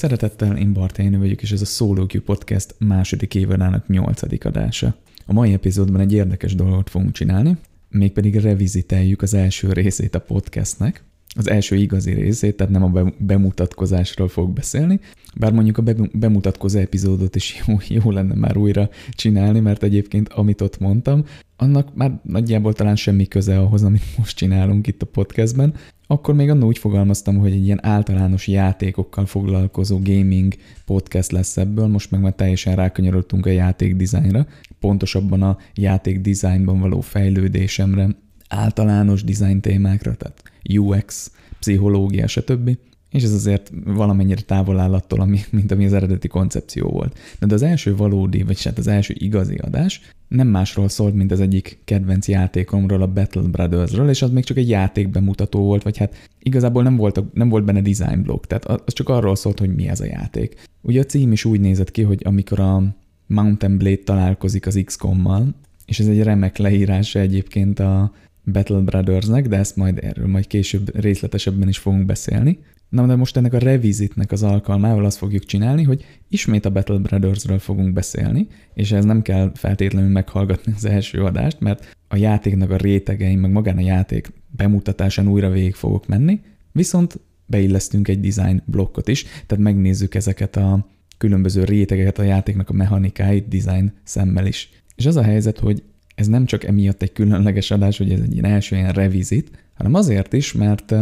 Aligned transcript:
szeretettel, 0.00 0.56
én 0.56 0.72
Bartányi 0.72 1.16
vagyok, 1.16 1.42
és 1.42 1.52
ez 1.52 1.60
a 1.60 1.64
Solo 1.64 2.06
Q 2.06 2.20
Podcast 2.20 2.74
második 2.78 3.34
évadának 3.34 3.88
nyolcadik 3.88 4.44
adása. 4.44 4.94
A 5.26 5.32
mai 5.32 5.52
epizódban 5.52 6.00
egy 6.00 6.12
érdekes 6.12 6.54
dolgot 6.54 6.90
fogunk 6.90 7.12
csinálni, 7.12 7.56
mégpedig 7.88 8.36
reviziteljük 8.36 9.22
az 9.22 9.34
első 9.34 9.72
részét 9.72 10.14
a 10.14 10.20
podcastnek, 10.20 11.04
az 11.36 11.50
első 11.50 11.76
igazi 11.76 12.12
részét, 12.12 12.56
tehát 12.56 12.72
nem 12.72 12.82
a 12.82 13.12
bemutatkozásról 13.18 14.28
fog 14.28 14.50
beszélni, 14.50 15.00
bár 15.36 15.52
mondjuk 15.52 15.78
a 15.78 15.82
bemutatkozó 16.12 16.78
epizódot 16.78 17.36
is 17.36 17.62
jó, 17.66 17.76
jó 17.88 18.10
lenne 18.10 18.34
már 18.34 18.56
újra 18.56 18.88
csinálni, 19.10 19.60
mert 19.60 19.82
egyébként 19.82 20.28
amit 20.28 20.60
ott 20.60 20.78
mondtam, 20.78 21.24
annak 21.60 21.94
már 21.94 22.20
nagyjából 22.22 22.72
talán 22.72 22.96
semmi 22.96 23.26
köze 23.26 23.58
ahhoz, 23.58 23.82
amit 23.82 24.16
most 24.18 24.36
csinálunk 24.36 24.86
itt 24.86 25.02
a 25.02 25.06
podcastben, 25.06 25.74
akkor 26.06 26.34
még 26.34 26.50
annól 26.50 26.68
úgy 26.68 26.78
fogalmaztam, 26.78 27.38
hogy 27.38 27.52
egy 27.52 27.64
ilyen 27.64 27.84
általános 27.86 28.48
játékokkal 28.48 29.26
foglalkozó 29.26 29.98
gaming 30.02 30.54
podcast 30.84 31.30
lesz 31.32 31.56
ebből, 31.56 31.86
most 31.86 32.10
meg 32.10 32.20
már 32.20 32.32
teljesen 32.32 32.76
rákanyarodtunk 32.76 33.46
a 33.46 33.50
játék 33.50 33.96
dizájnra, 33.96 34.46
pontosabban 34.78 35.42
a 35.42 35.58
játék 35.74 36.20
dizájnban 36.20 36.80
való 36.80 37.00
fejlődésemre, 37.00 38.08
általános 38.48 39.24
design 39.24 39.60
témákra, 39.60 40.14
tehát 40.14 40.42
UX, 40.68 41.32
pszichológia, 41.58 42.26
stb 42.26 42.76
és 43.10 43.22
ez 43.22 43.32
azért 43.32 43.72
valamennyire 43.84 44.40
távol 44.40 44.78
áll 44.78 44.94
attól, 44.94 45.20
ami, 45.20 45.40
mint 45.50 45.72
ami 45.72 45.84
az 45.84 45.92
eredeti 45.92 46.28
koncepció 46.28 46.88
volt. 46.88 47.18
De 47.40 47.54
az 47.54 47.62
első 47.62 47.96
valódi, 47.96 48.42
vagy 48.42 48.64
hát 48.64 48.78
az 48.78 48.86
első 48.86 49.14
igazi 49.18 49.56
adás 49.56 50.00
nem 50.28 50.48
másról 50.48 50.88
szólt, 50.88 51.14
mint 51.14 51.32
az 51.32 51.40
egyik 51.40 51.78
kedvenc 51.84 52.28
játékomról, 52.28 53.02
a 53.02 53.12
Battle 53.12 53.42
Brothersről, 53.42 54.08
és 54.08 54.22
az 54.22 54.30
még 54.30 54.44
csak 54.44 54.56
egy 54.56 54.68
játékbemutató 54.68 55.60
volt, 55.60 55.82
vagy 55.82 55.96
hát 55.96 56.28
igazából 56.38 56.82
nem 56.82 56.96
volt, 56.96 57.34
nem 57.34 57.48
volt 57.48 57.64
benne 57.64 57.80
design 57.80 58.22
block, 58.22 58.46
tehát 58.46 58.64
az 58.64 58.92
csak 58.92 59.08
arról 59.08 59.36
szólt, 59.36 59.58
hogy 59.58 59.74
mi 59.74 59.88
ez 59.88 60.00
a 60.00 60.04
játék. 60.04 60.68
Ugye 60.80 61.00
a 61.00 61.04
cím 61.04 61.32
is 61.32 61.44
úgy 61.44 61.60
nézett 61.60 61.90
ki, 61.90 62.02
hogy 62.02 62.20
amikor 62.24 62.60
a 62.60 62.82
Mountain 63.26 63.78
Blade 63.78 64.02
találkozik 64.04 64.66
az 64.66 64.80
XCOM-mal, 64.84 65.54
és 65.86 65.98
ez 65.98 66.06
egy 66.06 66.22
remek 66.22 66.56
leírása 66.56 67.18
egyébként 67.18 67.78
a 67.78 68.12
Battle 68.44 68.80
Brothersnek, 68.80 69.48
de 69.48 69.56
ezt 69.56 69.76
majd 69.76 69.98
erről 70.02 70.26
majd 70.26 70.46
később 70.46 71.00
részletesebben 71.00 71.68
is 71.68 71.78
fogunk 71.78 72.06
beszélni. 72.06 72.58
Na, 72.90 73.06
de 73.06 73.16
most 73.16 73.36
ennek 73.36 73.52
a 73.52 73.58
revisitnek 73.58 74.32
az 74.32 74.42
alkalmával 74.42 75.04
azt 75.04 75.18
fogjuk 75.18 75.44
csinálni, 75.44 75.82
hogy 75.82 76.04
ismét 76.28 76.64
a 76.64 76.70
Battle 76.70 76.98
Brothersről 76.98 77.58
fogunk 77.58 77.92
beszélni, 77.92 78.46
és 78.74 78.92
ez 78.92 79.04
nem 79.04 79.22
kell 79.22 79.50
feltétlenül 79.54 80.10
meghallgatni 80.10 80.72
az 80.76 80.84
első 80.84 81.24
adást, 81.24 81.60
mert 81.60 81.96
a 82.08 82.16
játéknak 82.16 82.70
a 82.70 82.76
rétegein, 82.76 83.38
meg 83.38 83.50
magán 83.50 83.76
a 83.76 83.80
játék 83.80 84.32
bemutatásán 84.56 85.28
újra 85.28 85.50
végig 85.50 85.74
fogok 85.74 86.06
menni, 86.06 86.40
viszont 86.72 87.20
beillesztünk 87.46 88.08
egy 88.08 88.20
design 88.20 88.62
blokkot 88.64 89.08
is, 89.08 89.22
tehát 89.22 89.64
megnézzük 89.64 90.14
ezeket 90.14 90.56
a 90.56 90.86
különböző 91.18 91.64
rétegeket, 91.64 92.18
a 92.18 92.22
játéknak 92.22 92.70
a 92.70 92.72
mechanikáit 92.72 93.48
design 93.48 93.92
szemmel 94.02 94.46
is. 94.46 94.70
És 94.96 95.06
az 95.06 95.16
a 95.16 95.22
helyzet, 95.22 95.58
hogy 95.58 95.82
ez 96.14 96.26
nem 96.26 96.44
csak 96.44 96.64
emiatt 96.64 97.02
egy 97.02 97.12
különleges 97.12 97.70
adás, 97.70 97.98
hogy 97.98 98.12
ez 98.12 98.20
egy 98.20 98.32
ilyen 98.32 98.44
első 98.44 98.76
ilyen 98.76 98.92
revizit, 98.92 99.50
hanem 99.74 99.94
azért 99.94 100.32
is, 100.32 100.52
mert 100.52 100.94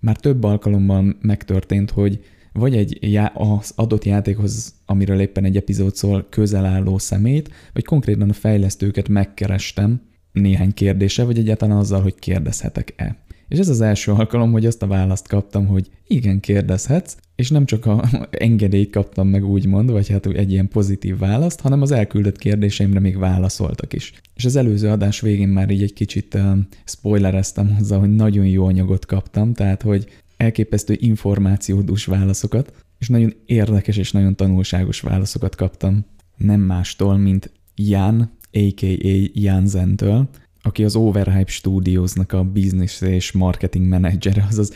már 0.00 0.16
több 0.16 0.44
alkalommal 0.44 1.16
megtörtént, 1.20 1.90
hogy 1.90 2.24
vagy 2.52 2.76
egy 2.76 2.98
já- 3.00 3.36
az 3.36 3.72
adott 3.74 4.04
játékhoz, 4.04 4.74
amiről 4.86 5.20
éppen 5.20 5.44
egy 5.44 5.56
epizód 5.56 5.96
szól, 5.96 6.26
közel 6.30 6.64
álló 6.64 6.98
szemét, 6.98 7.50
vagy 7.72 7.84
konkrétan 7.84 8.30
a 8.30 8.32
fejlesztőket 8.32 9.08
megkerestem 9.08 10.00
néhány 10.32 10.74
kérdése, 10.74 11.24
vagy 11.24 11.38
egyáltalán 11.38 11.76
azzal, 11.76 12.02
hogy 12.02 12.14
kérdezhetek-e. 12.14 13.16
És 13.48 13.58
ez 13.58 13.68
az 13.68 13.80
első 13.80 14.12
alkalom, 14.12 14.52
hogy 14.52 14.66
azt 14.66 14.82
a 14.82 14.86
választ 14.86 15.28
kaptam, 15.28 15.66
hogy 15.66 15.90
igen, 16.06 16.40
kérdezhetsz, 16.40 17.16
és 17.34 17.50
nem 17.50 17.64
csak 17.64 17.86
a 17.86 18.04
engedélyt 18.30 18.90
kaptam 18.90 19.28
meg 19.28 19.44
úgymond, 19.44 19.90
vagy 19.90 20.08
hát 20.08 20.26
egy 20.26 20.52
ilyen 20.52 20.68
pozitív 20.68 21.18
választ, 21.18 21.60
hanem 21.60 21.82
az 21.82 21.90
elküldött 21.90 22.38
kérdéseimre 22.38 23.00
még 23.00 23.18
válaszoltak 23.18 23.92
is. 23.92 24.12
És 24.34 24.44
az 24.44 24.56
előző 24.56 24.88
adás 24.88 25.20
végén 25.20 25.48
már 25.48 25.70
így 25.70 25.82
egy 25.82 25.92
kicsit 25.92 26.34
uh, 26.34 26.58
spoilereztem 26.84 27.74
hozzá, 27.76 27.96
hogy 27.98 28.14
nagyon 28.14 28.46
jó 28.46 28.64
anyagot 28.64 29.06
kaptam, 29.06 29.52
tehát 29.52 29.82
hogy 29.82 30.06
elképesztő 30.36 30.96
információdús 31.00 32.04
válaszokat, 32.04 32.72
és 32.98 33.08
nagyon 33.08 33.34
érdekes 33.46 33.96
és 33.96 34.12
nagyon 34.12 34.36
tanulságos 34.36 35.00
válaszokat 35.00 35.54
kaptam. 35.54 36.04
Nem 36.36 36.60
mástól, 36.60 37.16
mint 37.16 37.50
Jan, 37.74 38.30
a.k.a. 38.52 39.30
Jan 39.32 39.66
Zentől, 39.66 40.28
aki 40.66 40.84
az 40.84 40.96
Overhype 40.96 41.50
Studiosnak 41.50 42.32
a 42.32 42.44
business 42.44 43.00
és 43.00 43.32
marketing 43.32 43.88
menedzsere, 43.88 44.46
azaz 44.48 44.72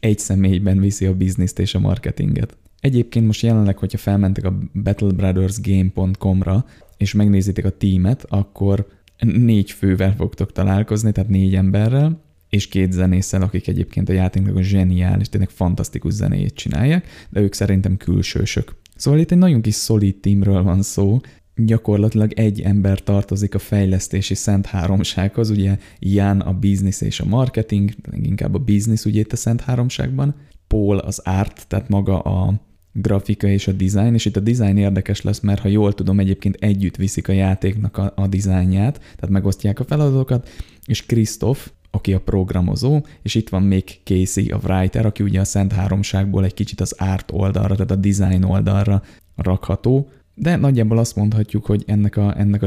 egy 0.00 0.18
személyben 0.18 0.80
viszi 0.80 1.06
a 1.06 1.14
bizniszt 1.14 1.58
és 1.58 1.74
a 1.74 1.78
marketinget. 1.78 2.56
Egyébként 2.80 3.26
most 3.26 3.42
jelenleg, 3.42 3.78
hogyha 3.78 3.98
felmentek 3.98 4.44
a 4.44 4.58
battlebrothersgame.com-ra, 4.82 6.64
és 6.96 7.12
megnézitek 7.12 7.64
a 7.64 7.70
tímet, 7.70 8.24
akkor 8.28 8.88
négy 9.18 9.70
fővel 9.70 10.14
fogtok 10.14 10.52
találkozni, 10.52 11.12
tehát 11.12 11.30
négy 11.30 11.54
emberrel, 11.54 12.24
és 12.48 12.68
két 12.68 12.92
zenésszel, 12.92 13.42
akik 13.42 13.68
egyébként 13.68 14.08
a 14.08 14.12
játéknak 14.12 14.56
a 14.56 14.62
zseniális, 14.62 15.28
tényleg 15.28 15.50
fantasztikus 15.50 16.12
zenéjét 16.12 16.54
csinálják, 16.54 17.06
de 17.28 17.40
ők 17.40 17.52
szerintem 17.52 17.96
külsősök. 17.96 18.74
Szóval 18.96 19.20
itt 19.20 19.30
egy 19.30 19.38
nagyon 19.38 19.60
kis 19.60 19.74
szolid 19.74 20.16
teamről 20.16 20.62
van 20.62 20.82
szó, 20.82 21.20
gyakorlatilag 21.56 22.32
egy 22.32 22.60
ember 22.60 23.02
tartozik 23.02 23.54
a 23.54 23.58
fejlesztési 23.58 24.34
szent 24.34 24.66
háromsághoz, 24.66 25.50
ugye 25.50 25.78
Jan 25.98 26.40
a 26.40 26.52
business 26.52 27.00
és 27.00 27.20
a 27.20 27.24
marketing, 27.24 27.90
inkább 28.22 28.54
a 28.54 28.58
business 28.58 29.04
ugye 29.04 29.20
itt 29.20 29.32
a 29.32 29.36
szent 29.36 29.60
háromságban, 29.60 30.34
Paul 30.66 30.98
az 30.98 31.18
art, 31.18 31.66
tehát 31.68 31.88
maga 31.88 32.20
a 32.20 32.54
grafika 32.92 33.46
és 33.46 33.68
a 33.68 33.72
design, 33.72 34.14
és 34.14 34.24
itt 34.24 34.36
a 34.36 34.40
design 34.40 34.76
érdekes 34.76 35.22
lesz, 35.22 35.40
mert 35.40 35.60
ha 35.60 35.68
jól 35.68 35.92
tudom, 35.92 36.20
egyébként 36.20 36.56
együtt 36.60 36.96
viszik 36.96 37.28
a 37.28 37.32
játéknak 37.32 37.96
a, 37.96 38.12
a 38.16 38.26
dizájnját, 38.26 38.98
tehát 38.98 39.28
megosztják 39.28 39.80
a 39.80 39.84
feladatokat, 39.84 40.48
és 40.86 41.06
Krisztof, 41.06 41.70
aki 41.90 42.12
a 42.12 42.20
programozó, 42.20 43.06
és 43.22 43.34
itt 43.34 43.48
van 43.48 43.62
még 43.62 43.84
Casey, 44.04 44.50
a 44.50 44.60
writer, 44.62 45.06
aki 45.06 45.22
ugye 45.22 45.40
a 45.40 45.44
Szent 45.44 45.72
Háromságból 45.72 46.44
egy 46.44 46.54
kicsit 46.54 46.80
az 46.80 46.94
art 46.98 47.32
oldalra, 47.32 47.74
tehát 47.74 47.90
a 47.90 47.96
design 47.96 48.42
oldalra 48.42 49.02
rakható, 49.36 50.08
de 50.38 50.56
nagyjából 50.56 50.98
azt 50.98 51.16
mondhatjuk, 51.16 51.66
hogy 51.66 51.82
ennek 51.86 52.16
a, 52.16 52.38
ennek 52.38 52.62
a 52.62 52.66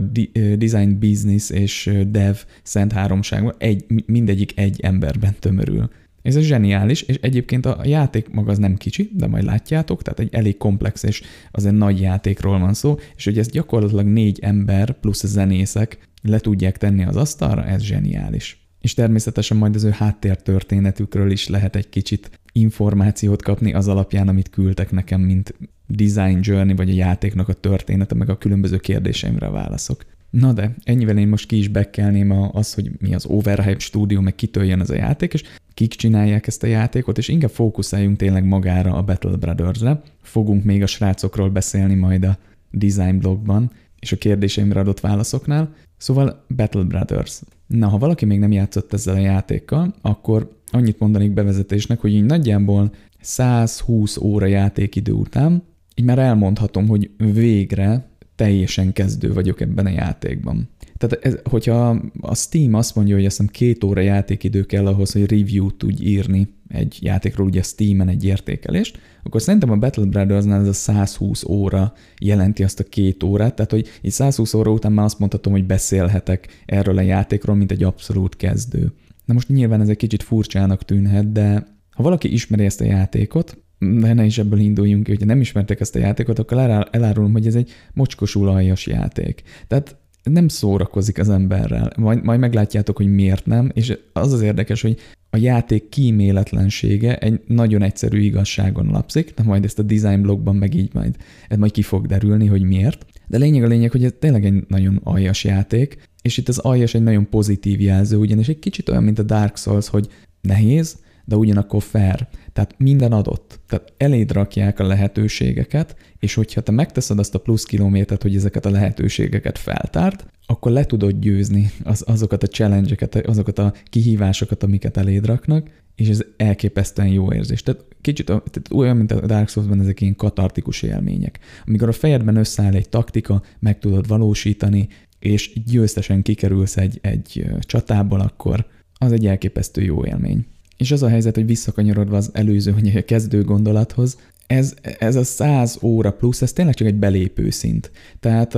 design 0.57 0.99
business 0.99 1.49
és 1.49 1.91
dev 2.07 2.35
szent 2.63 2.91
háromságban 2.91 3.53
egy, 3.57 3.85
mindegyik 4.05 4.59
egy 4.59 4.79
emberben 4.79 5.35
tömörül. 5.39 5.89
Ez 6.21 6.35
a 6.35 6.41
zseniális, 6.41 7.01
és 7.01 7.15
egyébként 7.15 7.65
a 7.65 7.81
játék 7.83 8.29
maga 8.29 8.51
az 8.51 8.57
nem 8.57 8.75
kicsi, 8.75 9.09
de 9.13 9.27
majd 9.27 9.43
látjátok, 9.43 10.01
tehát 10.01 10.19
egy 10.19 10.33
elég 10.33 10.57
komplex 10.57 11.03
és 11.03 11.21
azért 11.51 11.75
nagy 11.75 11.99
játékról 11.99 12.59
van 12.59 12.73
szó, 12.73 12.97
és 13.15 13.25
hogy 13.25 13.37
ezt 13.37 13.51
gyakorlatilag 13.51 14.05
négy 14.05 14.39
ember 14.41 14.99
plusz 14.99 15.25
zenészek 15.25 15.97
le 16.21 16.39
tudják 16.39 16.77
tenni 16.77 17.03
az 17.03 17.15
asztalra, 17.15 17.65
ez 17.65 17.81
zseniális. 17.81 18.58
És 18.81 18.93
természetesen 18.93 19.57
majd 19.57 19.75
az 19.75 19.83
ő 19.83 19.89
háttértörténetükről 19.89 21.31
is 21.31 21.47
lehet 21.47 21.75
egy 21.75 21.89
kicsit 21.89 22.39
információt 22.51 23.41
kapni 23.41 23.73
az 23.73 23.87
alapján, 23.87 24.27
amit 24.27 24.49
küldtek 24.49 24.91
nekem, 24.91 25.21
mint 25.21 25.53
design 25.87 26.39
journey, 26.41 26.75
vagy 26.75 26.89
a 26.89 26.93
játéknak 26.93 27.47
a 27.47 27.53
története, 27.53 28.15
meg 28.15 28.29
a 28.29 28.37
különböző 28.37 28.77
kérdéseimre 28.77 29.47
a 29.47 29.51
válaszok. 29.51 30.05
Na 30.29 30.53
de, 30.53 30.75
ennyivel 30.83 31.17
én 31.17 31.27
most 31.27 31.47
ki 31.47 31.57
is 31.57 31.67
bekelném 31.67 32.31
az, 32.31 32.73
hogy 32.73 32.91
mi 32.99 33.13
az 33.13 33.25
Overhype 33.25 33.79
stúdió, 33.79 34.21
meg 34.21 34.35
kitől 34.35 34.63
jön 34.63 34.81
ez 34.81 34.89
a 34.89 34.95
játék, 34.95 35.33
és 35.33 35.43
kik 35.73 35.93
csinálják 35.93 36.47
ezt 36.47 36.63
a 36.63 36.67
játékot, 36.67 37.17
és 37.17 37.27
inkább 37.27 37.49
fókuszáljunk 37.49 38.17
tényleg 38.17 38.45
magára 38.45 38.93
a 38.93 39.03
Battle 39.03 39.35
Brothers-re. 39.35 40.01
Fogunk 40.21 40.63
még 40.63 40.81
a 40.81 40.87
srácokról 40.87 41.49
beszélni 41.49 41.95
majd 41.95 42.23
a 42.23 42.37
design 42.71 43.17
blogban, 43.17 43.71
és 43.99 44.11
a 44.11 44.17
kérdéseimre 44.17 44.79
adott 44.79 44.99
válaszoknál. 44.99 45.73
Szóval 45.99 46.45
Battle 46.55 46.83
Brothers. 46.83 47.41
Na, 47.67 47.87
ha 47.87 47.97
valaki 47.97 48.25
még 48.25 48.39
nem 48.39 48.51
játszott 48.51 48.93
ezzel 48.93 49.15
a 49.15 49.19
játékkal, 49.19 49.93
akkor 50.01 50.57
annyit 50.71 50.99
mondanék 50.99 51.33
bevezetésnek, 51.33 51.99
hogy 51.99 52.13
így 52.13 52.25
nagyjából 52.25 52.91
120 53.19 54.17
óra 54.17 54.45
játékidő 54.45 55.11
után 55.11 55.63
így 55.95 56.05
már 56.05 56.19
elmondhatom, 56.19 56.87
hogy 56.87 57.09
végre 57.17 58.09
teljesen 58.35 58.93
kezdő 58.93 59.33
vagyok 59.33 59.61
ebben 59.61 59.85
a 59.85 59.89
játékban. 59.89 60.69
Tehát 60.97 61.25
ez, 61.25 61.35
hogyha 61.43 62.01
a 62.21 62.35
Steam 62.35 62.73
azt 62.73 62.95
mondja, 62.95 63.15
hogy 63.15 63.25
azt 63.25 63.37
hiszem 63.37 63.51
két 63.53 63.83
óra 63.83 64.01
játékidő 64.01 64.63
kell 64.63 64.87
ahhoz, 64.87 65.11
hogy 65.11 65.29
review 65.29 65.71
tudj 65.71 66.03
írni 66.03 66.47
egy 66.67 66.97
játékról, 67.01 67.47
ugye 67.47 67.61
Steam-en 67.61 68.07
egy 68.07 68.25
értékelést, 68.25 68.99
akkor 69.23 69.41
szerintem 69.41 69.71
a 69.71 69.75
Battle 69.75 70.05
Brothers-nál 70.05 70.61
ez 70.61 70.67
a 70.67 70.73
120 70.73 71.43
óra 71.43 71.93
jelenti 72.21 72.63
azt 72.63 72.79
a 72.79 72.83
két 72.83 73.23
órát, 73.23 73.55
tehát 73.55 73.71
hogy 73.71 73.87
így 74.01 74.11
120 74.11 74.53
óra 74.53 74.71
után 74.71 74.91
már 74.91 75.05
azt 75.05 75.19
mondhatom, 75.19 75.53
hogy 75.53 75.65
beszélhetek 75.65 76.63
erről 76.65 76.97
a 76.97 77.01
játékról, 77.01 77.55
mint 77.55 77.71
egy 77.71 77.83
abszolút 77.83 78.35
kezdő. 78.35 78.93
Na 79.25 79.33
most 79.33 79.49
nyilván 79.49 79.81
ez 79.81 79.89
egy 79.89 79.97
kicsit 79.97 80.23
furcsának 80.23 80.83
tűnhet, 80.83 81.31
de 81.31 81.67
ha 81.91 82.03
valaki 82.03 82.33
ismeri 82.33 82.65
ezt 82.65 82.81
a 82.81 82.85
játékot, 82.85 83.57
de 83.79 84.13
ne 84.13 84.25
is 84.25 84.37
ebből 84.37 84.59
induljunk 84.59 85.03
ki, 85.03 85.09
hogyha 85.09 85.25
nem 85.25 85.41
ismertek 85.41 85.79
ezt 85.79 85.95
a 85.95 85.99
játékot, 85.99 86.39
akkor 86.39 86.57
elárulom, 86.91 87.31
hogy 87.31 87.47
ez 87.47 87.55
egy 87.55 87.71
mocskosul 87.93 88.49
aljas 88.49 88.87
játék. 88.87 89.41
Tehát 89.67 89.97
nem 90.23 90.47
szórakozik 90.47 91.19
az 91.19 91.29
emberrel. 91.29 91.91
Majd, 91.97 92.23
majd 92.23 92.39
meglátjátok, 92.39 92.97
hogy 92.97 93.13
miért 93.13 93.45
nem, 93.45 93.71
és 93.73 93.97
az 94.13 94.33
az 94.33 94.41
érdekes, 94.41 94.81
hogy 94.81 94.97
a 95.29 95.37
játék 95.37 95.89
kíméletlensége 95.89 97.17
egy 97.17 97.41
nagyon 97.47 97.81
egyszerű 97.81 98.19
igazságon 98.19 98.87
lapszik, 98.87 99.33
de 99.33 99.43
majd 99.43 99.63
ezt 99.63 99.79
a 99.79 99.83
design 99.83 100.21
blogban 100.21 100.55
meg 100.55 100.73
így 100.73 100.93
majd, 100.93 101.15
ez 101.47 101.57
majd 101.57 101.71
ki 101.71 101.81
fog 101.81 102.05
derülni, 102.05 102.47
hogy 102.47 102.63
miért. 102.63 103.05
De 103.27 103.37
lényeg 103.37 103.63
a 103.63 103.67
lényeg, 103.67 103.91
hogy 103.91 104.03
ez 104.03 104.13
tényleg 104.19 104.45
egy 104.45 104.63
nagyon 104.67 104.99
aljas 105.03 105.43
játék, 105.43 105.97
és 106.21 106.37
itt 106.37 106.47
az 106.47 106.57
aljas 106.57 106.93
egy 106.93 107.03
nagyon 107.03 107.29
pozitív 107.29 107.81
jelző, 107.81 108.17
ugyanis 108.17 108.47
egy 108.47 108.59
kicsit 108.59 108.89
olyan, 108.89 109.03
mint 109.03 109.19
a 109.19 109.23
Dark 109.23 109.57
Souls, 109.57 109.87
hogy 109.89 110.07
nehéz, 110.41 110.97
de 111.25 111.35
ugyanakkor 111.35 111.83
fair. 111.83 112.27
Tehát 112.53 112.75
minden 112.77 113.11
adott. 113.11 113.59
Tehát 113.67 113.93
eléd 113.97 114.31
rakják 114.31 114.79
a 114.79 114.87
lehetőségeket, 114.87 115.95
és 116.19 116.33
hogyha 116.33 116.61
te 116.61 116.71
megteszed 116.71 117.19
azt 117.19 117.35
a 117.35 117.39
plusz 117.39 117.63
kilométert, 117.63 118.21
hogy 118.21 118.35
ezeket 118.35 118.65
a 118.65 118.69
lehetőségeket 118.69 119.57
feltárt, 119.57 120.25
akkor 120.49 120.71
le 120.71 120.85
tudod 120.85 121.19
győzni 121.19 121.71
az, 121.83 122.03
azokat 122.07 122.43
a 122.43 122.47
challenge-eket, 122.47 123.15
azokat 123.15 123.59
a 123.59 123.73
kihívásokat, 123.83 124.63
amiket 124.63 124.97
eléd 124.97 125.25
raknak, 125.25 125.69
és 125.95 126.07
ez 126.07 126.23
elképesztően 126.37 127.07
jó 127.07 127.33
érzés. 127.33 127.63
Tehát 127.63 127.85
kicsit 128.01 128.25
tehát 128.25 128.61
olyan, 128.73 128.97
mint 128.97 129.11
a 129.11 129.25
Dark 129.25 129.49
Souls-ban 129.49 129.79
ezek 129.79 130.01
ilyen 130.01 130.15
katartikus 130.15 130.81
élmények. 130.81 131.39
Amikor 131.65 131.87
a 131.87 131.91
fejedben 131.91 132.35
összeáll 132.35 132.73
egy 132.73 132.89
taktika, 132.89 133.41
meg 133.59 133.79
tudod 133.79 134.07
valósítani, 134.07 134.87
és 135.19 135.53
győztesen 135.65 136.21
kikerülsz 136.21 136.77
egy, 136.77 136.99
egy 137.01 137.45
csatából, 137.59 138.19
akkor 138.19 138.65
az 138.93 139.11
egy 139.11 139.25
elképesztő 139.25 139.81
jó 139.81 140.05
élmény. 140.05 140.45
És 140.77 140.91
az 140.91 141.03
a 141.03 141.09
helyzet, 141.09 141.35
hogy 141.35 141.45
visszakanyarodva 141.45 142.17
az 142.17 142.29
előző, 142.33 142.71
hogy 142.71 142.95
a 142.95 143.05
kezdő 143.05 143.43
gondolathoz, 143.43 144.17
ez, 144.47 144.73
ez 144.99 145.15
a 145.15 145.23
100 145.23 145.77
óra 145.81 146.11
plusz, 146.11 146.41
ez 146.41 146.53
tényleg 146.53 146.73
csak 146.73 146.87
egy 146.87 146.95
belépő 146.95 147.49
szint. 147.49 147.91
Tehát 148.19 148.57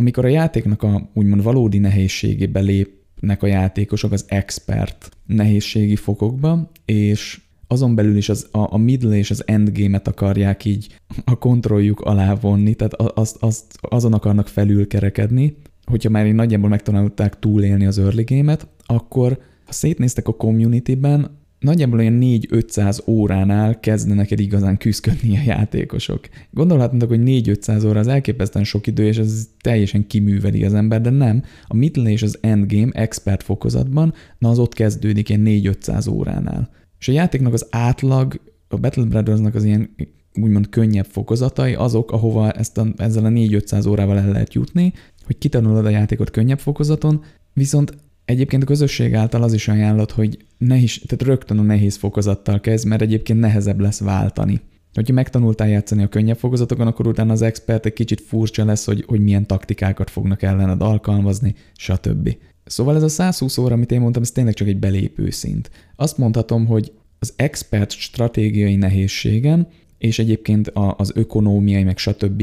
amikor 0.00 0.24
a 0.24 0.28
játéknak 0.28 0.82
a 0.82 1.08
úgymond 1.14 1.42
valódi 1.42 1.78
nehézségébe 1.78 2.60
lépnek 2.60 3.42
a 3.42 3.46
játékosok 3.46 4.12
az 4.12 4.24
expert 4.28 5.10
nehézségi 5.26 5.96
fokokba, 5.96 6.70
és 6.84 7.40
azon 7.66 7.94
belül 7.94 8.16
is 8.16 8.28
az, 8.28 8.48
a, 8.52 8.72
a 8.74 8.76
middle 8.76 9.16
és 9.16 9.30
az 9.30 9.42
endgame-et 9.46 10.08
akarják 10.08 10.64
így 10.64 11.00
a 11.24 11.38
kontrolljuk 11.38 12.00
alá 12.00 12.34
vonni, 12.34 12.74
tehát 12.74 12.94
azt, 12.94 13.36
azt, 13.40 13.78
azon 13.80 14.12
akarnak 14.12 14.48
felülkerekedni, 14.48 15.56
hogyha 15.84 16.10
már 16.10 16.26
így 16.26 16.34
nagyjából 16.34 16.68
megtanulták 16.68 17.38
túlélni 17.38 17.86
az 17.86 17.98
early 17.98 18.22
game-et, 18.22 18.66
akkor 18.86 19.38
ha 19.64 19.72
szétnéztek 19.72 20.28
a 20.28 20.36
community-ben, 20.36 21.37
nagyjából 21.58 21.98
olyan 21.98 22.18
4-500 22.20 22.98
óránál 23.06 23.80
kezdenek 23.80 24.30
el 24.30 24.38
igazán 24.38 24.76
küzdködni 24.76 25.36
a 25.36 25.42
játékosok. 25.46 26.28
Gondolhatnátok, 26.50 27.08
hogy 27.08 27.20
4-500 27.24 27.86
óra 27.86 28.00
az 28.00 28.06
elképesztően 28.06 28.64
sok 28.64 28.86
idő, 28.86 29.06
és 29.06 29.18
ez 29.18 29.48
teljesen 29.60 30.06
kiműveli 30.06 30.64
az 30.64 30.74
ember, 30.74 31.00
de 31.00 31.10
nem. 31.10 31.42
A 31.66 31.74
middle 31.74 32.10
és 32.10 32.22
az 32.22 32.38
endgame 32.40 32.90
expert 32.92 33.42
fokozatban, 33.42 34.14
na 34.38 34.48
az 34.48 34.58
ott 34.58 34.74
kezdődik 34.74 35.28
ilyen 35.28 35.42
4-500 35.46 36.10
óránál. 36.10 36.70
És 36.98 37.08
a 37.08 37.12
játéknak 37.12 37.52
az 37.52 37.66
átlag, 37.70 38.40
a 38.68 38.76
Battle 38.76 39.04
Brothersnak 39.04 39.54
az 39.54 39.64
ilyen 39.64 39.94
úgymond 40.34 40.68
könnyebb 40.68 41.06
fokozatai 41.06 41.74
azok, 41.74 42.12
ahova 42.12 42.50
ezt 42.50 42.78
a, 42.78 42.86
ezzel 42.96 43.24
a 43.24 43.28
4-500 43.28 43.88
órával 43.88 44.18
el 44.18 44.30
lehet 44.30 44.54
jutni, 44.54 44.92
hogy 45.24 45.38
kitanulod 45.38 45.86
a 45.86 45.88
játékot 45.88 46.30
könnyebb 46.30 46.58
fokozaton, 46.58 47.22
viszont 47.52 47.96
Egyébként 48.28 48.62
a 48.62 48.66
közösség 48.66 49.14
által 49.14 49.42
az 49.42 49.52
is 49.52 49.68
ajánlott, 49.68 50.12
hogy 50.12 50.38
nehéz, 50.58 51.00
tehát 51.06 51.24
rögtön 51.24 51.58
a 51.58 51.62
nehéz 51.62 51.96
fokozattal 51.96 52.60
kezd, 52.60 52.86
mert 52.86 53.02
egyébként 53.02 53.40
nehezebb 53.40 53.80
lesz 53.80 54.00
váltani. 54.00 54.60
Hogyha 54.94 55.14
megtanultál 55.14 55.68
játszani 55.68 56.02
a 56.02 56.08
könnyebb 56.08 56.36
fokozatokon, 56.36 56.86
akkor 56.86 57.06
utána 57.06 57.32
az 57.32 57.42
expert 57.42 57.86
egy 57.86 57.92
kicsit 57.92 58.20
furcsa 58.20 58.64
lesz, 58.64 58.84
hogy, 58.84 59.04
hogy 59.06 59.20
milyen 59.20 59.46
taktikákat 59.46 60.10
fognak 60.10 60.42
ellened 60.42 60.82
alkalmazni, 60.82 61.54
stb. 61.76 62.36
Szóval 62.64 62.96
ez 62.96 63.02
a 63.02 63.08
120 63.08 63.58
óra, 63.58 63.74
amit 63.74 63.92
én 63.92 64.00
mondtam, 64.00 64.22
ez 64.22 64.30
tényleg 64.30 64.54
csak 64.54 64.68
egy 64.68 64.78
belépő 64.78 65.30
szint. 65.30 65.70
Azt 65.96 66.18
mondhatom, 66.18 66.66
hogy 66.66 66.92
az 67.18 67.32
expert 67.36 67.90
stratégiai 67.90 68.76
nehézségen, 68.76 69.68
és 69.98 70.18
egyébként 70.18 70.72
az 70.96 71.12
ökonómiai, 71.14 71.84
meg 71.84 71.98
stb. 71.98 72.42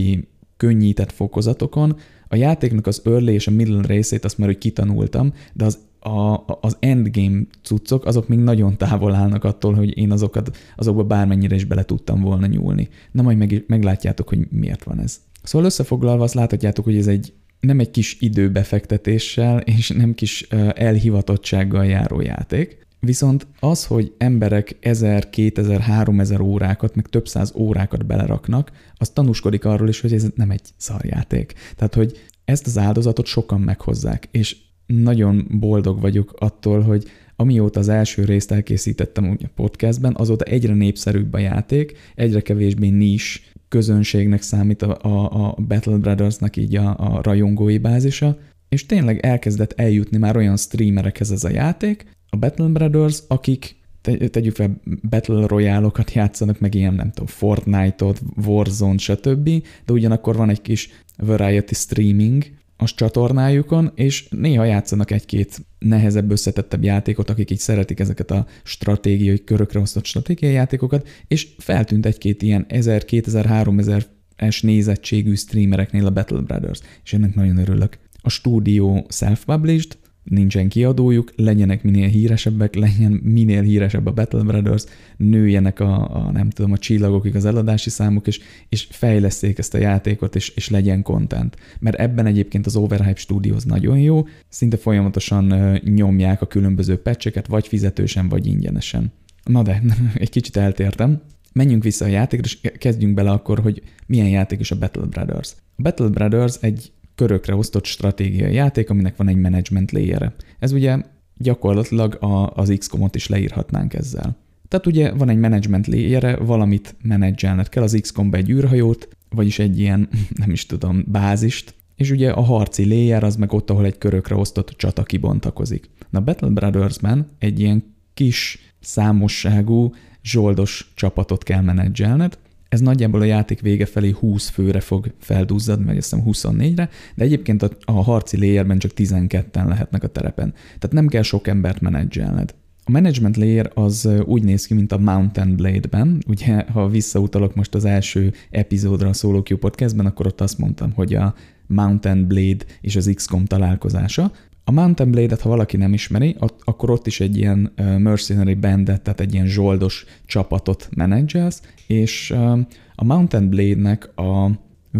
könnyített 0.58 1.12
fokozatokon 1.12 1.98
a 2.28 2.36
játéknak 2.36 2.88
az 2.88 3.02
early 3.06 3.34
és 3.34 3.48
a 3.48 3.52
middle 3.52 3.82
részét 3.88 4.26
azt 4.26 4.38
már 4.38 4.48
hogy 4.48 4.58
kitanultam, 4.58 5.34
de 5.54 5.66
az 5.66 5.80
a, 6.00 6.44
az 6.62 6.78
endgame 6.80 7.42
cuccok, 7.64 8.06
azok 8.06 8.28
még 8.28 8.40
nagyon 8.40 8.78
távol 8.78 9.14
állnak 9.14 9.44
attól, 9.44 9.74
hogy 9.74 9.98
én 9.98 10.12
azokat, 10.12 10.58
azokba 10.76 11.04
bármennyire 11.04 11.56
is 11.56 11.64
bele 11.64 11.84
tudtam 11.84 12.22
volna 12.22 12.46
nyúlni. 12.46 12.90
Na 13.12 13.22
majd 13.22 13.38
meg, 13.38 13.64
meglátjátok, 13.68 14.30
hogy 14.30 14.48
miért 14.50 14.84
van 14.84 15.00
ez. 15.00 15.20
Szóval 15.44 15.68
összefoglalva 15.68 16.24
azt 16.24 16.34
láthatjátok, 16.34 16.86
hogy 16.86 16.98
ez 16.98 17.08
egy 17.08 17.34
nem 17.60 17.80
egy 17.80 17.92
kis 17.92 18.18
időbefektetéssel 18.20 19.60
és 19.60 19.90
nem 19.90 20.14
kis 20.14 20.42
elhivatottsággal 20.74 21.86
járó 21.86 22.22
játék, 22.22 22.85
Viszont 23.06 23.48
az, 23.60 23.86
hogy 23.86 24.14
emberek 24.18 24.78
1000, 24.80 25.30
2000, 25.30 25.80
3000 25.80 26.42
órákat, 26.42 26.96
meg 26.96 27.08
több 27.08 27.28
száz 27.28 27.54
órákat 27.56 28.06
beleraknak, 28.06 28.72
az 28.96 29.10
tanúskodik 29.10 29.66
arról 29.66 29.90
is, 29.90 30.02
hogy 30.02 30.14
ez 30.14 30.28
nem 30.36 30.52
egy 30.52 30.62
szarjáték. 30.78 31.54
Tehát, 31.76 31.94
hogy 31.94 32.18
ezt 32.46 32.68
az 32.68 32.78
áldozatot 32.78 33.26
sokan 33.26 33.62
meghozzák, 33.62 34.28
és 34.32 34.58
nagyon 34.86 35.48
boldog 35.60 36.02
vagyok 36.02 36.34
attól, 36.38 36.82
hogy 36.82 37.04
amióta 37.36 37.80
az 37.80 37.90
első 37.90 38.24
részt 38.24 38.52
elkészítettem 38.52 39.30
úgy 39.30 39.44
a 39.44 39.52
podcastben, 39.56 40.16
azóta 40.18 40.44
egyre 40.44 40.74
népszerűbb 40.74 41.34
a 41.34 41.40
játék, 41.40 41.98
egyre 42.16 42.42
kevésbé 42.42 42.90
nis 42.90 43.52
közönségnek 43.68 44.42
számít 44.42 44.82
a, 44.82 44.98
a, 45.02 45.48
a 45.48 45.56
Battle 45.68 45.98
Brothers-nak 45.98 46.56
így 46.56 46.76
a, 46.76 46.96
a 46.98 47.22
rajongói 47.22 47.78
bázisa, 47.78 48.38
és 48.70 48.86
tényleg 48.86 49.26
elkezdett 49.26 49.74
eljutni 49.80 50.18
már 50.18 50.38
olyan 50.38 50.58
streamerekhez 50.58 51.32
ez 51.32 51.44
a 51.44 51.50
játék, 51.50 52.06
a 52.30 52.38
Battle 52.38 52.68
Brothers, 52.68 53.24
akik 53.28 53.76
te, 54.02 54.28
tegyük 54.28 54.56
fel 54.56 54.82
Battle 55.10 55.48
Royale-okat 55.48 56.14
játszanak, 56.14 56.60
meg 56.60 56.76
ilyen, 56.76 56.94
nem 56.94 57.10
tudom, 57.10 57.28
Fortnite-ot, 57.28 58.22
Warzone, 58.46 58.98
stb., 58.98 59.50
de 59.86 59.94
ugyanakkor 59.94 60.36
van 60.36 60.50
egy 60.50 60.62
kis 60.62 60.90
variety 61.18 61.74
streaming 61.74 62.44
a 62.78 62.86
csatornájukon, 62.86 63.92
és 63.96 64.28
néha 64.30 64.64
játszanak 64.64 65.12
egy-két 65.12 65.66
nehezebb, 65.80 66.32
összetettebb 66.32 66.84
játékot, 66.84 67.30
akik 67.30 67.52
így 67.52 67.60
szeretik 67.60 68.00
ezeket 68.00 68.32
a 68.32 68.46
stratégiai, 68.64 69.44
körökre 69.44 69.80
osztott 69.80 70.06
stratégiai 70.06 70.54
játékokat, 70.54 71.08
és 71.28 71.48
feltűnt 71.58 72.06
egy-két 72.06 72.42
ilyen 72.42 72.66
1000, 72.68 73.06
2000, 73.06 73.46
3000 73.46 74.06
es 74.36 74.62
nézettségű 74.62 75.36
streamereknél 75.36 76.06
a 76.06 76.12
Battle 76.12 76.42
Brothers, 76.42 76.80
és 77.04 77.14
ennek 77.14 77.36
nagyon 77.36 77.58
örülök. 77.58 77.98
A 78.22 78.30
stúdió 78.30 79.06
self-published, 79.10 79.98
nincsen 80.26 80.70
kiadójuk, 80.70 81.34
legyenek 81.36 81.84
minél 81.84 82.08
híresebbek, 82.08 82.76
legyen 82.76 83.12
minél 83.12 83.62
híresebb 83.62 84.06
a 84.06 84.12
Battle 84.12 84.44
Brothers, 84.44 84.84
nőjenek 85.18 85.80
a, 85.80 86.16
a 86.16 86.32
nem 86.32 86.50
tudom, 86.50 86.72
a 86.72 86.78
csillagokig 86.78 87.36
az 87.36 87.46
eladási 87.46 87.90
számok, 87.90 88.28
és, 88.28 88.40
és 88.70 88.88
fejleszték 88.90 89.58
ezt 89.58 89.74
a 89.74 89.78
játékot, 89.78 90.36
és, 90.36 90.50
és 90.50 90.70
legyen 90.70 91.02
content. 91.02 91.58
Mert 91.80 92.00
ebben 92.00 92.26
egyébként 92.26 92.66
az 92.66 92.76
Overhype 92.76 93.20
Studios 93.20 93.64
nagyon 93.64 94.00
jó, 94.00 94.28
szinte 94.50 94.78
folyamatosan 94.78 95.80
nyomják 95.84 96.42
a 96.42 96.48
különböző 96.48 96.96
patcheket, 96.96 97.48
vagy 97.48 97.68
fizetősen, 97.68 98.30
vagy 98.30 98.48
ingyenesen. 98.48 99.12
Na 99.44 99.62
de, 99.62 99.82
egy 100.14 100.30
kicsit 100.30 100.58
eltértem. 100.58 101.22
Menjünk 101.54 101.84
vissza 101.84 102.06
a 102.06 102.08
játékra, 102.08 102.46
és 102.46 102.72
kezdjünk 102.78 103.14
bele 103.14 103.32
akkor, 103.32 103.60
hogy 103.60 103.82
milyen 104.08 104.30
játék 104.30 104.60
is 104.60 104.72
a 104.72 104.78
Battle 104.78 105.06
Brothers. 105.06 105.56
A 105.76 105.82
Battle 105.82 106.08
Brothers 106.08 106.56
egy 106.62 106.92
körökre 107.16 107.56
osztott 107.56 107.86
stratégiai 107.86 108.54
játék, 108.54 108.90
aminek 108.90 109.16
van 109.16 109.28
egy 109.28 109.38
management 109.38 109.92
layer 109.92 110.34
Ez 110.60 110.72
ugye 110.72 110.98
gyakorlatilag 111.38 112.18
a, 112.24 112.50
az 112.50 112.74
XCOM-ot 112.78 113.16
is 113.16 113.28
leírhatnánk 113.28 113.94
ezzel. 113.94 114.38
Tehát 114.68 114.86
ugye 114.86 115.12
van 115.12 115.30
egy 115.30 115.38
management 115.38 115.88
layer 115.88 116.46
valamit 116.46 116.96
menedzselned 117.02 117.70
kell, 117.70 117.84
az 117.84 117.98
XCOM-ba 118.02 118.38
egy 118.38 118.50
űrhajót, 118.50 119.08
vagyis 119.30 119.60
egy 119.60 119.80
ilyen, 119.80 120.10
nem 120.42 120.52
is 120.52 120.66
tudom, 120.66 121.04
bázist, 121.08 121.76
és 121.96 122.12
ugye 122.12 122.32
a 122.32 122.42
harci 122.42 122.88
layer 122.88 123.24
az 123.24 123.36
meg 123.36 123.54
ott, 123.54 123.70
ahol 123.70 123.86
egy 123.86 123.98
körökre 123.98 124.36
osztott 124.36 124.70
csata 124.70 125.04
kibontakozik. 125.04 125.90
Na 126.10 126.20
Battle 126.20 126.50
Brothers-ben 126.50 127.28
egy 127.40 127.60
ilyen 127.60 127.84
kis 128.14 128.60
számosságú 128.80 129.94
zsoldos 130.24 130.92
csapatot 130.96 131.44
kell 131.44 131.62
menedzselned, 131.62 132.38
ez 132.76 132.82
nagyjából 132.82 133.22
a 133.22 133.26
játék 133.26 133.62
vége 133.62 133.86
felé 133.86 134.10
20 134.10 134.50
főre 134.50 134.80
fog 134.80 135.14
felduzzadni, 135.20 135.86
vagy 135.86 135.98
azt 135.98 136.16
hiszem 136.16 136.26
24-re, 136.58 136.90
de 137.16 137.24
egyébként 137.24 137.64
a, 137.64 137.70
a 137.86 137.92
harci 137.92 138.38
layerben 138.38 138.78
csak 138.78 138.92
12-en 138.96 139.68
lehetnek 139.68 140.04
a 140.04 140.08
terepen. 140.08 140.54
Tehát 140.54 140.92
nem 140.92 141.08
kell 141.08 141.22
sok 141.22 141.48
embert 141.48 141.82
menedzselned. 141.82 142.56
A 142.84 142.92
management 142.92 143.38
layer 143.38 143.72
az 143.74 144.10
úgy 144.26 144.44
néz 144.44 144.66
ki, 144.66 144.74
mint 144.74 144.92
a 144.92 144.98
Mountain 144.98 145.56
Blade-ben. 145.56 146.24
Ugye, 146.28 146.66
ha 146.72 146.88
visszautalok 146.88 147.56
most 147.56 147.76
az 147.76 147.86
első 147.86 148.34
epizódra 148.50 149.10
a 149.10 149.14
Solo 149.14 149.42
Q 149.50 149.58
podcastben, 149.58 150.06
akkor 150.06 150.28
ott 150.28 150.42
azt 150.42 150.58
mondtam, 150.58 150.92
hogy 150.92 151.14
a 151.14 151.34
Mountain 151.68 152.28
Blade 152.28 152.66
és 152.82 152.96
az 152.96 153.12
XCOM 153.16 153.46
találkozása. 153.46 154.32
A 154.68 154.72
Mountain 154.72 155.12
Blade-et, 155.12 155.42
ha 155.42 155.50
valaki 155.50 155.78
nem 155.78 155.94
ismeri, 155.94 156.36
ott, 156.40 156.60
akkor 156.64 156.90
ott 156.90 157.08
is 157.08 157.20
egy 157.20 157.38
ilyen 157.38 157.72
uh, 157.78 157.98
mercenary 157.98 158.54
bandet, 158.54 159.02
tehát 159.02 159.20
egy 159.20 159.34
ilyen 159.34 159.48
zsoldos 159.48 160.06
csapatot 160.26 160.90
menedzselsz, 160.96 161.62
és 161.88 162.32
uh, 162.32 162.60
a 162.96 163.04
Mountain 163.04 163.50
Blade-nek 163.50 164.18
a 164.18 164.50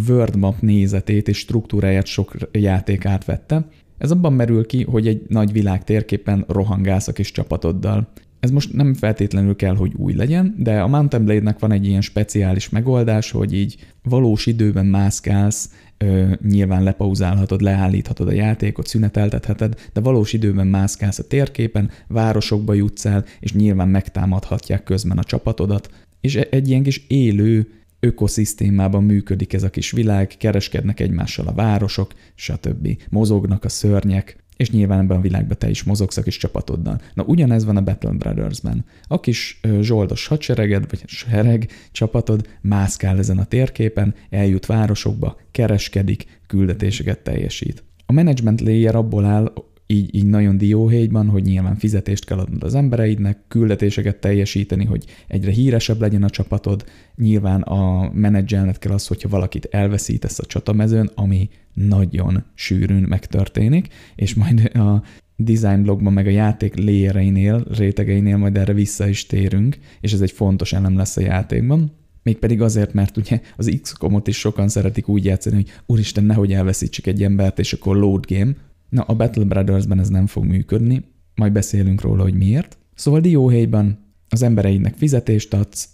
world 0.08 0.36
map 0.36 0.62
nézetét 0.62 1.28
és 1.28 1.38
struktúráját 1.38 2.06
sok 2.06 2.36
játék 2.52 3.06
átvette. 3.06 3.68
Ez 3.98 4.12
abban 4.12 4.34
merül 4.34 4.66
ki, 4.66 4.84
hogy 4.84 5.08
egy 5.08 5.22
nagy 5.28 5.52
világ 5.52 5.84
térképen 5.84 6.46
rohangálsz 6.48 7.08
a 7.08 7.14
kis 7.14 7.32
csapatoddal. 7.32 8.08
ez 8.40 8.52
most 8.52 8.74
nem 8.74 8.94
feltétlenül 8.94 9.56
kell, 9.56 9.76
hogy 9.76 9.94
új 9.96 10.14
legyen, 10.14 10.56
de 10.58 10.82
a 10.82 10.88
Mountain 10.88 11.26
Blade-nek 11.26 11.60
van 11.60 11.72
egy 11.72 11.86
ilyen 11.86 12.02
speciális 12.02 12.70
megoldás, 12.70 13.32
hogy 13.32 13.54
így 13.54 13.76
valós 14.04 14.46
időben 14.46 14.86
mászkálsz, 14.86 15.70
ö, 15.98 16.34
nyilván 16.48 16.84
lepauzálhatod, 16.84 17.62
leállíthatod 17.62 18.28
a 18.28 18.32
játékot, 18.32 18.88
szüneteltetheted, 18.88 19.90
de 19.94 20.02
valós 20.02 20.34
időben 20.34 20.68
mászkálsz 20.68 21.20
a 21.20 21.28
térképen, 21.28 21.90
városokba 22.08 22.74
jutsz 22.74 23.06
el, 23.06 23.26
és 23.40 23.54
nyilván 23.54 23.90
megtámadhatják 23.90 24.84
közben 24.84 25.18
a 25.18 25.24
csapatodat, 25.24 25.90
és 26.22 26.36
e- 26.36 26.48
egy 26.50 26.70
ilyen 26.70 26.84
kis 26.84 27.06
élő 27.08 27.68
ökoszisztémában 28.00 29.04
működik 29.04 29.54
ez 29.54 29.64
a 29.64 29.70
kis 29.70 29.92
világ, 29.92 30.28
kereskednek 30.38 31.00
egymással 31.00 31.48
a 31.48 31.54
városok, 31.54 32.14
stb. 32.36 32.88
Mozognak 33.10 33.64
a 33.64 33.70
szörnyek, 33.70 34.44
és 34.58 34.72
nyilván 34.72 35.00
ebben 35.00 35.18
a 35.18 35.22
világban 35.22 35.58
te 35.58 35.70
is 35.70 35.84
mozogsz 35.84 36.18
a 36.18 36.22
kis 36.22 36.38
csapatoddal. 36.38 37.02
Na 37.14 37.24
ugyanez 37.24 37.66
van 37.66 37.78
a 37.78 37.82
Battle 37.82 38.12
Brothers-ben. 38.12 38.86
A 39.08 39.20
kis 39.20 39.60
zsoldos 39.82 40.28
hadsereged, 40.28 40.90
vagy 40.90 41.04
sereg 41.06 41.72
csapatod 41.92 42.48
mászkál 42.62 43.18
ezen 43.18 43.38
a 43.38 43.46
térképen, 43.46 44.16
eljut 44.30 44.66
városokba, 44.66 45.38
kereskedik, 45.52 46.40
küldetéseket 46.48 47.20
teljesít. 47.20 47.84
A 48.06 48.14
management 48.14 48.62
layer 48.62 48.96
abból 48.96 49.26
áll, 49.26 49.54
így, 49.88 50.16
így 50.16 50.26
nagyon 50.26 50.58
dióhéjban, 50.58 51.28
hogy 51.28 51.44
nyilván 51.44 51.76
fizetést 51.76 52.26
kell 52.26 52.38
adnod 52.38 52.64
az 52.64 52.76
embereidnek, 52.76 53.40
küldetéseket 53.48 54.20
teljesíteni, 54.20 54.86
hogy 54.86 55.06
egyre 55.28 55.52
híresebb 55.52 56.00
legyen 56.00 56.24
a 56.24 56.30
csapatod. 56.30 56.86
Nyilván 57.16 57.62
a 57.62 58.12
menedzselnet 58.14 58.80
kell 58.80 58.92
az, 58.92 59.08
hogyha 59.08 59.30
valakit 59.30 59.68
elveszítesz 59.72 60.40
a 60.40 60.46
csatamezőn, 60.46 61.10
ami 61.16 61.50
nagyon 61.74 62.44
sűrűn 62.54 63.06
megtörténik, 63.08 63.88
és 64.16 64.34
majd 64.34 64.76
a 64.76 65.04
design 65.36 65.82
blogban, 65.82 66.14
meg 66.14 66.28
a 66.28 66.30
játék 66.30 66.76
léjereinél, 66.76 67.66
rétegeinél 67.78 68.38
majd 68.38 68.58
erre 68.58 68.74
vissza 68.74 69.08
is 69.08 69.26
térünk, 69.26 69.78
és 70.02 70.14
ez 70.14 70.22
egy 70.22 70.32
fontos 70.32 70.74
elem 70.74 70.98
lesz 70.98 71.18
a 71.18 71.22
játékban. 71.22 71.92
Mégpedig 72.24 72.62
azért, 72.62 72.94
mert 72.94 73.18
ugye 73.18 73.42
az 73.58 73.78
XCOM-ot 73.82 74.28
is 74.28 74.38
sokan 74.38 74.68
szeretik 74.68 75.08
úgy 75.08 75.26
játszani, 75.26 75.56
hogy 75.56 75.72
úristen, 75.86 76.24
nehogy 76.24 76.54
elveszítsük 76.54 77.08
egy 77.08 77.24
embert, 77.24 77.60
és 77.60 77.74
akkor 77.74 77.96
load 77.98 78.26
game, 78.28 78.54
Na, 78.96 79.02
a 79.02 79.14
Battle 79.14 79.44
Brothers-ben 79.44 80.00
ez 80.00 80.10
nem 80.10 80.28
fog 80.28 80.46
működni, 80.46 81.04
majd 81.36 81.52
beszélünk 81.52 82.02
róla, 82.02 82.24
hogy 82.24 82.34
miért. 82.34 82.78
Szóval 82.94 83.20
dióhéjban 83.20 84.00
az 84.30 84.42
embereidnek 84.42 84.96
fizetést 84.96 85.54
adsz, 85.54 85.92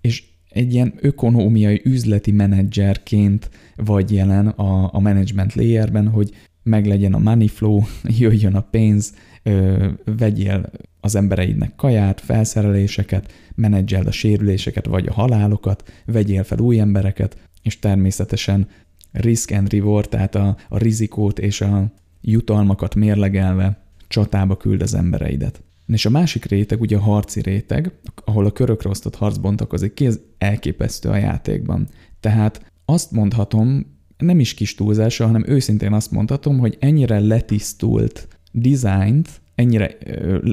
és 0.00 0.24
egy 0.50 0.72
ilyen 0.72 0.94
ökonómiai 1.00 1.80
üzleti 1.84 2.30
menedzserként 2.30 3.50
vagy 3.76 4.12
jelen 4.12 4.46
a, 4.46 4.94
a 4.94 5.00
management 5.00 5.54
layerben, 5.54 6.08
hogy 6.08 6.30
meglegyen 6.62 7.14
a 7.14 7.18
money 7.18 7.48
flow, 7.48 7.80
jöjjön 8.18 8.54
a 8.54 8.60
pénz, 8.60 9.14
vegyél 10.04 10.70
az 11.00 11.14
embereidnek 11.14 11.74
kaját, 11.76 12.20
felszereléseket, 12.20 13.32
menedzseld 13.54 14.06
a 14.06 14.12
sérüléseket 14.12 14.86
vagy 14.86 15.06
a 15.06 15.12
halálokat, 15.12 15.92
vegyél 16.06 16.44
fel 16.44 16.58
új 16.58 16.78
embereket, 16.80 17.36
és 17.62 17.78
természetesen 17.78 18.68
risk 19.12 19.50
and 19.50 19.72
reward, 19.72 20.08
tehát 20.08 20.34
a, 20.34 20.56
a 20.68 20.78
rizikót 20.78 21.38
és 21.38 21.60
a, 21.60 21.92
jutalmakat 22.20 22.94
mérlegelve 22.94 23.84
csatába 24.08 24.56
küld 24.56 24.82
az 24.82 24.94
embereidet. 24.94 25.62
És 25.86 26.06
a 26.06 26.10
másik 26.10 26.44
réteg 26.44 26.80
ugye 26.80 26.96
a 26.96 27.00
harci 27.00 27.40
réteg, 27.40 27.92
ahol 28.24 28.46
a 28.46 28.50
körökre 28.50 28.88
osztott 28.88 29.14
harc 29.14 29.36
bontakozik 29.36 29.94
ki, 29.94 30.06
ez 30.06 30.20
elképesztő 30.38 31.08
a 31.08 31.16
játékban. 31.16 31.88
Tehát 32.20 32.72
azt 32.84 33.10
mondhatom, 33.10 33.86
nem 34.18 34.40
is 34.40 34.54
kis 34.54 34.74
túlzása, 34.74 35.26
hanem 35.26 35.44
őszintén 35.46 35.92
azt 35.92 36.10
mondhatom, 36.10 36.58
hogy 36.58 36.76
ennyire 36.80 37.20
letisztult 37.20 38.28
dizájnt, 38.52 39.40
ennyire 39.54 39.96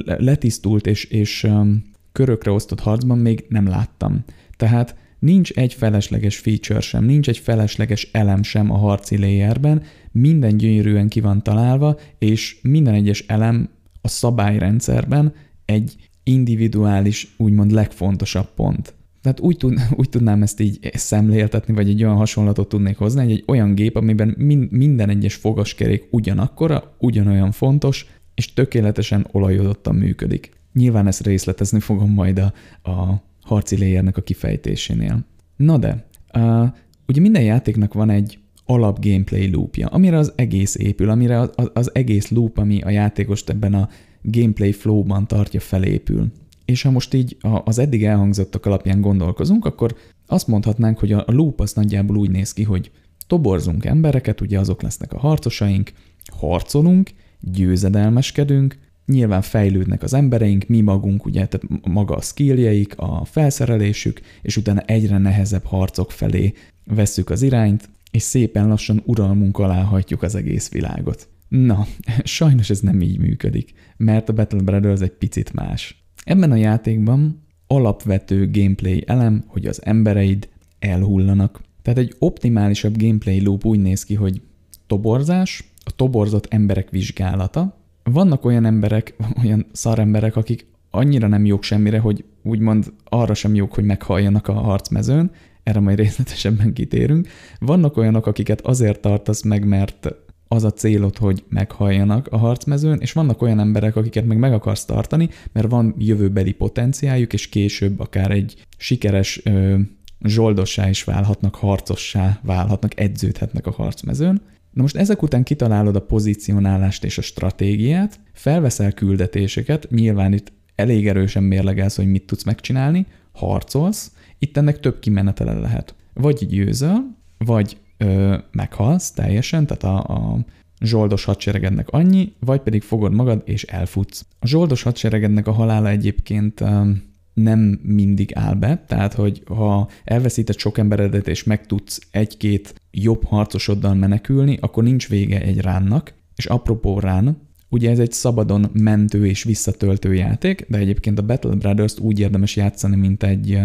letisztult 0.04 0.86
és, 0.86 1.04
és 1.04 1.44
um, 1.44 1.82
körökre 2.12 2.50
osztott 2.50 2.80
harcban 2.80 3.18
még 3.18 3.44
nem 3.48 3.66
láttam. 3.66 4.24
Tehát 4.56 4.96
nincs 5.18 5.50
egy 5.50 5.74
felesleges 5.74 6.36
feature 6.36 6.80
sem, 6.80 7.04
nincs 7.04 7.28
egy 7.28 7.38
felesleges 7.38 8.08
elem 8.12 8.42
sem 8.42 8.70
a 8.70 8.76
harci 8.76 9.18
layerben, 9.18 9.82
minden 10.12 10.56
gyönyörűen 10.56 11.08
ki 11.08 11.20
van 11.20 11.42
találva, 11.42 11.98
és 12.18 12.58
minden 12.62 12.94
egyes 12.94 13.24
elem 13.26 13.68
a 14.00 14.08
szabályrendszerben 14.08 15.32
egy 15.64 15.96
individuális, 16.22 17.34
úgymond 17.36 17.70
legfontosabb 17.70 18.48
pont. 18.54 18.94
Tehát 19.20 19.40
úgy, 19.40 19.56
tud, 19.56 19.80
úgy 20.00 20.08
tudnám 20.08 20.42
ezt 20.42 20.60
így 20.60 20.90
szemléltetni, 20.94 21.74
vagy 21.74 21.88
egy 21.88 22.04
olyan 22.04 22.16
hasonlatot 22.16 22.68
tudnék 22.68 22.96
hozni, 22.96 23.22
hogy 23.22 23.32
egy 23.32 23.44
olyan 23.46 23.74
gép, 23.74 23.96
amiben 23.96 24.34
min, 24.38 24.68
minden 24.70 25.08
egyes 25.08 25.34
fogaskerék 25.34 26.08
ugyanakkora, 26.10 26.94
ugyanolyan 26.98 27.50
fontos, 27.50 28.06
és 28.34 28.52
tökéletesen 28.52 29.26
olajodottan 29.32 29.94
működik. 29.94 30.52
Nyilván 30.72 31.06
ezt 31.06 31.26
részletezni 31.26 31.80
fogom 31.80 32.10
majd 32.10 32.38
a, 32.38 32.52
a 32.90 33.22
harci 33.42 33.78
layernek 33.78 34.16
a 34.16 34.22
kifejtésénél. 34.22 35.24
Na 35.56 35.78
de, 35.78 36.06
uh, 36.34 36.68
ugye 37.06 37.20
minden 37.20 37.42
játéknak 37.42 37.94
van 37.94 38.10
egy 38.10 38.38
alap 38.70 39.04
gameplay 39.04 39.50
loopja, 39.50 39.86
amire 39.86 40.18
az 40.18 40.32
egész 40.36 40.74
épül, 40.74 41.10
amire 41.10 41.40
az, 41.40 41.50
az 41.72 41.94
egész 41.94 42.28
loop, 42.28 42.58
ami 42.58 42.80
a 42.80 42.90
játékost 42.90 43.50
ebben 43.50 43.74
a 43.74 43.88
gameplay 44.22 44.72
flow-ban 44.72 45.26
tartja, 45.26 45.60
felépül. 45.60 46.26
És 46.64 46.82
ha 46.82 46.90
most 46.90 47.14
így 47.14 47.36
az 47.64 47.78
eddig 47.78 48.04
elhangzottak 48.04 48.66
alapján 48.66 49.00
gondolkozunk, 49.00 49.64
akkor 49.64 49.96
azt 50.26 50.46
mondhatnánk, 50.46 50.98
hogy 50.98 51.12
a 51.12 51.24
loop 51.26 51.60
az 51.60 51.72
nagyjából 51.72 52.16
úgy 52.16 52.30
néz 52.30 52.52
ki, 52.52 52.62
hogy 52.62 52.90
toborzunk 53.26 53.84
embereket, 53.84 54.40
ugye 54.40 54.58
azok 54.58 54.82
lesznek 54.82 55.12
a 55.12 55.18
harcosaink, 55.18 55.92
harcolunk, 56.32 57.10
győzedelmeskedünk, 57.40 58.78
nyilván 59.06 59.42
fejlődnek 59.42 60.02
az 60.02 60.14
embereink, 60.14 60.66
mi 60.66 60.80
magunk, 60.80 61.24
ugye, 61.24 61.46
tehát 61.46 61.86
maga 61.86 62.14
a 62.14 62.20
skilljeik, 62.20 62.98
a 62.98 63.24
felszerelésük, 63.24 64.20
és 64.42 64.56
utána 64.56 64.80
egyre 64.80 65.18
nehezebb 65.18 65.64
harcok 65.64 66.12
felé 66.12 66.52
vesszük 66.84 67.30
az 67.30 67.42
irányt, 67.42 67.88
és 68.10 68.22
szépen 68.22 68.68
lassan 68.68 69.02
uralmunk 69.04 69.58
alá 69.58 69.82
hagyjuk 69.82 70.22
az 70.22 70.34
egész 70.34 70.70
világot. 70.70 71.28
Na, 71.48 71.86
sajnos 72.24 72.70
ez 72.70 72.80
nem 72.80 73.00
így 73.00 73.18
működik, 73.18 73.72
mert 73.96 74.28
a 74.28 74.32
Battle 74.32 74.62
Brothers 74.62 75.00
egy 75.00 75.12
picit 75.12 75.52
más. 75.52 76.04
Ebben 76.24 76.50
a 76.50 76.56
játékban 76.56 77.42
alapvető 77.66 78.50
gameplay 78.50 79.04
elem, 79.06 79.44
hogy 79.46 79.66
az 79.66 79.84
embereid 79.84 80.48
elhullanak. 80.78 81.60
Tehát 81.82 81.98
egy 81.98 82.14
optimálisabb 82.18 82.98
gameplay 82.98 83.42
loop 83.42 83.64
úgy 83.64 83.80
néz 83.80 84.04
ki, 84.04 84.14
hogy 84.14 84.40
toborzás, 84.86 85.72
a 85.84 85.90
toborzott 85.90 86.46
emberek 86.50 86.90
vizsgálata. 86.90 87.76
Vannak 88.02 88.44
olyan 88.44 88.64
emberek, 88.64 89.14
olyan 89.44 89.66
szaremberek, 89.72 90.36
akik 90.36 90.66
annyira 90.90 91.26
nem 91.26 91.44
jók 91.44 91.62
semmire, 91.62 91.98
hogy 91.98 92.24
úgymond 92.42 92.92
arra 93.04 93.34
sem 93.34 93.54
jók, 93.54 93.74
hogy 93.74 93.84
meghalljanak 93.84 94.48
a 94.48 94.52
harcmezőn, 94.52 95.30
erre 95.68 95.80
majd 95.80 95.98
részletesebben 95.98 96.72
kitérünk. 96.72 97.28
Vannak 97.58 97.96
olyanok, 97.96 98.26
akiket 98.26 98.60
azért 98.60 99.00
tartasz 99.00 99.42
meg, 99.42 99.66
mert 99.66 100.14
az 100.48 100.64
a 100.64 100.72
célod, 100.72 101.16
hogy 101.16 101.44
meghalljanak 101.48 102.26
a 102.30 102.36
harcmezőn, 102.36 102.98
és 103.00 103.12
vannak 103.12 103.42
olyan 103.42 103.60
emberek, 103.60 103.96
akiket 103.96 104.26
meg 104.26 104.38
meg 104.38 104.52
akarsz 104.52 104.84
tartani, 104.84 105.28
mert 105.52 105.70
van 105.70 105.94
jövőbeli 105.98 106.52
potenciáljuk, 106.52 107.32
és 107.32 107.48
később 107.48 108.00
akár 108.00 108.30
egy 108.30 108.54
sikeres 108.76 109.40
ö, 109.44 109.78
zsoldossá 110.24 110.88
is 110.88 111.04
válhatnak, 111.04 111.54
harcossá 111.54 112.40
válhatnak, 112.42 113.00
edződhetnek 113.00 113.66
a 113.66 113.70
harcmezőn. 113.70 114.40
Na 114.70 114.82
most 114.82 114.96
ezek 114.96 115.22
után 115.22 115.42
kitalálod 115.42 115.96
a 115.96 116.06
pozícionálást 116.06 117.04
és 117.04 117.18
a 117.18 117.22
stratégiát, 117.22 118.20
felveszel 118.32 118.92
küldetéseket, 118.92 119.90
nyilván 119.90 120.32
itt 120.32 120.52
elég 120.74 121.08
erősen 121.08 121.42
mérlegelsz, 121.42 121.96
hogy 121.96 122.10
mit 122.10 122.26
tudsz 122.26 122.44
megcsinálni, 122.44 123.06
harcolsz, 123.32 124.12
itt 124.38 124.56
ennek 124.56 124.80
több 124.80 124.98
kimenetele 124.98 125.52
lehet. 125.52 125.94
Vagy 126.14 126.46
győzöl, 126.46 127.16
vagy 127.38 127.76
ö, 127.96 128.36
meghalsz 128.50 129.10
teljesen, 129.10 129.66
tehát 129.66 129.82
a, 129.82 130.14
a 130.14 130.38
zsoldos 130.80 131.24
hadseregednek 131.24 131.88
annyi, 131.88 132.32
vagy 132.40 132.60
pedig 132.60 132.82
fogod 132.82 133.12
magad 133.12 133.42
és 133.44 133.62
elfutsz. 133.62 134.26
A 134.38 134.46
zsoldos 134.46 134.82
hadseregednek 134.82 135.46
a 135.46 135.52
halála 135.52 135.88
egyébként 135.88 136.60
ö, 136.60 136.90
nem 137.34 137.80
mindig 137.82 138.30
áll 138.34 138.54
be, 138.54 138.84
tehát 138.86 139.14
hogy 139.14 139.42
ha 139.46 139.88
elveszíted 140.04 140.58
sok 140.58 140.78
emberedet 140.78 141.28
és 141.28 141.44
meg 141.44 141.66
tudsz 141.66 142.00
egy-két 142.10 142.74
jobb 142.90 143.24
harcosoddal 143.24 143.94
menekülni, 143.94 144.58
akkor 144.60 144.82
nincs 144.82 145.08
vége 145.08 145.42
egy 145.42 145.60
ránnak, 145.60 146.14
és 146.36 146.46
apropó 146.46 146.98
rán, 146.98 147.46
Ugye 147.70 147.90
ez 147.90 147.98
egy 147.98 148.12
szabadon 148.12 148.70
mentő 148.72 149.26
és 149.26 149.42
visszatöltő 149.42 150.14
játék, 150.14 150.66
de 150.68 150.78
egyébként 150.78 151.18
a 151.18 151.22
Battle 151.22 151.54
Brothers-t 151.54 151.98
úgy 151.98 152.20
érdemes 152.20 152.56
játszani, 152.56 152.96
mint 152.96 153.22
egy 153.22 153.58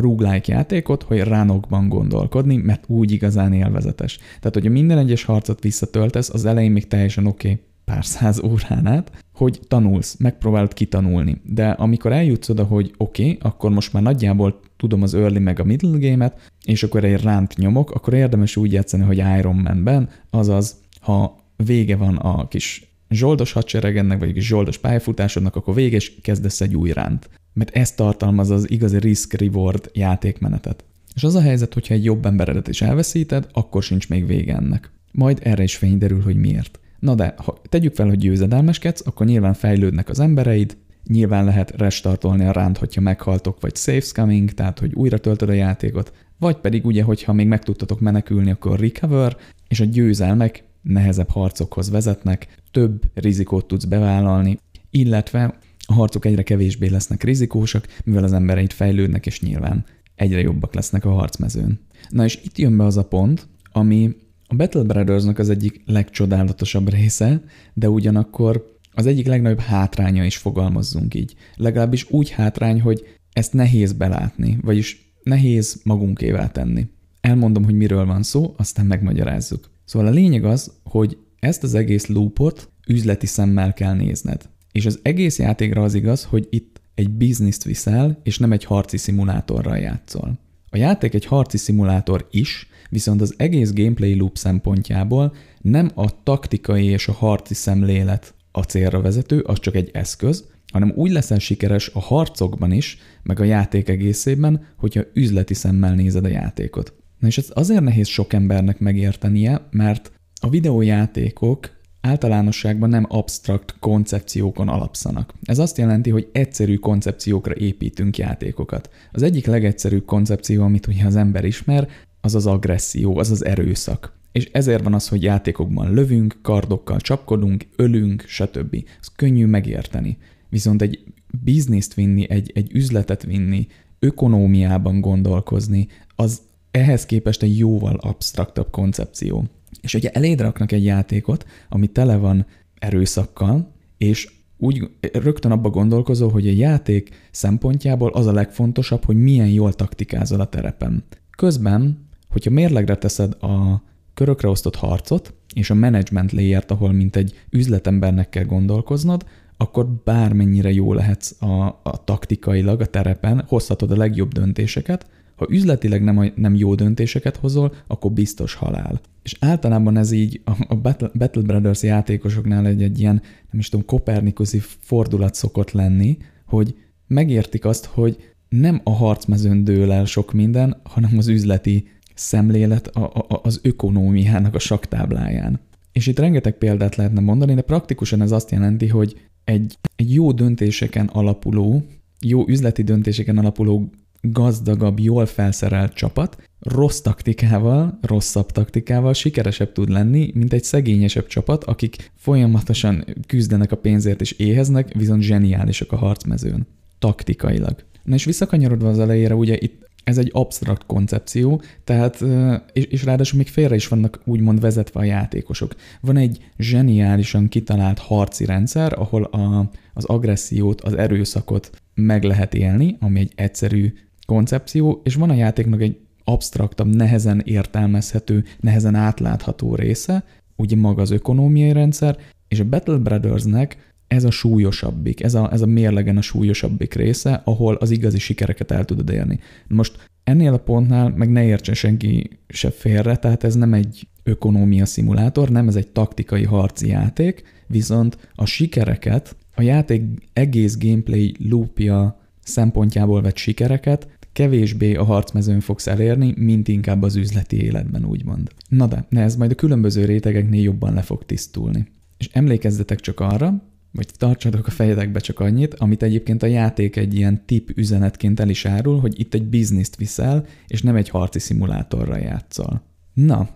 roguelike 0.00 0.52
játékot, 0.52 1.02
hogy 1.02 1.18
ránokban 1.18 1.88
gondolkodni, 1.88 2.56
mert 2.56 2.84
úgy 2.86 3.12
igazán 3.12 3.52
élvezetes. 3.52 4.16
Tehát, 4.16 4.54
hogyha 4.54 4.70
minden 4.70 4.98
egyes 4.98 5.24
harcot 5.24 5.62
visszatöltesz, 5.62 6.30
az 6.30 6.44
elején 6.44 6.70
még 6.70 6.88
teljesen 6.88 7.26
oké, 7.26 7.50
okay, 7.50 7.64
pár 7.84 8.04
száz 8.04 8.42
órán 8.42 8.86
át, 8.86 9.24
hogy 9.34 9.60
tanulsz, 9.68 10.16
megpróbálod 10.18 10.72
kitanulni. 10.72 11.40
De 11.44 11.68
amikor 11.68 12.12
eljutsz 12.12 12.48
oda, 12.48 12.64
hogy 12.64 12.94
oké, 12.96 13.22
okay, 13.22 13.38
akkor 13.40 13.70
most 13.70 13.92
már 13.92 14.02
nagyjából 14.02 14.60
tudom 14.76 15.02
az 15.02 15.14
early 15.14 15.38
meg 15.38 15.60
a 15.60 15.64
middle 15.64 16.10
game-et, 16.10 16.50
és 16.64 16.82
akkor 16.82 17.04
egy 17.04 17.22
ránt 17.22 17.56
nyomok, 17.56 17.90
akkor 17.90 18.14
érdemes 18.14 18.56
úgy 18.56 18.72
játszani, 18.72 19.02
hogy 19.02 19.22
Iron 19.38 19.56
Man-ben, 19.56 20.08
azaz, 20.30 20.80
ha 21.00 21.36
vége 21.56 21.96
van 21.96 22.16
a 22.16 22.48
kis 22.48 22.90
zsoldos 23.08 23.52
hadseregednek, 23.52 24.18
vagy 24.18 24.36
zsoldos 24.36 24.78
pályafutásodnak, 24.78 25.56
akkor 25.56 25.74
vége, 25.74 25.96
és 25.96 26.20
kezdesz 26.22 26.60
egy 26.60 26.76
új 26.76 26.92
ránt. 26.92 27.28
Mert 27.56 27.76
ez 27.76 27.92
tartalmaz 27.92 28.50
az 28.50 28.70
igazi 28.70 28.98
risk-reward 28.98 29.90
játékmenetet. 29.92 30.84
És 31.14 31.24
az 31.24 31.34
a 31.34 31.40
helyzet, 31.40 31.74
hogyha 31.74 31.94
egy 31.94 32.04
jobb 32.04 32.26
emberedet 32.26 32.68
is 32.68 32.82
elveszíted, 32.82 33.46
akkor 33.52 33.82
sincs 33.82 34.08
még 34.08 34.26
vége 34.26 34.54
ennek. 34.54 34.90
Majd 35.12 35.40
erre 35.42 35.62
is 35.62 35.76
fény 35.76 35.98
derül, 35.98 36.22
hogy 36.22 36.36
miért. 36.36 36.78
Na 36.98 37.14
de, 37.14 37.34
ha 37.36 37.58
tegyük 37.68 37.94
fel, 37.94 38.06
hogy 38.06 38.18
győzedelmeskedsz, 38.18 39.06
akkor 39.06 39.26
nyilván 39.26 39.54
fejlődnek 39.54 40.08
az 40.08 40.20
embereid, 40.20 40.76
nyilván 41.06 41.44
lehet 41.44 41.70
restartolni 41.76 42.44
a 42.44 42.52
ránt, 42.52 42.78
hogyha 42.78 43.00
meghaltok, 43.00 43.60
vagy 43.60 43.76
safe 43.76 44.12
coming, 44.14 44.50
tehát 44.50 44.78
hogy 44.78 44.94
újra 44.94 45.18
töltöd 45.18 45.48
a 45.48 45.52
játékot, 45.52 46.12
vagy 46.38 46.56
pedig 46.56 46.86
ugye, 46.86 47.02
hogyha 47.02 47.32
még 47.32 47.46
meg 47.46 47.62
tudtatok 47.62 48.00
menekülni, 48.00 48.50
akkor 48.50 48.80
recover, 48.80 49.36
és 49.68 49.80
a 49.80 49.84
győzelmek 49.84 50.64
nehezebb 50.82 51.28
harcokhoz 51.28 51.90
vezetnek, 51.90 52.46
több 52.70 53.02
rizikót 53.14 53.66
tudsz 53.66 53.84
bevállalni, 53.84 54.58
illetve 54.90 55.58
a 55.86 55.92
harcok 55.92 56.24
egyre 56.24 56.42
kevésbé 56.42 56.88
lesznek 56.88 57.22
rizikósak, 57.22 57.86
mivel 58.04 58.24
az 58.24 58.32
embereit 58.32 58.72
fejlődnek, 58.72 59.26
és 59.26 59.40
nyilván 59.40 59.84
egyre 60.14 60.40
jobbak 60.40 60.74
lesznek 60.74 61.04
a 61.04 61.10
harcmezőn. 61.10 61.80
Na 62.08 62.24
és 62.24 62.40
itt 62.44 62.58
jön 62.58 62.76
be 62.76 62.84
az 62.84 62.96
a 62.96 63.04
pont, 63.04 63.48
ami 63.72 64.14
a 64.46 64.54
Battle 64.54 64.82
Brothersnak 64.82 65.38
az 65.38 65.50
egyik 65.50 65.82
legcsodálatosabb 65.86 66.88
része, 66.88 67.42
de 67.74 67.88
ugyanakkor 67.88 68.74
az 68.92 69.06
egyik 69.06 69.26
legnagyobb 69.26 69.60
hátránya 69.60 70.24
is 70.24 70.36
fogalmazzunk 70.36 71.14
így. 71.14 71.34
Legalábbis 71.54 72.10
úgy 72.10 72.30
hátrány, 72.30 72.80
hogy 72.80 73.04
ezt 73.32 73.52
nehéz 73.52 73.92
belátni, 73.92 74.58
vagyis 74.62 75.14
nehéz 75.22 75.80
magunkével 75.84 76.52
tenni. 76.52 76.86
Elmondom, 77.20 77.64
hogy 77.64 77.74
miről 77.74 78.06
van 78.06 78.22
szó, 78.22 78.54
aztán 78.56 78.86
megmagyarázzuk. 78.86 79.70
Szóval 79.84 80.08
a 80.08 80.12
lényeg 80.12 80.44
az, 80.44 80.72
hogy 80.84 81.18
ezt 81.38 81.62
az 81.62 81.74
egész 81.74 82.06
loopot 82.06 82.70
üzleti 82.86 83.26
szemmel 83.26 83.72
kell 83.72 83.94
nézned. 83.94 84.48
És 84.76 84.86
az 84.86 84.98
egész 85.02 85.38
játékra 85.38 85.82
az 85.82 85.94
igaz, 85.94 86.24
hogy 86.24 86.46
itt 86.50 86.80
egy 86.94 87.10
bizniszt 87.10 87.64
viszel, 87.64 88.20
és 88.22 88.38
nem 88.38 88.52
egy 88.52 88.64
harci 88.64 88.96
szimulátorral 88.96 89.78
játszol. 89.78 90.38
A 90.70 90.76
játék 90.76 91.14
egy 91.14 91.24
harci 91.24 91.56
szimulátor 91.56 92.28
is, 92.30 92.68
viszont 92.90 93.20
az 93.20 93.34
egész 93.36 93.72
gameplay 93.72 94.14
loop 94.14 94.36
szempontjából 94.36 95.34
nem 95.60 95.90
a 95.94 96.22
taktikai 96.22 96.84
és 96.84 97.08
a 97.08 97.12
harci 97.12 97.54
szemlélet 97.54 98.34
a 98.52 98.62
célra 98.62 99.00
vezető, 99.00 99.40
az 99.40 99.60
csak 99.60 99.74
egy 99.74 99.90
eszköz, 99.92 100.44
hanem 100.72 100.92
úgy 100.94 101.10
leszel 101.10 101.38
sikeres 101.38 101.88
a 101.88 102.00
harcokban 102.00 102.72
is, 102.72 102.98
meg 103.22 103.40
a 103.40 103.44
játék 103.44 103.88
egészében, 103.88 104.66
hogyha 104.76 105.02
üzleti 105.14 105.54
szemmel 105.54 105.94
nézed 105.94 106.24
a 106.24 106.28
játékot. 106.28 106.94
Na 107.18 107.26
és 107.26 107.38
ez 107.38 107.50
azért 107.52 107.82
nehéz 107.82 108.06
sok 108.06 108.32
embernek 108.32 108.78
megértenie, 108.78 109.66
mert 109.70 110.12
a 110.40 110.48
videójátékok 110.48 111.75
általánosságban 112.06 112.88
nem 112.88 113.06
absztrakt 113.08 113.74
koncepciókon 113.80 114.68
alapszanak. 114.68 115.34
Ez 115.42 115.58
azt 115.58 115.78
jelenti, 115.78 116.10
hogy 116.10 116.28
egyszerű 116.32 116.74
koncepciókra 116.74 117.54
építünk 117.54 118.18
játékokat. 118.18 118.90
Az 119.12 119.22
egyik 119.22 119.46
legegyszerűbb 119.46 120.04
koncepció, 120.04 120.62
amit 120.62 120.86
ugye 120.86 121.04
az 121.04 121.16
ember 121.16 121.44
ismer, 121.44 121.88
az 122.20 122.34
az 122.34 122.46
agresszió, 122.46 123.18
az 123.18 123.30
az 123.30 123.44
erőszak. 123.44 124.14
És 124.32 124.48
ezért 124.52 124.82
van 124.82 124.94
az, 124.94 125.08
hogy 125.08 125.22
játékokban 125.22 125.94
lövünk, 125.94 126.38
kardokkal 126.42 127.00
csapkodunk, 127.00 127.66
ölünk, 127.76 128.24
stb. 128.26 128.74
Ez 129.00 129.06
könnyű 129.16 129.46
megérteni. 129.46 130.18
Viszont 130.48 130.82
egy 130.82 131.04
bizniszt 131.44 131.94
vinni, 131.94 132.30
egy, 132.30 132.50
egy 132.54 132.70
üzletet 132.74 133.22
vinni, 133.22 133.66
ökonómiában 133.98 135.00
gondolkozni, 135.00 135.88
az 136.16 136.40
ehhez 136.70 137.06
képest 137.06 137.42
egy 137.42 137.58
jóval 137.58 137.96
absztraktabb 137.96 138.70
koncepció. 138.70 139.44
És 139.80 139.94
ugye 139.94 140.10
eléd 140.10 140.40
raknak 140.40 140.72
egy 140.72 140.84
játékot, 140.84 141.46
ami 141.68 141.86
tele 141.86 142.16
van 142.16 142.46
erőszakkal, 142.78 143.72
és 143.98 144.34
úgy 144.58 144.90
rögtön 145.12 145.50
abba 145.50 145.70
gondolkozol, 145.70 146.30
hogy 146.30 146.48
a 146.48 146.52
játék 146.52 147.28
szempontjából 147.30 148.10
az 148.10 148.26
a 148.26 148.32
legfontosabb, 148.32 149.04
hogy 149.04 149.16
milyen 149.16 149.48
jól 149.48 149.72
taktikázol 149.72 150.40
a 150.40 150.48
terepen. 150.48 151.04
Közben, 151.36 152.08
hogyha 152.28 152.50
mérlegre 152.50 152.96
teszed 152.96 153.42
a 153.42 153.82
körökre 154.14 154.48
osztott 154.48 154.76
harcot, 154.76 155.34
és 155.54 155.70
a 155.70 155.74
management 155.74 156.32
layert, 156.32 156.70
ahol 156.70 156.92
mint 156.92 157.16
egy 157.16 157.34
üzletembernek 157.50 158.28
kell 158.28 158.44
gondolkoznod, 158.44 159.26
akkor 159.56 159.86
bármennyire 160.04 160.72
jó 160.72 160.92
lehetsz 160.92 161.42
a, 161.42 161.80
a 161.82 162.04
taktikailag 162.04 162.80
a 162.80 162.86
terepen, 162.86 163.44
hozhatod 163.48 163.90
a 163.90 163.96
legjobb 163.96 164.32
döntéseket, 164.32 165.06
ha 165.36 165.46
üzletileg 165.50 166.02
nem, 166.02 166.32
nem 166.34 166.54
jó 166.54 166.74
döntéseket 166.74 167.36
hozol, 167.36 167.74
akkor 167.86 168.12
biztos 168.12 168.54
halál. 168.54 169.00
És 169.22 169.36
általában 169.40 169.96
ez 169.96 170.10
így 170.10 170.40
a 170.68 170.74
Battle, 170.74 171.10
Battle 171.14 171.42
Brothers 171.42 171.82
játékosoknál 171.82 172.66
egy, 172.66 172.82
egy 172.82 173.00
ilyen, 173.00 173.22
nem 173.50 173.60
is 173.60 173.68
tudom, 173.68 173.86
kopernikusi 173.86 174.58
fordulat 174.80 175.34
szokott 175.34 175.70
lenni, 175.70 176.16
hogy 176.46 176.74
megértik 177.06 177.64
azt, 177.64 177.84
hogy 177.84 178.34
nem 178.48 178.80
a 178.84 178.90
harcmezőn 178.90 179.64
dől 179.64 179.92
el 179.92 180.04
sok 180.04 180.32
minden, 180.32 180.80
hanem 180.82 181.18
az 181.18 181.28
üzleti 181.28 181.88
szemlélet 182.14 182.86
a, 182.86 183.04
a, 183.04 183.40
az 183.42 183.60
ökonómiának 183.62 184.54
a 184.54 184.58
saktábláján. 184.58 185.60
És 185.92 186.06
itt 186.06 186.18
rengeteg 186.18 186.58
példát 186.58 186.96
lehetne 186.96 187.20
mondani, 187.20 187.54
de 187.54 187.60
praktikusan 187.60 188.22
ez 188.22 188.32
azt 188.32 188.50
jelenti, 188.50 188.88
hogy 188.88 189.20
egy, 189.44 189.78
egy 189.96 190.14
jó 190.14 190.32
döntéseken 190.32 191.06
alapuló, 191.06 191.84
jó 192.20 192.44
üzleti 192.48 192.82
döntéseken 192.82 193.38
alapuló 193.38 193.90
gazdagabb, 194.32 194.98
jól 194.98 195.26
felszerelt 195.26 195.92
csapat 195.92 196.36
rossz 196.60 197.00
taktikával, 197.00 197.98
rosszabb 198.02 198.50
taktikával 198.50 199.12
sikeresebb 199.12 199.72
tud 199.72 199.88
lenni, 199.88 200.30
mint 200.34 200.52
egy 200.52 200.64
szegényesebb 200.64 201.26
csapat, 201.26 201.64
akik 201.64 202.10
folyamatosan 202.14 203.04
küzdenek 203.26 203.72
a 203.72 203.76
pénzért 203.76 204.20
és 204.20 204.32
éheznek, 204.32 204.92
viszont 204.94 205.22
zseniálisak 205.22 205.92
a 205.92 205.96
harcmezőn. 205.96 206.66
Taktikailag. 206.98 207.84
Na 208.02 208.14
és 208.14 208.24
visszakanyarodva 208.24 208.88
az 208.88 208.98
elejére, 208.98 209.34
ugye 209.34 209.56
itt 209.60 209.84
ez 210.04 210.18
egy 210.18 210.30
absztrakt 210.32 210.86
koncepció, 210.86 211.62
tehát, 211.84 212.24
és, 212.72 212.84
és 212.84 213.04
ráadásul 213.04 213.38
még 213.38 213.48
félre 213.48 213.74
is 213.74 213.88
vannak 213.88 214.20
úgymond 214.24 214.60
vezetve 214.60 215.00
a 215.00 215.04
játékosok. 215.04 215.74
Van 216.00 216.16
egy 216.16 216.50
zseniálisan 216.58 217.48
kitalált 217.48 217.98
harci 217.98 218.44
rendszer, 218.44 218.98
ahol 218.98 219.22
a, 219.22 219.70
az 219.94 220.04
agressziót, 220.04 220.80
az 220.80 220.94
erőszakot 220.94 221.70
meg 221.94 222.22
lehet 222.22 222.54
élni, 222.54 222.96
ami 223.00 223.20
egy 223.20 223.32
egyszerű 223.34 223.92
koncepció, 224.26 225.00
és 225.04 225.14
van 225.14 225.30
a 225.30 225.34
játéknak 225.34 225.80
egy 225.80 225.98
absztraktabb, 226.24 226.94
nehezen 226.94 227.42
értelmezhető, 227.44 228.44
nehezen 228.60 228.94
átlátható 228.94 229.74
része, 229.74 230.24
ugye 230.56 230.76
maga 230.76 231.02
az 231.02 231.10
ökonómiai 231.10 231.72
rendszer, 231.72 232.16
és 232.48 232.60
a 232.60 232.64
Battle 232.64 232.96
Brothersnek 232.96 233.94
ez 234.08 234.24
a 234.24 234.30
súlyosabbik, 234.30 235.22
ez 235.22 235.34
a, 235.34 235.52
ez 235.52 235.60
a 235.60 235.66
mérlegen 235.66 236.16
a 236.16 236.22
súlyosabbik 236.22 236.94
része, 236.94 237.42
ahol 237.44 237.74
az 237.74 237.90
igazi 237.90 238.18
sikereket 238.18 238.70
el 238.70 238.84
tudod 238.84 239.10
érni. 239.10 239.38
Most 239.68 240.10
ennél 240.24 240.52
a 240.52 240.58
pontnál 240.58 241.12
meg 241.16 241.30
ne 241.30 241.44
értsen 241.44 241.74
senki 241.74 242.30
se 242.48 242.70
félre, 242.70 243.16
tehát 243.16 243.44
ez 243.44 243.54
nem 243.54 243.74
egy 243.74 244.08
ökonómia 244.22 244.86
szimulátor, 244.86 245.48
nem 245.48 245.68
ez 245.68 245.76
egy 245.76 245.88
taktikai 245.88 246.44
harci 246.44 246.88
játék, 246.88 247.42
viszont 247.66 248.18
a 248.34 248.46
sikereket, 248.46 249.36
a 249.54 249.62
játék 249.62 250.02
egész 250.32 250.78
gameplay 250.78 251.34
loopja 251.48 252.20
szempontjából 252.40 253.22
vett 253.22 253.36
sikereket 253.36 254.08
kevésbé 254.36 254.94
a 254.94 255.04
harcmezőn 255.04 255.60
fogsz 255.60 255.86
elérni, 255.86 256.34
mint 256.36 256.68
inkább 256.68 257.02
az 257.02 257.16
üzleti 257.16 257.62
életben, 257.62 258.04
úgymond. 258.04 258.50
Na 258.68 258.86
de, 258.86 259.06
ne 259.08 259.22
ez 259.22 259.36
majd 259.36 259.50
a 259.50 259.54
különböző 259.54 260.04
rétegeknél 260.04 260.62
jobban 260.62 260.94
le 260.94 261.02
fog 261.02 261.24
tisztulni. 261.24 261.86
És 262.18 262.28
emlékezzetek 262.32 263.00
csak 263.00 263.20
arra, 263.20 263.62
vagy 263.92 264.08
tartsatok 264.16 264.66
a 264.66 264.70
fejetekbe 264.70 265.18
csak 265.18 265.40
annyit, 265.40 265.74
amit 265.74 266.02
egyébként 266.02 266.42
a 266.42 266.46
játék 266.46 266.96
egy 266.96 267.14
ilyen 267.14 267.42
tip 267.46 267.70
üzenetként 267.74 268.40
el 268.40 268.48
is 268.48 268.64
árul, 268.64 269.00
hogy 269.00 269.20
itt 269.20 269.34
egy 269.34 269.44
bizniszt 269.44 269.96
viszel, 269.96 270.46
és 270.66 270.82
nem 270.82 270.96
egy 270.96 271.08
harci 271.08 271.38
szimulátorra 271.38 272.18
játszol. 272.18 272.82
Na, 273.14 273.48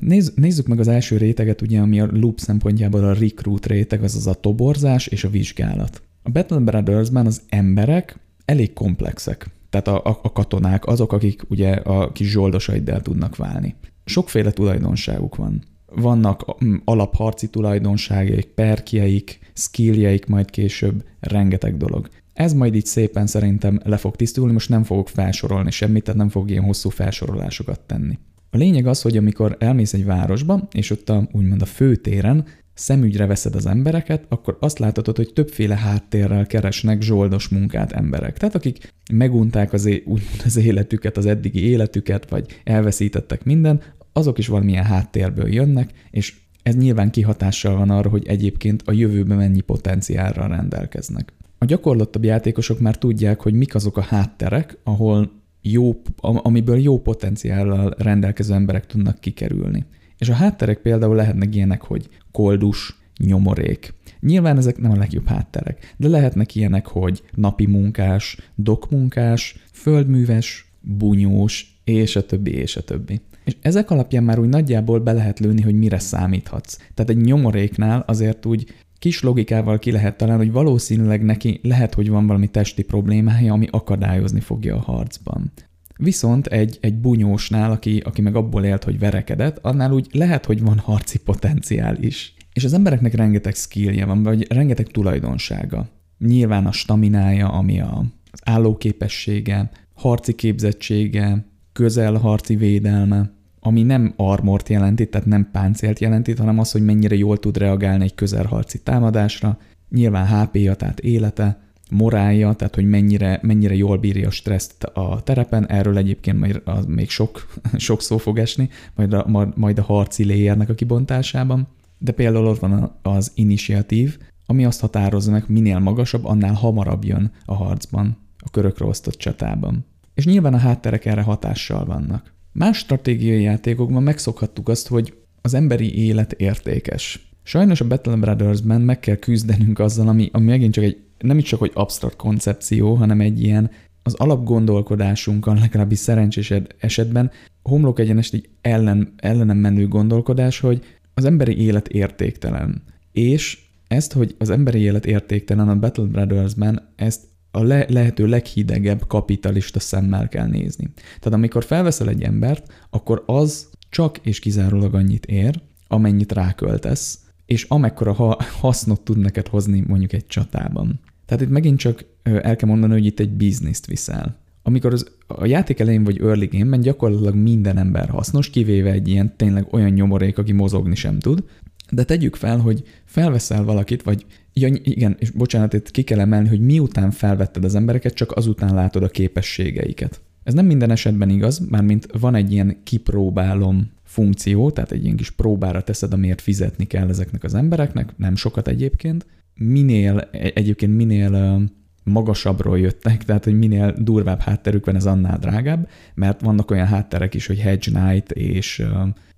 nézz, 0.00 0.30
nézzük 0.34 0.66
meg 0.66 0.80
az 0.80 0.88
első 0.88 1.16
réteget, 1.16 1.62
ugye, 1.62 1.80
ami 1.80 2.00
a 2.00 2.08
loop 2.12 2.38
szempontjából 2.38 3.04
a 3.04 3.14
recruit 3.14 3.66
réteg, 3.66 4.02
azaz 4.02 4.26
a 4.26 4.34
toborzás 4.34 5.06
és 5.06 5.24
a 5.24 5.30
vizsgálat. 5.30 6.02
A 6.22 6.30
Battle 6.30 6.58
Brothers-ben 6.58 7.26
az 7.26 7.42
emberek 7.48 8.18
elég 8.44 8.72
komplexek 8.72 9.54
tehát 9.70 9.88
a, 9.88 10.10
a, 10.10 10.18
a 10.22 10.32
katonák, 10.32 10.86
azok, 10.86 11.12
akik 11.12 11.42
ugye 11.48 11.70
a 11.72 12.12
kis 12.12 12.30
zsoldosaiddel 12.30 13.00
tudnak 13.00 13.36
válni. 13.36 13.74
Sokféle 14.04 14.50
tulajdonságuk 14.50 15.36
van. 15.36 15.62
Vannak 15.86 16.64
mm, 16.64 16.76
alapharci 16.84 17.48
tulajdonságaik, 17.48 18.46
perkjeik, 18.46 19.38
skilljeik 19.52 20.26
majd 20.26 20.50
később, 20.50 21.04
rengeteg 21.20 21.76
dolog. 21.76 22.08
Ez 22.32 22.52
majd 22.52 22.74
így 22.74 22.86
szépen 22.86 23.26
szerintem 23.26 23.80
le 23.84 23.96
fog 23.96 24.16
tisztulni, 24.16 24.52
most 24.52 24.68
nem 24.68 24.82
fogok 24.82 25.08
felsorolni 25.08 25.70
semmit, 25.70 26.04
tehát 26.04 26.20
nem 26.20 26.28
fogok 26.28 26.50
ilyen 26.50 26.64
hosszú 26.64 26.88
felsorolásokat 26.88 27.80
tenni. 27.80 28.18
A 28.50 28.56
lényeg 28.56 28.86
az, 28.86 29.02
hogy 29.02 29.16
amikor 29.16 29.56
elmész 29.58 29.92
egy 29.92 30.04
városba, 30.04 30.68
és 30.72 30.90
ott 30.90 31.08
a, 31.08 31.28
úgymond 31.32 31.62
a 31.62 31.66
főtéren 31.66 32.44
szemügyre 32.76 33.26
veszed 33.26 33.54
az 33.54 33.66
embereket, 33.66 34.24
akkor 34.28 34.56
azt 34.60 34.78
láthatod, 34.78 35.16
hogy 35.16 35.32
többféle 35.32 35.76
háttérrel 35.76 36.46
keresnek 36.46 37.02
zsoldos 37.02 37.48
munkát 37.48 37.92
emberek. 37.92 38.38
Tehát 38.38 38.54
akik 38.54 38.94
megunták 39.12 39.72
az, 39.72 39.84
é- 39.84 40.06
az 40.44 40.56
életüket, 40.56 41.16
az 41.16 41.26
eddigi 41.26 41.64
életüket, 41.64 42.30
vagy 42.30 42.60
elveszítettek 42.64 43.44
minden, 43.44 43.82
azok 44.12 44.38
is 44.38 44.48
valamilyen 44.48 44.84
háttérből 44.84 45.52
jönnek, 45.52 45.90
és 46.10 46.34
ez 46.62 46.76
nyilván 46.76 47.10
kihatással 47.10 47.76
van 47.76 47.90
arra, 47.90 48.08
hogy 48.08 48.26
egyébként 48.26 48.82
a 48.84 48.92
jövőben 48.92 49.36
mennyi 49.36 49.60
potenciálra 49.60 50.46
rendelkeznek. 50.46 51.32
A 51.58 51.64
gyakorlottabb 51.64 52.24
játékosok 52.24 52.80
már 52.80 52.98
tudják, 52.98 53.40
hogy 53.40 53.54
mik 53.54 53.74
azok 53.74 53.96
a 53.96 54.02
hátterek, 54.02 54.78
ahol 54.84 55.30
jó, 55.62 56.02
amiből 56.20 56.78
jó 56.78 57.00
potenciállal 57.00 57.94
rendelkező 57.98 58.54
emberek 58.54 58.86
tudnak 58.86 59.20
kikerülni. 59.20 59.86
És 60.18 60.28
a 60.28 60.34
hátterek 60.34 60.78
például 60.78 61.14
lehetnek 61.14 61.54
ilyenek, 61.54 61.82
hogy 61.82 62.08
koldus, 62.36 62.98
nyomorék. 63.18 63.94
Nyilván 64.20 64.56
ezek 64.56 64.78
nem 64.78 64.90
a 64.90 64.96
legjobb 64.96 65.26
hátterek, 65.26 65.94
de 65.96 66.08
lehetnek 66.08 66.54
ilyenek, 66.54 66.86
hogy 66.86 67.22
napi 67.34 67.66
munkás, 67.66 68.38
dokmunkás, 68.54 69.56
földműves, 69.72 70.72
bunyós, 70.80 71.80
és 71.84 72.16
a 72.16 72.26
többi, 72.26 72.50
és 72.50 72.76
a 72.76 72.82
többi. 72.82 73.20
És 73.44 73.56
ezek 73.60 73.90
alapján 73.90 74.24
már 74.24 74.38
úgy 74.38 74.48
nagyjából 74.48 75.00
be 75.00 75.12
lehet 75.12 75.38
lőni, 75.38 75.62
hogy 75.62 75.78
mire 75.78 75.98
számíthatsz. 75.98 76.76
Tehát 76.94 77.10
egy 77.10 77.20
nyomoréknál 77.20 78.04
azért 78.06 78.46
úgy 78.46 78.74
kis 78.98 79.22
logikával 79.22 79.78
ki 79.78 79.90
lehet 79.90 80.16
találni, 80.16 80.44
hogy 80.44 80.52
valószínűleg 80.52 81.24
neki 81.24 81.60
lehet, 81.62 81.94
hogy 81.94 82.08
van 82.08 82.26
valami 82.26 82.48
testi 82.48 82.82
problémája, 82.82 83.52
ami 83.52 83.68
akadályozni 83.70 84.40
fogja 84.40 84.76
a 84.76 84.80
harcban. 84.92 85.52
Viszont 85.96 86.46
egy, 86.46 86.78
egy 86.80 86.94
bunyósnál, 86.94 87.70
aki, 87.70 87.98
aki 88.04 88.20
meg 88.20 88.36
abból 88.36 88.64
élt, 88.64 88.84
hogy 88.84 88.98
verekedett, 88.98 89.58
annál 89.62 89.92
úgy 89.92 90.08
lehet, 90.12 90.46
hogy 90.46 90.62
van 90.62 90.78
harci 90.78 91.18
potenciál 91.18 91.96
is. 91.96 92.34
És 92.52 92.64
az 92.64 92.72
embereknek 92.72 93.14
rengeteg 93.14 93.54
skillje 93.54 94.04
van, 94.04 94.22
vagy 94.22 94.52
rengeteg 94.52 94.86
tulajdonsága. 94.86 95.88
Nyilván 96.18 96.66
a 96.66 96.72
staminája, 96.72 97.48
ami 97.48 97.80
a, 97.80 98.04
az 98.30 98.40
állóképessége, 98.44 99.70
harci 99.94 100.34
képzettsége, 100.34 101.46
közelharci 101.72 102.56
védelme, 102.56 103.34
ami 103.60 103.82
nem 103.82 104.12
armort 104.16 104.68
jelenti, 104.68 105.08
tehát 105.08 105.26
nem 105.26 105.48
páncélt 105.52 105.98
jelenti, 105.98 106.32
hanem 106.32 106.58
az, 106.58 106.72
hogy 106.72 106.84
mennyire 106.84 107.14
jól 107.14 107.38
tud 107.38 107.56
reagálni 107.56 108.04
egy 108.04 108.14
közelharci 108.14 108.82
támadásra, 108.82 109.58
nyilván 109.88 110.26
HP-ja, 110.26 110.74
tehát 110.74 111.00
élete, 111.00 111.65
morálja, 111.90 112.52
tehát 112.52 112.74
hogy 112.74 112.88
mennyire, 112.88 113.38
mennyire 113.42 113.74
jól 113.74 113.98
bírja 113.98 114.26
a 114.26 114.30
stresszt 114.30 114.82
a 114.82 115.20
terepen, 115.22 115.68
erről 115.68 115.96
egyébként 115.96 116.38
majd 116.38 116.62
az 116.64 116.84
még 116.84 117.10
sok, 117.10 117.46
sok 117.76 118.02
szó 118.02 118.16
fog 118.16 118.38
esni, 118.38 118.68
majd 118.94 119.12
a, 119.12 119.52
majd 119.54 119.78
a 119.78 119.82
harci 119.82 120.24
léjernek 120.24 120.68
a 120.68 120.74
kibontásában. 120.74 121.68
De 121.98 122.12
például 122.12 122.46
ott 122.46 122.58
van 122.58 122.98
az 123.02 123.32
initiatív, 123.34 124.18
ami 124.46 124.64
azt 124.64 124.80
határozza 124.80 125.30
meg, 125.30 125.44
minél 125.46 125.78
magasabb, 125.78 126.24
annál 126.24 126.54
hamarabb 126.54 127.04
jön 127.04 127.32
a 127.44 127.54
harcban, 127.54 128.16
a 128.38 128.50
körökre 128.50 128.84
osztott 128.84 129.14
csatában. 129.14 129.84
És 130.14 130.24
nyilván 130.24 130.54
a 130.54 130.58
hátterek 130.58 131.04
erre 131.04 131.22
hatással 131.22 131.84
vannak. 131.84 132.34
Más 132.52 132.78
stratégiai 132.78 133.42
játékokban 133.42 134.02
megszokhattuk 134.02 134.68
azt, 134.68 134.88
hogy 134.88 135.14
az 135.42 135.54
emberi 135.54 136.04
élet 136.04 136.32
értékes. 136.32 137.30
Sajnos 137.42 137.80
a 137.80 137.86
Battle 137.86 138.16
Brothers-ben 138.16 138.80
meg 138.80 139.00
kell 139.00 139.16
küzdenünk 139.16 139.78
azzal, 139.78 140.08
ami, 140.08 140.28
ami 140.32 140.44
megint 140.44 140.72
csak 140.72 140.84
egy, 140.84 141.05
nem 141.18 141.38
is 141.38 141.44
csak 141.44 141.58
hogy 141.58 141.70
absztrakt 141.74 142.16
koncepció, 142.16 142.94
hanem 142.94 143.20
egy 143.20 143.42
ilyen 143.42 143.70
az 144.02 144.14
alapgondolkodásunkkal, 144.14 145.58
legalábbis 145.58 145.98
szerencsés 145.98 146.52
esetben 146.78 147.30
homlok 147.62 147.98
egyenest 147.98 148.34
egy 148.34 148.48
ellen, 148.60 149.14
ellenem 149.16 149.56
menő 149.56 149.88
gondolkodás, 149.88 150.60
hogy 150.60 150.84
az 151.14 151.24
emberi 151.24 151.60
élet 151.60 151.88
értéktelen. 151.88 152.82
És 153.12 153.58
ezt, 153.88 154.12
hogy 154.12 154.34
az 154.38 154.50
emberi 154.50 154.78
élet 154.78 155.06
értéktelen 155.06 155.68
a 155.68 155.78
Battle 155.78 156.04
Brothers-ben, 156.04 156.92
ezt 156.96 157.20
a 157.50 157.62
le- 157.62 157.86
lehető 157.88 158.26
leghidegebb 158.26 159.06
kapitalista 159.06 159.80
szemmel 159.80 160.28
kell 160.28 160.46
nézni. 160.46 160.90
Tehát 160.94 161.38
amikor 161.38 161.64
felveszel 161.64 162.08
egy 162.08 162.22
embert, 162.22 162.72
akkor 162.90 163.22
az 163.26 163.68
csak 163.88 164.18
és 164.22 164.38
kizárólag 164.38 164.94
annyit 164.94 165.26
ér, 165.26 165.62
amennyit 165.88 166.32
ráköltesz, 166.32 167.20
és 167.46 167.64
amekkora 167.64 168.12
ha- 168.12 168.42
hasznot 168.60 169.00
tud 169.00 169.18
neked 169.18 169.46
hozni 169.46 169.84
mondjuk 169.86 170.12
egy 170.12 170.26
csatában. 170.26 171.00
Tehát 171.26 171.42
itt 171.42 171.50
megint 171.50 171.78
csak 171.78 172.04
el 172.22 172.56
kell 172.56 172.68
mondani, 172.68 172.92
hogy 172.92 173.06
itt 173.06 173.20
egy 173.20 173.30
bizniszt 173.30 173.86
viszel. 173.86 174.38
Amikor 174.62 174.92
az, 174.92 175.10
a 175.26 175.46
játék 175.46 175.80
elején 175.80 176.04
vagy 176.04 176.20
early 176.20 176.46
game-ben 176.46 176.80
gyakorlatilag 176.80 177.34
minden 177.34 177.78
ember 177.78 178.08
hasznos, 178.08 178.50
kivéve 178.50 178.90
egy 178.90 179.08
ilyen 179.08 179.36
tényleg 179.36 179.66
olyan 179.70 179.90
nyomorék, 179.90 180.38
aki 180.38 180.52
mozogni 180.52 180.94
sem 180.94 181.18
tud, 181.18 181.44
de 181.90 182.04
tegyük 182.04 182.36
fel, 182.36 182.58
hogy 182.58 182.82
felveszel 183.04 183.64
valakit, 183.64 184.02
vagy 184.02 184.26
ja, 184.52 184.68
igen, 184.68 185.16
és 185.18 185.30
bocsánat, 185.30 185.72
itt 185.72 185.90
ki 185.90 186.02
kell 186.02 186.20
emelni, 186.20 186.48
hogy 186.48 186.60
miután 186.60 187.10
felvetted 187.10 187.64
az 187.64 187.74
embereket, 187.74 188.14
csak 188.14 188.32
azután 188.32 188.74
látod 188.74 189.02
a 189.02 189.08
képességeiket. 189.08 190.20
Ez 190.42 190.54
nem 190.54 190.66
minden 190.66 190.90
esetben 190.90 191.30
igaz, 191.30 191.58
mármint 191.58 192.06
van 192.18 192.34
egy 192.34 192.52
ilyen 192.52 192.76
kipróbálom 192.84 193.90
funkció, 194.04 194.70
tehát 194.70 194.92
egy 194.92 195.04
ilyen 195.04 195.16
kis 195.16 195.30
próbára 195.30 195.82
teszed, 195.82 196.12
amiért 196.12 196.40
fizetni 196.40 196.84
kell 196.84 197.08
ezeknek 197.08 197.44
az 197.44 197.54
embereknek, 197.54 198.16
nem 198.16 198.36
sokat 198.36 198.68
egyébként. 198.68 199.26
Minél, 199.58 200.28
e-, 200.32 200.50
egyébként 200.54 200.96
minél 200.96 201.60
magasabbról 202.04 202.78
jöttek, 202.78 203.24
tehát 203.24 203.44
hogy 203.44 203.58
minél 203.58 203.94
durvább 203.98 204.40
hátterük 204.40 204.86
van, 204.86 204.96
ez 204.96 205.06
annál 205.06 205.38
drágább, 205.38 205.88
mert 206.14 206.40
vannak 206.40 206.70
olyan 206.70 206.86
hátterek 206.86 207.34
is, 207.34 207.46
hogy 207.46 207.58
Hedge 207.58 207.90
Knight 207.90 208.30
és 208.30 208.84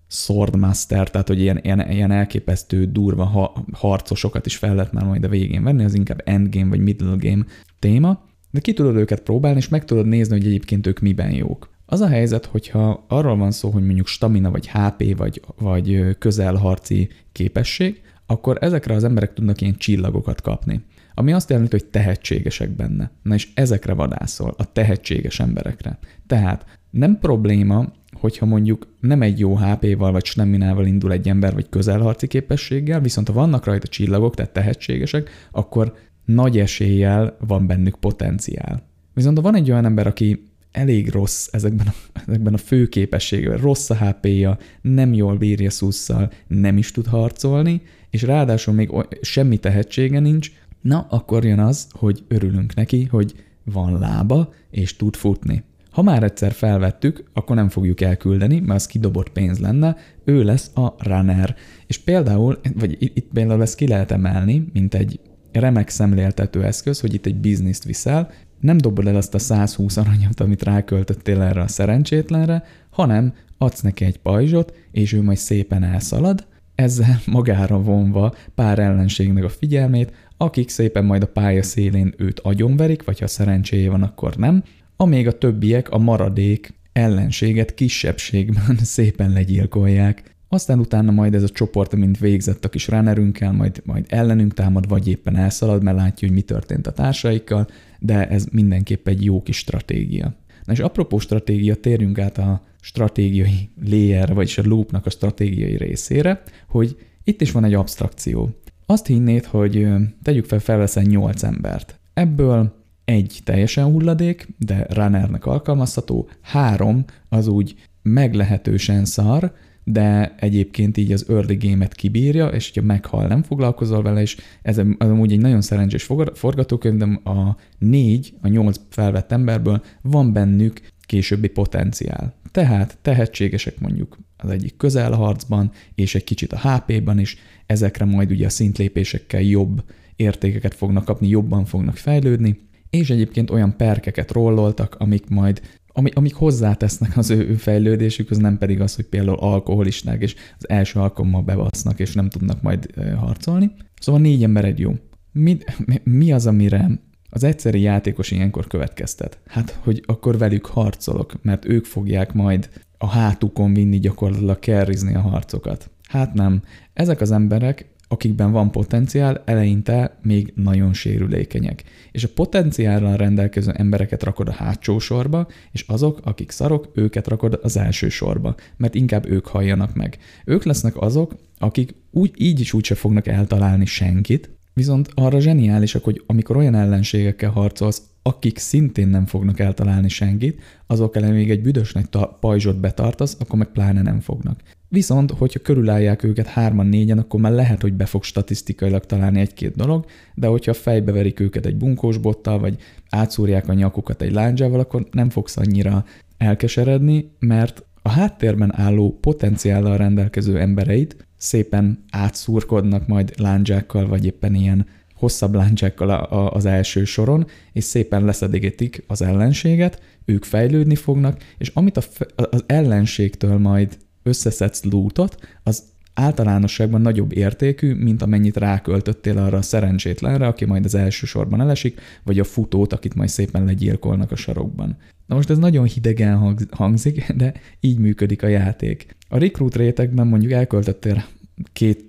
Swordmaster, 0.09 1.11
tehát 1.11 1.29
hogy 1.29 1.41
ilyen, 1.41 1.61
ilyen, 1.63 1.91
ilyen 1.91 2.11
elképesztő 2.11 2.85
durva 2.85 3.25
ha, 3.25 3.65
harcosokat 3.73 4.47
is 4.47 4.57
fel 4.57 4.75
lehet 4.75 4.93
már 4.93 5.05
majd 5.05 5.25
a 5.25 5.29
végén 5.29 5.63
venni, 5.63 5.85
az 5.85 5.95
inkább 5.95 6.23
endgame 6.25 6.69
vagy 6.69 6.81
middle 6.81 7.17
game 7.19 7.45
téma, 7.79 8.27
de 8.51 8.61
ki 8.61 8.73
tudod 8.73 8.97
őket 8.97 9.21
próbálni, 9.21 9.59
és 9.59 9.69
meg 9.69 9.85
tudod 9.85 10.07
nézni, 10.07 10.37
hogy 10.37 10.47
egyébként 10.47 10.87
ők 10.87 10.99
miben 10.99 11.31
jók. 11.31 11.71
Az 11.87 12.01
a 12.01 12.09
helyzet, 12.09 12.45
hogyha 12.45 13.05
arról 13.09 13.37
van 13.37 13.51
szó, 13.51 13.71
hogy 13.71 13.85
mondjuk 13.85 14.07
stamina, 14.07 14.51
vagy 14.51 14.69
HP, 14.69 15.17
vagy, 15.17 15.41
vagy 15.59 16.17
közelharci 16.19 17.09
képesség, 17.33 18.01
akkor 18.31 18.59
ezekre 18.61 18.95
az 18.95 19.05
emberek 19.05 19.33
tudnak 19.33 19.61
ilyen 19.61 19.77
csillagokat 19.77 20.41
kapni. 20.41 20.85
Ami 21.15 21.33
azt 21.33 21.51
jelenti, 21.51 21.77
hogy 21.77 21.87
tehetségesek 21.87 22.71
benne. 22.71 23.11
Na 23.23 23.35
és 23.35 23.49
ezekre 23.55 23.93
vadászol, 23.93 24.55
a 24.57 24.73
tehetséges 24.73 25.41
emberekre. 25.41 25.99
Tehát 26.27 26.65
nem 26.91 27.19
probléma 27.19 27.93
hogyha 28.13 28.47
mondjuk 28.47 28.95
nem 29.01 29.23
egy 29.23 29.39
jó 29.39 29.57
HP-val 29.57 30.13
vagy 30.13 30.25
stamminával 30.25 30.87
indul 30.87 31.13
egy 31.13 31.29
ember, 31.29 31.55
vagy 31.55 31.69
közelharci 31.69 32.27
képességgel, 32.27 33.01
viszont 33.01 33.29
ha 33.29 33.35
vannak 33.35 33.65
rajta 33.65 33.87
csillagok, 33.87 34.35
tehát 34.35 34.53
tehetségesek, 34.53 35.31
akkor 35.51 35.95
nagy 36.25 36.59
eséllyel 36.59 37.37
van 37.47 37.67
bennük 37.67 37.97
potenciál. 37.97 38.83
Viszont 39.15 39.37
ha 39.37 39.43
van 39.43 39.55
egy 39.55 39.71
olyan 39.71 39.85
ember, 39.85 40.07
aki 40.07 40.43
elég 40.73 41.11
rossz 41.11 41.49
ezekben 41.51 41.87
a, 41.87 42.21
ezekben 42.27 42.55
a 42.55 42.59
fő 42.59 42.87
képességekben, 42.87 43.59
rossz 43.59 43.91
a 43.91 43.95
HP-ja, 43.95 44.59
nem 44.81 45.13
jól 45.13 45.37
bírja 45.37 45.71
szusszal, 45.71 46.31
nem 46.47 46.77
is 46.77 46.91
tud 46.91 47.07
harcolni, 47.07 47.83
és 48.11 48.23
ráadásul 48.23 48.75
még 48.75 48.91
semmi 49.21 49.57
tehetsége 49.57 50.21
nincs, 50.21 50.51
na 50.81 51.07
akkor 51.11 51.45
jön 51.45 51.59
az, 51.59 51.87
hogy 51.91 52.25
örülünk 52.29 52.75
neki, 52.75 53.05
hogy 53.05 53.35
van 53.65 53.99
lába, 53.99 54.53
és 54.71 54.97
tud 54.97 55.17
futni. 55.17 55.63
Ha 55.91 56.03
már 56.03 56.23
egyszer 56.23 56.53
felvettük, 56.53 57.25
akkor 57.33 57.57
nem 57.57 57.69
fogjuk 57.69 58.01
elküldeni, 58.01 58.61
mert 58.61 58.81
az 58.81 58.87
kidobott 58.87 59.29
pénz 59.29 59.59
lenne, 59.59 59.97
ő 60.25 60.43
lesz 60.43 60.71
a 60.75 60.95
runner. 60.99 61.57
És 61.87 61.99
például, 61.99 62.61
vagy 62.75 62.97
itt 63.01 63.27
például 63.33 63.63
ezt 63.63 63.75
ki 63.75 63.89
lehet 63.89 64.11
emelni, 64.11 64.69
mint 64.73 64.95
egy 64.95 65.21
remek 65.53 65.89
szemléltető 65.89 66.65
eszköz, 66.65 67.01
hogy 67.01 67.15
itt 67.15 67.27
egy 67.27 67.37
bizniszt 67.37 67.85
viszel, 67.85 68.31
nem 68.61 68.77
dobod 68.77 69.07
el 69.07 69.17
azt 69.17 69.35
a 69.35 69.39
120 69.39 69.97
aranyat, 69.97 70.41
amit 70.41 70.63
ráköltöttél 70.63 71.43
erre 71.43 71.61
a 71.61 71.69
szerencsétlenre, 71.69 72.65
hanem 72.91 73.35
adsz 73.59 73.81
neki 73.81 74.05
egy 74.05 74.19
pajzsot, 74.19 74.75
és 74.93 75.13
ő 75.13 75.23
majd 75.23 75.39
szépen 75.39 75.83
elszalad, 75.83 76.47
ezzel 76.79 77.21
magára 77.27 77.83
vonva 77.83 78.35
pár 78.55 78.79
ellenségnek 78.79 79.45
a 79.45 79.49
figyelmét, 79.49 80.13
akik 80.37 80.69
szépen 80.69 81.05
majd 81.05 81.23
a 81.23 81.27
pálya 81.27 81.63
szélén 81.63 82.15
őt 82.17 82.41
agyonverik, 82.41 83.05
vagy 83.05 83.19
ha 83.19 83.27
szerencséje 83.27 83.91
van, 83.91 84.03
akkor 84.03 84.37
nem, 84.37 84.63
amíg 84.97 85.27
a 85.27 85.39
többiek 85.39 85.91
a 85.91 85.99
maradék 85.99 86.75
ellenséget 86.93 87.75
kisebbségben 87.75 88.77
szépen 88.97 89.33
legyilkolják. 89.33 90.37
Aztán 90.49 90.79
utána 90.79 91.11
majd 91.11 91.35
ez 91.35 91.43
a 91.43 91.49
csoport, 91.49 91.97
mint 91.97 92.19
végzett 92.19 92.65
a 92.65 92.69
kis 92.69 92.89
runnerünkkel, 92.89 93.53
majd, 93.53 93.83
majd 93.85 94.07
ellenünk 94.09 94.55
támad, 94.55 94.89
vagy 94.89 95.09
éppen 95.09 95.37
elszalad, 95.37 95.83
mert 95.83 95.97
látja, 95.97 96.29
hogy 96.29 96.37
mi 96.37 96.43
történt 96.43 96.87
a 96.87 96.93
társaikkal, 96.93 97.67
de 97.99 98.29
ez 98.29 98.47
mindenképp 98.51 99.09
egy 99.09 99.25
jó 99.25 99.43
kis 99.43 99.57
stratégia. 99.57 100.35
Na 100.69 100.75
és 100.75 100.81
apropó 100.81 101.19
stratégia, 101.19 101.75
térjünk 101.75 102.19
át 102.19 102.39
a 102.39 102.63
stratégiai 102.81 103.71
layer, 103.85 104.35
vagyis 104.35 104.59
a 104.59 104.63
loopnak 104.65 105.07
a 105.07 105.11
stratégiai 105.11 105.77
részére, 105.77 106.43
hogy 106.69 106.97
itt 107.25 107.41
is 107.41 107.51
van 107.53 107.65
egy 107.65 107.75
abstrakció. 107.75 108.51
Azt 108.87 109.07
hinnéd, 109.07 109.45
hogy 109.45 109.87
tegyük 110.23 110.45
fel, 110.45 110.59
felveszel 110.59 111.03
8 111.03 111.43
embert. 111.43 112.01
Ebből 112.15 112.85
egy 113.05 113.41
teljesen 113.45 113.85
hulladék, 113.85 114.49
de 114.59 114.87
runnernek 114.91 115.47
alkalmazható, 115.47 116.29
három 116.41 117.05
az 117.29 117.47
úgy 117.47 117.75
meglehetősen 118.03 119.05
szar, 119.05 119.53
de 119.93 120.35
egyébként 120.39 120.97
így 120.97 121.13
az 121.13 121.29
early 121.29 121.57
game-et 121.57 121.95
kibírja, 121.95 122.47
és 122.47 122.67
hogyha 122.67 122.87
meghal, 122.87 123.27
nem 123.27 123.43
foglalkozol 123.43 124.03
vele, 124.03 124.21
és 124.21 124.37
ez 124.63 124.81
amúgy 124.99 125.33
egy 125.33 125.41
nagyon 125.41 125.61
szerencsés 125.61 126.09
forgatókönyv, 126.35 126.99
de 126.99 127.05
a 127.31 127.57
négy, 127.79 128.35
a 128.43 128.49
nyolc 128.49 128.81
felvett 128.89 129.33
emberből 129.33 129.83
van 130.03 130.33
bennük 130.33 130.81
későbbi 131.01 131.49
potenciál. 131.49 132.35
Tehát 132.51 132.99
tehetségesek 133.03 133.81
mondjuk 133.81 134.19
az 134.37 134.51
egyik 134.51 134.77
közelharcban, 134.77 135.71
és 135.95 136.15
egy 136.15 136.25
kicsit 136.25 136.53
a 136.53 136.71
HP-ban 136.71 137.19
is, 137.19 137.37
ezekre 137.67 138.05
majd 138.05 138.31
ugye 138.31 138.47
a 138.47 138.51
szintlépésekkel 138.51 139.41
jobb 139.41 139.85
értékeket 140.17 140.75
fognak 140.75 141.05
kapni, 141.05 141.29
jobban 141.29 141.65
fognak 141.65 141.97
fejlődni, 141.97 142.59
és 142.91 143.11
egyébként 143.11 143.51
olyan 143.51 143.77
perkeket 143.77 144.33
rolloltak, 144.33 144.95
amik 144.99 145.29
majd 145.29 145.61
ami, 145.99 146.11
amik 146.15 146.35
hozzátesznek 146.35 147.17
az 147.17 147.31
ő, 147.31 147.49
ő 147.49 147.55
fejlődésük, 147.55 148.31
az 148.31 148.37
nem 148.37 148.59
pedig 148.59 148.81
az, 148.81 148.95
hogy 148.95 149.05
például 149.05 149.39
alkoholisták, 149.39 150.23
és 150.23 150.35
az 150.59 150.69
első 150.69 151.01
alkalommal 151.01 151.43
bebasznak, 151.43 151.99
és 151.99 152.13
nem 152.13 152.29
tudnak 152.29 152.63
majd 152.63 152.95
harcolni. 153.17 153.71
Szóval 154.01 154.21
négy 154.21 154.43
ember 154.43 154.65
egy 154.65 154.79
jó. 154.79 154.93
Mi, 155.33 155.59
mi 156.03 156.33
az, 156.33 156.47
amire 156.47 156.91
az 157.31 157.45
egyszeri 157.45 157.81
játékos 157.81 158.31
ilyenkor 158.31 158.67
következtet? 158.67 159.39
Hát, 159.47 159.79
hogy 159.83 160.03
akkor 160.07 160.39
velük 160.39 160.67
harcolok, 160.67 161.43
mert 161.43 161.65
ők 161.65 161.85
fogják 161.85 162.33
majd 162.33 162.69
a 162.99 163.07
hátukon 163.07 163.75
vinni 163.75 163.99
gyakorlatilag 163.99 164.59
kerrizni 164.59 165.15
a 165.15 165.21
harcokat. 165.21 165.91
Hát 166.09 166.35
nem. 166.35 166.63
Ezek 166.93 167.21
az 167.21 167.31
emberek 167.31 167.87
akikben 168.09 168.53
van 168.53 168.71
potenciál, 168.71 169.43
eleinte 169.45 170.19
még 170.23 170.53
nagyon 170.57 170.93
sérülékenyek. 170.93 171.85
És 172.13 172.25
a 172.25 172.29
potenciálral 172.35 173.17
rendelkező 173.17 173.71
embereket 173.71 174.23
rakod 174.23 174.49
a 174.49 174.53
hátsó 174.53 174.99
sorba, 174.99 175.47
és 175.73 175.85
azok, 175.87 176.21
akik 176.25 176.51
szarok, 176.51 176.89
őket 176.95 177.29
rakod 177.29 177.59
az 177.63 177.77
első 177.77 178.09
sorba, 178.09 178.55
mert 178.77 178.95
inkább 178.95 179.27
ők 179.31 179.47
halljanak 179.47 179.95
meg. 179.95 180.19
Ők 180.45 180.65
lesznek 180.65 180.97
azok, 180.97 181.35
akik 181.59 181.95
úgy, 182.11 182.33
így 182.37 182.61
is 182.61 182.73
úgyse 182.73 182.95
fognak 182.95 183.27
eltalálni 183.27 183.85
senkit, 183.87 184.51
viszont 184.75 185.09
arra 185.15 185.41
zseniálisak, 185.41 186.05
hogy 186.05 186.23
amikor 186.27 186.57
olyan 186.57 186.75
ellenségekkel 186.75 187.51
harcolsz, 187.51 188.03
akik 188.23 188.59
szintén 188.59 189.09
nem 189.09 189.27
fognak 189.27 189.59
eltalálni 189.59 190.09
senkit, 190.09 190.63
azok 190.87 191.17
ellen 191.17 191.33
még 191.33 191.51
egy 191.51 191.63
büdös 191.63 191.93
nagy 191.93 192.09
pajzsot 192.41 192.81
betartasz, 192.81 193.37
akkor 193.41 193.59
meg 193.59 193.69
pláne 193.69 194.03
nem 194.03 194.21
fognak. 194.21 194.63
Viszont, 194.89 195.31
hogyha 195.31 195.59
körülállják 195.61 196.23
őket 196.23 196.47
hárman, 196.47 196.87
négyen, 196.87 197.19
akkor 197.19 197.41
már 197.41 197.53
lehet, 197.53 197.83
hogy 197.83 197.93
be 197.93 198.07
fog 198.07 198.23
statisztikailag 198.23 199.05
találni 199.05 199.41
egy-két 199.41 199.77
dolog, 199.77 200.05
de 200.35 200.47
hogyha 200.47 200.75
fejbe 200.75 201.13
verik 201.13 201.41
őket 201.41 201.67
egy 201.67 201.77
bunkós 201.77 202.17
bottal, 202.17 202.59
vagy 202.59 202.77
átszúrják 203.11 203.69
a 203.69 203.73
nyakukat 203.73 204.23
egy 204.23 204.33
láncsával, 204.33 204.81
akkor 204.81 205.07
nem 205.11 205.31
fogsz 205.31 205.57
annyira 205.57 206.05
elkeseredni, 206.39 207.31
mert 207.39 207.87
a 208.03 208.09
háttérben 208.09 208.81
álló 208.81 209.19
potenciállal 209.21 209.97
rendelkező 209.97 210.59
embereit 210.59 211.27
szépen 211.37 212.05
átszúrkodnak 212.11 213.07
majd 213.07 213.33
lándzsákkal, 213.37 214.07
vagy 214.07 214.25
éppen 214.25 214.55
ilyen 214.55 214.87
hosszabb 215.19 215.55
láncsákkal 215.55 216.11
az 216.49 216.65
első 216.65 217.05
soron, 217.05 217.47
és 217.73 217.85
szépen 217.85 218.25
leszedégetik 218.25 219.05
az 219.07 219.23
ellenséget, 219.23 220.03
ők 220.25 220.45
fejlődni 220.45 220.95
fognak, 220.95 221.43
és 221.59 221.71
amit 221.75 221.97
a, 221.97 222.03
az 222.35 222.65
ellenségtől 222.67 223.59
majd 223.59 223.99
összeszedsz 224.23 224.85
lootot, 224.85 225.37
az 225.63 225.83
általánosságban 226.15 227.01
nagyobb 227.01 227.37
értékű, 227.37 227.95
mint 227.95 228.23
amennyit 228.23 228.57
ráköltöttél 228.57 229.39
arra 229.39 229.57
a 229.57 229.63
szerencsétlenre, 229.63 230.47
aki 230.47 230.65
majd 230.65 230.85
az 230.85 230.95
első 230.95 231.27
sorban 231.27 231.61
elesik, 231.61 232.01
vagy 232.25 232.39
a 232.39 232.45
futót, 232.45 232.93
akit 232.93 233.15
majd 233.15 233.29
szépen 233.29 233.65
legyilkolnak 233.65 234.31
a 234.31 234.37
sarokban. 234.37 234.97
Na 235.27 235.35
most 235.35 235.51
ez 235.51 235.59
nagyon 235.59 235.85
hidegen 235.85 236.59
hangzik, 236.71 237.33
de 237.33 237.55
így 237.81 237.99
működik 237.99 238.43
a 238.43 238.47
játék. 238.47 239.17
A 239.29 239.39
recruit 239.39 239.77
rétegben 239.77 240.27
mondjuk 240.27 240.53
elköltöttél 240.53 241.25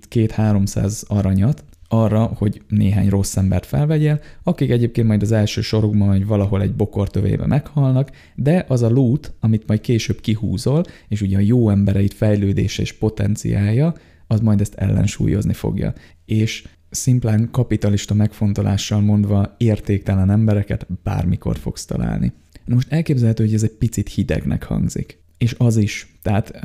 két-háromszáz 0.08 1.04
aranyat, 1.08 1.64
arra, 1.92 2.24
hogy 2.24 2.62
néhány 2.68 3.08
rossz 3.08 3.36
embert 3.36 3.66
felvegyél, 3.66 4.20
akik 4.42 4.70
egyébként 4.70 5.06
majd 5.06 5.22
az 5.22 5.32
első 5.32 5.60
sorokban 5.60 6.08
vagy 6.08 6.26
valahol 6.26 6.62
egy 6.62 6.74
bokortövébe 6.74 7.46
meghalnak, 7.46 8.10
de 8.34 8.64
az 8.68 8.82
a 8.82 8.90
loot, 8.90 9.32
amit 9.40 9.66
majd 9.66 9.80
később 9.80 10.20
kihúzol, 10.20 10.84
és 11.08 11.20
ugye 11.20 11.36
a 11.36 11.40
jó 11.40 11.70
embereit 11.70 12.14
fejlődése 12.14 12.82
és 12.82 12.92
potenciálja, 12.92 13.94
az 14.26 14.40
majd 14.40 14.60
ezt 14.60 14.74
ellensúlyozni 14.74 15.52
fogja. 15.52 15.92
És 16.24 16.64
szimplán 16.90 17.48
kapitalista 17.50 18.14
megfontolással 18.14 19.00
mondva 19.00 19.54
értéktelen 19.58 20.30
embereket 20.30 20.86
bármikor 21.02 21.56
fogsz 21.56 21.84
találni. 21.84 22.32
Most 22.64 22.92
elképzelhető, 22.92 23.44
hogy 23.44 23.54
ez 23.54 23.62
egy 23.62 23.76
picit 23.78 24.08
hidegnek 24.08 24.62
hangzik. 24.64 25.18
És 25.38 25.54
az 25.58 25.76
is. 25.76 26.18
Tehát 26.22 26.60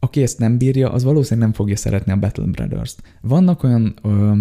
aki 0.00 0.22
ezt 0.22 0.38
nem 0.38 0.58
bírja, 0.58 0.92
az 0.92 1.04
valószínűleg 1.04 1.48
nem 1.48 1.56
fogja 1.56 1.76
szeretni 1.76 2.12
a 2.12 2.16
Battle 2.16 2.44
Brothers-t. 2.44 3.02
Vannak 3.20 3.62
olyan 3.62 3.94
ö, 4.02 4.32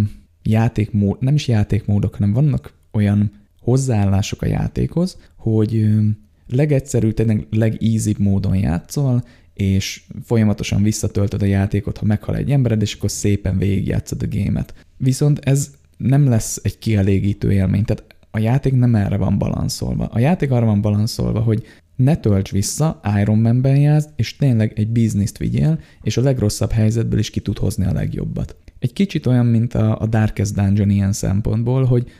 játékmód, 0.44 1.22
nem 1.22 1.36
is 1.36 1.48
játékmódok, 1.48 2.16
hanem 2.16 2.34
vannak 2.34 2.74
olyan 2.92 3.32
hozzáállások 3.62 4.42
a 4.42 4.46
játékhoz, 4.46 5.18
hogy 5.38 5.76
ö, 5.76 6.00
legegyszerűbb, 6.48 7.14
tényleg 7.14 7.48
legeasybb 7.50 8.20
módon 8.20 8.56
játszol, 8.56 9.24
és 9.54 10.04
folyamatosan 10.24 10.84
visszatöltöd 10.84 11.42
a 11.42 11.46
játékot, 11.46 11.98
ha 11.98 12.06
meghal 12.06 12.36
egy 12.36 12.52
embered, 12.52 12.82
és 12.82 12.94
akkor 12.94 13.12
szépen 13.12 13.58
végigjátszod 13.58 14.22
a 14.22 14.26
gémet. 14.26 14.74
Viszont 14.98 15.40
ez 15.40 15.72
nem 15.98 16.28
lesz 16.28 16.60
egy 16.64 16.78
kielégítő 16.78 17.52
élmény, 17.52 17.86
tehát 17.86 18.16
a 18.32 18.40
játék 18.40 18.74
nem 18.74 18.96
erre 18.96 19.18
van 19.18 19.38
balanszolva. 19.38 20.06
A 20.06 20.20
játék 20.20 20.52
arra 20.52 20.66
van 20.66 20.82
balanszolva, 20.82 21.40
hogy 21.40 21.64
ne 22.00 22.16
tölts 22.16 22.52
vissza, 22.52 23.00
Iron 23.20 23.38
Man-ben 23.38 23.78
játsz, 23.78 24.10
és 24.16 24.36
tényleg 24.36 24.74
egy 24.76 24.90
bizniszt 24.90 25.38
vigyél, 25.38 25.80
és 26.02 26.18
a 26.18 26.22
legrosszabb 26.22 26.72
helyzetből 26.72 27.20
is 27.20 27.30
ki 27.30 27.40
tud 27.40 27.58
hozni 27.58 27.86
a 27.86 27.94
legjobbat. 27.94 28.56
Egy 28.80 28.94
kicsit 28.94 29.26
olyan, 29.26 29.46
mint 29.46 29.74
a, 29.74 30.00
a 30.02 30.06
Darkest 30.06 30.56
Dungeon 30.56 30.90
ilyen 30.90 31.12
szempontból, 31.12 31.84
hogy 31.84 32.12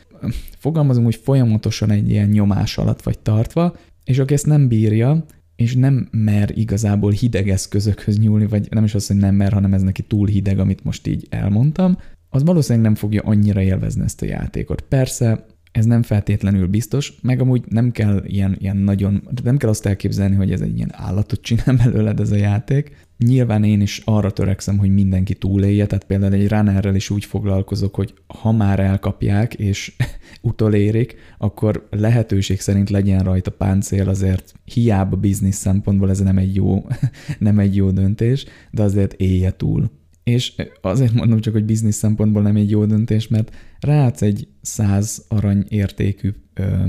fogalmazom 0.58 1.04
úgy 1.04 1.20
folyamatosan 1.22 1.90
egy 1.90 2.10
ilyen 2.10 2.28
nyomás 2.28 2.78
alatt 2.78 3.02
vagy 3.02 3.18
tartva, 3.18 3.76
és 4.04 4.18
aki 4.18 4.34
ezt 4.34 4.46
nem 4.46 4.68
bírja, 4.68 5.24
és 5.56 5.74
nem 5.74 6.08
mer 6.10 6.52
igazából 6.54 7.10
hideg 7.10 7.48
eszközökhöz 7.50 8.18
nyúlni, 8.18 8.46
vagy 8.46 8.66
nem 8.70 8.84
is 8.84 8.94
az, 8.94 9.06
hogy 9.06 9.16
nem 9.16 9.34
mer, 9.34 9.52
hanem 9.52 9.74
ez 9.74 9.82
neki 9.82 10.02
túl 10.02 10.26
hideg, 10.26 10.58
amit 10.58 10.84
most 10.84 11.06
így 11.06 11.26
elmondtam, 11.30 11.96
az 12.28 12.44
valószínűleg 12.44 12.84
nem 12.84 12.94
fogja 12.94 13.22
annyira 13.22 13.62
élvezni 13.62 14.02
ezt 14.02 14.22
a 14.22 14.26
játékot. 14.26 14.80
Persze 14.80 15.46
ez 15.72 15.84
nem 15.84 16.02
feltétlenül 16.02 16.66
biztos, 16.66 17.12
meg 17.22 17.40
amúgy 17.40 17.64
nem 17.68 17.90
kell 17.90 18.22
ilyen, 18.26 18.56
ilyen 18.58 18.76
nagyon, 18.76 19.28
nem 19.42 19.56
kell 19.56 19.68
azt 19.68 19.86
elképzelni, 19.86 20.34
hogy 20.34 20.52
ez 20.52 20.60
egy 20.60 20.76
ilyen 20.76 20.92
állatot 20.92 21.40
csinál 21.40 21.76
belőled 21.84 22.20
ez 22.20 22.30
a 22.30 22.36
játék. 22.36 23.08
Nyilván 23.18 23.64
én 23.64 23.80
is 23.80 24.02
arra 24.04 24.30
törekszem, 24.30 24.78
hogy 24.78 24.94
mindenki 24.94 25.34
túlélje, 25.34 25.86
tehát 25.86 26.04
például 26.04 26.32
egy 26.32 26.48
runnerrel 26.48 26.94
is 26.94 27.10
úgy 27.10 27.24
foglalkozok, 27.24 27.94
hogy 27.94 28.14
ha 28.26 28.52
már 28.52 28.80
elkapják 28.80 29.54
és 29.54 29.96
utolérik, 30.42 31.14
akkor 31.38 31.88
lehetőség 31.90 32.60
szerint 32.60 32.90
legyen 32.90 33.20
rajta 33.20 33.50
páncél, 33.50 34.08
azért 34.08 34.52
hiába 34.64 35.16
biznisz 35.16 35.56
szempontból 35.56 36.10
ez 36.10 36.18
nem 36.18 36.38
egy 36.38 36.54
jó, 36.54 36.86
nem 37.38 37.58
egy 37.58 37.76
jó 37.76 37.90
döntés, 37.90 38.44
de 38.70 38.82
azért 38.82 39.12
élje 39.12 39.50
túl. 39.50 39.90
És 40.22 40.54
azért 40.80 41.12
mondom 41.12 41.40
csak, 41.40 41.52
hogy 41.52 41.64
biznisz 41.64 41.96
szempontból 41.96 42.42
nem 42.42 42.56
egy 42.56 42.70
jó 42.70 42.84
döntés, 42.84 43.28
mert 43.28 43.54
ráadsz 43.80 44.22
egy 44.22 44.48
100 44.60 45.24
arany 45.28 45.64
értékű 45.68 46.30
ö, 46.54 46.84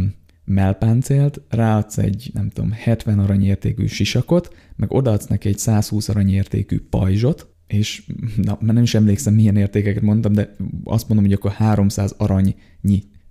melpáncélt, 0.46 1.42
ráadsz 1.50 1.98
egy, 1.98 2.30
nem 2.34 2.50
tudom, 2.50 2.72
70 2.72 3.20
arany 3.20 3.46
értékű 3.46 3.86
sisakot, 3.86 4.56
meg 4.76 4.92
odaadsz 4.94 5.28
neki 5.28 5.48
egy 5.48 5.58
120 5.58 6.10
arany 6.10 6.34
értékű 6.34 6.80
pajzsot, 6.90 7.50
és 7.68 8.04
na, 8.36 8.58
mert 8.60 8.74
nem 8.74 8.84
is 8.84 8.94
emlékszem, 8.94 9.34
milyen 9.34 9.58
értékeket 9.58 10.02
mondtam, 10.02 10.34
de 10.34 10.56
azt 10.84 11.08
mondom, 11.08 11.26
hogy 11.26 11.36
akkor 11.36 11.52
300 11.52 12.14
arannyi, 12.18 12.56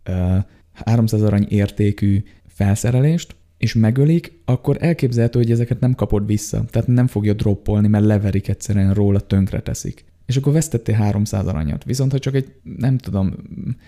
ö, 0.02 0.36
300 0.72 1.22
arany 1.22 1.46
értékű 1.48 2.22
felszerelést, 2.46 3.36
és 3.58 3.74
megölik, 3.74 4.42
akkor 4.44 4.76
elképzelhető, 4.80 5.38
hogy 5.38 5.50
ezeket 5.50 5.80
nem 5.80 5.94
kapod 5.94 6.26
vissza. 6.26 6.64
Tehát 6.64 6.88
nem 6.88 7.06
fogja 7.06 7.32
droppolni, 7.32 7.88
mert 7.88 8.04
leverik 8.04 8.48
egyszerűen 8.48 8.94
róla, 8.94 9.20
tönkre 9.20 9.60
teszik. 9.60 10.04
És 10.30 10.36
akkor 10.36 10.52
vesztettél 10.52 10.94
300 10.94 11.46
aranyat. 11.46 11.84
Viszont 11.84 12.12
ha 12.12 12.18
csak 12.18 12.34
egy, 12.34 12.52
nem 12.76 12.98
tudom, 12.98 13.34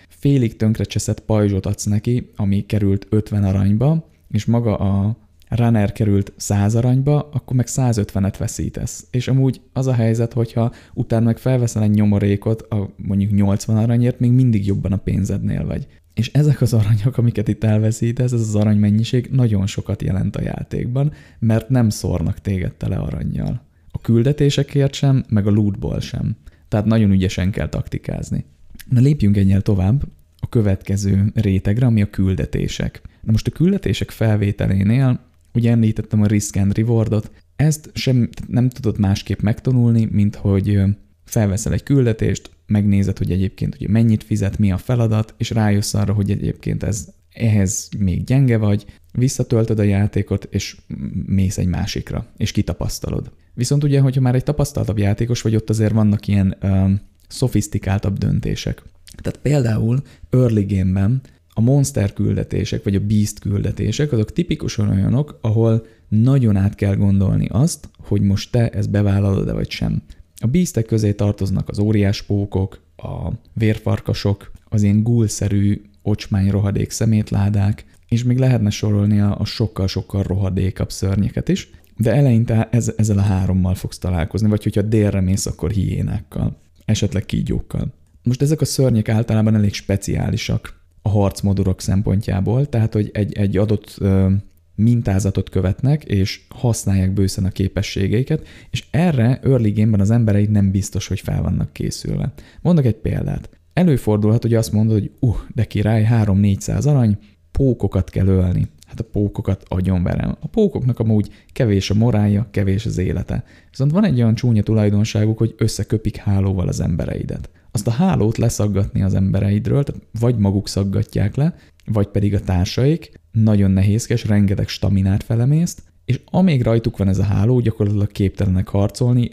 félig 0.09 0.55
tönkrecseszett 0.55 1.19
pajzsot 1.19 1.65
adsz 1.65 1.83
neki, 1.83 2.31
ami 2.35 2.65
került 2.65 3.07
50 3.09 3.43
aranyba, 3.43 4.09
és 4.29 4.45
maga 4.45 4.77
a 4.77 5.17
runner 5.49 5.91
került 5.91 6.33
100 6.35 6.75
aranyba, 6.75 7.29
akkor 7.33 7.55
meg 7.55 7.65
150-et 7.69 8.35
veszítesz. 8.37 9.07
És 9.11 9.27
amúgy 9.27 9.61
az 9.73 9.87
a 9.87 9.93
helyzet, 9.93 10.33
hogyha 10.33 10.71
utána 10.93 11.25
meg 11.25 11.37
felveszel 11.37 11.83
egy 11.83 11.93
nyomorékot 11.93 12.61
a 12.61 12.93
mondjuk 12.95 13.31
80 13.31 13.77
aranyért, 13.77 14.19
még 14.19 14.31
mindig 14.31 14.65
jobban 14.65 14.91
a 14.91 14.97
pénzednél 14.97 15.65
vagy. 15.65 15.87
És 16.13 16.31
ezek 16.31 16.61
az 16.61 16.73
aranyok, 16.73 17.17
amiket 17.17 17.47
itt 17.47 17.63
elveszítesz, 17.63 18.31
ez 18.31 18.41
az 18.41 18.55
aranymennyiség 18.55 19.29
nagyon 19.31 19.67
sokat 19.67 20.01
jelent 20.01 20.35
a 20.35 20.41
játékban, 20.41 21.11
mert 21.39 21.69
nem 21.69 21.89
szórnak 21.89 22.39
téged 22.39 22.73
tele 22.73 22.95
aranyjal. 22.95 23.71
Küldetésekért 24.03 24.93
sem, 24.93 25.23
meg 25.29 25.47
a 25.47 25.51
lootból 25.51 25.99
sem. 25.99 26.35
Tehát 26.67 26.85
nagyon 26.85 27.11
ügyesen 27.11 27.51
kell 27.51 27.69
taktikázni. 27.69 28.45
Na 28.89 28.99
lépjünk 28.99 29.37
ennyel 29.37 29.61
tovább 29.61 30.03
a 30.39 30.49
következő 30.49 31.31
rétegre, 31.33 31.85
ami 31.85 32.01
a 32.01 32.09
küldetések. 32.09 33.01
Na 33.21 33.31
most 33.31 33.47
a 33.47 33.51
küldetések 33.51 34.09
felvételénél, 34.09 35.19
ugye 35.53 35.71
említettem 35.71 36.21
a 36.21 36.25
risk 36.25 36.55
and 36.55 36.77
rewardot, 36.77 37.31
ezt 37.55 37.89
sem 37.93 38.29
nem 38.47 38.69
tudod 38.69 38.99
másképp 38.99 39.39
megtanulni, 39.39 40.07
mint 40.11 40.35
hogy 40.35 40.81
felveszel 41.25 41.73
egy 41.73 41.83
küldetést, 41.83 42.51
megnézed, 42.65 43.17
hogy 43.17 43.31
egyébként 43.31 43.75
hogy 43.75 43.89
mennyit 43.89 44.23
fizet, 44.23 44.57
mi 44.57 44.71
a 44.71 44.77
feladat, 44.77 45.33
és 45.37 45.49
rájössz 45.49 45.93
arra, 45.93 46.13
hogy 46.13 46.31
egyébként 46.31 46.83
ez 46.83 47.07
ehhez 47.33 47.89
még 47.97 48.23
gyenge 48.23 48.57
vagy, 48.57 48.85
visszatöltöd 49.11 49.79
a 49.79 49.83
játékot, 49.83 50.47
és 50.51 50.77
mész 51.25 51.57
egy 51.57 51.67
másikra, 51.67 52.27
és 52.37 52.51
kitapasztalod. 52.51 53.31
Viszont 53.53 53.83
ugye, 53.83 53.99
hogyha 53.99 54.21
már 54.21 54.35
egy 54.35 54.43
tapasztaltabb 54.43 54.97
játékos 54.97 55.41
vagy, 55.41 55.55
ott 55.55 55.69
azért 55.69 55.93
vannak 55.93 56.27
ilyen 56.27 56.55
ö, 56.59 56.89
szofisztikáltabb 57.27 58.17
döntések. 58.17 58.83
Tehát 59.21 59.39
például 59.39 60.01
early 60.29 60.65
game-ben 60.65 61.21
a 61.53 61.61
monster 61.61 62.13
küldetések, 62.13 62.83
vagy 62.83 62.95
a 62.95 62.99
beast 62.99 63.39
küldetések, 63.39 64.11
azok 64.11 64.31
tipikusan 64.31 64.89
olyanok, 64.89 65.37
ahol 65.41 65.85
nagyon 66.07 66.55
át 66.55 66.75
kell 66.75 66.95
gondolni 66.95 67.47
azt, 67.51 67.89
hogy 67.97 68.21
most 68.21 68.51
te 68.51 68.69
ezt 68.69 68.89
bevállalod-e 68.89 69.53
vagy 69.53 69.69
sem. 69.69 70.01
A 70.35 70.47
beastek 70.47 70.85
közé 70.85 71.13
tartoznak 71.13 71.69
az 71.69 71.79
óriás 71.79 72.21
pókok, 72.21 72.81
a 72.97 73.31
vérfarkasok, 73.53 74.51
az 74.69 74.83
ilyen 74.83 75.03
gulszerű 75.03 75.81
ocsmány 76.01 76.49
rohadék 76.49 76.89
szemétládák, 76.89 77.85
és 78.07 78.23
még 78.23 78.37
lehetne 78.37 78.69
sorolni 78.69 79.19
a, 79.19 79.39
a 79.39 79.45
sokkal-sokkal 79.45 80.23
rohadékabb 80.23 80.91
szörnyeket 80.91 81.49
is, 81.49 81.69
de 81.97 82.13
eleinte 82.13 82.69
ez, 82.71 82.93
ezzel 82.97 83.17
a 83.17 83.21
hárommal 83.21 83.75
fogsz 83.75 83.97
találkozni, 83.97 84.49
vagy 84.49 84.63
hogyha 84.63 84.81
délre 84.81 85.21
mész, 85.21 85.45
akkor 85.45 85.71
hiénákkal, 85.71 86.57
esetleg 86.85 87.25
kígyókkal. 87.25 87.93
Most 88.23 88.41
ezek 88.41 88.61
a 88.61 88.65
szörnyek 88.65 89.09
általában 89.09 89.55
elég 89.55 89.73
speciálisak 89.73 90.81
a 91.01 91.09
harcmodorok 91.09 91.81
szempontjából, 91.81 92.69
tehát 92.69 92.93
hogy 92.93 93.09
egy, 93.13 93.33
egy 93.33 93.57
adott 93.57 93.95
ö, 93.97 94.31
mintázatot 94.75 95.49
követnek, 95.49 96.03
és 96.03 96.41
használják 96.49 97.13
bőszen 97.13 97.45
a 97.45 97.49
képességeiket, 97.49 98.47
és 98.69 98.83
erre 98.91 99.39
early 99.43 99.71
game-ben 99.71 99.99
az 99.99 100.11
embereid 100.11 100.49
nem 100.49 100.71
biztos, 100.71 101.07
hogy 101.07 101.19
fel 101.19 101.41
vannak 101.41 101.73
készülve. 101.73 102.33
Mondok 102.61 102.85
egy 102.85 102.95
példát. 102.95 103.49
Előfordulhat, 103.73 104.41
hogy 104.41 104.53
azt 104.53 104.71
mondod, 104.71 104.99
hogy 104.99 105.11
uh, 105.19 105.35
de 105.55 105.63
király, 105.63 106.07
3-400 106.11 106.87
arany, 106.87 107.17
pókokat 107.51 108.09
kell 108.09 108.27
ölni. 108.27 108.67
Hát 108.93 109.05
a 109.05 109.09
pókokat 109.11 109.63
agyonverem. 109.67 110.35
A 110.39 110.47
pókoknak 110.47 110.99
amúgy 110.99 111.29
kevés 111.53 111.89
a 111.89 111.93
morálja, 111.93 112.47
kevés 112.51 112.85
az 112.85 112.97
élete. 112.97 113.43
Viszont 113.69 113.91
van 113.91 114.05
egy 114.05 114.21
olyan 114.21 114.35
csúnya 114.35 114.63
tulajdonságuk, 114.63 115.37
hogy 115.37 115.55
összeköpik 115.57 116.15
hálóval 116.15 116.67
az 116.67 116.79
embereidet. 116.79 117.49
Azt 117.71 117.87
a 117.87 117.91
hálót 117.91 118.37
leszaggatni 118.37 119.01
az 119.01 119.13
embereidről, 119.13 119.83
tehát 119.83 120.01
vagy 120.19 120.37
maguk 120.37 120.67
szaggatják 120.67 121.35
le, 121.35 121.55
vagy 121.85 122.07
pedig 122.07 122.33
a 122.33 122.39
társaik, 122.39 123.19
nagyon 123.31 123.71
nehézkes, 123.71 124.25
rengeteg 124.25 124.67
staminát 124.67 125.23
felemészt, 125.23 125.83
és 126.05 126.19
amíg 126.25 126.61
rajtuk 126.61 126.97
van 126.97 127.07
ez 127.07 127.19
a 127.19 127.23
háló, 127.23 127.59
gyakorlatilag 127.59 128.11
képtelenek 128.11 128.67
harcolni, 128.67 129.31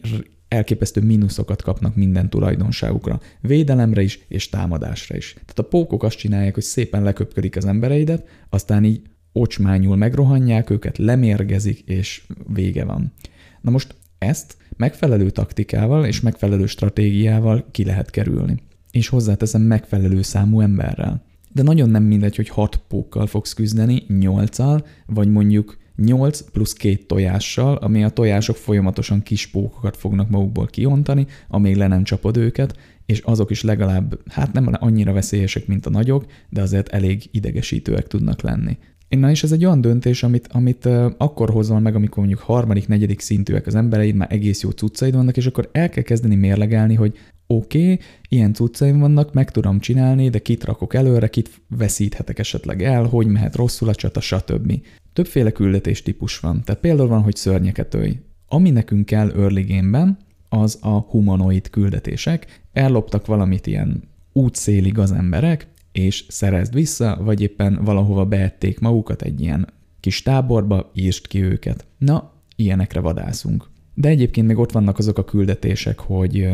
elképesztő 0.48 1.00
mínuszokat 1.00 1.62
kapnak 1.62 1.96
minden 1.96 2.30
tulajdonságukra, 2.30 3.20
védelemre 3.40 4.02
is 4.02 4.24
és 4.28 4.48
támadásra 4.48 5.16
is. 5.16 5.32
Tehát 5.32 5.58
a 5.58 5.62
pókok 5.62 6.02
azt 6.02 6.16
csinálják, 6.16 6.54
hogy 6.54 6.62
szépen 6.62 7.02
leköpködik 7.02 7.56
az 7.56 7.64
embereidet, 7.64 8.26
aztán 8.48 8.84
így 8.84 9.02
ocsmányul 9.32 9.96
megrohanják 9.96 10.70
őket, 10.70 10.98
lemérgezik, 10.98 11.80
és 11.80 12.22
vége 12.52 12.84
van. 12.84 13.12
Na 13.60 13.70
most 13.70 13.94
ezt 14.18 14.56
megfelelő 14.76 15.30
taktikával 15.30 16.04
és 16.04 16.20
megfelelő 16.20 16.66
stratégiával 16.66 17.64
ki 17.70 17.84
lehet 17.84 18.10
kerülni. 18.10 18.56
És 18.90 19.08
hozzáteszem 19.08 19.62
megfelelő 19.62 20.22
számú 20.22 20.60
emberrel. 20.60 21.22
De 21.52 21.62
nagyon 21.62 21.90
nem 21.90 22.02
mindegy, 22.02 22.36
hogy 22.36 22.48
hat 22.48 22.80
pókkal 22.88 23.26
fogsz 23.26 23.52
küzdeni, 23.52 24.02
nyolccal, 24.08 24.86
vagy 25.06 25.30
mondjuk 25.30 25.78
8 25.96 26.40
plusz 26.40 26.72
két 26.72 27.06
tojással, 27.06 27.76
ami 27.76 28.04
a 28.04 28.08
tojások 28.08 28.56
folyamatosan 28.56 29.22
kis 29.22 29.46
pókokat 29.46 29.96
fognak 29.96 30.30
magukból 30.30 30.66
kiontani, 30.66 31.26
amíg 31.48 31.76
le 31.76 31.86
nem 31.86 32.04
csapod 32.04 32.36
őket, 32.36 32.76
és 33.06 33.18
azok 33.18 33.50
is 33.50 33.62
legalább, 33.62 34.20
hát 34.26 34.52
nem 34.52 34.68
annyira 34.72 35.12
veszélyesek, 35.12 35.66
mint 35.66 35.86
a 35.86 35.90
nagyok, 35.90 36.26
de 36.48 36.62
azért 36.62 36.88
elég 36.88 37.28
idegesítőek 37.30 38.06
tudnak 38.06 38.40
lenni. 38.40 38.78
Na 39.18 39.30
és 39.30 39.42
ez 39.42 39.52
egy 39.52 39.64
olyan 39.64 39.80
döntés, 39.80 40.22
amit, 40.22 40.48
amit 40.52 40.86
akkor 41.16 41.50
hozol 41.50 41.80
meg, 41.80 41.94
amikor 41.94 42.18
mondjuk 42.18 42.38
harmadik, 42.38 42.88
negyedik 42.88 43.20
szintűek 43.20 43.66
az 43.66 43.74
embereid, 43.74 44.14
már 44.14 44.32
egész 44.32 44.62
jó 44.62 44.70
cuccaid 44.70 45.14
vannak, 45.14 45.36
és 45.36 45.46
akkor 45.46 45.68
el 45.72 45.88
kell 45.88 46.02
kezdeni 46.02 46.34
mérlegelni, 46.34 46.94
hogy 46.94 47.18
oké, 47.46 47.82
okay, 47.82 47.98
ilyen 48.28 48.52
cuccaim 48.52 48.98
vannak, 48.98 49.32
meg 49.32 49.50
tudom 49.50 49.80
csinálni, 49.80 50.28
de 50.28 50.38
kit 50.38 50.64
rakok 50.64 50.94
előre, 50.94 51.28
kit 51.28 51.60
veszíthetek 51.68 52.38
esetleg 52.38 52.82
el, 52.82 53.04
hogy 53.04 53.26
mehet 53.26 53.56
rosszul 53.56 53.88
a 53.88 53.94
csata, 53.94 54.20
stb. 54.20 54.72
Többféle 55.12 55.50
küldetés 55.50 56.02
típus 56.02 56.38
van. 56.38 56.62
Tehát 56.64 56.80
például 56.80 57.08
van, 57.08 57.22
hogy 57.22 57.36
szörnyeket 57.36 57.94
ölj. 57.94 58.18
Ami 58.46 58.70
nekünk 58.70 59.06
kell 59.06 59.30
early 59.30 59.62
game-ben, 59.62 60.18
az 60.48 60.78
a 60.80 60.98
humanoid 60.98 61.70
küldetések. 61.70 62.60
Elloptak 62.72 63.26
valamit 63.26 63.66
ilyen 63.66 64.02
útszéli 64.32 64.90
gazemberek, 64.90 65.66
és 65.92 66.24
szerezd 66.28 66.74
vissza, 66.74 67.18
vagy 67.20 67.40
éppen 67.40 67.78
valahova 67.84 68.24
beették 68.24 68.80
magukat 68.80 69.22
egy 69.22 69.40
ilyen 69.40 69.68
kis 70.00 70.22
táborba, 70.22 70.90
írst 70.94 71.26
ki 71.26 71.42
őket. 71.42 71.86
Na, 71.98 72.32
ilyenekre 72.56 73.00
vadászunk. 73.00 73.68
De 73.94 74.08
egyébként 74.08 74.46
még 74.46 74.58
ott 74.58 74.72
vannak 74.72 74.98
azok 74.98 75.18
a 75.18 75.24
küldetések, 75.24 75.98
hogy 75.98 76.48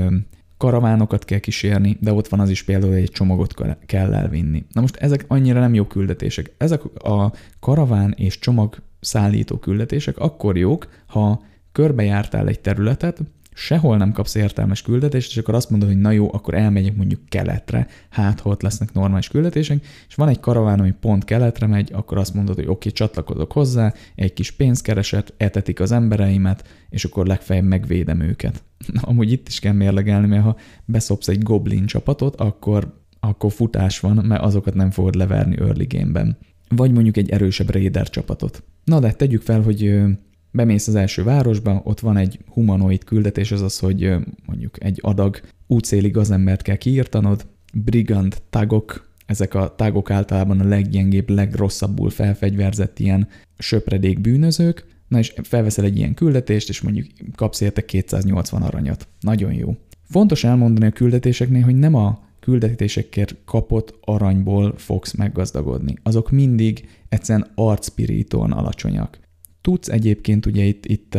karavánokat 0.56 1.24
kell 1.24 1.38
kísérni, 1.38 1.96
de 2.00 2.12
ott 2.12 2.28
van 2.28 2.40
az 2.40 2.50
is 2.50 2.62
például, 2.62 2.92
hogy 2.92 3.02
egy 3.02 3.10
csomagot 3.10 3.54
kell 3.86 4.14
elvinni. 4.14 4.64
Na 4.72 4.80
most 4.80 4.96
ezek 4.96 5.24
annyira 5.28 5.60
nem 5.60 5.74
jó 5.74 5.84
küldetések. 5.84 6.54
Ezek 6.58 6.84
a 6.84 7.32
karaván 7.60 8.14
és 8.16 8.38
csomag 8.38 8.82
szállító 9.00 9.56
küldetések 9.56 10.18
akkor 10.18 10.56
jók, 10.56 10.88
ha 11.06 11.42
körbejártál 11.72 12.48
egy 12.48 12.60
területet, 12.60 13.20
sehol 13.58 13.96
nem 13.96 14.12
kapsz 14.12 14.34
értelmes 14.34 14.82
küldetést, 14.82 15.30
és 15.30 15.36
akkor 15.36 15.54
azt 15.54 15.70
mondod, 15.70 15.88
hogy 15.88 16.00
na 16.00 16.10
jó, 16.10 16.32
akkor 16.32 16.54
elmegyek 16.54 16.96
mondjuk 16.96 17.20
keletre, 17.28 17.86
hát 18.10 18.40
ha 18.40 18.50
ott 18.50 18.62
lesznek 18.62 18.92
normális 18.92 19.28
küldetések, 19.28 19.86
és 20.08 20.14
van 20.14 20.28
egy 20.28 20.40
karaván, 20.40 20.80
ami 20.80 20.94
pont 21.00 21.24
keletre 21.24 21.66
megy, 21.66 21.90
akkor 21.92 22.18
azt 22.18 22.34
mondod, 22.34 22.54
hogy 22.54 22.66
oké, 22.66 22.90
csatlakozok 22.90 23.52
hozzá, 23.52 23.94
egy 24.14 24.32
kis 24.32 24.50
pénzkereset, 24.50 25.34
etetik 25.36 25.80
az 25.80 25.92
embereimet, 25.92 26.68
és 26.90 27.04
akkor 27.04 27.26
legfeljebb 27.26 27.64
megvédem 27.64 28.20
őket. 28.20 28.64
Amúgy 29.00 29.32
itt 29.32 29.48
is 29.48 29.58
kell 29.58 29.72
mérlegelni, 29.72 30.26
mert 30.26 30.42
ha 30.42 30.56
beszopsz 30.84 31.28
egy 31.28 31.42
goblin 31.42 31.86
csapatot, 31.86 32.36
akkor, 32.36 33.02
akkor 33.20 33.52
futás 33.52 34.00
van, 34.00 34.24
mert 34.24 34.42
azokat 34.42 34.74
nem 34.74 34.90
fogod 34.90 35.14
leverni 35.14 35.58
early 35.58 35.86
game-ben. 35.88 36.38
Vagy 36.68 36.92
mondjuk 36.92 37.16
egy 37.16 37.30
erősebb 37.30 37.70
raider 37.70 38.08
csapatot. 38.10 38.62
Na 38.84 39.00
de 39.00 39.12
tegyük 39.12 39.42
fel, 39.42 39.62
hogy 39.62 40.02
bemész 40.50 40.88
az 40.88 40.94
első 40.94 41.22
városba, 41.22 41.80
ott 41.84 42.00
van 42.00 42.16
egy 42.16 42.38
humanoid 42.48 43.04
küldetés, 43.04 43.52
az 43.52 43.62
az, 43.62 43.78
hogy 43.78 44.14
mondjuk 44.46 44.84
egy 44.84 44.98
adag 45.02 45.40
útszéli 45.66 46.08
gazembert 46.10 46.62
kell 46.62 46.76
kiírtanod, 46.76 47.46
brigand 47.72 48.42
tagok, 48.50 49.10
ezek 49.26 49.54
a 49.54 49.74
tagok 49.74 50.10
általában 50.10 50.60
a 50.60 50.68
leggyengébb, 50.68 51.30
legrosszabbul 51.30 52.10
felfegyverzett 52.10 52.98
ilyen 52.98 53.28
söpredék 53.58 54.20
bűnözők, 54.20 54.86
na 55.08 55.18
és 55.18 55.34
felveszel 55.42 55.84
egy 55.84 55.96
ilyen 55.96 56.14
küldetést, 56.14 56.68
és 56.68 56.80
mondjuk 56.80 57.06
kapsz 57.34 57.60
érte 57.60 57.84
280 57.84 58.62
aranyat. 58.62 59.08
Nagyon 59.20 59.52
jó. 59.52 59.76
Fontos 60.08 60.44
elmondani 60.44 60.86
a 60.86 60.90
küldetéseknél, 60.90 61.62
hogy 61.62 61.76
nem 61.76 61.94
a 61.94 62.24
küldetésekért 62.40 63.34
kapott 63.44 63.98
aranyból 64.00 64.74
fogsz 64.76 65.12
meggazdagodni. 65.14 65.94
Azok 66.02 66.30
mindig 66.30 66.88
egyszerűen 67.08 67.50
arcpirítóan 67.54 68.52
alacsonyak. 68.52 69.18
Tudsz 69.66 69.88
egyébként 69.88 70.46
ugye 70.46 70.64
itt, 70.64 70.86
itt 70.86 71.18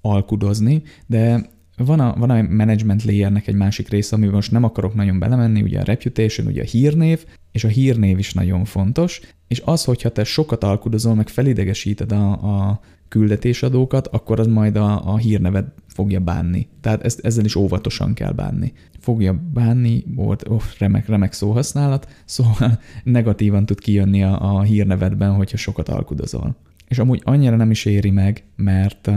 alkudozni, 0.00 0.82
de 1.06 1.50
van 1.76 2.00
a, 2.00 2.14
van 2.18 2.30
a 2.30 2.42
management 2.42 3.04
layernek 3.04 3.46
egy 3.46 3.54
másik 3.54 3.88
része, 3.88 4.16
amiben 4.16 4.34
most 4.34 4.50
nem 4.50 4.64
akarok 4.64 4.94
nagyon 4.94 5.18
belemenni, 5.18 5.62
ugye 5.62 5.80
a 5.80 5.84
reputation, 5.84 6.46
ugye 6.46 6.62
a 6.62 6.64
hírnév, 6.64 7.24
és 7.52 7.64
a 7.64 7.68
hírnév 7.68 8.18
is 8.18 8.32
nagyon 8.32 8.64
fontos, 8.64 9.20
és 9.48 9.62
az, 9.64 9.84
hogyha 9.84 10.08
te 10.08 10.24
sokat 10.24 10.64
alkudozol, 10.64 11.14
meg 11.14 11.28
felidegesíted 11.28 12.12
a, 12.12 12.30
a 12.30 12.80
küldetésadókat, 13.08 14.06
akkor 14.06 14.40
az 14.40 14.46
majd 14.46 14.76
a, 14.76 15.12
a 15.12 15.16
hírneved 15.16 15.66
fogja 15.86 16.20
bánni. 16.20 16.68
Tehát 16.80 17.02
ezt, 17.04 17.20
ezzel 17.24 17.44
is 17.44 17.54
óvatosan 17.54 18.14
kell 18.14 18.32
bánni. 18.32 18.72
Fogja 18.98 19.42
bánni, 19.52 20.04
volt 20.14 20.48
oh, 20.48 20.62
remek, 20.78 21.08
remek 21.08 21.32
szóhasználat, 21.32 22.08
szóval 22.24 22.80
negatívan 23.04 23.66
tud 23.66 23.78
kijönni 23.78 24.22
a, 24.22 24.56
a 24.56 24.62
hírnevedben, 24.62 25.34
hogyha 25.34 25.56
sokat 25.56 25.88
alkudozol 25.88 26.56
és 26.88 26.98
amúgy 26.98 27.20
annyira 27.24 27.56
nem 27.56 27.70
is 27.70 27.84
éri 27.84 28.10
meg, 28.10 28.44
mert 28.56 29.10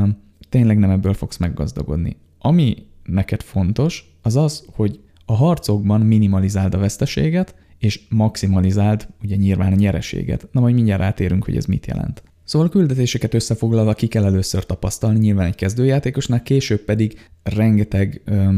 tényleg 0.49 0.78
nem 0.78 0.89
ebből 0.89 1.13
fogsz 1.13 1.38
meggazdagodni. 1.38 2.17
Ami 2.39 2.76
neked 3.03 3.41
fontos, 3.41 4.17
az 4.22 4.36
az, 4.36 4.65
hogy 4.72 4.99
a 5.26 5.34
harcokban 5.34 6.01
minimalizáld 6.01 6.74
a 6.74 6.78
veszteséget, 6.78 7.55
és 7.78 8.01
maximalizáld 8.09 9.07
ugye 9.24 9.36
nyilván 9.36 9.74
a 9.74 9.76
nyereséget. 9.76 10.47
Na 10.51 10.61
majd 10.61 10.76
mindjárt 10.76 11.01
rátérünk, 11.01 11.45
hogy 11.45 11.55
ez 11.55 11.65
mit 11.65 11.86
jelent. 11.86 12.24
Szóval 12.43 12.67
a 12.67 12.72
küldetéseket 12.72 13.34
összefoglalva 13.34 13.93
ki 13.93 14.07
kell 14.07 14.26
először 14.26 14.65
tapasztalni, 14.65 15.20
nyilván 15.20 15.45
egy 15.45 15.55
kezdőjátékosnak, 15.55 16.43
később 16.43 16.80
pedig 16.80 17.30
rengeteg 17.43 18.22
ö, 18.26 18.55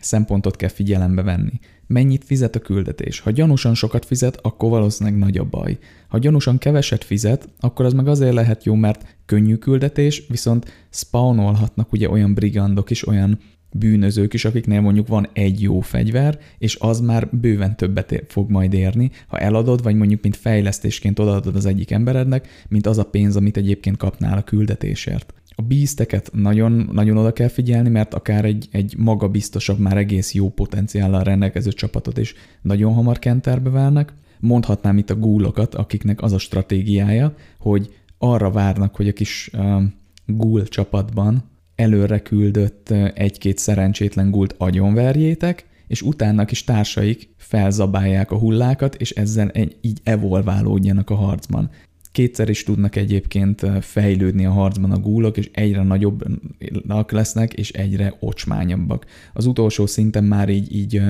szempontot 0.00 0.56
kell 0.56 0.68
figyelembe 0.68 1.22
venni 1.22 1.60
mennyit 1.92 2.24
fizet 2.24 2.56
a 2.56 2.60
küldetés. 2.60 3.20
Ha 3.20 3.30
gyanúsan 3.30 3.74
sokat 3.74 4.04
fizet, 4.04 4.38
akkor 4.42 4.70
valószínűleg 4.70 5.18
nagy 5.18 5.38
a 5.38 5.44
baj. 5.44 5.78
Ha 6.08 6.18
gyanúsan 6.18 6.58
keveset 6.58 7.04
fizet, 7.04 7.48
akkor 7.60 7.84
az 7.84 7.92
meg 7.92 8.08
azért 8.08 8.34
lehet 8.34 8.64
jó, 8.64 8.74
mert 8.74 9.16
könnyű 9.26 9.56
küldetés, 9.56 10.22
viszont 10.28 10.86
spawnolhatnak 10.90 11.92
ugye 11.92 12.10
olyan 12.10 12.34
brigandok 12.34 12.90
is, 12.90 13.06
olyan 13.06 13.38
bűnözők 13.72 14.34
is, 14.34 14.44
akiknél 14.44 14.80
mondjuk 14.80 15.08
van 15.08 15.28
egy 15.32 15.62
jó 15.62 15.80
fegyver, 15.80 16.38
és 16.58 16.76
az 16.80 17.00
már 17.00 17.28
bőven 17.30 17.76
többet 17.76 18.24
fog 18.28 18.50
majd 18.50 18.72
érni, 18.72 19.10
ha 19.26 19.38
eladod, 19.38 19.82
vagy 19.82 19.94
mondjuk 19.94 20.22
mint 20.22 20.36
fejlesztésként 20.36 21.18
odaadod 21.18 21.56
az 21.56 21.66
egyik 21.66 21.90
emberednek, 21.90 22.48
mint 22.68 22.86
az 22.86 22.98
a 22.98 23.04
pénz, 23.04 23.36
amit 23.36 23.56
egyébként 23.56 23.96
kapnál 23.96 24.38
a 24.38 24.42
küldetésért. 24.42 25.34
A 25.54 25.62
bízteket 25.62 26.30
nagyon, 26.32 26.88
nagyon 26.92 27.16
oda 27.16 27.32
kell 27.32 27.48
figyelni, 27.48 27.88
mert 27.88 28.14
akár 28.14 28.44
egy, 28.44 28.68
egy 28.70 28.94
magabiztosabb, 28.98 29.78
már 29.78 29.96
egész 29.96 30.34
jó 30.34 30.48
potenciállal 30.48 31.22
rendelkező 31.22 31.70
csapatot 31.70 32.18
is 32.18 32.34
nagyon 32.62 32.92
hamar 32.92 33.18
kenterbe 33.18 33.70
válnak. 33.70 34.14
Mondhatnám 34.40 34.98
itt 34.98 35.10
a 35.10 35.16
gúlokat, 35.16 35.74
akiknek 35.74 36.22
az 36.22 36.32
a 36.32 36.38
stratégiája, 36.38 37.34
hogy 37.58 37.94
arra 38.18 38.50
várnak, 38.50 38.96
hogy 38.96 39.08
a 39.08 39.12
kis 39.12 39.50
uh, 39.52 39.82
gúl 40.26 40.68
csapatban 40.68 41.50
előre 41.74 42.18
küldött 42.18 42.90
egy-két 43.14 43.58
szerencsétlen 43.58 44.30
gult 44.30 44.54
agyonverjétek, 44.58 45.66
és 45.86 46.02
utána 46.02 46.44
is 46.50 46.64
társaik 46.64 47.34
felzabálják 47.36 48.30
a 48.30 48.38
hullákat, 48.38 48.94
és 48.94 49.10
ezzel 49.10 49.48
egy, 49.48 49.76
így 49.80 50.00
evolválódjanak 50.02 51.10
a 51.10 51.14
harcban. 51.14 51.70
Kétszer 52.12 52.48
is 52.48 52.62
tudnak 52.62 52.96
egyébként 52.96 53.66
fejlődni 53.80 54.46
a 54.46 54.50
harcban 54.50 54.90
a 54.90 54.98
gúlok, 54.98 55.36
és 55.36 55.50
egyre 55.52 55.82
nagyobbak 55.82 57.10
lesznek, 57.10 57.52
és 57.52 57.70
egyre 57.70 58.16
ocsmányabbak. 58.20 59.06
Az 59.32 59.46
utolsó 59.46 59.86
szinten 59.86 60.24
már 60.24 60.48
így, 60.48 60.74
így 60.74 61.02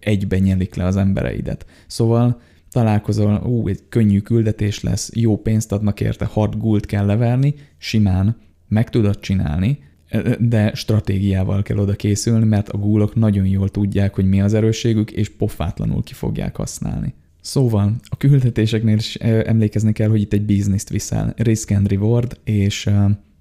egyben 0.00 0.40
nyelik 0.40 0.74
le 0.74 0.84
az 0.84 0.96
embereidet. 0.96 1.66
Szóval 1.86 2.40
találkozol, 2.70 3.42
ú, 3.46 3.68
egy 3.68 3.80
könnyű 3.88 4.20
küldetés 4.20 4.82
lesz, 4.82 5.10
jó 5.14 5.36
pénzt 5.36 5.72
adnak 5.72 6.00
érte, 6.00 6.24
hat 6.24 6.58
gult 6.58 6.86
kell 6.86 7.06
leverni, 7.06 7.54
simán 7.78 8.36
meg 8.68 8.90
tudod 8.90 9.18
csinálni, 9.20 9.78
de 10.38 10.74
stratégiával 10.74 11.62
kell 11.62 11.78
oda 11.78 11.94
készülni, 11.94 12.44
mert 12.44 12.68
a 12.68 12.78
gúlok 12.78 13.14
nagyon 13.14 13.46
jól 13.46 13.68
tudják, 13.68 14.14
hogy 14.14 14.28
mi 14.28 14.40
az 14.40 14.54
erősségük, 14.54 15.10
és 15.10 15.28
pofátlanul 15.28 16.02
ki 16.02 16.14
fogják 16.14 16.56
használni. 16.56 17.14
Szóval 17.40 17.94
a 18.08 18.16
küldetéseknél 18.16 18.96
is 18.96 19.14
emlékezni 19.14 19.92
kell, 19.92 20.08
hogy 20.08 20.20
itt 20.20 20.32
egy 20.32 20.44
bizniszt 20.44 20.88
viszel, 20.88 21.34
risk 21.36 21.70
and 21.70 21.88
reward, 21.88 22.40
és 22.44 22.90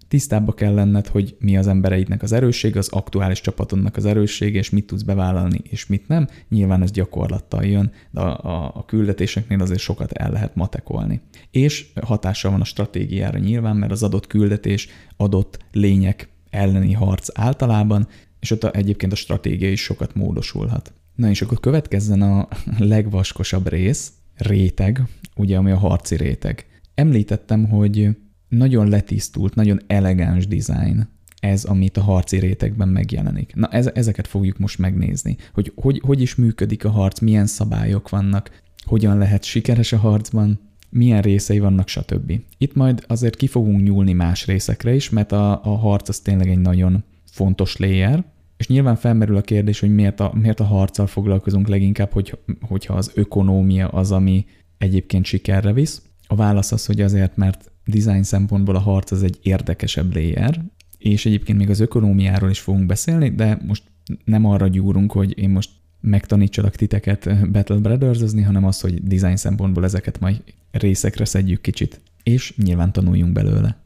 tisztába 0.09 0.53
kell 0.53 0.73
lenned, 0.73 1.07
hogy 1.07 1.35
mi 1.39 1.57
az 1.57 1.67
embereidnek 1.67 2.23
az 2.23 2.31
erősség, 2.31 2.77
az 2.77 2.89
aktuális 2.89 3.41
csapatodnak 3.41 3.95
az 3.95 4.05
erősség, 4.05 4.55
és 4.55 4.69
mit 4.69 4.85
tudsz 4.85 5.01
bevállalni, 5.01 5.61
és 5.63 5.85
mit 5.85 6.07
nem. 6.07 6.27
Nyilván 6.49 6.81
ez 6.81 6.91
gyakorlattal 6.91 7.63
jön, 7.63 7.91
de 8.11 8.19
a, 8.19 8.49
a, 8.49 8.71
a 8.75 8.85
küldetéseknél 8.85 9.61
azért 9.61 9.79
sokat 9.79 10.11
el 10.11 10.31
lehet 10.31 10.55
matekolni. 10.55 11.21
És 11.51 11.85
hatással 12.01 12.51
van 12.51 12.61
a 12.61 12.65
stratégiára 12.65 13.37
nyilván, 13.37 13.75
mert 13.75 13.91
az 13.91 14.03
adott 14.03 14.27
küldetés 14.27 14.87
adott 15.17 15.57
lények 15.71 16.29
elleni 16.49 16.93
harc 16.93 17.39
általában, 17.39 18.07
és 18.39 18.51
ott 18.51 18.63
egyébként 18.63 19.11
a 19.11 19.15
stratégia 19.15 19.71
is 19.71 19.81
sokat 19.81 20.15
módosulhat. 20.15 20.93
Na 21.19 21.29
és 21.29 21.41
akkor 21.41 21.59
következzen 21.59 22.21
a 22.21 22.47
legvaskosabb 22.77 23.69
rész, 23.69 24.11
réteg, 24.35 25.03
ugye 25.35 25.57
ami 25.57 25.71
a 25.71 25.77
harci 25.77 26.15
réteg. 26.15 26.65
Említettem, 26.95 27.69
hogy 27.69 28.09
nagyon 28.49 28.87
letisztult, 28.87 29.55
nagyon 29.55 29.79
elegáns 29.87 30.47
design 30.47 31.07
ez, 31.39 31.63
amit 31.63 31.97
a 31.97 32.01
harci 32.01 32.39
rétegben 32.39 32.87
megjelenik. 32.87 33.55
Na, 33.55 33.67
ez, 33.67 33.89
ezeket 33.93 34.27
fogjuk 34.27 34.57
most 34.57 34.79
megnézni, 34.79 35.37
hogy, 35.53 35.71
hogy 35.75 36.01
hogy 36.05 36.21
is 36.21 36.35
működik 36.35 36.85
a 36.85 36.89
harc, 36.89 37.19
milyen 37.19 37.47
szabályok 37.47 38.09
vannak, 38.09 38.61
hogyan 38.85 39.17
lehet 39.17 39.43
sikeres 39.43 39.91
a 39.91 39.97
harcban, 39.97 40.59
milyen 40.89 41.21
részei 41.21 41.59
vannak, 41.59 41.87
stb. 41.87 42.41
Itt 42.57 42.73
majd 42.73 43.03
azért 43.07 43.35
ki 43.35 43.47
fogunk 43.47 43.83
nyúlni 43.83 44.13
más 44.13 44.45
részekre 44.45 44.93
is, 44.93 45.09
mert 45.09 45.31
a, 45.31 45.63
a 45.63 45.77
harc 45.77 46.09
az 46.09 46.19
tényleg 46.19 46.49
egy 46.49 46.61
nagyon 46.61 47.03
fontos 47.31 47.77
layer, 47.77 48.23
és 48.59 48.67
nyilván 48.67 48.95
felmerül 48.95 49.35
a 49.35 49.41
kérdés, 49.41 49.79
hogy 49.79 49.93
miért 49.93 50.19
a, 50.19 50.33
miért 50.35 50.59
a 50.59 50.63
harccal 50.63 51.07
foglalkozunk 51.07 51.67
leginkább, 51.67 52.11
hogy, 52.11 52.37
hogyha 52.61 52.93
az 52.93 53.11
ökonómia 53.13 53.87
az, 53.87 54.11
ami 54.11 54.45
egyébként 54.77 55.25
sikerre 55.25 55.73
visz. 55.73 56.01
A 56.27 56.35
válasz 56.35 56.71
az, 56.71 56.85
hogy 56.85 57.01
azért, 57.01 57.37
mert 57.37 57.71
design 57.85 58.21
szempontból 58.21 58.75
a 58.75 58.79
harc 58.79 59.11
az 59.11 59.23
egy 59.23 59.39
érdekesebb 59.41 60.13
layer, 60.13 60.61
és 60.97 61.25
egyébként 61.25 61.57
még 61.57 61.69
az 61.69 61.79
ökonómiáról 61.79 62.49
is 62.49 62.59
fogunk 62.59 62.85
beszélni, 62.85 63.29
de 63.29 63.61
most 63.67 63.83
nem 64.25 64.45
arra 64.45 64.67
gyúrunk, 64.67 65.11
hogy 65.11 65.37
én 65.37 65.49
most 65.49 65.69
megtanítsalak 66.01 66.75
titeket 66.75 67.51
Battle 67.51 67.77
brothers 67.77 68.43
hanem 68.45 68.65
az, 68.65 68.81
hogy 68.81 69.03
design 69.03 69.35
szempontból 69.35 69.83
ezeket 69.83 70.19
majd 70.19 70.43
részekre 70.71 71.25
szedjük 71.25 71.61
kicsit, 71.61 72.01
és 72.23 72.53
nyilván 72.57 72.91
tanuljunk 72.91 73.33
belőle. 73.33 73.77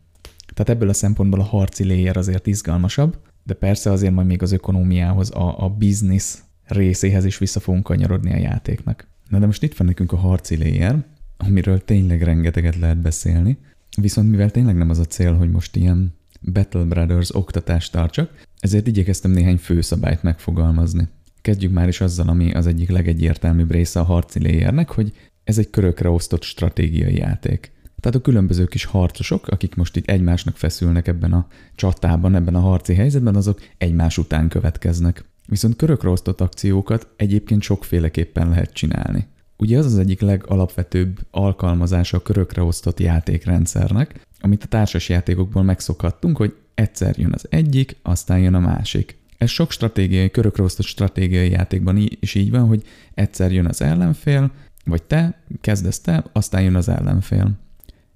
Tehát 0.53 0.69
ebből 0.69 0.89
a 0.89 0.93
szempontból 0.93 1.39
a 1.39 1.43
harci 1.43 1.83
layer 1.83 2.17
azért 2.17 2.47
izgalmasabb, 2.47 3.17
de 3.43 3.53
persze 3.53 3.91
azért 3.91 4.13
majd 4.13 4.27
még 4.27 4.41
az 4.41 4.51
ökonómiához, 4.51 5.31
a, 5.31 5.63
a 5.63 5.69
business 5.69 6.35
részéhez 6.65 7.25
is 7.25 7.37
vissza 7.37 7.59
fogunk 7.59 7.83
kanyarodni 7.83 8.33
a 8.33 8.37
játéknak. 8.37 9.07
Na 9.29 9.39
de 9.39 9.45
most 9.45 9.63
itt 9.63 9.77
van 9.77 9.87
nekünk 9.87 10.11
a 10.11 10.17
harci 10.17 10.57
layer, 10.57 11.03
amiről 11.37 11.85
tényleg 11.85 12.21
rengeteget 12.21 12.75
lehet 12.75 13.01
beszélni, 13.01 13.57
viszont 14.01 14.29
mivel 14.29 14.51
tényleg 14.51 14.75
nem 14.75 14.89
az 14.89 14.99
a 14.99 15.05
cél, 15.05 15.33
hogy 15.33 15.51
most 15.51 15.75
ilyen 15.75 16.13
Battle 16.41 16.83
Brothers 16.83 17.35
oktatást 17.35 17.91
tartsak, 17.91 18.45
ezért 18.59 18.87
igyekeztem 18.87 19.31
néhány 19.31 19.57
főszabályt 19.57 20.23
megfogalmazni. 20.23 21.07
Kezdjük 21.41 21.73
már 21.73 21.87
is 21.87 22.01
azzal, 22.01 22.27
ami 22.27 22.51
az 22.51 22.67
egyik 22.67 22.89
legegyértelműbb 22.89 23.71
része 23.71 23.99
a 23.99 24.03
harci 24.03 24.41
layernek, 24.41 24.89
hogy 24.89 25.13
ez 25.43 25.57
egy 25.57 25.69
körökre 25.69 26.09
osztott 26.09 26.43
stratégiai 26.43 27.15
játék. 27.15 27.71
Tehát 28.03 28.17
a 28.17 28.21
különböző 28.21 28.65
kis 28.65 28.85
harcosok, 28.85 29.47
akik 29.47 29.75
most 29.75 29.95
itt 29.95 30.09
egymásnak 30.09 30.57
feszülnek 30.57 31.07
ebben 31.07 31.33
a 31.33 31.47
csatában, 31.75 32.35
ebben 32.35 32.55
a 32.55 32.59
harci 32.59 32.93
helyzetben, 32.93 33.35
azok 33.35 33.61
egymás 33.77 34.17
után 34.17 34.47
következnek. 34.47 35.25
Viszont 35.47 35.75
körökre 35.75 36.09
osztott 36.09 36.41
akciókat 36.41 37.07
egyébként 37.15 37.61
sokféleképpen 37.61 38.49
lehet 38.49 38.73
csinálni. 38.73 39.27
Ugye 39.57 39.77
az 39.77 39.85
az 39.85 39.97
egyik 39.97 40.21
legalapvetőbb 40.21 41.19
alkalmazása 41.31 42.17
a 42.17 42.21
körökre 42.21 42.63
osztott 42.63 42.99
játékrendszernek, 42.99 44.27
amit 44.39 44.63
a 44.63 44.67
társas 44.67 45.09
játékokból 45.09 45.63
megszokhattunk, 45.63 46.37
hogy 46.37 46.55
egyszer 46.73 47.17
jön 47.17 47.33
az 47.33 47.45
egyik, 47.49 47.95
aztán 48.01 48.39
jön 48.39 48.53
a 48.53 48.59
másik. 48.59 49.17
Ez 49.37 49.49
sok 49.49 49.71
stratégiai, 49.71 50.31
körökre 50.31 50.63
osztott 50.63 50.85
stratégiai 50.85 51.49
játékban 51.49 51.97
is 52.19 52.35
így 52.35 52.51
van, 52.51 52.67
hogy 52.67 52.83
egyszer 53.13 53.51
jön 53.51 53.65
az 53.65 53.81
ellenfél, 53.81 54.51
vagy 54.85 55.03
te, 55.03 55.43
kezdesz 55.61 55.99
te, 55.99 56.23
aztán 56.33 56.61
jön 56.61 56.75
az 56.75 56.89
ellenfél. 56.89 57.61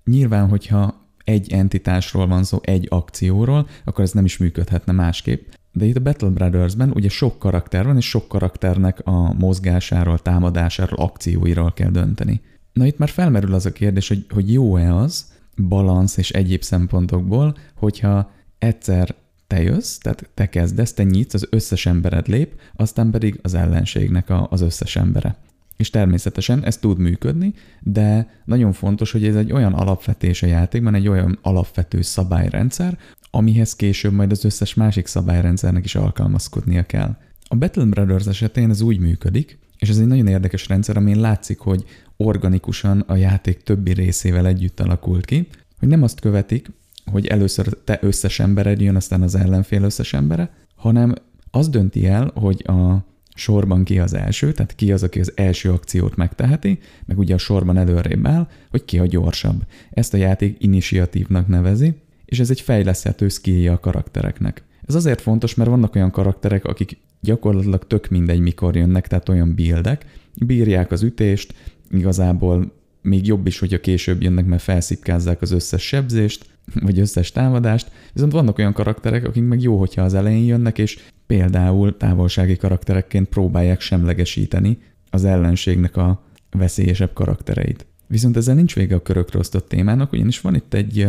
Nyilván, 0.07 0.49
hogyha 0.49 1.05
egy 1.23 1.51
entitásról 1.51 2.27
van 2.27 2.43
szó, 2.43 2.59
egy 2.61 2.87
akcióról, 2.89 3.67
akkor 3.83 4.03
ez 4.03 4.11
nem 4.11 4.25
is 4.25 4.37
működhetne 4.37 4.93
másképp. 4.93 5.47
De 5.71 5.85
itt 5.85 5.95
a 5.95 6.01
Battle 6.01 6.29
Brothers-ben 6.29 6.91
ugye 6.91 7.09
sok 7.09 7.39
karakter 7.39 7.85
van, 7.85 7.97
és 7.97 8.09
sok 8.09 8.27
karakternek 8.27 8.99
a 9.03 9.33
mozgásáról, 9.33 10.19
támadásáról, 10.19 10.99
akcióiról 10.99 11.73
kell 11.73 11.89
dönteni. 11.89 12.41
Na 12.73 12.85
itt 12.85 12.97
már 12.97 13.09
felmerül 13.09 13.53
az 13.53 13.65
a 13.65 13.71
kérdés, 13.71 14.07
hogy, 14.07 14.25
hogy 14.29 14.53
jó-e 14.53 14.95
az, 14.95 15.31
balansz 15.67 16.17
és 16.17 16.31
egyéb 16.31 16.61
szempontokból, 16.61 17.57
hogyha 17.75 18.31
egyszer 18.57 19.15
te 19.47 19.61
jössz, 19.61 19.97
tehát 19.97 20.29
te 20.33 20.49
kezdesz, 20.49 20.93
te 20.93 21.03
nyitsz, 21.03 21.33
az 21.33 21.47
összes 21.49 21.85
embered 21.85 22.27
lép, 22.27 22.59
aztán 22.75 23.11
pedig 23.11 23.39
az 23.41 23.53
ellenségnek 23.53 24.29
a, 24.29 24.47
az 24.49 24.61
összes 24.61 24.95
embere. 24.95 25.37
És 25.77 25.89
természetesen 25.89 26.63
ez 26.63 26.77
tud 26.77 26.97
működni, 26.97 27.53
de 27.81 28.29
nagyon 28.45 28.73
fontos, 28.73 29.11
hogy 29.11 29.25
ez 29.25 29.35
egy 29.35 29.51
olyan 29.51 29.73
alapvetés 29.73 30.43
a 30.43 30.47
játékban, 30.47 30.95
egy 30.95 31.07
olyan 31.07 31.39
alapvető 31.41 32.01
szabályrendszer, 32.01 32.97
amihez 33.31 33.75
később 33.75 34.13
majd 34.13 34.31
az 34.31 34.45
összes 34.45 34.73
másik 34.73 35.05
szabályrendszernek 35.05 35.85
is 35.85 35.95
alkalmazkodnia 35.95 36.83
kell. 36.83 37.15
A 37.47 37.55
Battle 37.55 37.85
Brothers 37.85 38.25
esetén 38.25 38.69
ez 38.69 38.81
úgy 38.81 38.99
működik, 38.99 39.59
és 39.77 39.89
ez 39.89 39.97
egy 39.97 40.07
nagyon 40.07 40.27
érdekes 40.27 40.67
rendszer, 40.67 40.97
amin 40.97 41.19
látszik, 41.19 41.59
hogy 41.59 41.83
organikusan 42.17 42.99
a 42.99 43.15
játék 43.15 43.63
többi 43.63 43.93
részével 43.93 44.47
együtt 44.47 44.79
alakult 44.79 45.25
ki, 45.25 45.47
hogy 45.79 45.87
nem 45.87 46.03
azt 46.03 46.19
követik, 46.19 46.71
hogy 47.11 47.25
először 47.25 47.77
te 47.83 47.99
összes 48.01 48.39
embered 48.39 48.81
jön, 48.81 48.95
aztán 48.95 49.21
az 49.21 49.35
ellenfél 49.35 49.83
összes 49.83 50.13
embere, 50.13 50.49
hanem 50.75 51.13
az 51.51 51.69
dönti 51.69 52.07
el, 52.07 52.31
hogy 52.33 52.63
a 52.67 53.05
sorban 53.37 53.83
ki 53.83 53.99
az 53.99 54.13
első, 54.13 54.51
tehát 54.51 54.75
ki 54.75 54.91
az, 54.91 55.03
aki 55.03 55.19
az 55.19 55.31
első 55.35 55.71
akciót 55.71 56.15
megteheti, 56.15 56.79
meg 57.05 57.17
ugye 57.17 57.33
a 57.33 57.37
sorban 57.37 57.77
előrébb 57.77 58.27
áll, 58.27 58.47
hogy 58.69 58.85
ki 58.85 58.99
a 58.99 59.05
gyorsabb. 59.05 59.65
Ezt 59.91 60.13
a 60.13 60.17
játék 60.17 60.55
initiatívnak 60.59 61.47
nevezi, 61.47 61.93
és 62.25 62.39
ez 62.39 62.49
egy 62.49 62.61
fejleszthető 62.61 63.27
skillje 63.27 63.71
a 63.71 63.79
karaktereknek. 63.79 64.63
Ez 64.87 64.95
azért 64.95 65.21
fontos, 65.21 65.55
mert 65.55 65.69
vannak 65.69 65.95
olyan 65.95 66.11
karakterek, 66.11 66.65
akik 66.65 66.97
gyakorlatilag 67.21 67.87
tök 67.87 68.09
mindegy, 68.09 68.39
mikor 68.39 68.75
jönnek, 68.75 69.07
tehát 69.07 69.29
olyan 69.29 69.55
buildek, 69.55 70.05
bírják 70.45 70.91
az 70.91 71.03
ütést, 71.03 71.53
igazából 71.91 72.71
még 73.07 73.27
jobb 73.27 73.47
is, 73.47 73.59
hogyha 73.59 73.79
később 73.79 74.21
jönnek, 74.21 74.45
mert 74.45 74.61
felszipkázzák 74.61 75.41
az 75.41 75.51
összes 75.51 75.81
sebzést, 75.81 76.45
vagy 76.85 76.99
összes 76.99 77.31
támadást, 77.31 77.91
viszont 78.13 78.31
vannak 78.31 78.57
olyan 78.57 78.73
karakterek, 78.73 79.25
akik 79.25 79.43
meg 79.43 79.61
jó, 79.61 79.77
hogyha 79.77 80.01
az 80.01 80.13
elején 80.13 80.45
jönnek, 80.45 80.77
és 80.77 80.99
például 81.27 81.97
távolsági 81.97 82.55
karakterekként 82.55 83.27
próbálják 83.27 83.81
semlegesíteni 83.81 84.77
az 85.09 85.25
ellenségnek 85.25 85.97
a 85.97 86.23
veszélyesebb 86.51 87.13
karaktereit. 87.13 87.85
Viszont 88.07 88.37
ezzel 88.37 88.55
nincs 88.55 88.75
vége 88.75 88.95
a 88.95 89.01
körökre 89.01 89.39
osztott 89.39 89.69
témának, 89.69 90.11
ugyanis 90.11 90.41
van 90.41 90.55
itt 90.55 90.73
egy 90.73 91.07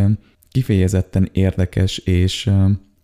kifejezetten 0.50 1.28
érdekes 1.32 1.98
és 1.98 2.50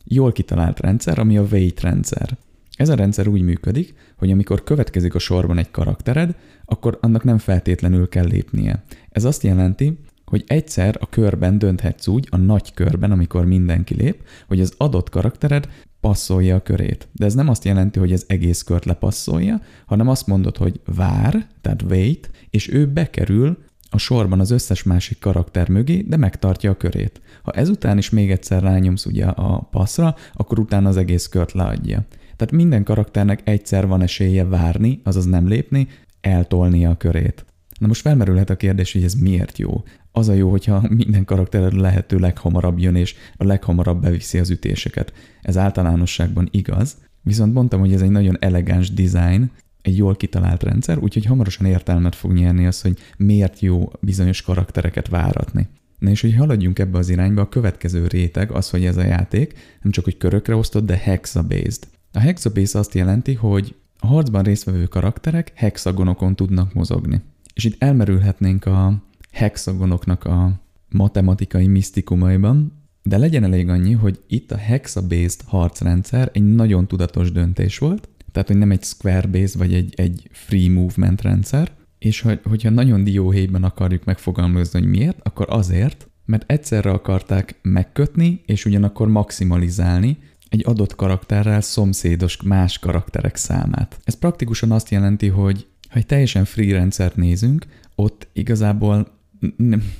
jól 0.04 0.32
kitalált 0.32 0.80
rendszer, 0.80 1.18
ami 1.18 1.36
a 1.36 1.46
weight 1.50 1.80
rendszer. 1.80 2.36
Ez 2.76 2.88
a 2.88 2.94
rendszer 2.94 3.28
úgy 3.28 3.42
működik, 3.42 3.94
hogy 4.16 4.30
amikor 4.30 4.64
következik 4.64 5.14
a 5.14 5.18
sorban 5.18 5.58
egy 5.58 5.70
karaktered, 5.70 6.34
akkor 6.64 6.98
annak 7.00 7.24
nem 7.24 7.38
feltétlenül 7.38 8.08
kell 8.08 8.26
lépnie. 8.26 8.84
Ez 9.10 9.24
azt 9.24 9.42
jelenti, 9.42 9.98
hogy 10.24 10.44
egyszer 10.46 10.96
a 11.00 11.08
körben 11.08 11.58
dönthetsz 11.58 12.06
úgy, 12.06 12.28
a 12.30 12.36
nagy 12.36 12.74
körben, 12.74 13.10
amikor 13.10 13.44
mindenki 13.44 13.94
lép, 13.94 14.22
hogy 14.46 14.60
az 14.60 14.74
adott 14.76 15.10
karaktered 15.10 15.68
passzolja 16.00 16.54
a 16.54 16.62
körét. 16.62 17.08
De 17.12 17.24
ez 17.24 17.34
nem 17.34 17.48
azt 17.48 17.64
jelenti, 17.64 17.98
hogy 17.98 18.12
ez 18.12 18.24
egész 18.26 18.62
kört 18.62 18.84
lepasszolja, 18.84 19.60
hanem 19.86 20.08
azt 20.08 20.26
mondod, 20.26 20.56
hogy 20.56 20.80
vár, 20.84 21.46
tehát 21.60 21.82
wait, 21.82 22.30
és 22.50 22.72
ő 22.72 22.86
bekerül 22.86 23.58
a 23.90 23.98
sorban 23.98 24.40
az 24.40 24.50
összes 24.50 24.82
másik 24.82 25.18
karakter 25.18 25.68
mögé, 25.68 26.00
de 26.00 26.16
megtartja 26.16 26.70
a 26.70 26.76
körét. 26.76 27.20
Ha 27.42 27.52
ezután 27.52 27.98
is 27.98 28.10
még 28.10 28.30
egyszer 28.30 28.62
rányomsz 28.62 29.06
ugye 29.06 29.24
a 29.24 29.68
passzra, 29.70 30.14
akkor 30.32 30.58
utána 30.58 30.88
az 30.88 30.96
egész 30.96 31.26
kört 31.26 31.52
leadja. 31.52 32.04
Tehát 32.36 32.52
minden 32.52 32.84
karakternek 32.84 33.40
egyszer 33.44 33.86
van 33.86 34.02
esélye 34.02 34.44
várni, 34.44 35.00
azaz 35.04 35.24
nem 35.24 35.46
lépni, 35.46 35.88
eltolnia 36.20 36.90
a 36.90 36.96
körét. 36.96 37.44
Na 37.78 37.86
most 37.86 38.00
felmerülhet 38.00 38.50
a 38.50 38.56
kérdés, 38.56 38.92
hogy 38.92 39.04
ez 39.04 39.14
miért 39.14 39.58
jó. 39.58 39.82
Az 40.12 40.28
a 40.28 40.32
jó, 40.32 40.50
hogyha 40.50 40.82
minden 40.88 41.24
karakter 41.24 41.72
lehető 41.72 42.18
leghamarabb 42.18 42.78
jön, 42.78 42.96
és 42.96 43.14
a 43.36 43.44
leghamarabb 43.44 44.00
beviszi 44.00 44.38
az 44.38 44.50
ütéseket. 44.50 45.12
Ez 45.42 45.56
általánosságban 45.56 46.48
igaz, 46.50 46.96
viszont 47.22 47.52
mondtam, 47.52 47.80
hogy 47.80 47.92
ez 47.92 48.02
egy 48.02 48.10
nagyon 48.10 48.36
elegáns 48.40 48.92
design, 48.92 49.50
egy 49.82 49.96
jól 49.96 50.16
kitalált 50.16 50.62
rendszer, 50.62 50.98
úgyhogy 50.98 51.24
hamarosan 51.24 51.66
értelmet 51.66 52.14
fog 52.14 52.32
nyerni 52.32 52.66
az, 52.66 52.80
hogy 52.80 52.98
miért 53.16 53.60
jó 53.60 53.90
bizonyos 54.00 54.42
karaktereket 54.42 55.08
váratni. 55.08 55.68
Na 55.98 56.10
és 56.10 56.20
hogy 56.20 56.34
haladjunk 56.34 56.78
ebbe 56.78 56.98
az 56.98 57.08
irányba, 57.08 57.40
a 57.40 57.48
következő 57.48 58.06
réteg 58.06 58.50
az, 58.50 58.70
hogy 58.70 58.84
ez 58.84 58.96
a 58.96 59.04
játék 59.04 59.54
nem 59.82 59.92
csak 59.92 60.04
hogy 60.04 60.16
körökre 60.16 60.56
osztott, 60.56 60.86
de 60.86 60.96
hexa-based. 60.96 61.86
A 62.16 62.20
hexabase 62.20 62.78
azt 62.78 62.94
jelenti, 62.94 63.34
hogy 63.34 63.74
a 63.98 64.06
harcban 64.06 64.42
résztvevő 64.42 64.84
karakterek 64.86 65.52
hexagonokon 65.54 66.36
tudnak 66.36 66.72
mozogni. 66.72 67.20
És 67.54 67.64
itt 67.64 67.82
elmerülhetnénk 67.82 68.66
a 68.66 69.02
hexagonoknak 69.32 70.24
a 70.24 70.60
matematikai 70.88 71.66
misztikumaiban, 71.66 72.72
de 73.02 73.18
legyen 73.18 73.44
elég 73.44 73.68
annyi, 73.68 73.92
hogy 73.92 74.20
itt 74.26 74.52
a 74.52 74.56
hexa-based 74.56 75.40
harcrendszer 75.46 76.30
egy 76.32 76.54
nagyon 76.54 76.86
tudatos 76.86 77.32
döntés 77.32 77.78
volt, 77.78 78.08
tehát 78.32 78.48
hogy 78.48 78.58
nem 78.58 78.70
egy 78.70 78.82
square-based 78.82 79.58
vagy 79.58 79.74
egy, 79.74 79.94
egy 79.96 80.28
free 80.32 80.70
movement 80.70 81.22
rendszer, 81.22 81.72
és 81.98 82.20
hogy, 82.20 82.40
hogyha 82.44 82.70
nagyon 82.70 83.04
dióhéjban 83.04 83.64
akarjuk 83.64 84.04
megfogalmazni, 84.04 84.80
hogy 84.80 84.88
miért, 84.88 85.18
akkor 85.22 85.46
azért, 85.48 86.08
mert 86.24 86.50
egyszerre 86.50 86.90
akarták 86.90 87.58
megkötni, 87.62 88.42
és 88.46 88.64
ugyanakkor 88.64 89.08
maximalizálni 89.08 90.18
egy 90.54 90.62
adott 90.66 90.94
karakterrel 90.94 91.60
szomszédos 91.60 92.42
más 92.42 92.78
karakterek 92.78 93.36
számát. 93.36 94.00
Ez 94.04 94.14
praktikusan 94.14 94.72
azt 94.72 94.90
jelenti, 94.90 95.28
hogy 95.28 95.66
ha 95.88 95.98
egy 95.98 96.06
teljesen 96.06 96.44
free 96.44 96.72
rendszert 96.72 97.16
nézünk, 97.16 97.66
ott 97.94 98.28
igazából 98.32 99.08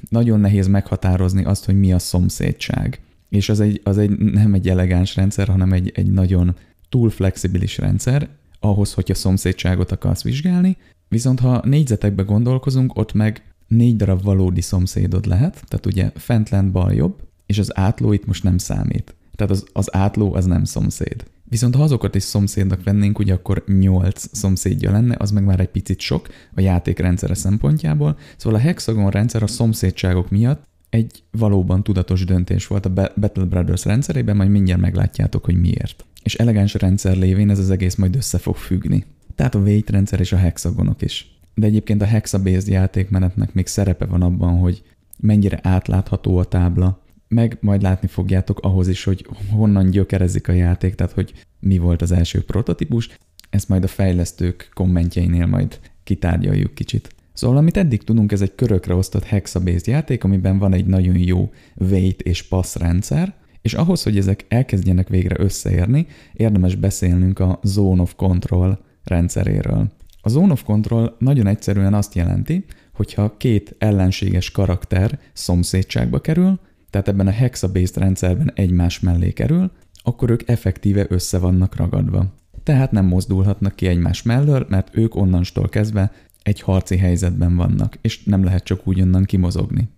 nagyon 0.08 0.40
nehéz 0.40 0.66
meghatározni 0.66 1.44
azt, 1.44 1.64
hogy 1.64 1.78
mi 1.78 1.92
a 1.92 1.98
szomszédság. 1.98 3.00
És 3.28 3.48
az 3.48 3.60
egy, 3.60 3.80
az 3.84 3.98
egy 3.98 4.18
nem 4.18 4.54
egy 4.54 4.68
elegáns 4.68 5.16
rendszer, 5.16 5.48
hanem 5.48 5.72
egy, 5.72 5.92
egy 5.94 6.10
nagyon 6.10 6.54
túl 6.88 7.10
flexibilis 7.10 7.78
rendszer, 7.78 8.28
ahhoz, 8.60 8.92
hogyha 8.92 9.14
szomszédságot 9.14 9.92
akarsz 9.92 10.22
vizsgálni, 10.22 10.76
viszont 11.08 11.40
ha 11.40 11.62
négyzetekbe 11.64 12.22
gondolkozunk, 12.22 12.96
ott 12.96 13.12
meg 13.12 13.42
négy 13.66 13.96
darab 13.96 14.22
valódi 14.22 14.60
szomszédod 14.60 15.26
lehet, 15.26 15.64
tehát 15.68 15.86
ugye 15.86 16.10
fent 16.14 16.48
lent 16.48 16.72
bal 16.72 16.92
jobb, 16.92 17.22
és 17.46 17.58
az 17.58 17.78
átló 17.78 18.12
itt 18.12 18.26
most 18.26 18.42
nem 18.42 18.58
számít. 18.58 19.14
Tehát 19.36 19.52
az, 19.52 19.64
az 19.72 19.94
átló 19.94 20.34
az 20.34 20.44
nem 20.44 20.64
szomszéd. 20.64 21.24
Viszont 21.44 21.74
ha 21.74 21.82
azokat 21.82 22.14
is 22.14 22.22
szomszédnak 22.22 22.84
vennénk, 22.84 23.18
ugye 23.18 23.32
akkor 23.32 23.64
8 23.66 24.24
szomszédja 24.32 24.90
lenne, 24.90 25.16
az 25.18 25.30
meg 25.30 25.44
már 25.44 25.60
egy 25.60 25.68
picit 25.68 26.00
sok 26.00 26.28
a 26.54 26.60
játék 26.60 26.98
rendszere 26.98 27.34
szempontjából. 27.34 28.18
Szóval 28.36 28.58
a 28.58 28.62
hexagon 28.62 29.10
rendszer 29.10 29.42
a 29.42 29.46
szomszédságok 29.46 30.30
miatt 30.30 30.62
egy 30.90 31.22
valóban 31.30 31.82
tudatos 31.82 32.24
döntés 32.24 32.66
volt 32.66 32.86
a 32.86 33.12
Battle 33.16 33.44
Brothers 33.44 33.84
rendszerében, 33.84 34.36
majd 34.36 34.50
mindjárt 34.50 34.80
meglátjátok, 34.80 35.44
hogy 35.44 35.60
miért. 35.60 36.04
És 36.22 36.34
elegáns 36.34 36.74
rendszer 36.74 37.16
lévén 37.16 37.50
ez 37.50 37.58
az 37.58 37.70
egész 37.70 37.94
majd 37.94 38.16
össze 38.16 38.38
fog 38.38 38.56
függni. 38.56 39.04
Tehát 39.34 39.54
a 39.54 39.58
weight 39.58 39.90
rendszer 39.90 40.20
és 40.20 40.32
a 40.32 40.36
hexagonok 40.36 41.02
is. 41.02 41.38
De 41.54 41.66
egyébként 41.66 42.02
a 42.02 42.04
hexa-based 42.04 42.66
játékmenetnek 42.66 43.54
még 43.54 43.66
szerepe 43.66 44.04
van 44.04 44.22
abban, 44.22 44.58
hogy 44.58 44.82
mennyire 45.18 45.58
átlátható 45.62 46.38
a 46.38 46.44
tábla, 46.44 47.03
meg 47.34 47.58
majd 47.60 47.82
látni 47.82 48.08
fogjátok 48.08 48.60
ahhoz 48.60 48.88
is, 48.88 49.04
hogy 49.04 49.26
honnan 49.50 49.90
gyökerezik 49.90 50.48
a 50.48 50.52
játék, 50.52 50.94
tehát 50.94 51.12
hogy 51.12 51.32
mi 51.60 51.78
volt 51.78 52.02
az 52.02 52.12
első 52.12 52.44
prototípus. 52.44 53.08
Ezt 53.50 53.68
majd 53.68 53.84
a 53.84 53.88
fejlesztők 53.88 54.70
kommentjeinél 54.74 55.46
majd 55.46 55.78
kitárgyaljuk 56.04 56.74
kicsit. 56.74 57.14
Szóval 57.32 57.56
amit 57.56 57.76
eddig 57.76 58.02
tudunk, 58.02 58.32
ez 58.32 58.40
egy 58.40 58.54
körökre 58.54 58.94
osztott 58.94 59.24
hexa-based 59.24 59.86
játék, 59.86 60.24
amiben 60.24 60.58
van 60.58 60.72
egy 60.72 60.86
nagyon 60.86 61.18
jó 61.18 61.50
wait 61.74 62.22
és 62.22 62.42
pass 62.42 62.74
rendszer, 62.74 63.34
és 63.62 63.74
ahhoz, 63.74 64.02
hogy 64.02 64.16
ezek 64.16 64.44
elkezdjenek 64.48 65.08
végre 65.08 65.36
összeérni, 65.38 66.06
érdemes 66.32 66.74
beszélnünk 66.74 67.38
a 67.38 67.60
Zone 67.62 68.02
of 68.02 68.14
Control 68.14 68.84
rendszeréről. 69.04 69.92
A 70.20 70.28
Zone 70.28 70.52
of 70.52 70.62
Control 70.62 71.16
nagyon 71.18 71.46
egyszerűen 71.46 71.94
azt 71.94 72.14
jelenti, 72.14 72.64
hogyha 72.92 73.36
két 73.36 73.74
ellenséges 73.78 74.50
karakter 74.50 75.18
szomszédságba 75.32 76.20
kerül, 76.20 76.60
tehát 76.94 77.08
ebben 77.08 77.26
a 77.26 77.30
hexa-based 77.30 77.96
rendszerben 77.96 78.52
egymás 78.54 79.00
mellé 79.00 79.32
kerül, 79.32 79.70
akkor 80.02 80.30
ők 80.30 80.48
effektíve 80.48 81.06
össze 81.08 81.38
vannak 81.38 81.76
ragadva. 81.76 82.34
Tehát 82.62 82.92
nem 82.92 83.06
mozdulhatnak 83.06 83.76
ki 83.76 83.86
egymás 83.86 84.22
mellől, 84.22 84.66
mert 84.68 84.96
ők 84.96 85.14
onnantól 85.14 85.68
kezdve 85.68 86.12
egy 86.42 86.60
harci 86.60 86.96
helyzetben 86.96 87.56
vannak, 87.56 87.98
és 88.00 88.24
nem 88.24 88.44
lehet 88.44 88.64
csak 88.64 88.86
úgy 88.86 89.00
onnan 89.00 89.24
kimozogni. 89.24 89.88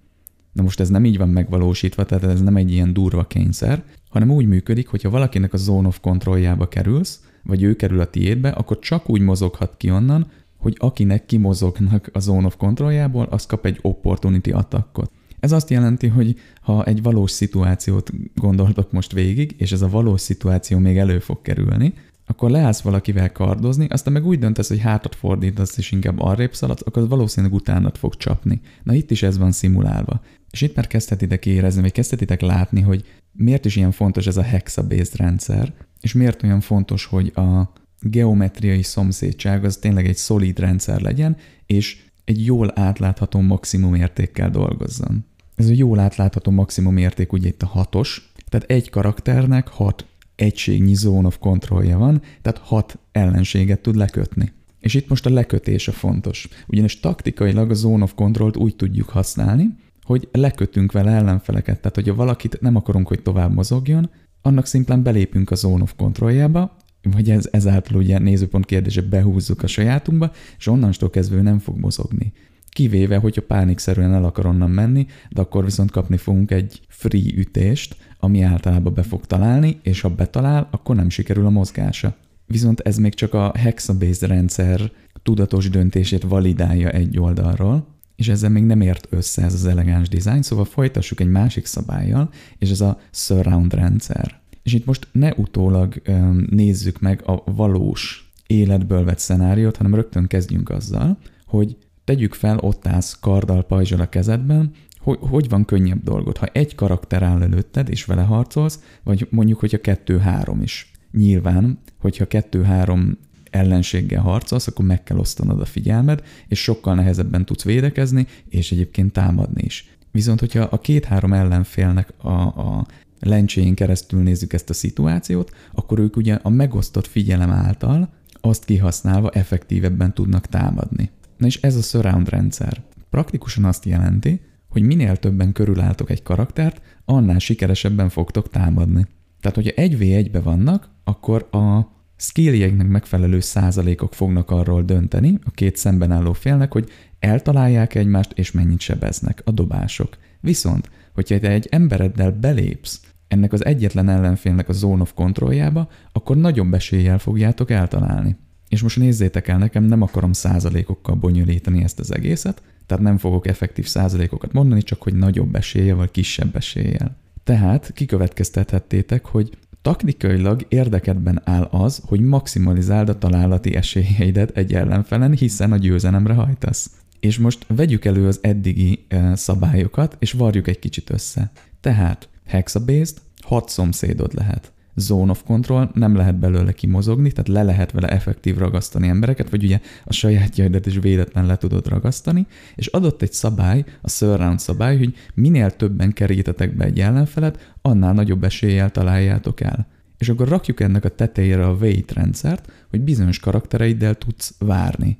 De 0.53 0.63
most 0.63 0.81
ez 0.81 0.89
nem 0.89 1.05
így 1.05 1.19
van 1.19 1.29
megvalósítva, 1.29 2.05
tehát 2.05 2.25
ez 2.25 2.43
nem 2.43 2.57
egy 2.57 2.73
ilyen 2.73 2.93
durva 2.93 3.27
kényszer, 3.27 3.83
hanem 4.09 4.31
úgy 4.31 4.47
működik, 4.47 4.89
hogyha 4.89 5.11
valakinek 5.11 5.53
a 5.53 5.57
zone 5.57 5.89
of 5.89 6.01
controljába 6.01 6.69
kerülsz, 6.69 7.21
vagy 7.43 7.63
ő 7.63 7.77
kerül 7.77 8.01
a 8.01 8.11
tiédbe, 8.11 8.49
akkor 8.49 8.79
csak 8.79 9.11
úgy 9.11 9.21
mozoghat 9.21 9.77
ki 9.77 9.91
onnan, 9.91 10.31
hogy 10.57 10.77
akinek 10.79 11.27
kimozognak 11.27 12.11
a 12.13 12.19
zone 12.19 12.47
of 12.47 12.57
controljából, 12.57 13.27
az 13.31 13.47
kap 13.47 13.67
egy 13.67 13.79
opportunity 13.83 14.51
attackot. 14.51 15.11
Ez 15.41 15.53
azt 15.53 15.71
jelenti, 15.71 16.07
hogy 16.07 16.37
ha 16.67 16.85
egy 16.85 17.03
valós 17.03 17.31
szituációt 17.31 18.11
gondoltok 18.35 18.93
most 18.93 19.12
végig, 19.12 19.55
és 19.59 19.73
ez 19.73 19.83
a 19.83 19.89
valós 19.89 20.21
szituáció 20.21 20.79
még 20.79 20.99
elő 20.99 21.19
fog 21.19 21.43
kerülni, 21.43 21.95
akkor 22.27 22.51
leállsz 22.51 22.81
valakivel 22.81 23.33
kardozni, 23.33 23.87
aztán 23.89 24.12
meg 24.12 24.27
úgy 24.27 24.39
döntesz, 24.39 24.69
hogy 24.69 24.81
hátat 24.81 25.14
fordítasz, 25.14 25.77
és 25.77 25.93
inkább 25.93 26.21
arrébb 26.21 26.55
szaladsz, 26.55 26.83
akkor 26.85 27.03
az 27.03 27.09
valószínűleg 27.09 27.55
utánat 27.55 27.99
fog 27.99 28.17
csapni. 28.17 28.61
Na 28.83 28.95
itt 28.95 29.11
is 29.11 29.23
ez 29.23 29.39
van 29.39 29.53
szimulálva. 29.53 30.21
És 30.51 30.61
itt 30.61 30.77
már 30.77 30.87
kezdhetitek 30.87 31.47
érezni, 31.47 31.81
vagy 31.81 31.93
kezdhetitek 31.93 32.41
látni, 32.41 32.81
hogy 32.81 33.05
miért 33.33 33.64
is 33.64 33.77
ilyen 33.77 33.93
fontos 33.93 34.27
ez 34.27 34.37
a 34.37 34.43
hexa-based 34.43 35.17
rendszer, 35.17 35.73
és 36.01 36.12
miért 36.12 36.43
olyan 36.43 36.61
fontos, 36.61 37.05
hogy 37.05 37.33
a 37.35 37.73
geometriai 38.01 38.83
szomszédság 38.83 39.64
az 39.64 39.77
tényleg 39.77 40.07
egy 40.07 40.17
szolid 40.17 40.59
rendszer 40.59 41.01
legyen, 41.01 41.37
és 41.67 42.05
egy 42.25 42.45
jól 42.45 42.73
átlátható 42.75 43.41
maximum 43.41 43.95
értékkel 43.95 44.51
dolgozzon. 44.51 45.25
Ez 45.57 45.69
a 45.69 45.73
jól 45.73 45.99
átlátható 45.99 46.51
maximum 46.51 46.97
érték 46.97 47.33
ugye 47.33 47.49
itt 47.49 47.63
a 47.63 47.67
hatos, 47.67 48.33
tehát 48.49 48.71
egy 48.71 48.91
karakternek 48.91 49.69
hat 49.69 50.07
egységnyi 50.35 50.95
zone 50.95 51.27
of 51.27 51.39
controlja 51.39 51.99
van, 51.99 52.23
tehát 52.43 52.59
hat 52.59 52.99
ellenséget 53.13 53.81
tud 53.81 53.97
lekötni. 53.97 54.53
És 54.81 54.95
itt 54.95 55.09
most 55.09 55.27
a 55.27 55.31
lekötés 55.31 55.89
a 55.89 55.93
fontos. 55.93 56.49
Ugyanis 56.67 57.01
taktikailag 57.01 57.71
a 57.71 57.75
zone 57.75 58.03
of 58.03 58.15
control 58.15 58.53
úgy 58.57 58.77
tudjuk 58.77 59.09
használni, 59.09 59.69
hogy 60.03 60.29
lekötünk 60.33 60.93
vele 60.93 61.11
ellenfeleket. 61.11 61.81
Tehát, 61.81 61.95
hogyha 61.95 62.15
valakit 62.15 62.61
nem 62.61 62.77
akarunk, 62.77 63.09
hogy 63.09 63.23
tovább 63.23 63.55
mozogjon, 63.55 64.11
annak 64.43 64.67
szimplán 64.67 65.03
belépünk 65.03 65.51
a 65.51 65.55
zone 65.55 65.83
of 65.83 65.95
controljába, 65.97 66.77
vagy 67.03 67.31
ez, 67.31 67.49
ezáltal 67.51 67.97
ugye 67.97 68.19
nézőpont 68.19 68.67
kérdése 68.67 69.03
behúzzuk 69.03 69.63
a 69.63 69.67
sajátunkba, 69.67 70.33
és 70.59 70.67
onnantól 70.67 71.11
kezdve 71.11 71.37
ő 71.37 71.43
nem 71.43 71.59
fog 71.59 71.79
mozogni. 71.79 72.33
Kivéve, 72.77 73.16
hogyha 73.16 73.43
pánikszerűen 73.43 74.14
el 74.14 74.24
akar 74.24 74.47
onnan 74.47 74.70
menni, 74.70 75.07
de 75.31 75.41
akkor 75.41 75.64
viszont 75.64 75.91
kapni 75.91 76.16
fogunk 76.16 76.51
egy 76.51 76.81
free 76.89 77.33
ütést, 77.37 77.97
ami 78.18 78.43
általában 78.43 78.95
be 78.95 79.03
fog 79.03 79.27
találni, 79.27 79.79
és 79.83 80.01
ha 80.01 80.09
betalál, 80.09 80.68
akkor 80.70 80.97
nem 80.97 81.09
sikerül 81.09 81.47
a 81.47 81.51
mozgása. 81.51 82.14
Viszont 82.47 82.81
ez 82.81 82.97
még 82.97 83.14
csak 83.14 83.35
a 83.35 83.53
hexabase 83.59 84.27
rendszer 84.27 84.91
tudatos 85.22 85.70
döntését 85.70 86.22
validálja 86.22 86.91
egy 86.91 87.18
oldalról, 87.18 87.87
és 88.16 88.29
ezzel 88.29 88.51
még 88.51 88.64
nem 88.64 88.81
ért 88.81 89.07
össze 89.11 89.43
ez 89.43 89.55
az 89.55 89.66
elegáns 89.66 90.09
design, 90.09 90.43
szóval 90.43 90.64
folytassuk 90.64 91.20
egy 91.20 91.31
másik 91.31 91.66
szabályjal, 91.66 92.31
és 92.59 92.70
ez 92.70 92.81
a 92.81 93.01
surround 93.11 93.74
rendszer. 93.74 94.41
És 94.62 94.72
itt 94.74 94.87
most 94.87 95.09
ne 95.12 95.33
utólag 95.37 96.03
um, 96.09 96.47
nézzük 96.51 97.01
meg 97.01 97.22
a 97.27 97.43
valós 97.45 98.33
életből 98.47 99.05
vett 99.05 99.18
szenáriót, 99.18 99.77
hanem 99.77 99.95
rögtön 99.95 100.27
kezdjünk 100.27 100.70
azzal, 100.70 101.18
hogy 101.47 101.77
tegyük 102.07 102.35
fel, 102.35 102.59
ott 102.59 102.87
állsz 102.87 103.19
karddal, 103.21 103.63
pajzsal 103.63 104.01
a 104.01 104.09
kezedben, 104.09 104.71
hogy, 104.99 105.19
hogy 105.21 105.49
van 105.49 105.65
könnyebb 105.65 106.03
dolgod, 106.03 106.37
ha 106.37 106.47
egy 106.47 106.75
karakter 106.75 107.23
áll 107.23 107.43
előtted, 107.43 107.89
és 107.89 108.05
vele 108.05 108.23
harcolsz, 108.23 108.81
vagy 109.03 109.27
mondjuk, 109.31 109.59
hogyha 109.59 109.81
kettő-három 109.81 110.63
is. 110.63 110.91
nyilván, 111.13 111.79
hogyha 111.99 112.27
kettő-három 112.27 113.19
ellenséggel 113.51 114.23
harcolsz, 114.23 114.67
akkor 114.67 114.85
meg 114.85 115.03
kell 115.03 115.19
osztanod 115.19 115.61
a 115.61 115.65
figyelmed, 115.65 116.23
és 116.49 116.63
sokkal 116.63 116.95
nehezebben 116.95 117.45
tudsz 117.45 117.65
védekezni, 117.65 118.27
és 118.49 118.73
egyébként 118.73 119.13
támadni 119.13 119.63
is. 119.65 119.97
Viszont, 120.11 120.41
hogyha 120.41 120.63
a 120.63 120.81
két-három 120.81 121.33
ellenfélnek 121.33 122.13
a, 122.23 122.31
a 122.41 122.87
lencséjén 123.21 123.75
keresztül 123.75 124.23
nézzük 124.23 124.53
ezt 124.53 124.71
a 124.71 124.75
szituációt, 124.75 125.51
akkor 125.75 125.99
ők 125.99 126.17
ugye 126.17 126.39
a 126.43 126.49
megosztott 126.49 127.07
figyelem 127.07 127.51
által 127.51 128.09
azt 128.41 128.65
kihasználva 128.65 129.31
effektívebben 129.31 130.15
tudnak 130.15 130.47
támadni. 130.47 131.11
Na 131.37 131.47
és 131.47 131.61
ez 131.61 131.76
a 131.76 131.82
surround 131.82 132.28
rendszer. 132.28 132.82
Praktikusan 133.11 133.64
azt 133.64 133.84
jelenti, 133.84 134.41
hogy 134.68 134.82
minél 134.82 135.16
többen 135.16 135.53
körülálltok 135.53 136.11
egy 136.11 136.22
karaktert, 136.22 136.80
annál 137.05 137.39
sikeresebben 137.39 138.09
fogtok 138.09 138.51
támadni. 138.51 139.07
Tehát, 139.41 139.57
hogyha 139.57 139.82
egy 139.82 139.99
v 139.99 140.01
1 140.01 140.43
vannak, 140.43 140.89
akkor 141.05 141.49
a 141.51 141.95
skilljeknek 142.16 142.89
megfelelő 142.89 143.41
százalékok 143.41 144.14
fognak 144.14 144.51
arról 144.51 144.82
dönteni, 144.82 145.39
a 145.45 145.51
két 145.51 145.76
szemben 145.76 146.12
álló 146.12 146.32
félnek, 146.32 146.72
hogy 146.72 146.89
eltalálják 147.18 147.95
egymást, 147.95 148.32
és 148.34 148.53
mennyit 148.53 148.80
sebeznek 148.80 149.43
a 149.45 149.51
dobások. 149.51 150.16
Viszont, 150.41 150.91
hogyha 151.14 151.39
te 151.39 151.51
egy 151.51 151.66
embereddel 151.70 152.30
belépsz 152.30 153.01
ennek 153.28 153.53
az 153.53 153.64
egyetlen 153.64 154.09
ellenfélnek 154.09 154.68
a 154.68 154.72
zone 154.72 155.03
of 155.03 155.14
kontrolljába, 155.14 155.89
akkor 156.12 156.37
nagyobb 156.37 156.74
eséllyel 156.74 157.18
fogjátok 157.18 157.70
eltalálni. 157.70 158.37
És 158.69 158.83
most 158.83 158.97
nézzétek 158.97 159.49
el, 159.49 159.59
nekem 159.59 159.85
nem 159.85 160.03
akarom 160.03 160.33
százalékokkal 160.33 161.14
bonyolítani 161.14 161.83
ezt 161.83 161.99
az 161.99 162.14
egészet, 162.14 162.62
tehát 162.87 163.05
nem 163.05 163.19
fogok 163.19 163.47
effektív 163.47 163.87
százalékokat 163.87 164.53
mondani, 164.53 164.83
csak 164.83 165.03
hogy 165.03 165.14
nagyobb 165.14 165.55
esélye 165.55 165.95
vagy 165.95 166.11
kisebb 166.11 166.57
eséllyel. 166.57 167.17
Tehát 167.45 167.91
kikövetkeztethettétek, 167.95 169.27
hogy 169.27 169.59
taktikailag 169.83 170.67
érdekedben 170.69 171.41
áll 171.45 171.62
az, 171.62 172.03
hogy 172.07 172.21
maximalizáld 172.21 173.09
a 173.09 173.19
találati 173.19 173.75
esélyeidet 173.75 174.57
egy 174.57 174.75
ellenfelen, 174.75 175.33
hiszen 175.33 175.73
a 175.73 175.77
győzelemre 175.77 176.35
hajtasz. 176.35 176.91
És 177.21 177.39
most 177.39 177.67
vegyük 177.69 178.05
elő 178.05 178.27
az 178.27 178.39
eddigi 178.43 179.05
e, 179.09 179.35
szabályokat, 179.35 180.17
és 180.19 180.33
varjuk 180.33 180.69
egy 180.69 180.79
kicsit 180.79 181.11
össze. 181.11 181.51
Tehát 181.81 182.29
hexabase-t 182.47 183.21
hat 183.43 183.69
szomszédod 183.69 184.35
lehet 184.35 184.73
zone 184.97 185.31
of 185.31 185.43
control, 185.43 185.91
nem 185.95 186.17
lehet 186.17 186.39
belőle 186.39 186.73
kimozogni, 186.73 187.33
tehát 187.33 187.49
le 187.49 187.63
lehet 187.63 187.93
vele 187.93 188.09
effektív 188.09 188.57
ragasztani 188.57 189.09
embereket, 189.09 189.51
vagy 189.51 189.65
ugye 189.65 189.81
a 190.05 190.13
sajátjaidat 190.13 190.87
is 190.87 190.99
véletlen 190.99 191.47
le 191.47 191.57
tudod 191.57 191.89
ragasztani, 191.89 192.47
és 192.75 192.87
adott 192.87 193.23
egy 193.23 193.33
szabály, 193.33 193.85
a 194.01 194.09
surround 194.09 194.59
szabály, 194.59 194.99
hogy 194.99 195.15
minél 195.35 195.71
többen 195.71 196.13
kerítetek 196.13 196.77
be 196.77 196.85
egy 196.85 197.01
ellenfelet, 197.01 197.75
annál 197.83 198.13
nagyobb 198.13 198.45
eséllyel 198.45 198.91
találjátok 198.91 199.61
el. 199.61 199.87
És 200.19 200.29
akkor 200.29 200.49
rakjuk 200.49 200.81
ennek 200.81 201.05
a 201.05 201.09
tetejére 201.09 201.67
a 201.67 201.77
wait 201.81 202.13
rendszert, 202.13 202.73
hogy 202.91 203.01
bizonyos 203.01 203.39
karaktereiddel 203.39 204.15
tudsz 204.15 204.55
várni. 204.59 205.19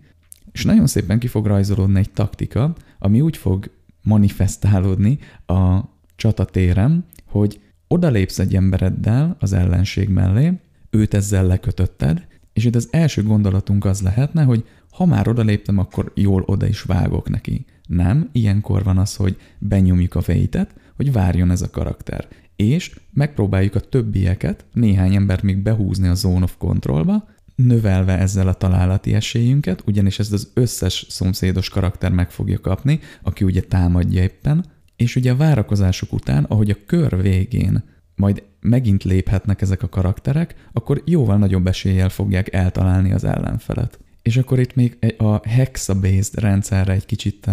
És 0.53 0.65
nagyon 0.65 0.87
szépen 0.87 1.19
ki 1.19 1.27
fog 1.27 1.47
rajzolódni 1.47 1.99
egy 1.99 2.11
taktika, 2.11 2.75
ami 2.99 3.21
úgy 3.21 3.37
fog 3.37 3.71
manifestálódni 4.03 5.19
a 5.47 5.81
csatatéren, 6.17 7.05
hogy 7.25 7.61
odalépsz 7.89 8.39
egy 8.39 8.55
embereddel 8.55 9.37
az 9.41 9.53
ellenség 9.53 10.09
mellé, 10.09 10.53
őt 10.91 11.15
ezzel 11.15 11.47
lekötötted, 11.47 12.27
és 12.53 12.65
itt 12.65 12.75
az 12.75 12.89
első 12.91 13.23
gondolatunk 13.23 13.85
az 13.85 14.03
lehetne, 14.03 14.43
hogy 14.43 14.65
ha 14.91 15.05
már 15.05 15.29
odaléptem, 15.29 15.79
akkor 15.79 16.13
jól 16.15 16.43
oda 16.47 16.67
is 16.67 16.83
vágok 16.83 17.29
neki. 17.29 17.65
Nem, 17.87 18.29
ilyenkor 18.33 18.83
van 18.85 18.99
az, 18.99 19.17
hogy 19.17 19.37
benyomjuk 19.59 20.15
a 20.15 20.21
vétet, 20.21 20.75
hogy 20.97 21.13
várjon 21.13 21.51
ez 21.51 21.63
a 21.63 21.71
karakter. 21.71 22.29
És 22.57 23.01
megpróbáljuk 23.13 23.75
a 23.75 23.81
többieket, 23.81 24.65
néhány 24.73 25.15
embert 25.15 25.43
még 25.43 25.59
behúzni 25.59 26.09
a 26.09 26.15
zone 26.15 26.43
of 26.43 26.57
controlba, 26.59 27.29
növelve 27.55 28.19
ezzel 28.19 28.49
a 28.49 28.55
találati 28.55 29.15
esélyünket, 29.15 29.83
ugyanis 29.87 30.19
ezt 30.19 30.33
az 30.33 30.51
összes 30.55 31.07
szomszédos 31.09 31.69
karakter 31.69 32.13
meg 32.13 32.31
fogja 32.31 32.61
kapni, 32.61 33.01
aki 33.23 33.45
ugye 33.45 33.61
támadja 33.61 34.23
éppen, 34.23 34.65
és 34.97 35.17
ugye 35.17 35.31
a 35.31 35.37
várakozások 35.37 36.13
után, 36.13 36.45
ahogy 36.45 36.71
a 36.71 36.77
kör 36.87 37.23
végén 37.23 37.85
majd 38.15 38.43
megint 38.61 39.05
léphetnek 39.05 39.63
ezek 39.63 39.83
a 39.83 39.89
karakterek, 39.89 40.55
akkor 40.73 41.03
jóval 41.05 41.37
nagyobb 41.37 41.67
eséllyel 41.67 42.09
fogják 42.09 42.55
eltalálni 42.55 43.13
az 43.13 43.25
ellenfelet. 43.25 43.99
És 44.23 44.37
akkor 44.37 44.59
itt 44.59 44.75
még 44.75 45.15
a 45.17 45.49
hexa-based 45.49 46.35
rendszerre 46.35 46.93
egy 46.93 47.07
kicsit 47.07 47.51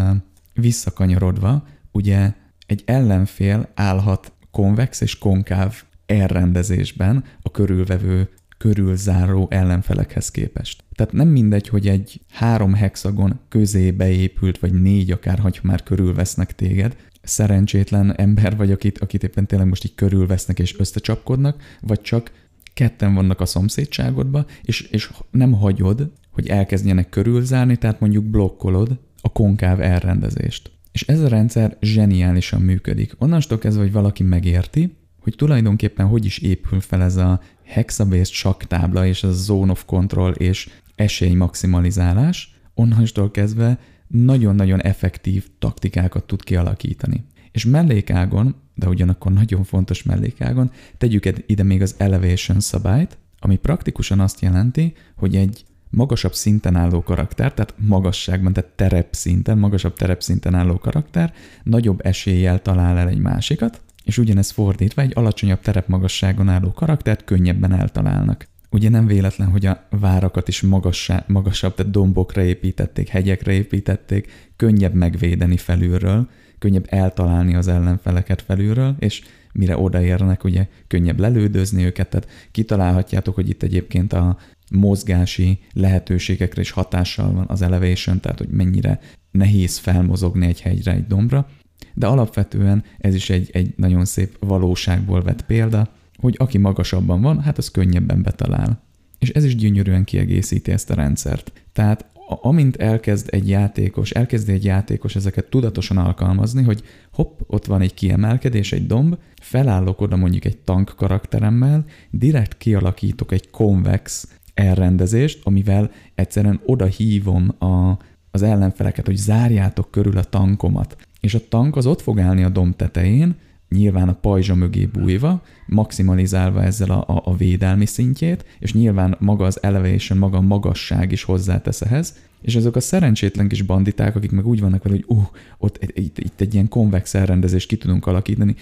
visszakanyarodva, 0.53 1.67
ugye 1.91 2.33
egy 2.65 2.83
ellenfél 2.85 3.69
állhat 3.73 4.31
konvex 4.51 5.01
és 5.01 5.17
konkáv 5.17 5.83
elrendezésben 6.05 7.23
a 7.41 7.51
körülvevő 7.51 8.29
körülzáró 8.57 9.47
ellenfelekhez 9.49 10.31
képest. 10.31 10.83
Tehát 10.95 11.13
nem 11.13 11.27
mindegy, 11.27 11.67
hogy 11.67 11.87
egy 11.87 12.21
három 12.29 12.73
hexagon 12.73 13.39
közé 13.49 13.91
beépült, 13.91 14.59
vagy 14.59 14.81
négy 14.81 15.11
akár, 15.11 15.39
hogy 15.39 15.59
már 15.63 15.83
körülvesznek 15.83 16.55
téged, 16.55 16.95
szerencsétlen 17.23 18.15
ember 18.15 18.55
vagy, 18.57 18.71
akit, 18.71 18.97
akit 18.99 19.23
éppen 19.23 19.47
tényleg 19.47 19.67
most 19.67 19.85
így 19.85 19.95
körülvesznek 19.95 20.59
és 20.59 20.79
összecsapkodnak, 20.79 21.61
vagy 21.81 22.01
csak 22.01 22.31
ketten 22.73 23.13
vannak 23.13 23.41
a 23.41 23.45
szomszédságodba, 23.45 24.45
és, 24.61 24.81
és 24.81 25.11
nem 25.31 25.51
hagyod, 25.51 26.11
hogy 26.31 26.47
elkezdjenek 26.47 27.09
körülzárni, 27.09 27.77
tehát 27.77 27.99
mondjuk 27.99 28.23
blokkolod 28.23 28.99
a 29.21 29.31
konkáv 29.31 29.81
elrendezést. 29.81 30.71
És 30.91 31.01
ez 31.01 31.19
a 31.19 31.27
rendszer 31.27 31.77
zseniálisan 31.81 32.61
működik. 32.61 33.15
Onnantól 33.17 33.57
kezdve, 33.57 33.83
hogy 33.83 33.91
valaki 33.91 34.23
megérti, 34.23 34.95
hogy 35.19 35.33
tulajdonképpen 35.35 36.07
hogy 36.07 36.25
is 36.25 36.37
épül 36.37 36.79
fel 36.79 37.01
ez 37.01 37.15
a 37.15 37.41
hexabase 37.63 38.33
saktábla 38.33 39.05
és 39.05 39.23
a 39.23 39.31
zone 39.31 39.71
of 39.71 39.85
control 39.85 40.31
és 40.31 40.69
esély 40.95 41.33
maximalizálás, 41.33 42.59
onnantól 42.73 43.31
kezdve 43.31 43.79
nagyon-nagyon 44.13 44.81
effektív 44.81 45.47
taktikákat 45.59 46.23
tud 46.23 46.43
kialakítani. 46.43 47.23
És 47.51 47.65
mellékágon, 47.65 48.55
de 48.75 48.87
ugyanakkor 48.87 49.31
nagyon 49.33 49.63
fontos 49.63 50.03
mellékágon, 50.03 50.71
tegyük 50.97 51.25
ide 51.45 51.63
még 51.63 51.81
az 51.81 51.95
elevation 51.97 52.59
szabályt, 52.59 53.17
ami 53.39 53.55
praktikusan 53.55 54.19
azt 54.19 54.41
jelenti, 54.41 54.93
hogy 55.15 55.35
egy 55.35 55.65
magasabb 55.89 56.33
szinten 56.33 56.75
álló 56.75 57.03
karakter, 57.03 57.53
tehát 57.53 57.73
magasságban, 57.77 58.53
tehát 58.53 58.71
terep 58.71 59.13
szinten, 59.13 59.57
magasabb 59.57 59.93
terep 59.93 60.21
szinten 60.21 60.55
álló 60.55 60.77
karakter 60.77 61.33
nagyobb 61.63 62.05
eséllyel 62.05 62.61
talál 62.61 62.97
el 62.97 63.07
egy 63.07 63.19
másikat, 63.19 63.81
és 64.03 64.17
ugyanez 64.17 64.49
fordítva 64.49 65.01
egy 65.01 65.11
alacsonyabb 65.15 65.59
terepmagasságon 65.59 66.49
álló 66.49 66.71
karaktert 66.71 67.23
könnyebben 67.23 67.73
eltalálnak. 67.73 68.47
Ugye 68.73 68.89
nem 68.89 69.07
véletlen, 69.07 69.49
hogy 69.49 69.65
a 69.65 69.87
várakat 69.89 70.47
is 70.47 70.61
magassá, 70.61 71.23
magasabb, 71.27 71.75
tehát 71.75 71.91
dombokra 71.91 72.43
építették, 72.43 73.07
hegyekre 73.07 73.51
építették, 73.51 74.51
könnyebb 74.55 74.93
megvédeni 74.93 75.57
felülről, 75.57 76.29
könnyebb 76.59 76.85
eltalálni 76.89 77.55
az 77.55 77.67
ellenfeleket 77.67 78.41
felülről, 78.41 78.95
és 78.99 79.21
mire 79.51 79.77
odaérnek, 79.77 80.43
ugye 80.43 80.67
könnyebb 80.87 81.19
lelődözni 81.19 81.83
őket, 81.83 82.09
tehát 82.09 82.27
kitalálhatjátok, 82.51 83.35
hogy 83.35 83.49
itt 83.49 83.63
egyébként 83.63 84.13
a 84.13 84.37
mozgási 84.71 85.59
lehetőségekre 85.73 86.61
is 86.61 86.71
hatással 86.71 87.33
van 87.33 87.45
az 87.47 87.61
elevation, 87.61 88.19
tehát 88.19 88.37
hogy 88.37 88.49
mennyire 88.49 88.99
nehéz 89.31 89.77
felmozogni 89.77 90.45
egy 90.45 90.61
hegyre, 90.61 90.91
egy 90.91 91.07
dombra, 91.07 91.47
de 91.93 92.07
alapvetően 92.07 92.83
ez 92.97 93.15
is 93.15 93.29
egy, 93.29 93.49
egy 93.51 93.73
nagyon 93.75 94.05
szép 94.05 94.37
valóságból 94.39 95.21
vett 95.21 95.45
példa, 95.45 95.91
hogy 96.23 96.35
aki 96.37 96.57
magasabban 96.57 97.21
van, 97.21 97.41
hát 97.41 97.57
az 97.57 97.71
könnyebben 97.71 98.21
betalál. 98.21 98.81
És 99.19 99.29
ez 99.29 99.43
is 99.43 99.55
gyönyörűen 99.55 100.03
kiegészíti 100.03 100.71
ezt 100.71 100.89
a 100.89 100.93
rendszert. 100.93 101.51
Tehát 101.73 102.05
amint 102.41 102.75
elkezd 102.75 103.27
egy 103.31 103.49
játékos, 103.49 104.11
elkezdi 104.11 104.51
egy 104.51 104.63
játékos 104.63 105.15
ezeket 105.15 105.49
tudatosan 105.49 105.97
alkalmazni, 105.97 106.63
hogy 106.63 106.83
hopp, 107.13 107.39
ott 107.47 107.65
van 107.65 107.81
egy 107.81 107.93
kiemelkedés, 107.93 108.71
egy 108.71 108.85
domb, 108.85 109.17
felállok 109.41 110.01
oda 110.01 110.15
mondjuk 110.15 110.45
egy 110.45 110.57
tank 110.57 110.93
karakteremmel, 110.95 111.85
direkt 112.09 112.57
kialakítok 112.57 113.31
egy 113.31 113.49
konvex 113.49 114.27
elrendezést, 114.53 115.39
amivel 115.43 115.91
egyszerűen 116.15 116.61
oda 116.65 116.85
hívom 116.85 117.55
a, 117.59 117.97
az 118.31 118.41
ellenfeleket, 118.41 119.05
hogy 119.05 119.17
zárjátok 119.17 119.91
körül 119.91 120.17
a 120.17 120.23
tankomat. 120.23 120.97
És 121.19 121.33
a 121.33 121.47
tank 121.49 121.75
az 121.75 121.85
ott 121.85 122.01
fog 122.01 122.19
állni 122.19 122.43
a 122.43 122.49
domb 122.49 122.75
tetején, 122.75 123.35
nyilván 123.73 124.09
a 124.09 124.13
pajzsa 124.13 124.55
mögé 124.55 124.85
bújva, 124.85 125.41
maximalizálva 125.65 126.63
ezzel 126.63 126.89
a, 126.89 127.21
a, 127.23 127.35
védelmi 127.35 127.85
szintjét, 127.85 128.45
és 128.59 128.73
nyilván 128.73 129.15
maga 129.19 129.45
az 129.45 129.63
elevation, 129.63 130.17
maga 130.17 130.37
a 130.37 130.41
magasság 130.41 131.11
is 131.11 131.23
hozzátesz 131.23 131.81
ehhez, 131.81 132.17
és 132.41 132.55
azok 132.55 132.75
a 132.75 132.79
szerencsétlen 132.79 133.47
kis 133.47 133.61
banditák, 133.61 134.15
akik 134.15 134.31
meg 134.31 134.47
úgy 134.47 134.59
vannak 134.59 134.83
vele, 134.83 134.95
hogy 134.95 135.17
uh, 135.17 135.23
ott 135.57 135.91
itt, 135.93 136.19
itt 136.19 136.41
egy 136.41 136.53
ilyen 136.53 136.67
konvex 136.67 137.13
elrendezést 137.13 137.67
ki 137.67 137.77
tudunk 137.77 138.07
alakítani, 138.07 138.55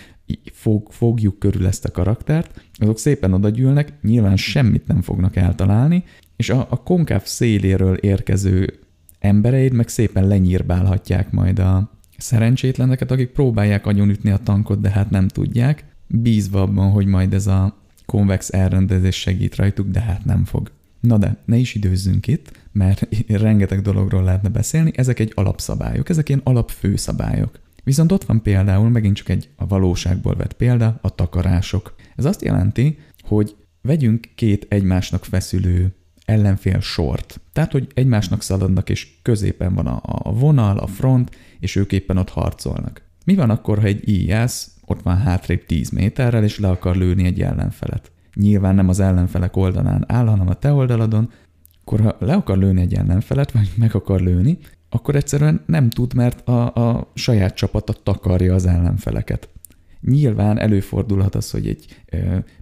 fog, 0.51 0.88
fogjuk 0.91 1.39
körül 1.39 1.68
ezt 1.68 1.86
a 1.86 1.91
karaktert, 1.91 2.62
azok 2.74 2.99
szépen 2.99 3.34
odagyűlnek, 3.34 3.93
nyilván 4.01 4.38
semmit 4.38 4.88
nem 4.88 5.01
fognak 5.01 5.36
eltalálni, 5.36 6.03
és 6.36 6.49
a, 6.49 6.68
a 6.70 6.84
konkáv 6.84 7.26
széléről 7.26 7.95
érkező 7.95 8.80
embereid 9.20 9.74
meg 9.74 9.88
szépen 9.88 10.28
lenyírbálhatják 10.28 11.32
majd 11.32 11.59
a, 11.59 12.00
szerencsétleneket, 12.22 13.11
akik 13.11 13.30
próbálják 13.30 13.86
agyonütni 13.86 14.30
a 14.30 14.38
tankot, 14.38 14.82
de 14.82 14.89
hát 14.89 15.09
nem 15.09 15.28
tudják, 15.28 15.86
bízva 16.07 16.61
abban, 16.61 16.91
hogy 16.91 17.05
majd 17.05 17.34
ez 17.34 17.47
a 17.47 17.78
konvex 18.05 18.53
elrendezés 18.53 19.15
segít 19.15 19.55
rajtuk, 19.55 19.88
de 19.88 19.99
hát 19.99 20.26
nem 20.26 20.45
fog. 20.45 20.72
Na 20.99 21.17
de, 21.17 21.38
ne 21.45 21.55
is 21.55 21.76
időzzünk 21.76 22.28
itt, 22.28 22.51
mert 22.72 23.07
rengeteg 23.28 23.82
dologról 23.82 24.24
lehetne 24.24 24.49
beszélni, 24.49 24.91
ezek 24.95 25.19
egy 25.19 25.32
alapszabályok, 25.36 26.09
ezek 26.09 26.30
ilyen 26.30 26.41
alapfőszabályok. 26.43 27.59
Viszont 27.84 28.11
ott 28.11 28.24
van 28.24 28.41
például, 28.41 28.89
megint 28.89 29.15
csak 29.15 29.30
egy 29.30 29.49
a 29.55 29.67
valóságból 29.67 30.36
vett 30.36 30.53
példa, 30.53 30.99
a 31.01 31.15
takarások. 31.15 31.95
Ez 32.15 32.26
azt 32.26 32.41
jelenti, 32.41 32.97
hogy 33.22 33.55
vegyünk 33.82 34.30
két 34.36 34.65
egymásnak 34.69 35.26
feszülő 35.26 35.95
ellenfél 36.26 36.80
sort. 36.80 37.39
Tehát, 37.53 37.72
hogy 37.72 37.88
egymásnak 37.93 38.41
szaladnak, 38.41 38.89
és 38.89 39.07
középen 39.22 39.74
van 39.74 39.88
a, 39.88 40.01
a 40.03 40.34
vonal, 40.34 40.78
a 40.78 40.88
front, 40.88 41.30
és 41.62 41.76
ők 41.76 41.91
éppen 41.91 42.18
ott 42.18 42.30
harcolnak. 42.30 43.01
Mi 43.26 43.36
van 43.36 43.49
akkor, 43.49 43.80
ha 43.80 43.86
egy 43.86 44.09
íjász 44.09 44.72
ott 44.86 45.01
van 45.01 45.18
hátrébb 45.18 45.66
10 45.66 45.89
méterrel, 45.89 46.43
és 46.43 46.59
le 46.59 46.70
akar 46.70 46.95
lőni 46.95 47.26
egy 47.26 47.41
ellenfelet? 47.41 48.12
Nyilván 48.34 48.76
nem 48.76 48.89
az 48.89 48.99
ellenfelek 48.99 49.55
oldalán 49.55 50.03
áll, 50.07 50.26
hanem 50.26 50.47
a 50.47 50.53
te 50.53 50.72
oldaladon, 50.72 51.32
akkor 51.82 51.99
ha 51.99 52.16
le 52.20 52.34
akar 52.34 52.57
lőni 52.57 52.82
egy 52.82 52.93
ellenfelet, 52.93 53.51
vagy 53.51 53.70
meg 53.76 53.95
akar 53.95 54.22
lőni, 54.22 54.57
akkor 54.89 55.16
egyszerűen 55.16 55.64
nem 55.66 55.89
tud, 55.89 56.14
mert 56.14 56.47
a, 56.47 56.76
a 56.76 57.12
saját 57.14 57.55
csapata 57.55 57.93
takarja 57.93 58.53
az 58.53 58.66
ellenfeleket. 58.66 59.49
Nyilván 60.01 60.59
előfordulhat 60.59 61.36
az, 61.36 61.51
hogy 61.51 61.68
egy 61.68 61.86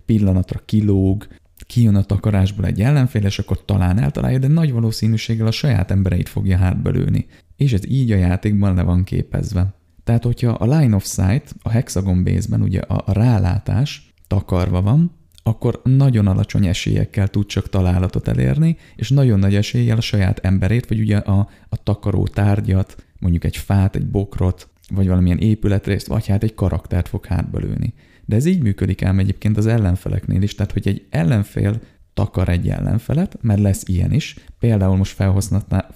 pillanatra 0.06 0.62
kilóg, 0.66 1.28
kijön 1.66 1.96
a 1.96 2.04
takarásból 2.04 2.66
egy 2.66 2.82
ellenfél, 2.82 3.26
és 3.26 3.40
akkor 3.40 3.66
talán 3.66 4.00
eltalálja, 4.00 4.38
de 4.38 4.48
nagy 4.48 4.72
valószínűséggel 4.72 5.48
a 5.48 5.52
saját 5.52 5.92
embereit 5.92 6.30
fogja 6.30 6.58
hátba 6.58 6.90
lőni. 6.90 7.26
És 7.60 7.74
ez 7.74 7.88
így 7.88 8.12
a 8.12 8.16
játékban 8.16 8.76
le 8.76 8.82
van 8.82 9.04
képezve. 9.04 9.74
Tehát, 10.04 10.24
hogyha 10.24 10.52
a 10.52 10.78
line 10.78 10.96
of 10.96 11.06
sight, 11.06 11.56
a 11.62 11.70
hexagon 11.70 12.24
base-ben 12.24 12.62
ugye 12.62 12.80
a, 12.80 13.14
rálátás 13.14 14.14
takarva 14.28 14.82
van, 14.82 15.12
akkor 15.44 15.82
nagyon 15.84 16.28
alacsony 16.28 16.66
esélyekkel 16.66 17.28
tud 17.28 17.46
csak 17.46 17.70
találatot 17.70 18.28
elérni, 18.28 18.78
és 18.96 19.10
nagyon 19.10 19.40
nagy 19.40 19.56
eséllyel 19.56 19.98
a 19.98 20.02
saját 20.02 20.40
emberét, 20.40 20.88
vagy 20.88 21.00
ugye 21.00 21.18
a, 21.18 21.50
a 21.70 21.84
takaró 21.84 22.28
tárgyat, 22.28 23.04
mondjuk 23.20 23.44
egy 23.44 23.58
fát, 23.58 23.96
egy 23.96 24.08
bokrot, 24.08 24.70
vagy 24.90 25.08
valamilyen 25.08 25.38
épületrészt, 25.38 26.08
vagy 26.08 26.28
hát 26.28 26.44
egy 26.44 26.54
karaktert 26.54 27.08
fog 27.08 27.26
hátba 27.26 27.60
lőni. 27.60 27.94
De 28.26 28.36
ez 28.36 28.46
így 28.46 28.62
működik 28.62 29.04
ám 29.04 29.20
egyébként 29.20 29.58
az 29.58 29.68
ellenfeleknél 29.68 30.42
is, 30.42 30.56
tehát 30.56 30.72
hogy 30.72 30.88
egy 30.88 31.06
ellenfél 31.10 31.82
takar 32.20 32.50
egy 32.50 32.70
ellenfelet, 32.70 33.38
mert 33.42 33.60
lesz 33.60 33.84
ilyen 33.86 34.14
is. 34.14 34.36
Például 34.60 34.96
most 34.96 35.24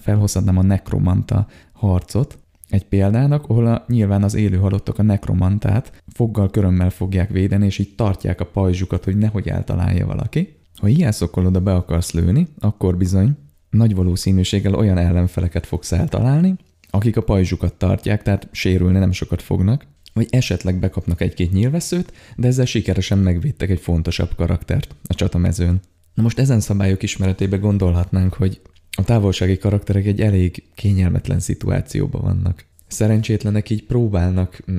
felhozhatnám 0.00 0.58
a 0.58 0.62
nekromanta 0.62 1.46
harcot, 1.72 2.38
egy 2.68 2.84
példának, 2.84 3.48
ahol 3.48 3.66
a, 3.66 3.84
nyilván 3.88 4.22
az 4.22 4.34
élő 4.34 4.56
halottak 4.56 4.98
a 4.98 5.02
nekromantát 5.02 6.02
foggal 6.12 6.50
körömmel 6.50 6.90
fogják 6.90 7.30
védeni, 7.30 7.66
és 7.66 7.78
így 7.78 7.94
tartják 7.94 8.40
a 8.40 8.46
pajzsukat, 8.46 9.04
hogy 9.04 9.16
nehogy 9.16 9.48
eltalálja 9.48 10.06
valaki. 10.06 10.56
Ha 10.80 10.88
ilyen 10.88 11.12
oda 11.34 11.60
be 11.60 11.74
akarsz 11.74 12.12
lőni, 12.12 12.46
akkor 12.58 12.96
bizony 12.96 13.36
nagy 13.70 13.94
valószínűséggel 13.94 14.74
olyan 14.74 14.98
ellenfeleket 14.98 15.66
fogsz 15.66 15.92
eltalálni, 15.92 16.54
akik 16.90 17.16
a 17.16 17.22
pajzsukat 17.22 17.74
tartják, 17.74 18.22
tehát 18.22 18.48
sérülni 18.52 18.98
nem 18.98 19.12
sokat 19.12 19.42
fognak, 19.42 19.86
vagy 20.12 20.26
esetleg 20.30 20.78
bekapnak 20.78 21.20
egy-két 21.20 21.52
nyilvesszőt, 21.52 22.12
de 22.36 22.46
ezzel 22.46 22.64
sikeresen 22.64 23.18
megvédtek 23.18 23.70
egy 23.70 23.80
fontosabb 23.80 24.34
karaktert 24.36 24.94
a 25.06 25.14
csatamezőn. 25.14 25.80
Na 26.14 26.22
most 26.22 26.38
ezen 26.38 26.60
szabályok 26.60 27.02
ismeretébe 27.02 27.56
gondolhatnánk, 27.56 28.34
hogy 28.34 28.60
a 28.96 29.04
távolsági 29.04 29.56
karakterek 29.56 30.06
egy 30.06 30.20
elég 30.20 30.62
kényelmetlen 30.74 31.40
szituációban 31.40 32.22
vannak. 32.22 32.64
Szerencsétlenek 32.86 33.70
így 33.70 33.84
próbálnak 33.84 34.60
mm, 34.70 34.78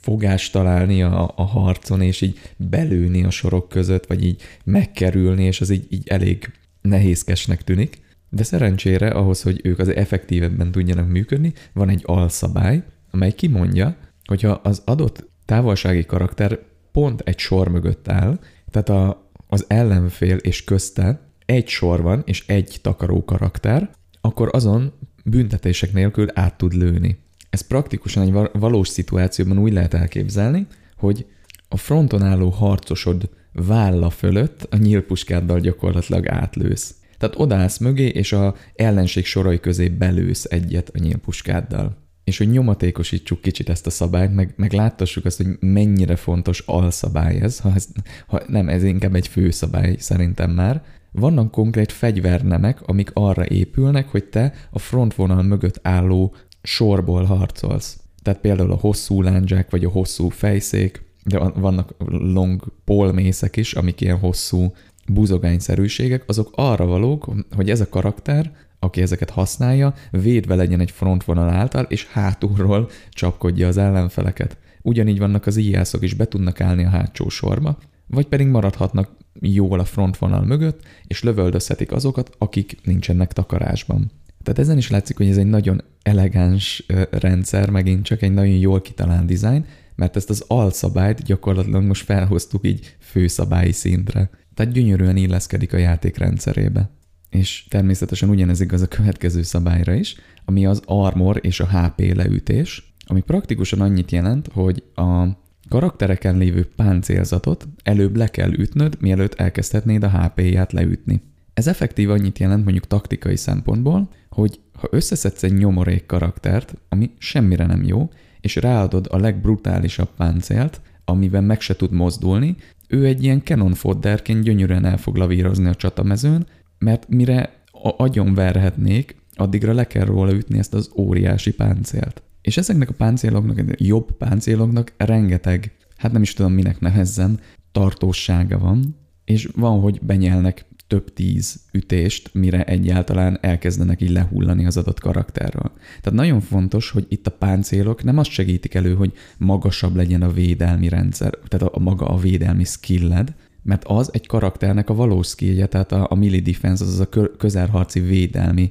fogást 0.00 0.52
találni 0.52 1.02
a, 1.02 1.32
a 1.36 1.42
harcon, 1.42 2.02
és 2.02 2.20
így 2.20 2.38
belőni 2.56 3.24
a 3.24 3.30
sorok 3.30 3.68
között, 3.68 4.06
vagy 4.06 4.24
így 4.24 4.42
megkerülni, 4.64 5.44
és 5.44 5.60
az 5.60 5.70
így, 5.70 5.86
így 5.88 6.08
elég 6.08 6.52
nehézkesnek 6.80 7.64
tűnik. 7.64 8.00
De 8.30 8.42
szerencsére 8.42 9.08
ahhoz, 9.08 9.42
hogy 9.42 9.60
ők 9.64 9.78
az 9.78 9.88
effektívebben 9.88 10.70
tudjanak 10.70 11.08
működni, 11.08 11.52
van 11.72 11.88
egy 11.88 12.02
alszabály, 12.04 12.82
amely 13.10 13.32
kimondja, 13.32 13.96
hogyha 14.24 14.50
az 14.50 14.82
adott 14.84 15.28
távolsági 15.44 16.04
karakter 16.04 16.58
pont 16.92 17.20
egy 17.20 17.38
sor 17.38 17.68
mögött 17.68 18.08
áll, 18.08 18.38
tehát 18.70 18.88
a, 18.88 19.27
az 19.48 19.64
ellenfél 19.68 20.36
és 20.36 20.64
közte 20.64 21.20
egy 21.46 21.68
sor 21.68 22.02
van, 22.02 22.22
és 22.26 22.46
egy 22.46 22.78
takaró 22.82 23.24
karakter, 23.24 23.90
akkor 24.20 24.48
azon 24.52 24.92
büntetések 25.24 25.92
nélkül 25.92 26.26
át 26.34 26.56
tud 26.58 26.72
lőni. 26.72 27.18
Ez 27.50 27.60
praktikusan 27.60 28.22
egy 28.22 28.50
valós 28.52 28.88
szituációban 28.88 29.58
úgy 29.58 29.72
lehet 29.72 29.94
elképzelni, 29.94 30.66
hogy 30.96 31.26
a 31.68 31.76
fronton 31.76 32.22
álló 32.22 32.48
harcosod 32.48 33.30
válla 33.52 34.10
fölött 34.10 34.66
a 34.70 34.76
nyílpuskáddal 34.76 35.60
gyakorlatilag 35.60 36.28
átlősz. 36.28 36.94
Tehát 37.18 37.38
odaállsz 37.38 37.78
mögé, 37.78 38.06
és 38.06 38.32
a 38.32 38.54
ellenség 38.74 39.24
sorai 39.24 39.60
közé 39.60 39.88
belősz 39.88 40.44
egyet 40.44 40.90
a 40.94 40.98
nyílpuskáddal. 40.98 42.07
És 42.28 42.38
hogy 42.38 42.50
nyomatékosítsuk 42.50 43.40
kicsit 43.40 43.68
ezt 43.68 43.86
a 43.86 43.90
szabályt, 43.90 44.34
meg, 44.34 44.54
meg 44.56 44.72
láttassuk 44.72 45.24
azt, 45.24 45.36
hogy 45.36 45.46
mennyire 45.60 46.16
fontos 46.16 46.60
alszabály 46.66 47.40
ez, 47.40 47.58
ha, 47.58 47.74
ez, 47.74 47.88
ha 48.26 48.42
nem, 48.46 48.68
ez 48.68 48.82
inkább 48.82 49.14
egy 49.14 49.28
főszabály 49.28 49.96
szerintem 49.98 50.50
már, 50.50 50.82
vannak 51.12 51.50
konkrét 51.50 51.92
fegyvernemek, 51.92 52.82
amik 52.82 53.10
arra 53.12 53.46
épülnek, 53.46 54.08
hogy 54.08 54.24
te 54.24 54.52
a 54.70 54.78
frontvonal 54.78 55.42
mögött 55.42 55.80
álló 55.82 56.34
sorból 56.62 57.24
harcolsz. 57.24 57.98
Tehát 58.22 58.40
például 58.40 58.72
a 58.72 58.78
hosszú 58.80 59.22
lándzsák, 59.22 59.70
vagy 59.70 59.84
a 59.84 59.90
hosszú 59.90 60.28
fejszék, 60.28 61.02
de 61.24 61.38
vannak 61.38 61.94
long 62.08 62.62
polmészek 62.84 63.56
is, 63.56 63.72
amik 63.72 64.00
ilyen 64.00 64.18
hosszú 64.18 64.72
buzogányszerűségek, 65.06 66.24
azok 66.26 66.50
arra 66.54 66.86
valók, 66.86 67.28
hogy 67.56 67.70
ez 67.70 67.80
a 67.80 67.88
karakter, 67.88 68.52
aki 68.78 69.00
ezeket 69.02 69.30
használja, 69.30 69.94
védve 70.10 70.54
legyen 70.54 70.80
egy 70.80 70.90
frontvonal 70.90 71.48
által, 71.48 71.84
és 71.88 72.06
hátulról 72.06 72.90
csapkodja 73.10 73.66
az 73.66 73.76
ellenfeleket. 73.76 74.56
Ugyanígy 74.82 75.18
vannak 75.18 75.46
az 75.46 75.56
íjászok 75.56 76.02
is, 76.02 76.14
be 76.14 76.28
tudnak 76.28 76.60
állni 76.60 76.84
a 76.84 76.88
hátsó 76.88 77.28
sorba, 77.28 77.78
vagy 78.06 78.26
pedig 78.26 78.46
maradhatnak 78.46 79.10
jól 79.40 79.80
a 79.80 79.84
frontvonal 79.84 80.44
mögött, 80.44 80.82
és 81.06 81.22
lövöldözhetik 81.22 81.92
azokat, 81.92 82.30
akik 82.38 82.78
nincsenek 82.84 83.32
takarásban. 83.32 84.10
Tehát 84.42 84.58
ezen 84.58 84.78
is 84.78 84.90
látszik, 84.90 85.16
hogy 85.16 85.28
ez 85.28 85.36
egy 85.36 85.46
nagyon 85.46 85.82
elegáns 86.02 86.86
rendszer, 87.10 87.70
megint 87.70 88.04
csak 88.04 88.22
egy 88.22 88.32
nagyon 88.32 88.56
jól 88.56 88.80
kitalált 88.80 89.26
design, 89.26 89.64
mert 89.94 90.16
ezt 90.16 90.30
az 90.30 90.44
alszabályt 90.46 91.22
gyakorlatilag 91.22 91.82
most 91.82 92.04
felhoztuk 92.04 92.66
így 92.66 92.96
főszabályi 93.00 93.72
szintre. 93.72 94.30
Tehát 94.54 94.72
gyönyörűen 94.72 95.16
illeszkedik 95.16 95.72
a 95.72 95.76
játék 95.76 96.16
rendszerébe. 96.16 96.90
És 97.30 97.64
természetesen 97.68 98.28
ugyanez 98.28 98.60
igaz 98.60 98.82
a 98.82 98.88
következő 98.88 99.42
szabályra 99.42 99.94
is, 99.94 100.16
ami 100.44 100.66
az 100.66 100.82
armor 100.84 101.38
és 101.42 101.60
a 101.60 101.68
HP 101.68 102.14
leütés, 102.14 102.94
ami 103.06 103.20
praktikusan 103.20 103.80
annyit 103.80 104.10
jelent, 104.10 104.48
hogy 104.52 104.82
a 104.94 105.26
karaktereken 105.68 106.38
lévő 106.38 106.68
páncélzatot 106.76 107.68
előbb 107.82 108.16
le 108.16 108.28
kell 108.28 108.52
ütnöd, 108.52 108.96
mielőtt 109.00 109.34
elkezdhetnéd 109.34 110.02
a 110.02 110.08
HP-ját 110.08 110.72
leütni. 110.72 111.22
Ez 111.54 111.66
effektív 111.66 112.10
annyit 112.10 112.38
jelent 112.38 112.64
mondjuk 112.64 112.86
taktikai 112.86 113.36
szempontból, 113.36 114.08
hogy 114.28 114.60
ha 114.72 114.88
összeszedsz 114.90 115.42
egy 115.42 115.52
nyomorék 115.52 116.06
karaktert, 116.06 116.74
ami 116.88 117.10
semmire 117.18 117.66
nem 117.66 117.84
jó, 117.84 118.10
és 118.40 118.56
ráadod 118.56 119.06
a 119.10 119.18
legbrutálisabb 119.18 120.08
páncélt, 120.16 120.80
amiben 121.04 121.44
meg 121.44 121.60
se 121.60 121.76
tud 121.76 121.92
mozdulni, 121.92 122.56
ő 122.88 123.06
egy 123.06 123.22
ilyen 123.22 123.42
cannon 123.44 123.74
fodderként 123.74 124.42
gyönyörűen 124.42 124.84
el 124.84 124.96
fog 124.96 125.16
lavírozni 125.16 125.68
a 125.68 125.74
csatamezőn, 125.74 126.46
mert 126.78 127.08
mire 127.08 127.62
agyon 127.96 128.34
verhetnék, 128.34 129.16
addigra 129.34 129.72
le 129.72 129.86
kell 129.86 130.04
róla 130.04 130.32
ütni 130.32 130.58
ezt 130.58 130.74
az 130.74 130.90
óriási 130.96 131.52
páncélt. 131.54 132.22
És 132.42 132.56
ezeknek 132.56 132.88
a 132.88 132.94
páncéloknak, 132.94 133.80
jobb 133.80 134.12
páncéloknak 134.12 134.92
rengeteg, 134.96 135.72
hát 135.96 136.12
nem 136.12 136.22
is 136.22 136.32
tudom 136.32 136.52
minek 136.52 136.80
nevezzem, 136.80 137.38
tartósága 137.72 138.58
van, 138.58 138.96
és 139.24 139.48
van, 139.54 139.80
hogy 139.80 140.00
benyelnek 140.02 140.66
több 140.88 141.12
tíz 141.12 141.60
ütést, 141.72 142.34
mire 142.34 142.64
egyáltalán 142.64 143.38
elkezdenek 143.40 144.00
így 144.00 144.10
lehullani 144.10 144.66
az 144.66 144.76
adott 144.76 145.00
karakterről. 145.00 145.72
Tehát 146.00 146.18
nagyon 146.18 146.40
fontos, 146.40 146.90
hogy 146.90 147.06
itt 147.08 147.26
a 147.26 147.30
páncélok 147.30 148.04
nem 148.04 148.18
azt 148.18 148.30
segítik 148.30 148.74
elő, 148.74 148.94
hogy 148.94 149.12
magasabb 149.38 149.96
legyen 149.96 150.22
a 150.22 150.32
védelmi 150.32 150.88
rendszer, 150.88 151.38
tehát 151.48 151.74
a 151.74 151.78
maga 151.78 152.06
a 152.06 152.16
védelmi 152.16 152.64
skilled, 152.64 153.34
mert 153.68 153.84
az 153.84 154.10
egy 154.12 154.26
karakternek 154.26 154.90
a 154.90 154.94
valós 154.94 155.26
skillje, 155.26 155.66
tehát 155.66 155.92
a, 155.92 156.06
a 156.10 156.14
melee 156.14 156.40
defense, 156.40 156.84
az 156.84 157.00
a 157.00 157.08
közelharci 157.36 158.00
védelmi 158.00 158.70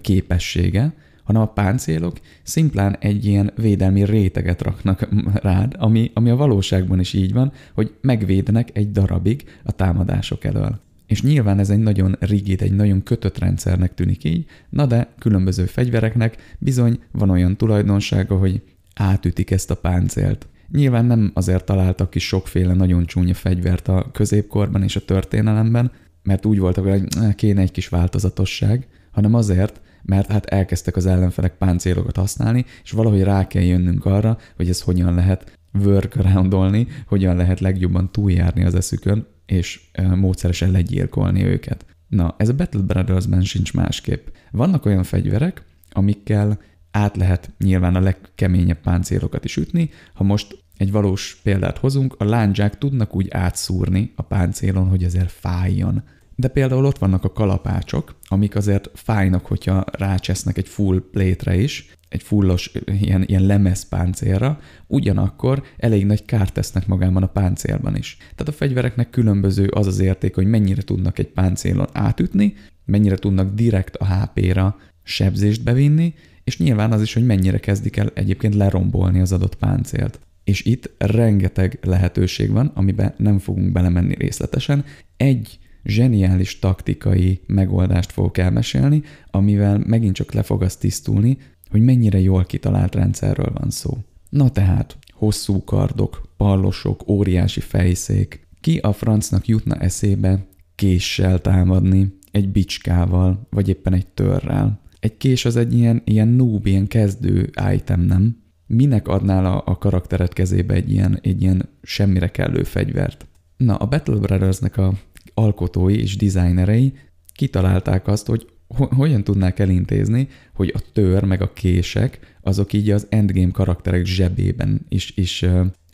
képessége, 0.00 0.94
hanem 1.24 1.42
a 1.42 1.52
páncélok 1.52 2.16
szimplán 2.42 2.96
egy 3.00 3.26
ilyen 3.26 3.52
védelmi 3.56 4.04
réteget 4.04 4.62
raknak 4.62 5.08
rád, 5.48 5.74
ami, 5.78 6.10
ami 6.14 6.30
a 6.30 6.36
valóságban 6.36 7.00
is 7.00 7.12
így 7.12 7.32
van, 7.32 7.52
hogy 7.74 7.94
megvédenek 8.00 8.68
egy 8.72 8.90
darabig 8.90 9.44
a 9.64 9.72
támadások 9.72 10.44
elől. 10.44 10.80
És 11.06 11.22
nyilván 11.22 11.58
ez 11.58 11.70
egy 11.70 11.82
nagyon 11.82 12.16
rigid, 12.20 12.62
egy 12.62 12.72
nagyon 12.72 13.02
kötött 13.02 13.38
rendszernek 13.38 13.94
tűnik 13.94 14.24
így, 14.24 14.44
na 14.68 14.86
de 14.86 15.12
különböző 15.18 15.64
fegyvereknek 15.64 16.56
bizony 16.58 16.98
van 17.10 17.30
olyan 17.30 17.56
tulajdonsága, 17.56 18.36
hogy 18.36 18.62
átütik 18.94 19.50
ezt 19.50 19.70
a 19.70 19.76
páncélt. 19.76 20.46
Nyilván 20.72 21.04
nem 21.04 21.30
azért 21.34 21.64
találtak 21.64 22.10
ki 22.10 22.18
sokféle 22.18 22.74
nagyon 22.74 23.06
csúnya 23.06 23.34
fegyvert 23.34 23.88
a 23.88 24.10
középkorban 24.12 24.82
és 24.82 24.96
a 24.96 25.04
történelemben, 25.04 25.92
mert 26.22 26.46
úgy 26.46 26.58
voltak, 26.58 26.84
hogy 26.84 27.34
kéne 27.34 27.60
egy 27.60 27.70
kis 27.70 27.88
változatosság, 27.88 28.88
hanem 29.10 29.34
azért, 29.34 29.80
mert 30.02 30.30
hát 30.30 30.46
elkezdtek 30.46 30.96
az 30.96 31.06
ellenfelek 31.06 31.56
páncélokat 31.56 32.16
használni, 32.16 32.64
és 32.82 32.90
valahogy 32.90 33.22
rá 33.22 33.46
kell 33.46 33.62
jönnünk 33.62 34.04
arra, 34.04 34.38
hogy 34.56 34.68
ez 34.68 34.80
hogyan 34.80 35.14
lehet 35.14 35.58
workaroundolni, 35.84 36.86
hogyan 37.06 37.36
lehet 37.36 37.60
legjobban 37.60 38.12
túljárni 38.12 38.64
az 38.64 38.74
eszükön, 38.74 39.26
és 39.46 39.80
módszeresen 40.14 40.70
legyilkolni 40.70 41.44
őket. 41.44 41.86
Na, 42.08 42.34
ez 42.38 42.48
a 42.48 42.54
Battle 42.54 42.80
Brothers-ben 42.80 43.42
sincs 43.42 43.74
másképp. 43.74 44.26
Vannak 44.50 44.86
olyan 44.86 45.02
fegyverek, 45.02 45.62
amikkel 45.90 46.58
át 46.92 47.16
lehet 47.16 47.50
nyilván 47.58 47.94
a 47.94 48.00
legkeményebb 48.00 48.80
páncélokat 48.80 49.44
is 49.44 49.56
ütni. 49.56 49.90
Ha 50.14 50.24
most 50.24 50.64
egy 50.76 50.92
valós 50.92 51.40
példát 51.42 51.78
hozunk, 51.78 52.14
a 52.18 52.24
lándzsák 52.24 52.78
tudnak 52.78 53.16
úgy 53.16 53.28
átszúrni 53.30 54.12
a 54.16 54.22
páncélon, 54.22 54.88
hogy 54.88 55.02
ezért 55.02 55.30
fájjon. 55.30 56.02
De 56.34 56.48
például 56.48 56.84
ott 56.84 56.98
vannak 56.98 57.24
a 57.24 57.32
kalapácsok, 57.32 58.14
amik 58.28 58.56
azért 58.56 58.90
fájnak, 58.94 59.46
hogyha 59.46 59.84
rácsesznek 59.92 60.56
egy 60.58 60.68
full 60.68 61.02
plate 61.10 61.56
is, 61.56 61.90
egy 62.08 62.22
fullos 62.22 62.72
ilyen, 63.00 63.24
ilyen 63.26 63.42
lemez 63.42 63.88
páncélra, 63.88 64.60
ugyanakkor 64.86 65.62
elég 65.76 66.06
nagy 66.06 66.24
kárt 66.24 66.52
tesznek 66.52 66.86
magában 66.86 67.22
a 67.22 67.26
páncélban 67.26 67.96
is. 67.96 68.16
Tehát 68.18 68.48
a 68.48 68.52
fegyvereknek 68.52 69.10
különböző 69.10 69.66
az 69.66 69.86
az 69.86 69.98
érték, 69.98 70.34
hogy 70.34 70.46
mennyire 70.46 70.82
tudnak 70.82 71.18
egy 71.18 71.28
páncélon 71.28 71.86
átütni, 71.92 72.54
mennyire 72.84 73.16
tudnak 73.16 73.54
direkt 73.54 73.96
a 73.96 74.06
HP-ra 74.06 74.76
sebzést 75.02 75.62
bevinni, 75.62 76.14
és 76.44 76.58
nyilván 76.58 76.92
az 76.92 77.02
is, 77.02 77.14
hogy 77.14 77.26
mennyire 77.26 77.58
kezdik 77.58 77.96
el 77.96 78.10
egyébként 78.14 78.54
lerombolni 78.54 79.20
az 79.20 79.32
adott 79.32 79.54
páncélt. 79.54 80.20
És 80.44 80.64
itt 80.64 80.90
rengeteg 80.98 81.78
lehetőség 81.82 82.50
van, 82.50 82.66
amiben 82.74 83.14
nem 83.16 83.38
fogunk 83.38 83.72
belemenni 83.72 84.14
részletesen. 84.14 84.84
Egy 85.16 85.58
zseniális 85.84 86.58
taktikai 86.58 87.40
megoldást 87.46 88.12
fogok 88.12 88.38
elmesélni, 88.38 89.02
amivel 89.30 89.82
megint 89.86 90.14
csak 90.14 90.32
le 90.32 90.42
fog 90.42 90.62
az 90.62 90.76
tisztulni, 90.76 91.38
hogy 91.70 91.80
mennyire 91.80 92.20
jól 92.20 92.44
kitalált 92.44 92.94
rendszerről 92.94 93.52
van 93.54 93.70
szó. 93.70 93.98
Na 94.30 94.50
tehát, 94.50 94.98
hosszú 95.12 95.64
kardok, 95.64 96.22
pallosok, 96.36 97.08
óriási 97.08 97.60
fejszék. 97.60 98.46
Ki 98.60 98.78
a 98.78 98.92
francnak 98.92 99.46
jutna 99.46 99.74
eszébe 99.74 100.46
késsel 100.74 101.40
támadni, 101.40 102.20
egy 102.30 102.48
bicskával, 102.48 103.46
vagy 103.50 103.68
éppen 103.68 103.92
egy 103.92 104.06
törrel? 104.06 104.80
Egy 105.02 105.16
kés 105.16 105.44
az 105.44 105.56
egy 105.56 105.74
ilyen, 105.74 106.02
ilyen 106.04 106.28
noob, 106.28 106.66
ilyen 106.66 106.86
kezdő 106.86 107.50
item, 107.74 108.00
nem? 108.00 108.36
Minek 108.66 109.08
adnál 109.08 109.46
a, 109.46 109.62
a 109.66 109.78
karakteret 109.78 110.32
kezébe 110.32 110.74
egy 110.74 110.90
ilyen, 110.90 111.18
egy 111.22 111.42
ilyen 111.42 111.68
semmire 111.82 112.28
kellő 112.28 112.62
fegyvert? 112.62 113.26
Na, 113.56 113.76
a 113.76 113.86
Battle 113.86 114.16
Brothers-nek 114.16 114.76
a 114.76 114.92
alkotói 115.34 116.00
és 116.00 116.16
designerei 116.16 116.92
kitalálták 117.32 118.06
azt, 118.06 118.26
hogy 118.26 118.46
hogyan 118.76 119.24
tudnák 119.24 119.58
elintézni, 119.58 120.28
hogy 120.54 120.72
a 120.74 120.82
tör 120.92 121.24
meg 121.24 121.42
a 121.42 121.52
kések 121.52 122.38
azok 122.40 122.72
így 122.72 122.90
az 122.90 123.06
endgame 123.10 123.50
karakterek 123.50 124.04
zsebében 124.04 124.86
is, 124.88 125.12
is 125.16 125.44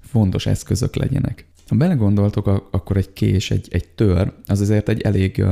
fontos 0.00 0.46
eszközök 0.46 0.96
legyenek. 0.96 1.46
Ha 1.66 1.76
belegondoltok, 1.76 2.46
akkor 2.70 2.96
egy 2.96 3.12
kés, 3.12 3.50
egy, 3.50 3.68
egy 3.70 3.88
tör, 3.88 4.32
az 4.46 4.60
azért 4.60 4.88
egy 4.88 5.00
elég 5.00 5.44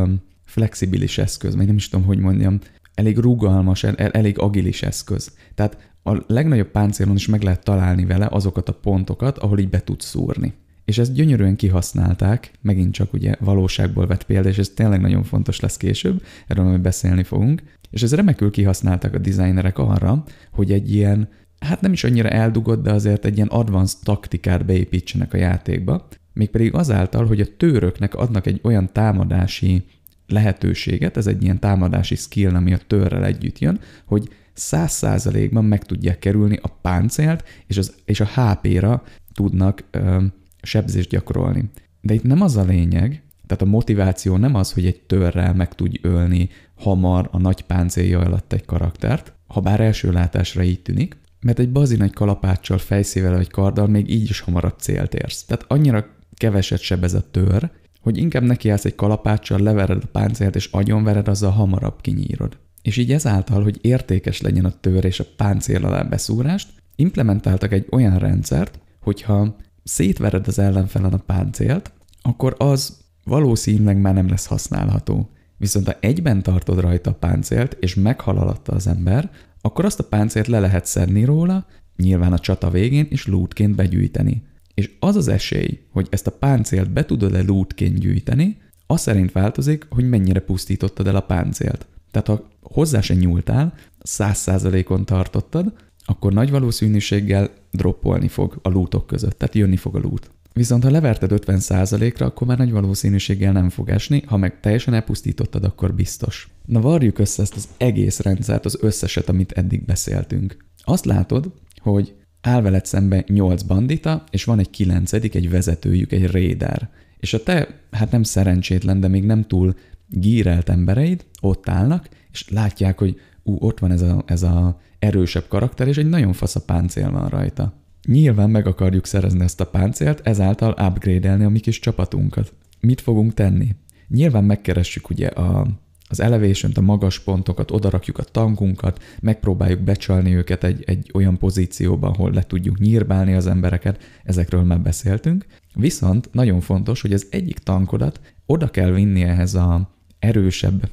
flexibilis 0.44 1.18
eszköz, 1.18 1.56
vagy 1.56 1.66
nem 1.66 1.76
is 1.76 1.88
tudom, 1.88 2.06
hogy 2.06 2.18
mondjam, 2.18 2.58
elég 2.96 3.18
rugalmas, 3.18 3.84
el, 3.84 3.94
elég 3.94 4.38
agilis 4.38 4.82
eszköz. 4.82 5.32
Tehát 5.54 5.78
a 6.02 6.24
legnagyobb 6.26 6.70
páncélon 6.70 7.14
is 7.14 7.26
meg 7.26 7.42
lehet 7.42 7.64
találni 7.64 8.04
vele 8.04 8.28
azokat 8.30 8.68
a 8.68 8.72
pontokat, 8.72 9.38
ahol 9.38 9.58
így 9.58 9.68
be 9.68 9.80
tud 9.80 10.00
szúrni. 10.00 10.54
És 10.84 10.98
ezt 10.98 11.12
gyönyörűen 11.12 11.56
kihasználták, 11.56 12.50
megint 12.60 12.92
csak 12.92 13.12
ugye 13.12 13.34
valóságból 13.40 14.06
vett 14.06 14.24
példa, 14.24 14.48
és 14.48 14.58
ez 14.58 14.68
tényleg 14.68 15.00
nagyon 15.00 15.22
fontos 15.22 15.60
lesz 15.60 15.76
később, 15.76 16.22
erről 16.46 16.64
majd 16.64 16.80
beszélni 16.80 17.22
fogunk. 17.22 17.62
És 17.90 18.02
ez 18.02 18.14
remekül 18.14 18.50
kihasználták 18.50 19.14
a 19.14 19.18
designerek 19.18 19.78
arra, 19.78 20.24
hogy 20.52 20.72
egy 20.72 20.94
ilyen, 20.94 21.28
hát 21.58 21.80
nem 21.80 21.92
is 21.92 22.04
annyira 22.04 22.28
eldugott, 22.28 22.82
de 22.82 22.92
azért 22.92 23.24
egy 23.24 23.36
ilyen 23.36 23.48
advanced 23.48 23.98
taktikát 24.02 24.66
beépítsenek 24.66 25.32
a 25.32 25.36
játékba, 25.36 26.08
mégpedig 26.32 26.74
azáltal, 26.74 27.26
hogy 27.26 27.40
a 27.40 27.56
tőröknek 27.56 28.14
adnak 28.14 28.46
egy 28.46 28.60
olyan 28.62 28.92
támadási 28.92 29.84
lehetőséget, 30.26 31.16
ez 31.16 31.26
egy 31.26 31.42
ilyen 31.42 31.60
támadási 31.60 32.14
skill, 32.14 32.54
ami 32.54 32.72
a 32.72 32.78
törrel 32.86 33.24
együtt 33.24 33.58
jön, 33.58 33.80
hogy 34.04 34.28
száz 34.52 34.92
százalékban 34.92 35.64
meg 35.64 35.84
tudják 35.84 36.18
kerülni 36.18 36.58
a 36.62 36.68
páncélt, 36.68 37.44
és, 37.66 37.76
az, 37.76 37.94
és 38.04 38.20
a 38.20 38.28
HP-ra 38.34 39.02
tudnak 39.34 39.84
ö, 39.90 40.24
sebzést 40.62 41.08
gyakorolni. 41.08 41.70
De 42.00 42.14
itt 42.14 42.22
nem 42.22 42.40
az 42.40 42.56
a 42.56 42.64
lényeg, 42.64 43.22
tehát 43.46 43.62
a 43.62 43.66
motiváció 43.66 44.36
nem 44.36 44.54
az, 44.54 44.72
hogy 44.72 44.86
egy 44.86 45.00
törrel 45.00 45.54
meg 45.54 45.74
tudj 45.74 45.98
ölni 46.02 46.48
hamar 46.74 47.28
a 47.32 47.38
nagy 47.38 47.62
páncélja 47.62 48.20
alatt 48.20 48.52
egy 48.52 48.64
karaktert, 48.64 49.32
ha 49.46 49.60
bár 49.60 49.80
első 49.80 50.12
látásra 50.12 50.62
így 50.62 50.82
tűnik, 50.82 51.16
mert 51.40 51.58
egy 51.58 51.72
bazin 51.72 52.02
egy 52.02 52.12
kalapáccsal, 52.12 52.78
fejszével 52.78 53.36
vagy 53.36 53.50
karddal 53.50 53.86
még 53.86 54.10
így 54.10 54.30
is 54.30 54.40
hamarabb 54.40 54.78
célt 54.78 55.14
érsz. 55.14 55.44
Tehát 55.44 55.64
annyira 55.68 56.06
keveset 56.36 56.80
sebez 56.80 57.14
a 57.14 57.30
tör, 57.30 57.70
hogy 58.06 58.18
inkább 58.18 58.42
nekiállsz 58.42 58.84
egy 58.84 58.94
kalapáccsal, 58.94 59.58
levered 59.58 60.02
a 60.02 60.08
páncélt 60.12 60.54
és 60.54 60.68
agyonvered, 60.72 61.28
azzal 61.28 61.50
hamarabb 61.50 62.00
kinyírod. 62.00 62.58
És 62.82 62.96
így 62.96 63.12
ezáltal, 63.12 63.62
hogy 63.62 63.78
értékes 63.80 64.40
legyen 64.40 64.64
a 64.64 64.72
tör 64.80 65.04
és 65.04 65.20
a 65.20 65.26
páncél 65.36 65.84
alá 65.84 66.02
beszúrást, 66.02 66.68
implementáltak 66.96 67.72
egy 67.72 67.86
olyan 67.90 68.18
rendszert, 68.18 68.78
hogyha 69.00 69.56
szétvered 69.84 70.46
az 70.46 70.58
ellenfelen 70.58 71.12
a 71.12 71.22
páncélt, 71.26 71.92
akkor 72.22 72.54
az 72.58 72.98
valószínűleg 73.24 74.00
már 74.00 74.14
nem 74.14 74.28
lesz 74.28 74.46
használható. 74.46 75.30
Viszont 75.56 75.86
ha 75.86 75.96
egyben 76.00 76.42
tartod 76.42 76.80
rajta 76.80 77.10
a 77.10 77.14
páncélt, 77.14 77.76
és 77.80 77.94
meghal 77.94 78.60
az 78.66 78.86
ember, 78.86 79.30
akkor 79.60 79.84
azt 79.84 80.00
a 80.00 80.04
páncélt 80.04 80.46
le 80.46 80.60
lehet 80.60 80.86
szedni 80.86 81.24
róla, 81.24 81.66
nyilván 81.96 82.32
a 82.32 82.38
csata 82.38 82.70
végén, 82.70 83.06
és 83.10 83.26
lootként 83.26 83.74
begyűjteni. 83.74 84.42
És 84.76 84.90
az 84.98 85.16
az 85.16 85.28
esély, 85.28 85.78
hogy 85.90 86.06
ezt 86.10 86.26
a 86.26 86.30
páncélt 86.30 86.90
be 86.90 87.04
tudod-e 87.04 87.42
lootként 87.42 87.98
gyűjteni, 87.98 88.56
az 88.86 89.00
szerint 89.00 89.32
változik, 89.32 89.86
hogy 89.90 90.08
mennyire 90.08 90.40
pusztítottad 90.40 91.06
el 91.06 91.16
a 91.16 91.20
páncélt. 91.20 91.86
Tehát 92.10 92.26
ha 92.26 92.48
hozzá 92.60 93.00
se 93.00 93.14
nyúltál, 93.14 93.74
száz 94.02 94.38
százalékon 94.38 95.04
tartottad, 95.04 95.72
akkor 96.04 96.32
nagy 96.32 96.50
valószínűséggel 96.50 97.50
droppolni 97.70 98.28
fog 98.28 98.58
a 98.62 98.68
lootok 98.68 99.06
között, 99.06 99.38
tehát 99.38 99.54
jönni 99.54 99.76
fog 99.76 99.96
a 99.96 99.98
loot. 99.98 100.30
Viszont 100.52 100.82
ha 100.82 100.90
leverted 100.90 101.30
50%-ra, 101.34 102.26
akkor 102.26 102.46
már 102.46 102.58
nagy 102.58 102.70
valószínűséggel 102.70 103.52
nem 103.52 103.68
fog 103.68 103.88
esni, 103.88 104.22
ha 104.26 104.36
meg 104.36 104.60
teljesen 104.60 104.94
elpusztítottad, 104.94 105.64
akkor 105.64 105.94
biztos. 105.94 106.48
Na 106.64 106.80
varjuk 106.80 107.18
össze 107.18 107.42
ezt 107.42 107.54
az 107.54 107.68
egész 107.76 108.20
rendszert, 108.20 108.64
az 108.64 108.78
összeset, 108.80 109.28
amit 109.28 109.52
eddig 109.52 109.84
beszéltünk. 109.84 110.56
Azt 110.82 111.04
látod, 111.04 111.52
hogy 111.80 112.14
áll 112.46 112.60
veled 112.60 112.86
szembe 112.86 113.24
8 113.26 113.62
bandita, 113.62 114.24
és 114.30 114.44
van 114.44 114.58
egy 114.58 114.70
kilencedik, 114.70 115.34
egy 115.34 115.50
vezetőjük, 115.50 116.12
egy 116.12 116.30
raider. 116.30 116.88
És 117.18 117.34
a 117.34 117.42
te, 117.42 117.68
hát 117.90 118.10
nem 118.10 118.22
szerencsétlen, 118.22 119.00
de 119.00 119.08
még 119.08 119.24
nem 119.24 119.42
túl 119.42 119.74
gírelt 120.08 120.68
embereid 120.68 121.24
ott 121.40 121.68
állnak, 121.68 122.08
és 122.32 122.48
látják, 122.50 122.98
hogy 122.98 123.20
ú, 123.42 123.56
ott 123.58 123.78
van 123.78 123.90
ez 123.90 124.02
a, 124.02 124.22
ez 124.26 124.42
a 124.42 124.80
erősebb 124.98 125.48
karakter, 125.48 125.88
és 125.88 125.96
egy 125.96 126.08
nagyon 126.08 126.32
fasz 126.32 126.56
a 126.56 126.64
páncél 126.64 127.10
van 127.10 127.28
rajta. 127.28 127.72
Nyilván 128.08 128.50
meg 128.50 128.66
akarjuk 128.66 129.06
szerezni 129.06 129.44
ezt 129.44 129.60
a 129.60 129.66
páncélt, 129.66 130.20
ezáltal 130.24 130.70
upgrade-elni 130.70 131.44
a 131.44 131.48
mi 131.48 131.60
kis 131.60 131.78
csapatunkat. 131.78 132.52
Mit 132.80 133.00
fogunk 133.00 133.34
tenni? 133.34 133.76
Nyilván 134.08 134.44
megkeressük 134.44 135.10
ugye 135.10 135.26
a, 135.26 135.66
az 136.08 136.20
elevation 136.20 136.72
a 136.74 136.80
magas 136.80 137.20
pontokat, 137.20 137.70
odarakjuk 137.70 138.18
a 138.18 138.22
tankunkat, 138.22 139.02
megpróbáljuk 139.20 139.80
becsalni 139.80 140.34
őket 140.34 140.64
egy, 140.64 140.82
egy 140.86 141.10
olyan 141.14 141.38
pozícióban, 141.38 142.10
ahol 142.10 142.30
le 142.32 142.42
tudjuk 142.42 142.78
nyírbálni 142.78 143.34
az 143.34 143.46
embereket, 143.46 144.02
ezekről 144.24 144.62
már 144.62 144.80
beszéltünk. 144.80 145.46
Viszont 145.74 146.28
nagyon 146.32 146.60
fontos, 146.60 147.00
hogy 147.00 147.12
az 147.12 147.26
egyik 147.30 147.58
tankodat 147.58 148.20
oda 148.46 148.68
kell 148.68 148.90
vinni 148.90 149.22
ehhez 149.22 149.54
a 149.54 149.90
erősebb 150.18 150.90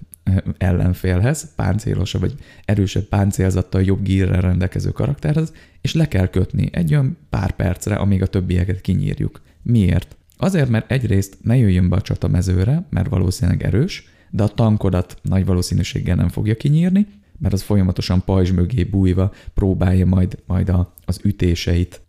ellenfélhez, 0.58 1.54
páncélosabb 1.56 2.22
vagy 2.22 2.36
erősebb 2.66 3.04
páncélzattal, 3.04 3.82
jobb 3.82 4.04
gírrel 4.04 4.42
rendelkező 4.42 4.90
karakterhez, 4.90 5.54
és 5.82 5.94
le 5.94 6.08
kell 6.08 6.28
kötni 6.28 6.70
egy 6.72 6.92
olyan 6.92 7.18
pár 7.30 7.52
percre, 7.52 7.96
amíg 7.96 8.22
a 8.22 8.28
többieket 8.28 8.82
kinyírjuk. 8.82 9.42
Miért? 9.62 10.16
Azért, 10.38 10.70
mert 10.70 10.92
egyrészt 10.92 11.38
ne 11.42 11.58
jöjjön 11.58 11.90
be 11.90 11.96
a 11.96 12.02
csatamezőre, 12.02 12.88
mert 12.90 13.10
valószínűleg 13.10 13.64
erős, 13.64 14.13
de 14.34 14.44
a 14.44 14.48
tankodat 14.48 15.18
nagy 15.22 15.46
valószínűséggel 15.46 16.16
nem 16.16 16.30
fogja 16.30 16.56
kinyírni, 16.56 17.08
mert 17.38 17.54
az 17.54 17.62
folyamatosan 17.62 18.24
pajzs 18.24 18.52
mögé 18.52 18.84
bújva 18.84 19.32
próbálja 19.54 20.06
majd, 20.06 20.38
majd 20.46 20.70
a, 20.70 20.94
az 21.06 21.20
ütéseit 21.24 22.02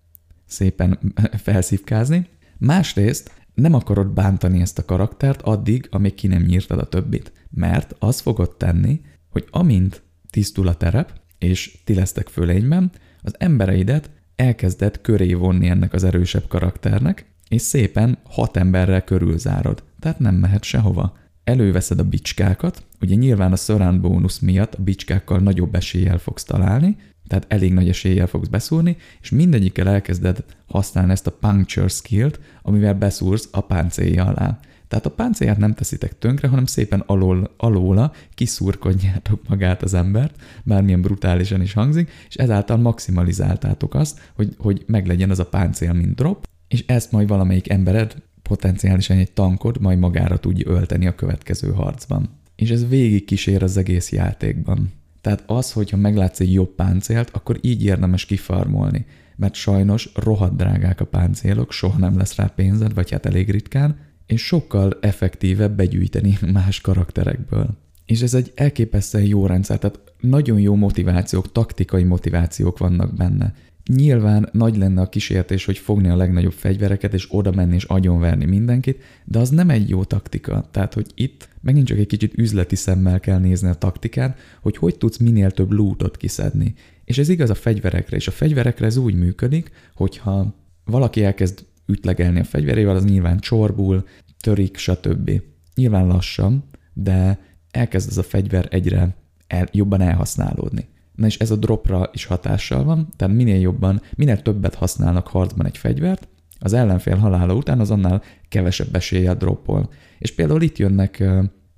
szépen 0.46 0.98
felszívkázni. 1.44 2.26
Másrészt 2.58 3.30
nem 3.54 3.74
akarod 3.74 4.08
bántani 4.08 4.60
ezt 4.60 4.78
a 4.78 4.84
karaktert 4.84 5.42
addig, 5.42 5.88
amíg 5.90 6.14
ki 6.14 6.26
nem 6.26 6.42
nyírtad 6.42 6.78
a 6.78 6.88
többit. 6.88 7.32
Mert 7.50 7.94
az 7.98 8.20
fogod 8.20 8.56
tenni, 8.56 9.00
hogy 9.30 9.46
amint 9.50 10.02
tisztul 10.30 10.68
a 10.68 10.74
terep, 10.74 11.20
és 11.38 11.78
ti 11.84 11.94
lesztek 11.94 12.28
fölényben, 12.28 12.90
az 13.22 13.34
embereidet 13.38 14.10
elkezded 14.36 15.00
köré 15.00 15.34
vonni 15.34 15.68
ennek 15.68 15.92
az 15.92 16.04
erősebb 16.04 16.46
karakternek, 16.48 17.26
és 17.48 17.62
szépen 17.62 18.18
hat 18.24 18.56
emberrel 18.56 19.04
körülzárod. 19.04 19.82
Tehát 20.00 20.18
nem 20.18 20.34
mehet 20.34 20.62
sehova. 20.62 21.22
Előveszed 21.44 21.98
a 21.98 22.04
bicskákat, 22.04 22.82
ugye 23.00 23.14
nyilván 23.14 23.52
a 23.52 23.56
surround 23.56 24.00
bónusz 24.00 24.38
miatt 24.38 24.74
a 24.74 24.82
bicskákkal 24.82 25.38
nagyobb 25.38 25.74
eséllyel 25.74 26.18
fogsz 26.18 26.44
találni, 26.44 26.96
tehát 27.26 27.44
elég 27.48 27.72
nagy 27.72 27.88
eséllyel 27.88 28.26
fogsz 28.26 28.48
beszúrni, 28.48 28.96
és 29.20 29.30
mindegyikkel 29.30 29.88
elkezded 29.88 30.44
használni 30.66 31.12
ezt 31.12 31.26
a 31.26 31.36
puncture 31.40 31.88
skillt, 31.88 32.40
amivel 32.62 32.94
beszúrsz 32.94 33.48
a 33.50 33.60
páncélja 33.60 34.24
alá. 34.24 34.60
Tehát 34.88 35.06
a 35.06 35.10
páncélját 35.10 35.58
nem 35.58 35.74
teszitek 35.74 36.18
tönkre, 36.18 36.48
hanem 36.48 36.66
szépen 36.66 37.02
alól, 37.06 37.54
alóla 37.56 38.12
kiszurkodjátok 38.34 39.48
magát 39.48 39.82
az 39.82 39.94
embert, 39.94 40.42
bármilyen 40.62 41.00
brutálisan 41.00 41.60
is 41.60 41.72
hangzik, 41.72 42.10
és 42.28 42.34
ezáltal 42.34 42.76
maximalizáltátok 42.76 43.94
azt, 43.94 44.30
hogy, 44.34 44.54
hogy 44.58 44.84
meglegyen 44.86 45.30
az 45.30 45.38
a 45.38 45.46
páncél, 45.46 45.92
mint 45.92 46.14
drop, 46.14 46.48
és 46.68 46.84
ezt 46.86 47.12
majd 47.12 47.28
valamelyik 47.28 47.70
embered, 47.70 48.14
potenciálisan 48.48 49.16
egy 49.16 49.32
tankod 49.32 49.80
majd 49.80 49.98
magára 49.98 50.38
tudja 50.38 50.70
ölteni 50.70 51.06
a 51.06 51.14
következő 51.14 51.72
harcban. 51.72 52.28
És 52.56 52.70
ez 52.70 52.88
végig 52.88 53.24
kísér 53.24 53.62
az 53.62 53.76
egész 53.76 54.12
játékban. 54.12 54.92
Tehát 55.20 55.42
az, 55.46 55.72
hogyha 55.72 55.96
meglátsz 55.96 56.40
egy 56.40 56.52
jobb 56.52 56.74
páncélt, 56.74 57.30
akkor 57.32 57.58
így 57.60 57.84
érdemes 57.84 58.24
kifarmolni. 58.24 59.06
Mert 59.36 59.54
sajnos 59.54 60.10
rohadt 60.14 60.56
drágák 60.56 61.00
a 61.00 61.04
páncélok, 61.04 61.72
soha 61.72 61.98
nem 61.98 62.16
lesz 62.16 62.36
rá 62.36 62.46
pénzed, 62.46 62.94
vagy 62.94 63.10
hát 63.10 63.26
elég 63.26 63.50
ritkán, 63.50 63.98
és 64.26 64.46
sokkal 64.46 64.98
effektívebb 65.00 65.76
begyűjteni 65.76 66.38
más 66.52 66.80
karakterekből. 66.80 67.76
És 68.04 68.20
ez 68.20 68.34
egy 68.34 68.52
elképesztően 68.54 69.24
jó 69.24 69.46
rendszer, 69.46 69.78
tehát 69.78 70.00
nagyon 70.20 70.60
jó 70.60 70.74
motivációk, 70.74 71.52
taktikai 71.52 72.02
motivációk 72.02 72.78
vannak 72.78 73.14
benne. 73.14 73.54
Nyilván 73.86 74.48
nagy 74.52 74.76
lenne 74.76 75.00
a 75.00 75.08
kísértés, 75.08 75.64
hogy 75.64 75.78
fogni 75.78 76.08
a 76.08 76.16
legnagyobb 76.16 76.52
fegyvereket, 76.52 77.14
és 77.14 77.26
oda 77.30 77.50
menni 77.50 77.74
és 77.74 77.84
agyonverni 77.84 78.44
mindenkit, 78.44 79.02
de 79.24 79.38
az 79.38 79.48
nem 79.48 79.70
egy 79.70 79.88
jó 79.88 80.04
taktika. 80.04 80.68
Tehát, 80.70 80.94
hogy 80.94 81.06
itt 81.14 81.48
megint 81.60 81.86
csak 81.86 81.98
egy 81.98 82.06
kicsit 82.06 82.38
üzleti 82.38 82.76
szemmel 82.76 83.20
kell 83.20 83.38
nézni 83.38 83.68
a 83.68 83.74
taktikán, 83.74 84.34
hogy 84.62 84.76
hogy 84.76 84.98
tudsz 84.98 85.16
minél 85.16 85.50
több 85.50 85.70
lootot 85.70 86.16
kiszedni. 86.16 86.74
És 87.04 87.18
ez 87.18 87.28
igaz 87.28 87.50
a 87.50 87.54
fegyverekre, 87.54 88.16
és 88.16 88.28
a 88.28 88.30
fegyverekre 88.30 88.86
ez 88.86 88.96
úgy 88.96 89.14
működik, 89.14 89.70
hogyha 89.94 90.54
valaki 90.84 91.24
elkezd 91.24 91.64
ütlegelni 91.86 92.40
a 92.40 92.44
fegyverével, 92.44 92.96
az 92.96 93.04
nyilván 93.04 93.38
csorbul, 93.38 94.04
törik, 94.40 94.76
stb. 94.76 95.42
Nyilván 95.74 96.06
lassan, 96.06 96.64
de 96.92 97.38
elkezd 97.70 98.08
ez 98.08 98.18
a 98.18 98.22
fegyver 98.22 98.68
egyre 98.70 99.16
el, 99.46 99.68
jobban 99.72 100.00
elhasználódni. 100.00 100.88
Na 101.14 101.26
és 101.26 101.38
ez 101.38 101.50
a 101.50 101.56
dropra 101.56 102.10
is 102.12 102.24
hatással 102.24 102.84
van, 102.84 103.08
tehát 103.16 103.34
minél 103.34 103.60
jobban, 103.60 104.02
minél 104.14 104.42
többet 104.42 104.74
használnak 104.74 105.26
harcban 105.26 105.66
egy 105.66 105.78
fegyvert, 105.78 106.28
az 106.58 106.72
ellenfél 106.72 107.16
halála 107.16 107.54
után 107.54 107.80
az 107.80 107.90
annál 107.90 108.22
kevesebb 108.48 108.94
eséllyel 108.94 109.36
droppol. 109.36 109.90
És 110.18 110.34
például 110.34 110.62
itt 110.62 110.78
jönnek 110.78 111.24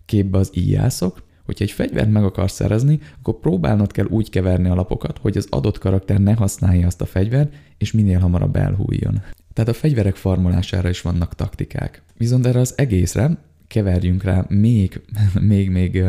képbe 0.05 0.39
az 0.39 0.51
íjászok, 0.55 1.25
hogyha 1.45 1.65
egy 1.65 1.71
fegyvert 1.71 2.11
meg 2.11 2.25
akarsz 2.25 2.55
szerezni, 2.55 3.01
akkor 3.19 3.39
próbálnod 3.41 3.93
kell 3.93 4.07
úgy 4.07 4.31
keverni 4.31 4.69
a 4.69 4.75
lapokat, 4.75 5.19
hogy 5.19 5.37
az 5.37 5.47
adott 5.51 5.79
karakter 5.79 6.21
ne 6.21 6.35
használja 6.35 6.87
azt 6.87 7.01
a 7.01 7.07
fegyvert, 7.07 7.55
és 7.79 7.93
minél 7.93 8.19
hamarabb 8.19 8.57
elhújjon. 8.57 9.23
Tehát 9.53 9.71
a 9.71 9.75
fegyverek 9.75 10.17
farmolására 10.17 10.89
is 10.89 11.03
vannak 11.03 11.35
taktikák. 11.35 12.03
Viszont 12.17 12.47
erre 12.47 12.61
az 12.61 12.75
egészre 12.77 13.39
keverjünk 13.67 14.23
rá 14.23 14.45
még, 14.49 15.01
még, 15.41 15.71
még 15.71 16.05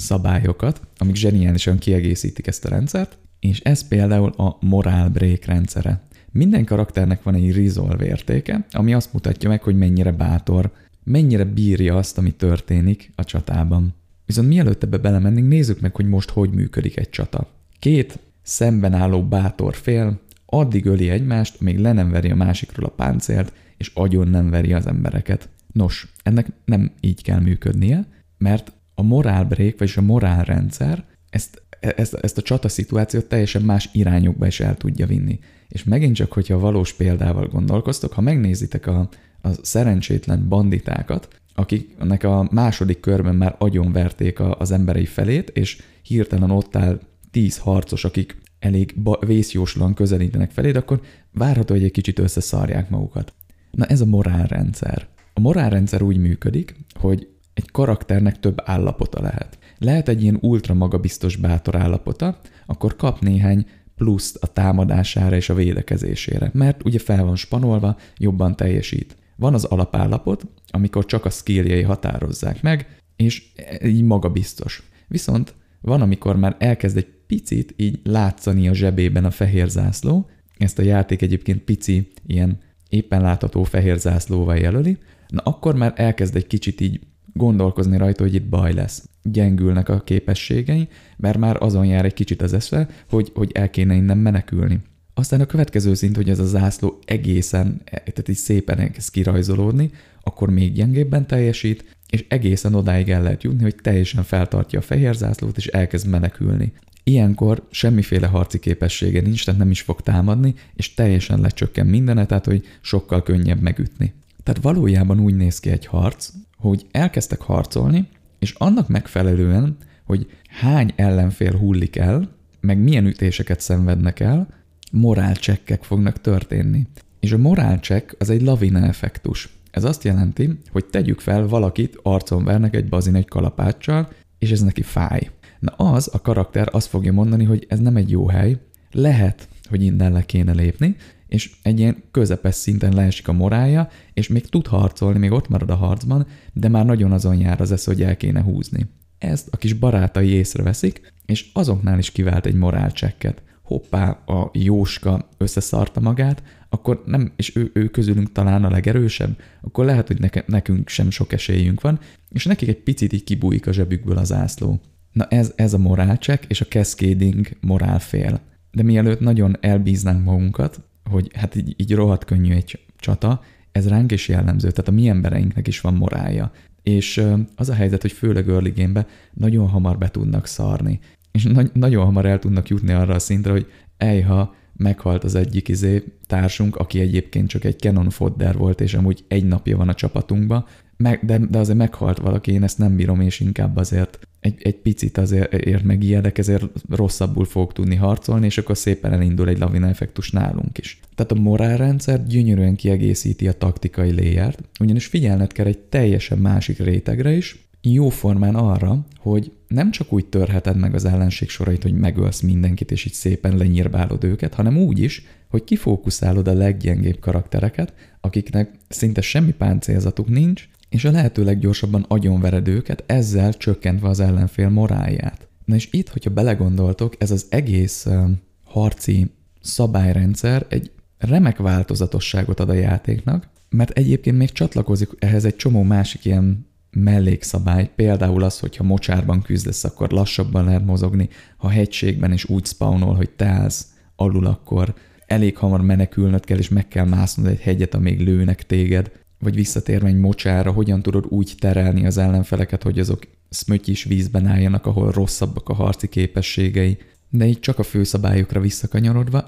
szabályokat, 0.00 0.80
amik 0.96 1.14
zseniálisan 1.14 1.78
kiegészítik 1.78 2.46
ezt 2.46 2.64
a 2.64 2.68
rendszert, 2.68 3.18
és 3.40 3.60
ez 3.60 3.88
például 3.88 4.30
a 4.30 4.56
morál 4.60 5.08
break 5.08 5.44
rendszere. 5.44 6.02
Minden 6.32 6.64
karakternek 6.64 7.22
van 7.22 7.34
egy 7.34 7.54
resolve 7.54 8.04
értéke, 8.04 8.66
ami 8.70 8.94
azt 8.94 9.12
mutatja 9.12 9.48
meg, 9.48 9.62
hogy 9.62 9.76
mennyire 9.76 10.12
bátor, 10.12 10.70
mennyire 11.04 11.44
bírja 11.44 11.96
azt, 11.96 12.18
ami 12.18 12.30
történik 12.30 13.12
a 13.14 13.24
csatában. 13.24 13.94
Viszont 14.26 14.48
mielőtt 14.48 14.82
ebbe 14.82 14.96
belemennénk, 14.96 15.48
nézzük 15.48 15.80
meg, 15.80 15.94
hogy 15.94 16.08
most 16.08 16.30
hogy 16.30 16.50
működik 16.50 16.96
egy 16.96 17.10
csata. 17.10 17.50
Két 17.78 18.18
szemben 18.42 18.92
álló 18.92 19.22
bátor 19.22 19.74
fél 19.74 20.20
addig 20.46 20.86
öli 20.86 21.08
egymást, 21.08 21.60
még 21.60 21.78
le 21.78 21.92
nem 21.92 22.10
veri 22.10 22.30
a 22.30 22.34
másikról 22.34 22.86
a 22.86 22.94
páncélt, 22.94 23.52
és 23.76 23.90
agyon 23.94 24.28
nem 24.28 24.50
veri 24.50 24.72
az 24.72 24.86
embereket. 24.86 25.48
Nos, 25.72 26.12
ennek 26.22 26.46
nem 26.64 26.92
így 27.00 27.22
kell 27.22 27.40
működnie, 27.40 28.06
mert 28.38 28.72
a 29.00 29.02
morál 29.02 29.44
break, 29.44 29.78
vagyis 29.78 29.96
a 29.96 30.02
morálrendszer 30.02 31.04
ezt, 31.30 31.62
ezt, 31.80 32.14
ezt 32.14 32.38
a 32.38 32.42
csata 32.42 32.68
szituációt 32.68 33.26
teljesen 33.26 33.62
más 33.62 33.88
irányokba 33.92 34.46
is 34.46 34.60
el 34.60 34.76
tudja 34.76 35.06
vinni. 35.06 35.38
És 35.68 35.84
megint 35.84 36.14
csak, 36.14 36.32
hogyha 36.32 36.58
valós 36.58 36.92
példával 36.92 37.46
gondolkoztok, 37.46 38.12
ha 38.12 38.20
megnézitek 38.20 38.86
a, 38.86 39.08
a 39.42 39.48
szerencsétlen 39.62 40.48
banditákat, 40.48 41.28
akiknek 41.54 42.24
a 42.24 42.48
második 42.52 43.00
körben 43.00 43.34
már 43.34 43.54
agyonverték 43.58 44.40
a, 44.40 44.56
az 44.58 44.70
emberei 44.70 45.06
felét, 45.06 45.50
és 45.50 45.82
hirtelen 46.02 46.50
ott 46.50 46.76
áll 46.76 47.00
tíz 47.30 47.58
harcos, 47.58 48.04
akik 48.04 48.36
elég 48.58 48.94
vészjóslan 49.26 49.94
közelítenek 49.94 50.50
feléd, 50.50 50.76
akkor 50.76 51.00
várható, 51.32 51.74
hogy 51.74 51.84
egy 51.84 51.90
kicsit 51.90 52.18
összeszarják 52.18 52.90
magukat. 52.90 53.32
Na 53.70 53.84
ez 53.84 54.00
a 54.00 54.06
morálrendszer. 54.06 55.06
A 55.34 55.40
morálrendszer 55.40 56.02
úgy 56.02 56.16
működik, 56.16 56.74
hogy 56.94 57.28
egy 57.60 57.70
karakternek 57.70 58.40
több 58.40 58.60
állapota 58.64 59.22
lehet. 59.22 59.58
Lehet 59.78 60.08
egy 60.08 60.22
ilyen 60.22 60.38
ultra 60.40 60.74
magabiztos 60.74 61.36
bátor 61.36 61.76
állapota, 61.76 62.40
akkor 62.66 62.96
kap 62.96 63.20
néhány 63.20 63.66
pluszt 63.96 64.36
a 64.36 64.46
támadására 64.46 65.36
és 65.36 65.48
a 65.48 65.54
védekezésére, 65.54 66.50
mert 66.52 66.84
ugye 66.84 66.98
fel 66.98 67.24
van 67.24 67.36
spanolva, 67.36 67.96
jobban 68.16 68.56
teljesít. 68.56 69.16
Van 69.36 69.54
az 69.54 69.64
alapállapot, 69.64 70.46
amikor 70.70 71.06
csak 71.06 71.24
a 71.24 71.30
skilljei 71.30 71.82
határozzák 71.82 72.62
meg, 72.62 73.00
és 73.16 73.52
így 73.84 74.02
magabiztos. 74.02 74.82
Viszont 75.08 75.54
van, 75.80 76.00
amikor 76.00 76.36
már 76.36 76.56
elkezd 76.58 76.96
egy 76.96 77.08
picit 77.26 77.74
így 77.76 78.00
látszani 78.02 78.68
a 78.68 78.74
zsebében 78.74 79.24
a 79.24 79.30
fehér 79.30 79.68
zászló, 79.68 80.28
ezt 80.58 80.78
a 80.78 80.82
játék 80.82 81.22
egyébként 81.22 81.62
pici, 81.62 82.12
ilyen 82.26 82.58
éppen 82.88 83.22
látható 83.22 83.62
fehér 83.62 83.98
zászlóval 83.98 84.56
jelöli, 84.56 84.98
na 85.28 85.42
akkor 85.42 85.74
már 85.74 85.92
elkezd 85.96 86.36
egy 86.36 86.46
kicsit 86.46 86.80
így 86.80 87.00
gondolkozni 87.32 87.96
rajta, 87.96 88.22
hogy 88.22 88.34
itt 88.34 88.48
baj 88.48 88.72
lesz. 88.72 89.08
Gyengülnek 89.22 89.88
a 89.88 90.00
képességei, 90.00 90.88
mert 91.16 91.38
már 91.38 91.62
azon 91.62 91.86
jár 91.86 92.04
egy 92.04 92.14
kicsit 92.14 92.42
az 92.42 92.52
esze, 92.52 92.88
hogy, 93.10 93.30
hogy 93.34 93.50
el 93.52 93.70
kéne 93.70 93.94
innen 93.94 94.18
menekülni. 94.18 94.80
Aztán 95.14 95.40
a 95.40 95.46
következő 95.46 95.94
szint, 95.94 96.16
hogy 96.16 96.30
ez 96.30 96.38
a 96.38 96.46
zászló 96.46 96.98
egészen, 97.04 97.80
tehát 97.84 98.28
így 98.28 98.36
szépen 98.36 98.78
elkezd 98.78 99.10
kirajzolódni, 99.10 99.90
akkor 100.22 100.50
még 100.50 100.72
gyengébben 100.72 101.26
teljesít, 101.26 101.96
és 102.10 102.24
egészen 102.28 102.74
odáig 102.74 103.10
el 103.10 103.22
lehet 103.22 103.42
jutni, 103.42 103.62
hogy 103.62 103.74
teljesen 103.82 104.22
feltartja 104.22 104.78
a 104.78 104.82
fehér 104.82 105.14
zászlót, 105.14 105.56
és 105.56 105.66
elkezd 105.66 106.06
menekülni. 106.06 106.72
Ilyenkor 107.04 107.66
semmiféle 107.70 108.26
harci 108.26 108.58
képessége 108.58 109.20
nincs, 109.20 109.44
tehát 109.44 109.60
nem 109.60 109.70
is 109.70 109.80
fog 109.80 110.00
támadni, 110.00 110.54
és 110.74 110.94
teljesen 110.94 111.40
lecsökken 111.40 111.86
mindene, 111.86 112.26
tehát 112.26 112.44
hogy 112.44 112.64
sokkal 112.80 113.22
könnyebb 113.22 113.60
megütni. 113.60 114.12
Tehát 114.42 114.62
valójában 114.62 115.20
úgy 115.20 115.36
néz 115.36 115.60
ki 115.60 115.70
egy 115.70 115.86
harc, 115.86 116.30
hogy 116.60 116.86
elkezdtek 116.90 117.40
harcolni, 117.40 118.08
és 118.38 118.54
annak 118.58 118.88
megfelelően, 118.88 119.76
hogy 120.04 120.30
hány 120.48 120.92
ellenfél 120.96 121.56
hullik 121.56 121.96
el, 121.96 122.28
meg 122.60 122.78
milyen 122.78 123.06
ütéseket 123.06 123.60
szenvednek 123.60 124.20
el, 124.20 124.48
morálcsekkek 124.92 125.82
fognak 125.82 126.20
történni. 126.20 126.86
És 127.20 127.32
a 127.32 127.38
morálcsekk 127.38 128.10
az 128.18 128.30
egy 128.30 128.42
lavina 128.42 128.86
effektus. 128.86 129.58
Ez 129.70 129.84
azt 129.84 130.04
jelenti, 130.04 130.58
hogy 130.72 130.84
tegyük 130.84 131.20
fel, 131.20 131.46
valakit 131.46 131.98
arcon 132.02 132.44
vernek 132.44 132.74
egy 132.74 132.88
bazin 132.88 133.14
egy 133.14 133.28
kalapáccsal, 133.28 134.08
és 134.38 134.50
ez 134.50 134.60
neki 134.60 134.82
fáj. 134.82 135.30
Na 135.58 135.72
az, 135.72 136.10
a 136.12 136.20
karakter 136.20 136.68
azt 136.72 136.88
fogja 136.88 137.12
mondani, 137.12 137.44
hogy 137.44 137.66
ez 137.68 137.78
nem 137.78 137.96
egy 137.96 138.10
jó 138.10 138.28
hely, 138.28 138.56
lehet, 138.92 139.48
hogy 139.68 139.82
innen 139.82 140.12
le 140.12 140.22
kéne 140.22 140.52
lépni, 140.52 140.96
és 141.30 141.50
egy 141.62 141.78
ilyen 141.78 142.02
közepes 142.10 142.54
szinten 142.54 142.92
leesik 142.92 143.28
a 143.28 143.32
morálja, 143.32 143.88
és 144.12 144.28
még 144.28 144.48
tud 144.48 144.66
harcolni, 144.66 145.18
még 145.18 145.30
ott 145.30 145.48
marad 145.48 145.70
a 145.70 145.74
harcban, 145.74 146.26
de 146.52 146.68
már 146.68 146.84
nagyon 146.84 147.12
azon 147.12 147.40
jár 147.40 147.60
az 147.60 147.72
esz, 147.72 147.86
hogy 147.86 148.02
el 148.02 148.16
kéne 148.16 148.42
húzni. 148.42 148.86
Ezt 149.18 149.48
a 149.50 149.56
kis 149.56 149.72
barátai 149.72 150.28
észreveszik, 150.28 151.12
és 151.26 151.50
azoknál 151.52 151.98
is 151.98 152.12
kivált 152.12 152.46
egy 152.46 152.54
morálcsekket. 152.54 153.42
Hoppá, 153.62 154.10
a 154.10 154.50
Jóska 154.52 155.28
összeszarta 155.36 156.00
magát, 156.00 156.42
akkor 156.68 157.02
nem, 157.06 157.32
és 157.36 157.56
ő, 157.56 157.70
ő 157.74 157.88
közülünk 157.88 158.32
talán 158.32 158.64
a 158.64 158.70
legerősebb, 158.70 159.38
akkor 159.60 159.84
lehet, 159.84 160.06
hogy 160.06 160.20
neke, 160.20 160.44
nekünk 160.46 160.88
sem 160.88 161.10
sok 161.10 161.32
esélyünk 161.32 161.80
van, 161.80 161.98
és 162.28 162.44
nekik 162.44 162.68
egy 162.68 162.82
picit 162.82 163.12
így 163.12 163.24
kibújik 163.24 163.66
a 163.66 163.72
zsebükből 163.72 164.16
az 164.16 164.32
ászló. 164.32 164.80
Na 165.12 165.26
ez, 165.26 165.52
ez 165.56 165.72
a 165.72 165.78
morálcsek 165.78 166.44
és 166.48 166.60
a 166.60 166.66
cascading 166.66 167.48
morálfél. 167.60 168.40
De 168.70 168.82
mielőtt 168.82 169.20
nagyon 169.20 169.56
elbíznánk 169.60 170.24
magunkat, 170.24 170.89
hogy 171.10 171.30
hát 171.34 171.54
így, 171.54 171.74
így 171.76 171.94
rohadt 171.94 172.24
könnyű 172.24 172.52
egy 172.52 172.78
csata, 172.96 173.42
ez 173.72 173.88
ránk 173.88 174.12
is 174.12 174.28
jellemző, 174.28 174.70
tehát 174.70 174.88
a 174.88 174.92
mi 174.92 175.08
embereinknek 175.08 175.66
is 175.66 175.80
van 175.80 175.94
morálja. 175.94 176.52
És 176.82 177.24
az 177.56 177.68
a 177.68 177.74
helyzet, 177.74 178.02
hogy 178.02 178.12
főleg 178.12 178.48
early 178.48 178.70
game 178.70 179.06
nagyon 179.32 179.68
hamar 179.68 179.98
be 179.98 180.08
tudnak 180.08 180.46
szarni. 180.46 181.00
És 181.32 181.44
na- 181.44 181.70
nagyon 181.72 182.04
hamar 182.04 182.26
el 182.26 182.38
tudnak 182.38 182.68
jutni 182.68 182.92
arra 182.92 183.14
a 183.14 183.18
szintre, 183.18 183.52
hogy 183.52 183.66
ejha, 183.96 184.54
meghalt 184.76 185.24
az 185.24 185.34
egyik 185.34 185.68
izé 185.68 186.04
társunk, 186.26 186.76
aki 186.76 187.00
egyébként 187.00 187.48
csak 187.48 187.64
egy 187.64 187.78
Canon 187.78 188.10
fodder 188.10 188.56
volt, 188.56 188.80
és 188.80 188.94
amúgy 188.94 189.24
egy 189.28 189.44
napja 189.44 189.76
van 189.76 189.88
a 189.88 189.94
csapatunkba, 189.94 190.68
meg, 190.96 191.24
de, 191.24 191.38
de 191.38 191.58
azért 191.58 191.78
meghalt 191.78 192.18
valaki, 192.18 192.52
én 192.52 192.62
ezt 192.62 192.78
nem 192.78 192.96
bírom, 192.96 193.20
és 193.20 193.40
inkább 193.40 193.76
azért 193.76 194.18
egy, 194.40 194.60
egy 194.62 194.76
picit 194.76 195.18
azért 195.18 195.54
ért 195.54 195.84
meg 195.84 196.02
ilyenek, 196.02 196.38
ezért 196.38 196.64
rosszabbul 196.90 197.44
fogok 197.44 197.72
tudni 197.72 197.94
harcolni, 197.94 198.46
és 198.46 198.58
akkor 198.58 198.76
szépen 198.76 199.12
elindul 199.12 199.48
egy 199.48 199.58
lavina 199.58 199.88
effektus 199.88 200.30
nálunk 200.30 200.78
is. 200.78 201.00
Tehát 201.14 201.32
a 201.32 201.40
morálrendszer 201.40 202.26
gyönyörűen 202.26 202.76
kiegészíti 202.76 203.48
a 203.48 203.52
taktikai 203.52 204.10
léját, 204.10 204.58
ugyanis 204.80 205.06
figyelned 205.06 205.52
kell 205.52 205.66
egy 205.66 205.78
teljesen 205.78 206.38
másik 206.38 206.78
rétegre 206.78 207.32
is, 207.32 207.68
jóformán 207.82 208.54
arra, 208.54 209.06
hogy 209.18 209.52
nem 209.68 209.90
csak 209.90 210.12
úgy 210.12 210.26
törheted 210.26 210.76
meg 210.76 210.94
az 210.94 211.04
ellenség 211.04 211.48
sorait, 211.48 211.82
hogy 211.82 211.94
megölsz 211.94 212.40
mindenkit, 212.40 212.90
és 212.90 213.04
így 213.04 213.12
szépen 213.12 213.56
lenyírbálod 213.56 214.24
őket, 214.24 214.54
hanem 214.54 214.78
úgy 214.78 214.98
is, 214.98 215.24
hogy 215.48 215.64
kifókuszálod 215.64 216.48
a 216.48 216.52
leggyengébb 216.52 217.18
karaktereket, 217.18 217.94
akiknek 218.20 218.70
szinte 218.88 219.20
semmi 219.20 219.52
páncélzatuk 219.52 220.28
nincs, 220.28 220.68
és 220.90 221.04
a 221.04 221.10
lehető 221.10 221.44
leggyorsabban 221.44 222.04
agyonvered 222.08 222.68
őket, 222.68 223.04
ezzel 223.06 223.52
csökkentve 223.52 224.08
az 224.08 224.20
ellenfél 224.20 224.68
morálját. 224.68 225.48
Na 225.64 225.74
és 225.74 225.88
itt, 225.90 226.08
hogyha 226.08 226.30
belegondoltok, 226.30 227.14
ez 227.18 227.30
az 227.30 227.46
egész 227.48 228.06
uh, 228.06 228.30
harci 228.64 229.30
szabályrendszer 229.60 230.66
egy 230.68 230.90
remek 231.18 231.56
változatosságot 231.56 232.60
ad 232.60 232.68
a 232.68 232.74
játéknak, 232.74 233.48
mert 233.68 233.90
egyébként 233.90 234.36
még 234.36 234.52
csatlakozik 234.52 235.08
ehhez 235.18 235.44
egy 235.44 235.56
csomó 235.56 235.82
másik 235.82 236.24
ilyen 236.24 236.68
mellékszabály, 236.90 237.90
például 237.96 238.42
az, 238.42 238.58
hogyha 238.58 238.84
mocsárban 238.84 239.42
küzdesz, 239.42 239.84
akkor 239.84 240.10
lassabban 240.10 240.64
lehet 240.64 240.84
mozogni, 240.84 241.28
ha 241.56 241.68
hegységben 241.68 242.32
is 242.32 242.44
úgy 242.44 242.66
spawnol, 242.66 243.14
hogy 243.14 243.30
te 243.30 243.46
állsz 243.46 243.86
alul, 244.16 244.46
akkor 244.46 244.94
elég 245.26 245.56
hamar 245.56 245.80
menekülnöd 245.80 246.44
kell, 246.44 246.58
és 246.58 246.68
meg 246.68 246.88
kell 246.88 247.06
másznod 247.06 247.46
egy 247.46 247.60
hegyet, 247.60 247.94
amíg 247.94 248.20
lőnek 248.20 248.66
téged, 248.66 249.10
vagy 249.40 249.54
visszatérve 249.54 250.08
egy 250.08 250.18
mocsára, 250.18 250.72
hogyan 250.72 251.02
tudod 251.02 251.24
úgy 251.28 251.54
terelni 251.58 252.06
az 252.06 252.16
ellenfeleket, 252.16 252.82
hogy 252.82 252.98
azok 252.98 253.26
szmötyis 253.48 254.04
vízben 254.04 254.46
álljanak, 254.46 254.86
ahol 254.86 255.10
rosszabbak 255.10 255.68
a 255.68 255.74
harci 255.74 256.08
képességei, 256.08 256.98
de 257.28 257.46
így 257.46 257.60
csak 257.60 257.78
a 257.78 257.82
főszabályokra 257.82 258.60
visszakanyarodva, 258.60 259.46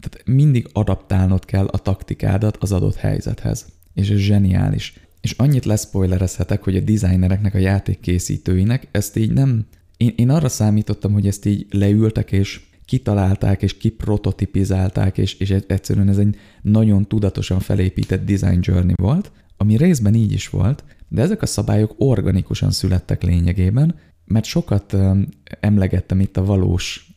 tehát 0.00 0.22
mindig 0.24 0.68
adaptálnod 0.72 1.44
kell 1.44 1.66
a 1.66 1.78
taktikádat 1.78 2.56
az 2.56 2.72
adott 2.72 2.96
helyzethez. 2.96 3.66
És 3.94 4.10
ez 4.10 4.18
zseniális. 4.18 4.94
És 5.20 5.32
annyit 5.32 5.64
leszpoilerezhetek, 5.64 6.62
hogy 6.62 6.76
a 6.76 6.80
designereknek, 6.80 7.54
a 7.54 7.58
játékkészítőinek 7.58 8.88
ezt 8.90 9.16
így 9.16 9.32
nem... 9.32 9.66
Én, 9.96 10.12
én 10.16 10.30
arra 10.30 10.48
számítottam, 10.48 11.12
hogy 11.12 11.26
ezt 11.26 11.44
így 11.44 11.66
leültek 11.70 12.32
és 12.32 12.60
kitalálták 12.86 13.62
és 13.62 13.76
kiprototipizálták, 13.76 15.18
és, 15.18 15.34
és 15.34 15.50
egyszerűen 15.50 16.08
ez 16.08 16.18
egy 16.18 16.36
nagyon 16.62 17.06
tudatosan 17.06 17.60
felépített 17.60 18.24
design 18.24 18.58
journey 18.60 18.94
volt, 18.96 19.32
ami 19.56 19.76
részben 19.76 20.14
így 20.14 20.32
is 20.32 20.48
volt, 20.48 20.84
de 21.08 21.22
ezek 21.22 21.42
a 21.42 21.46
szabályok 21.46 21.94
organikusan 21.98 22.70
születtek 22.70 23.22
lényegében, 23.22 23.94
mert 24.24 24.44
sokat 24.44 24.96
emlegettem 25.60 26.20
itt 26.20 26.36
a 26.36 26.44
valós 26.44 27.10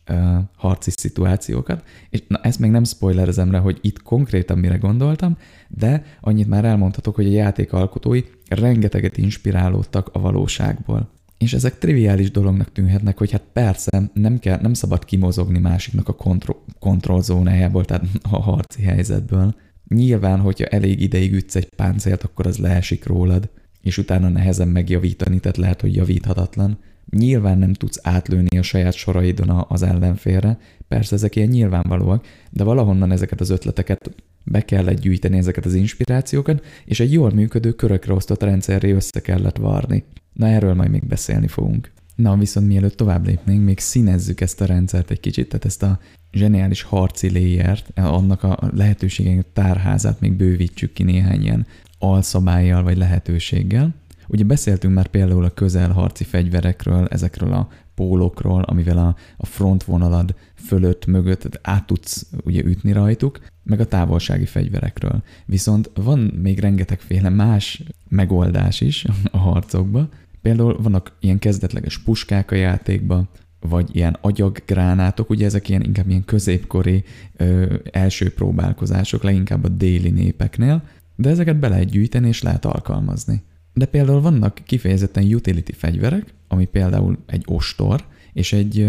harci 0.55 0.91
szituációkat, 0.95 1.83
és 2.09 2.23
na, 2.27 2.39
ezt 2.41 2.59
még 2.59 2.71
nem 2.71 2.83
spoilerezem 2.83 3.51
rá, 3.51 3.59
hogy 3.59 3.77
itt 3.81 4.01
konkrétan 4.01 4.57
mire 4.57 4.75
gondoltam, 4.75 5.37
de 5.67 6.03
annyit 6.21 6.47
már 6.47 6.65
elmondhatok, 6.65 7.15
hogy 7.15 7.27
a 7.27 7.31
játék 7.31 7.73
alkotói 7.73 8.21
rengeteget 8.47 9.17
inspirálódtak 9.17 10.09
a 10.13 10.19
valóságból. 10.19 11.09
És 11.39 11.53
ezek 11.53 11.77
triviális 11.77 12.31
dolognak 12.31 12.71
tűnhetnek, 12.71 13.17
hogy 13.17 13.31
hát 13.31 13.43
persze 13.53 14.11
nem, 14.13 14.39
kell, 14.39 14.59
nem 14.61 14.73
szabad 14.73 15.05
kimozogni 15.05 15.59
másiknak 15.59 16.07
a 16.07 16.13
kontro- 16.13 16.63
kontrollzónájából, 16.79 17.85
tehát 17.85 18.05
a 18.31 18.41
harci 18.41 18.81
helyzetből. 18.81 19.55
Nyilván, 19.87 20.39
hogyha 20.39 20.65
elég 20.65 21.01
ideig 21.01 21.33
ütsz 21.33 21.55
egy 21.55 21.69
páncélt, 21.75 22.23
akkor 22.23 22.47
az 22.47 22.57
leesik 22.57 23.05
rólad, 23.05 23.49
és 23.81 23.97
utána 23.97 24.29
nehezen 24.29 24.67
megjavítani, 24.67 25.39
tehát 25.39 25.57
lehet, 25.57 25.81
hogy 25.81 25.95
javíthatatlan. 25.95 26.77
Nyilván 27.09 27.57
nem 27.57 27.73
tudsz 27.73 27.99
átlőni 28.03 28.57
a 28.57 28.61
saját 28.61 28.93
soraidon 28.93 29.65
az 29.67 29.83
ellenfélre, 29.83 30.57
persze 30.87 31.15
ezek 31.15 31.35
ilyen 31.35 31.47
nyilvánvalóak, 31.47 32.25
de 32.49 32.63
valahonnan 32.63 33.11
ezeket 33.11 33.41
az 33.41 33.49
ötleteket 33.49 34.11
be 34.45 34.61
kellett 34.65 34.99
gyűjteni 34.99 35.37
ezeket 35.37 35.65
az 35.65 35.73
inspirációkat, 35.73 36.65
és 36.85 36.99
egy 36.99 37.13
jól 37.13 37.31
működő 37.31 37.71
körökre 37.71 38.13
osztott 38.13 38.43
rendszerré 38.43 38.91
össze 38.91 39.19
kellett 39.19 39.57
varni. 39.57 40.03
Na 40.33 40.47
erről 40.47 40.73
majd 40.73 40.89
még 40.89 41.07
beszélni 41.07 41.47
fogunk. 41.47 41.91
Na, 42.15 42.37
viszont 42.37 42.67
mielőtt 42.67 42.97
tovább 42.97 43.25
lépnénk, 43.25 43.65
még 43.65 43.79
színezzük 43.79 44.41
ezt 44.41 44.61
a 44.61 44.65
rendszert 44.65 45.11
egy 45.11 45.19
kicsit, 45.19 45.49
tehát 45.49 45.65
ezt 45.65 45.83
a 45.83 45.99
zseniális 46.31 46.81
harci 46.81 47.31
layert, 47.31 47.99
annak 47.99 48.43
a 48.43 48.69
lehetőségek 48.75 49.45
tárházát 49.53 50.19
még 50.19 50.33
bővítsük 50.33 50.93
ki 50.93 51.03
néhány 51.03 51.41
ilyen 51.41 51.65
alszabályjal 51.99 52.83
vagy 52.83 52.97
lehetőséggel. 52.97 53.93
Ugye 54.27 54.43
beszéltünk 54.43 54.93
már 54.93 55.07
például 55.07 55.43
a 55.43 55.53
közelharci 55.53 56.23
fegyverekről, 56.23 57.07
ezekről 57.07 57.53
a 57.53 57.69
pólokról, 57.99 58.61
amivel 58.61 58.97
a, 58.97 59.15
a 59.37 59.45
frontvonalad 59.45 60.35
fölött, 60.55 61.05
mögött 61.05 61.59
át 61.61 61.85
tudsz 61.85 62.27
ugye 62.43 62.63
ütni 62.63 62.91
rajtuk, 62.91 63.39
meg 63.63 63.79
a 63.79 63.85
távolsági 63.85 64.45
fegyverekről. 64.45 65.23
Viszont 65.45 65.91
van 65.93 66.19
még 66.19 66.59
rengetegféle 66.59 67.29
más 67.29 67.83
megoldás 68.09 68.81
is 68.81 69.05
a 69.31 69.37
harcokba. 69.37 70.09
Például 70.41 70.81
vannak 70.81 71.11
ilyen 71.19 71.39
kezdetleges 71.39 71.99
puskák 71.99 72.51
a 72.51 72.55
játékba, 72.55 73.27
vagy 73.59 73.95
ilyen 73.95 74.17
agyaggránátok, 74.21 75.29
ugye 75.29 75.45
ezek 75.45 75.69
ilyen 75.69 75.83
inkább 75.83 76.09
ilyen 76.09 76.25
középkori 76.25 77.03
ö, 77.37 77.75
első 77.91 78.33
próbálkozások, 78.33 79.23
leginkább 79.23 79.63
a 79.63 79.67
déli 79.69 80.09
népeknél, 80.09 80.83
de 81.15 81.29
ezeket 81.29 81.59
be 81.59 81.67
lehet 81.67 81.89
gyűjteni 81.89 82.27
és 82.27 82.41
lehet 82.41 82.65
alkalmazni. 82.65 83.43
De 83.73 83.85
például 83.85 84.21
vannak 84.21 84.61
kifejezetten 84.65 85.33
utility 85.33 85.71
fegyverek, 85.71 86.33
ami 86.47 86.65
például 86.65 87.17
egy 87.25 87.43
ostor, 87.47 88.03
és 88.33 88.53
egy 88.53 88.87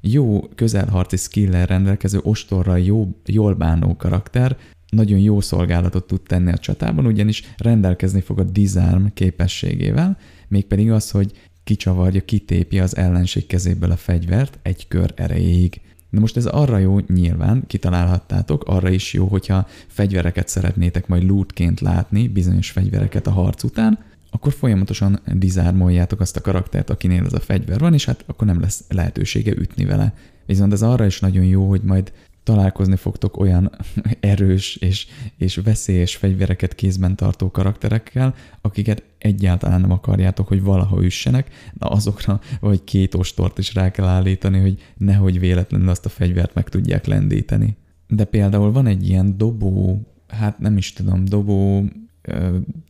jó 0.00 0.48
közelharci 0.54 1.16
skill 1.16 1.64
rendelkező 1.64 2.18
ostorral 2.22 2.78
jó, 2.78 3.16
jól 3.24 3.54
bánó 3.54 3.96
karakter 3.96 4.56
nagyon 4.90 5.18
jó 5.18 5.40
szolgálatot 5.40 6.06
tud 6.06 6.20
tenni 6.20 6.52
a 6.52 6.58
csatában, 6.58 7.06
ugyanis 7.06 7.42
rendelkezni 7.56 8.20
fog 8.20 8.38
a 8.38 8.44
disarm 8.44 9.06
képességével, 9.14 10.18
mégpedig 10.48 10.90
az, 10.90 11.10
hogy 11.10 11.32
kicsavarja, 11.64 12.24
kitépje 12.24 12.82
az 12.82 12.96
ellenség 12.96 13.46
kezéből 13.46 13.90
a 13.90 13.96
fegyvert 13.96 14.58
egy 14.62 14.88
kör 14.88 15.12
erejéig. 15.16 15.80
Na 16.10 16.20
most 16.20 16.36
ez 16.36 16.46
arra 16.46 16.78
jó, 16.78 16.98
nyilván, 16.98 17.64
kitalálhattátok, 17.66 18.64
arra 18.64 18.88
is 18.88 19.12
jó, 19.12 19.26
hogyha 19.26 19.66
fegyvereket 19.86 20.48
szeretnétek 20.48 21.06
majd 21.06 21.22
lootként 21.22 21.80
látni, 21.80 22.28
bizonyos 22.28 22.70
fegyvereket 22.70 23.26
a 23.26 23.30
harc 23.30 23.62
után, 23.62 23.98
akkor 24.36 24.52
folyamatosan 24.52 25.20
dizármoljátok 25.32 26.20
azt 26.20 26.36
a 26.36 26.40
karaktert, 26.40 26.90
akinél 26.90 27.24
ez 27.24 27.32
a 27.32 27.40
fegyver 27.40 27.78
van, 27.78 27.94
és 27.94 28.04
hát 28.04 28.24
akkor 28.26 28.46
nem 28.46 28.60
lesz 28.60 28.84
lehetősége 28.88 29.50
ütni 29.50 29.84
vele. 29.84 30.14
Viszont 30.46 30.72
ez 30.72 30.82
arra 30.82 31.06
is 31.06 31.20
nagyon 31.20 31.44
jó, 31.44 31.68
hogy 31.68 31.82
majd 31.82 32.12
találkozni 32.42 32.96
fogtok 32.96 33.36
olyan 33.36 33.70
erős 34.20 34.76
és, 34.76 35.06
és 35.36 35.56
veszélyes 35.56 36.16
fegyvereket 36.16 36.74
kézben 36.74 37.16
tartó 37.16 37.50
karakterekkel, 37.50 38.34
akiket 38.60 39.02
egyáltalán 39.18 39.80
nem 39.80 39.90
akarjátok, 39.90 40.48
hogy 40.48 40.62
valaha 40.62 41.04
üssenek, 41.04 41.48
de 41.72 41.86
azokra 41.88 42.40
vagy 42.60 42.84
két 42.84 43.14
ostort 43.14 43.58
is 43.58 43.74
rá 43.74 43.90
kell 43.90 44.06
állítani, 44.06 44.60
hogy 44.60 44.82
nehogy 44.96 45.38
véletlenül 45.38 45.88
azt 45.88 46.06
a 46.06 46.08
fegyvert 46.08 46.54
meg 46.54 46.68
tudják 46.68 47.06
lendíteni. 47.06 47.76
De 48.08 48.24
például 48.24 48.72
van 48.72 48.86
egy 48.86 49.08
ilyen 49.08 49.36
dobó, 49.36 50.00
hát 50.28 50.58
nem 50.58 50.76
is 50.76 50.92
tudom, 50.92 51.24
dobó 51.24 51.84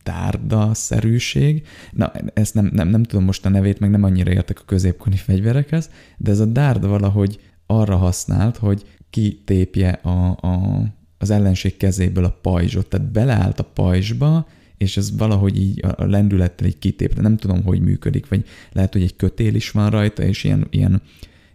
dárda-szerűség. 0.03 1.67
Na, 1.91 2.11
ezt 2.33 2.53
nem, 2.53 2.69
nem, 2.73 2.87
nem 2.87 3.03
tudom 3.03 3.25
most 3.25 3.45
a 3.45 3.49
nevét, 3.49 3.79
meg 3.79 3.89
nem 3.89 4.03
annyira 4.03 4.31
értek 4.31 4.59
a 4.59 4.65
középkori 4.65 5.15
fegyverekhez, 5.15 5.89
de 6.17 6.31
ez 6.31 6.39
a 6.39 6.45
dárda 6.45 6.87
valahogy 6.87 7.39
arra 7.65 7.95
használt, 7.95 8.57
hogy 8.57 8.85
kitépje 9.09 9.89
a, 9.89 10.37
a, 10.41 10.83
az 11.17 11.29
ellenség 11.29 11.77
kezéből 11.77 12.23
a 12.23 12.37
pajzsot, 12.41 12.87
tehát 12.87 13.11
beleállt 13.11 13.59
a 13.59 13.63
pajzsba, 13.63 14.47
és 14.77 14.97
ez 14.97 15.17
valahogy 15.17 15.57
így 15.57 15.85
a 15.97 16.05
lendülettel 16.05 16.67
így 16.67 16.79
kitépte. 16.79 17.21
Nem 17.21 17.37
tudom, 17.37 17.63
hogy 17.63 17.81
működik, 17.81 18.27
vagy 18.27 18.45
lehet, 18.71 18.93
hogy 18.93 19.01
egy 19.01 19.15
kötél 19.15 19.55
is 19.55 19.71
van 19.71 19.89
rajta, 19.89 20.23
és 20.23 20.43
ilyen, 20.43 20.67
ilyen 20.69 21.01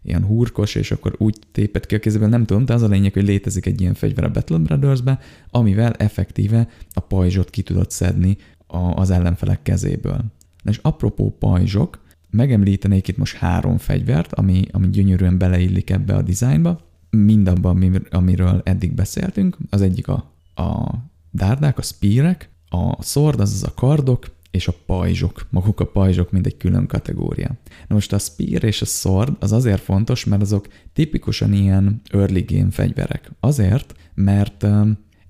ilyen 0.03 0.25
hurkos, 0.25 0.75
és 0.75 0.91
akkor 0.91 1.15
úgy 1.19 1.39
tépett 1.53 1.87
ki 1.87 1.95
a 1.95 1.99
kezében, 1.99 2.29
nem 2.29 2.45
tudom, 2.45 2.65
de 2.65 2.75
az 2.75 2.83
a 2.83 2.89
lényeg, 2.89 3.13
hogy 3.13 3.25
létezik 3.25 3.67
egy 3.67 3.81
ilyen 3.81 3.95
fegyver 3.95 4.25
a 4.25 4.31
Battle 4.31 4.59
Brothers-be, 4.59 5.19
amivel 5.51 5.93
effektíve 5.93 6.69
a 6.93 7.01
pajzsot 7.01 7.51
ki 7.51 7.63
tudod 7.63 7.91
szedni 7.91 8.37
a, 8.67 8.77
az 8.77 9.11
ellenfelek 9.11 9.63
kezéből. 9.63 10.25
Na 10.63 10.71
és 10.71 10.79
apropó 10.83 11.37
pajzsok, 11.39 12.01
megemlítenék 12.31 13.09
itt 13.09 13.17
most 13.17 13.37
három 13.37 13.79
fegyvert, 13.79 14.33
ami, 14.33 14.65
ami 14.71 14.91
gyönyörűen 14.91 15.39
beleillik 15.39 15.91
ebbe 15.91 16.15
a 16.15 16.23
dizájnba, 16.23 16.81
mindabban, 17.11 18.07
amiről 18.11 18.61
eddig 18.65 18.95
beszéltünk. 18.95 19.57
Az 19.71 19.81
egyik 19.81 20.09
a, 20.09 20.33
a 20.55 20.95
dárdák, 21.31 21.79
a 21.79 21.83
spearek, 21.83 22.51
a 22.69 23.03
sword, 23.03 23.41
azaz 23.41 23.63
a 23.63 23.75
kardok, 23.75 24.27
és 24.53 24.69
a 24.69 24.75
pajzsok. 24.87 25.47
Maguk 25.51 25.81
a 25.81 25.87
pajzsok 25.87 26.31
mind 26.31 26.47
egy 26.47 26.57
külön 26.57 26.87
kategória. 26.87 27.51
Na 27.89 27.95
most 27.95 28.13
a 28.13 28.19
spear 28.19 28.65
és 28.65 28.83
a 28.83 28.85
sword 28.85 29.37
az 29.41 29.53
azért 29.53 29.83
fontos, 29.83 30.25
mert 30.25 30.43
azok 30.43 30.67
tipikusan 30.93 31.53
ilyen 31.53 32.01
early 32.11 32.41
game 32.41 32.71
fegyverek. 32.71 33.31
Azért, 33.41 33.95
mert 34.15 34.67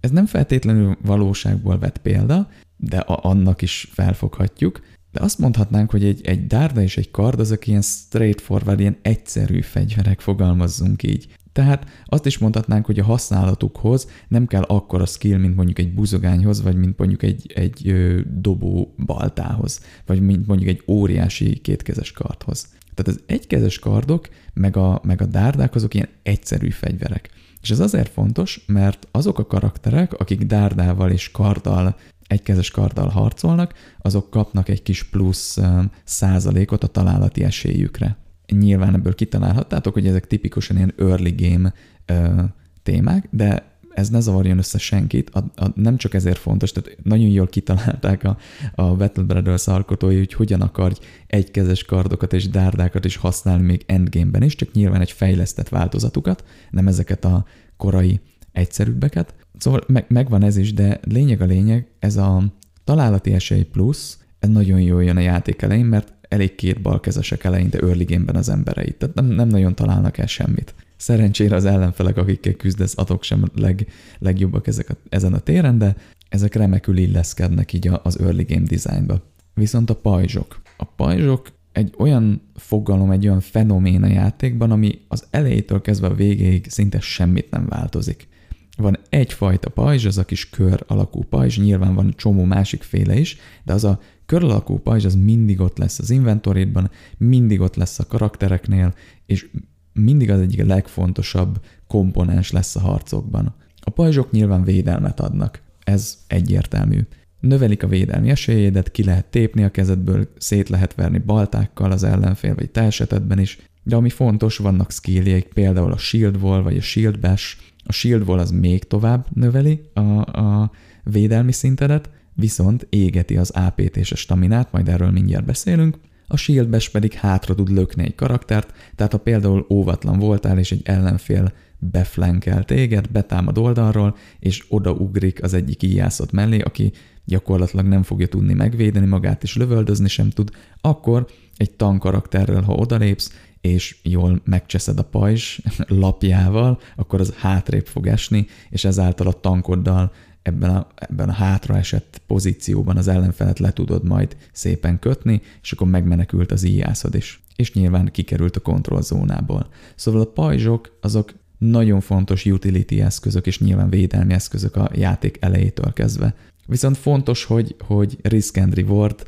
ez 0.00 0.10
nem 0.10 0.26
feltétlenül 0.26 0.96
valóságból 1.02 1.78
vett 1.78 1.98
példa, 1.98 2.48
de 2.76 2.98
a, 2.98 3.30
annak 3.30 3.62
is 3.62 3.88
felfoghatjuk, 3.92 4.80
de 5.12 5.20
azt 5.20 5.38
mondhatnánk, 5.38 5.90
hogy 5.90 6.04
egy, 6.04 6.26
egy 6.26 6.46
dárda 6.46 6.82
és 6.82 6.96
egy 6.96 7.10
kard 7.10 7.40
azok 7.40 7.66
ilyen 7.66 7.82
straightforward, 7.82 8.80
ilyen 8.80 8.96
egyszerű 9.02 9.60
fegyverek, 9.60 10.20
fogalmazzunk 10.20 11.02
így. 11.02 11.28
Tehát 11.52 11.86
azt 12.04 12.26
is 12.26 12.38
mondhatnánk, 12.38 12.86
hogy 12.86 12.98
a 12.98 13.04
használatukhoz 13.04 14.10
nem 14.28 14.46
kell 14.46 14.62
akkora 14.62 15.06
skill, 15.06 15.38
mint 15.38 15.56
mondjuk 15.56 15.78
egy 15.78 15.94
buzogányhoz, 15.94 16.62
vagy 16.62 16.76
mint 16.76 16.98
mondjuk 16.98 17.22
egy, 17.22 17.52
egy 17.54 17.94
dobó 18.40 18.94
baltához, 19.06 19.80
vagy 20.06 20.20
mint 20.20 20.46
mondjuk 20.46 20.68
egy 20.68 20.82
óriási 20.86 21.60
kétkezes 21.60 22.12
kardhoz. 22.12 22.68
Tehát 22.94 23.20
az 23.20 23.22
egykezes 23.26 23.78
kardok, 23.78 24.28
meg 24.54 24.76
a, 24.76 25.00
meg 25.04 25.22
a 25.22 25.26
dárdák 25.26 25.74
azok 25.74 25.94
ilyen 25.94 26.08
egyszerű 26.22 26.70
fegyverek. 26.70 27.30
És 27.62 27.70
ez 27.70 27.80
azért 27.80 28.12
fontos, 28.12 28.64
mert 28.66 29.08
azok 29.10 29.38
a 29.38 29.46
karakterek, 29.46 30.12
akik 30.12 30.42
dárdával 30.42 31.10
és 31.10 31.30
karddal, 31.30 31.96
egykezes 32.26 32.70
karddal 32.70 33.08
harcolnak, 33.08 33.74
azok 33.98 34.30
kapnak 34.30 34.68
egy 34.68 34.82
kis 34.82 35.02
plusz 35.02 35.58
százalékot 36.04 36.84
a 36.84 36.86
találati 36.86 37.44
esélyükre 37.44 38.16
nyilván 38.58 38.94
ebből 38.94 39.14
kitalálhattátok, 39.14 39.92
hogy 39.92 40.06
ezek 40.06 40.26
tipikusan 40.26 40.76
ilyen 40.76 40.94
early 40.98 41.30
game 41.36 41.72
ö, 42.06 42.42
témák, 42.82 43.28
de 43.30 43.72
ez 43.94 44.08
ne 44.08 44.20
zavarjon 44.20 44.58
össze 44.58 44.78
senkit, 44.78 45.30
a, 45.30 45.38
a, 45.56 45.66
nem 45.74 45.96
csak 45.96 46.14
ezért 46.14 46.38
fontos, 46.38 46.72
tehát 46.72 46.98
nagyon 47.02 47.28
jól 47.28 47.46
kitalálták 47.46 48.24
a, 48.24 48.36
a 48.74 48.94
Battle 48.96 49.22
Brothers 49.22 49.66
alkotói, 49.66 50.16
hogy 50.16 50.32
hogyan 50.32 50.60
akarj 50.60 50.94
egykezes 51.26 51.84
kardokat 51.84 52.32
és 52.32 52.48
dárdákat 52.48 53.04
is 53.04 53.16
használni 53.16 53.62
még 53.62 53.84
endgame-ben 53.86 54.42
is, 54.42 54.54
csak 54.54 54.72
nyilván 54.72 55.00
egy 55.00 55.12
fejlesztett 55.12 55.68
változatukat, 55.68 56.44
nem 56.70 56.88
ezeket 56.88 57.24
a 57.24 57.44
korai 57.76 58.20
egyszerűbbeket. 58.52 59.34
Szóval 59.58 59.80
meg, 59.86 60.04
megvan 60.08 60.42
ez 60.42 60.56
is, 60.56 60.72
de 60.72 61.00
lényeg 61.02 61.40
a 61.40 61.44
lényeg, 61.44 61.86
ez 61.98 62.16
a 62.16 62.42
találati 62.84 63.32
esély 63.32 63.62
plusz, 63.62 64.18
ez 64.38 64.48
nagyon 64.48 64.80
jól 64.80 65.04
jön 65.04 65.16
a 65.16 65.20
játék 65.20 65.62
elején, 65.62 65.84
mert 65.86 66.12
elég 66.32 66.54
két 66.54 66.82
balkezesek 66.82 67.44
eleinte 67.44 67.78
early 67.78 68.04
game-ben 68.04 68.36
az 68.36 68.48
embereit, 68.48 68.96
tehát 68.96 69.14
nem, 69.14 69.26
nem 69.26 69.48
nagyon 69.48 69.74
találnak 69.74 70.18
el 70.18 70.26
semmit. 70.26 70.74
Szerencsére 70.96 71.56
az 71.56 71.64
ellenfelek, 71.64 72.16
akikkel 72.16 72.52
küzdesz, 72.52 72.98
adok 72.98 73.22
sem 73.22 73.44
leg, 73.54 73.86
legjobbak 74.18 74.66
ezek 74.66 74.90
a, 74.90 74.94
ezen 75.08 75.32
a 75.32 75.38
téren, 75.38 75.78
de 75.78 75.96
ezek 76.28 76.54
remekül 76.54 76.96
illeszkednek 76.96 77.72
így 77.72 77.90
az 78.02 78.20
early 78.20 78.42
game 78.42 78.66
designba. 78.66 79.22
Viszont 79.54 79.90
a 79.90 79.94
pajzsok. 79.94 80.62
A 80.76 80.84
pajzsok 80.84 81.52
egy 81.72 81.94
olyan 81.98 82.42
fogalom, 82.54 83.10
egy 83.10 83.26
olyan 83.26 83.40
fenomén 83.40 84.02
a 84.02 84.06
játékban, 84.06 84.70
ami 84.70 85.00
az 85.08 85.26
elejétől 85.30 85.80
kezdve 85.80 86.06
a 86.06 86.14
végéig 86.14 86.66
szinte 86.68 87.00
semmit 87.00 87.50
nem 87.50 87.66
változik. 87.68 88.28
Van 88.76 88.98
egyfajta 89.08 89.70
pajzs, 89.70 90.04
az 90.04 90.18
a 90.18 90.24
kis 90.24 90.50
kör 90.50 90.84
alakú 90.86 91.22
pajzs, 91.22 91.58
nyilván 91.58 91.94
van 91.94 92.12
csomó 92.16 92.44
másik 92.44 92.82
féle 92.82 93.18
is, 93.18 93.36
de 93.64 93.72
az 93.72 93.84
a 93.84 94.00
kör 94.32 94.44
alakú 94.44 94.78
pajzs 94.78 95.04
az 95.04 95.14
mindig 95.14 95.60
ott 95.60 95.78
lesz 95.78 95.98
az 95.98 96.10
inventoridban, 96.10 96.90
mindig 97.18 97.60
ott 97.60 97.76
lesz 97.76 97.98
a 97.98 98.06
karaktereknél, 98.06 98.94
és 99.26 99.46
mindig 99.92 100.30
az 100.30 100.40
egyik 100.40 100.64
legfontosabb 100.64 101.60
komponens 101.86 102.50
lesz 102.50 102.76
a 102.76 102.80
harcokban. 102.80 103.54
A 103.80 103.90
pajzsok 103.90 104.30
nyilván 104.30 104.64
védelmet 104.64 105.20
adnak, 105.20 105.62
ez 105.84 106.18
egyértelmű. 106.26 107.00
Növelik 107.40 107.82
a 107.82 107.86
védelmi 107.86 108.30
esélyédet, 108.30 108.90
ki 108.90 109.04
lehet 109.04 109.24
tépni 109.24 109.64
a 109.64 109.70
kezedből, 109.70 110.28
szét 110.38 110.68
lehet 110.68 110.94
verni 110.94 111.18
baltákkal 111.18 111.90
az 111.90 112.02
ellenfél, 112.02 112.54
vagy 112.54 112.70
te 112.70 112.82
esetedben 112.82 113.38
is, 113.38 113.58
de 113.82 113.96
ami 113.96 114.10
fontos, 114.10 114.56
vannak 114.56 114.92
skilljeik, 114.92 115.44
például 115.44 115.92
a 115.92 115.98
Shield 115.98 116.42
Wall 116.42 116.62
vagy 116.62 116.76
a 116.76 116.82
Shield 116.82 117.18
Bash. 117.18 117.56
A 117.84 117.92
Shield 117.92 118.28
Wall 118.28 118.38
az 118.38 118.50
még 118.50 118.84
tovább 118.84 119.26
növeli 119.34 119.80
a, 119.94 120.00
a 120.40 120.70
védelmi 121.02 121.52
szintedet, 121.52 122.10
viszont 122.34 122.86
égeti 122.90 123.36
az 123.36 123.50
AP-t 123.50 123.96
és 123.96 124.12
a 124.12 124.16
staminát, 124.16 124.72
majd 124.72 124.88
erről 124.88 125.10
mindjárt 125.10 125.44
beszélünk, 125.44 125.98
a 126.26 126.36
shield 126.36 126.68
Bash 126.68 126.90
pedig 126.90 127.12
hátra 127.12 127.54
tud 127.54 127.70
lökni 127.70 128.04
egy 128.04 128.14
karaktert, 128.14 128.72
tehát 128.94 129.12
ha 129.12 129.18
például 129.18 129.66
óvatlan 129.70 130.18
voltál, 130.18 130.58
és 130.58 130.72
egy 130.72 130.82
ellenfél 130.84 131.52
beflankel 131.78 132.64
téged, 132.64 133.08
betámad 133.08 133.58
oldalról, 133.58 134.16
és 134.38 134.64
odaugrik 134.68 135.42
az 135.42 135.54
egyik 135.54 135.82
íjászot 135.82 136.32
mellé, 136.32 136.60
aki 136.60 136.92
gyakorlatilag 137.24 137.86
nem 137.86 138.02
fogja 138.02 138.28
tudni 138.28 138.54
megvédeni 138.54 139.06
magát, 139.06 139.42
és 139.42 139.56
lövöldözni 139.56 140.08
sem 140.08 140.30
tud, 140.30 140.50
akkor 140.80 141.26
egy 141.56 141.70
tank 141.70 141.98
karakterrel, 141.98 142.62
ha 142.62 142.74
odalépsz, 142.74 143.32
és 143.60 143.96
jól 144.02 144.40
megcseszed 144.44 144.98
a 144.98 145.04
pajzs 145.04 145.58
lapjával, 146.02 146.80
akkor 146.96 147.20
az 147.20 147.34
hátrébb 147.34 147.86
fog 147.86 148.06
esni, 148.06 148.46
és 148.70 148.84
ezáltal 148.84 149.26
a 149.26 149.40
tankoddal 149.40 150.12
ebben 150.42 150.70
a, 150.70 150.86
ebben 150.94 151.28
a 151.28 151.32
hátraesett 151.32 152.22
pozícióban 152.26 152.96
az 152.96 153.08
ellenfelet 153.08 153.58
le 153.58 153.72
tudod 153.72 154.04
majd 154.04 154.36
szépen 154.52 154.98
kötni, 154.98 155.40
és 155.62 155.72
akkor 155.72 155.86
megmenekült 155.86 156.52
az 156.52 156.62
íjászod 156.62 157.14
is. 157.14 157.42
És 157.56 157.72
nyilván 157.72 158.10
kikerült 158.12 158.56
a 158.56 158.60
kontrollzónából. 158.60 159.68
Szóval 159.94 160.20
a 160.20 160.32
pajzsok 160.32 160.98
azok 161.00 161.34
nagyon 161.58 162.00
fontos 162.00 162.44
utility 162.44 163.00
eszközök, 163.00 163.46
és 163.46 163.58
nyilván 163.58 163.90
védelmi 163.90 164.32
eszközök 164.32 164.76
a 164.76 164.90
játék 164.94 165.36
elejétől 165.40 165.92
kezdve. 165.92 166.34
Viszont 166.66 166.96
fontos, 166.96 167.44
hogy, 167.44 167.76
hogy 167.86 168.18
risk 168.22 168.56
and 168.56 168.74
reward, 168.74 169.26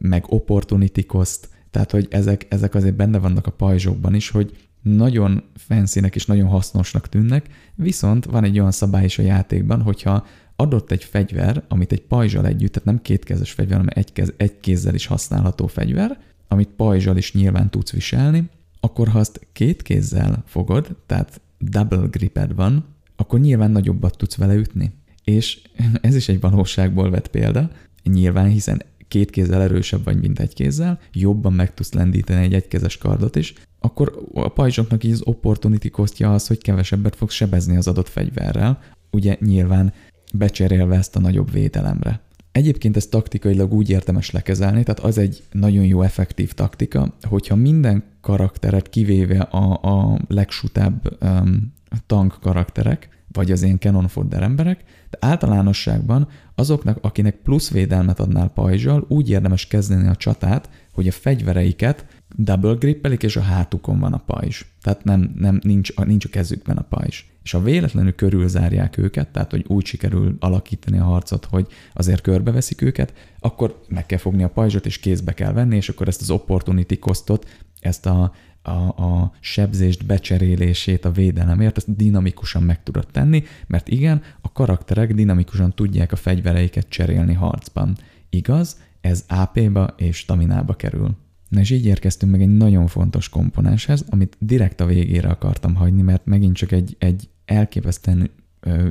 meg 0.00 0.24
opportunity 0.28 1.06
cost, 1.06 1.48
tehát 1.70 1.90
hogy 1.90 2.06
ezek, 2.10 2.46
ezek 2.48 2.74
azért 2.74 2.96
benne 2.96 3.18
vannak 3.18 3.46
a 3.46 3.50
pajzsokban 3.50 4.14
is, 4.14 4.30
hogy 4.30 4.56
nagyon 4.82 5.42
fancy 5.54 6.00
és 6.12 6.26
nagyon 6.26 6.48
hasznosnak 6.48 7.08
tűnnek, 7.08 7.46
viszont 7.74 8.24
van 8.24 8.44
egy 8.44 8.58
olyan 8.58 8.70
szabály 8.70 9.04
is 9.04 9.18
a 9.18 9.22
játékban, 9.22 9.82
hogyha 9.82 10.26
adott 10.56 10.90
egy 10.90 11.04
fegyver, 11.04 11.64
amit 11.68 11.92
egy 11.92 12.02
pajzsal 12.02 12.46
együtt, 12.46 12.72
tehát 12.72 12.88
nem 12.88 13.02
kétkezes 13.02 13.52
fegyver, 13.52 13.76
hanem 13.76 13.92
egy, 13.96 14.12
kez, 14.12 14.32
egy 14.36 14.60
kézzel 14.60 14.94
is 14.94 15.06
használható 15.06 15.66
fegyver, 15.66 16.18
amit 16.48 16.68
pajzsal 16.76 17.16
is 17.16 17.32
nyilván 17.32 17.70
tudsz 17.70 17.90
viselni, 17.90 18.48
akkor 18.80 19.08
ha 19.08 19.18
azt 19.18 19.46
két 19.52 19.82
kézzel 19.82 20.42
fogod, 20.46 20.96
tehát 21.06 21.40
double 21.58 22.06
griped 22.10 22.54
van, 22.54 22.84
akkor 23.16 23.40
nyilván 23.40 23.70
nagyobbat 23.70 24.16
tudsz 24.16 24.36
vele 24.36 24.54
ütni. 24.54 24.92
És 25.24 25.60
ez 26.00 26.14
is 26.14 26.28
egy 26.28 26.40
valóságból 26.40 27.10
vett 27.10 27.28
példa, 27.28 27.70
nyilván, 28.02 28.48
hiszen 28.48 28.82
két 29.08 29.30
kézzel 29.30 29.62
erősebb 29.62 30.04
vagy, 30.04 30.20
mint 30.20 30.38
egy 30.38 30.54
kézzel, 30.54 31.00
jobban 31.12 31.52
meg 31.52 31.74
tudsz 31.74 31.92
lendíteni 31.92 32.44
egy 32.44 32.54
egykezes 32.54 32.98
kardot 32.98 33.36
is, 33.36 33.54
akkor 33.78 34.28
a 34.34 34.48
pajzsoknak 34.48 35.04
így 35.04 35.12
az 35.12 35.22
opportunity 35.24 35.88
kostja 35.88 36.34
az, 36.34 36.46
hogy 36.46 36.62
kevesebbet 36.62 37.16
fogsz 37.16 37.34
sebezni 37.34 37.76
az 37.76 37.88
adott 37.88 38.08
fegyverrel. 38.08 38.82
Ugye 39.10 39.36
nyilván 39.40 39.92
becserélve 40.32 40.96
ezt 40.96 41.16
a 41.16 41.20
nagyobb 41.20 41.52
védelemre. 41.52 42.20
Egyébként 42.52 42.96
ezt 42.96 43.10
taktikailag 43.10 43.72
úgy 43.72 43.90
érdemes 43.90 44.30
lekezelni, 44.30 44.82
tehát 44.82 45.00
az 45.00 45.18
egy 45.18 45.42
nagyon 45.52 45.84
jó 45.84 46.02
effektív 46.02 46.52
taktika, 46.52 47.14
hogyha 47.22 47.54
minden 47.54 48.04
karakteret 48.20 48.88
kivéve 48.88 49.40
a, 49.40 49.78
a 49.82 50.18
legsutább 50.28 51.16
um, 51.22 51.72
tank 52.06 52.38
karakterek, 52.40 53.08
vagy 53.32 53.50
az 53.50 53.62
én 53.62 53.78
cannon 53.78 54.08
fodder 54.08 54.42
emberek, 54.42 54.84
de 55.10 55.18
általánosságban 55.20 56.28
azoknak, 56.54 56.98
akinek 57.00 57.34
plusz 57.34 57.70
védelmet 57.70 58.20
adnál 58.20 58.48
pajzsal, 58.48 59.04
úgy 59.08 59.30
érdemes 59.30 59.66
kezdeni 59.66 60.08
a 60.08 60.16
csatát, 60.16 60.70
hogy 60.92 61.08
a 61.08 61.12
fegyvereiket 61.12 62.06
double 62.36 62.74
grippelik, 62.74 63.22
és 63.22 63.36
a 63.36 63.40
hátukon 63.40 63.98
van 63.98 64.12
a 64.12 64.22
pajzs. 64.26 64.64
Tehát 64.82 65.04
nem, 65.04 65.34
nem, 65.38 65.60
nincs, 65.62 65.94
nincs 65.94 66.24
a 66.24 66.28
kezükben 66.28 66.76
a 66.76 66.82
pajzs. 66.82 67.24
És 67.42 67.50
ha 67.50 67.62
véletlenül 67.62 68.14
körülzárják 68.14 68.98
őket, 68.98 69.28
tehát 69.28 69.50
hogy 69.50 69.64
úgy 69.68 69.84
sikerül 69.84 70.36
alakítani 70.40 70.98
a 70.98 71.04
harcot, 71.04 71.44
hogy 71.44 71.66
azért 71.94 72.20
körbeveszik 72.20 72.82
őket, 72.82 73.12
akkor 73.40 73.80
meg 73.88 74.06
kell 74.06 74.18
fogni 74.18 74.42
a 74.42 74.48
pajzsot, 74.48 74.86
és 74.86 74.98
kézbe 74.98 75.32
kell 75.32 75.52
venni, 75.52 75.76
és 75.76 75.88
akkor 75.88 76.08
ezt 76.08 76.20
az 76.20 76.30
opportunity 76.30 76.98
costot, 76.98 77.48
ezt 77.80 78.06
a, 78.06 78.32
a, 78.62 78.70
a 79.02 79.32
sebzést, 79.40 80.06
becserélését 80.06 81.04
a 81.04 81.10
védelemért, 81.10 81.76
ezt 81.76 81.96
dinamikusan 81.96 82.62
meg 82.62 82.82
tudod 82.82 83.06
tenni, 83.12 83.44
mert 83.66 83.88
igen, 83.88 84.22
a 84.40 84.52
karakterek 84.52 85.14
dinamikusan 85.14 85.74
tudják 85.74 86.12
a 86.12 86.16
fegyvereiket 86.16 86.88
cserélni 86.88 87.34
harcban. 87.34 87.96
Igaz, 88.30 88.80
ez 89.00 89.24
AP-ba 89.28 89.94
és 89.96 90.16
staminába 90.16 90.74
kerül. 90.74 91.16
Na 91.48 91.60
és 91.60 91.70
így 91.70 91.86
érkeztünk 91.86 92.32
meg 92.32 92.42
egy 92.42 92.56
nagyon 92.56 92.86
fontos 92.86 93.28
komponenshez, 93.28 94.04
amit 94.08 94.36
direkt 94.40 94.80
a 94.80 94.86
végére 94.86 95.28
akartam 95.28 95.74
hagyni, 95.74 96.02
mert 96.02 96.26
megint 96.26 96.56
csak 96.56 96.72
egy, 96.72 96.96
egy 96.98 97.28
elképesztően 97.44 98.30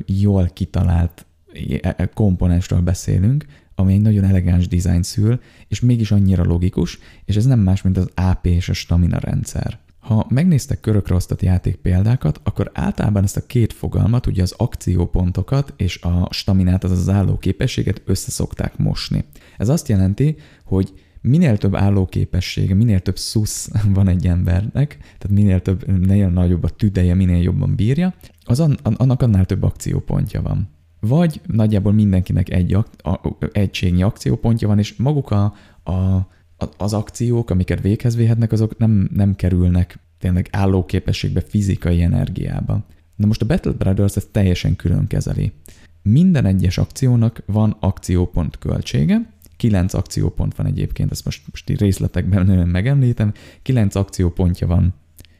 jól 0.05 0.49
kitalált 0.53 1.25
e, 1.81 1.95
e, 1.97 2.09
komponensről 2.13 2.81
beszélünk, 2.81 3.45
ami 3.75 3.93
egy 3.93 4.01
nagyon 4.01 4.23
elegáns 4.23 4.67
design 4.67 5.01
szül, 5.01 5.39
és 5.67 5.79
mégis 5.79 6.11
annyira 6.11 6.43
logikus, 6.43 6.99
és 7.25 7.35
ez 7.35 7.45
nem 7.45 7.59
más, 7.59 7.81
mint 7.81 7.97
az 7.97 8.09
AP 8.15 8.45
és 8.45 8.69
a 8.69 8.73
stamina 8.73 9.19
rendszer. 9.19 9.79
Ha 9.99 10.25
megnéztek 10.29 10.79
körökre 10.79 11.15
osztott 11.15 11.41
játék 11.41 11.75
példákat, 11.75 12.39
akkor 12.43 12.71
általában 12.73 13.23
ezt 13.23 13.37
a 13.37 13.45
két 13.45 13.73
fogalmat, 13.73 14.27
ugye 14.27 14.41
az 14.41 14.53
akciópontokat 14.57 15.73
és 15.77 16.01
a 16.01 16.27
staminát, 16.31 16.83
azaz 16.83 16.99
az 16.99 17.09
állóképességet 17.09 18.01
össze 18.05 18.31
szokták 18.31 18.77
mosni. 18.77 19.25
Ez 19.57 19.69
azt 19.69 19.87
jelenti, 19.87 20.35
hogy 20.63 21.04
minél 21.25 21.57
több 21.57 21.75
állóképessége, 21.75 22.73
minél 22.73 22.99
több 22.99 23.17
szusz 23.17 23.69
van 23.93 24.07
egy 24.07 24.27
embernek, 24.27 24.97
tehát 24.97 25.37
minél 25.37 25.61
több, 25.61 25.87
minél 25.87 26.29
nagyobb 26.29 26.63
a 26.63 26.69
tüdeje, 26.69 27.13
minél 27.13 27.41
jobban 27.41 27.75
bírja, 27.75 28.13
az 28.43 28.59
annak 28.83 29.21
annál 29.21 29.45
több 29.45 29.63
akciópontja 29.63 30.41
van. 30.41 30.69
Vagy 30.99 31.41
nagyjából 31.47 31.93
mindenkinek 31.93 32.49
egy 32.49 32.73
ak- 32.73 33.01
a, 33.01 33.37
egységnyi 33.51 34.03
akciópontja 34.03 34.67
van, 34.67 34.79
és 34.79 34.95
maguk 34.95 35.31
a, 35.31 35.53
a, 35.83 36.27
az 36.77 36.93
akciók, 36.93 37.49
amiket 37.49 37.81
véghez 37.81 38.15
véhetnek, 38.15 38.51
azok 38.51 38.77
nem, 38.77 39.09
nem 39.13 39.35
kerülnek 39.35 39.99
tényleg 40.19 40.47
állóképességbe, 40.51 41.41
fizikai 41.41 42.01
energiába. 42.01 42.85
Na 43.15 43.27
most 43.27 43.41
a 43.41 43.45
Battle 43.45 43.71
Brothers 43.71 44.15
ezt 44.15 44.29
teljesen 44.31 44.75
külön 44.75 45.07
kezeli. 45.07 45.51
Minden 46.01 46.45
egyes 46.45 46.77
akciónak 46.77 47.43
van 47.45 47.77
akciópont 47.79 48.57
költsége, 48.57 49.33
Kilenc 49.57 49.93
akciópont 49.93 50.55
van 50.55 50.65
egyébként, 50.65 51.11
ezt 51.11 51.25
most, 51.25 51.41
most 51.51 51.79
részletekben 51.79 52.45
megemlítem. 52.67 53.33
Kilenc 53.61 53.95
akciópontja 53.95 54.67
van 54.67 54.93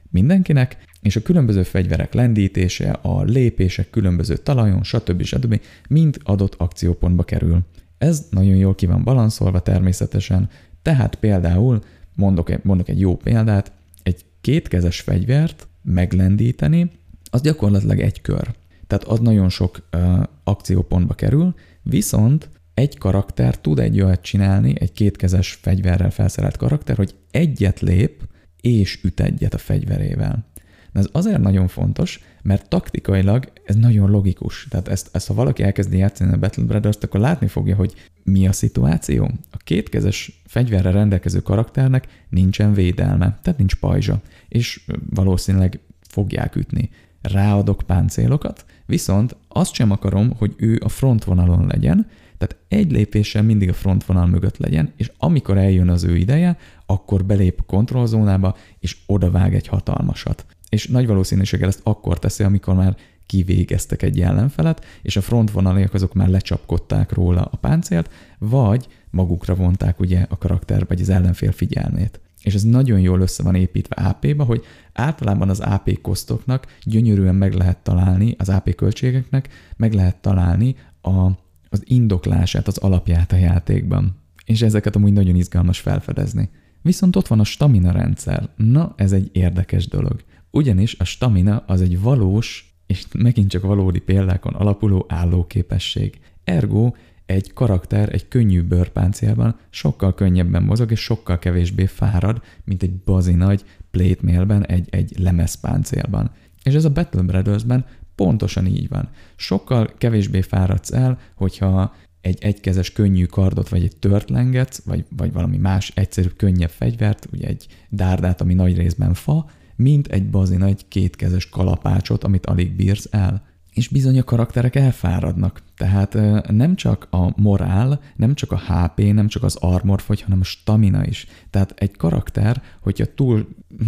mindenkinek, 0.10 0.78
és 1.02 1.16
a 1.16 1.22
különböző 1.22 1.64
fegyverek 1.64 2.14
lendítése, 2.14 2.92
a 2.92 3.24
lépések 3.24 3.90
különböző 3.90 4.38
talajon, 4.38 4.84
stb. 4.84 5.24
stb. 5.24 5.62
mind 5.90 6.18
adott 6.24 6.56
akciópontba 6.58 7.24
kerül. 7.24 7.60
Ez 7.98 8.28
nagyon 8.30 8.56
jól 8.56 8.76
ki 8.76 8.86
van 8.86 9.04
balanszolva 9.04 9.60
természetesen, 9.60 10.50
tehát 10.82 11.16
például, 11.16 11.84
mondok, 12.16 12.64
mondok 12.64 12.90
egy 12.90 13.00
jó 13.00 13.18
példát, 13.18 13.72
egy 14.04 14.26
kétkezes 14.42 15.00
fegyvert 15.00 15.68
meglendíteni, 15.82 16.92
az 17.30 17.42
gyakorlatilag 17.42 18.00
egy 18.00 18.22
kör. 18.22 18.54
Tehát 18.88 19.04
az 19.04 19.20
nagyon 19.20 19.50
sok 19.50 19.88
uh, 19.94 20.24
akciópontba 20.44 21.14
kerül, 21.14 21.54
viszont 21.82 22.50
egy 22.76 22.98
karakter 22.98 23.58
tud 23.58 23.80
egy 23.80 24.02
olyat 24.02 24.22
csinálni, 24.22 24.74
egy 24.80 24.92
kétkezes 24.92 25.52
fegyverrel 25.62 26.12
felszerelt 26.12 26.58
karakter, 26.58 26.96
hogy 26.96 27.16
egyet 27.32 27.80
lép 27.80 28.24
és 28.62 29.00
üt 29.04 29.20
egyet 29.20 29.54
a 29.54 29.58
fegyverével. 29.58 30.46
De 30.92 31.00
ez 31.00 31.08
azért 31.12 31.42
nagyon 31.42 31.68
fontos, 31.68 32.24
mert 32.42 32.70
taktikailag 32.70 33.52
ez 33.66 33.76
nagyon 33.76 34.10
logikus. 34.10 34.68
Tehát 34.70 34.88
ezt, 34.88 35.10
ezt 35.12 35.28
ha 35.28 35.34
valaki 35.34 35.64
elkezdi 35.64 35.98
játszani 35.98 36.34
a 36.34 36.38
Battle 36.38 36.64
Brothers-t, 36.64 37.04
akkor 37.04 37.20
látni 37.20 37.48
fogja, 37.48 37.76
hogy 37.76 37.94
mi 38.24 38.48
a 38.48 38.52
szituáció. 38.52 39.32
A 39.52 39.58
kétkezes 39.58 40.42
fegyverre 40.46 40.92
rendelkező 40.92 41.40
karakternek 41.40 42.08
nincsen 42.30 42.74
védelme, 42.74 43.40
tehát 43.42 43.60
nincs 43.60 43.76
pajzsa, 43.76 44.22
és 44.48 44.86
valószínűleg 45.10 45.80
fogják 46.10 46.56
ütni. 46.56 46.90
Ráadok 47.22 47.84
páncélokat, 47.86 48.66
viszont 48.86 49.36
azt 49.48 49.74
sem 49.74 49.92
akarom, 49.92 50.32
hogy 50.38 50.54
ő 50.58 50.82
a 50.84 50.90
frontvonalon 50.90 51.68
legyen, 51.68 52.08
tehát 52.38 52.58
egy 52.68 52.92
lépéssel 52.92 53.44
mindig 53.44 53.70
a 53.70 53.74
frontvonal 53.74 54.26
mögött 54.26 54.58
legyen, 54.58 54.94
és 54.98 55.12
amikor 55.18 55.58
eljön 55.58 55.90
az 55.90 56.04
ő 56.04 56.18
ideje, 56.18 56.58
akkor 56.86 57.26
belép 57.26 57.60
a 57.60 57.64
kontrollzónába, 57.64 58.56
és 58.80 58.98
odavág 59.06 59.56
egy 59.56 59.68
hatalmasat. 59.68 60.46
És 60.70 60.88
nagy 60.88 61.08
valószínűséggel 61.08 61.68
ezt 61.68 61.82
akkor 61.84 62.20
teszi, 62.20 62.44
amikor 62.44 62.76
már 62.76 62.96
kivégeztek 63.26 64.02
egy 64.02 64.22
ellenfelet, 64.22 64.86
és 65.02 65.16
a 65.16 65.22
frontvonaliak 65.22 65.94
azok 65.94 66.14
már 66.14 66.28
lecsapkodták 66.28 67.14
róla 67.14 67.42
a 67.52 67.58
páncélt, 67.58 68.10
vagy 68.40 68.88
magukra 69.10 69.56
vonták 69.56 70.00
ugye 70.00 70.26
a 70.30 70.38
karakter 70.38 70.86
vagy 70.88 71.02
az 71.02 71.10
ellenfél 71.10 71.52
figyelmét. 71.52 72.20
És 72.42 72.54
ez 72.54 72.64
nagyon 72.64 73.00
jól 73.00 73.22
össze 73.22 73.44
van 73.44 73.56
építve 73.56 73.96
AP-ba, 73.96 74.44
hogy 74.44 74.64
általában 74.94 75.50
az 75.50 75.60
AP 75.60 76.02
kosztoknak 76.02 76.68
gyönyörűen 76.84 77.36
meg 77.36 77.54
lehet 77.54 77.78
találni, 77.78 78.36
az 78.38 78.50
AP 78.50 78.76
költségeknek 78.76 79.50
meg 79.78 79.94
lehet 79.94 80.16
találni 80.16 80.76
a 81.02 81.30
az 81.76 81.84
indoklását, 81.86 82.68
az 82.68 82.78
alapját 82.78 83.32
a 83.32 83.36
játékban. 83.36 84.16
És 84.46 84.62
ezeket 84.62 84.96
amúgy 84.96 85.14
nagyon 85.14 85.36
izgalmas 85.36 85.80
felfedezni. 85.80 86.50
Viszont 86.82 87.16
ott 87.16 87.28
van 87.28 87.40
a 87.40 87.44
stamina 87.44 87.92
rendszer. 87.92 88.50
Na, 88.56 88.94
ez 88.98 89.12
egy 89.12 89.30
érdekes 89.34 89.88
dolog. 89.88 90.24
Ugyanis 90.52 90.96
a 91.00 91.04
stamina 91.04 91.64
az 91.68 91.82
egy 91.82 92.02
valós, 92.02 92.76
és 92.86 93.06
megint 93.18 93.50
csak 93.50 93.62
valódi 93.62 94.00
példákon 94.00 94.54
alapuló 94.54 95.06
állóképesség. 95.10 96.20
Ergo 96.44 96.92
egy 97.26 97.54
karakter 97.54 98.14
egy 98.14 98.28
könnyű 98.28 98.62
bőrpáncélban 98.62 99.56
sokkal 99.70 100.14
könnyebben 100.14 100.64
mozog, 100.64 100.92
és 100.92 101.00
sokkal 101.00 101.40
kevésbé 101.40 101.86
fárad, 101.86 102.42
mint 102.64 102.84
egy 102.84 102.94
bazi 102.94 103.34
nagy 103.34 103.64
plate 103.92 104.22
mailben, 104.22 104.66
egy, 104.66 104.88
egy 104.90 105.20
lemezpáncélban. 105.20 106.32
És 106.64 106.74
ez 106.74 106.86
a 106.86 106.92
Battle 106.92 107.22
Brothers-ben 107.22 107.86
Pontosan 108.16 108.66
így 108.66 108.90
van. 108.90 109.10
Sokkal 109.36 109.94
kevésbé 109.98 110.42
fáradsz 110.42 110.92
el, 110.92 111.20
hogyha 111.36 111.94
egy 112.26 112.44
egykezes 112.44 112.92
könnyű 112.92 113.26
kardot, 113.26 113.70
vagy 113.70 113.84
egy 113.84 113.98
törtlenget, 113.98 114.82
vagy, 114.86 115.06
vagy 115.10 115.34
valami 115.34 115.58
más 115.58 115.92
egyszerű, 115.96 116.28
könnyebb 116.28 116.70
fegyvert, 116.70 117.28
ugye 117.32 117.48
egy 117.48 117.68
dárdát, 117.90 118.42
ami 118.42 118.54
nagy 118.54 118.78
részben 118.78 119.14
fa, 119.14 119.50
mint 119.76 120.08
egy 120.08 120.30
bazi 120.30 120.56
nagy 120.56 120.88
kétkezes 120.88 121.50
kalapácsot, 121.50 122.24
amit 122.24 122.46
alig 122.46 122.76
bírsz 122.76 123.08
el. 123.12 123.46
És 123.74 123.88
bizony 123.88 124.20
a 124.20 124.24
karakterek 124.24 124.76
elfáradnak. 124.76 125.62
Tehát 125.78 126.14
nem 126.52 126.76
csak 126.76 127.08
a 127.10 127.42
morál, 127.42 128.00
nem 128.16 128.34
csak 128.34 128.52
a 128.52 128.60
HP, 128.60 129.14
nem 129.14 129.28
csak 129.28 129.44
az 129.44 129.56
armor 129.56 130.02
fogy, 130.02 130.22
hanem 130.22 130.40
a 130.40 130.44
stamina 130.44 131.06
is. 131.06 131.28
Tehát 131.50 131.74
egy 131.76 131.98
karakter, 131.98 132.64
hogyha 132.82 133.14
túl 133.16 133.48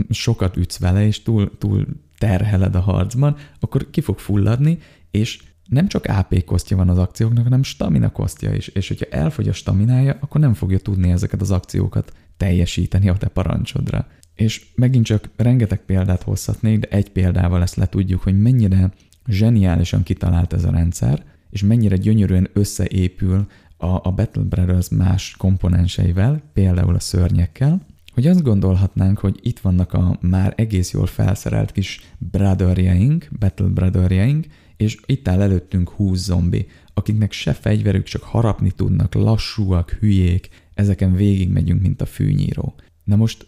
sokat 0.09 0.57
ütsz 0.57 0.79
vele, 0.79 1.05
és 1.05 1.21
túl, 1.21 1.57
túl 1.57 1.85
terheled 2.17 2.75
a 2.75 2.79
harcban, 2.79 3.35
akkor 3.59 3.89
ki 3.89 4.01
fog 4.01 4.19
fulladni, 4.19 4.79
és 5.11 5.39
nem 5.67 5.87
csak 5.87 6.05
AP 6.05 6.43
kosztja 6.43 6.77
van 6.77 6.89
az 6.89 6.97
akcióknak, 6.97 7.43
hanem 7.43 7.63
stamina 7.63 8.11
kosztja 8.11 8.53
is, 8.53 8.67
és 8.67 8.87
hogyha 8.87 9.05
elfogy 9.09 9.47
a 9.47 9.53
staminája, 9.53 10.17
akkor 10.19 10.41
nem 10.41 10.53
fogja 10.53 10.79
tudni 10.79 11.11
ezeket 11.11 11.41
az 11.41 11.51
akciókat 11.51 12.13
teljesíteni 12.37 13.09
a 13.09 13.17
te 13.17 13.27
parancsodra. 13.27 14.07
És 14.35 14.65
megint 14.75 15.05
csak 15.05 15.29
rengeteg 15.35 15.79
példát 15.79 16.23
hozhatnék, 16.23 16.79
de 16.79 16.87
egy 16.87 17.11
példával 17.11 17.61
ezt 17.61 17.75
le 17.75 17.87
tudjuk, 17.87 18.21
hogy 18.21 18.41
mennyire 18.41 18.91
zseniálisan 19.27 20.03
kitalált 20.03 20.53
ez 20.53 20.63
a 20.63 20.71
rendszer, 20.71 21.23
és 21.49 21.61
mennyire 21.63 21.95
gyönyörűen 21.95 22.49
összeépül 22.53 23.47
a, 23.77 23.85
a 23.85 24.11
Battle 24.11 24.43
Brothers 24.43 24.89
más 24.89 25.35
komponenseivel, 25.37 26.41
például 26.53 26.95
a 26.95 26.99
szörnyekkel, 26.99 27.85
hogy 28.17 28.27
azt 28.27 28.43
gondolhatnánk, 28.43 29.19
hogy 29.19 29.39
itt 29.41 29.59
vannak 29.59 29.93
a 29.93 30.17
már 30.21 30.53
egész 30.55 30.91
jól 30.91 31.05
felszerelt 31.05 31.71
kis 31.71 32.01
brotherjeink, 32.17 33.27
battle 33.39 33.67
brotherjeink, 33.67 34.45
és 34.77 34.97
itt 35.05 35.27
áll 35.27 35.41
előttünk 35.41 35.89
20 35.89 36.19
zombi, 36.19 36.67
akiknek 36.93 37.31
se 37.31 37.53
fegyverük, 37.53 38.03
csak 38.03 38.23
harapni 38.23 38.71
tudnak, 38.71 39.13
lassúak, 39.13 39.91
hülyék, 39.91 40.49
ezeken 40.73 41.15
végig 41.15 41.49
megyünk, 41.49 41.81
mint 41.81 42.01
a 42.01 42.05
fűnyíró. 42.05 42.75
Na 43.03 43.15
most 43.15 43.47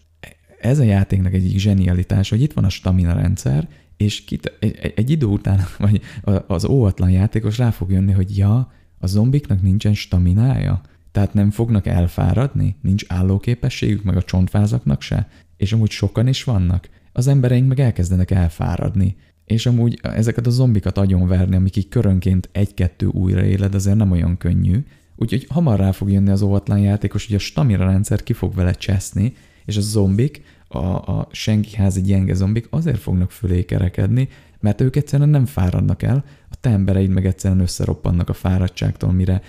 ez 0.61 0.79
a 0.79 0.83
játéknak 0.83 1.33
egyik 1.33 1.57
zsenialitás, 1.57 2.29
hogy 2.29 2.41
itt 2.41 2.53
van 2.53 2.63
a 2.63 2.69
stamina 2.69 3.13
rendszer, 3.13 3.69
és 3.97 4.23
kit, 4.23 4.53
egy, 4.59 4.93
egy 4.95 5.09
idő 5.09 5.25
után, 5.25 5.65
vagy 5.77 6.01
az 6.47 6.65
óvatlan 6.65 7.09
játékos 7.09 7.57
rá 7.57 7.69
fog 7.69 7.91
jönni, 7.91 8.11
hogy 8.11 8.37
ja, 8.37 8.71
a 8.99 9.07
zombiknak 9.07 9.61
nincsen 9.61 9.93
staminája, 9.93 10.81
tehát 11.11 11.33
nem 11.33 11.51
fognak 11.51 11.85
elfáradni, 11.85 12.75
nincs 12.81 13.05
állóképességük, 13.07 14.03
meg 14.03 14.17
a 14.17 14.23
csontvázaknak 14.23 15.01
se, 15.01 15.27
és 15.57 15.73
amúgy 15.73 15.89
sokan 15.89 16.27
is 16.27 16.43
vannak. 16.43 16.89
Az 17.13 17.27
embereink 17.27 17.67
meg 17.67 17.79
elkezdenek 17.79 18.31
elfáradni, 18.31 19.15
és 19.45 19.65
amúgy 19.65 19.99
ezeket 20.01 20.47
a 20.47 20.49
zombikat 20.49 20.97
agyonverni, 20.97 21.55
amik 21.55 21.75
így 21.75 21.89
körönként 21.89 22.49
egy-kettő 22.51 23.05
újra 23.05 23.43
éled, 23.43 23.75
azért 23.75 23.97
nem 23.97 24.11
olyan 24.11 24.37
könnyű, 24.37 24.83
úgyhogy 25.15 25.45
hamar 25.49 25.79
rá 25.79 25.91
fog 25.91 26.11
jönni 26.11 26.29
az 26.29 26.41
óvatlan 26.41 26.79
játékos, 26.79 27.27
hogy 27.27 27.35
a 27.35 27.39
stamina 27.39 27.85
rendszer 27.85 28.23
ki 28.23 28.33
fog 28.33 28.55
vele 28.55 28.73
cseszni, 28.73 29.33
és 29.65 29.77
a 29.77 29.81
zombik, 29.81 30.43
a, 30.67 30.77
a 30.87 31.27
senki 31.31 31.75
házi 31.75 32.01
gyenge 32.01 32.33
zombik 32.33 32.67
azért 32.69 32.99
fognak 32.99 33.31
fölé 33.31 33.65
kerekedni, 33.65 34.29
mert 34.59 34.81
ők 34.81 34.95
egyszerűen 34.95 35.29
nem 35.29 35.45
fáradnak 35.45 36.03
el, 36.03 36.23
a 36.49 36.55
te 36.55 36.69
embereid 36.69 37.09
meg 37.09 37.25
egyszerűen 37.25 37.59
összeroppannak 37.59 38.29
a 38.29 38.33
fáradtságtól, 38.33 39.11
mire 39.11 39.41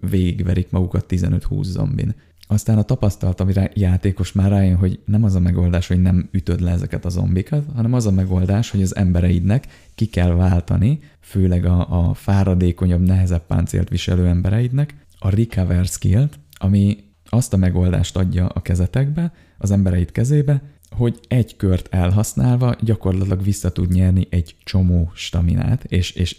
végigverik 0.00 0.70
magukat 0.70 1.04
15-20 1.08 1.62
zombin. 1.62 2.14
Aztán 2.50 2.78
a 2.78 2.82
tapasztalat, 2.82 3.40
amire 3.40 3.70
játékos 3.74 4.32
már 4.32 4.50
rájön, 4.50 4.76
hogy 4.76 5.00
nem 5.04 5.24
az 5.24 5.34
a 5.34 5.40
megoldás, 5.40 5.86
hogy 5.86 6.02
nem 6.02 6.28
ütöd 6.32 6.60
le 6.60 6.70
ezeket 6.70 7.04
a 7.04 7.08
zombikat, 7.08 7.64
hanem 7.74 7.92
az 7.92 8.06
a 8.06 8.10
megoldás, 8.10 8.70
hogy 8.70 8.82
az 8.82 8.96
embereidnek 8.96 9.66
ki 9.94 10.06
kell 10.06 10.30
váltani, 10.30 10.98
főleg 11.20 11.64
a, 11.64 12.08
a 12.08 12.14
fáradékonyabb, 12.14 13.00
nehezebb 13.00 13.46
páncélt 13.46 13.88
viselő 13.88 14.26
embereidnek, 14.26 14.94
a 15.18 15.30
recover 15.30 15.84
skill 15.84 16.28
ami 16.58 16.96
azt 17.24 17.52
a 17.52 17.56
megoldást 17.56 18.16
adja 18.16 18.46
a 18.46 18.62
kezetekbe, 18.62 19.32
az 19.58 19.70
embereid 19.70 20.12
kezébe, 20.12 20.62
hogy 20.90 21.20
egy 21.28 21.56
kört 21.56 21.94
elhasználva 21.94 22.76
gyakorlatilag 22.80 23.42
vissza 23.42 23.72
tud 23.72 23.92
nyerni 23.92 24.26
egy 24.30 24.56
csomó 24.64 25.10
staminát, 25.14 25.84
és, 25.84 26.10
és 26.10 26.36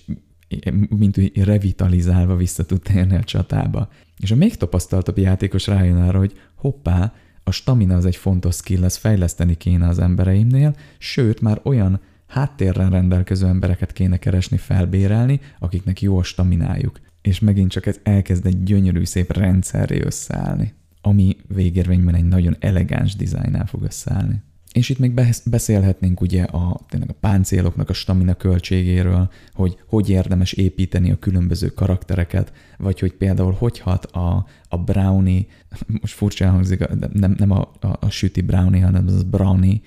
mint 0.89 1.17
úgy 1.17 1.43
revitalizálva 1.43 2.35
vissza 2.35 2.65
tud 2.65 2.81
térni 2.81 3.15
a 3.15 3.23
csatába. 3.23 3.89
És 4.17 4.31
a 4.31 4.35
még 4.35 4.57
tapasztaltabb 4.57 5.17
játékos 5.17 5.67
rájön 5.67 6.01
arra, 6.01 6.17
hogy 6.17 6.39
hoppá, 6.55 7.13
a 7.43 7.51
stamina 7.51 7.95
az 7.95 8.05
egy 8.05 8.15
fontos 8.15 8.55
skill, 8.55 8.83
ezt 8.83 8.97
fejleszteni 8.97 9.55
kéne 9.55 9.87
az 9.87 9.99
embereimnél, 9.99 10.75
sőt, 10.97 11.41
már 11.41 11.59
olyan 11.63 11.99
háttérrel 12.27 12.89
rendelkező 12.89 13.47
embereket 13.47 13.93
kéne 13.93 14.17
keresni, 14.17 14.57
felbérelni, 14.57 15.39
akiknek 15.59 16.01
jó 16.01 16.17
a 16.17 16.23
staminájuk. 16.23 16.99
És 17.21 17.39
megint 17.39 17.71
csak 17.71 17.85
ez 17.85 17.99
elkezd 18.03 18.45
egy 18.45 18.63
gyönyörű, 18.63 19.05
szép 19.05 19.33
rendszerré 19.33 20.01
összeállni, 20.01 20.73
ami 21.01 21.37
végérvényben 21.47 22.15
egy 22.15 22.27
nagyon 22.27 22.55
elegáns 22.59 23.15
dizájnál 23.15 23.65
fog 23.65 23.83
összeállni. 23.83 24.41
És 24.71 24.89
itt 24.89 24.99
még 24.99 25.13
beszélhetnénk 25.45 26.21
ugye 26.21 26.43
a, 26.43 26.79
tényleg 26.89 27.09
a 27.09 27.17
páncéloknak 27.19 27.89
a 27.89 27.93
stamina 27.93 28.33
költségéről, 28.33 29.31
hogy 29.53 29.77
hogy 29.87 30.09
érdemes 30.09 30.51
építeni 30.53 31.11
a 31.11 31.19
különböző 31.19 31.67
karaktereket, 31.67 32.53
vagy 32.77 32.99
hogy 32.99 33.13
például 33.13 33.55
hogy 33.57 33.79
hat 33.79 34.05
a, 34.05 34.45
a 34.67 34.77
brownie, 34.77 35.45
most 36.01 36.13
furcsán 36.13 36.51
hangzik, 36.51 36.87
nem, 37.13 37.35
nem 37.37 37.51
a, 37.51 37.71
a, 37.79 37.87
a 37.99 38.09
süti 38.09 38.41
brownie, 38.41 38.83
hanem 38.83 39.07
az 39.07 39.23
brownie 39.23 39.79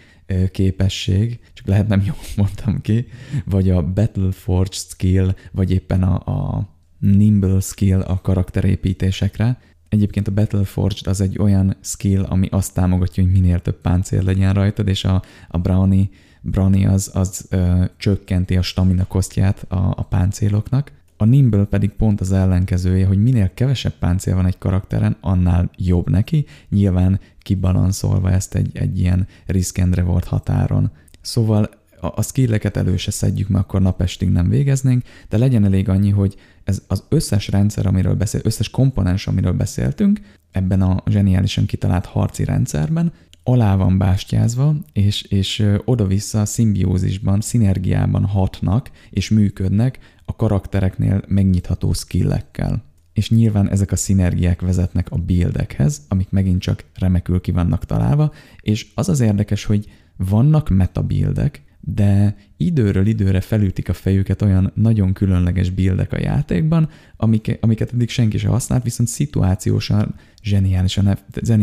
képesség, 0.50 1.40
csak 1.52 1.66
lehet 1.66 1.88
nem 1.88 2.02
jól 2.06 2.16
mondtam 2.36 2.80
ki, 2.80 3.06
vagy 3.44 3.70
a 3.70 3.82
Battleforged 3.82 4.74
skill, 4.74 5.34
vagy 5.52 5.70
éppen 5.70 6.02
a, 6.02 6.14
a 6.14 6.68
Nimble 6.98 7.60
skill 7.60 8.00
a 8.00 8.20
karakterépítésekre, 8.20 9.60
Egyébként 9.92 10.28
a 10.28 10.32
Battleforged 10.32 11.06
az 11.06 11.20
egy 11.20 11.38
olyan 11.38 11.76
skill, 11.80 12.22
ami 12.22 12.48
azt 12.50 12.74
támogatja, 12.74 13.22
hogy 13.22 13.32
minél 13.32 13.60
több 13.60 13.80
páncél 13.80 14.22
legyen 14.22 14.52
rajtad, 14.52 14.88
és 14.88 15.04
a, 15.04 15.22
a 15.48 15.58
Brownie, 15.58 16.08
Brownie 16.40 16.90
az, 16.90 17.10
az 17.14 17.46
ö, 17.50 17.84
csökkenti 17.96 18.56
a 18.56 18.62
stamina 18.62 19.06
kosztját 19.06 19.64
a, 19.68 19.76
a 19.76 20.02
páncéloknak. 20.02 20.92
A 21.16 21.24
Nimble 21.24 21.64
pedig 21.64 21.90
pont 21.90 22.20
az 22.20 22.32
ellenkezője, 22.32 23.06
hogy 23.06 23.22
minél 23.22 23.50
kevesebb 23.54 23.92
páncél 23.98 24.34
van 24.34 24.46
egy 24.46 24.58
karakteren, 24.58 25.16
annál 25.20 25.70
jobb 25.76 26.10
neki, 26.10 26.46
nyilván 26.68 27.20
kibalanszolva 27.38 28.30
ezt 28.30 28.54
egy, 28.54 28.70
egy 28.76 28.98
ilyen 28.98 29.26
risk 29.46 29.78
and 29.78 29.94
reward 29.94 30.24
határon. 30.24 30.90
Szóval 31.20 31.70
a, 32.00 32.06
a 32.06 32.22
skilleket 32.22 32.76
elő 32.76 32.96
se 32.96 33.10
szedjük, 33.10 33.48
mert 33.48 33.64
akkor 33.64 33.80
napestig 33.80 34.28
nem 34.28 34.48
végeznénk, 34.48 35.02
de 35.28 35.38
legyen 35.38 35.64
elég 35.64 35.88
annyi, 35.88 36.10
hogy 36.10 36.36
ez 36.64 36.82
az 36.86 37.04
összes 37.08 37.48
rendszer, 37.48 37.86
amiről 37.86 38.14
beszél, 38.14 38.40
összes 38.44 38.70
komponens, 38.70 39.26
amiről 39.26 39.52
beszéltünk, 39.52 40.20
ebben 40.50 40.82
a 40.82 41.02
zseniálisan 41.06 41.66
kitalált 41.66 42.06
harci 42.06 42.44
rendszerben, 42.44 43.12
alá 43.42 43.76
van 43.76 43.98
bástyázva, 43.98 44.74
és, 44.92 45.22
és 45.22 45.66
oda-vissza 45.84 46.44
szimbiózisban, 46.44 47.40
szinergiában 47.40 48.24
hatnak 48.24 48.90
és 49.10 49.30
működnek 49.30 49.98
a 50.24 50.36
karaktereknél 50.36 51.22
megnyitható 51.26 51.92
skillekkel. 51.92 52.84
És 53.12 53.30
nyilván 53.30 53.70
ezek 53.70 53.92
a 53.92 53.96
szinergiák 53.96 54.60
vezetnek 54.60 55.10
a 55.10 55.16
buildekhez, 55.16 56.02
amik 56.08 56.30
megint 56.30 56.60
csak 56.60 56.84
remekül 56.94 57.40
ki 57.40 57.50
vannak 57.50 57.84
találva, 57.84 58.32
és 58.60 58.86
az 58.94 59.08
az 59.08 59.20
érdekes, 59.20 59.64
hogy 59.64 59.90
vannak 60.16 60.68
meta 60.68 61.02
buildek, 61.02 61.62
de 61.84 62.36
időről 62.56 63.06
időre 63.06 63.40
felütik 63.40 63.88
a 63.88 63.92
fejüket 63.92 64.42
olyan 64.42 64.72
nagyon 64.74 65.12
különleges 65.12 65.70
bildek 65.70 66.12
a 66.12 66.20
játékban, 66.20 66.88
amik, 67.16 67.58
amiket 67.60 67.92
eddig 67.92 68.08
senki 68.08 68.38
sem 68.38 68.50
használt, 68.50 68.82
viszont 68.82 69.08
szituációsan 69.08 70.14
zseniálisan, 70.42 71.18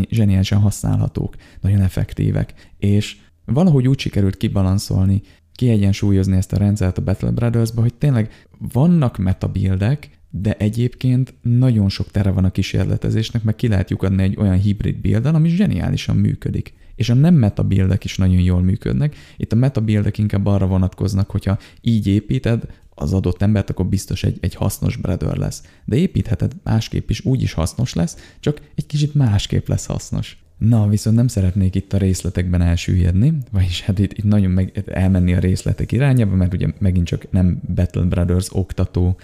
zseniálisan 0.10 0.60
használhatók, 0.60 1.36
nagyon 1.62 1.82
effektívek, 1.82 2.54
és 2.78 3.18
valahogy 3.46 3.88
úgy 3.88 4.00
sikerült 4.00 4.38
kibalanszolni, 4.38 5.22
kiegyensúlyozni 5.54 6.36
ezt 6.36 6.54
a 6.54 6.58
rendszert 6.58 6.98
a 6.98 7.04
Battle 7.04 7.32
Brothers-ba, 7.32 7.82
hogy 7.82 7.94
tényleg 7.94 8.32
vannak 8.58 9.18
metabildek, 9.18 10.10
de 10.30 10.54
egyébként 10.54 11.34
nagyon 11.42 11.90
sok 11.90 12.12
tere 12.12 12.32
van 12.32 12.46
a 12.46 12.52
kísérletezésnek, 12.52 13.44
meg 13.44 13.56
ki 13.56 13.68
lehet 13.68 13.90
lyukadni 13.90 14.24
egy 14.24 14.38
olyan 14.38 14.60
hibrid 14.60 15.02
builden, 15.02 15.36
ami 15.36 15.50
zseniálisan 15.50 16.16
működik 16.16 16.74
és 17.00 17.10
a 17.10 17.14
nem 17.14 17.34
metabildek 17.34 18.04
is 18.04 18.18
nagyon 18.18 18.42
jól 18.42 18.62
működnek. 18.62 19.16
Itt 19.38 19.52
a 19.52 19.56
metabildek 19.56 20.18
inkább 20.18 20.46
arra 20.46 20.68
vonatkoznak, 20.68 21.30
hogyha 21.30 21.58
így 21.82 22.08
építed 22.08 22.64
az 22.90 23.14
adott 23.14 23.42
embert, 23.42 23.70
akkor 23.70 23.86
biztos 23.86 24.24
egy, 24.24 24.38
egy 24.42 24.56
hasznos 24.56 24.98
brother 24.98 25.38
lesz. 25.38 25.64
De 25.86 25.96
építheted 25.96 26.52
másképp 26.64 27.10
is, 27.10 27.26
úgy 27.26 27.42
is 27.42 27.54
hasznos 27.54 27.94
lesz, 27.94 28.18
csak 28.40 28.62
egy 28.76 28.86
kicsit 28.86 29.14
másképp 29.14 29.68
lesz 29.68 29.86
hasznos. 29.86 30.38
Na, 30.58 30.88
viszont 30.88 31.16
nem 31.16 31.28
szeretnék 31.28 31.76
itt 31.76 31.94
a 31.94 31.98
részletekben 31.98 32.62
elsüllyedni, 32.62 33.38
vagyis 33.52 33.82
hát 33.82 34.00
itt, 34.00 34.14
itt 34.14 34.24
nagyon 34.24 34.52
meg, 34.52 34.84
elmenni 34.88 35.34
a 35.34 35.40
részletek 35.40 35.92
irányába, 35.92 36.36
mert 36.36 36.54
ugye 36.54 36.68
megint 36.80 37.06
csak 37.06 37.32
nem 37.32 37.62
Battle 37.76 38.04
Brothers 38.04 38.48
oktató 38.52 39.18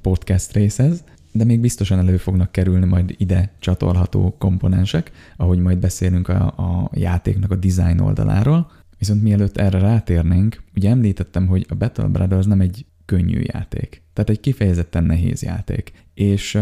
podcast 0.00 0.52
rész 0.52 0.78
ez, 0.78 1.02
de 1.32 1.44
még 1.44 1.60
biztosan 1.60 1.98
elő 1.98 2.16
fognak 2.16 2.52
kerülni 2.52 2.86
majd 2.86 3.14
ide 3.16 3.52
csatolható 3.58 4.36
komponensek, 4.38 5.10
ahogy 5.36 5.58
majd 5.58 5.78
beszélünk 5.78 6.28
a, 6.28 6.46
a 6.46 6.90
játéknak 6.94 7.50
a 7.50 7.56
design 7.56 8.00
oldaláról. 8.00 8.70
Viszont 8.98 9.22
mielőtt 9.22 9.56
erre 9.56 9.78
rátérnénk, 9.78 10.62
ugye 10.76 10.90
említettem, 10.90 11.46
hogy 11.46 11.66
a 11.68 11.74
Battle 11.74 12.06
Brothers 12.06 12.46
nem 12.46 12.60
egy 12.60 12.86
könnyű 13.04 13.40
játék. 13.52 14.02
Tehát 14.12 14.30
egy 14.30 14.40
kifejezetten 14.40 15.04
nehéz 15.04 15.42
játék. 15.42 15.92
És 16.14 16.52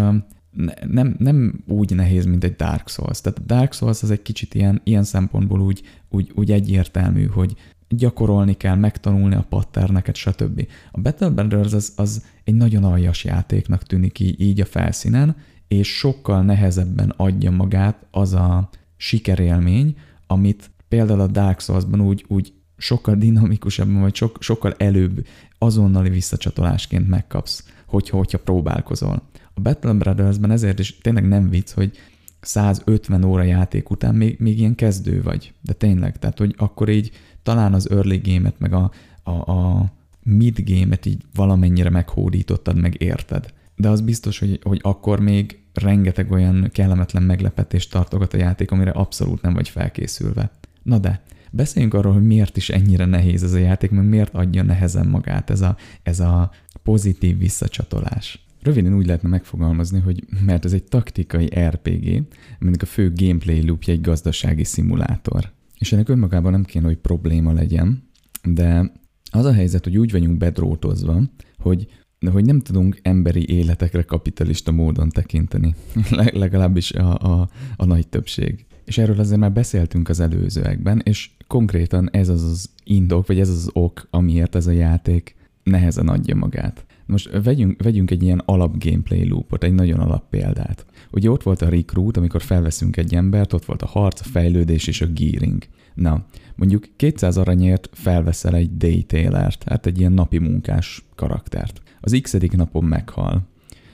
ne, 0.51 0.73
nem, 0.87 1.17
nem 1.19 1.65
úgy 1.67 1.95
nehéz, 1.95 2.25
mint 2.25 2.45
egy 2.45 2.57
Dark 2.57 2.89
Souls. 2.89 3.21
Tehát 3.21 3.39
a 3.39 3.43
Dark 3.47 3.73
Souls 3.73 4.03
az 4.03 4.11
egy 4.11 4.23
kicsit 4.23 4.55
ilyen, 4.55 4.81
ilyen 4.85 5.05
szempontból 5.05 5.61
úgy, 5.61 5.83
úgy, 6.09 6.33
úgy 6.35 6.53
egyértelmű, 6.53 7.27
hogy 7.27 7.55
gyakorolni 7.89 8.55
kell, 8.55 8.75
megtanulni 8.75 9.35
a 9.35 9.47
patterneket, 9.49 10.15
stb. 10.15 10.69
A 10.93 11.01
Battle 11.01 11.29
Brothers 11.29 11.73
az, 11.73 11.93
az 11.97 12.25
egy 12.45 12.55
nagyon 12.55 12.85
aljas 12.85 13.25
játéknak 13.25 13.83
tűnik 13.83 14.21
így, 14.21 14.41
így 14.41 14.61
a 14.61 14.65
felszínen, 14.65 15.37
és 15.69 15.97
sokkal 15.97 16.43
nehezebben 16.43 17.15
adja 17.17 17.51
magát 17.51 18.07
az 18.11 18.33
a 18.33 18.69
sikerélmény, 18.97 19.97
amit 20.27 20.71
például 20.89 21.21
a 21.21 21.27
Dark 21.27 21.61
Souls-ban 21.61 22.01
úgy, 22.01 22.25
úgy 22.29 22.53
sokkal 22.77 23.15
dinamikusabban, 23.15 24.01
vagy 24.01 24.15
sok, 24.15 24.37
sokkal 24.41 24.75
előbb 24.79 25.27
azonnali 25.59 26.09
visszacsatolásként 26.09 27.09
megkapsz, 27.09 27.65
hogyha, 27.87 28.17
hogyha 28.17 28.39
próbálkozol. 28.39 29.23
A 29.55 29.61
Battle 29.61 29.93
Brothers-ben 29.93 30.51
ezért 30.51 30.79
is 30.79 30.99
tényleg 30.99 31.29
nem 31.29 31.49
vicc, 31.49 31.71
hogy 31.71 31.99
150 32.41 33.25
óra 33.25 33.43
játék 33.43 33.91
után 33.91 34.15
még, 34.15 34.37
még 34.39 34.59
ilyen 34.59 34.75
kezdő 34.75 35.23
vagy. 35.23 35.53
De 35.63 35.73
tényleg, 35.73 36.19
tehát 36.19 36.39
hogy 36.39 36.55
akkor 36.59 36.89
így 36.89 37.11
talán 37.47 37.75
az 37.75 37.91
early 37.91 38.21
game-et, 38.25 38.59
meg 38.59 38.73
a, 38.73 38.91
a, 39.23 39.31
a 39.31 39.93
mid 40.23 40.63
game-et 40.65 41.07
így 41.07 41.23
valamennyire 41.35 41.91
meghódítottad, 41.91 42.81
meg 42.81 43.03
érted. 43.03 43.53
De 43.77 43.89
az 43.89 44.01
biztos, 44.01 44.39
hogy, 44.39 44.61
hogy 44.63 44.79
akkor 44.83 45.21
még 45.21 45.59
rengeteg 45.75 46.31
olyan 46.31 46.69
kellemetlen 46.73 47.23
meglepetést 47.23 47.91
tartogat 47.91 48.35
a 48.35 48.37
játék, 48.37 48.71
amire 48.71 48.91
abszolút 48.91 49.43
nem 49.43 49.55
vagy 49.55 49.69
felkészülve. 49.69 50.51
Na 50.83 50.99
de, 50.99 51.23
beszéljünk 51.51 51.95
arról, 51.95 52.13
hogy 52.13 52.27
miért 52.27 52.57
is 52.57 52.69
ennyire 52.69 53.05
nehéz 53.05 53.43
ez 53.43 53.53
a 53.53 53.59
játék, 53.59 53.91
meg 53.91 54.05
miért 54.05 54.35
adja 54.35 54.63
nehezen 54.63 55.07
magát 55.07 55.51
ez 55.51 55.61
a, 55.61 55.77
ez 56.03 56.21
a 56.21 56.51
pozitív 56.83 57.39
visszacsatolás. 57.39 58.47
Röviden 58.63 58.97
úgy 58.97 59.07
lehetne 59.07 59.29
megfogalmazni, 59.29 60.01
hogy 60.01 60.25
mert 60.45 60.65
ez 60.65 60.73
egy 60.73 60.85
taktikai 60.85 61.51
RPG, 61.59 62.23
aminek 62.61 62.83
a 62.83 62.87
fő 62.87 63.13
gameplay 63.15 63.67
loopja 63.67 63.93
egy 63.93 64.01
gazdasági 64.01 64.65
szimulátor. 64.65 65.55
És 65.79 65.93
ennek 65.93 66.09
önmagában 66.09 66.53
nem 66.53 66.65
kéne, 66.65 66.87
hogy 66.87 66.97
probléma 66.97 67.53
legyen, 67.53 68.09
de 68.43 68.93
az 69.31 69.45
a 69.45 69.53
helyzet, 69.53 69.85
hogy 69.85 69.99
úgy 69.99 70.11
vagyunk 70.11 70.37
bedrótozva, 70.37 71.23
hogy 71.59 71.87
hogy 72.31 72.45
nem 72.45 72.61
tudunk 72.61 72.99
emberi 73.03 73.49
életekre 73.49 74.03
kapitalista 74.03 74.73
módon 74.73 75.09
tekinteni. 75.09 75.75
Legalábbis 76.33 76.93
a, 76.93 77.19
a, 77.19 77.49
a 77.77 77.85
nagy 77.85 78.09
többség. 78.09 78.67
És 78.85 78.99
erről 78.99 79.21
azért 79.21 79.41
már 79.41 79.53
beszéltünk 79.53 80.09
az 80.09 80.21
előzőekben, 80.21 81.01
és 81.05 81.31
konkrétan 81.47 82.09
ez 82.11 82.29
az 82.29 82.43
az 82.43 82.71
indok, 82.85 83.27
vagy 83.27 83.41
ez 83.41 83.49
az 83.49 83.71
ok, 83.73 84.07
amiért 84.11 84.55
ez 84.55 84.67
a 84.67 84.71
játék 84.71 85.37
nehezen 85.63 86.09
adja 86.09 86.35
magát. 86.35 86.86
Most 87.07 87.43
vegyünk, 87.43 87.83
vegyünk 87.83 88.11
egy 88.11 88.23
ilyen 88.23 88.43
alap 88.45 88.85
gameplay 88.85 89.29
loopot, 89.29 89.65
egy 89.65 89.75
nagyon 89.75 90.01
alap 90.01 90.29
példát. 90.31 90.87
Ugye 91.11 91.31
ott 91.31 91.43
volt 91.43 91.63
a 91.63 91.69
recruit, 91.69 92.17
amikor 92.17 92.43
felveszünk 92.43 92.97
egy 92.97 93.15
embert, 93.15 93.53
ott 93.53 93.65
volt 93.65 93.83
a 93.83 93.87
harc, 93.87 94.21
a 94.21 94.25
fejlődés 94.25 94.87
és 94.87 95.01
a 95.01 95.07
gearing. 95.07 95.65
Na, 95.95 96.25
mondjuk 96.57 96.89
200 96.97 97.37
aranyért 97.37 97.89
felveszel 97.93 98.55
egy 98.55 98.77
daytailert, 98.77 99.65
hát 99.69 99.87
egy 99.87 99.99
ilyen 99.99 100.13
napi 100.13 100.39
munkás 100.39 101.07
karaktert. 101.15 101.83
Az 102.01 102.19
x 102.23 102.33
napon 102.33 102.85
meghal. 102.85 103.43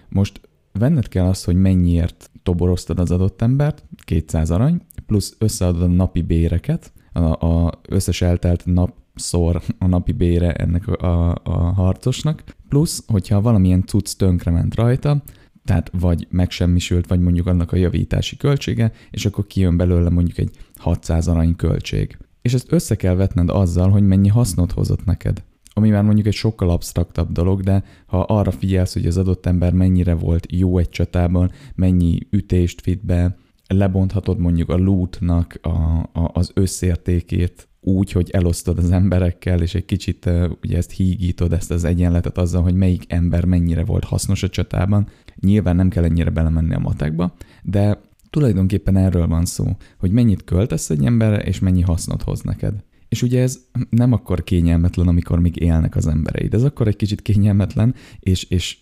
Most 0.08 0.40
venned 0.72 1.08
kell 1.08 1.26
azt, 1.26 1.44
hogy 1.44 1.56
mennyiért 1.56 2.30
toboroztad 2.42 2.98
az 2.98 3.10
adott 3.10 3.42
embert, 3.42 3.84
200 4.04 4.50
arany, 4.50 4.80
plusz 5.06 5.34
összeadod 5.38 5.82
a 5.82 5.86
napi 5.86 6.22
béreket, 6.22 6.92
a, 7.12 7.46
a 7.46 7.80
összes 7.88 8.22
eltelt 8.22 8.64
nap 8.64 9.01
szor 9.22 9.62
a 9.78 9.86
napi 9.86 10.12
bére 10.12 10.52
ennek 10.52 10.86
a, 10.86 11.30
a, 11.30 11.40
a 11.42 11.50
harcosnak, 11.50 12.42
plusz, 12.68 13.04
hogyha 13.06 13.40
valamilyen 13.40 13.84
cucc 13.86 14.16
tönkrement 14.16 14.74
rajta, 14.74 15.22
tehát 15.64 15.90
vagy 16.00 16.26
megsemmisült, 16.30 17.06
vagy 17.06 17.20
mondjuk 17.20 17.46
annak 17.46 17.72
a 17.72 17.76
javítási 17.76 18.36
költsége, 18.36 18.92
és 19.10 19.26
akkor 19.26 19.46
kijön 19.46 19.76
belőle 19.76 20.10
mondjuk 20.10 20.38
egy 20.38 20.50
600 20.76 21.28
arany 21.28 21.56
költség. 21.56 22.18
És 22.42 22.54
ezt 22.54 22.72
össze 22.72 22.94
kell 22.94 23.14
vetned 23.14 23.50
azzal, 23.50 23.90
hogy 23.90 24.06
mennyi 24.06 24.28
hasznot 24.28 24.72
hozott 24.72 25.04
neked. 25.04 25.42
Ami 25.74 25.90
már 25.90 26.02
mondjuk 26.02 26.26
egy 26.26 26.32
sokkal 26.32 26.70
absztraktabb 26.70 27.32
dolog, 27.32 27.60
de 27.60 27.84
ha 28.06 28.20
arra 28.20 28.50
figyelsz, 28.50 28.92
hogy 28.92 29.06
az 29.06 29.16
adott 29.16 29.46
ember 29.46 29.72
mennyire 29.72 30.14
volt 30.14 30.46
jó 30.50 30.78
egy 30.78 30.88
csatában, 30.88 31.50
mennyi 31.74 32.18
ütést 32.30 32.84
vitt 32.84 33.04
be, 33.04 33.36
lebonthatod 33.66 34.38
mondjuk 34.38 34.68
a 34.68 34.76
lootnak 34.76 35.58
a, 35.62 35.68
a, 35.98 36.30
az 36.32 36.50
összértékét 36.54 37.68
úgy, 37.84 38.12
hogy 38.12 38.30
elosztod 38.30 38.78
az 38.78 38.90
emberekkel, 38.90 39.62
és 39.62 39.74
egy 39.74 39.84
kicsit 39.84 40.30
ugye 40.62 40.76
ezt 40.76 40.90
hígítod, 40.90 41.52
ezt 41.52 41.70
az 41.70 41.84
egyenletet 41.84 42.38
azzal, 42.38 42.62
hogy 42.62 42.74
melyik 42.74 43.04
ember 43.08 43.44
mennyire 43.44 43.84
volt 43.84 44.04
hasznos 44.04 44.42
a 44.42 44.48
csatában. 44.48 45.08
Nyilván 45.40 45.76
nem 45.76 45.88
kell 45.88 46.04
ennyire 46.04 46.30
belemenni 46.30 46.74
a 46.74 46.78
matekba, 46.78 47.34
de 47.62 48.00
tulajdonképpen 48.30 48.96
erről 48.96 49.26
van 49.26 49.44
szó, 49.44 49.76
hogy 49.98 50.10
mennyit 50.10 50.44
költesz 50.44 50.90
egy 50.90 51.04
emberre, 51.04 51.38
és 51.42 51.58
mennyi 51.58 51.80
hasznot 51.80 52.22
hoz 52.22 52.40
neked. 52.40 52.84
És 53.08 53.22
ugye 53.22 53.42
ez 53.42 53.58
nem 53.90 54.12
akkor 54.12 54.44
kényelmetlen, 54.44 55.08
amikor 55.08 55.40
még 55.40 55.60
élnek 55.60 55.96
az 55.96 56.06
embereid. 56.06 56.54
Ez 56.54 56.62
akkor 56.62 56.86
egy 56.86 56.96
kicsit 56.96 57.22
kényelmetlen 57.22 57.94
és, 58.18 58.44
és 58.44 58.78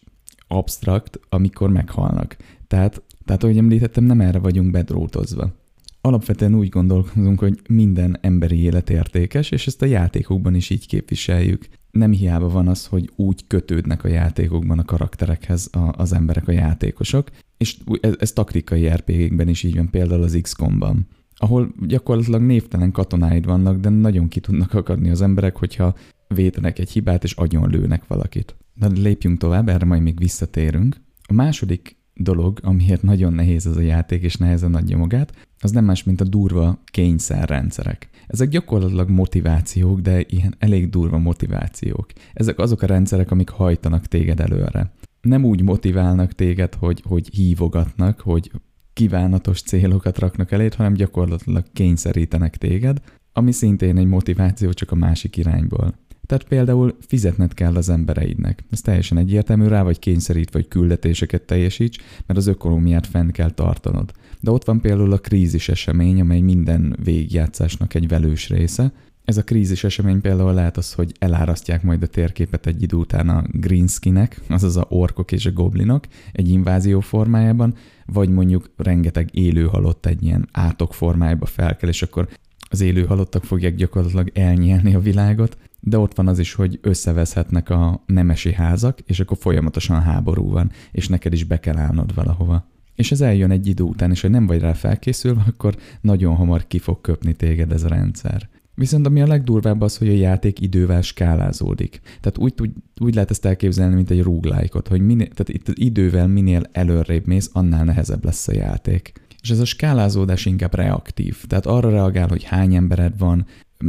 abstrakt, 0.49 1.21
amikor 1.29 1.71
meghalnak. 1.71 2.37
Tehát, 2.67 3.03
tehát, 3.25 3.43
ahogy 3.43 3.59
említettem, 3.59 4.05
nem 4.05 4.21
erre 4.21 4.39
vagyunk 4.39 4.71
bedrótozva. 4.71 5.53
Alapvetően 6.01 6.55
úgy 6.55 6.69
gondolkozunk, 6.69 7.39
hogy 7.39 7.61
minden 7.69 8.19
emberi 8.21 8.63
élet 8.63 8.91
értékes, 8.91 9.51
és 9.51 9.67
ezt 9.67 9.83
a 9.83 9.87
játékokban 9.87 10.55
is 10.55 10.71
így 10.71 10.87
képviseljük. 10.87 11.69
Nem 11.91 12.13
hiába 12.13 12.49
van 12.49 12.69
az, 12.69 12.87
hogy 12.87 13.11
úgy 13.17 13.47
kötődnek 13.47 14.05
a 14.05 14.09
játékokban 14.09 14.79
a 14.79 14.85
karakterekhez 14.85 15.69
a, 15.73 15.93
az 15.97 16.13
emberek, 16.13 16.49
a 16.49 16.53
játékosok, 16.53 17.29
és 17.57 17.77
ez, 18.01 18.15
ez 18.19 18.33
taktikai 18.33 18.89
RPG-kben 18.89 19.49
is 19.49 19.63
így 19.63 19.77
van, 19.77 19.91
például 19.91 20.23
az 20.23 20.39
XCOM-ban 20.43 21.07
ahol 21.43 21.75
gyakorlatilag 21.87 22.43
névtelen 22.43 22.93
katonáid 22.93 23.45
vannak, 23.45 23.81
de 23.81 23.89
nagyon 23.89 24.29
ki 24.29 24.41
tudnak 24.41 24.75
akadni 24.75 25.11
az 25.11 25.23
emberek, 25.23 25.57
hogyha 25.57 25.95
vétenek 26.29 26.79
egy 26.79 26.91
hibát 26.91 27.25
és 27.25 27.33
agyon 27.33 27.71
lőnek 27.71 28.07
valakit. 28.07 28.57
De 28.75 28.87
lépjünk 28.87 29.39
tovább, 29.39 29.69
erre 29.69 29.85
majd 29.85 30.03
még 30.03 30.19
visszatérünk. 30.19 30.97
A 31.29 31.33
második 31.33 31.97
dolog, 32.15 32.59
amiért 32.63 33.03
nagyon 33.03 33.33
nehéz 33.33 33.67
ez 33.67 33.77
a 33.77 33.81
játék 33.81 34.23
és 34.23 34.37
nehezen 34.37 34.75
adja 34.75 34.97
magát, 34.97 35.49
az 35.63 35.71
nem 35.71 35.85
más, 35.85 36.05
mint 36.05 36.21
a 36.21 36.25
durva 36.25 36.83
kényszerrendszerek. 36.85 38.09
Ezek 38.27 38.49
gyakorlatilag 38.49 39.09
motivációk, 39.09 40.01
de 40.01 40.25
ilyen 40.29 40.55
elég 40.59 40.91
durva 40.91 41.19
motivációk. 41.19 42.07
Ezek 42.33 42.59
azok 42.59 42.83
a 42.83 42.87
rendszerek, 42.87 43.31
amik 43.31 43.49
hajtanak 43.49 44.07
téged 44.07 44.41
előre. 44.41 44.93
Nem 45.21 45.45
úgy 45.45 45.63
motiválnak 45.63 46.33
téged, 46.33 46.75
hogy, 46.75 47.03
hogy 47.07 47.29
hívogatnak, 47.35 48.21
hogy 48.21 48.51
kívánatos 48.93 49.63
célokat 49.63 50.19
raknak 50.19 50.53
eléd, 50.53 50.75
hanem 50.75 50.93
gyakorlatilag 50.93 51.65
kényszerítenek 51.73 52.57
téged, 52.57 53.01
ami 53.33 53.53
szintén 53.53 53.97
egy 53.97 54.07
motiváció 54.07 54.73
csak 54.73 54.91
a 54.91 54.95
másik 54.95 55.37
irányból. 55.37 55.95
Tehát 56.31 56.45
például 56.45 56.97
fizetned 57.07 57.55
kell 57.55 57.77
az 57.77 57.89
embereidnek. 57.89 58.65
Ez 58.71 58.81
teljesen 58.81 59.19
egyértelmű, 59.19 59.67
rá 59.67 59.83
vagy 59.83 59.99
kényszerít, 59.99 60.53
vagy 60.53 60.69
küldetéseket 60.69 61.43
teljesíts, 61.43 61.99
mert 62.27 62.39
az 62.39 62.47
ökonómiát 62.47 63.07
fenn 63.07 63.31
kell 63.31 63.51
tartanod. 63.51 64.13
De 64.41 64.51
ott 64.51 64.65
van 64.65 64.81
például 64.81 65.13
a 65.13 65.19
krízis 65.19 65.69
esemény, 65.69 66.21
amely 66.21 66.41
minden 66.41 66.97
végigjátszásnak 67.05 67.95
egy 67.95 68.09
velős 68.09 68.49
része. 68.49 68.93
Ez 69.25 69.37
a 69.37 69.45
krízis 69.45 69.85
esemény 69.85 70.21
például 70.21 70.55
lehet 70.55 70.77
az, 70.77 70.93
hogy 70.93 71.13
elárasztják 71.19 71.83
majd 71.83 72.03
a 72.03 72.07
térképet 72.07 72.67
egy 72.67 72.83
idő 72.83 72.97
után 72.97 73.29
a 73.29 73.45
greenskinek, 73.49 74.41
azaz 74.49 74.77
a 74.77 74.87
orkok 74.89 75.33
és 75.33 75.47
a 75.47 75.53
goblinok 75.53 76.05
egy 76.33 76.49
invázió 76.49 77.01
formájában, 77.01 77.75
vagy 78.07 78.29
mondjuk 78.29 78.71
rengeteg 78.77 79.29
élő 79.33 79.67
halott 79.67 80.07
egy 80.07 80.23
ilyen 80.23 80.49
átok 80.53 80.95
formájába 80.95 81.47
felkel, 81.47 81.89
és 81.89 82.03
akkor 82.03 82.29
az 82.73 82.81
élő 82.81 83.05
halottak 83.05 83.45
fogják 83.45 83.75
gyakorlatilag 83.75 84.31
elnyelni 84.35 84.95
a 84.95 85.01
világot, 85.01 85.57
de 85.81 85.99
ott 85.99 86.15
van 86.15 86.29
az 86.29 86.39
is, 86.39 86.55
hogy 86.55 86.79
összeveszhetnek 86.83 87.71
a 87.71 88.03
nemesi 88.07 88.53
házak, 88.53 89.01
és 89.01 89.21
akkor 89.21 89.37
folyamatosan 89.41 90.03
háború 90.03 90.51
van, 90.51 90.71
és 90.93 91.09
neked 91.09 91.33
is 91.33 91.45
be 91.45 91.61
kell 91.61 91.77
állnod 91.77 92.15
valahova. 92.15 92.69
És 92.95 93.13
ez 93.13 93.21
eljön 93.21 93.51
egy 93.51 93.67
idő 93.67 93.83
után, 93.83 94.11
és 94.11 94.21
ha 94.21 94.29
nem 94.29 94.47
vagy 94.47 94.61
rá 94.61 94.73
felkészülve, 94.73 95.45
akkor 95.47 95.77
nagyon 96.01 96.35
hamar 96.35 96.67
ki 96.67 96.79
fog 96.79 97.01
köpni 97.01 97.33
téged 97.33 97.73
ez 97.73 97.85
a 97.85 97.89
rendszer. 97.89 98.49
Viszont 98.75 99.07
ami 99.07 99.21
a 99.23 99.27
legdurvább 99.27 99.81
az, 99.81 99.97
hogy 99.97 100.09
a 100.09 100.13
játék 100.13 100.61
idővel 100.61 101.03
skálázódik. 101.03 102.01
Tehát 102.21 102.39
úgy, 102.39 102.55
úgy, 102.61 102.71
úgy 103.01 103.15
lehet 103.15 103.31
ezt 103.31 103.45
elképzelni, 103.45 103.95
mint 103.95 104.11
egy 104.11 104.23
roguelike 104.23 104.81
hogy 104.89 105.01
minél, 105.01 105.29
tehát 105.29 105.49
itt 105.49 105.79
idővel 105.79 106.27
minél 106.27 106.63
előrébb 106.73 107.27
mész, 107.27 107.51
annál 107.53 107.85
nehezebb 107.85 108.25
lesz 108.25 108.49
a 108.49 108.55
játék. 108.55 109.13
És 109.43 109.51
ez 109.51 109.59
a 109.59 109.65
skálázódás 109.65 110.47
inkább 110.47 110.75
reaktív. 110.75 111.45
Tehát 111.47 111.67
arra 111.67 111.91
reagál, 111.91 112.29
hogy 112.29 112.45
hány 112.45 112.75
embered 112.75 113.19
van, 113.19 113.47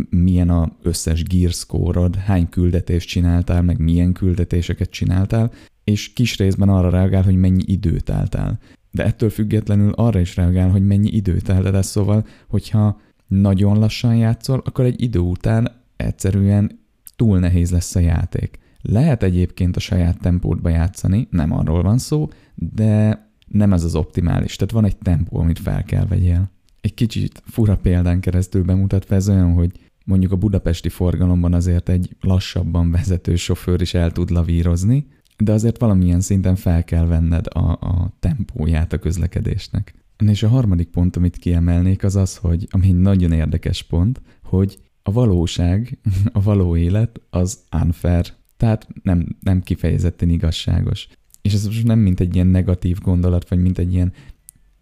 milyen 0.10 0.50
a 0.50 0.72
összes 0.82 1.24
gear 1.24 1.52
score 1.52 2.10
hány 2.26 2.50
küldetést 2.50 3.08
csináltál, 3.08 3.62
meg 3.62 3.80
milyen 3.80 4.14
küldetéseket 4.14 4.90
csináltál, 4.90 5.52
és 5.84 6.14
kis 6.14 6.38
részben 6.38 6.70
arra 6.70 6.90
reagál, 6.90 7.24
hogy 7.24 7.36
mennyi 7.36 7.64
időt 7.66 8.10
álltál. 8.10 8.60
De 8.92 9.06
ettől 9.06 9.30
függetlenül 9.30 9.92
arra 9.92 10.20
is 10.20 10.36
reagál, 10.36 10.70
hogy 10.70 10.86
mennyi 10.86 11.10
időt 11.10 11.50
eltedesz, 11.50 11.90
szóval, 11.90 12.26
hogyha 12.48 13.00
nagyon 13.28 13.80
lassan 13.80 14.16
játszol, 14.16 14.62
akkor 14.66 14.86
egy 14.86 15.02
idő 15.02 15.20
után 15.20 15.72
egyszerűen 15.96 16.80
túl 17.16 17.40
nehéz 17.40 17.72
lesz 17.72 17.96
a 17.96 18.00
játék. 18.00 18.60
Lehet 18.82 19.24
egyébként 19.24 19.76
a 19.76 19.80
saját 19.80 20.20
tempódba 20.20 20.70
játszani, 20.70 21.28
nem 21.32 21.52
arról 21.52 21.82
van 21.82 21.98
szó, 21.98 22.30
de 22.56 23.26
nem 23.48 23.74
ez 23.74 23.84
az 23.84 23.96
optimális. 23.96 24.56
Tehát 24.56 24.74
van 24.74 24.86
egy 24.86 24.98
tempó, 24.98 25.38
amit 25.40 25.60
fel 25.60 25.84
kell 25.84 26.06
vegyél. 26.06 26.52
Egy 26.82 26.94
kicsit 26.94 27.44
fura 27.46 27.78
példán 27.78 28.20
keresztül 28.20 28.64
bemutatva 28.64 29.16
ez 29.16 29.30
olyan, 29.30 29.54
hogy 29.54 29.72
mondjuk 30.06 30.32
a 30.32 30.36
budapesti 30.36 30.90
forgalomban 30.90 31.54
azért 31.54 31.90
egy 31.90 32.16
lassabban 32.20 32.92
vezető 32.92 33.36
sofőr 33.36 33.82
is 33.82 33.94
el 33.94 34.12
tud 34.12 34.30
lavírozni, 34.30 35.08
de 35.38 35.52
azért 35.52 35.80
valamilyen 35.80 36.22
szinten 36.22 36.56
fel 36.56 36.84
kell 36.84 37.06
venned 37.06 37.46
a, 37.50 37.72
a 37.72 38.14
tempóját 38.20 38.94
a 38.94 39.00
közlekedésnek. 39.00 39.94
És 40.18 40.44
a 40.44 40.48
harmadik 40.48 40.88
pont, 40.88 41.16
amit 41.16 41.38
kiemelnék, 41.38 42.04
az 42.04 42.16
az, 42.16 42.36
hogy 42.36 42.68
ami 42.70 42.88
egy 42.88 43.00
nagyon 43.00 43.32
érdekes 43.32 43.84
pont, 43.84 44.22
hogy 44.44 44.80
a 45.04 45.12
valóság, 45.12 46.00
a 46.34 46.42
való 46.42 46.78
élet 46.78 47.22
az 47.30 47.60
unfair, 47.84 48.26
tehát 48.58 48.88
nem, 49.04 49.38
nem 49.40 49.62
kifejezetten 49.62 50.30
igazságos. 50.30 51.08
És 51.42 51.54
ez 51.54 51.66
most 51.66 51.84
nem 51.84 52.00
mint 52.00 52.20
egy 52.20 52.36
ilyen 52.36 52.48
negatív 52.48 53.00
gondolat, 53.00 53.50
vagy 53.50 53.62
mint 53.62 53.78
egy 53.78 53.94
ilyen 53.94 54.14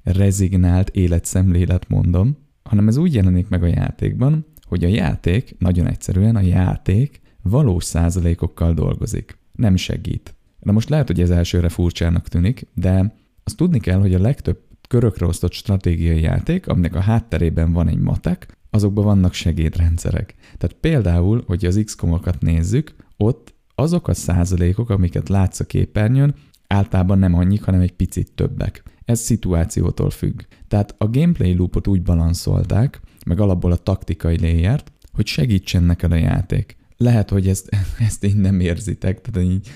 rezignált 0.04 0.90
életszemlélet 0.90 1.90
mondom, 1.90 2.38
hanem 2.64 2.88
ez 2.88 2.98
úgy 2.98 3.14
jelenik 3.14 3.50
meg 3.50 3.64
a 3.64 3.68
játékban, 3.68 4.46
hogy 4.68 4.84
a 4.84 4.88
játék, 4.88 5.56
nagyon 5.60 5.88
egyszerűen 5.88 6.36
a 6.36 6.42
játék 6.42 7.22
valós 7.42 7.84
százalékokkal 7.84 8.74
dolgozik. 8.74 9.38
Nem 9.52 9.76
segít. 9.76 10.36
Na 10.60 10.72
most 10.72 10.90
lehet, 10.90 11.08
hogy 11.08 11.22
ez 11.22 11.30
elsőre 11.30 11.70
furcsának 11.70 12.28
tűnik, 12.28 12.66
de 12.74 13.16
azt 13.44 13.58
tudni 13.58 13.80
kell, 13.80 14.00
hogy 14.00 14.14
a 14.14 14.20
legtöbb 14.20 14.60
körökre 14.88 15.26
osztott 15.26 15.54
stratégiai 15.54 16.22
játék, 16.22 16.68
aminek 16.68 16.96
a 16.96 17.00
hátterében 17.00 17.72
van 17.72 17.88
egy 17.88 18.00
matek, 18.00 18.58
azokban 18.70 19.04
vannak 19.04 19.34
segédrendszerek. 19.34 20.36
Tehát 20.58 20.76
például, 20.80 21.44
hogy 21.48 21.66
az 21.66 21.82
XCOM-okat 21.86 22.42
nézzük, 22.42 22.96
ott 23.18 23.54
azok 23.76 24.08
a 24.08 24.14
százalékok, 24.14 24.90
amiket 24.90 25.30
látsz 25.30 25.60
a 25.60 25.66
képernyőn, 25.66 26.36
általában 26.68 27.20
nem 27.20 27.34
annyik, 27.34 27.64
hanem 27.64 27.82
egy 27.82 27.94
picit 27.94 28.32
többek. 28.32 28.84
Ez 29.10 29.20
szituációtól 29.20 30.10
függ. 30.10 30.42
Tehát 30.68 30.96
a 30.98 31.10
gameplay 31.10 31.54
loopot 31.54 31.88
úgy 31.88 32.02
balanszolták, 32.02 33.00
meg 33.26 33.40
alapból 33.40 33.72
a 33.72 33.76
taktikai 33.78 34.40
léjert, 34.40 34.92
hogy 35.14 35.28
segítsen 35.28 35.84
neked 35.84 36.12
a 36.12 36.16
játék. 36.16 36.78
Lehet, 36.98 37.30
hogy 37.30 37.48
ezt, 37.48 37.70
ezt 38.08 38.26
így 38.26 38.36
nem 38.36 38.60
érzitek, 38.60 39.22
tehát 39.22 39.50
így 39.50 39.72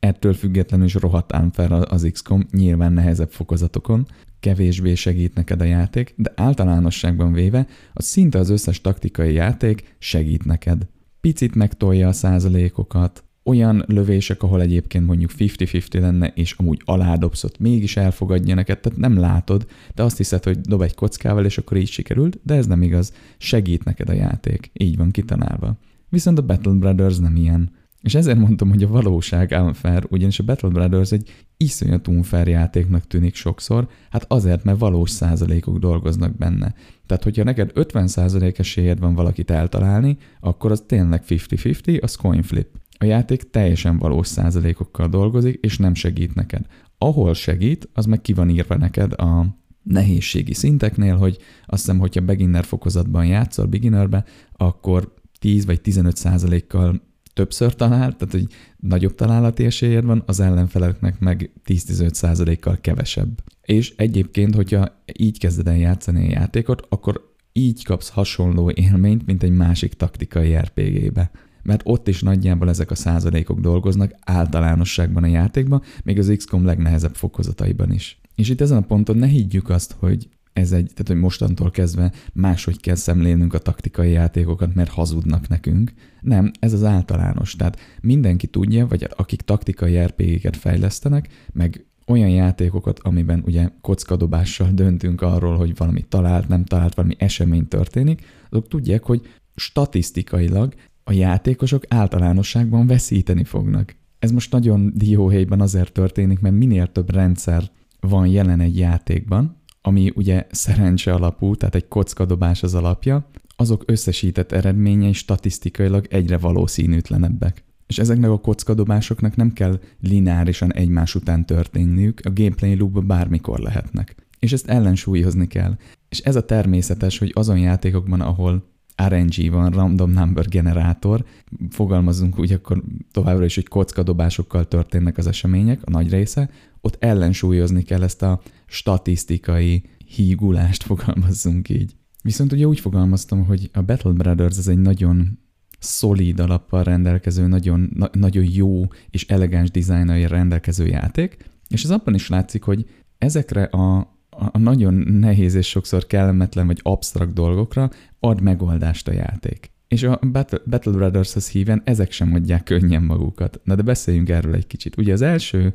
ettől 0.00 0.34
függetlenül 0.34 0.86
is 0.86 0.94
rohadt 0.94 1.34
fel 1.52 1.72
az 1.72 2.08
XCOM, 2.12 2.46
nyilván 2.50 2.92
nehezebb 2.92 3.30
fokozatokon, 3.30 4.06
kevésbé 4.40 4.94
segít 4.94 5.34
neked 5.34 5.60
a 5.60 5.64
játék, 5.64 6.14
de 6.16 6.32
általánosságban 6.36 7.32
véve 7.32 7.66
az 7.92 8.04
szinte 8.04 8.38
az 8.38 8.50
összes 8.50 8.80
taktikai 8.80 9.32
játék 9.32 9.96
segít 9.98 10.44
neked. 10.44 10.86
Picit 11.20 11.54
megtolja 11.54 12.08
a 12.08 12.12
százalékokat, 12.12 13.24
olyan 13.44 13.84
lövések, 13.86 14.42
ahol 14.42 14.60
egyébként 14.60 15.06
mondjuk 15.06 15.30
50-50 15.38 16.00
lenne, 16.00 16.32
és 16.34 16.52
amúgy 16.52 16.82
aládobsz, 16.84 17.44
ott 17.44 17.58
mégis 17.58 17.96
elfogadja 17.96 18.54
neked, 18.54 18.80
tehát 18.80 18.98
nem 18.98 19.18
látod, 19.18 19.66
de 19.94 20.02
azt 20.02 20.16
hiszed, 20.16 20.44
hogy 20.44 20.60
dob 20.60 20.80
egy 20.80 20.94
kockával, 20.94 21.44
és 21.44 21.58
akkor 21.58 21.76
így 21.76 21.88
sikerült, 21.88 22.40
de 22.42 22.54
ez 22.54 22.66
nem 22.66 22.82
igaz, 22.82 23.12
segít 23.38 23.84
neked 23.84 24.08
a 24.08 24.12
játék, 24.12 24.70
így 24.72 24.96
van 24.96 25.10
kitanálva. 25.10 25.78
Viszont 26.08 26.38
a 26.38 26.42
Battle 26.42 26.72
Brothers 26.72 27.18
nem 27.18 27.36
ilyen. 27.36 27.70
És 28.02 28.14
ezért 28.14 28.38
mondtam, 28.38 28.68
hogy 28.68 28.82
a 28.82 28.88
valóság 28.88 29.54
unfair, 29.60 30.06
ugyanis 30.10 30.38
a 30.38 30.44
Battle 30.44 30.68
Brothers 30.68 31.12
egy 31.12 31.30
iszonyat 31.56 32.08
unfair 32.08 32.48
játéknak 32.48 33.06
tűnik 33.06 33.34
sokszor, 33.34 33.88
hát 34.10 34.24
azért, 34.28 34.64
mert 34.64 34.78
valós 34.78 35.10
százalékok 35.10 35.78
dolgoznak 35.78 36.36
benne. 36.36 36.74
Tehát, 37.06 37.22
hogyha 37.22 37.44
neked 37.44 37.70
50 37.74 38.06
százalék 38.06 38.58
esélyed 38.58 38.98
van 38.98 39.14
valakit 39.14 39.50
eltalálni, 39.50 40.16
akkor 40.40 40.70
az 40.70 40.84
tényleg 40.86 41.22
50-50, 41.28 42.02
az 42.02 42.14
coin 42.14 42.42
flip. 42.42 42.68
A 43.02 43.04
játék 43.04 43.50
teljesen 43.50 43.98
valós 43.98 44.26
százalékokkal 44.26 45.08
dolgozik, 45.08 45.58
és 45.60 45.78
nem 45.78 45.94
segít 45.94 46.34
neked. 46.34 46.66
Ahol 46.98 47.34
segít, 47.34 47.88
az 47.92 48.06
meg 48.06 48.20
ki 48.20 48.32
van 48.32 48.48
írva 48.48 48.76
neked 48.76 49.12
a 49.12 49.46
nehézségi 49.82 50.54
szinteknél, 50.54 51.16
hogy 51.16 51.38
azt 51.66 51.84
hiszem, 51.84 51.98
hogyha 51.98 52.20
beginner 52.20 52.64
fokozatban 52.64 53.26
játszol 53.26 53.66
beginnerbe, 53.66 54.24
akkor 54.56 55.14
10 55.38 55.66
vagy 55.66 55.80
15 55.80 56.16
százalékkal 56.16 57.02
többször 57.32 57.74
talál, 57.74 58.16
tehát 58.16 58.32
hogy 58.34 58.46
nagyobb 58.76 59.14
találati 59.14 59.64
esélyed 59.64 60.04
van, 60.04 60.22
az 60.26 60.40
ellenfeleknek 60.40 61.18
meg 61.18 61.50
10-15%-kal 61.66 62.78
kevesebb. 62.80 63.42
És 63.62 63.94
egyébként, 63.96 64.54
hogyha 64.54 65.02
így 65.18 65.38
kezded 65.38 65.68
el 65.68 65.76
játszani 65.76 66.26
a 66.26 66.30
játékot, 66.30 66.86
akkor 66.88 67.30
így 67.52 67.84
kapsz 67.84 68.08
hasonló 68.08 68.70
élményt, 68.70 69.26
mint 69.26 69.42
egy 69.42 69.56
másik 69.56 69.94
taktikai 69.94 70.56
RPG-be. 70.56 71.30
Mert 71.62 71.80
ott 71.84 72.08
is 72.08 72.22
nagyjából 72.22 72.68
ezek 72.68 72.90
a 72.90 72.94
százalékok 72.94 73.60
dolgoznak 73.60 74.14
általánosságban 74.24 75.22
a 75.22 75.26
játékban, 75.26 75.82
még 76.04 76.18
az 76.18 76.32
XCOM 76.36 76.64
legnehezebb 76.64 77.14
fokozataiban 77.14 77.92
is. 77.92 78.20
És 78.34 78.48
itt 78.48 78.60
ezen 78.60 78.76
a 78.76 78.86
ponton 78.86 79.16
ne 79.16 79.26
higgyük 79.26 79.68
azt, 79.68 79.96
hogy 79.98 80.28
ez 80.52 80.72
egy, 80.72 80.86
tehát 80.86 81.06
hogy 81.06 81.16
mostantól 81.16 81.70
kezdve 81.70 82.12
máshogy 82.32 82.80
kell 82.80 82.94
szemlélnünk 82.94 83.54
a 83.54 83.58
taktikai 83.58 84.10
játékokat, 84.10 84.74
mert 84.74 84.90
hazudnak 84.90 85.48
nekünk. 85.48 85.92
Nem, 86.20 86.50
ez 86.58 86.72
az 86.72 86.84
általános. 86.84 87.56
Tehát 87.56 87.78
mindenki 88.00 88.46
tudja, 88.46 88.86
vagy 88.86 89.08
akik 89.16 89.40
taktikai 89.40 89.98
RPG-ket 89.98 90.56
fejlesztenek, 90.56 91.28
meg 91.52 91.84
olyan 92.06 92.28
játékokat, 92.28 92.98
amiben 92.98 93.42
ugye 93.46 93.68
kockadobással 93.80 94.70
döntünk 94.72 95.20
arról, 95.20 95.56
hogy 95.56 95.76
valami 95.76 96.04
talált, 96.08 96.48
nem 96.48 96.64
talált, 96.64 96.94
valami 96.94 97.14
esemény 97.18 97.68
történik, 97.68 98.26
azok 98.50 98.68
tudják, 98.68 99.04
hogy 99.04 99.22
statisztikailag 99.54 100.74
a 101.04 101.12
játékosok 101.12 101.84
általánosságban 101.88 102.86
veszíteni 102.86 103.44
fognak. 103.44 103.96
Ez 104.18 104.30
most 104.30 104.52
nagyon 104.52 104.92
dióhéjban 104.94 105.60
azért 105.60 105.92
történik, 105.92 106.40
mert 106.40 106.54
minél 106.54 106.86
több 106.86 107.10
rendszer 107.10 107.70
van 108.00 108.26
jelen 108.26 108.60
egy 108.60 108.78
játékban, 108.78 109.56
ami 109.82 110.12
ugye 110.14 110.46
szerencse 110.50 111.12
alapú, 111.12 111.54
tehát 111.54 111.74
egy 111.74 111.88
kockadobás 111.88 112.62
az 112.62 112.74
alapja, 112.74 113.28
azok 113.56 113.82
összesített 113.86 114.52
eredményei 114.52 115.12
statisztikailag 115.12 116.06
egyre 116.10 116.38
valószínűtlenebbek. 116.38 117.64
És 117.86 117.98
ezeknek 117.98 118.30
a 118.30 118.40
kockadobásoknak 118.40 119.36
nem 119.36 119.52
kell 119.52 119.80
lineárisan 120.00 120.72
egymás 120.72 121.14
után 121.14 121.46
történniük, 121.46 122.20
a 122.24 122.32
gameplay 122.32 122.74
loopba 122.74 123.00
bármikor 123.00 123.58
lehetnek. 123.58 124.14
És 124.38 124.52
ezt 124.52 124.68
ellensúlyozni 124.68 125.46
kell. 125.46 125.76
És 126.08 126.18
ez 126.18 126.36
a 126.36 126.44
természetes, 126.44 127.18
hogy 127.18 127.30
azon 127.34 127.58
játékokban, 127.58 128.20
ahol 128.20 128.71
RNG 129.08 129.50
van, 129.50 129.70
random 129.70 130.10
number 130.10 130.48
generátor, 130.48 131.24
fogalmazunk 131.70 132.38
úgy 132.38 132.52
akkor 132.52 132.82
továbbra 133.10 133.44
is, 133.44 133.54
hogy 133.54 133.68
kockadobásokkal 133.68 134.68
történnek 134.68 135.18
az 135.18 135.26
események, 135.26 135.80
a 135.84 135.90
nagy 135.90 136.10
része, 136.10 136.50
ott 136.80 136.96
ellensúlyozni 137.04 137.82
kell 137.82 138.02
ezt 138.02 138.22
a 138.22 138.40
statisztikai 138.66 139.82
hígulást, 140.06 140.82
fogalmazzunk 140.92 141.68
így. 141.68 141.96
Viszont 142.22 142.52
ugye 142.52 142.66
úgy 142.66 142.80
fogalmaztam, 142.80 143.44
hogy 143.44 143.70
a 143.72 143.82
Battle 143.82 144.12
Brothers 144.12 144.58
ez 144.58 144.68
egy 144.68 144.78
nagyon 144.78 145.38
szolíd 145.78 146.40
alappal 146.40 146.82
rendelkező, 146.82 147.46
nagyon, 147.46 147.90
na, 147.94 148.10
nagyon 148.12 148.44
jó 148.44 148.86
és 149.10 149.26
elegáns 149.26 149.70
dizájnai 149.70 150.26
rendelkező 150.26 150.86
játék, 150.86 151.36
és 151.68 151.84
ez 151.84 151.90
abban 151.90 152.14
is 152.14 152.28
látszik, 152.28 152.62
hogy 152.62 152.86
ezekre 153.18 153.62
a, 153.62 154.11
a 154.36 154.58
nagyon 154.58 154.94
nehéz 154.94 155.54
és 155.54 155.68
sokszor 155.68 156.06
kellemetlen 156.06 156.66
vagy 156.66 156.80
absztrakt 156.82 157.32
dolgokra 157.32 157.90
ad 158.20 158.40
megoldást 158.40 159.08
a 159.08 159.12
játék. 159.12 159.70
És 159.88 160.02
a 160.02 160.18
Battle, 160.32 160.60
Battle 160.66 160.92
Brothers-hoz 160.92 161.48
híven 161.48 161.82
ezek 161.84 162.12
sem 162.12 162.34
adják 162.34 162.62
könnyen 162.62 163.02
magukat. 163.02 163.60
Na 163.64 163.74
de 163.74 163.82
beszéljünk 163.82 164.28
erről 164.28 164.54
egy 164.54 164.66
kicsit. 164.66 164.96
Ugye 164.96 165.12
az 165.12 165.22
első 165.22 165.72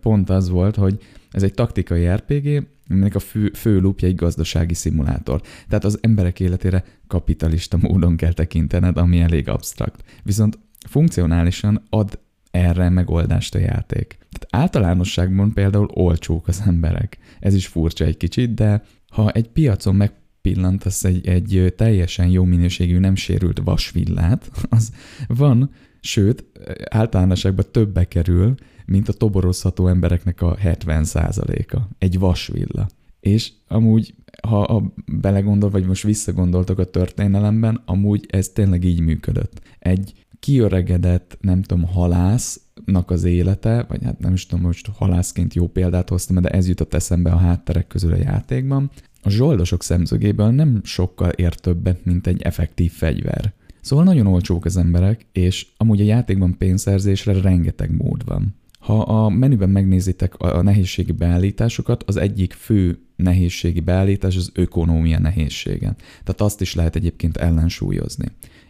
pont 0.00 0.30
az 0.30 0.48
volt, 0.48 0.76
hogy 0.76 0.98
ez 1.30 1.42
egy 1.42 1.54
taktikai 1.54 2.06
RPG, 2.06 2.66
aminek 2.88 3.14
a 3.14 3.18
fő, 3.18 3.50
fő 3.54 3.78
lúpja 3.80 4.08
egy 4.08 4.14
gazdasági 4.14 4.74
szimulátor. 4.74 5.40
Tehát 5.68 5.84
az 5.84 5.98
emberek 6.00 6.40
életére 6.40 6.84
kapitalista 7.06 7.76
módon 7.80 8.16
kell 8.16 8.32
tekintened, 8.32 8.96
ami 8.96 9.20
elég 9.20 9.48
absztrakt. 9.48 10.04
Viszont 10.22 10.58
funkcionálisan 10.88 11.82
ad 11.90 12.18
erre 12.50 12.88
megoldást 12.88 13.54
a 13.54 13.58
játék. 13.58 14.18
Tehát 14.38 14.64
általánosságban 14.64 15.52
például 15.52 15.88
olcsók 15.92 16.48
az 16.48 16.62
emberek. 16.66 17.18
Ez 17.40 17.54
is 17.54 17.66
furcsa 17.66 18.04
egy 18.04 18.16
kicsit, 18.16 18.54
de 18.54 18.82
ha 19.08 19.30
egy 19.30 19.48
piacon 19.48 19.94
megpillantasz 19.94 21.04
egy, 21.04 21.26
egy 21.26 21.74
teljesen 21.76 22.28
jó 22.28 22.44
minőségű, 22.44 22.98
nem 22.98 23.14
sérült 23.14 23.60
vasvillát, 23.64 24.50
az 24.68 24.92
van, 25.26 25.70
sőt, 26.00 26.44
általánosságban 26.90 27.64
többe 27.70 28.04
kerül, 28.04 28.54
mint 28.86 29.08
a 29.08 29.12
toborozható 29.12 29.88
embereknek 29.88 30.42
a 30.42 30.56
70%-a. 30.64 31.80
Egy 31.98 32.18
vasvilla. 32.18 32.88
És 33.20 33.52
amúgy, 33.68 34.14
ha 34.42 34.62
a 34.62 34.92
belegondol, 35.20 35.70
vagy 35.70 35.86
most 35.86 36.02
visszagondoltok 36.02 36.78
a 36.78 36.84
történelemben, 36.84 37.82
amúgy 37.84 38.26
ez 38.28 38.48
tényleg 38.48 38.84
így 38.84 39.00
működött. 39.00 39.60
Egy 39.78 40.25
kiöregedett, 40.40 41.38
nem 41.40 41.62
tudom, 41.62 41.84
halásznak 41.84 43.10
az 43.10 43.24
élete, 43.24 43.84
vagy 43.88 44.04
hát 44.04 44.18
nem 44.18 44.32
is 44.32 44.46
tudom, 44.46 44.64
most 44.64 44.88
halászként 44.94 45.54
jó 45.54 45.68
példát 45.68 46.08
hoztam, 46.08 46.42
de 46.42 46.48
ez 46.48 46.68
jutott 46.68 46.94
eszembe 46.94 47.30
a 47.30 47.36
hátterek 47.36 47.86
közül 47.86 48.12
a 48.12 48.16
játékban. 48.16 48.90
A 49.22 49.30
zsoldosok 49.30 49.82
szemszögéből 49.82 50.50
nem 50.50 50.80
sokkal 50.84 51.30
ér 51.30 51.54
többet, 51.54 52.04
mint 52.04 52.26
egy 52.26 52.42
effektív 52.42 52.92
fegyver. 52.92 53.52
Szóval 53.80 54.04
nagyon 54.04 54.26
olcsók 54.26 54.64
az 54.64 54.76
emberek, 54.76 55.26
és 55.32 55.66
amúgy 55.76 56.00
a 56.00 56.04
játékban 56.04 56.58
pénzszerzésre 56.58 57.40
rengeteg 57.40 57.96
mód 57.96 58.24
van. 58.24 58.54
Ha 58.78 59.00
a 59.00 59.28
menüben 59.28 59.70
megnézitek 59.70 60.34
a 60.36 60.62
nehézségi 60.62 61.12
beállításokat, 61.12 62.02
az 62.02 62.16
egyik 62.16 62.52
fő 62.52 62.98
nehézségi 63.16 63.80
beállítás 63.80 64.36
az 64.36 64.50
ökonómia 64.54 65.18
nehézsége. 65.18 65.94
Tehát 66.24 66.40
azt 66.40 66.60
is 66.60 66.74
lehet 66.74 66.96
egyébként 66.96 67.36
ellensúlyozni. 67.36 68.26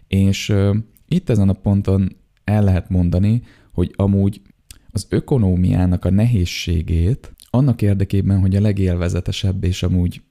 És 0.09 0.55
itt 1.08 1.30
ezen 1.30 1.48
a 1.48 1.52
ponton 1.52 2.16
el 2.44 2.62
lehet 2.62 2.88
mondani, 2.88 3.42
hogy 3.72 3.92
amúgy 3.96 4.40
az 4.90 5.06
ökonómiának 5.08 6.04
a 6.04 6.10
nehézségét 6.10 7.32
annak 7.50 7.82
érdekében, 7.82 8.40
hogy 8.40 8.56
a 8.56 8.60
legélvezetesebb 8.60 9.64
és 9.64 9.82
amúgy 9.82 10.22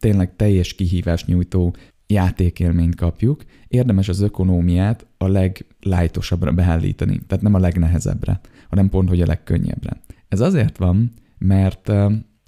tényleg 0.00 0.36
teljes 0.36 0.74
kihívás 0.74 1.24
nyújtó 1.24 1.74
játékélményt 2.06 2.94
kapjuk, 2.94 3.44
érdemes 3.68 4.08
az 4.08 4.20
ökonómiát 4.20 5.06
a 5.18 5.28
leglájtosabbra 5.28 6.52
beállítani, 6.52 7.20
tehát 7.26 7.44
nem 7.44 7.54
a 7.54 7.58
legnehezebbre 7.58 8.40
hanem 8.74 8.88
pont, 8.88 9.08
hogy 9.08 9.20
a 9.20 9.26
legkönnyebbre. 9.26 10.00
Ez 10.28 10.40
azért 10.40 10.76
van, 10.76 11.12
mert 11.38 11.88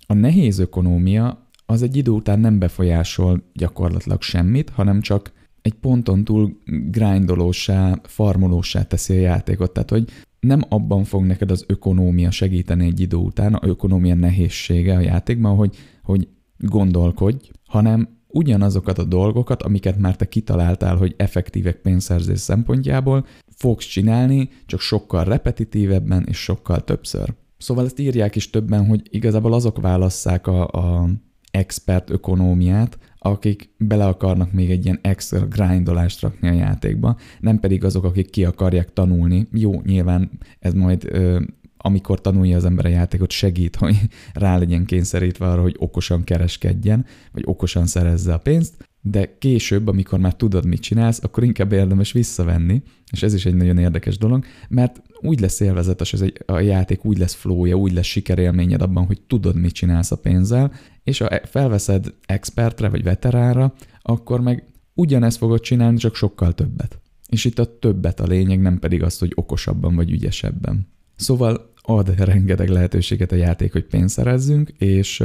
a 0.07 0.15
nehéz 0.15 0.59
ökonómia 0.59 1.49
az 1.67 1.83
egy 1.83 1.97
idő 1.97 2.11
után 2.11 2.41
nem 2.41 2.59
befolyásol 2.59 3.43
gyakorlatilag 3.53 4.23
semmit, 4.23 4.71
hanem 4.71 5.01
csak 5.01 5.33
egy 5.67 5.75
ponton 5.75 6.25
túl 6.25 6.57
grindolósá, 6.91 8.01
farmolósá 8.03 8.83
teszi 8.83 9.17
a 9.17 9.21
játékot. 9.21 9.73
Tehát, 9.73 9.91
hogy 9.91 10.09
nem 10.41 10.63
abban 10.69 11.05
fog 11.05 11.25
neked 11.25 11.51
az 11.51 11.65
ökonómia 11.69 12.31
segíteni 12.31 12.87
egy 12.87 13.01
idő 13.01 13.17
után, 13.17 13.55
a 13.55 13.67
ökonómia 13.67 14.15
nehézsége 14.15 14.97
a 14.97 15.01
játékban, 15.01 15.57
hogy, 15.57 15.77
hogy 16.03 16.29
gondolkodj, 16.59 17.51
hanem 17.67 18.09
ugyanazokat 18.29 18.99
a 18.99 19.05
dolgokat, 19.05 19.63
amiket 19.63 19.99
már 19.99 20.17
te 20.17 20.29
kitaláltál, 20.29 20.97
hogy 20.97 21.15
effektívek 21.17 21.77
pénzszerzés 21.77 22.41
szempontjából, 22.41 23.27
fogsz 23.57 23.87
csinálni, 23.87 24.49
csak 24.67 24.81
sokkal 24.81 25.25
repetitívebben 25.25 26.25
és 26.29 26.37
sokkal 26.37 26.85
többször. 26.85 27.35
Szóval 27.59 27.85
ezt 27.85 27.99
írják 27.99 28.37
is 28.37 28.51
többen, 28.51 28.87
hogy 28.87 29.03
igazából 29.11 29.53
azok 29.53 29.81
válasszák 29.81 30.47
a, 30.47 30.69
a 30.69 31.09
expert 31.51 32.11
ökonómiát, 32.11 32.99
akik 33.27 33.71
bele 33.79 34.07
akarnak 34.07 34.53
még 34.53 34.71
egy 34.71 34.85
ilyen 34.85 34.99
extra 35.03 35.47
grindolást 35.47 36.21
rakni 36.21 36.49
a 36.49 36.53
játékba, 36.53 37.17
nem 37.41 37.61
pedig 37.61 37.85
azok, 37.85 38.05
akik 38.05 38.31
ki 38.31 38.45
akarják 38.45 38.93
tanulni. 38.93 39.47
Jó, 39.53 39.81
nyilván 39.85 40.31
ez 40.59 40.73
majd 40.73 41.05
ö, 41.05 41.41
amikor 41.77 42.21
tanulja 42.21 42.57
az 42.57 42.65
ember 42.65 42.85
a 42.85 42.89
játékot, 42.89 43.31
segít, 43.31 43.77
hogy 43.77 43.97
rá 44.35 44.59
legyen 44.59 44.85
kényszerítve 44.85 45.47
arra, 45.47 45.63
hogy 45.63 45.77
okosan 45.79 46.25
kereskedjen, 46.25 47.05
vagy 47.33 47.43
okosan 47.47 47.87
szerezze 47.87 48.35
a 48.35 48.39
pénzt, 48.39 48.89
de 49.01 49.37
később, 49.39 49.89
amikor 49.89 50.19
már 50.19 50.35
tudod, 50.35 50.67
mit 50.67 50.81
csinálsz, 50.81 51.23
akkor 51.23 51.45
inkább 51.45 51.73
érdemes 51.73 52.13
visszavenni, 52.13 52.83
és 53.13 53.23
ez 53.23 53.35
is 53.35 53.47
egy 53.47 53.55
nagyon 53.55 53.79
érdekes 53.79 54.19
dolog, 54.19 54.45
mert 54.69 55.03
úgy 55.21 55.41
lesz 55.41 55.61
élvezetes 55.61 56.13
ez 56.13 56.21
egy, 56.21 56.43
a 56.47 56.59
játék, 56.59 57.05
úgy 57.05 57.19
lesz 57.19 57.35
flója, 57.35 57.77
úgy 57.77 57.93
lesz 57.93 58.07
sikerélményed 58.07 58.83
abban, 58.83 59.07
hogy 59.07 59.21
tudod, 59.21 59.57
mit 59.57 59.73
csinálsz 59.73 60.11
a 60.11 60.17
pénzzel, 60.17 60.73
és 61.07 61.19
ha 61.19 61.41
felveszed 61.45 62.15
expertre 62.27 62.89
vagy 62.89 63.03
veteránra, 63.03 63.75
akkor 64.03 64.41
meg 64.41 64.65
ugyanezt 64.95 65.37
fogod 65.37 65.61
csinálni, 65.61 65.97
csak 65.99 66.15
sokkal 66.15 66.53
többet. 66.53 66.99
És 67.29 67.45
itt 67.45 67.59
a 67.59 67.79
többet 67.79 68.21
a 68.21 68.27
lényeg, 68.27 68.61
nem 68.61 68.79
pedig 68.79 69.03
az, 69.03 69.19
hogy 69.19 69.33
okosabban 69.35 69.95
vagy 69.95 70.11
ügyesebben. 70.11 70.89
Szóval 71.17 71.73
ad 71.83 72.19
rengeteg 72.19 72.69
lehetőséget 72.69 73.33
a 73.33 73.37
játék, 73.37 73.73
hogy 73.73 73.85
pénzt 73.85 74.15
szerezzünk, 74.15 74.69
és 74.79 75.23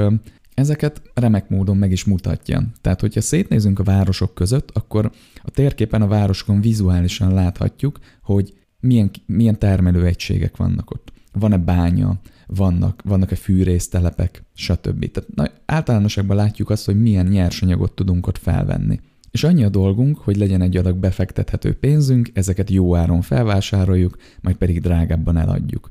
ezeket 0.53 1.01
remek 1.13 1.49
módon 1.49 1.77
meg 1.77 1.91
is 1.91 2.03
mutatja. 2.03 2.63
Tehát, 2.81 3.01
hogyha 3.01 3.21
szétnézünk 3.21 3.79
a 3.79 3.83
városok 3.83 4.33
között, 4.33 4.69
akkor 4.73 5.11
a 5.35 5.51
térképen 5.51 6.01
a 6.01 6.07
városokon 6.07 6.61
vizuálisan 6.61 7.33
láthatjuk, 7.33 7.99
hogy 8.21 8.53
milyen, 8.79 9.11
milyen 9.25 9.59
termelőegységek 9.59 10.57
vannak 10.57 10.91
ott. 10.91 11.11
Van-e 11.33 11.57
bánya, 11.57 12.19
vannak, 12.55 13.01
vannak-e 13.03 13.35
fűrésztelepek, 13.35 14.43
stb. 14.53 15.11
Tehát 15.11 15.29
na, 15.35 15.51
általánosságban 15.65 16.35
látjuk 16.35 16.69
azt, 16.69 16.85
hogy 16.85 17.01
milyen 17.01 17.25
nyersanyagot 17.25 17.91
tudunk 17.91 18.27
ott 18.27 18.37
felvenni. 18.37 18.99
És 19.31 19.43
annyi 19.43 19.63
a 19.63 19.69
dolgunk, 19.69 20.17
hogy 20.17 20.37
legyen 20.37 20.61
egy 20.61 20.77
adag 20.77 20.97
befektethető 20.97 21.73
pénzünk, 21.73 22.29
ezeket 22.33 22.69
jó 22.69 22.95
áron 22.95 23.21
felvásároljuk, 23.21 24.17
majd 24.41 24.55
pedig 24.55 24.81
drágábban 24.81 25.37
eladjuk. 25.37 25.89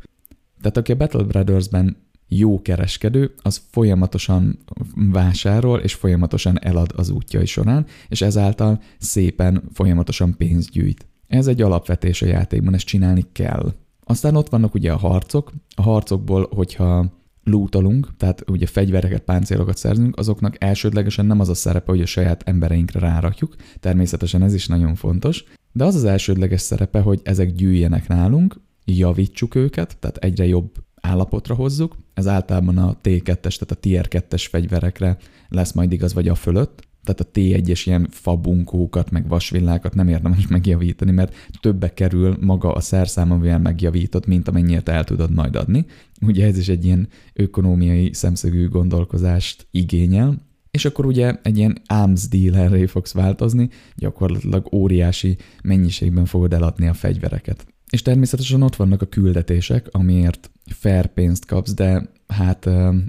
Tehát 0.61 0.77
aki 0.77 0.93
a 0.93 0.97
Battle 0.97 1.23
Brothers-ben 1.23 1.97
jó 2.29 2.63
kereskedő, 2.63 3.35
az 3.43 3.63
folyamatosan 3.71 4.59
vásárol 4.95 5.79
és 5.79 5.95
folyamatosan 5.95 6.65
elad 6.65 6.93
az 6.97 7.11
útjai 7.11 7.47
során, 7.47 7.87
és 8.09 8.23
ezáltal 8.23 8.81
szépen 8.99 9.63
folyamatosan 9.73 10.37
pénzt 10.37 10.71
gyűjt. 10.71 11.07
Ez 11.27 11.47
egy 11.47 11.63
alapvetés 11.63 12.23
a 12.23 12.27
játékban, 12.27 12.75
ezt 12.75 12.87
csinálni 12.87 13.25
kell. 13.33 13.75
Aztán 14.11 14.37
ott 14.37 14.49
vannak 14.49 14.75
ugye 14.75 14.93
a 14.93 14.97
harcok. 14.97 15.53
A 15.75 15.83
harcokból, 15.83 16.49
hogyha 16.55 17.13
lootolunk, 17.45 18.17
tehát 18.17 18.51
ugye 18.51 18.67
fegyvereket, 18.67 19.23
páncélokat 19.23 19.77
szerzünk, 19.77 20.19
azoknak 20.19 20.65
elsődlegesen 20.65 21.27
nem 21.27 21.41
az 21.41 21.49
a 21.49 21.55
szerepe, 21.55 21.91
hogy 21.91 22.01
a 22.01 22.07
saját 22.07 22.43
embereinkre 22.49 23.01
rárakjuk, 23.01 23.57
természetesen 23.81 24.43
ez 24.43 24.55
is 24.55 24.67
nagyon 24.67 24.95
fontos, 24.95 25.45
de 25.73 25.85
az 25.85 25.95
az 25.95 26.05
elsődleges 26.05 26.61
szerepe, 26.61 27.01
hogy 27.01 27.21
ezek 27.25 27.53
gyűjjenek 27.53 28.09
nálunk, 28.09 28.61
javítsuk 28.85 29.55
őket, 29.55 29.97
tehát 29.99 30.17
egyre 30.17 30.47
jobb 30.47 30.71
állapotra 31.01 31.55
hozzuk. 31.55 31.97
Ez 32.15 32.27
általában 32.27 32.79
a 32.79 32.97
T2-es, 33.03 33.57
tehát 33.59 33.71
a 33.71 33.75
Tier 33.75 34.07
2-es 34.11 34.47
fegyverekre 34.51 35.17
lesz 35.49 35.73
majd 35.73 35.93
igaz, 35.93 36.15
vagy 36.15 36.29
a 36.29 36.35
fölött. 36.35 36.89
Tehát 37.05 37.21
a 37.21 37.31
T1-es 37.35 37.83
ilyen 37.85 38.09
fabunkókat, 38.11 39.11
meg 39.11 39.29
vasvillákat 39.29 39.95
nem 39.95 40.09
érdemes 40.09 40.47
megjavítani, 40.57 41.11
mert 41.11 41.35
többe 41.61 41.95
kerül 41.95 42.37
maga 42.41 42.73
a 42.73 42.81
szerszám, 42.81 43.31
amivel 43.31 43.59
megjavított, 43.59 44.27
mint 44.27 44.49
amennyit 44.49 44.89
el 44.89 45.05
tudod 45.05 45.35
majd 45.35 45.57
adni. 45.57 45.87
Ugye 46.21 46.47
ez 46.47 46.59
is 46.59 46.69
egy 46.69 46.85
ilyen 46.85 47.09
ökonómiai 47.33 48.13
szemszögű 48.13 48.69
gondolkozást 48.69 49.67
igényel, 49.71 50.49
és 50.71 50.85
akkor 50.85 51.07
ugye 51.07 51.35
egy 51.43 51.59
ilyen 51.59 51.79
arms 51.87 52.29
dealerré 52.29 52.87
fogsz 52.87 53.13
változni, 53.13 53.69
gyakorlatilag 53.97 54.75
óriási 54.75 55.37
mennyiségben 55.63 56.25
fogod 56.25 56.53
eladni 56.53 56.89
a 56.89 56.95
fegyvereket. 56.95 57.67
És 57.91 58.03
természetesen 58.03 58.63
ott 58.63 58.77
vannak 58.77 59.03
a 59.03 59.07
küldetések, 59.07 59.89
amiért 59.91 60.51
fair 60.65 61.07
pénzt 61.07 61.47
kapsz, 61.47 61.75
de 61.75 62.11
hát 62.27 62.69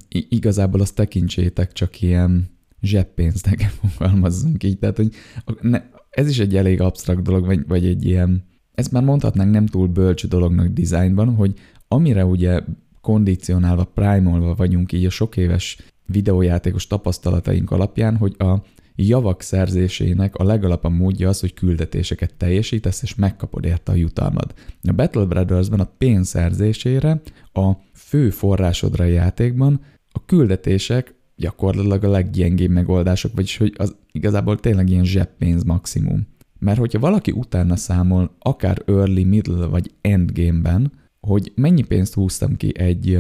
igazából 0.10 0.82
azt 0.82 0.96
tekintsétek 0.96 1.74
csak 1.74 2.02
ilyen 2.02 2.50
zseppénznek 2.82 3.62
fogalmazzunk 3.80 4.64
így. 4.64 4.80
Tehát, 4.80 4.98
hogy 4.98 5.14
ne, 5.62 5.82
ez 6.10 6.30
is 6.30 6.40
egy 6.40 6.56
elég 6.56 6.82
absztrakt 6.82 7.22
dolog, 7.22 7.46
vagy, 7.46 7.68
vagy 7.68 7.86
egy 7.86 8.06
ilyen, 8.06 8.44
ezt 8.74 8.92
már 8.92 9.04
mondhatnánk 9.04 9.52
nem 9.52 9.66
túl 9.66 9.88
bölcs 9.88 10.28
dolognak 10.28 10.68
dizájnban, 10.68 11.36
hogy 11.36 11.54
amire 11.88 12.26
ugye 12.26 12.62
kondicionálva, 13.02 13.84
primolva 13.84 14.56
vagyunk 14.56 14.92
így 14.92 15.06
a 15.06 15.10
sok 15.10 15.38
éves 15.38 15.78
videójátékos 16.06 16.88
tapasztalataink 16.88 17.72
alapján, 17.72 18.18
hogy 18.18 18.36
a 18.38 18.62
javak 18.96 19.42
szerzésének 19.42 20.36
a 20.36 20.44
legalapabb 20.44 20.94
módja 20.94 21.30
az, 21.30 21.40
hogy 21.40 21.54
küldetéseket 21.54 22.34
teljesítesz, 22.36 23.02
és 23.02 23.16
megkapod 23.16 23.66
érte 23.66 23.92
a 23.92 23.96
jutalmad. 23.96 24.54
A 24.84 24.92
Battle 24.92 25.26
Brothers-ben 25.26 25.80
a 25.80 25.92
pénz 25.98 26.28
szerzésére, 26.28 27.22
a 27.54 27.72
fő 27.94 28.30
forrásodra 28.30 29.04
a 29.04 29.08
játékban 29.08 29.82
a 30.12 30.26
küldetések 30.26 31.16
gyakorlatilag 31.42 32.04
a 32.04 32.10
leggyengébb 32.10 32.72
megoldások, 32.72 33.32
vagyis 33.36 33.58
hogy 33.58 33.74
az 33.78 33.96
igazából 34.12 34.60
tényleg 34.60 34.90
ilyen 34.90 35.06
zseppénz 35.06 35.64
maximum. 35.64 36.28
Mert 36.60 36.80
hogyha 36.80 37.00
valaki 37.00 37.32
utána 37.32 37.76
számol, 37.76 38.36
akár 38.40 38.82
early, 38.86 39.24
middle 39.24 39.66
vagy 39.66 39.92
endgame-ben, 40.02 40.92
hogy 41.20 41.52
mennyi 41.56 41.82
pénzt 41.82 42.14
húztam 42.14 42.56
ki 42.56 42.80
egy 42.80 43.20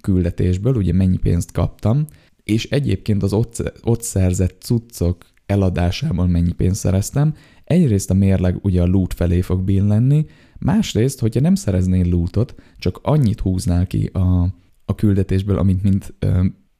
küldetésből, 0.00 0.74
ugye 0.74 0.92
mennyi 0.92 1.16
pénzt 1.16 1.52
kaptam, 1.52 2.06
és 2.42 2.64
egyébként 2.64 3.22
az 3.22 3.32
ott, 3.32 3.72
ott 3.82 4.02
szerzett 4.02 4.62
cuccok 4.62 5.24
eladásában 5.46 6.30
mennyi 6.30 6.52
pénzt 6.52 6.80
szereztem, 6.80 7.34
egyrészt 7.64 8.10
a 8.10 8.14
mérleg 8.14 8.58
ugye 8.62 8.82
a 8.82 8.86
loot 8.86 9.14
felé 9.14 9.40
fog 9.40 9.62
billenni, 9.62 10.26
másrészt, 10.58 11.20
hogyha 11.20 11.40
nem 11.40 11.54
szereznél 11.54 12.08
lootot, 12.08 12.54
csak 12.78 12.98
annyit 13.02 13.40
húznál 13.40 13.86
ki 13.86 14.10
a, 14.12 14.54
a 14.84 14.94
küldetésből, 14.94 15.58
amit 15.58 15.82
mint 15.82 16.14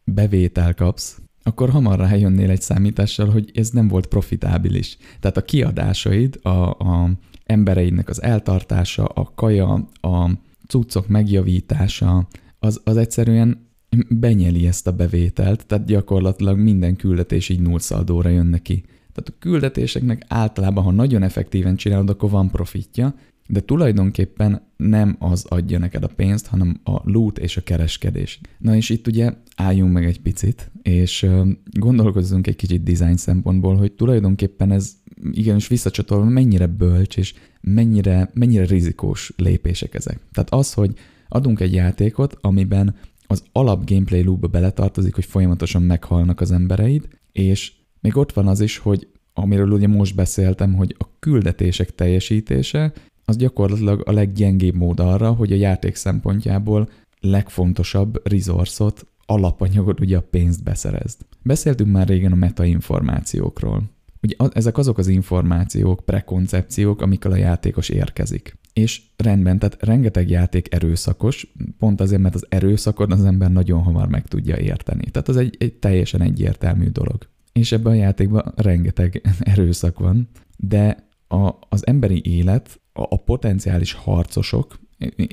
bevétel 0.05 0.75
kapsz, 0.75 1.19
akkor 1.43 1.71
hamar 1.71 1.99
rájönnél 1.99 2.51
egy 2.51 2.61
számítással, 2.61 3.29
hogy 3.31 3.51
ez 3.55 3.71
nem 3.71 3.89
volt 3.89 4.07
profitábilis. 4.07 4.97
Tehát 5.21 5.37
a 5.37 5.45
kiadásaid, 5.45 6.39
a, 6.43 6.49
a 6.71 7.11
embereidnek 7.45 8.09
az 8.09 8.23
eltartása, 8.23 9.05
a 9.05 9.33
kaja, 9.35 9.89
a 10.01 10.31
cuccok 10.69 11.09
megjavítása, 11.09 12.29
az, 12.59 12.81
az 12.85 12.97
egyszerűen 12.97 13.73
benyeli 14.09 14.67
ezt 14.67 14.87
a 14.87 14.93
bevételt, 14.93 15.67
tehát 15.67 15.87
gyakorlatilag 15.87 16.59
minden 16.59 16.97
küldetés 16.97 17.49
így 17.49 17.61
nullszaldóra 17.61 18.29
jön 18.29 18.47
neki. 18.47 18.85
Tehát 19.13 19.29
a 19.29 19.39
küldetéseknek 19.39 20.25
általában, 20.29 20.85
ha 20.85 20.91
nagyon 20.91 21.23
effektíven 21.23 21.77
csinálod, 21.77 22.11
akkor 22.11 22.31
van 22.31 22.51
profitja, 22.51 23.15
de 23.49 23.61
tulajdonképpen 23.61 24.62
nem 24.77 25.16
az 25.19 25.45
adja 25.49 25.79
neked 25.79 26.05
a 26.05 26.11
pénzt, 26.16 26.47
hanem 26.47 26.81
a 26.85 27.11
loot 27.11 27.39
és 27.39 27.57
a 27.57 27.62
kereskedés. 27.62 28.41
Na 28.59 28.77
és 28.77 28.91
itt 28.91 29.07
ugye 29.07 29.33
álljunk 29.57 29.93
meg 29.93 30.05
egy 30.05 30.21
picit, 30.21 30.71
és 30.83 31.27
gondolkozzunk 31.73 32.47
egy 32.47 32.57
kicsit 32.57 32.83
design 32.83 33.16
szempontból, 33.16 33.77
hogy 33.77 33.93
tulajdonképpen 33.93 34.71
ez 34.71 34.93
igenis 35.33 35.69
visszacsatolva 35.69 36.25
mennyire 36.25 36.66
bölcs 36.66 37.16
és 37.16 37.35
mennyire, 37.61 38.31
mennyire 38.35 38.65
rizikós 38.65 39.33
lépések 39.37 39.95
ezek. 39.95 40.21
Tehát 40.33 40.53
az, 40.53 40.73
hogy 40.73 40.95
adunk 41.29 41.61
egy 41.61 41.73
játékot, 41.73 42.37
amiben 42.41 42.95
az 43.27 43.43
alap 43.53 43.91
gameplay 43.91 44.23
loopba 44.23 44.47
beletartozik, 44.47 45.15
hogy 45.15 45.25
folyamatosan 45.25 45.83
meghalnak 45.83 46.41
az 46.41 46.53
embereid, 46.53 47.09
és 47.33 47.73
még 48.01 48.16
ott 48.16 48.33
van 48.33 48.47
az 48.47 48.61
is, 48.61 48.79
hogy 48.79 49.09
amiről 49.33 49.71
ugye 49.71 49.89
most 49.89 50.15
beszéltem, 50.15 50.75
hogy 50.75 50.95
a 50.99 51.05
küldetések 51.19 51.95
teljesítése 51.95 52.93
az 53.25 53.37
gyakorlatilag 53.37 54.03
a 54.05 54.13
leggyengébb 54.13 54.75
mód 54.75 55.01
arra, 55.01 55.33
hogy 55.33 55.53
a 55.53 55.57
játék 55.57 55.95
szempontjából 55.95 56.89
legfontosabb 57.21 58.29
resource-ot, 58.29 59.07
alapanyagot, 59.27 60.01
ugye 60.01 60.17
a 60.17 60.27
pénzt 60.31 60.63
beszerezd. 60.63 61.21
Beszéltünk 61.43 61.93
már 61.93 62.09
régen 62.09 62.33
a 62.33 62.37
metainformációkról. 62.37 63.83
Ugye 64.23 64.35
ezek 64.53 64.79
azok 64.79 64.99
az 64.99 65.09
információk, 65.09 66.01
prekoncepciók, 66.05 67.03
amikkel 67.03 67.31
a 67.31 67.37
játékos 67.37 67.89
érkezik. 67.89 68.59
És 68.73 69.03
rendben, 69.17 69.59
tehát 69.59 69.83
rengeteg 69.83 70.31
játék 70.31 70.75
erőszakos, 70.75 71.53
pont 71.79 72.01
azért, 72.01 72.23
mert 72.23 72.35
az 72.35 72.47
erőszakot 72.49 73.13
az 73.13 73.25
ember 73.25 73.51
nagyon 73.51 73.83
hamar 73.83 74.09
meg 74.09 74.27
tudja 74.27 74.57
érteni. 74.57 75.11
Tehát 75.11 75.29
az 75.29 75.37
egy, 75.37 75.57
egy 75.59 75.75
teljesen 75.75 76.21
egyértelmű 76.21 76.89
dolog. 76.89 77.29
És 77.53 77.73
ebben 77.73 77.93
a 77.93 77.97
játékban 77.97 78.53
rengeteg 78.57 79.23
erőszak 79.39 79.99
van, 79.99 80.29
de 80.57 81.09
a, 81.29 81.51
az 81.69 81.87
emberi 81.87 82.23
élet, 82.25 82.81
a, 82.97 83.03
a 83.03 83.16
potenciális 83.16 83.93
harcosok, 83.93 84.79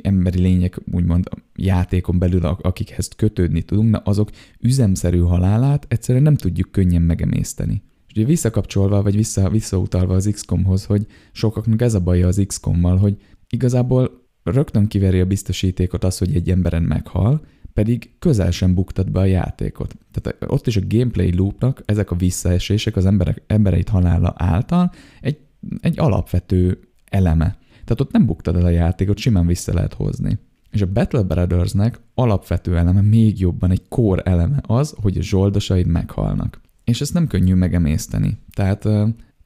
emberi 0.02 0.40
lények, 0.40 0.80
úgymond 0.92 1.30
játékon 1.56 2.20
belül, 2.20 2.46
akikhez 2.46 3.08
kötődni 3.08 3.62
tudunk, 3.62 3.90
na 3.90 3.98
azok 3.98 4.30
üzemszerű 4.60 5.20
halálát 5.20 5.86
egyszerűen 5.90 6.24
nem 6.24 6.36
tudjuk 6.36 6.72
könnyen 6.72 7.02
megemészteni. 7.02 7.82
És 8.08 8.14
ugye 8.16 8.26
visszakapcsolva, 8.26 9.02
vagy 9.02 9.16
vissza, 9.16 9.50
visszautalva 9.50 10.14
az 10.14 10.30
XCOM-hoz, 10.32 10.86
hogy 10.86 11.06
sokaknak 11.32 11.82
ez 11.82 11.94
a 11.94 12.00
baja 12.00 12.28
az 12.28 12.44
XCOM-mal, 12.48 12.98
hogy 12.98 13.18
igazából 13.50 14.22
rögtön 14.44 14.88
kiveri 14.88 15.20
a 15.20 15.26
biztosítékot 15.26 16.04
az, 16.04 16.18
hogy 16.18 16.36
egy 16.36 16.50
emberen 16.50 16.84
meghal, 16.84 17.46
pedig 17.74 18.12
közel 18.20 18.52
sem 18.52 18.74
buktad 18.74 19.12
be 19.12 19.20
a 19.20 19.26
játékot. 19.26 19.96
Tehát 20.12 20.52
ott 20.52 20.68
is 20.68 20.78
a 20.78 20.82
gameplay 20.88 21.36
loopnak 21.36 21.82
ezek 21.86 22.12
a 22.12 22.16
visszaesések 22.16 22.96
az 22.96 23.06
emberek, 23.06 23.42
embereit 23.48 23.90
halála 23.90 24.34
által 24.38 24.92
egy, 25.22 25.38
egy 25.82 26.00
alapvető 26.00 26.80
eleme. 27.12 27.58
Tehát 27.70 28.02
ott 28.02 28.12
nem 28.12 28.26
buktad 28.26 28.56
el 28.56 28.66
a 28.66 28.70
játékot, 28.70 29.18
simán 29.18 29.48
vissza 29.48 29.74
lehet 29.74 29.94
hozni. 29.94 30.40
És 30.72 30.82
a 30.82 30.92
Battle 30.92 31.22
Brothersnek 31.22 32.00
alapvető 32.14 32.78
eleme, 32.78 33.02
még 33.02 33.40
jobban 33.40 33.72
egy 33.72 33.88
core 33.90 34.22
eleme 34.22 34.62
az, 34.62 34.96
hogy 35.02 35.18
a 35.18 35.22
zsoldosaid 35.22 35.88
meghalnak. 35.88 36.62
És 36.84 37.02
ezt 37.02 37.14
nem 37.14 37.28
könnyű 37.28 37.54
megemészteni. 37.54 38.38
Tehát 38.54 38.88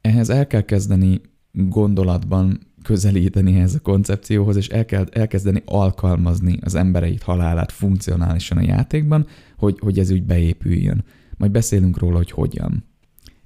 ehhez 0.01 0.29
el 0.29 0.47
kell 0.47 0.61
kezdeni 0.61 1.21
gondolatban 1.51 2.59
közelíteni 2.83 3.55
ehhez 3.55 3.75
a 3.75 3.79
koncepcióhoz, 3.79 4.55
és 4.55 4.67
el 4.67 4.85
kell 4.85 5.05
elkezdeni 5.11 5.61
alkalmazni 5.65 6.57
az 6.61 6.75
embereit 6.75 7.23
halálát 7.23 7.71
funkcionálisan 7.71 8.57
a 8.57 8.61
játékban, 8.61 9.27
hogy, 9.57 9.79
hogy 9.79 9.99
ez 9.99 10.11
úgy 10.11 10.23
beépüljön. 10.23 11.03
Majd 11.37 11.51
beszélünk 11.51 11.97
róla, 11.99 12.17
hogy 12.17 12.31
hogyan. 12.31 12.83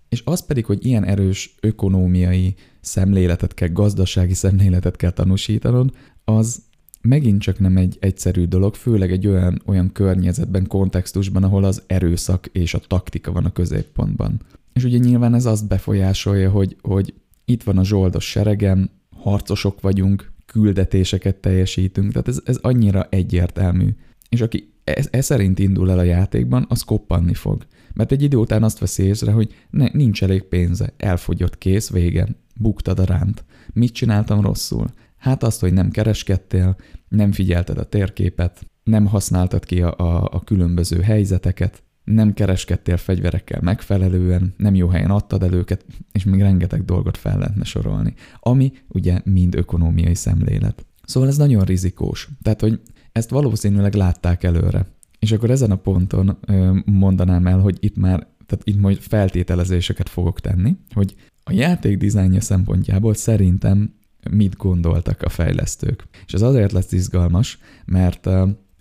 És 0.10 0.22
az 0.26 0.46
pedig, 0.46 0.66
hogy 0.66 0.86
ilyen 0.86 1.06
erős 1.06 1.56
ökonómiai 1.62 2.56
szemléletet 2.82 3.54
kell, 3.54 3.68
gazdasági 3.68 4.34
szemléletet 4.34 4.96
kell 4.96 5.12
tanúsítanod, 5.12 5.92
az 6.26 6.62
megint 7.02 7.42
csak 7.42 7.60
nem 7.60 7.78
egy 7.78 7.98
egyszerű 8.00 8.46
dolog, 8.46 8.76
főleg 8.76 9.12
egy 9.12 9.28
olyan, 9.28 9.62
olyan 9.66 9.92
környezetben, 9.92 10.68
kontextusban, 10.68 11.44
ahol 11.44 11.64
az 11.64 11.84
erőszak 11.88 12.46
és 12.52 12.74
a 12.74 12.80
taktika 12.88 13.32
van 13.32 13.46
a 13.46 13.52
középpontban. 13.52 14.42
És 14.74 14.84
ugye 14.84 14.98
nyilván 14.98 15.34
ez 15.34 15.46
azt 15.46 15.68
befolyásolja, 15.68 16.50
hogy, 16.50 16.76
hogy 16.82 17.14
itt 17.46 17.64
van 17.64 17.78
a 17.78 17.84
zsoldos 17.84 18.30
seregem, 18.30 18.90
harcosok 19.16 19.82
vagyunk, 19.82 20.32
küldetéseket 20.46 21.36
teljesítünk, 21.36 22.12
tehát 22.12 22.28
ez, 22.28 22.42
ez 22.46 22.58
annyira 22.62 23.08
egyértelmű. 23.10 23.96
És 24.30 24.42
aki 24.42 24.74
ez, 24.84 25.08
ez 25.12 25.26
szerint 25.26 25.60
indul 25.60 25.92
el 25.92 26.00
a 26.00 26.04
játékban, 26.04 26.66
az 26.70 26.82
koppanni 26.82 27.34
fog. 27.34 27.66
Mert 27.94 28.12
egy 28.12 28.22
idő 28.22 28.38
után 28.38 28.64
azt 28.64 28.80
veszi 28.80 29.04
észre, 29.04 29.32
hogy 29.32 29.54
ne, 29.70 29.88
nincs 29.92 30.24
elég 30.24 30.44
pénze, 30.44 30.94
elfogyott, 30.98 31.58
kész, 31.58 31.90
vége, 31.90 32.28
buktad 32.60 33.00
a 33.00 33.04
ránt. 33.04 33.44
Mit 33.74 33.94
csináltam 33.94 34.42
rosszul? 34.42 34.88
Hát 35.18 35.44
azt, 35.44 35.60
hogy 35.60 35.74
nem 35.74 35.90
kereskedtél, 35.90 36.76
nem 37.08 37.32
figyelted 37.32 37.78
a 37.78 37.90
térképet, 37.90 38.66
nem 38.84 39.06
használtad 39.06 39.66
ki 39.66 39.82
a, 39.82 39.96
a, 39.98 40.30
a 40.32 40.44
különböző 40.44 41.02
helyzeteket, 41.02 41.84
nem 42.04 42.34
kereskedtél 42.34 42.98
fegyverekkel 42.98 43.62
megfelelően, 43.62 44.54
nem 44.58 44.76
jó 44.76 44.88
helyen 44.88 45.12
adtad 45.12 45.44
el 45.44 45.54
őket, 45.54 45.86
és 46.12 46.24
még 46.24 46.42
rengeteg 46.42 46.86
dolgot 46.86 47.18
fel 47.18 47.38
lehetne 47.38 47.64
sorolni, 47.64 48.14
ami 48.40 48.72
ugye 48.88 49.22
mind 49.24 49.56
ökonómiai 49.56 50.16
szemlélet. 50.16 50.86
Szóval 51.04 51.30
ez 51.30 51.38
nagyon 51.38 51.64
rizikós. 51.64 52.30
Tehát, 52.42 52.62
hogy 52.62 52.82
ezt 53.12 53.30
valószínűleg 53.30 53.94
látták 53.94 54.44
előre. 54.44 54.86
És 55.20 55.32
akkor 55.32 55.50
ezen 55.50 55.72
a 55.72 55.76
ponton 55.76 56.38
ö, 56.48 56.78
mondanám 56.86 57.48
el, 57.48 57.60
hogy 57.60 57.78
itt 57.80 57.96
már, 57.96 58.28
tehát 58.46 58.68
itt 58.68 58.80
majd 58.80 58.98
feltételezéseket 58.98 60.10
fogok 60.10 60.40
tenni, 60.40 60.78
hogy 60.94 61.16
a 61.50 61.54
játék 61.54 61.98
dizájnja 61.98 62.42
szempontjából 62.42 63.14
szerintem 63.14 63.94
mit 64.32 64.58
gondoltak 64.58 65.22
a 65.22 65.30
fejlesztők. 65.30 66.08
És 66.26 66.34
ez 66.34 66.42
azért 66.42 66.72
lesz 66.72 66.92
izgalmas, 66.92 67.60
mert 67.86 68.30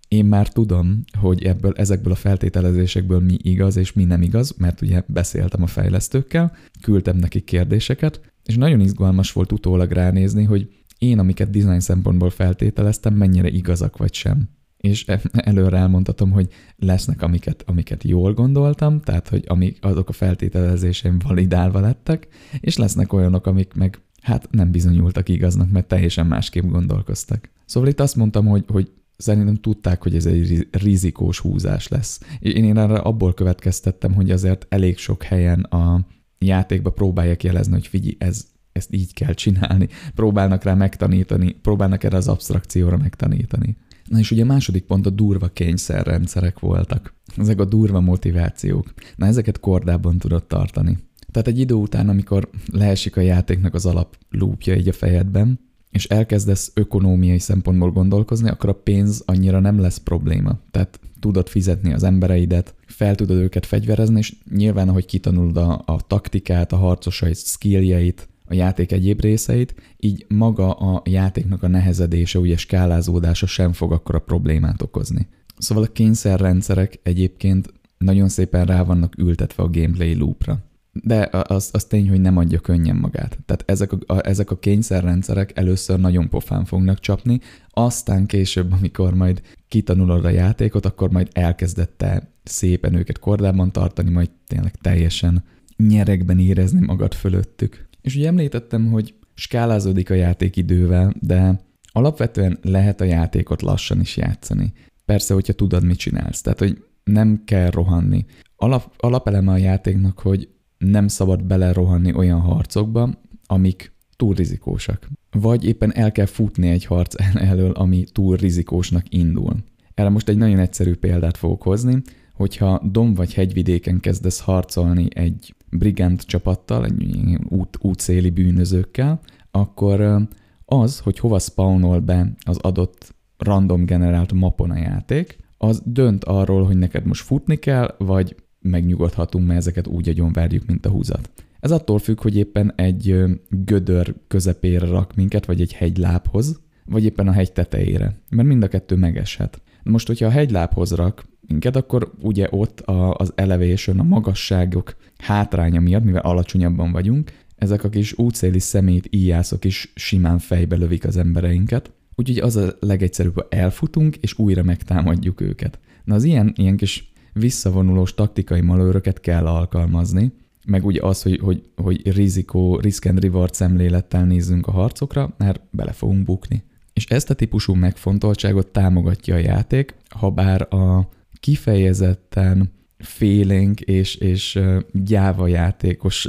én 0.09 0.25
már 0.25 0.49
tudom, 0.49 1.05
hogy 1.19 1.45
ebből, 1.45 1.73
ezekből 1.77 2.13
a 2.13 2.17
feltételezésekből 2.17 3.21
mi 3.21 3.37
igaz 3.43 3.77
és 3.77 3.93
mi 3.93 4.05
nem 4.05 4.23
igaz, 4.23 4.55
mert 4.59 4.81
ugye 4.81 5.03
beszéltem 5.07 5.63
a 5.63 5.67
fejlesztőkkel, 5.67 6.57
küldtem 6.83 7.17
nekik 7.17 7.45
kérdéseket, 7.45 8.21
és 8.45 8.57
nagyon 8.57 8.81
izgalmas 8.81 9.33
volt 9.33 9.53
utólag 9.53 9.91
ránézni, 9.91 10.45
hogy 10.45 10.69
én, 10.99 11.19
amiket 11.19 11.51
design 11.51 11.79
szempontból 11.79 12.31
feltételeztem, 12.31 13.15
mennyire 13.15 13.49
igazak 13.49 13.97
vagy 13.97 14.15
sem. 14.15 14.49
És 14.79 15.05
e, 15.07 15.21
előre 15.33 15.77
elmondhatom, 15.77 16.31
hogy 16.31 16.49
lesznek, 16.77 17.23
amiket, 17.23 17.63
amiket 17.67 18.05
jól 18.05 18.35
gondoltam, 18.35 19.01
tehát, 19.01 19.29
hogy 19.29 19.45
amik, 19.47 19.79
azok 19.81 20.09
a 20.09 20.13
feltételezéseim 20.13 21.19
validálva 21.27 21.81
lettek, 21.81 22.29
és 22.61 22.77
lesznek 22.77 23.13
olyanok, 23.13 23.47
amik 23.47 23.75
meg 23.75 24.01
hát 24.23 24.49
nem 24.51 24.71
bizonyultak 24.71 25.29
igaznak, 25.29 25.71
mert 25.71 25.89
teljesen 25.89 26.27
másképp 26.27 26.65
gondolkoztak. 26.65 27.51
Szóval 27.65 27.89
itt 27.89 28.01
azt 28.01 28.17
mondtam, 28.17 28.47
hogy, 28.47 28.65
hogy 28.69 28.91
szerintem 29.17 29.55
tudták, 29.55 30.03
hogy 30.03 30.15
ez 30.15 30.27
egy 30.27 30.69
rizikós 30.71 31.39
húzás 31.39 31.89
lesz. 31.89 32.21
Én, 32.39 32.65
én 32.65 32.79
erre 32.79 32.99
abból 32.99 33.35
következtettem, 33.35 34.15
hogy 34.15 34.31
azért 34.31 34.67
elég 34.69 34.99
sok 34.99 35.23
helyen 35.23 35.61
a 35.61 36.07
játékba 36.39 36.91
próbálják 36.91 37.43
jelezni, 37.43 37.73
hogy 37.73 37.87
figyelj, 37.87 38.17
ez, 38.19 38.47
ezt 38.73 38.95
így 38.95 39.15
kell 39.15 39.35
csinálni. 39.35 39.89
Próbálnak 40.15 40.63
rá 40.63 40.75
megtanítani, 40.75 41.53
próbálnak 41.53 42.05
erre 42.05 42.17
az 42.17 42.29
abstrakcióra 42.29 42.97
megtanítani. 42.97 43.77
Na 44.09 44.19
és 44.19 44.31
ugye 44.31 44.43
a 44.43 44.47
második 44.47 44.85
pont 44.85 45.07
a 45.07 45.11
durva 45.11 45.49
kényszerrendszerek 45.49 46.59
voltak. 46.59 47.15
Ezek 47.37 47.61
a 47.61 47.65
durva 47.65 48.01
motivációk. 48.01 48.95
Na 49.17 49.27
ezeket 49.27 49.61
kordában 49.61 50.19
tudod 50.19 50.45
tartani. 50.45 50.99
Tehát 51.33 51.49
egy 51.49 51.59
idő 51.59 51.75
után, 51.75 52.09
amikor 52.09 52.51
leesik 52.73 53.17
a 53.17 53.21
játéknak 53.21 53.75
az 53.75 53.87
alap 53.87 54.17
lúpja 54.31 54.77
így 54.77 54.89
a 54.89 54.93
fejedben, 54.93 55.61
és 55.91 56.05
elkezdesz 56.05 56.71
ökonómiai 56.75 57.39
szempontból 57.39 57.91
gondolkozni, 57.91 58.49
akkor 58.49 58.69
a 58.69 58.81
pénz 58.83 59.23
annyira 59.27 59.61
nem 59.61 59.81
lesz 59.81 59.99
probléma. 59.99 60.59
Tehát 60.71 61.01
tudod 61.21 61.49
fizetni 61.49 61.93
az 61.93 62.03
embereidet, 62.03 62.75
fel 62.87 63.15
tudod 63.15 63.37
őket 63.37 63.67
fegyverezni, 63.67 64.19
és 64.19 64.35
nyilván, 64.51 64.89
ahogy 64.89 65.07
kitanulod 65.07 65.57
a, 65.57 65.83
a 65.87 66.01
taktikát, 66.07 66.73
a 66.73 66.77
harcosait, 66.77 67.37
skilljeit, 67.37 68.29
a 68.49 68.55
játék 68.55 68.93
egyéb 68.93 69.21
részeit, 69.21 69.75
így 69.97 70.27
maga 70.29 70.73
a 70.73 71.03
játéknak 71.05 71.63
a 71.63 71.69
nehezedése, 71.69 72.39
ugye 72.39 72.57
skálázódása 72.57 73.47
sem 73.47 73.73
fog 73.73 73.93
akkor 73.93 74.15
a 74.15 74.19
problémát 74.19 74.83
okozni. 74.83 75.27
Szóval 75.59 75.85
a 75.85 75.93
kényszerrendszerek 75.93 77.01
egyébként 77.03 77.73
nagyon 77.99 78.29
szépen 78.29 78.65
rá 78.65 78.83
vannak 78.83 79.19
ültetve 79.19 79.63
a 79.63 79.71
gameplay 79.71 80.15
loopra. 80.15 80.59
De 80.93 81.29
az, 81.33 81.69
az 81.73 81.85
tény, 81.85 82.09
hogy 82.09 82.21
nem 82.21 82.37
adja 82.37 82.59
könnyen 82.59 82.97
magát. 82.97 83.39
Tehát 83.47 83.63
ezek 83.67 83.93
a, 83.93 83.99
a, 84.07 84.27
ezek 84.27 84.51
a 84.51 84.59
kényszerrendszerek 84.59 85.59
először 85.59 86.01
nagyon 86.01 86.29
pofán 86.29 86.65
fognak 86.65 87.01
csapni, 87.01 87.41
aztán 87.71 88.27
később, 88.27 88.73
amikor 88.73 89.15
majd 89.15 89.43
kitanulod 89.69 90.25
a 90.25 90.29
játékot, 90.29 90.87
akkor 90.87 91.11
majd 91.11 91.29
elkezdette 91.33 92.31
szépen 92.45 92.95
őket 92.95 93.19
kordában 93.19 93.73
tartani, 93.73 94.11
majd 94.11 94.31
tényleg 94.47 94.75
teljesen 94.75 95.45
nyerekben 95.77 96.39
érezni 96.39 96.87
magad 96.87 97.15
fölöttük. 97.15 97.88
És 98.01 98.17
ugye 98.17 98.27
említettem, 98.27 98.87
hogy 98.87 99.15
skálázódik 99.35 100.11
a 100.11 100.15
játék 100.15 100.57
idővel, 100.57 101.15
de 101.21 101.61
alapvetően 101.93 102.59
lehet 102.63 103.01
a 103.01 103.05
játékot 103.05 103.63
lassan 103.63 104.01
is 104.01 104.17
játszani. 104.17 104.73
Persze, 105.05 105.35
hogyha 105.35 105.53
tudod, 105.53 105.85
mit 105.85 105.99
csinálsz. 105.99 106.41
Tehát, 106.41 106.59
hogy 106.59 106.85
nem 107.05 107.43
kell 107.45 107.71
rohanni. 107.71 108.25
Alap, 108.57 108.93
alapeleme 108.97 109.53
a 109.53 109.57
játéknak, 109.57 110.19
hogy 110.19 110.49
nem 110.79 111.09
szabad 111.09 111.45
belerohanni 111.45 112.15
olyan 112.15 112.41
harcokba, 112.41 113.11
amik 113.47 113.93
túl 114.17 114.35
rizikósak. 114.35 115.09
Vagy 115.31 115.65
éppen 115.65 115.95
el 115.95 116.13
kell 116.13 116.27
futni 116.27 116.69
egy 116.69 116.85
harc 116.85 117.15
elől, 117.51 117.71
ami 117.71 118.05
túl 118.13 118.37
rizikósnak 118.37 119.05
indul. 119.09 119.57
Erre 119.95 120.09
most 120.09 120.29
egy 120.29 120.37
nagyon 120.37 120.59
egyszerű 120.59 120.95
példát 120.95 121.37
fogok 121.37 121.63
hozni, 121.63 122.03
hogyha 122.35 122.83
dom 122.91 123.15
vagy 123.15 123.35
hegyvidéken 123.35 124.01
kezdesz 124.01 124.41
harcolni 124.41 125.09
egy 125.15 125.55
brigand 125.71 126.25
csapattal, 126.25 126.85
egy 126.85 127.39
út, 127.49 127.79
útszéli 127.81 128.31
bűnözőkkel, 128.31 129.21
akkor 129.51 130.29
az, 130.65 130.99
hogy 130.99 131.19
hova 131.19 131.39
spawnol 131.39 132.01
be 132.01 132.35
az 132.45 132.57
adott 132.57 133.15
random 133.37 133.85
generált 133.85 134.33
mapon 134.33 134.71
a 134.71 134.79
játék, 134.79 135.39
az 135.59 135.83
dönt 135.85 136.25
arról, 136.25 136.65
hogy 136.65 136.77
neked 136.77 137.05
most 137.05 137.25
futni 137.25 137.57
kell, 137.57 137.95
vagy 137.99 138.37
megnyugodhatunk, 138.61 139.47
mert 139.47 139.59
ezeket 139.59 139.87
úgy 139.87 140.09
agyonverjük, 140.09 140.67
mint 140.67 140.87
a 140.87 140.91
húzat. 140.91 141.31
Ez 141.61 141.71
attól 141.71 141.99
függ, 141.99 142.21
hogy 142.21 142.37
éppen 142.37 142.73
egy 142.77 143.25
gödör 143.49 144.15
közepére 144.29 144.87
rak 144.87 145.15
minket, 145.15 145.47
vagy 145.47 145.61
egy 145.61 145.73
hegylábhoz, 145.73 146.61
vagy 146.85 147.05
éppen 147.05 147.29
a 147.29 147.33
hegy 147.33 147.53
tetejére, 147.53 148.21
mert 148.31 148.49
mind 148.49 148.63
a 148.63 148.69
kettő 148.69 148.97
megeshet. 148.97 149.63
Most, 149.83 150.07
hogyha 150.07 150.27
a 150.27 150.31
hegylábhoz 150.31 150.93
rak 150.93 151.27
minket, 151.49 151.77
akkor 151.77 152.13
ugye 152.21 152.47
ott 152.51 152.81
a, 152.81 153.15
az 153.15 153.33
elevation, 153.35 153.99
a 153.99 154.03
magasságok 154.03 154.97
hátránya 155.19 155.81
miatt, 155.81 156.05
mivel 156.05 156.21
alacsonyabban 156.21 156.93
vagyunk, 156.93 157.33
ezek 157.57 157.85
a 157.85 157.89
kis 157.89 158.19
útszéli 158.19 158.59
szemét 158.59 159.09
íjászok 159.11 159.65
is 159.65 159.93
simán 159.95 160.39
fejbe 160.39 160.77
lövik 160.77 161.05
az 161.07 161.17
embereinket, 161.17 161.93
úgyhogy 162.15 162.39
az 162.39 162.57
a 162.57 162.77
legegyszerűbb, 162.81 163.35
ha 163.35 163.47
elfutunk, 163.51 164.17
és 164.17 164.39
újra 164.39 164.63
megtámadjuk 164.63 165.41
őket. 165.41 165.79
Na 166.05 166.15
az 166.15 166.25
ilyen, 166.25 166.53
ilyen 166.57 166.77
kis 166.77 167.13
visszavonulós 167.33 168.15
taktikai 168.15 168.61
malőröket 168.61 169.21
kell 169.21 169.47
alkalmazni, 169.47 170.33
meg 170.67 170.85
ugye 170.85 171.03
az, 171.03 171.23
hogy, 171.23 171.39
hogy, 171.39 171.63
hogy 171.77 172.13
rizikó, 172.15 172.77
risk 172.77 173.05
and 173.05 173.21
reward 173.21 173.55
szemlélettel 173.55 174.25
nézzünk 174.25 174.67
a 174.67 174.71
harcokra, 174.71 175.35
mert 175.37 175.63
bele 175.71 175.93
fogunk 175.93 176.25
bukni. 176.25 176.63
És 176.93 177.05
ezt 177.05 177.31
a 177.31 177.35
típusú 177.35 177.75
megfontoltságot 177.75 178.67
támogatja 178.67 179.35
a 179.35 179.39
játék, 179.39 179.95
ha 180.09 180.31
bár 180.31 180.75
a 180.75 181.09
kifejezetten 181.41 182.73
félénk 182.99 183.81
és, 183.81 184.15
és 184.15 184.59
gyáva 184.93 185.47
játékos, 185.47 186.29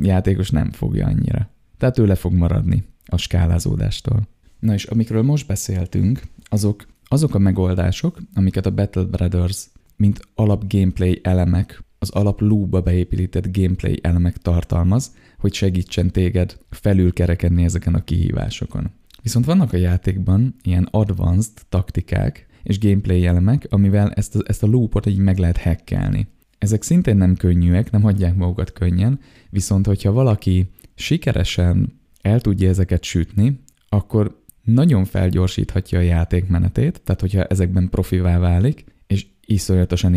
játékos 0.00 0.50
nem 0.50 0.70
fogja 0.70 1.06
annyira. 1.06 1.50
Tehát 1.78 1.98
ő 1.98 2.06
le 2.06 2.14
fog 2.14 2.32
maradni 2.32 2.84
a 3.04 3.16
skálázódástól. 3.16 4.28
Na 4.60 4.74
és 4.74 4.84
amikről 4.84 5.22
most 5.22 5.46
beszéltünk, 5.46 6.20
azok 6.48 6.86
azok 7.08 7.34
a 7.34 7.38
megoldások, 7.38 8.18
amiket 8.34 8.66
a 8.66 8.70
Battle 8.70 9.02
Brothers 9.02 9.66
mint 9.96 10.20
alap 10.34 10.72
gameplay 10.72 11.20
elemek, 11.22 11.84
az 11.98 12.10
alap 12.10 12.40
loopba 12.40 12.80
beépített 12.80 13.56
gameplay 13.56 13.98
elemek 14.02 14.36
tartalmaz, 14.36 15.14
hogy 15.38 15.54
segítsen 15.54 16.10
téged 16.10 16.58
felülkerekedni 16.70 17.64
ezeken 17.64 17.94
a 17.94 18.04
kihívásokon. 18.04 18.90
Viszont 19.22 19.44
vannak 19.44 19.72
a 19.72 19.76
játékban 19.76 20.54
ilyen 20.62 20.88
advanced 20.90 21.52
taktikák 21.68 22.45
és 22.66 22.78
gameplay 22.78 23.26
elemek, 23.26 23.66
amivel 23.70 24.12
ezt 24.12 24.36
a, 24.36 24.40
ezt 24.46 24.62
a 24.62 24.66
loopot 24.66 25.06
így 25.06 25.18
meg 25.18 25.38
lehet 25.38 25.56
hackelni. 25.56 26.26
Ezek 26.58 26.82
szintén 26.82 27.16
nem 27.16 27.36
könnyűek, 27.36 27.90
nem 27.90 28.02
hagyják 28.02 28.36
magukat 28.36 28.72
könnyen, 28.72 29.20
viszont 29.50 29.86
hogyha 29.86 30.12
valaki 30.12 30.70
sikeresen 30.94 32.00
el 32.22 32.40
tudja 32.40 32.68
ezeket 32.68 33.02
sütni, 33.02 33.60
akkor 33.88 34.42
nagyon 34.62 35.04
felgyorsíthatja 35.04 35.98
a 35.98 36.02
játék 36.02 36.48
menetét, 36.48 37.00
tehát 37.04 37.20
hogyha 37.20 37.44
ezekben 37.44 37.88
profivá 37.90 38.38
válik, 38.38 38.84
és 39.06 39.26
iszonyatosan 39.44 40.14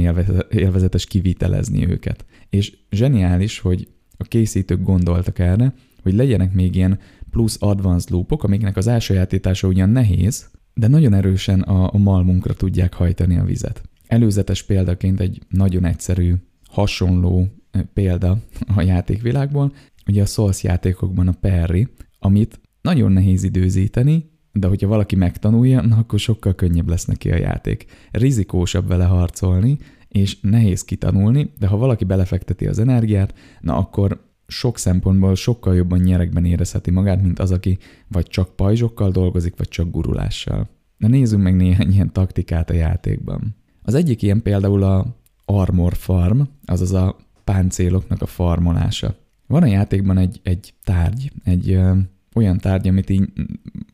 élvezetes 0.50 1.06
kivitelezni 1.06 1.88
őket. 1.88 2.26
És 2.50 2.78
zseniális, 2.92 3.60
hogy 3.60 3.88
a 4.18 4.24
készítők 4.24 4.82
gondoltak 4.82 5.40
erre, 5.40 5.74
hogy 6.02 6.14
legyenek 6.14 6.54
még 6.54 6.76
ilyen 6.76 7.00
plusz 7.30 7.58
advanced 7.60 8.10
loopok, 8.10 8.44
amiknek 8.44 8.78
az 8.78 8.88
elsajátítása 8.88 9.68
ugyan 9.68 9.90
nehéz, 9.90 10.50
de 10.80 10.88
nagyon 10.88 11.14
erősen 11.14 11.62
a, 11.62 11.94
a 11.94 11.98
malmunkra 11.98 12.54
tudják 12.54 12.94
hajtani 12.94 13.38
a 13.38 13.44
vizet. 13.44 13.82
Előzetes 14.08 14.64
példaként 14.64 15.20
egy 15.20 15.42
nagyon 15.50 15.86
egyszerű, 15.86 16.34
hasonló 16.70 17.48
eh, 17.72 17.82
példa 17.94 18.38
a 18.76 18.82
játékvilágból, 18.82 19.74
ugye 20.08 20.22
a 20.22 20.26
Souls 20.26 20.64
játékokban 20.64 21.28
a 21.28 21.36
Perry, 21.42 21.88
amit 22.20 22.60
nagyon 22.82 23.12
nehéz 23.12 23.44
időzíteni, 23.44 24.30
de 24.52 24.68
hogyha 24.68 24.88
valaki 24.88 25.16
megtanulja, 25.16 25.82
na 25.82 25.98
akkor 25.98 26.20
sokkal 26.20 26.56
könnyebb 26.56 26.90
lesz 26.90 27.06
neki 27.06 27.32
a 27.32 27.38
játék. 27.38 27.86
Rizikósabb 28.12 28.88
vele 28.88 29.06
harcolni, 29.06 29.78
és 30.08 30.40
nehéz 30.42 30.84
kitanulni, 30.84 31.54
de 31.60 31.68
ha 31.68 31.78
valaki 31.78 32.04
belefekteti 32.04 32.68
az 32.68 32.80
energiát, 32.80 33.34
na 33.62 33.78
akkor 33.78 34.29
sok 34.50 34.78
szempontból 34.78 35.36
sokkal 35.36 35.76
jobban 35.76 36.00
nyerekben 36.00 36.46
érezheti 36.46 36.92
magát, 36.92 37.22
mint 37.22 37.40
az, 37.40 37.52
aki 37.52 37.78
vagy 38.08 38.28
csak 38.28 38.56
pajzsokkal 38.56 39.12
dolgozik, 39.12 39.58
vagy 39.58 39.68
csak 39.68 39.92
gurulással. 39.92 40.70
Na 40.98 41.08
nézzünk 41.08 41.44
meg 41.44 41.56
néhány 41.56 41.92
ilyen 41.92 42.14
taktikát 42.14 42.70
a 42.70 42.74
játékban. 42.74 43.56
Az 43.82 43.94
egyik 43.94 44.22
ilyen 44.22 44.42
például 44.42 44.84
a 44.84 45.18
Armor 45.46 45.94
Farm, 45.94 46.42
azaz 46.66 46.94
a 46.94 47.16
páncéloknak 47.44 48.22
a 48.22 48.26
farmolása. 48.26 49.16
Van 49.48 49.64
a 49.64 49.68
játékban 49.68 50.18
egy, 50.18 50.40
egy 50.44 50.74
tárgy, 50.84 51.32
egy 51.44 51.72
ö, 51.72 51.98
olyan 52.36 52.58
tárgy, 52.58 52.88
amit 52.88 53.10
így 53.10 53.30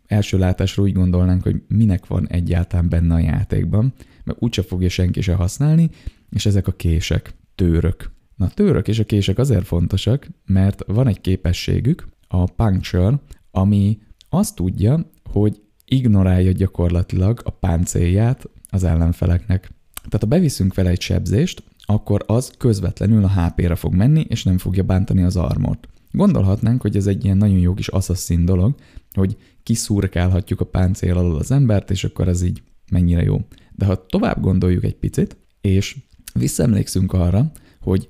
első 0.07 0.37
látásra 0.37 0.83
úgy 0.83 0.93
gondolnánk, 0.93 1.43
hogy 1.43 1.61
minek 1.67 2.07
van 2.07 2.27
egyáltalán 2.27 2.89
benne 2.89 3.13
a 3.13 3.19
játékban, 3.19 3.93
mert 4.23 4.41
úgyse 4.41 4.61
fogja 4.61 4.89
senki 4.89 5.21
se 5.21 5.33
használni, 5.33 5.89
és 6.29 6.45
ezek 6.45 6.67
a 6.67 6.71
kések, 6.71 7.33
tőrök. 7.55 8.11
Na, 8.35 8.49
tőrök 8.49 8.87
és 8.87 8.99
a 8.99 9.03
kések 9.03 9.37
azért 9.37 9.65
fontosak, 9.65 10.27
mert 10.45 10.83
van 10.87 11.07
egy 11.07 11.21
képességük, 11.21 12.07
a 12.27 12.45
puncture, 12.45 13.19
ami 13.51 13.99
azt 14.29 14.55
tudja, 14.55 15.09
hogy 15.29 15.61
ignorálja 15.85 16.51
gyakorlatilag 16.51 17.41
a 17.43 17.49
páncélját 17.49 18.49
az 18.69 18.83
ellenfeleknek. 18.83 19.71
Tehát 19.95 20.19
ha 20.19 20.25
beviszünk 20.25 20.73
vele 20.73 20.89
egy 20.89 21.01
sebzést, 21.01 21.63
akkor 21.85 22.23
az 22.27 22.53
közvetlenül 22.57 23.23
a 23.23 23.29
HP-re 23.29 23.75
fog 23.75 23.93
menni, 23.93 24.25
és 24.29 24.43
nem 24.43 24.57
fogja 24.57 24.83
bántani 24.83 25.23
az 25.23 25.35
armort. 25.35 25.87
Gondolhatnánk, 26.11 26.81
hogy 26.81 26.95
ez 26.95 27.07
egy 27.07 27.23
ilyen 27.23 27.37
nagyon 27.37 27.57
jó 27.57 27.73
kis 27.73 27.87
assassin 27.87 28.45
dolog, 28.45 28.75
hogy 29.13 29.37
kiszúrkálhatjuk 29.63 30.61
a 30.61 30.65
páncél 30.65 31.17
alól 31.17 31.35
az 31.35 31.51
embert, 31.51 31.91
és 31.91 32.03
akkor 32.03 32.27
ez 32.27 32.41
így 32.41 32.61
mennyire 32.91 33.23
jó. 33.23 33.41
De 33.75 33.85
ha 33.85 34.05
tovább 34.05 34.41
gondoljuk 34.41 34.83
egy 34.83 34.95
picit, 34.95 35.37
és 35.61 35.97
visszaemlékszünk 36.33 37.13
arra, 37.13 37.51
hogy 37.81 38.09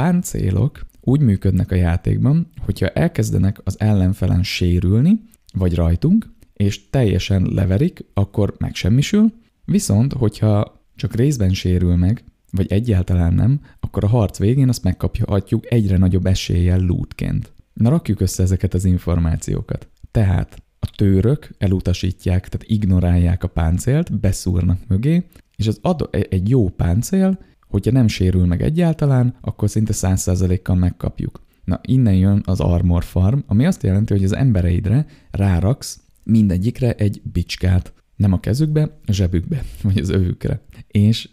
páncélok 0.00 0.86
úgy 1.00 1.20
működnek 1.20 1.70
a 1.70 1.74
játékban, 1.74 2.50
hogyha 2.58 2.88
elkezdenek 2.88 3.60
az 3.64 3.80
ellenfelen 3.80 4.42
sérülni, 4.42 5.20
vagy 5.52 5.74
rajtunk, 5.74 6.32
és 6.52 6.90
teljesen 6.90 7.42
leverik, 7.42 8.04
akkor 8.14 8.54
megsemmisül, 8.58 9.32
viszont 9.64 10.12
hogyha 10.12 10.84
csak 10.96 11.14
részben 11.14 11.52
sérül 11.52 11.96
meg, 11.96 12.24
vagy 12.50 12.72
egyáltalán 12.72 13.34
nem, 13.34 13.60
akkor 13.80 14.04
a 14.04 14.08
harc 14.08 14.38
végén 14.38 14.68
azt 14.68 14.84
megkaphatjuk 14.84 15.72
egyre 15.72 15.96
nagyobb 15.96 16.26
eséllyel 16.26 16.80
lootként. 16.80 17.52
Na 17.72 17.88
rakjuk 17.88 18.20
össze 18.20 18.42
ezeket 18.42 18.74
az 18.74 18.84
információkat. 18.84 19.88
Tehát 20.10 20.62
a 20.78 20.90
tőrök 20.96 21.50
elutasítják, 21.58 22.48
tehát 22.48 22.66
ignorálják 22.68 23.44
a 23.44 23.48
páncélt, 23.48 24.20
beszúrnak 24.20 24.78
mögé, 24.88 25.26
és 25.56 25.66
az 25.66 25.78
ad 25.82 26.08
egy 26.28 26.48
jó 26.48 26.68
páncél, 26.68 27.38
hogyha 27.70 27.92
nem 27.92 28.08
sérül 28.08 28.46
meg 28.46 28.62
egyáltalán, 28.62 29.34
akkor 29.40 29.70
szinte 29.70 29.92
100%-kal 29.96 30.76
megkapjuk. 30.76 31.42
Na, 31.64 31.80
innen 31.82 32.14
jön 32.14 32.42
az 32.44 32.60
Armor 32.60 33.04
Farm, 33.04 33.38
ami 33.46 33.66
azt 33.66 33.82
jelenti, 33.82 34.12
hogy 34.12 34.24
az 34.24 34.34
embereidre 34.34 35.06
ráraksz 35.30 36.00
mindegyikre 36.22 36.92
egy 36.92 37.22
bicskát. 37.32 37.92
Nem 38.16 38.32
a 38.32 38.40
kezükbe, 38.40 38.98
a 39.06 39.12
zsebükbe, 39.12 39.62
vagy 39.82 39.98
az 39.98 40.08
övükre. 40.08 40.60
És 40.86 41.28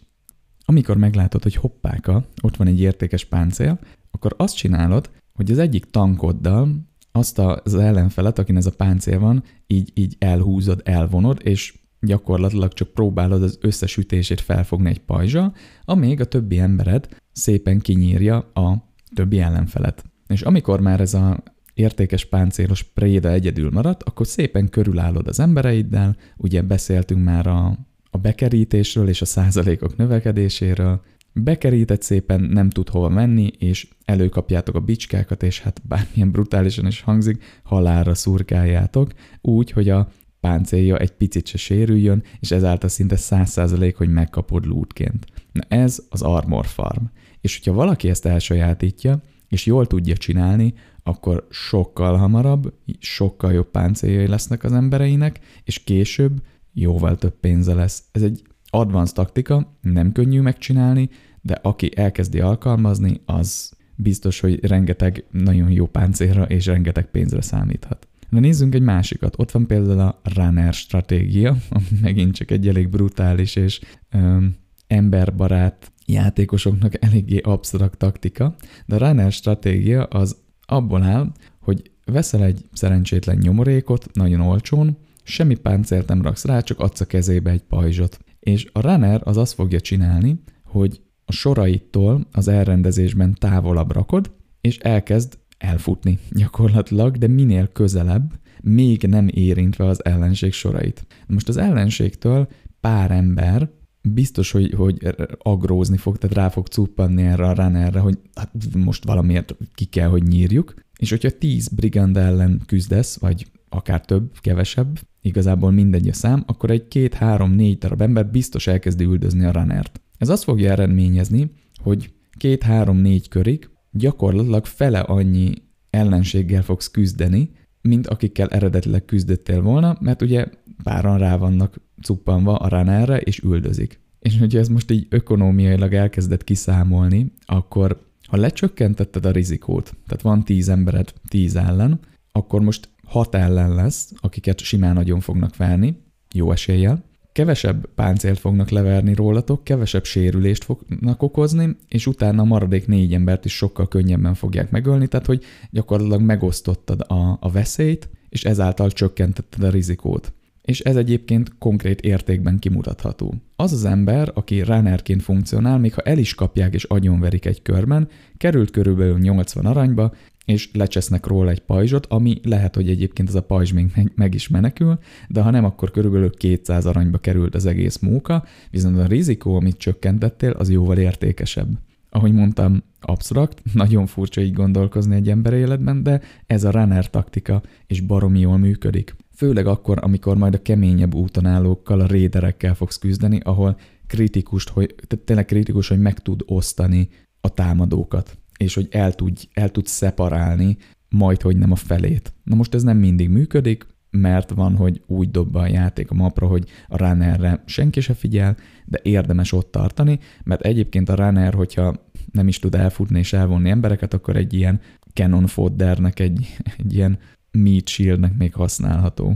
amikor 0.65 0.97
meglátod, 0.97 1.43
hogy 1.43 1.55
hoppáka, 1.55 2.25
ott 2.41 2.55
van 2.55 2.67
egy 2.67 2.79
értékes 2.79 3.25
páncél, 3.25 3.79
akkor 4.11 4.33
azt 4.37 4.55
csinálod, 4.55 5.09
hogy 5.33 5.51
az 5.51 5.57
egyik 5.57 5.85
tankoddal 5.85 6.87
azt 7.11 7.39
az 7.39 7.75
ellenfelet, 7.75 8.39
akin 8.39 8.57
ez 8.57 8.65
a 8.65 8.71
páncél 8.71 9.19
van, 9.19 9.43
így, 9.67 9.91
így 9.93 10.15
elhúzod, 10.19 10.81
elvonod, 10.85 11.39
és 11.43 11.73
gyakorlatilag 12.01 12.73
csak 12.73 12.87
próbálod 12.87 13.43
az 13.43 13.57
összes 13.61 13.97
ütését 13.97 14.41
felfogni 14.41 14.89
egy 14.89 14.99
pajzsa, 14.99 15.53
amíg 15.83 16.21
a 16.21 16.25
többi 16.25 16.59
embered 16.59 17.07
szépen 17.31 17.79
kinyírja 17.79 18.37
a 18.37 18.93
többi 19.15 19.39
ellenfelet. 19.39 20.03
És 20.27 20.41
amikor 20.41 20.79
már 20.79 20.99
ez 20.99 21.13
a 21.13 21.43
értékes 21.73 22.25
páncélos 22.25 22.83
préda 22.83 23.31
egyedül 23.31 23.69
maradt, 23.71 24.03
akkor 24.03 24.27
szépen 24.27 24.69
körülállod 24.69 25.27
az 25.27 25.39
embereiddel, 25.39 26.15
ugye 26.37 26.61
beszéltünk 26.61 27.23
már 27.23 27.47
a, 27.47 27.77
a 28.09 28.17
bekerítésről 28.17 29.07
és 29.07 29.21
a 29.21 29.25
százalékok 29.25 29.97
növekedéséről, 29.97 31.01
bekerített 31.33 32.01
szépen, 32.01 32.41
nem 32.41 32.69
tud 32.69 32.89
hova 32.89 33.09
menni, 33.09 33.51
és 33.57 33.87
előkapjátok 34.05 34.75
a 34.75 34.79
bicskákat, 34.79 35.43
és 35.43 35.61
hát 35.61 35.81
bármilyen 35.87 36.31
brutálisan 36.31 36.87
is 36.87 37.01
hangzik, 37.01 37.43
halálra 37.63 38.15
szurkáljátok, 38.15 39.11
úgy, 39.41 39.71
hogy 39.71 39.89
a 39.89 40.09
páncélja 40.47 40.97
egy 40.97 41.11
picit 41.11 41.45
se 41.47 41.57
sérüljön, 41.57 42.23
és 42.39 42.51
ezáltal 42.51 42.89
szinte 42.89 43.15
száz 43.15 43.49
százalék, 43.49 43.95
hogy 43.95 44.09
megkapod 44.09 44.65
lootként. 44.65 45.25
Na 45.51 45.61
ez 45.67 45.99
az 46.09 46.21
Armor 46.21 46.65
Farm. 46.65 47.03
És 47.41 47.57
hogyha 47.57 47.73
valaki 47.73 48.09
ezt 48.09 48.25
elsajátítja, 48.25 49.21
és 49.47 49.65
jól 49.65 49.87
tudja 49.87 50.17
csinálni, 50.17 50.73
akkor 51.03 51.47
sokkal 51.49 52.17
hamarabb, 52.17 52.73
sokkal 52.99 53.53
jobb 53.53 53.71
páncéljai 53.71 54.27
lesznek 54.27 54.63
az 54.63 54.73
embereinek, 54.73 55.39
és 55.63 55.83
később 55.83 56.41
jóval 56.73 57.17
több 57.17 57.39
pénze 57.39 57.73
lesz. 57.73 58.03
Ez 58.11 58.21
egy 58.21 58.41
advanced 58.69 59.15
taktika, 59.15 59.77
nem 59.81 60.11
könnyű 60.11 60.41
megcsinálni, 60.41 61.09
de 61.41 61.59
aki 61.61 61.91
elkezdi 61.95 62.39
alkalmazni, 62.39 63.21
az 63.25 63.73
biztos, 63.95 64.39
hogy 64.39 64.65
rengeteg 64.65 65.25
nagyon 65.31 65.71
jó 65.71 65.85
páncélra 65.85 66.43
és 66.43 66.65
rengeteg 66.65 67.05
pénzre 67.11 67.41
számíthat. 67.41 68.07
De 68.29 68.39
nézzünk 68.39 68.75
egy 68.75 68.81
másikat. 68.81 69.39
Ott 69.39 69.51
van 69.51 69.67
például 69.67 69.99
a 69.99 70.21
runner 70.35 70.73
stratégia, 70.73 71.57
ami 71.69 71.85
megint 72.01 72.35
csak 72.35 72.51
egy 72.51 72.67
elég 72.67 72.89
brutális 72.89 73.55
és 73.55 73.81
öm, 74.09 74.55
emberbarát 74.87 75.91
játékosoknak 76.05 77.03
eléggé 77.03 77.37
absztrakt 77.37 77.97
taktika, 77.97 78.55
de 78.85 78.95
a 78.95 78.97
runner 78.97 79.31
stratégia 79.31 80.03
az 80.03 80.37
abból 80.65 81.03
áll, 81.03 81.31
hogy 81.59 81.91
veszel 82.05 82.43
egy 82.43 82.65
szerencsétlen 82.73 83.37
nyomorékot 83.37 84.09
nagyon 84.13 84.41
olcsón, 84.41 84.97
semmi 85.23 85.55
páncélt 85.55 86.07
nem 86.07 86.21
raksz 86.21 86.45
rá, 86.45 86.59
csak 86.59 86.79
adsz 86.79 87.01
a 87.01 87.05
kezébe 87.05 87.51
egy 87.51 87.63
pajzsot. 87.63 88.19
És 88.39 88.67
a 88.71 88.81
runner 88.81 89.21
az 89.23 89.37
azt 89.37 89.53
fogja 89.53 89.79
csinálni, 89.79 90.39
hogy 90.63 91.01
a 91.25 91.31
soraitól 91.31 92.27
az 92.31 92.47
elrendezésben 92.47 93.35
távolabb 93.39 93.91
rakod, 93.91 94.31
és 94.61 94.77
elkezd 94.77 95.37
elfutni 95.57 96.19
gyakorlatilag, 96.31 97.17
de 97.17 97.27
minél 97.27 97.67
közelebb, 97.67 98.33
még 98.61 99.03
nem 99.03 99.27
érintve 99.31 99.85
az 99.85 100.05
ellenség 100.05 100.53
sorait. 100.53 101.05
Most 101.27 101.49
az 101.49 101.57
ellenségtől 101.57 102.47
pár 102.79 103.11
ember 103.11 103.69
biztos, 104.01 104.51
hogy, 104.51 104.73
hogy 104.73 105.15
agrózni 105.37 105.97
fog, 105.97 106.17
tehát 106.17 106.35
rá 106.35 106.49
fog 106.49 106.67
cuppanni 106.67 107.23
erre 107.23 107.47
a 107.47 107.53
runnerre, 107.53 107.99
hogy 107.99 108.17
hát 108.35 108.51
most 108.75 109.05
valamiért 109.05 109.55
ki 109.73 109.85
kell, 109.85 110.09
hogy 110.09 110.23
nyírjuk, 110.23 110.73
és 110.99 111.09
hogyha 111.09 111.37
10 111.37 111.67
brigand 111.67 112.17
ellen 112.17 112.61
küzdesz, 112.65 113.17
vagy 113.17 113.47
akár 113.69 114.05
több, 114.05 114.31
kevesebb, 114.39 114.99
igazából 115.21 115.71
mindegy 115.71 116.07
a 116.07 116.13
szám, 116.13 116.43
akkor 116.47 116.71
egy 116.71 116.87
két, 116.87 117.13
három, 117.13 117.51
négy 117.51 117.77
darab 117.77 118.01
ember 118.01 118.27
biztos 118.27 118.67
elkezdi 118.67 119.03
üldözni 119.03 119.45
a 119.45 119.51
runnert. 119.51 120.01
Ez 120.17 120.29
azt 120.29 120.43
fogja 120.43 120.71
eredményezni, 120.71 121.51
hogy 121.83 122.13
két, 122.37 122.63
három, 122.63 122.97
négy 122.97 123.27
körig 123.27 123.69
gyakorlatilag 123.97 124.65
fele 124.65 124.99
annyi 124.99 125.53
ellenséggel 125.89 126.63
fogsz 126.63 126.91
küzdeni, 126.91 127.51
mint 127.81 128.07
akikkel 128.07 128.47
eredetileg 128.47 129.05
küzdöttél 129.05 129.61
volna, 129.61 129.97
mert 129.99 130.21
ugye 130.21 130.45
páran 130.83 131.17
rá 131.17 131.37
vannak 131.37 131.81
cuppanva 132.01 132.55
a 132.55 132.67
runnerre, 132.67 133.17
és 133.17 133.39
üldözik. 133.39 133.99
És 134.19 134.39
hogyha 134.39 134.59
ez 134.59 134.67
most 134.67 134.91
így 134.91 135.07
ökonómiailag 135.09 135.93
elkezdett 135.93 136.43
kiszámolni, 136.43 137.31
akkor 137.45 138.05
ha 138.27 138.37
lecsökkentetted 138.37 139.25
a 139.25 139.31
rizikót, 139.31 139.93
tehát 140.07 140.21
van 140.21 140.43
tíz 140.43 140.69
embered 140.69 141.13
tíz 141.27 141.55
ellen, 141.55 141.99
akkor 142.31 142.61
most 142.61 142.89
hat 143.03 143.35
ellen 143.35 143.75
lesz, 143.75 144.11
akiket 144.19 144.59
simán 144.59 144.93
nagyon 144.93 145.19
fognak 145.19 145.55
verni, 145.55 145.97
jó 146.33 146.51
eséllyel, 146.51 147.03
kevesebb 147.37 147.89
páncélt 147.95 148.39
fognak 148.39 148.69
leverni 148.69 149.13
rólatok, 149.13 149.63
kevesebb 149.63 150.05
sérülést 150.05 150.63
fognak 150.63 151.23
okozni, 151.23 151.75
és 151.87 152.07
utána 152.07 152.41
a 152.41 152.45
maradék 152.45 152.87
négy 152.87 153.13
embert 153.13 153.45
is 153.45 153.55
sokkal 153.55 153.87
könnyebben 153.87 154.33
fogják 154.33 154.71
megölni, 154.71 155.07
tehát 155.07 155.25
hogy 155.25 155.43
gyakorlatilag 155.71 156.21
megosztottad 156.21 157.01
a, 157.07 157.37
a 157.39 157.51
veszélyt, 157.51 158.09
és 158.29 158.43
ezáltal 158.43 158.91
csökkentetted 158.91 159.63
a 159.63 159.69
rizikót. 159.69 160.33
És 160.61 160.79
ez 160.79 160.95
egyébként 160.95 161.57
konkrét 161.57 162.01
értékben 162.01 162.59
kimutatható. 162.59 163.33
Az 163.55 163.73
az 163.73 163.85
ember, 163.85 164.31
aki 164.33 164.61
runnerként 164.61 165.21
funkcionál, 165.21 165.77
még 165.77 165.93
ha 165.93 166.01
el 166.01 166.17
is 166.17 166.35
kapják 166.35 166.73
és 166.73 166.83
agyonverik 166.83 167.45
egy 167.45 167.61
körben, 167.61 168.07
került 168.37 168.71
körülbelül 168.71 169.19
80 169.19 169.65
aranyba, 169.65 170.13
és 170.47 170.69
lecsesznek 170.73 171.25
róla 171.25 171.49
egy 171.49 171.59
pajzsot, 171.59 172.05
ami 172.05 172.39
lehet, 172.43 172.75
hogy 172.75 172.89
egyébként 172.89 173.27
ez 173.27 173.35
a 173.35 173.43
pajzs 173.43 173.71
még 173.71 174.11
meg, 174.15 174.33
is 174.33 174.47
menekül, 174.47 174.99
de 175.27 175.41
ha 175.41 175.49
nem, 175.49 175.65
akkor 175.65 175.91
körülbelül 175.91 176.31
200 176.31 176.85
aranyba 176.85 177.17
került 177.17 177.55
az 177.55 177.65
egész 177.65 177.99
móka, 177.99 178.45
viszont 178.71 178.99
a 178.99 179.05
rizikó, 179.05 179.55
amit 179.55 179.77
csökkentettél, 179.77 180.51
az 180.51 180.69
jóval 180.69 180.97
értékesebb. 180.97 181.67
Ahogy 182.09 182.33
mondtam, 182.33 182.83
absztrakt, 183.01 183.61
nagyon 183.73 184.05
furcsa 184.05 184.41
így 184.41 184.53
gondolkozni 184.53 185.15
egy 185.15 185.29
ember 185.29 185.53
életben, 185.53 186.03
de 186.03 186.21
ez 186.45 186.63
a 186.63 186.71
runner 186.71 187.09
taktika, 187.09 187.61
és 187.87 188.01
baromi 188.01 188.39
jól 188.39 188.57
működik. 188.57 189.15
Főleg 189.35 189.67
akkor, 189.67 189.97
amikor 190.01 190.37
majd 190.37 190.53
a 190.53 190.61
keményebb 190.61 191.13
úton 191.13 191.45
állókkal, 191.45 191.99
a 191.99 192.07
réderekkel 192.07 192.75
fogsz 192.75 192.97
küzdeni, 192.97 193.39
ahol 193.43 193.79
kritikus, 194.07 194.65
hogy, 194.69 194.95
tehát 195.07 195.25
tényleg 195.25 195.45
kritikus, 195.45 195.87
hogy 195.87 195.99
meg 195.99 196.19
tud 196.19 196.41
osztani 196.45 197.09
a 197.41 197.49
támadókat, 197.49 198.37
és 198.57 198.73
hogy 198.73 198.87
el, 198.91 199.13
tud, 199.13 199.37
el 199.53 199.69
tud 199.69 199.85
szeparálni 199.85 200.77
majd, 201.09 201.41
hogy 201.41 201.57
nem 201.57 201.71
a 201.71 201.75
felét. 201.75 202.33
Na 202.43 202.55
most 202.55 202.73
ez 202.73 202.83
nem 202.83 202.97
mindig 202.97 203.29
működik, 203.29 203.87
mert 204.09 204.49
van, 204.49 204.75
hogy 204.75 205.01
úgy 205.07 205.31
dob 205.31 205.55
a 205.55 205.67
játék 205.67 206.11
a 206.11 206.15
mapra, 206.15 206.47
hogy 206.47 206.69
a 206.87 206.97
runnerre 206.97 207.63
senki 207.65 207.99
se 207.99 208.13
figyel, 208.13 208.57
de 208.85 208.99
érdemes 209.03 209.51
ott 209.51 209.71
tartani, 209.71 210.19
mert 210.43 210.61
egyébként 210.61 211.09
a 211.09 211.15
runner, 211.15 211.53
hogyha 211.53 211.95
nem 212.31 212.47
is 212.47 212.59
tud 212.59 212.75
elfutni 212.75 213.19
és 213.19 213.33
elvonni 213.33 213.69
embereket, 213.69 214.13
akkor 214.13 214.35
egy 214.35 214.53
ilyen 214.53 214.79
cannon 215.13 215.47
foddernek, 215.47 216.19
egy, 216.19 216.57
egy 216.77 216.93
ilyen 216.93 217.19
meat 217.51 217.87
shieldnek 217.87 218.37
még 218.37 218.53
használható. 218.53 219.35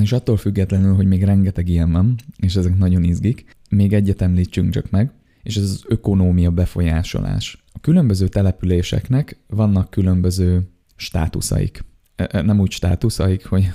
És 0.00 0.12
attól 0.12 0.36
függetlenül, 0.36 0.94
hogy 0.94 1.06
még 1.06 1.24
rengeteg 1.24 1.68
ilyen 1.68 1.92
van, 1.92 2.14
és 2.36 2.56
ezek 2.56 2.76
nagyon 2.78 3.02
izgik, 3.02 3.56
még 3.70 3.92
egyet 3.92 4.22
említsünk 4.22 4.70
csak 4.70 4.90
meg, 4.90 5.10
és 5.42 5.56
ez 5.56 5.62
az 5.62 5.84
ökonómia 5.86 6.50
befolyásolás. 6.50 7.61
Különböző 7.82 8.28
településeknek 8.28 9.36
vannak 9.46 9.90
különböző 9.90 10.68
státuszaik. 10.96 11.84
E, 12.16 12.28
e, 12.30 12.42
nem 12.42 12.60
úgy 12.60 12.70
státuszaik, 12.70 13.46
hogy 13.46 13.70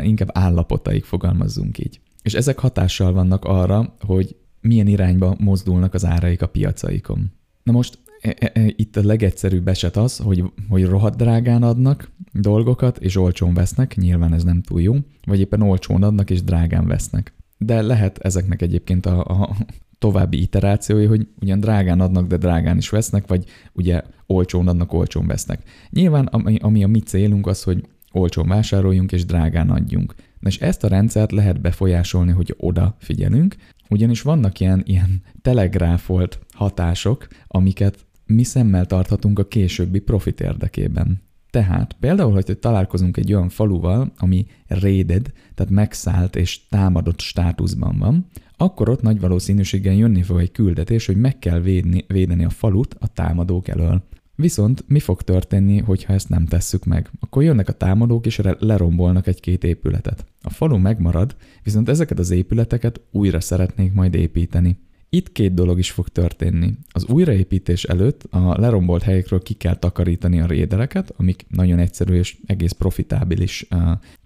inkább 0.00 0.30
állapotaik 0.32 1.04
fogalmazzunk 1.04 1.78
így. 1.78 2.00
És 2.22 2.34
ezek 2.34 2.58
hatással 2.58 3.12
vannak 3.12 3.44
arra, 3.44 3.96
hogy 4.00 4.36
milyen 4.60 4.86
irányba 4.86 5.36
mozdulnak 5.38 5.94
az 5.94 6.04
áraik 6.04 6.42
a 6.42 6.48
piacaikon. 6.48 7.32
Na 7.62 7.72
most 7.72 7.98
e, 8.20 8.52
itt 8.76 8.96
a 8.96 9.04
legegyszerűbb 9.04 9.68
eset 9.68 9.96
az, 9.96 10.16
hogy, 10.16 10.44
hogy 10.68 10.84
rohadt 10.84 11.16
drágán 11.16 11.62
adnak 11.62 12.10
dolgokat, 12.32 12.98
és 12.98 13.16
olcsón 13.16 13.54
vesznek, 13.54 13.96
nyilván 13.96 14.32
ez 14.32 14.44
nem 14.44 14.62
túl 14.62 14.80
jó, 14.80 14.94
vagy 15.26 15.40
éppen 15.40 15.62
olcsón 15.62 16.02
adnak, 16.02 16.30
és 16.30 16.42
drágán 16.42 16.86
vesznek. 16.86 17.32
De 17.58 17.82
lehet 17.82 18.18
ezeknek 18.18 18.62
egyébként 18.62 19.06
a, 19.06 19.24
a 19.24 19.56
további 20.02 20.40
iterációi, 20.40 21.04
hogy 21.04 21.26
ugyan 21.40 21.60
drágán 21.60 22.00
adnak, 22.00 22.26
de 22.26 22.36
drágán 22.36 22.76
is 22.76 22.88
vesznek, 22.88 23.26
vagy 23.26 23.44
ugye 23.72 24.02
olcsón 24.26 24.68
adnak, 24.68 24.92
olcsón 24.92 25.26
vesznek. 25.26 25.62
Nyilván 25.90 26.26
ami, 26.26 26.56
ami 26.60 26.84
a 26.84 26.86
mi 26.86 27.00
célunk 27.00 27.46
az, 27.46 27.62
hogy 27.62 27.86
olcsón 28.12 28.48
vásároljunk 28.48 29.12
és 29.12 29.24
drágán 29.24 29.70
adjunk. 29.70 30.14
Na 30.38 30.48
és 30.48 30.58
ezt 30.58 30.84
a 30.84 30.88
rendszert 30.88 31.32
lehet 31.32 31.60
befolyásolni, 31.60 32.32
hogy 32.32 32.54
oda 32.58 32.96
figyelünk, 32.98 33.56
ugyanis 33.90 34.22
vannak 34.22 34.60
ilyen, 34.60 34.82
ilyen 34.84 35.22
telegráfolt 35.42 36.38
hatások, 36.52 37.26
amiket 37.46 38.06
mi 38.26 38.42
szemmel 38.42 38.86
tarthatunk 38.86 39.38
a 39.38 39.48
későbbi 39.48 39.98
profit 39.98 40.40
érdekében. 40.40 41.22
Tehát 41.52 41.96
például, 42.00 42.32
hogy 42.32 42.58
találkozunk 42.58 43.16
egy 43.16 43.32
olyan 43.32 43.48
faluval, 43.48 44.12
ami 44.16 44.46
raided, 44.66 45.32
tehát 45.54 45.72
megszállt 45.72 46.36
és 46.36 46.68
támadott 46.68 47.20
státuszban 47.20 47.98
van, 47.98 48.26
akkor 48.56 48.88
ott 48.88 49.02
nagy 49.02 49.20
valószínűséggel 49.20 49.94
jönni 49.94 50.22
fog 50.22 50.40
egy 50.40 50.52
küldetés, 50.52 51.06
hogy 51.06 51.16
meg 51.16 51.38
kell 51.38 51.60
védni, 51.60 52.04
védeni 52.08 52.44
a 52.44 52.50
falut 52.50 52.96
a 53.00 53.06
támadók 53.06 53.68
elől. 53.68 54.02
Viszont 54.34 54.84
mi 54.86 54.98
fog 54.98 55.22
történni, 55.22 55.78
hogyha 55.78 56.12
ezt 56.12 56.28
nem 56.28 56.46
tesszük 56.46 56.84
meg? 56.84 57.10
Akkor 57.20 57.42
jönnek 57.42 57.68
a 57.68 57.72
támadók 57.72 58.26
és 58.26 58.40
lerombolnak 58.58 59.26
egy-két 59.26 59.64
épületet. 59.64 60.24
A 60.42 60.50
falu 60.50 60.76
megmarad, 60.76 61.36
viszont 61.62 61.88
ezeket 61.88 62.18
az 62.18 62.30
épületeket 62.30 63.00
újra 63.10 63.40
szeretnék 63.40 63.92
majd 63.92 64.14
építeni. 64.14 64.78
Itt 65.14 65.32
két 65.32 65.54
dolog 65.54 65.78
is 65.78 65.90
fog 65.90 66.08
történni. 66.08 66.74
Az 66.88 67.06
újraépítés 67.06 67.84
előtt 67.84 68.22
a 68.30 68.60
lerombolt 68.60 69.02
helyekről 69.02 69.42
ki 69.42 69.54
kell 69.54 69.76
takarítani 69.76 70.40
a 70.40 70.46
rédereket, 70.46 71.14
amik 71.16 71.44
nagyon 71.48 71.78
egyszerű 71.78 72.14
és 72.14 72.36
egész 72.46 72.72
profitábilis 72.72 73.66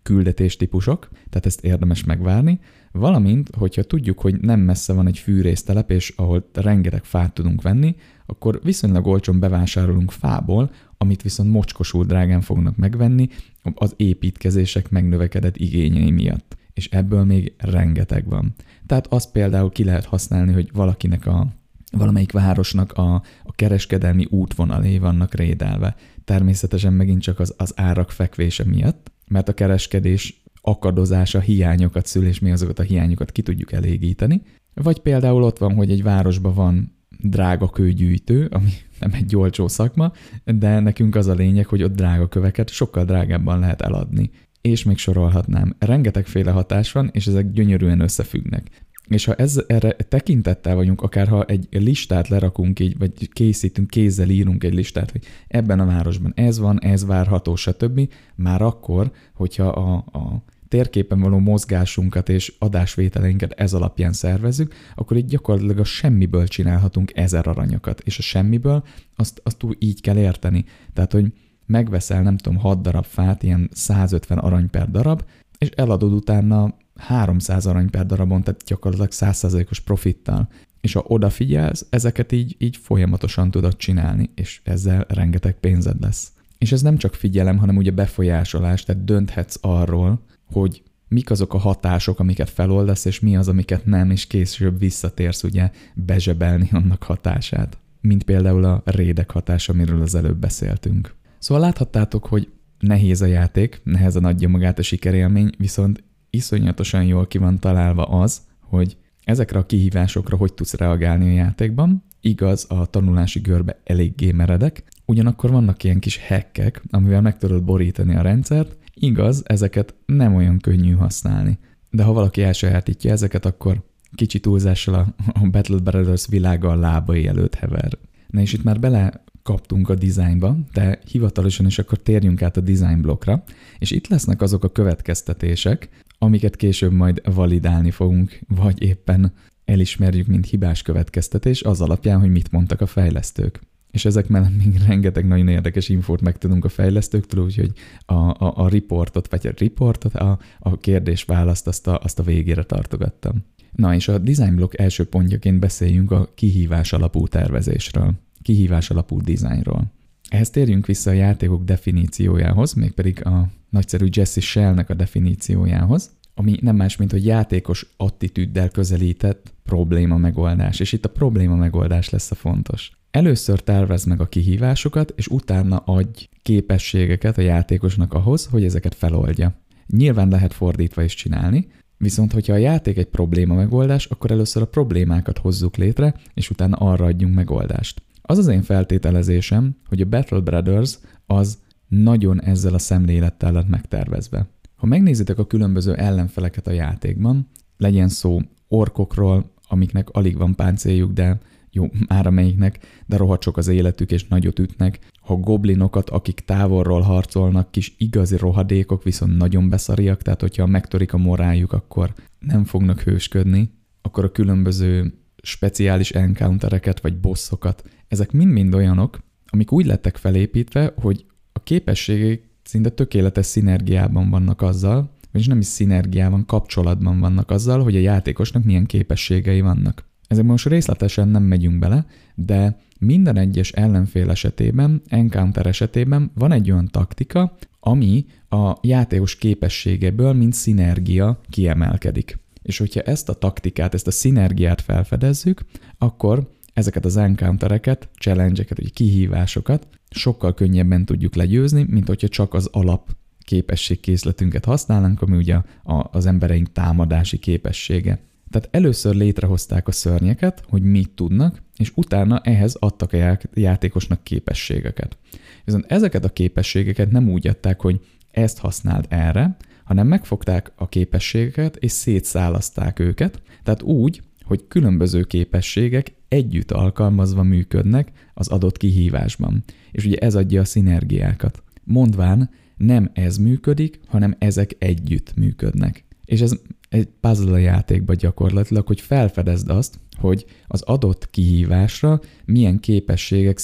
küldetéstípusok, 0.03 1.09
tehát 1.31 1.47
ezt 1.47 1.65
érdemes 1.65 2.05
megvárni, 2.05 2.61
valamint, 2.93 3.51
hogyha 3.59 3.83
tudjuk, 3.83 4.21
hogy 4.21 4.41
nem 4.41 4.61
messze 4.61 4.93
van 4.93 5.07
egy 5.07 5.19
fűrésztelep, 5.19 5.91
és 5.91 6.13
ahol 6.17 6.49
rengeteg 6.53 7.05
fát 7.05 7.33
tudunk 7.33 7.63
venni, 7.63 7.97
akkor 8.27 8.61
viszonylag 8.63 9.07
olcsón 9.07 9.41
bevásárolunk 9.41 10.11
fából, 10.11 10.71
amit 10.99 11.23
viszont 11.23 11.51
mocskosul 11.51 12.05
drágán 12.05 12.41
fognak 12.41 12.77
megvenni 12.77 13.29
az 13.75 13.95
építkezések 13.97 14.91
megnövekedett 14.91 15.57
igényei 15.57 16.11
miatt. 16.11 16.57
És 16.73 16.89
ebből 16.89 17.25
még 17.25 17.53
rengeteg 17.59 18.29
van. 18.29 18.55
Tehát 18.87 19.07
azt 19.07 19.33
például 19.33 19.71
ki 19.71 19.85
lehet 19.85 20.05
használni, 20.05 20.53
hogy 20.53 20.71
valakinek 20.73 21.27
a 21.27 21.47
valamelyik 21.91 22.33
városnak 22.33 22.93
a, 22.93 23.15
a 23.45 23.53
kereskedelmi 23.55 24.27
útvonalé 24.31 24.99
vannak 24.99 25.35
rédelve. 25.35 25.97
Természetesen 26.25 26.93
megint 26.93 27.23
csak 27.23 27.41
az, 27.41 27.55
az 27.57 27.73
árak 27.77 28.11
fekvése 28.11 28.65
miatt, 28.65 29.13
mert 29.29 29.49
a 29.49 29.55
kereskedés 29.55 30.43
akadozása 30.61 31.41
hiányokat 31.41 32.07
szül, 32.07 32.27
és 32.27 32.39
mi 32.39 32.51
azokat 32.51 32.79
a 32.79 32.83
hiányokat 32.83 33.33
ki 33.33 33.43
tudjuk 33.43 33.73
elégíteni. 33.73 34.43
Vagy 34.75 34.99
például 34.99 35.43
ott 35.43 35.59
van, 35.59 35.75
hogy 35.75 35.91
egy 35.91 36.03
városban 36.03 36.55
van 36.55 36.97
drága 37.21 37.71
kőgyűjtő, 37.71 38.47
ami 38.51 38.71
nem 39.01 39.11
egy 39.13 39.37
olcsó 39.37 39.69
szakma, 39.69 40.13
de 40.45 40.81
nekünk 40.81 41.15
az 41.15 41.27
a 41.27 41.35
lényeg, 41.35 41.67
hogy 41.67 41.83
ott 41.83 41.95
drága 41.95 42.29
köveket 42.29 42.71
sokkal 42.71 43.05
drágábban 43.05 43.59
lehet 43.59 43.83
eladni. 43.83 44.31
És 44.67 44.85
még 44.85 44.99
sorolhatnám. 44.99 45.77
Rengetegféle 45.79 46.51
hatás 46.51 46.93
van, 46.93 47.09
és 47.13 47.27
ezek 47.27 47.51
gyönyörűen 47.51 48.01
összefüggnek. 48.01 48.71
És 49.09 49.25
ha 49.25 49.35
ez, 49.35 49.61
erre 49.67 49.93
tekintettel 49.93 50.75
vagyunk, 50.75 51.03
akár 51.03 51.29
ha 51.29 51.45
egy 51.45 51.67
listát 51.71 52.29
lerakunk 52.29 52.81
így, 52.81 52.99
vagy 52.99 53.29
készítünk, 53.33 53.91
kézzel 53.91 54.29
írunk 54.29 54.65
egy 54.65 54.75
listát, 54.75 55.11
hogy 55.11 55.25
ebben 55.49 55.81
a 55.81 55.87
városban 55.87 56.33
ez 56.37 56.59
van, 56.59 56.83
ez 56.83 57.07
várható, 57.07 57.57
stb., 57.57 58.09
már 58.35 58.63
akkor, 58.63 59.11
hogyha 59.35 59.69
a, 59.69 60.19
a 60.19 60.43
térképen 60.69 61.21
való 61.21 61.39
mozgásunkat 61.39 62.29
és 62.29 62.55
adásvételeinket 62.59 63.53
ez 63.53 63.73
alapján 63.73 64.13
szervezzük, 64.13 64.75
akkor 64.95 65.17
itt 65.17 65.29
gyakorlatilag 65.29 65.79
a 65.79 65.85
semmiből 65.85 66.47
csinálhatunk 66.47 67.17
ezer 67.17 67.47
aranyokat, 67.47 68.01
és 68.05 68.19
a 68.19 68.23
semmiből 68.23 68.85
azt, 69.17 69.41
azt 69.45 69.63
úgy 69.63 69.77
így 69.79 70.01
kell 70.01 70.17
érteni. 70.17 70.65
Tehát, 70.93 71.13
hogy 71.13 71.33
megveszel, 71.67 72.23
nem 72.23 72.37
tudom, 72.37 72.59
6 72.59 72.81
darab 72.81 73.05
fát, 73.05 73.43
ilyen 73.43 73.69
150 73.73 74.39
arany 74.39 74.71
per 74.71 74.91
darab, 74.91 75.25
és 75.59 75.69
eladod 75.69 76.13
utána 76.13 76.75
300 76.97 77.67
arany 77.67 77.91
per 77.91 78.07
darabon, 78.07 78.43
tehát 78.43 78.63
gyakorlatilag 78.65 79.35
100%-os 79.35 79.81
profittal. 79.81 80.49
És 80.81 80.93
ha 80.93 81.05
odafigyelsz, 81.07 81.87
ezeket 81.91 82.33
így, 82.33 82.57
így 82.59 82.77
folyamatosan 82.77 83.51
tudod 83.51 83.77
csinálni, 83.77 84.31
és 84.35 84.61
ezzel 84.65 85.05
rengeteg 85.09 85.55
pénzed 85.61 86.01
lesz. 86.01 86.33
És 86.59 86.73
ez 86.73 86.83
nem 86.83 86.97
csak 86.97 87.15
figyelem, 87.15 87.59
hanem 87.59 87.77
ugye 87.77 87.91
befolyásolás, 87.91 88.85
tehát 88.85 89.05
dönthetsz 89.05 89.59
arról, 89.61 90.21
hogy 90.53 90.83
mik 91.09 91.31
azok 91.31 91.55
a 91.55 91.59
hatások, 91.59 92.21
amiket 92.21 92.51
feloldasz, 92.51 93.05
és 93.05 93.21
mi 93.21 93.37
az, 93.37 93.49
amiket 93.49 93.87
nem, 93.87 94.11
és 94.11 94.27
később 94.27 94.79
visszatérsz 94.79 95.43
ugye 95.43 95.71
bezsebelni 95.95 96.69
annak 96.73 97.03
hatását. 97.03 97.79
Mint 98.01 98.23
például 98.23 98.65
a 98.65 98.83
rédek 98.85 99.31
hatása, 99.31 99.73
amiről 99.73 100.03
az 100.03 100.15
előbb 100.15 100.37
beszéltünk. 100.37 101.15
Szóval 101.39 101.63
láthattátok, 101.63 102.27
hogy 102.27 102.49
nehéz 102.79 103.23
a 103.23 103.27
játék, 103.27 103.81
nehezen 103.85 104.25
adja 104.25 104.49
magát 104.49 104.79
a 104.79 104.83
sikerélmény, 104.83 105.51
viszont 105.59 106.05
iszonyatosan 106.31 107.05
jól 107.05 107.27
ki 107.27 107.39
van 107.39 107.59
találva 107.59 108.05
az, 108.05 108.41
hogy 108.61 108.97
ezekre 109.25 109.59
a 109.59 109.67
kihívásokra 109.67 110.37
hogy 110.37 110.55
tudsz 110.55 110.75
reagálni 110.75 111.29
a 111.31 111.35
játékban. 111.35 112.05
Igaz, 112.21 112.67
a 112.69 112.87
tanulási 112.87 113.41
görbe 113.41 113.81
eléggé 113.85 114.33
meredek, 114.33 114.85
ugyanakkor 115.05 115.51
vannak 115.51 115.85
ilyen 115.85 115.99
kis 115.99 116.27
hackek, 116.27 116.83
amivel 116.91 117.21
meg 117.21 117.39
tudod 117.39 117.65
borítani 117.65 118.17
a 118.17 118.23
rendszert, 118.23 118.77
Igaz, 118.99 119.43
ezeket 119.47 119.95
nem 120.07 120.35
olyan 120.35 120.59
könnyű 120.59 120.93
használni. 120.93 121.59
De 121.91 122.03
ha 122.03 122.13
valaki 122.13 122.43
elsajátítja 122.43 123.13
ezeket, 123.13 123.45
akkor 123.45 123.83
kicsi 124.15 124.41
túlzással 124.41 124.95
a, 124.95 125.15
a 125.33 125.49
Battle 125.51 125.79
Brothers 125.79 126.27
világa 126.27 126.69
a 126.69 126.75
lábai 126.75 127.27
előtt 127.27 127.55
hever. 127.55 127.99
Na 128.27 128.41
és 128.41 128.53
itt 128.53 128.63
már 128.63 128.81
bele 128.81 129.25
kaptunk 129.47 129.89
a 129.89 129.95
dizájnba, 129.95 130.57
de 130.73 130.99
hivatalosan 131.11 131.67
is 131.67 131.79
akkor 131.79 131.99
térjünk 131.99 132.43
át 132.43 132.57
a 132.57 132.61
design 132.61 133.01
blokkra, 133.01 133.43
és 133.79 133.91
itt 133.91 134.07
lesznek 134.07 134.43
azok 134.43 134.65
a 134.65 134.73
következtetések, 134.73 135.89
amiket 136.19 136.57
később 136.57 136.93
majd 136.93 137.35
validálni 137.35 137.91
fogunk, 137.91 138.41
vagy 138.49 138.83
éppen 138.83 139.33
elismerjük, 139.65 140.27
mint 140.27 140.47
hibás 140.47 140.83
következtetés 140.83 141.63
az 141.63 141.81
alapján, 141.81 142.21
hogy 142.21 142.31
mit 142.31 142.51
mondtak 142.51 142.81
a 142.81 142.87
fejlesztők 142.87 143.61
és 143.91 144.05
ezek 144.05 144.29
mellett 144.29 144.57
még 144.65 144.81
rengeteg 144.87 145.27
nagyon 145.27 145.49
érdekes 145.49 145.89
infót 145.89 146.21
megtudunk 146.21 146.65
a 146.65 146.69
fejlesztőktől, 146.69 147.45
úgyhogy 147.45 147.71
a, 148.07 148.15
a, 148.15 148.53
a 148.57 148.69
riportot, 148.69 149.31
vagy 149.31 149.47
a 149.47 149.53
riportot, 149.57 150.15
a, 150.15 150.39
a 150.59 150.77
kérdés-választ 150.79 151.67
azt 151.67 151.87
a, 151.87 152.01
azt 152.03 152.19
a 152.19 152.23
végére 152.23 152.63
tartogattam. 152.63 153.45
Na 153.73 153.95
és 153.95 154.09
a 154.09 154.19
design 154.19 154.55
block 154.55 154.79
első 154.79 155.05
pontjaként 155.05 155.59
beszéljünk 155.59 156.11
a 156.11 156.29
kihívás 156.35 156.93
alapú 156.93 157.27
tervezésről, 157.27 158.15
kihívás 158.47 158.91
alapú 158.91 159.21
dizájnról. 159.21 159.93
Ehhez 160.29 160.51
térjünk 160.51 160.87
vissza 160.87 161.11
a 161.11 161.15
játékok 161.15 161.65
definíciójához, 161.65 162.73
mégpedig 162.73 163.27
a 163.27 163.47
nagyszerű 163.71 164.07
Jesse 164.11 164.41
Shellnek 164.41 164.91
a 164.91 164.95
definíciójához, 164.95 166.11
ami 166.35 166.59
nem 166.61 166.77
más, 166.77 166.97
mint 166.97 167.11
hogy 167.11 167.25
játékos 167.25 167.87
attitűddel 167.97 168.69
közelített 168.69 169.53
probléma 169.65 170.17
megoldás, 170.17 170.81
és 170.81 170.93
itt 170.93 171.05
a 171.05 171.09
probléma 171.09 171.57
megoldás 171.57 172.11
lesz 172.11 172.31
a 172.31 172.35
fontos. 172.35 172.91
Először 173.11 173.61
tervez 173.61 174.05
meg 174.05 174.21
a 174.21 174.29
kihívásokat, 174.29 175.13
és 175.17 175.27
utána 175.27 175.77
adj 175.77 176.29
képességeket 176.43 177.39
a 177.39 177.43
játékosnak 177.43 178.15
ahhoz, 178.15 178.47
hogy 178.47 178.65
ezeket 178.65 178.95
feloldja. 178.95 179.55
Nyilván 179.87 180.29
lehet 180.29 180.53
fordítva 180.53 181.03
is 181.03 181.15
csinálni, 181.15 181.67
viszont 181.99 182.33
hogyha 182.33 182.53
a 182.53 182.57
játék 182.57 182.97
egy 182.97 183.09
probléma 183.09 183.55
megoldás, 183.55 184.07
akkor 184.07 184.31
először 184.31 184.63
a 184.63 184.67
problémákat 184.67 185.39
hozzuk 185.39 185.77
létre, 185.77 186.15
és 186.35 186.51
utána 186.51 186.77
arra 186.77 187.05
adjunk 187.05 187.35
megoldást. 187.35 188.03
Az 188.29 188.39
az 188.39 188.47
én 188.47 188.63
feltételezésem, 188.63 189.77
hogy 189.89 190.01
a 190.01 190.09
Battle 190.09 190.41
Brothers 190.41 190.99
az 191.27 191.59
nagyon 191.89 192.43
ezzel 192.43 192.75
a 192.75 192.79
szemlélettel 192.79 193.53
lett 193.53 193.69
megtervezve. 193.69 194.49
Ha 194.75 194.87
megnézitek 194.87 195.39
a 195.39 195.47
különböző 195.47 195.95
ellenfeleket 195.95 196.67
a 196.67 196.71
játékban, 196.71 197.49
legyen 197.77 198.09
szó 198.09 198.41
orkokról, 198.69 199.53
amiknek 199.69 200.11
alig 200.11 200.37
van 200.37 200.55
páncéljuk, 200.55 201.13
de 201.13 201.39
jó, 201.71 201.87
már 202.09 202.27
amelyiknek, 202.27 202.79
de 203.07 203.17
rohadt 203.17 203.43
sok 203.43 203.57
az 203.57 203.69
életük, 203.69 204.11
és 204.11 204.29
nagyot 204.29 204.59
ütnek. 204.59 204.99
Ha 205.21 205.37
goblinokat, 205.37 206.11
akik 206.11 206.41
távolról 206.41 207.01
harcolnak, 207.01 207.71
kis 207.71 207.95
igazi 207.99 208.37
rohadékok, 208.37 209.03
viszont 209.03 209.37
nagyon 209.37 209.69
beszariak, 209.69 210.23
tehát 210.23 210.41
hogyha 210.41 210.67
megtörik 210.67 211.13
a 211.13 211.19
moráljuk, 211.19 211.73
akkor 211.73 212.13
nem 212.39 212.65
fognak 212.65 213.01
hősködni, 213.01 213.71
akkor 214.03 214.25
a 214.25 214.33
különböző 214.33 215.15
speciális 215.43 216.11
encountereket 216.11 217.01
vagy 217.01 217.21
bosszokat, 217.21 217.83
ezek 218.09 218.33
mind-mind 218.33 218.75
olyanok, 218.75 219.19
amik 219.47 219.73
úgy 219.73 219.87
lettek 219.87 220.17
felépítve, 220.17 220.93
hogy 220.97 221.25
a 221.53 221.63
képességek 221.63 222.43
szinte 222.63 222.91
tökéletes 222.91 223.47
szinergiában 223.47 224.31
vannak 224.31 224.63
azzal, 224.63 225.11
vagyis 225.33 225.47
nem 225.47 225.59
is 225.59 225.67
szinergiában, 225.67 226.47
kapcsolatban 226.47 227.21
vannak 227.21 227.51
azzal, 227.51 227.83
hogy 227.83 227.97
a 227.97 228.01
játékosnak 228.01 228.65
milyen 228.65 228.87
képességei 228.87 229.61
vannak. 229.61 230.05
Ezek 230.29 230.45
most 230.45 230.67
részletesen 230.67 231.29
nem 231.29 231.43
megyünk 231.43 231.79
bele, 231.79 232.07
de 232.35 232.81
minden 232.99 233.37
egyes 233.37 233.73
ellenfél 233.73 234.31
esetében, 234.31 235.03
encounter 235.09 235.67
esetében 235.67 236.31
van 236.35 236.53
egy 236.53 236.71
olyan 236.71 236.89
taktika, 236.89 237.57
ami 237.81 238.27
a 238.49 238.73
játékos 238.83 239.37
képességeből, 239.37 240.33
mint 240.33 240.53
szinergia 240.53 241.41
kiemelkedik. 241.51 242.39
És 242.63 242.79
hogyha 242.79 243.01
ezt 243.01 243.29
a 243.29 243.35
taktikát, 243.35 243.95
ezt 243.95 244.07
a 244.07 244.11
szinergiát 244.11 244.81
felfedezzük, 244.81 245.65
akkor 245.99 246.51
ezeket 246.77 247.05
az 247.05 247.17
encountereket, 247.17 248.09
challenge-eket, 248.19 248.79
vagy 248.79 248.93
kihívásokat 248.93 249.89
sokkal 250.11 250.55
könnyebben 250.55 251.05
tudjuk 251.05 251.35
legyőzni, 251.35 251.87
mint 251.89 252.07
hogyha 252.07 252.29
csak 252.29 252.55
az 252.55 252.69
alap 252.73 253.17
képességkészletünket 253.39 254.65
használnánk, 254.65 255.23
ami 255.23 255.37
ugye 255.37 255.55
a, 255.55 256.09
az 256.11 256.27
embereink 256.27 256.73
támadási 256.73 257.39
képessége. 257.39 258.21
Tehát 258.51 258.69
először 258.71 259.15
létrehozták 259.15 259.89
a 259.89 259.93
szörnyeket, 259.93 260.63
hogy 260.69 260.83
mit 260.83 261.11
tudnak, 261.11 261.63
és 261.77 261.93
utána 261.95 262.41
ehhez 262.41 262.75
adtak 262.75 263.13
a 263.13 263.39
játékosnak 263.55 264.25
képességeket. 264.25 265.17
Viszont 265.65 265.85
ezeket 265.89 266.25
a 266.25 266.33
képességeket 266.33 267.11
nem 267.11 267.31
úgy 267.31 267.47
adták, 267.47 267.81
hogy 267.81 268.01
ezt 268.31 268.59
használd 268.59 269.07
erre, 269.09 269.57
hanem 269.85 270.07
megfogták 270.07 270.73
a 270.75 270.89
képességeket 270.89 271.77
és 271.77 271.93
szétszálaszták 271.93 272.99
őket, 272.99 273.43
tehát 273.63 273.83
úgy, 273.83 274.23
hogy 274.47 274.65
különböző 274.69 275.23
képességek 275.23 276.15
együtt 276.29 276.71
alkalmazva 276.71 277.43
működnek 277.43 278.13
az 278.35 278.49
adott 278.49 278.77
kihívásban. 278.77 279.65
És 279.93 280.05
ugye 280.05 280.17
ez 280.17 280.35
adja 280.35 280.61
a 280.61 280.65
szinergiákat. 280.65 281.63
Mondván 281.85 282.51
nem 282.77 283.11
ez 283.13 283.37
működik, 283.37 284.01
hanem 284.07 284.35
ezek 284.39 284.77
együtt 284.79 285.35
működnek. 285.37 286.05
És 286.25 286.41
ez 286.41 286.59
egy 286.89 287.09
puzzle 287.21 287.61
játékban 287.61 288.17
gyakorlatilag, 288.17 288.87
hogy 288.87 289.01
felfedezd 289.01 289.69
azt, 289.69 289.99
hogy 290.19 290.45
az 290.67 290.83
adott 290.83 291.31
kihívásra 291.31 292.21
milyen 292.45 292.81
képességek 292.81 293.59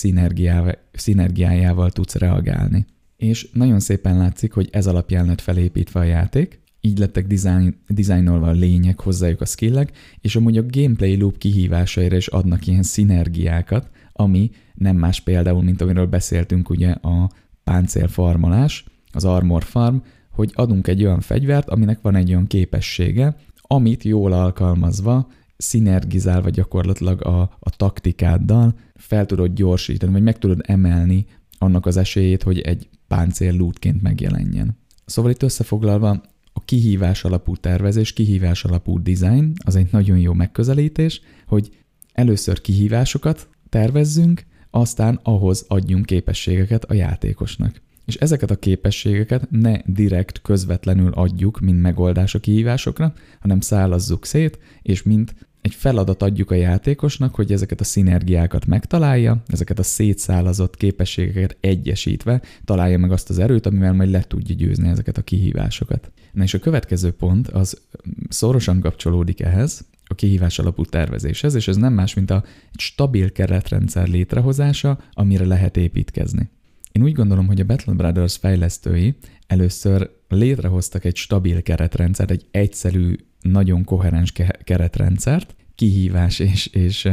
szinergiájával 0.92 1.90
tudsz 1.90 2.14
reagálni. 2.14 2.86
És 3.16 3.48
nagyon 3.52 3.80
szépen 3.80 4.16
látszik, 4.16 4.52
hogy 4.52 4.68
ez 4.72 4.86
alapján 4.86 5.26
lett 5.26 5.40
felépítve 5.40 6.00
a 6.00 6.04
játék, 6.04 6.61
így 6.84 6.98
lettek 6.98 7.26
design, 7.26 7.74
dizájnolva 7.88 8.48
a 8.48 8.52
lények, 8.52 9.00
hozzájuk 9.00 9.40
a 9.40 9.44
skillek, 9.44 9.92
és 10.20 10.36
amúgy 10.36 10.58
a 10.58 10.66
gameplay 10.66 11.16
loop 11.16 11.38
kihívásaira 11.38 12.16
is 12.16 12.26
adnak 12.26 12.66
ilyen 12.66 12.82
szinergiákat, 12.82 13.90
ami 14.12 14.50
nem 14.74 14.96
más 14.96 15.20
például, 15.20 15.62
mint 15.62 15.80
amiről 15.80 16.06
beszéltünk 16.06 16.70
ugye 16.70 16.90
a 16.90 17.30
páncélfarmolás, 17.64 18.84
az 19.12 19.24
armor 19.24 19.62
farm, 19.62 19.96
hogy 20.30 20.52
adunk 20.54 20.86
egy 20.88 21.04
olyan 21.04 21.20
fegyvert, 21.20 21.68
aminek 21.68 22.00
van 22.00 22.14
egy 22.14 22.28
olyan 22.28 22.46
képessége, 22.46 23.36
amit 23.56 24.02
jól 24.02 24.32
alkalmazva, 24.32 25.28
szinergizálva 25.56 26.50
gyakorlatilag 26.50 27.24
a, 27.24 27.40
a 27.40 27.76
taktikáddal 27.76 28.74
fel 28.94 29.26
tudod 29.26 29.54
gyorsítani, 29.54 30.12
vagy 30.12 30.22
meg 30.22 30.38
tudod 30.38 30.60
emelni 30.62 31.26
annak 31.58 31.86
az 31.86 31.96
esélyét, 31.96 32.42
hogy 32.42 32.60
egy 32.60 32.88
páncél 33.08 33.56
lootként 33.56 34.02
megjelenjen. 34.02 34.78
Szóval 35.04 35.30
itt 35.30 35.42
összefoglalva, 35.42 36.22
a 36.52 36.64
kihívás 36.64 37.24
alapú 37.24 37.56
tervezés, 37.56 38.12
kihívás 38.12 38.64
alapú 38.64 39.02
design 39.02 39.52
az 39.64 39.76
egy 39.76 39.88
nagyon 39.90 40.18
jó 40.18 40.32
megközelítés, 40.32 41.20
hogy 41.46 41.70
először 42.12 42.60
kihívásokat 42.60 43.48
tervezzünk, 43.68 44.44
aztán 44.70 45.20
ahhoz 45.22 45.64
adjunk 45.68 46.06
képességeket 46.06 46.84
a 46.84 46.94
játékosnak. 46.94 47.80
És 48.04 48.14
ezeket 48.14 48.50
a 48.50 48.58
képességeket 48.58 49.50
ne 49.50 49.76
direkt, 49.84 50.42
közvetlenül 50.42 51.12
adjuk, 51.12 51.60
mint 51.60 51.80
megoldás 51.80 52.34
a 52.34 52.40
kihívásokra, 52.40 53.12
hanem 53.40 53.60
szállazzuk 53.60 54.24
szét, 54.24 54.58
és 54.82 55.02
mint 55.02 55.34
egy 55.60 55.74
feladat 55.74 56.22
adjuk 56.22 56.50
a 56.50 56.54
játékosnak, 56.54 57.34
hogy 57.34 57.52
ezeket 57.52 57.80
a 57.80 57.84
szinergiákat 57.84 58.66
megtalálja, 58.66 59.42
ezeket 59.46 59.78
a 59.78 59.82
szétszálazott 59.82 60.76
képességeket 60.76 61.56
egyesítve 61.60 62.42
találja 62.64 62.98
meg 62.98 63.12
azt 63.12 63.30
az 63.30 63.38
erőt, 63.38 63.66
amivel 63.66 63.92
majd 63.92 64.10
le 64.10 64.22
tudja 64.22 64.54
győzni 64.54 64.88
ezeket 64.88 65.18
a 65.18 65.22
kihívásokat. 65.22 66.10
Na 66.32 66.42
és 66.42 66.54
a 66.54 66.58
következő 66.58 67.10
pont 67.10 67.48
az 67.48 67.80
szorosan 68.28 68.80
kapcsolódik 68.80 69.40
ehhez, 69.40 69.84
a 70.04 70.14
kihívás 70.14 70.58
alapú 70.58 70.84
tervezéshez, 70.84 71.54
és 71.54 71.68
ez 71.68 71.76
nem 71.76 71.92
más, 71.92 72.14
mint 72.14 72.30
a 72.30 72.44
stabil 72.76 73.32
keretrendszer 73.32 74.08
létrehozása, 74.08 74.98
amire 75.12 75.46
lehet 75.46 75.76
építkezni. 75.76 76.50
Én 76.92 77.02
úgy 77.02 77.12
gondolom, 77.12 77.46
hogy 77.46 77.60
a 77.60 77.64
Battle 77.64 77.92
Brothers 77.92 78.36
fejlesztői 78.36 79.16
először 79.46 80.10
létrehoztak 80.28 81.04
egy 81.04 81.16
stabil 81.16 81.62
keretrendszert, 81.62 82.30
egy 82.30 82.46
egyszerű, 82.50 83.16
nagyon 83.40 83.84
koherens 83.84 84.32
keretrendszert, 84.64 85.54
kihívás 85.74 86.38
és, 86.38 86.66
és 86.66 87.08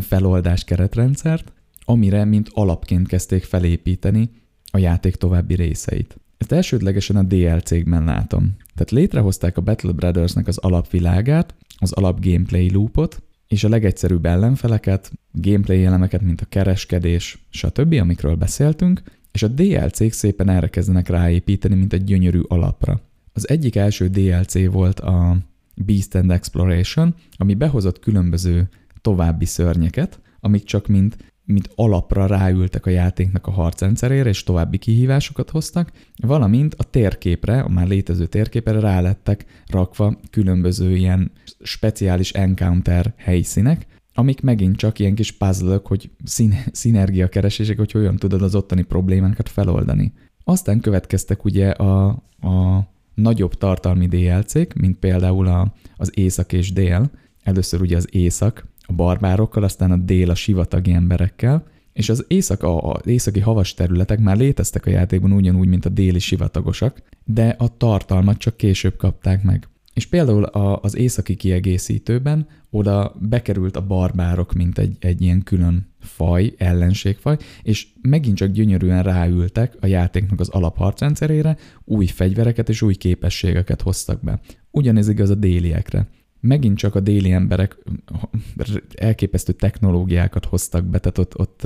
feloldás 0.00 0.64
keretrendszert, 0.64 1.52
amire 1.84 2.24
mint 2.24 2.48
alapként 2.52 3.08
kezdték 3.08 3.44
felépíteni 3.44 4.30
a 4.70 4.78
játék 4.78 5.16
további 5.16 5.54
részeit. 5.54 6.18
Ezt 6.44 6.52
elsődlegesen 6.52 7.16
a 7.16 7.22
DLC-kben 7.22 8.04
látom. 8.04 8.56
Tehát 8.74 8.90
létrehozták 8.90 9.56
a 9.56 9.60
Battle 9.60 9.92
Brothersnek 9.92 10.46
az 10.46 10.58
alapvilágát, 10.58 11.54
az 11.78 11.92
alap 11.92 12.24
gameplay 12.24 12.72
loopot, 12.72 13.22
és 13.48 13.64
a 13.64 13.68
legegyszerűbb 13.68 14.26
ellenfeleket, 14.26 15.12
gameplay 15.32 15.84
elemeket, 15.84 16.20
mint 16.20 16.40
a 16.40 16.46
kereskedés, 16.48 17.46
stb., 17.50 17.92
amikről 17.92 18.34
beszéltünk, 18.34 19.02
és 19.32 19.42
a 19.42 19.48
DLC-k 19.48 20.12
szépen 20.12 20.48
erre 20.48 20.68
kezdenek 20.68 21.08
ráépíteni, 21.08 21.74
mint 21.74 21.92
egy 21.92 22.04
gyönyörű 22.04 22.40
alapra. 22.40 23.00
Az 23.32 23.48
egyik 23.48 23.76
első 23.76 24.08
DLC 24.08 24.66
volt 24.66 25.00
a 25.00 25.36
Beast 25.74 26.14
and 26.14 26.30
Exploration, 26.30 27.14
ami 27.36 27.54
behozott 27.54 27.98
különböző 27.98 28.68
további 29.00 29.44
szörnyeket, 29.44 30.20
amik 30.40 30.64
csak 30.64 30.86
mint 30.86 31.16
mint 31.44 31.70
alapra 31.74 32.26
ráültek 32.26 32.86
a 32.86 32.90
játéknak 32.90 33.46
a 33.46 33.50
harcrendszerére, 33.50 34.28
és 34.28 34.42
további 34.42 34.78
kihívásokat 34.78 35.50
hoztak, 35.50 35.92
valamint 36.16 36.74
a 36.74 36.84
térképre, 36.84 37.60
a 37.60 37.68
már 37.68 37.86
létező 37.86 38.26
térképre 38.26 38.80
rá 38.80 39.00
lettek 39.00 39.44
rakva 39.66 40.20
különböző 40.30 40.96
ilyen 40.96 41.32
speciális 41.60 42.32
encounter 42.32 43.14
helyszínek, 43.16 43.86
amik 44.14 44.40
megint 44.40 44.76
csak 44.76 44.98
ilyen 44.98 45.14
kis 45.14 45.32
puzzle 45.32 45.80
hogy 45.84 46.10
szín- 46.24 46.68
szinergiakeresések, 46.72 47.78
hogy 47.78 47.92
hogyan 47.92 48.16
tudod 48.16 48.42
az 48.42 48.54
ottani 48.54 48.82
problémákat 48.82 49.48
feloldani. 49.48 50.12
Aztán 50.44 50.80
következtek 50.80 51.44
ugye 51.44 51.70
a, 51.70 52.06
a 52.40 52.86
nagyobb 53.14 53.54
tartalmi 53.54 54.06
DLC-k, 54.06 54.74
mint 54.74 54.98
például 54.98 55.46
a, 55.46 55.74
az 55.96 56.10
észak 56.14 56.52
és 56.52 56.72
dél. 56.72 57.10
Először 57.42 57.80
ugye 57.80 57.96
az 57.96 58.08
észak, 58.10 58.66
a 58.86 58.92
barbárokkal, 58.92 59.62
aztán 59.62 59.90
a 59.90 59.96
dél 59.96 60.30
a 60.30 60.34
sivatagi 60.34 60.92
emberekkel, 60.92 61.64
és 61.92 62.08
az, 62.08 62.24
éjszaka, 62.28 62.78
az 62.78 63.06
északi 63.06 63.40
havas 63.40 63.74
területek 63.74 64.18
már 64.18 64.36
léteztek 64.36 64.86
a 64.86 64.90
játékban 64.90 65.32
ugyanúgy, 65.32 65.68
mint 65.68 65.84
a 65.84 65.88
déli 65.88 66.18
sivatagosak, 66.18 67.02
de 67.24 67.54
a 67.58 67.76
tartalmat 67.76 68.38
csak 68.38 68.56
később 68.56 68.96
kapták 68.96 69.42
meg. 69.42 69.68
És 69.94 70.06
például 70.06 70.44
a, 70.44 70.80
az 70.82 70.96
északi 70.96 71.34
kiegészítőben 71.34 72.46
oda 72.70 73.14
bekerült 73.20 73.76
a 73.76 73.86
barbárok, 73.86 74.52
mint 74.52 74.78
egy, 74.78 74.96
egy 75.00 75.22
ilyen 75.22 75.42
külön 75.42 75.86
faj, 76.00 76.54
ellenségfaj, 76.58 77.36
és 77.62 77.86
megint 78.02 78.36
csak 78.36 78.50
gyönyörűen 78.50 79.02
ráültek 79.02 79.76
a 79.80 79.86
játéknak 79.86 80.40
az 80.40 80.48
alapharcrendszerére, 80.48 81.56
új 81.84 82.06
fegyvereket 82.06 82.68
és 82.68 82.82
új 82.82 82.94
képességeket 82.94 83.82
hoztak 83.82 84.20
be. 84.22 84.40
Ugyanez 84.70 85.08
igaz 85.08 85.30
a 85.30 85.34
déliekre 85.34 86.08
megint 86.44 86.76
csak 86.76 86.94
a 86.94 87.00
déli 87.00 87.32
emberek 87.32 87.76
elképesztő 88.94 89.52
technológiákat 89.52 90.44
hoztak 90.44 90.84
be, 90.84 90.98
tehát 90.98 91.18
ott, 91.18 91.38
ott 91.38 91.62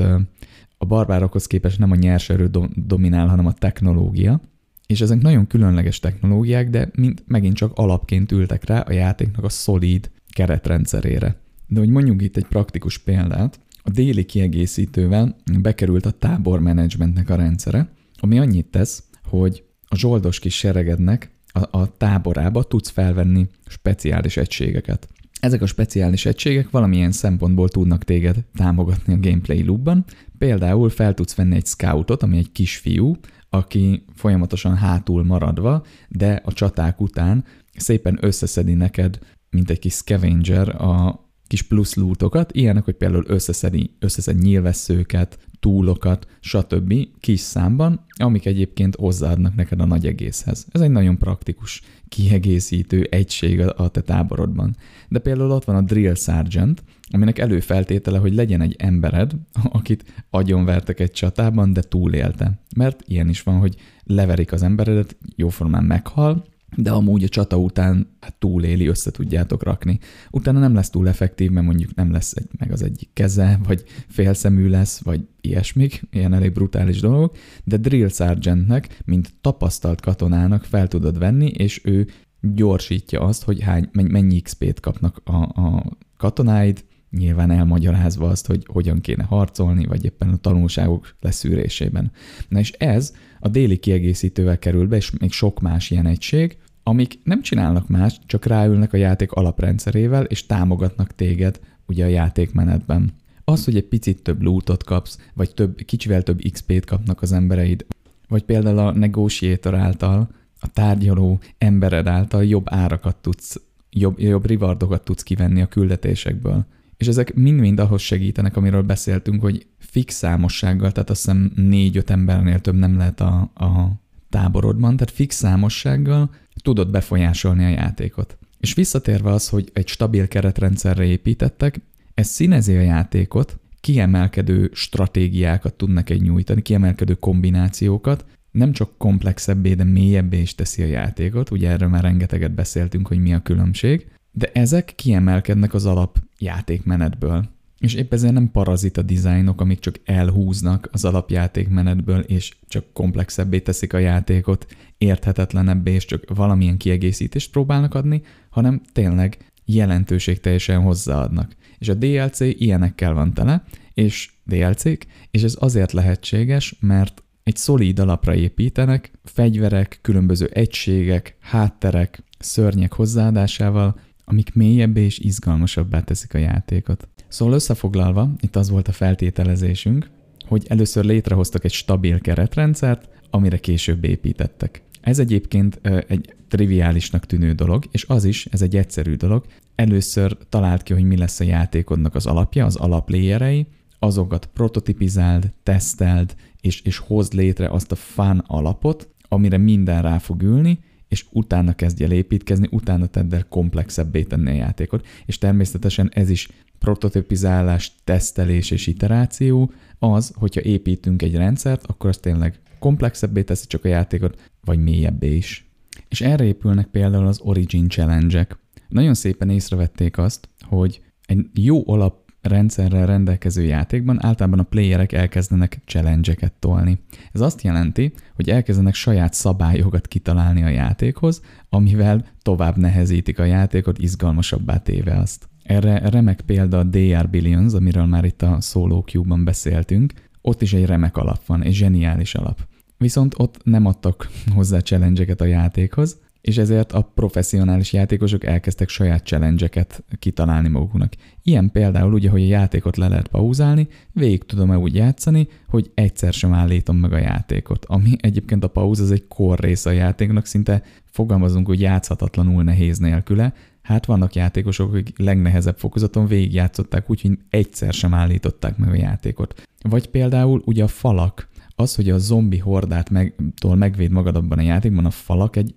a 0.78 0.84
barbárokhoz 0.84 1.46
képest 1.46 1.78
nem 1.78 1.90
a 1.90 1.94
nyerserő 1.94 2.50
dominál, 2.74 3.26
hanem 3.26 3.46
a 3.46 3.52
technológia, 3.52 4.40
és 4.86 5.00
ezek 5.00 5.20
nagyon 5.20 5.46
különleges 5.46 5.98
technológiák, 5.98 6.70
de 6.70 6.90
mint 6.94 7.22
megint 7.26 7.56
csak 7.56 7.72
alapként 7.74 8.32
ültek 8.32 8.64
rá 8.64 8.80
a 8.80 8.92
játéknak 8.92 9.44
a 9.44 9.48
szolíd 9.48 10.10
keretrendszerére. 10.30 11.36
De 11.66 11.78
hogy 11.78 11.88
mondjuk 11.88 12.22
itt 12.22 12.36
egy 12.36 12.46
praktikus 12.46 12.98
példát, 12.98 13.60
a 13.82 13.90
déli 13.90 14.24
kiegészítővel 14.24 15.36
bekerült 15.60 16.06
a 16.06 16.10
tábor 16.10 16.60
menedzsmentnek 16.60 17.30
a 17.30 17.34
rendszere, 17.34 17.88
ami 18.16 18.38
annyit 18.38 18.66
tesz, 18.66 19.05
hogy 19.24 19.64
a 19.88 19.96
zsoldos 19.96 20.38
kis 20.38 20.56
seregednek 20.56 21.30
a, 21.60 21.78
a 21.78 21.97
táborába 21.97 22.62
tudsz 22.62 22.90
felvenni 22.90 23.48
speciális 23.66 24.36
egységeket. 24.36 25.09
Ezek 25.40 25.62
a 25.62 25.66
speciális 25.66 26.26
egységek 26.26 26.70
valamilyen 26.70 27.12
szempontból 27.12 27.68
tudnak 27.68 28.05
téged 28.05 28.36
támogatni 28.55 29.14
a 29.14 29.20
gameplay 29.20 29.64
loopban. 29.64 30.05
Például 30.39 30.89
fel 30.89 31.14
tudsz 31.14 31.35
venni 31.35 31.55
egy 31.55 31.66
scoutot, 31.66 32.22
ami 32.22 32.36
egy 32.36 32.52
kisfiú, 32.52 33.16
aki 33.51 34.05
folyamatosan 34.14 34.76
hátul 34.76 35.24
maradva, 35.24 35.85
de 36.09 36.43
a 36.44 36.52
csaták 36.52 37.01
után 37.01 37.44
szépen 37.76 38.18
összeszedi 38.20 38.74
neked, 38.74 39.18
mint 39.51 39.70
egy 39.70 39.78
kis 39.78 39.93
scavenger 39.93 40.82
a 40.82 41.26
kis 41.47 41.62
plusz 41.62 41.94
lootokat, 41.94 42.52
ilyenek, 42.52 42.85
hogy 42.85 42.94
például 42.94 43.24
összeszedi, 43.26 43.97
összeszed 43.98 44.39
nyilvesszőket, 44.39 45.39
túlokat, 45.60 46.26
stb. 46.40 46.94
kis 47.20 47.40
számban, 47.40 48.05
amik 48.16 48.47
egyébként 48.47 48.97
hozzáadnak 48.97 49.55
neked 49.55 49.80
a 49.80 49.86
nagy 49.86 50.06
egészhez. 50.06 50.66
Ez 50.72 50.80
egy 50.80 50.90
nagyon 50.90 51.18
praktikus, 51.18 51.82
kiegészítő 52.09 53.06
egység 53.10 53.60
a 53.60 53.89
te 53.89 54.01
táborodban. 54.01 54.76
De 55.09 55.18
például 55.18 55.51
ott 55.51 55.64
van 55.64 55.76
a 55.76 55.82
Drill 55.82 56.14
Sergeant, 56.14 56.82
aminek 57.10 57.39
előfeltétele, 57.39 58.18
hogy 58.18 58.35
legyen 58.35 58.60
egy 58.60 58.74
embered, 58.78 59.32
akit 59.62 60.05
agyonvertek 60.30 61.01
egy 61.01 61.10
csatában, 61.10 61.72
de 61.72 61.80
túlélte. 61.80 62.60
Mert 62.76 63.02
ilyen 63.06 63.28
is 63.28 63.43
van, 63.43 63.59
hogy 63.59 63.76
leverik 64.05 64.52
az 64.52 64.62
emberedet, 64.62 65.16
jóformán 65.36 65.85
meghal, 65.85 66.44
de 66.77 66.90
amúgy 66.90 67.24
a 67.24 67.28
csata 67.28 67.57
után 67.57 68.16
hát 68.20 68.35
túléli, 68.35 68.86
össze 68.86 69.11
tudjátok 69.11 69.62
rakni. 69.62 69.99
Utána 70.31 70.59
nem 70.59 70.74
lesz 70.74 70.90
túl 70.90 71.09
effektív, 71.09 71.51
mert 71.51 71.66
mondjuk 71.66 71.95
nem 71.95 72.12
lesz 72.12 72.32
egy, 72.36 72.49
meg 72.59 72.73
az 72.73 72.82
egyik 72.82 73.09
keze, 73.12 73.61
vagy 73.66 73.85
félszemű 74.09 74.69
lesz, 74.69 74.99
vagy 74.99 75.27
ilyesmik, 75.40 76.03
ilyen 76.11 76.32
elég 76.32 76.53
brutális 76.53 77.01
dolgok, 77.01 77.36
de 77.65 77.77
Drill 77.77 78.09
Sergeantnek, 78.09 79.01
mint 79.05 79.32
tapasztalt 79.40 80.01
katonának 80.01 80.65
fel 80.65 80.89
tudod 80.89 81.19
venni, 81.19 81.47
és 81.47 81.81
ő 81.85 82.07
gyorsítja 82.40 83.20
azt, 83.20 83.43
hogy 83.45 83.62
hány, 83.62 83.89
mennyi 83.93 84.40
XP-t 84.40 84.81
kapnak 84.81 85.20
a, 85.24 85.36
a 85.36 85.85
katonáid, 86.16 86.85
nyilván 87.11 87.51
elmagyarázva 87.51 88.28
azt, 88.28 88.47
hogy 88.47 88.66
hogyan 88.73 89.01
kéne 89.01 89.24
harcolni, 89.24 89.86
vagy 89.86 90.05
éppen 90.05 90.28
a 90.28 90.36
tanulságok 90.36 91.15
leszűrésében. 91.20 92.12
Na 92.49 92.59
és 92.59 92.73
ez 92.73 93.12
a 93.40 93.48
déli 93.48 93.77
kiegészítővel 93.77 94.59
kerül 94.59 94.86
be, 94.86 94.97
és 94.97 95.10
még 95.10 95.32
sok 95.32 95.60
más 95.60 95.90
ilyen 95.90 96.06
egység, 96.06 96.56
amik 96.82 97.19
nem 97.24 97.43
csinálnak 97.43 97.89
más, 97.89 98.19
csak 98.27 98.44
ráülnek 98.44 98.93
a 98.93 98.97
játék 98.97 99.32
alaprendszerével, 99.32 100.24
és 100.24 100.47
támogatnak 100.47 101.15
téged 101.15 101.60
ugye 101.86 102.05
a 102.05 102.09
játékmenetben. 102.09 103.12
Az, 103.44 103.65
hogy 103.65 103.77
egy 103.77 103.89
picit 103.89 104.23
több 104.23 104.43
lootot 104.43 104.85
kapsz, 104.85 105.19
vagy 105.35 105.55
több, 105.55 105.81
kicsivel 105.85 106.23
több 106.23 106.40
XP-t 106.52 106.85
kapnak 106.85 107.23
az 107.23 107.32
embereid, 107.32 107.86
vagy 108.28 108.43
például 108.43 108.78
a 108.78 108.93
negotiator 108.93 109.74
által, 109.74 110.28
a 110.60 110.73
tárgyaló 110.73 111.40
embered 111.59 112.06
által 112.06 112.44
jobb 112.44 112.65
árakat 112.66 113.16
tudsz, 113.16 113.60
jobb, 113.90 114.20
jobb 114.20 114.47
rewardokat 114.47 115.05
tudsz 115.05 115.23
kivenni 115.23 115.60
a 115.60 115.66
küldetésekből. 115.66 116.66
És 116.98 117.06
ezek 117.06 117.34
mind-mind 117.34 117.80
ahhoz 117.80 118.00
segítenek, 118.00 118.56
amiről 118.56 118.82
beszéltünk, 118.82 119.40
hogy 119.40 119.66
fix 119.78 120.14
számossággal, 120.14 120.92
tehát 120.92 121.10
azt 121.10 121.24
hiszem 121.24 121.52
négy-öt 121.54 122.10
embernél 122.10 122.60
több 122.60 122.74
nem 122.74 122.96
lehet 122.96 123.20
a, 123.20 123.50
a 123.54 124.00
táborodban, 124.30 124.96
tehát 124.96 125.14
fix 125.14 125.36
számossággal 125.36 126.30
tudod 126.62 126.90
befolyásolni 126.90 127.64
a 127.64 127.68
játékot. 127.68 128.38
És 128.60 128.74
visszatérve 128.74 129.30
az, 129.30 129.48
hogy 129.48 129.70
egy 129.72 129.88
stabil 129.88 130.28
keretrendszerre 130.28 131.04
építettek, 131.04 131.80
ez 132.14 132.26
színezi 132.26 132.76
a 132.76 132.80
játékot, 132.80 133.58
kiemelkedő 133.80 134.70
stratégiákat 134.72 135.74
tud 135.74 135.90
neked 135.90 136.20
nyújtani, 136.20 136.62
kiemelkedő 136.62 137.14
kombinációkat, 137.14 138.24
nem 138.50 138.72
csak 138.72 138.90
komplexebbé, 138.96 139.74
de 139.74 139.84
mélyebbé 139.84 140.40
is 140.40 140.54
teszi 140.54 140.82
a 140.82 140.86
játékot, 140.86 141.50
ugye 141.50 141.70
erről 141.70 141.88
már 141.88 142.02
rengeteget 142.02 142.52
beszéltünk, 142.54 143.06
hogy 143.06 143.18
mi 143.18 143.34
a 143.34 143.42
különbség, 143.42 144.06
de 144.30 144.50
ezek 144.52 144.92
kiemelkednek 144.96 145.74
az 145.74 145.86
alap 145.86 146.18
játékmenetből. 146.38 147.48
És 147.78 147.94
épp 147.94 148.12
ezért 148.12 148.32
nem 148.32 148.50
parazita 148.50 149.02
dizájnok, 149.02 149.60
amik 149.60 149.78
csak 149.78 150.00
elhúznak 150.05 150.88
az 150.92 151.05
alapjátékmenetből, 151.05 152.20
és 152.20 152.56
csak 152.68 152.84
komplexebbé 152.92 153.60
teszik 153.60 153.92
a 153.92 153.98
játékot, 153.98 154.66
érthetetlenebbé, 154.98 155.92
és 155.92 156.05
csak 156.05 156.24
valamilyen 156.34 156.76
kiegészítést 156.76 157.50
próbálnak 157.50 157.94
adni, 157.94 158.22
hanem 158.50 158.80
tényleg 158.92 159.52
jelentőség 159.64 160.40
teljesen 160.40 160.80
hozzáadnak. 160.80 161.56
És 161.78 161.88
a 161.88 161.94
DLC 161.94 162.40
ilyenekkel 162.40 163.14
van 163.14 163.34
tele, 163.34 163.64
és 163.94 164.30
DLC-k, 164.44 165.06
és 165.30 165.42
ez 165.42 165.56
azért 165.59 165.92
lehetséges, 165.92 166.76
mert 166.80 167.22
egy 167.42 167.56
szolíd 167.56 167.98
alapra 167.98 168.34
építenek, 168.34 169.10
fegyverek, 169.24 169.98
különböző 170.02 170.46
egységek, 170.46 171.36
hátterek, 171.40 172.24
szörnyek 172.38 172.92
hozzáadásával, 172.92 174.00
amik 174.28 174.55
mélyebbé 174.55 175.05
és 175.05 175.18
izgalmasabbá 175.18 176.00
teszik 176.00 176.34
a 176.34 176.38
játékot. 176.38 177.09
Szóval 177.28 177.55
összefoglalva, 177.55 178.32
itt 178.40 178.56
az 178.56 178.70
volt 178.70 178.88
a 178.88 178.92
feltételezésünk, 178.92 180.10
hogy 180.46 180.64
először 180.68 181.05
létrehoztak 181.05 181.64
egy 181.64 181.72
stabil 181.72 182.20
keretrendszert, 182.20 183.09
amire 183.30 183.59
később 183.59 184.05
építettek. 184.05 184.82
Ez 185.00 185.18
egyébként 185.18 185.80
egy 186.06 186.34
triviálisnak 186.48 187.26
tűnő 187.26 187.52
dolog, 187.52 187.84
és 187.90 188.05
az 188.09 188.24
is, 188.24 188.46
ez 188.46 188.62
egy 188.62 188.76
egyszerű 188.76 189.14
dolog. 189.14 189.44
Először 189.74 190.36
talált 190.48 190.82
ki, 190.82 190.92
hogy 190.92 191.05
mi 191.05 191.16
lesz 191.16 191.40
a 191.40 191.44
játékodnak 191.44 192.14
az 192.14 192.26
alapja, 192.26 192.64
az 192.64 192.76
alapléjerei, 192.76 193.66
azokat 193.98 194.46
prototipizáld, 194.46 195.52
teszteld, 195.62 196.34
és, 196.60 196.80
és 196.80 196.98
hozd 196.98 197.32
létre 197.32 197.68
azt 197.68 197.92
a 197.92 197.94
fán 197.94 198.44
alapot, 198.46 199.09
amire 199.28 199.59
minden 199.59 200.02
rá 200.02 200.18
fog 200.18 200.42
ülni, 200.42 200.78
és 201.09 201.26
utána 201.30 201.74
kezdj 201.74 202.05
el 202.05 202.12
építkezni, 202.12 202.68
utána 202.70 203.06
tedd 203.06 203.35
el 203.35 203.47
komplexebbé 203.48 204.22
tenni 204.22 204.51
a 204.51 204.55
játékot, 204.55 205.06
és 205.26 205.39
természetesen 205.39 206.10
ez 206.14 206.30
is 206.30 206.48
prototipizálás, 206.78 207.93
tesztelés 208.05 208.70
és 208.70 208.86
iteráció, 208.86 209.72
az, 209.98 210.32
hogyha 210.35 210.60
építünk 210.60 211.22
egy 211.22 211.35
rendszert, 211.35 211.86
akkor 211.86 212.10
az 212.10 212.16
tényleg 212.16 212.60
komplexebbé 212.78 213.43
teszi 213.43 213.66
csak 213.66 213.85
a 213.85 213.89
játékot, 213.89 214.51
vagy 214.64 214.82
mélyebbé 214.82 215.36
is. 215.36 215.66
És 216.09 216.20
erre 216.20 216.44
épülnek 216.44 216.86
például 216.86 217.26
az 217.26 217.40
Origin 217.40 217.89
Challenge-ek. 217.89 218.59
Nagyon 218.89 219.14
szépen 219.14 219.51
észrevették 219.51 220.18
azt, 220.18 220.48
hogy 220.60 221.01
egy 221.26 221.47
jó 221.52 221.89
alap 221.90 222.27
rendszerrel 222.48 223.06
rendelkező 223.06 223.62
játékban 223.62 224.24
általában 224.24 224.58
a 224.58 224.62
playerek 224.62 225.12
elkezdenek 225.12 225.80
challenge 225.84 226.34
tolni. 226.58 226.98
Ez 227.32 227.40
azt 227.40 227.62
jelenti, 227.62 228.12
hogy 228.34 228.50
elkezdenek 228.50 228.94
saját 228.94 229.34
szabályokat 229.34 230.06
kitalálni 230.06 230.62
a 230.62 230.68
játékhoz, 230.68 231.42
amivel 231.68 232.24
tovább 232.42 232.76
nehezítik 232.76 233.38
a 233.38 233.44
játékot, 233.44 233.98
izgalmasabbá 233.98 234.76
téve 234.76 235.16
azt. 235.16 235.48
Erre 235.62 236.08
remek 236.08 236.40
példa 236.40 236.78
a 236.78 236.84
DR 236.84 237.28
Billions, 237.30 237.72
amiről 237.72 238.06
már 238.06 238.24
itt 238.24 238.42
a 238.42 238.60
Solo 238.60 239.00
Cube-ban 239.00 239.44
beszéltünk. 239.44 240.12
Ott 240.40 240.62
is 240.62 240.72
egy 240.72 240.86
remek 240.86 241.16
alap 241.16 241.46
van, 241.46 241.62
egy 241.62 241.74
zseniális 241.74 242.34
alap. 242.34 242.58
Viszont 242.98 243.34
ott 243.36 243.60
nem 243.64 243.86
adtak 243.86 244.28
hozzá 244.54 244.78
challenge 244.78 245.34
a 245.38 245.44
játékhoz, 245.44 246.20
és 246.48 246.56
ezért 246.56 246.92
a 246.92 247.10
professzionális 247.14 247.92
játékosok 247.92 248.44
elkezdtek 248.44 248.88
saját 248.88 249.26
challenge 249.26 249.70
kitalálni 250.18 250.68
maguknak. 250.68 251.12
Ilyen 251.42 251.70
például 251.70 252.12
ugye, 252.12 252.30
hogy 252.30 252.42
a 252.42 252.46
játékot 252.46 252.96
le 252.96 253.08
lehet 253.08 253.28
pauzálni, 253.28 253.88
végig 254.12 254.44
tudom-e 254.44 254.78
úgy 254.78 254.94
játszani, 254.94 255.48
hogy 255.68 255.90
egyszer 255.94 256.32
sem 256.32 256.52
állítom 256.52 256.96
meg 256.96 257.12
a 257.12 257.18
játékot. 257.18 257.84
Ami 257.84 258.16
egyébként 258.20 258.64
a 258.64 258.68
pauz 258.68 259.00
az 259.00 259.10
egy 259.10 259.26
kor 259.26 259.58
része 259.58 259.90
a 259.90 259.92
játéknak, 259.92 260.46
szinte 260.46 260.82
fogalmazunk, 261.04 261.66
hogy 261.66 261.80
játszhatatlanul 261.80 262.62
nehéz 262.62 262.98
nélküle. 262.98 263.52
Hát 263.82 264.06
vannak 264.06 264.34
játékosok, 264.34 264.94
akik 264.94 265.18
legnehezebb 265.18 265.78
fokozaton 265.78 266.26
végigjátszották 266.26 267.10
úgy, 267.10 267.20
hogy 267.20 267.38
egyszer 267.50 267.92
sem 267.92 268.14
állították 268.14 268.76
meg 268.76 268.90
a 268.90 268.96
játékot. 268.96 269.62
Vagy 269.82 270.08
például 270.08 270.62
ugye 270.64 270.82
a 270.82 270.88
falak, 270.88 271.48
az, 271.80 271.94
hogy 271.94 272.10
a 272.10 272.18
zombi 272.18 272.58
hordát 272.58 273.10
meg, 273.10 273.34
megvéd 273.76 274.10
magad 274.10 274.36
abban 274.36 274.58
a 274.58 274.62
játékban, 274.62 275.04
a 275.04 275.10
falak 275.10 275.56
egy 275.56 275.74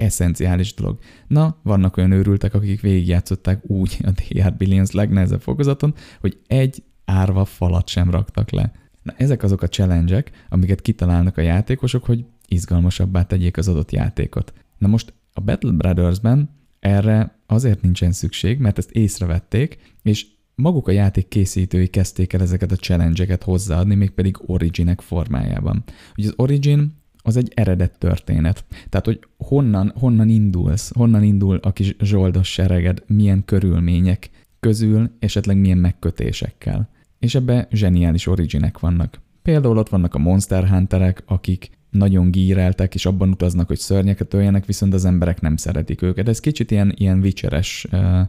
eszenciális 0.00 0.74
dolog. 0.74 0.98
Na, 1.26 1.56
vannak 1.62 1.96
olyan 1.96 2.12
őrültek, 2.12 2.54
akik 2.54 2.80
végigjátszották 2.80 3.70
úgy 3.70 3.98
a 4.04 4.10
DR 4.10 4.54
Billions 4.56 4.90
legnehezebb 4.90 5.40
fokozaton, 5.40 5.94
hogy 6.20 6.38
egy 6.46 6.82
árva 7.04 7.44
falat 7.44 7.88
sem 7.88 8.10
raktak 8.10 8.50
le. 8.50 8.72
Na, 9.02 9.14
ezek 9.16 9.42
azok 9.42 9.62
a 9.62 9.68
challenge 9.68 10.24
amiket 10.48 10.80
kitalálnak 10.80 11.36
a 11.36 11.40
játékosok, 11.40 12.04
hogy 12.04 12.24
izgalmasabbá 12.48 13.22
tegyék 13.22 13.56
az 13.56 13.68
adott 13.68 13.92
játékot. 13.92 14.52
Na 14.78 14.88
most 14.88 15.12
a 15.32 15.40
Battle 15.40 15.72
Brothers-ben 15.72 16.50
erre 16.80 17.38
azért 17.46 17.82
nincsen 17.82 18.12
szükség, 18.12 18.58
mert 18.58 18.78
ezt 18.78 18.90
észrevették, 18.90 19.78
és 20.02 20.26
maguk 20.54 20.88
a 20.88 20.90
játék 20.90 21.28
készítői 21.28 21.86
kezdték 21.86 22.32
el 22.32 22.40
ezeket 22.40 22.72
a 22.72 22.76
challenge-eket 22.76 23.42
hozzáadni, 23.42 23.94
mégpedig 23.94 24.36
Originek 24.46 25.00
formájában. 25.00 25.84
Ugye 26.16 26.28
az 26.28 26.34
Origin 26.36 26.99
az 27.22 27.36
egy 27.36 27.52
eredet 27.54 27.98
történet. 27.98 28.64
Tehát, 28.88 29.06
hogy 29.06 29.20
honnan, 29.36 29.92
honnan 29.94 30.28
indulsz, 30.28 30.92
honnan 30.94 31.22
indul 31.22 31.58
a 31.62 31.72
kis 31.72 31.96
zsoldos 31.98 32.52
sereged, 32.52 33.02
milyen 33.06 33.44
körülmények 33.44 34.30
közül, 34.60 35.10
esetleg 35.18 35.56
milyen 35.56 35.78
megkötésekkel. 35.78 36.88
És 37.18 37.34
ebbe 37.34 37.68
zseniális 37.70 38.26
originek 38.26 38.78
vannak. 38.78 39.20
Például 39.42 39.78
ott 39.78 39.88
vannak 39.88 40.14
a 40.14 40.18
Monster 40.18 40.68
Hunterek, 40.68 41.22
akik 41.26 41.70
nagyon 41.90 42.30
gíreltek, 42.30 42.94
és 42.94 43.06
abban 43.06 43.30
utaznak, 43.30 43.66
hogy 43.66 43.78
szörnyeket 43.78 44.34
öljenek, 44.34 44.66
viszont 44.66 44.94
az 44.94 45.04
emberek 45.04 45.40
nem 45.40 45.56
szeretik 45.56 46.02
őket. 46.02 46.28
Ez 46.28 46.40
kicsit 46.40 46.70
ilyen, 46.70 46.94
ilyen 46.96 47.20
vicseres 47.20 47.86
uh, 47.92 48.20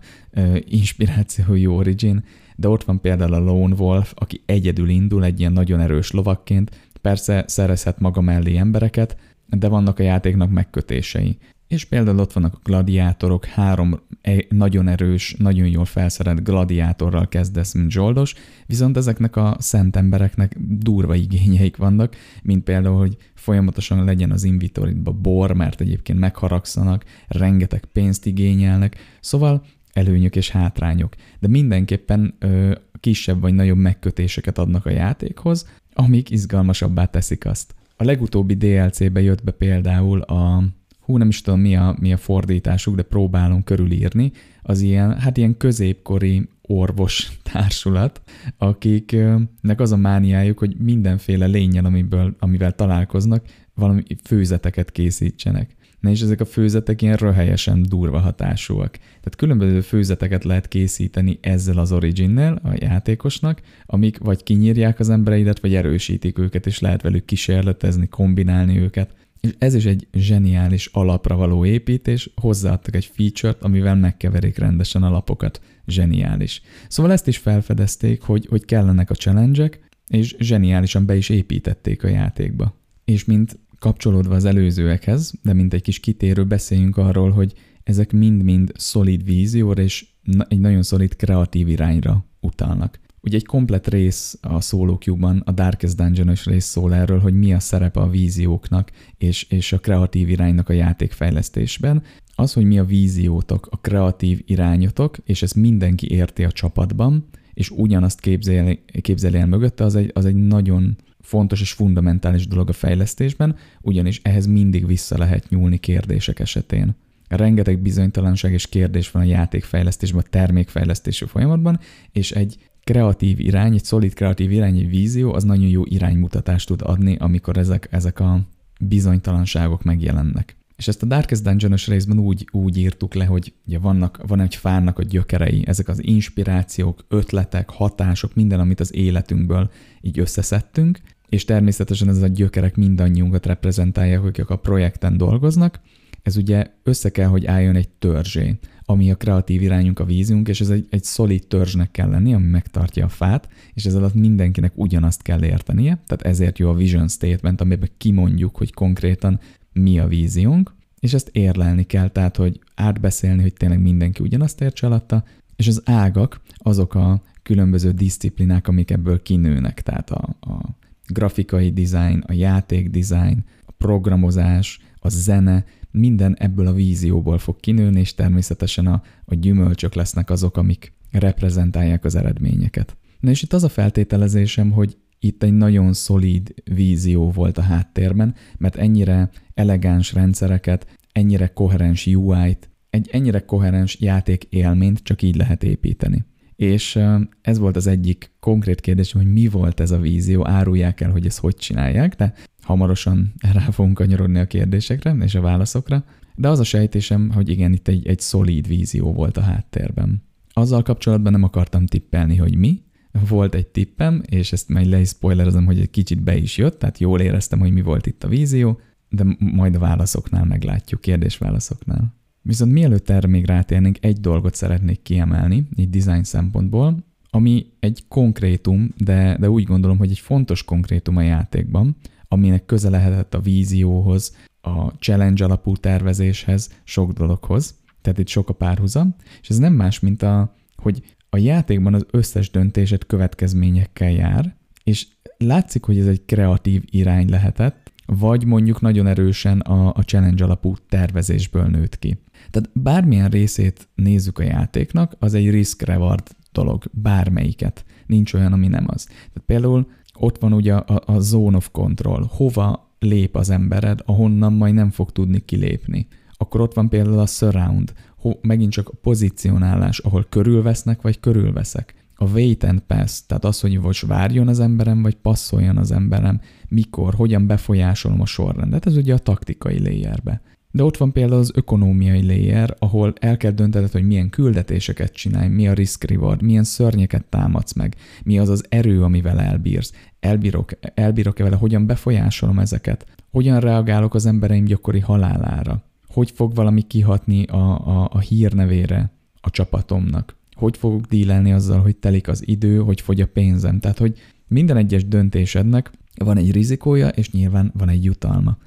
origin, 1.65 2.23
de 2.55 2.67
ott 2.67 2.83
van 2.83 3.01
például 3.01 3.33
a 3.33 3.39
Lone 3.39 3.75
Wolf, 3.75 4.13
aki 4.15 4.41
egyedül 4.45 4.89
indul 4.89 5.23
egy 5.23 5.39
ilyen 5.39 5.53
nagyon 5.53 5.79
erős 5.79 6.11
lovakként, 6.11 6.90
persze 7.01 7.43
szerezhet 7.47 7.99
maga 7.99 8.21
mellé 8.21 8.57
embereket, 8.57 9.17
de 9.47 9.67
vannak 9.67 9.99
a 9.99 10.03
játéknak 10.03 10.51
megkötései. 10.51 11.37
És 11.67 11.85
például 11.85 12.19
ott 12.19 12.33
vannak 12.33 12.53
a 12.53 12.59
gladiátorok, 12.63 13.45
három 13.45 13.99
e- 14.21 14.45
nagyon 14.49 14.87
erős, 14.87 15.35
nagyon 15.37 15.67
jól 15.67 15.85
felszerelt 15.85 16.43
gladiátorral 16.43 17.27
kezdesz, 17.27 17.73
mint 17.73 17.91
zsoldos, 17.91 18.33
viszont 18.65 18.97
ezeknek 18.97 19.35
a 19.35 19.55
szent 19.59 19.95
embereknek 19.95 20.55
durva 20.59 21.15
igényeik 21.15 21.77
vannak, 21.77 22.15
mint 22.43 22.63
például, 22.63 22.97
hogy 22.97 23.17
folyamatosan 23.33 24.03
legyen 24.03 24.31
az 24.31 24.43
invitoritba 24.43 25.11
bor, 25.11 25.51
mert 25.53 25.81
egyébként 25.81 26.19
megharagszanak, 26.19 27.05
rengeteg 27.27 27.85
pénzt 27.85 28.25
igényelnek, 28.25 28.95
szóval 29.19 29.63
előnyök 29.93 30.35
és 30.35 30.49
hátrányok, 30.49 31.15
de 31.39 31.47
mindenképpen 31.47 32.35
ö, 32.39 32.75
kisebb 32.99 33.41
vagy 33.41 33.53
nagyobb 33.53 33.77
megkötéseket 33.77 34.57
adnak 34.57 34.85
a 34.85 34.89
játékhoz, 34.89 35.67
amik 35.93 36.29
izgalmasabbá 36.29 37.05
teszik 37.05 37.45
azt. 37.45 37.75
A 37.95 38.03
legutóbbi 38.03 38.53
DLC-be 38.53 39.21
jött 39.21 39.43
be 39.43 39.51
például 39.51 40.21
a 40.21 40.63
hú, 40.99 41.17
nem 41.17 41.27
is 41.27 41.41
tudom 41.41 41.59
mi 41.59 41.75
a, 41.75 41.95
mi 41.99 42.13
a 42.13 42.17
fordításuk, 42.17 42.95
de 42.95 43.01
próbálom 43.01 43.63
körülírni, 43.63 44.31
az 44.61 44.81
ilyen, 44.81 45.19
hát 45.19 45.37
ilyen 45.37 45.57
középkori 45.57 46.47
orvos 46.61 47.31
társulat, 47.51 48.21
akiknek 48.57 49.79
az 49.79 49.91
a 49.91 49.97
mániájuk, 49.97 50.59
hogy 50.59 50.75
mindenféle 50.77 51.45
lényel, 51.45 51.85
amiből, 51.85 52.35
amivel 52.39 52.71
találkoznak, 52.71 53.45
valami 53.73 54.03
főzeteket 54.23 54.91
készítsenek. 54.91 55.75
Na 56.01 56.09
és 56.09 56.21
ezek 56.21 56.41
a 56.41 56.45
főzetek 56.45 57.01
ilyen 57.01 57.15
röhelyesen 57.15 57.83
durva 57.83 58.19
hatásúak. 58.19 58.91
Tehát 58.97 59.35
különböző 59.37 59.81
főzeteket 59.81 60.43
lehet 60.43 60.67
készíteni 60.67 61.39
ezzel 61.41 61.77
az 61.77 61.91
originnel 61.91 62.59
a 62.63 62.73
játékosnak, 62.75 63.61
amik 63.85 64.17
vagy 64.17 64.43
kinyírják 64.43 64.99
az 64.99 65.09
embereidet, 65.09 65.59
vagy 65.59 65.75
erősítik 65.75 66.37
őket, 66.39 66.65
és 66.65 66.79
lehet 66.79 67.01
velük 67.01 67.25
kísérletezni, 67.25 68.07
kombinálni 68.07 68.77
őket. 68.77 69.15
És 69.39 69.49
ez 69.57 69.73
is 69.73 69.85
egy 69.85 70.07
zseniális 70.13 70.85
alapra 70.85 71.35
való 71.35 71.65
építés, 71.65 72.29
hozzáadtak 72.35 72.95
egy 72.95 73.05
feature-t, 73.05 73.63
amivel 73.63 73.95
megkeverik 73.95 74.57
rendesen 74.57 75.03
a 75.03 75.09
lapokat. 75.09 75.61
Zseniális. 75.87 76.61
Szóval 76.87 77.11
ezt 77.11 77.27
is 77.27 77.37
felfedezték, 77.37 78.21
hogy, 78.21 78.45
hogy 78.49 78.65
kellenek 78.65 79.09
a 79.09 79.15
challenge 79.15 79.69
és 80.07 80.35
zseniálisan 80.39 81.05
be 81.05 81.15
is 81.15 81.29
építették 81.29 82.03
a 82.03 82.07
játékba. 82.07 82.79
És 83.05 83.25
mint 83.25 83.59
kapcsolódva 83.81 84.35
az 84.35 84.45
előzőekhez, 84.45 85.33
de 85.41 85.53
mint 85.53 85.73
egy 85.73 85.81
kis 85.81 85.99
kitérő 85.99 86.45
beszéljünk 86.45 86.97
arról, 86.97 87.29
hogy 87.29 87.53
ezek 87.83 88.11
mind-mind 88.11 88.71
szolid 88.75 89.23
vízióra 89.23 89.81
és 89.81 90.05
egy 90.47 90.59
nagyon 90.59 90.83
szolid 90.83 91.15
kreatív 91.15 91.67
irányra 91.67 92.25
utalnak. 92.39 92.99
Ugye 93.21 93.37
egy 93.37 93.45
komplet 93.45 93.87
rész 93.87 94.37
a 94.41 94.61
Solo 94.61 94.97
Cube-ban, 94.97 95.41
a 95.45 95.51
Darkest 95.51 95.95
dungeon 95.95 96.35
rész 96.45 96.65
szól 96.65 96.93
erről, 96.93 97.19
hogy 97.19 97.33
mi 97.33 97.53
a 97.53 97.59
szerepe 97.59 97.99
a 97.99 98.09
vízióknak 98.09 98.91
és, 99.17 99.43
és 99.43 99.73
a 99.73 99.79
kreatív 99.79 100.29
iránynak 100.29 100.69
a 100.69 100.73
játékfejlesztésben. 100.73 102.03
Az, 102.35 102.53
hogy 102.53 102.65
mi 102.65 102.79
a 102.79 102.85
víziótok, 102.85 103.67
a 103.71 103.77
kreatív 103.77 104.41
irányotok, 104.45 105.17
és 105.25 105.41
ezt 105.41 105.55
mindenki 105.55 106.11
érti 106.11 106.43
a 106.43 106.51
csapatban, 106.51 107.27
és 107.53 107.69
ugyanazt 107.69 108.19
képzeli, 108.19 108.83
képzeli 109.01 109.37
el 109.37 109.47
mögötte, 109.47 109.83
az 109.83 109.95
egy, 109.95 110.11
az 110.13 110.25
egy 110.25 110.35
nagyon 110.35 110.97
fontos 111.21 111.61
és 111.61 111.71
fundamentális 111.71 112.47
dolog 112.47 112.69
a 112.69 112.73
fejlesztésben, 112.73 113.55
ugyanis 113.81 114.19
ehhez 114.23 114.45
mindig 114.45 114.85
vissza 114.85 115.17
lehet 115.17 115.49
nyúlni 115.49 115.77
kérdések 115.77 116.39
esetén. 116.39 116.95
Rengeteg 117.27 117.79
bizonytalanság 117.79 118.53
és 118.53 118.67
kérdés 118.67 119.11
van 119.11 119.21
a 119.21 119.25
játékfejlesztésben, 119.25 120.23
a 120.25 120.29
termékfejlesztési 120.29 121.25
folyamatban, 121.25 121.79
és 122.11 122.31
egy 122.31 122.57
kreatív 122.83 123.39
irány, 123.39 123.73
egy 123.73 123.83
szolid 123.83 124.13
kreatív 124.13 124.51
irány, 124.51 124.77
egy 124.77 124.89
vízió, 124.89 125.33
az 125.33 125.43
nagyon 125.43 125.67
jó 125.67 125.83
iránymutatást 125.85 126.67
tud 126.67 126.81
adni, 126.83 127.15
amikor 127.19 127.57
ezek, 127.57 127.87
ezek 127.91 128.19
a 128.19 128.41
bizonytalanságok 128.79 129.83
megjelennek. 129.83 130.60
És 130.81 130.87
ezt 130.87 131.03
a 131.03 131.05
Darkest 131.05 131.43
dungeon 131.43 131.75
részben 131.87 132.19
úgy, 132.19 132.47
úgy 132.51 132.77
írtuk 132.77 133.13
le, 133.13 133.25
hogy 133.25 133.53
ugye 133.67 133.79
vannak, 133.79 134.21
van 134.27 134.39
egy 134.39 134.55
fának 134.55 134.99
a 134.99 135.03
gyökerei, 135.03 135.63
ezek 135.67 135.87
az 135.87 136.03
inspirációk, 136.03 137.05
ötletek, 137.07 137.69
hatások, 137.69 138.35
minden, 138.35 138.59
amit 138.59 138.79
az 138.79 138.95
életünkből 138.95 139.71
így 140.01 140.19
összeszedtünk, 140.19 140.99
és 141.29 141.45
természetesen 141.45 142.09
ez 142.09 142.21
a 142.21 142.27
gyökerek 142.27 142.75
mindannyiunkat 142.75 143.45
reprezentálják, 143.45 144.23
akik 144.23 144.49
a 144.49 144.55
projekten 144.55 145.17
dolgoznak, 145.17 145.79
ez 146.23 146.37
ugye 146.37 146.65
össze 146.83 147.09
kell, 147.09 147.27
hogy 147.27 147.45
álljon 147.45 147.75
egy 147.75 147.89
törzsé, 147.89 148.57
ami 148.85 149.11
a 149.11 149.15
kreatív 149.15 149.61
irányunk, 149.61 149.99
a 149.99 150.05
vízünk, 150.05 150.47
és 150.47 150.61
ez 150.61 150.69
egy, 150.69 150.87
egy 150.89 151.03
szolid 151.03 151.47
törzsnek 151.47 151.91
kell 151.91 152.09
lenni, 152.09 152.33
ami 152.33 152.47
megtartja 152.47 153.05
a 153.05 153.09
fát, 153.09 153.49
és 153.73 153.85
ez 153.85 153.95
alatt 153.95 154.13
mindenkinek 154.13 154.71
ugyanazt 154.75 155.21
kell 155.21 155.43
értenie, 155.43 156.03
tehát 156.07 156.21
ezért 156.21 156.59
jó 156.59 156.69
a 156.69 156.73
vision 156.73 157.07
statement, 157.07 157.61
amiben 157.61 157.89
kimondjuk, 157.97 158.57
hogy 158.57 158.73
konkrétan 158.73 159.39
mi 159.73 159.99
a 159.99 160.07
víziónk, 160.07 160.75
és 160.99 161.13
ezt 161.13 161.29
érlelni 161.31 161.83
kell, 161.83 162.09
tehát 162.09 162.35
hogy 162.35 162.59
átbeszélni, 162.75 163.41
hogy 163.41 163.53
tényleg 163.53 163.81
mindenki 163.81 164.23
ugyanazt 164.23 164.61
értse 164.61 164.87
alatta, 164.87 165.23
és 165.55 165.67
az 165.67 165.81
ágak 165.85 166.41
azok 166.57 166.95
a 166.95 167.21
különböző 167.43 167.91
disziplinák, 167.91 168.67
amik 168.67 168.91
ebből 168.91 169.21
kinőnek, 169.21 169.81
tehát 169.81 170.09
a, 170.09 170.35
a 170.39 170.61
grafikai 171.07 171.71
design, 171.71 172.23
a 172.27 172.33
játék 172.33 172.89
design, 172.89 173.45
a 173.65 173.71
programozás, 173.71 174.79
a 174.99 175.09
zene, 175.09 175.65
minden 175.91 176.35
ebből 176.37 176.67
a 176.67 176.73
vízióból 176.73 177.37
fog 177.37 177.59
kinőni, 177.59 177.99
és 177.99 178.13
természetesen 178.13 178.87
a, 178.87 179.01
a 179.25 179.35
gyümölcsök 179.35 179.93
lesznek 179.93 180.29
azok, 180.29 180.57
amik 180.57 180.93
reprezentálják 181.11 182.05
az 182.05 182.15
eredményeket. 182.15 182.97
Na 183.19 183.29
és 183.29 183.41
itt 183.41 183.53
az 183.53 183.63
a 183.63 183.69
feltételezésem, 183.69 184.71
hogy 184.71 184.97
itt 185.23 185.43
egy 185.43 185.53
nagyon 185.53 185.93
szolíd 185.93 186.53
vízió 186.73 187.31
volt 187.31 187.57
a 187.57 187.61
háttérben, 187.61 188.35
mert 188.57 188.75
ennyire 188.75 189.29
elegáns 189.53 190.13
rendszereket, 190.13 190.99
ennyire 191.11 191.47
koherens 191.47 192.05
UI-t, 192.07 192.69
egy 192.89 193.09
ennyire 193.11 193.39
koherens 193.39 193.99
játék 193.99 194.43
élményt 194.43 194.99
csak 195.03 195.21
így 195.21 195.35
lehet 195.35 195.63
építeni. 195.63 196.25
És 196.55 196.99
ez 197.41 197.57
volt 197.57 197.75
az 197.75 197.87
egyik 197.87 198.31
konkrét 198.39 198.81
kérdés, 198.81 199.11
hogy 199.11 199.31
mi 199.31 199.47
volt 199.47 199.79
ez 199.79 199.91
a 199.91 199.99
vízió, 199.99 200.47
árulják 200.47 201.01
el, 201.01 201.11
hogy 201.11 201.25
ezt 201.25 201.39
hogy 201.39 201.55
csinálják, 201.55 202.15
de 202.15 202.33
hamarosan 202.61 203.33
rá 203.53 203.69
fogunk 203.69 203.93
kanyarodni 203.95 204.39
a 204.39 204.47
kérdésekre 204.47 205.15
és 205.19 205.35
a 205.35 205.41
válaszokra. 205.41 206.03
De 206.35 206.49
az 206.49 206.59
a 206.59 206.63
sejtésem, 206.63 207.31
hogy 207.31 207.49
igen, 207.49 207.73
itt 207.73 207.87
egy, 207.87 208.07
egy 208.07 208.19
szolíd 208.19 208.67
vízió 208.67 209.13
volt 209.13 209.37
a 209.37 209.41
háttérben. 209.41 210.23
Azzal 210.53 210.81
kapcsolatban 210.81 211.31
nem 211.31 211.43
akartam 211.43 211.85
tippelni, 211.85 212.35
hogy 212.35 212.57
mi, 212.57 212.81
volt 213.27 213.55
egy 213.55 213.67
tippem, 213.67 214.21
és 214.25 214.51
ezt 214.51 214.69
majd 214.69 214.87
le 214.87 214.99
is 214.99 215.07
spoilerezem, 215.07 215.65
hogy 215.65 215.79
egy 215.79 215.89
kicsit 215.89 216.23
be 216.23 216.37
is 216.37 216.57
jött, 216.57 216.79
tehát 216.79 216.99
jól 216.99 217.19
éreztem, 217.19 217.59
hogy 217.59 217.71
mi 217.71 217.81
volt 217.81 218.05
itt 218.05 218.23
a 218.23 218.27
vízió, 218.27 218.79
de 219.09 219.23
majd 219.39 219.75
a 219.75 219.79
válaszoknál 219.79 220.45
meglátjuk, 220.45 221.01
kérdés-válaszoknál. 221.01 222.13
Viszont 222.41 222.71
mielőtt 222.71 223.09
erre 223.09 223.27
még 223.27 223.45
rátérnénk, 223.45 223.97
egy 224.01 224.19
dolgot 224.19 224.55
szeretnék 224.55 225.01
kiemelni, 225.01 225.67
így 225.75 225.89
design 225.89 226.23
szempontból, 226.23 226.97
ami 227.29 227.65
egy 227.79 228.03
konkrétum, 228.07 228.93
de, 228.97 229.37
de 229.39 229.49
úgy 229.49 229.63
gondolom, 229.63 229.97
hogy 229.97 230.09
egy 230.09 230.19
fontos 230.19 230.63
konkrétum 230.63 231.17
a 231.17 231.21
játékban, 231.21 231.95
aminek 232.27 232.65
köze 232.65 232.89
lehetett 232.89 233.33
a 233.33 233.39
vízióhoz, 233.39 234.35
a 234.61 234.87
challenge 234.87 235.43
alapú 235.43 235.75
tervezéshez, 235.75 236.69
sok 236.83 237.11
dologhoz. 237.11 237.75
Tehát 238.01 238.19
itt 238.19 238.27
sok 238.27 238.49
a 238.49 238.53
párhuzam, 238.53 239.15
és 239.41 239.49
ez 239.49 239.57
nem 239.57 239.73
más, 239.73 239.99
mint 239.99 240.23
a, 240.23 240.55
hogy 240.75 241.15
a 241.33 241.37
játékban 241.37 241.93
az 241.93 242.05
összes 242.11 242.51
döntésed 242.51 243.05
következményekkel 243.05 244.11
jár, 244.11 244.55
és 244.83 245.07
látszik, 245.37 245.83
hogy 245.83 245.97
ez 245.97 246.07
egy 246.07 246.25
kreatív 246.25 246.83
irány 246.89 247.29
lehetett, 247.29 247.91
vagy 248.05 248.45
mondjuk 248.45 248.81
nagyon 248.81 249.07
erősen 249.07 249.59
a, 249.59 249.87
a 249.95 250.01
challenge 250.01 250.43
alapú 250.43 250.75
tervezésből 250.89 251.65
nőtt 251.65 251.99
ki. 251.99 252.17
Tehát 252.49 252.69
bármilyen 252.73 253.29
részét 253.29 253.87
nézzük 253.95 254.39
a 254.39 254.43
játéknak, 254.43 255.15
az 255.19 255.33
egy 255.33 255.49
risk-reward 255.49 256.27
dolog, 256.51 256.83
bármelyiket. 256.91 257.85
Nincs 258.05 258.33
olyan, 258.33 258.53
ami 258.53 258.67
nem 258.67 258.85
az. 258.87 259.05
Tehát 259.05 259.43
például 259.45 259.87
ott 260.13 260.37
van 260.37 260.53
ugye 260.53 260.73
a, 260.73 261.01
a 261.05 261.19
zone 261.19 261.57
of 261.57 261.69
control, 261.71 262.29
hova 262.31 262.95
lép 262.99 263.35
az 263.35 263.49
embered, 263.49 263.99
ahonnan 264.05 264.53
majd 264.53 264.73
nem 264.73 264.89
fog 264.89 265.11
tudni 265.11 265.39
kilépni. 265.39 266.07
Akkor 266.37 266.61
ott 266.61 266.73
van 266.73 266.89
például 266.89 267.19
a 267.19 267.25
surround, 267.25 267.93
megint 268.41 268.71
csak 268.71 268.89
a 268.89 268.97
pozícionálás, 269.01 269.99
ahol 269.99 270.25
körülvesznek, 270.29 271.01
vagy 271.01 271.19
körülveszek. 271.19 271.93
a 272.15 272.25
wait 272.25 272.63
and 272.63 272.79
pass, 272.79 273.21
tehát 273.27 273.45
az, 273.45 273.59
hogy 273.59 273.79
most 273.79 274.05
várjon 274.05 274.47
az 274.47 274.59
emberem, 274.59 275.01
vagy 275.01 275.15
passzoljon 275.15 275.77
az 275.77 275.91
emberem, 275.91 276.41
mikor, 276.67 277.13
hogyan 277.13 277.47
befolyásolom 277.47 278.21
a 278.21 278.25
sorrendet, 278.25 278.85
ez 278.85 278.95
ugye 278.97 279.13
a 279.13 279.17
taktikai 279.17 279.79
layerbe. 279.79 280.41
De 280.71 280.83
ott 280.83 280.97
van 280.97 281.11
például 281.11 281.39
az 281.39 281.51
ökonómiai 281.55 282.25
layer, 282.25 282.75
ahol 282.79 283.13
el 283.19 283.37
kell 283.37 283.51
döntened, 283.51 283.91
hogy 283.91 284.07
milyen 284.07 284.29
küldetéseket 284.29 285.13
csinálj, 285.13 285.47
mi 285.47 285.67
a 285.67 285.73
risk 285.73 286.03
reward, 286.03 286.41
milyen 286.41 286.63
szörnyeket 286.63 287.25
támadsz 287.25 287.73
meg, 287.73 287.95
mi 288.23 288.39
az 288.39 288.49
az 288.49 288.65
erő, 288.69 289.03
amivel 289.03 289.39
elbírsz, 289.39 289.93
elbírok, 290.19 290.71
elbírok-e 290.93 291.43
vele, 291.43 291.55
hogyan 291.55 291.85
befolyásolom 291.85 292.59
ezeket, 292.59 293.05
hogyan 293.31 293.59
reagálok 293.59 294.13
az 294.13 294.25
embereim 294.25 294.65
gyakori 294.65 294.99
halálára, 294.99 295.83
hogy 296.13 296.31
fog 296.31 296.55
valami 296.55 296.81
kihatni 296.81 297.43
a, 297.43 297.87
a, 297.87 298.09
a 298.11 298.19
hírnevére 298.19 299.11
a 299.41 299.49
csapatomnak, 299.49 300.35
hogy 300.55 300.77
fogok 300.77 301.05
dílelni 301.05 301.51
azzal, 301.51 301.81
hogy 301.81 301.95
telik 301.95 302.27
az 302.27 302.47
idő, 302.47 302.77
hogy 302.79 303.01
fogy 303.01 303.21
a 303.21 303.27
pénzem. 303.27 303.79
Tehát, 303.79 303.97
hogy 303.97 304.17
minden 304.47 304.77
egyes 304.77 305.07
döntésednek 305.07 305.91
van 306.15 306.37
egy 306.37 306.51
rizikója, 306.51 307.07
és 307.07 307.31
nyilván 307.31 307.71
van 307.77 307.89
egy 307.89 308.03
jutalma. 308.03 308.57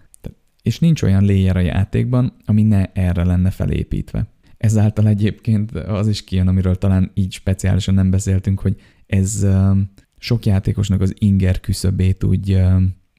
És 0.63 0.79
nincs 0.79 1.03
olyan 1.03 1.25
layer 1.25 1.57
a 1.57 1.61
játékban, 1.61 2.33
ami 2.45 2.63
ne 2.63 2.93
erre 2.93 3.25
lenne 3.25 3.51
felépítve. 3.51 4.27
Ezáltal 4.57 5.09
egyébként 5.09 5.71
az 5.71 6.09
is 6.09 6.25
kijön, 6.25 6.49
amiről 6.49 6.77
talán 6.77 7.11
így 7.15 7.33
speciálisan 7.33 7.95
nem 7.95 8.11
beszéltünk, 8.11 8.61
hogy 8.61 8.77
ez 9.07 9.47
sok 10.19 10.47
játékosnak 10.47 11.01
az 11.01 11.15
inger 11.19 11.61
küszöbét 11.61 12.25
úgy 12.25 12.59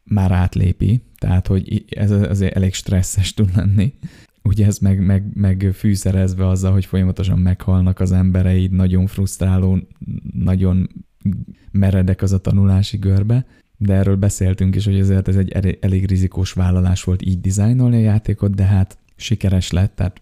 már 0.05 0.31
átlépi, 0.31 1.01
tehát 1.17 1.47
hogy 1.47 1.85
ez 1.89 2.11
azért 2.11 2.55
elég 2.55 2.73
stresszes 2.73 3.33
tud 3.33 3.55
lenni. 3.55 3.93
Ugye 4.43 4.65
ez 4.65 4.77
meg, 4.77 5.05
meg, 5.05 5.31
meg 5.33 5.71
fűszerezve 5.73 6.47
azzal, 6.47 6.71
hogy 6.71 6.85
folyamatosan 6.85 7.39
meghalnak 7.39 7.99
az 7.99 8.11
embereid, 8.11 8.71
nagyon 8.71 9.07
frusztráló, 9.07 9.79
nagyon 10.33 10.89
meredek 11.71 12.21
az 12.21 12.31
a 12.31 12.41
tanulási 12.41 12.97
görbe, 12.97 13.45
de 13.77 13.93
erről 13.93 14.15
beszéltünk 14.15 14.75
is, 14.75 14.85
hogy 14.85 14.99
ezért 14.99 15.27
ez 15.27 15.35
egy 15.35 15.77
elég 15.79 16.05
rizikós 16.05 16.51
vállalás 16.53 17.03
volt 17.03 17.25
így 17.25 17.41
dizájnolni 17.41 17.95
a 17.95 17.99
játékot, 17.99 18.55
de 18.55 18.63
hát 18.63 18.97
sikeres 19.15 19.71
lett, 19.71 19.95
tehát 19.95 20.21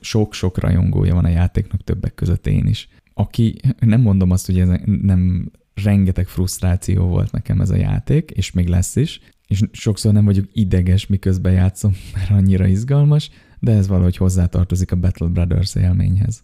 sok-sok 0.00 0.58
rajongója 0.58 1.14
van 1.14 1.24
a 1.24 1.28
játéknak 1.28 1.84
többek 1.84 2.14
között 2.14 2.46
én 2.46 2.66
is. 2.66 2.88
Aki, 3.14 3.56
nem 3.80 4.00
mondom 4.00 4.30
azt, 4.30 4.46
hogy 4.46 4.58
ez 4.58 4.68
nem 5.02 5.50
rengeteg 5.74 6.26
frusztráció 6.26 7.06
volt 7.06 7.32
nekem 7.32 7.60
ez 7.60 7.70
a 7.70 7.76
játék, 7.76 8.30
és 8.30 8.52
még 8.52 8.68
lesz 8.68 8.96
is, 8.96 9.20
és 9.46 9.62
sokszor 9.72 10.12
nem 10.12 10.24
vagyok 10.24 10.44
ideges, 10.52 11.06
miközben 11.06 11.52
játszom, 11.52 11.92
mert 12.14 12.30
annyira 12.30 12.66
izgalmas, 12.66 13.30
de 13.58 13.72
ez 13.72 13.88
valahogy 13.88 14.16
hozzátartozik 14.16 14.92
a 14.92 14.96
Battle 14.96 15.28
Brothers 15.28 15.74
élményhez. 15.74 16.42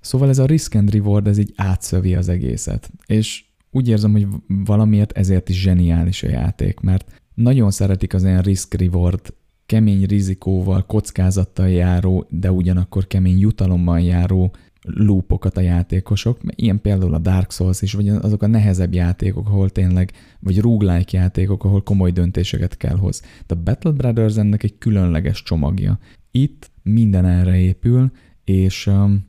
Szóval 0.00 0.28
ez 0.28 0.38
a 0.38 0.46
risk 0.46 0.74
and 0.74 0.92
reward, 0.92 1.26
ez 1.26 1.38
így 1.38 1.52
átszövi 1.56 2.14
az 2.14 2.28
egészet, 2.28 2.90
és 3.06 3.44
úgy 3.70 3.88
érzem, 3.88 4.12
hogy 4.12 4.26
valamiért 4.46 5.12
ezért 5.12 5.48
is 5.48 5.60
zseniális 5.60 6.22
a 6.22 6.28
játék, 6.28 6.80
mert 6.80 7.20
nagyon 7.34 7.70
szeretik 7.70 8.14
az 8.14 8.24
ilyen 8.24 8.42
risk-reward, 8.42 9.34
kemény 9.66 10.04
rizikóval, 10.04 10.86
kockázattal 10.86 11.68
járó, 11.68 12.26
de 12.28 12.52
ugyanakkor 12.52 13.06
kemény 13.06 13.38
jutalommal 13.38 14.00
járó 14.00 14.54
loopokat 14.82 15.56
a 15.56 15.60
játékosok, 15.60 16.40
ilyen 16.54 16.80
például 16.80 17.14
a 17.14 17.18
Dark 17.18 17.50
Souls 17.50 17.82
is, 17.82 17.92
vagy 17.92 18.08
azok 18.08 18.42
a 18.42 18.46
nehezebb 18.46 18.94
játékok, 18.94 19.46
ahol 19.46 19.70
tényleg, 19.70 20.12
vagy 20.38 20.60
roguelike 20.60 21.18
játékok, 21.18 21.64
ahol 21.64 21.82
komoly 21.82 22.10
döntéseket 22.10 22.76
kell 22.76 22.96
hoz. 22.96 23.22
De 23.46 23.54
a 23.54 23.62
Battle 23.62 23.90
Brothers 23.90 24.36
ennek 24.36 24.62
egy 24.62 24.78
különleges 24.78 25.42
csomagja. 25.42 25.98
Itt 26.30 26.70
minden 26.82 27.24
erre 27.24 27.58
épül, 27.58 28.10
és 28.44 28.86
um, 28.86 29.28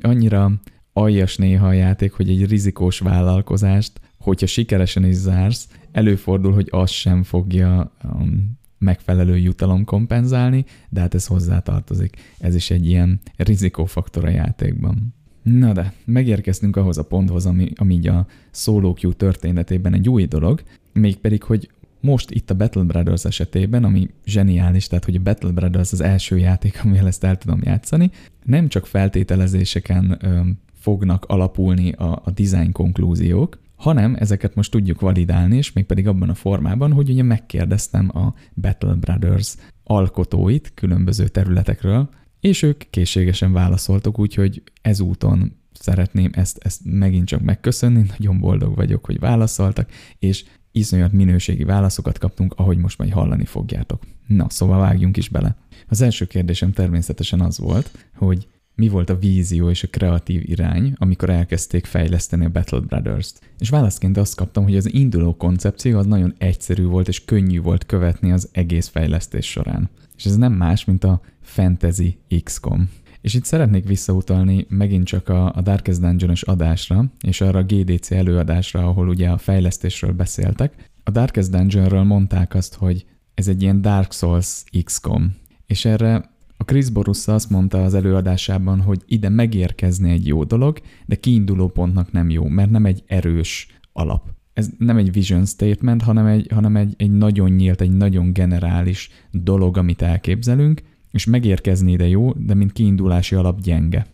annyira 0.00 0.60
aljas 0.92 1.36
néha 1.36 1.66
a 1.66 1.72
játék, 1.72 2.12
hogy 2.12 2.28
egy 2.28 2.48
rizikós 2.48 2.98
vállalkozást, 2.98 4.00
hogyha 4.18 4.46
sikeresen 4.46 5.04
is 5.04 5.14
zársz, 5.14 5.68
előfordul, 5.92 6.52
hogy 6.52 6.68
az 6.70 6.90
sem 6.90 7.22
fogja 7.22 7.92
um, 8.04 8.58
megfelelő 8.80 9.38
jutalom 9.38 9.84
kompenzálni, 9.84 10.64
de 10.88 11.00
hát 11.00 11.14
ez 11.14 11.26
hozzátartozik. 11.26 12.16
Ez 12.38 12.54
is 12.54 12.70
egy 12.70 12.86
ilyen 12.86 13.20
rizikófaktor 13.36 14.24
a 14.24 14.30
játékban. 14.30 15.14
Na 15.42 15.72
de, 15.72 15.92
megérkeztünk 16.04 16.76
ahhoz 16.76 16.98
a 16.98 17.04
ponthoz, 17.04 17.46
ami, 17.46 17.72
ami 17.76 17.94
így 17.94 18.06
a 18.06 18.26
solo 18.50 18.92
queue 18.92 19.14
történetében 19.14 19.94
egy 19.94 20.08
új 20.08 20.26
dolog, 20.26 20.62
mégpedig, 20.92 21.42
hogy 21.42 21.70
most 22.00 22.30
itt 22.30 22.50
a 22.50 22.54
Battle 22.54 22.82
Brothers 22.82 23.24
esetében, 23.24 23.84
ami 23.84 24.08
zseniális, 24.24 24.86
tehát 24.86 25.04
hogy 25.04 25.16
a 25.16 25.22
Battle 25.22 25.50
Brothers 25.50 25.92
az 25.92 26.00
első 26.00 26.38
játék, 26.38 26.80
amivel 26.84 27.06
ezt 27.06 27.24
el 27.24 27.38
tudom 27.38 27.60
játszani, 27.62 28.10
nem 28.44 28.68
csak 28.68 28.86
feltételezéseken 28.86 30.18
ö, 30.20 30.40
fognak 30.74 31.24
alapulni 31.24 31.92
a, 31.92 32.22
a 32.24 32.30
design 32.30 32.72
konklúziók, 32.72 33.58
hanem 33.80 34.16
ezeket 34.18 34.54
most 34.54 34.70
tudjuk 34.70 35.00
validálni, 35.00 35.56
és 35.56 35.72
mégpedig 35.72 36.08
abban 36.08 36.28
a 36.28 36.34
formában, 36.34 36.92
hogy 36.92 37.10
ugye 37.10 37.22
megkérdeztem 37.22 38.16
a 38.16 38.34
Battle 38.54 38.94
Brothers 38.94 39.54
alkotóit 39.84 40.72
különböző 40.74 41.28
területekről, 41.28 42.08
és 42.40 42.62
ők 42.62 42.90
készségesen 42.90 43.52
válaszoltak, 43.52 44.18
úgyhogy 44.18 44.62
ezúton 44.82 45.56
szeretném 45.72 46.30
ezt, 46.34 46.58
ezt 46.62 46.80
megint 46.84 47.26
csak 47.26 47.40
megköszönni, 47.40 48.04
nagyon 48.18 48.38
boldog 48.38 48.76
vagyok, 48.76 49.04
hogy 49.04 49.18
válaszoltak, 49.18 49.90
és 50.18 50.44
iszonyat 50.72 51.12
minőségi 51.12 51.64
válaszokat 51.64 52.18
kaptunk, 52.18 52.54
ahogy 52.56 52.78
most 52.78 52.98
majd 52.98 53.10
hallani 53.10 53.44
fogjátok. 53.44 54.02
Na, 54.26 54.50
szóval 54.50 54.80
vágjunk 54.80 55.16
is 55.16 55.28
bele. 55.28 55.56
Az 55.88 56.00
első 56.00 56.24
kérdésem 56.24 56.72
természetesen 56.72 57.40
az 57.40 57.58
volt, 57.58 58.08
hogy 58.14 58.48
mi 58.80 58.88
volt 58.88 59.10
a 59.10 59.18
vízió 59.18 59.70
és 59.70 59.82
a 59.82 59.88
kreatív 59.88 60.42
irány, 60.44 60.92
amikor 60.96 61.30
elkezdték 61.30 61.86
fejleszteni 61.86 62.44
a 62.44 62.48
Battle 62.48 62.80
Brothers-t. 62.80 63.40
És 63.58 63.68
válaszként 63.68 64.16
azt 64.16 64.34
kaptam, 64.34 64.64
hogy 64.64 64.76
az 64.76 64.92
induló 64.92 65.36
koncepció 65.36 65.98
az 65.98 66.06
nagyon 66.06 66.34
egyszerű 66.38 66.84
volt 66.84 67.08
és 67.08 67.24
könnyű 67.24 67.60
volt 67.60 67.86
követni 67.86 68.32
az 68.32 68.48
egész 68.52 68.88
fejlesztés 68.88 69.50
során. 69.50 69.90
És 70.16 70.24
ez 70.24 70.36
nem 70.36 70.52
más, 70.52 70.84
mint 70.84 71.04
a 71.04 71.20
Fantasy 71.40 72.18
XCOM. 72.44 72.90
És 73.20 73.34
itt 73.34 73.44
szeretnék 73.44 73.86
visszautalni 73.86 74.66
megint 74.68 75.06
csak 75.06 75.28
a, 75.28 75.52
a 75.54 75.60
Darkest 75.60 76.00
Dungeon-os 76.00 76.42
adásra, 76.42 77.04
és 77.20 77.40
arra 77.40 77.58
a 77.58 77.64
GDC 77.64 78.10
előadásra, 78.10 78.86
ahol 78.86 79.08
ugye 79.08 79.28
a 79.28 79.38
fejlesztésről 79.38 80.12
beszéltek. 80.12 80.90
A 81.04 81.10
Darkest 81.10 81.50
Dungeonről 81.50 82.02
mondták 82.02 82.54
azt, 82.54 82.74
hogy 82.74 83.04
ez 83.34 83.48
egy 83.48 83.62
ilyen 83.62 83.80
Dark 83.80 84.12
Souls 84.12 84.62
XCOM. 84.84 85.36
És 85.66 85.84
erre 85.84 86.38
a 86.60 86.64
Chris 86.64 86.90
Borussa 86.90 87.34
azt 87.34 87.50
mondta 87.50 87.84
az 87.84 87.94
előadásában, 87.94 88.80
hogy 88.80 89.02
ide 89.06 89.28
megérkezni 89.28 90.10
egy 90.10 90.26
jó 90.26 90.44
dolog, 90.44 90.80
de 91.06 91.16
kiinduló 91.16 91.68
pontnak 91.68 92.12
nem 92.12 92.30
jó, 92.30 92.46
mert 92.46 92.70
nem 92.70 92.86
egy 92.86 93.02
erős 93.06 93.80
alap. 93.92 94.28
Ez 94.52 94.70
nem 94.78 94.96
egy 94.96 95.12
vision 95.12 95.44
statement, 95.44 96.02
hanem 96.02 96.26
egy, 96.26 96.46
hanem 96.52 96.76
egy, 96.76 96.94
egy 96.96 97.10
nagyon 97.10 97.50
nyílt, 97.50 97.80
egy 97.80 97.90
nagyon 97.90 98.32
generális 98.32 99.10
dolog, 99.30 99.76
amit 99.76 100.02
elképzelünk, 100.02 100.82
és 101.10 101.24
megérkezni 101.24 101.92
ide 101.92 102.08
jó, 102.08 102.32
de 102.32 102.54
mint 102.54 102.72
kiindulási 102.72 103.34
alap 103.34 103.60
gyenge. 103.60 104.06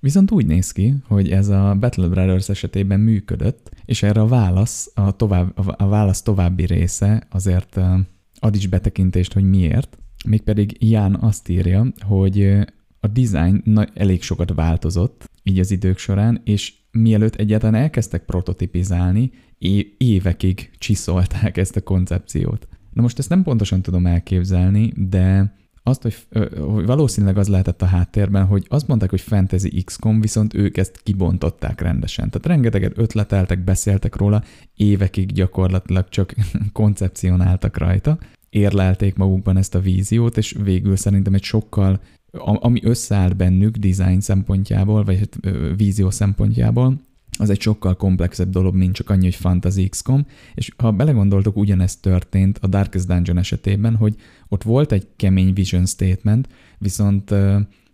Viszont 0.00 0.30
úgy 0.30 0.46
néz 0.46 0.72
ki, 0.72 0.94
hogy 1.06 1.30
ez 1.30 1.48
a 1.48 1.76
Battle 1.80 2.08
Brothers 2.08 2.48
esetében 2.48 3.00
működött, 3.00 3.70
és 3.84 4.02
erre 4.02 4.20
a 4.20 4.26
válasz, 4.26 4.90
a, 4.94 5.16
tovább, 5.16 5.52
a 5.76 5.88
válasz 5.88 6.22
további 6.22 6.66
része 6.66 7.26
azért 7.30 7.80
ad 8.38 8.54
is 8.54 8.66
betekintést, 8.66 9.32
hogy 9.32 9.44
miért. 9.44 10.01
Mégpedig 10.24 10.76
Ján 10.78 11.14
azt 11.14 11.48
írja, 11.48 11.92
hogy 12.00 12.58
a 13.00 13.06
design 13.06 13.88
elég 13.94 14.22
sokat 14.22 14.54
változott 14.54 15.30
így 15.42 15.58
az 15.58 15.70
idők 15.70 15.98
során, 15.98 16.40
és 16.44 16.74
mielőtt 16.90 17.34
egyáltalán 17.34 17.82
elkezdtek 17.82 18.24
prototipizálni, 18.24 19.30
évekig 19.96 20.70
csiszolták 20.78 21.56
ezt 21.56 21.76
a 21.76 21.80
koncepciót. 21.80 22.68
Na 22.92 23.02
most 23.02 23.18
ezt 23.18 23.28
nem 23.28 23.42
pontosan 23.42 23.82
tudom 23.82 24.06
elképzelni, 24.06 24.92
de 24.96 25.54
azt, 25.82 26.02
hogy, 26.02 26.16
hogy 26.58 26.86
valószínűleg 26.86 27.38
az 27.38 27.48
lehetett 27.48 27.82
a 27.82 27.86
háttérben, 27.86 28.44
hogy 28.44 28.66
azt 28.68 28.88
mondták, 28.88 29.10
hogy 29.10 29.20
Fantasy 29.20 29.82
XCOM, 29.82 30.20
viszont 30.20 30.54
ők 30.54 30.76
ezt 30.76 31.00
kibontották 31.02 31.80
rendesen. 31.80 32.30
Tehát 32.30 32.46
rengeteget 32.46 32.98
ötleteltek, 32.98 33.64
beszéltek 33.64 34.16
róla, 34.16 34.42
évekig 34.76 35.32
gyakorlatilag 35.32 36.08
csak 36.08 36.34
koncepcionáltak 36.72 37.78
rajta, 37.78 38.18
érlelték 38.52 39.14
magukban 39.14 39.56
ezt 39.56 39.74
a 39.74 39.80
víziót, 39.80 40.36
és 40.36 40.56
végül 40.62 40.96
szerintem 40.96 41.34
egy 41.34 41.42
sokkal, 41.42 42.00
ami 42.38 42.80
összeállt 42.84 43.36
bennük 43.36 43.76
design 43.76 44.20
szempontjából, 44.20 45.04
vagy 45.04 45.18
hát 45.18 45.38
vízió 45.76 46.10
szempontjából, 46.10 47.00
az 47.38 47.50
egy 47.50 47.60
sokkal 47.60 47.96
komplexebb 47.96 48.50
dolog, 48.50 48.74
mint 48.74 48.94
csak 48.94 49.10
annyi, 49.10 49.24
hogy 49.24 49.34
Fantasy 49.34 49.88
XCOM, 49.88 50.26
és 50.54 50.72
ha 50.76 50.90
belegondoltok, 50.90 51.56
ugyanezt 51.56 52.00
történt 52.00 52.58
a 52.58 52.66
Darkest 52.66 53.06
Dungeon 53.06 53.38
esetében, 53.38 53.96
hogy 53.96 54.14
ott 54.48 54.62
volt 54.62 54.92
egy 54.92 55.06
kemény 55.16 55.52
vision 55.52 55.86
statement, 55.86 56.48
viszont 56.78 57.34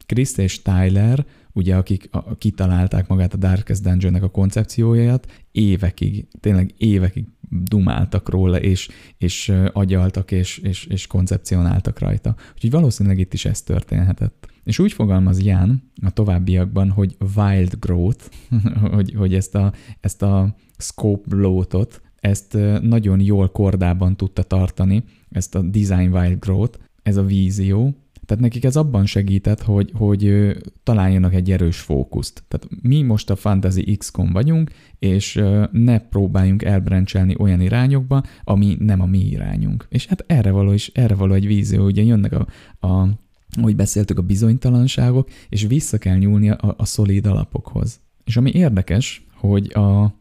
Chris 0.06 0.36
és 0.36 0.62
Tyler, 0.62 1.26
ugye 1.58 1.76
akik 1.76 2.10
kitalálták 2.38 3.08
magát 3.08 3.34
a 3.34 3.36
Darkest 3.36 3.82
Dungeon-nek 3.82 4.22
a 4.22 4.28
koncepcióját, 4.28 5.26
évekig, 5.52 6.26
tényleg 6.40 6.74
évekig 6.76 7.24
dumáltak 7.50 8.28
róla, 8.28 8.60
és, 8.60 8.88
és 9.16 9.52
agyaltak, 9.72 10.30
és, 10.30 10.58
és, 10.58 10.84
és 10.84 11.06
koncepcionáltak 11.06 11.98
rajta. 11.98 12.34
Úgyhogy 12.54 12.70
valószínűleg 12.70 13.18
itt 13.18 13.32
is 13.32 13.44
ez 13.44 13.62
történhetett. 13.62 14.46
És 14.64 14.78
úgy 14.78 14.92
fogalmaz 14.92 15.42
Ján 15.42 15.82
a 16.02 16.10
továbbiakban, 16.10 16.90
hogy 16.90 17.16
wild 17.36 17.74
growth, 17.80 18.24
hogy, 18.94 19.14
hogy 19.16 19.34
ezt 19.34 19.54
a, 19.54 19.72
ezt 20.00 20.22
a 20.22 20.56
scope 20.78 21.28
bloatot, 21.28 22.02
ezt 22.20 22.58
nagyon 22.80 23.20
jól 23.20 23.48
kordában 23.48 24.16
tudta 24.16 24.42
tartani, 24.42 25.04
ezt 25.30 25.54
a 25.54 25.62
design 25.62 26.14
wild 26.14 26.38
growth, 26.38 26.78
ez 27.02 27.16
a 27.16 27.24
vízió, 27.24 27.94
tehát 28.28 28.42
nekik 28.42 28.64
ez 28.64 28.76
abban 28.76 29.06
segített, 29.06 29.62
hogy, 29.62 29.90
hogy 29.94 30.52
találjanak 30.82 31.34
egy 31.34 31.50
erős 31.50 31.78
fókuszt. 31.78 32.42
Tehát 32.48 32.68
mi 32.82 33.02
most 33.02 33.30
a 33.30 33.36
Fantasy 33.36 33.96
X-kon 33.96 34.32
vagyunk, 34.32 34.70
és 34.98 35.40
ne 35.72 35.98
próbáljunk 35.98 36.62
elbrencselni 36.62 37.34
olyan 37.38 37.60
irányokba, 37.60 38.22
ami 38.44 38.76
nem 38.78 39.00
a 39.00 39.06
mi 39.06 39.18
irányunk. 39.18 39.86
És 39.88 40.06
hát 40.06 40.24
erre 40.26 40.50
való 40.50 40.72
is, 40.72 40.90
erre 40.94 41.14
való 41.14 41.34
egy 41.34 41.46
vízió, 41.46 41.84
ugye 41.84 42.02
jönnek 42.02 42.32
a, 42.32 42.46
a 42.86 43.08
ahogy 43.50 43.76
beszéltük, 43.76 44.18
a 44.18 44.22
bizonytalanságok, 44.22 45.28
és 45.48 45.66
vissza 45.66 45.98
kell 45.98 46.16
nyúlni 46.16 46.50
a, 46.50 46.74
a 46.76 46.84
szolid 46.84 47.26
alapokhoz. 47.26 48.00
És 48.24 48.36
ami 48.36 48.50
érdekes, 48.54 49.26
hogy 49.34 49.70
a, 49.74 50.02
a, 50.02 50.12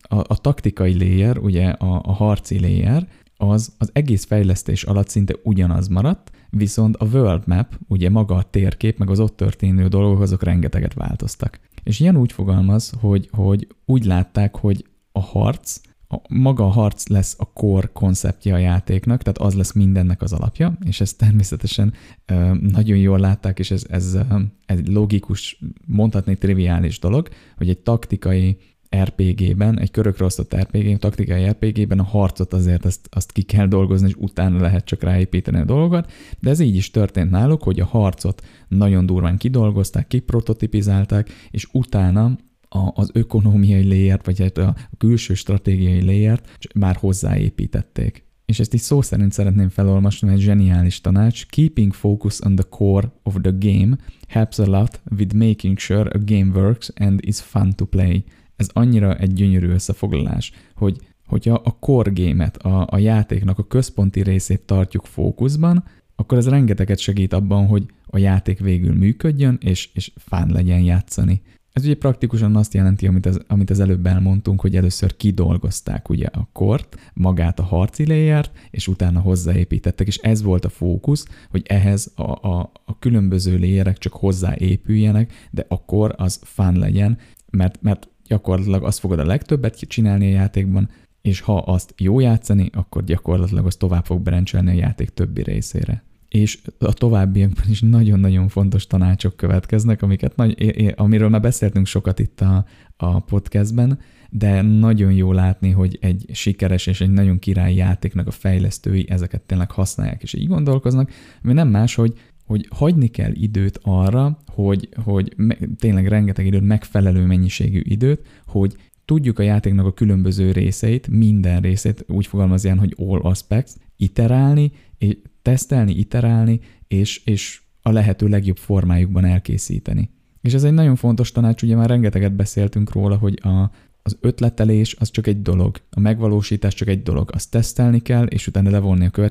a, 0.00 0.18
a 0.26 0.40
taktikai 0.40 0.98
layer, 0.98 1.38
ugye 1.38 1.68
a, 1.68 2.02
a 2.04 2.12
harci 2.12 2.60
layer, 2.60 3.08
az 3.36 3.72
az 3.78 3.90
egész 3.92 4.24
fejlesztés 4.24 4.82
alatt 4.82 5.08
szinte 5.08 5.34
ugyanaz 5.42 5.88
maradt, 5.88 6.30
viszont 6.56 6.96
a 6.96 7.04
world 7.04 7.42
map, 7.46 7.78
ugye 7.88 8.10
maga 8.10 8.34
a 8.34 8.42
térkép, 8.42 8.98
meg 8.98 9.10
az 9.10 9.20
ott 9.20 9.36
történő 9.36 9.88
dolgok, 9.88 10.20
azok 10.20 10.42
rengeteget 10.42 10.94
változtak. 10.94 11.60
És 11.82 12.00
ilyen 12.00 12.16
úgy 12.16 12.32
fogalmaz, 12.32 12.92
hogy, 13.00 13.28
hogy 13.32 13.66
úgy 13.84 14.04
látták, 14.04 14.56
hogy 14.56 14.84
a 15.12 15.20
harc, 15.20 15.80
a, 16.08 16.16
maga 16.28 16.64
a 16.64 16.70
harc 16.70 17.08
lesz 17.08 17.36
a 17.38 17.44
core 17.52 17.90
konceptje 17.92 18.54
a 18.54 18.58
játéknak, 18.58 19.22
tehát 19.22 19.38
az 19.38 19.54
lesz 19.54 19.72
mindennek 19.72 20.22
az 20.22 20.32
alapja, 20.32 20.78
és 20.84 21.00
ezt 21.00 21.18
természetesen 21.18 21.92
ö, 22.26 22.54
nagyon 22.54 22.98
jól 22.98 23.18
látták, 23.18 23.58
és 23.58 23.70
ez, 23.70 23.84
ez 23.88 24.18
egy 24.66 24.88
logikus, 24.88 25.62
mondhatni 25.86 26.36
triviális 26.36 26.98
dolog, 26.98 27.28
hogy 27.56 27.68
egy 27.68 27.78
taktikai 27.78 28.58
RPG-ben, 29.04 29.78
egy 29.78 29.90
körökre 29.90 30.24
osztott 30.24 30.56
RPG, 30.56 30.98
taktikai 30.98 31.48
RPG-ben 31.48 31.98
a 31.98 32.02
harcot 32.02 32.52
azért 32.52 32.84
azt, 32.84 33.08
azt 33.10 33.32
ki 33.32 33.42
kell 33.42 33.66
dolgozni, 33.66 34.08
és 34.08 34.14
utána 34.18 34.60
lehet 34.60 34.84
csak 34.84 35.02
ráépíteni 35.02 35.58
a 35.58 35.64
dolgokat, 35.64 36.12
de 36.40 36.50
ez 36.50 36.60
így 36.60 36.76
is 36.76 36.90
történt 36.90 37.30
náluk, 37.30 37.62
hogy 37.62 37.80
a 37.80 37.86
harcot 37.86 38.42
nagyon 38.68 39.06
durván 39.06 39.36
kidolgozták, 39.36 40.06
kiprototipizálták, 40.06 41.30
és 41.50 41.68
utána 41.72 42.36
a, 42.68 42.90
az 42.94 43.10
ökonómiai 43.12 43.82
léjert, 43.82 44.26
vagy 44.26 44.40
hát 44.40 44.58
a, 44.58 44.74
külső 44.98 45.34
stratégiai 45.34 46.02
léjert 46.02 46.48
már 46.74 46.96
hozzáépítették. 46.96 48.24
És 48.46 48.60
ezt 48.60 48.74
is 48.74 48.80
szó 48.80 49.02
szerint 49.02 49.32
szeretném 49.32 49.68
felolvasni, 49.68 50.32
egy 50.32 50.40
zseniális 50.40 51.00
tanács. 51.00 51.46
Keeping 51.46 51.92
focus 51.92 52.40
on 52.40 52.54
the 52.54 52.68
core 52.68 53.12
of 53.22 53.36
the 53.42 53.52
game 53.58 53.96
helps 54.28 54.58
a 54.58 54.66
lot 54.66 55.00
with 55.16 55.34
making 55.34 55.78
sure 55.78 56.10
a 56.10 56.18
game 56.18 56.60
works 56.60 56.92
and 56.96 57.20
is 57.24 57.40
fun 57.40 57.72
to 57.74 57.84
play 57.84 58.24
ez 58.56 58.68
annyira 58.72 59.16
egy 59.16 59.32
gyönyörű 59.32 59.68
összefoglalás, 59.68 60.52
hogy 60.74 60.96
hogyha 61.26 61.54
a 61.54 61.76
core 61.80 62.10
game-et, 62.14 62.56
a, 62.56 62.86
a 62.90 62.98
játéknak 62.98 63.58
a 63.58 63.66
központi 63.66 64.22
részét 64.22 64.60
tartjuk 64.60 65.06
fókuszban, 65.06 65.84
akkor 66.16 66.38
ez 66.38 66.48
rengeteget 66.48 66.98
segít 66.98 67.32
abban, 67.32 67.66
hogy 67.66 67.86
a 68.06 68.18
játék 68.18 68.58
végül 68.58 68.94
működjön, 68.94 69.58
és, 69.60 69.90
és 69.92 70.12
fán 70.16 70.48
legyen 70.48 70.80
játszani. 70.80 71.42
Ez 71.72 71.84
ugye 71.84 71.96
praktikusan 71.96 72.56
azt 72.56 72.74
jelenti, 72.74 73.06
amit 73.06 73.26
az, 73.26 73.40
amit 73.46 73.70
az 73.70 73.80
előbb 73.80 74.06
elmondtunk, 74.06 74.60
hogy 74.60 74.76
először 74.76 75.16
kidolgozták 75.16 76.08
ugye 76.08 76.26
a 76.26 76.48
kort, 76.52 77.10
magát 77.14 77.58
a 77.58 77.62
harci 77.62 78.06
layert, 78.06 78.58
és 78.70 78.88
utána 78.88 79.20
hozzáépítettek, 79.20 80.06
és 80.06 80.16
ez 80.16 80.42
volt 80.42 80.64
a 80.64 80.68
fókusz, 80.68 81.26
hogy 81.50 81.62
ehhez 81.66 82.12
a, 82.14 82.22
a, 82.22 82.70
a 82.84 82.98
különböző 82.98 83.58
layerek 83.58 83.98
csak 83.98 84.12
hozzáépüljenek, 84.12 85.48
de 85.50 85.64
akkor 85.68 86.14
az 86.16 86.40
fán 86.42 86.76
legyen, 86.76 87.18
mert, 87.50 87.82
mert 87.82 88.08
gyakorlatilag 88.26 88.84
azt 88.84 88.98
fogod 88.98 89.18
a 89.18 89.24
legtöbbet 89.24 89.78
csinálni 89.78 90.26
a 90.26 90.34
játékban, 90.34 90.88
és 91.22 91.40
ha 91.40 91.58
azt 91.58 91.94
jó 91.96 92.20
játszani, 92.20 92.70
akkor 92.72 93.04
gyakorlatilag 93.04 93.66
az 93.66 93.76
tovább 93.76 94.04
fog 94.04 94.20
berencselni 94.20 94.70
a 94.70 94.74
játék 94.74 95.08
többi 95.08 95.42
részére. 95.42 96.04
És 96.28 96.58
a 96.78 96.92
továbbiakban 96.92 97.64
is 97.70 97.80
nagyon-nagyon 97.80 98.48
fontos 98.48 98.86
tanácsok 98.86 99.36
következnek, 99.36 100.02
amiket 100.02 100.36
nagy, 100.36 100.92
amiről 100.96 101.28
már 101.28 101.40
beszéltünk 101.40 101.86
sokat 101.86 102.18
itt 102.18 102.40
a, 102.40 102.66
a 102.96 103.20
podcastben, 103.20 103.98
de 104.30 104.62
nagyon 104.62 105.12
jó 105.12 105.32
látni, 105.32 105.70
hogy 105.70 105.98
egy 106.00 106.24
sikeres 106.32 106.86
és 106.86 107.00
egy 107.00 107.10
nagyon 107.10 107.38
király 107.38 107.74
játéknak 107.74 108.26
a 108.26 108.30
fejlesztői 108.30 109.06
ezeket 109.08 109.42
tényleg 109.42 109.70
használják, 109.70 110.22
és 110.22 110.34
így 110.34 110.48
gondolkoznak, 110.48 111.10
ami 111.42 111.52
nem 111.52 111.68
más, 111.68 111.94
hogy 111.94 112.12
hogy 112.46 112.66
hagyni 112.70 113.08
kell 113.08 113.32
időt 113.32 113.78
arra, 113.82 114.38
hogy, 114.46 114.88
hogy 115.04 115.32
me, 115.36 115.56
tényleg 115.78 116.08
rengeteg 116.08 116.46
időt, 116.46 116.62
megfelelő 116.62 117.24
mennyiségű 117.24 117.80
időt, 117.84 118.26
hogy 118.46 118.76
tudjuk 119.04 119.38
a 119.38 119.42
játéknak 119.42 119.86
a 119.86 119.92
különböző 119.92 120.52
részeit, 120.52 121.08
minden 121.08 121.60
részét, 121.60 122.04
úgy 122.08 122.26
fogalmazján, 122.26 122.78
hogy 122.78 122.94
all 122.98 123.20
aspects, 123.20 123.72
iterálni, 123.96 124.72
és 124.98 125.16
tesztelni, 125.42 125.92
iterálni, 125.92 126.60
és, 126.88 127.24
és 127.24 127.60
a 127.82 127.90
lehető 127.90 128.28
legjobb 128.28 128.56
formájukban 128.56 129.24
elkészíteni. 129.24 130.10
És 130.40 130.54
ez 130.54 130.64
egy 130.64 130.72
nagyon 130.72 130.96
fontos 130.96 131.32
tanács, 131.32 131.62
ugye 131.62 131.76
már 131.76 131.88
rengeteget 131.88 132.32
beszéltünk 132.32 132.92
róla, 132.92 133.16
hogy 133.16 133.38
a, 133.42 133.70
az 134.02 134.16
ötletelés 134.20 134.96
az 134.98 135.10
csak 135.10 135.26
egy 135.26 135.42
dolog, 135.42 135.80
a 135.90 136.00
megvalósítás 136.00 136.74
csak 136.74 136.88
egy 136.88 137.02
dolog, 137.02 137.30
azt 137.32 137.50
tesztelni 137.50 138.00
kell, 138.00 138.26
és 138.26 138.46
utána 138.46 138.70
levonni 138.70 139.06
a 139.06 139.30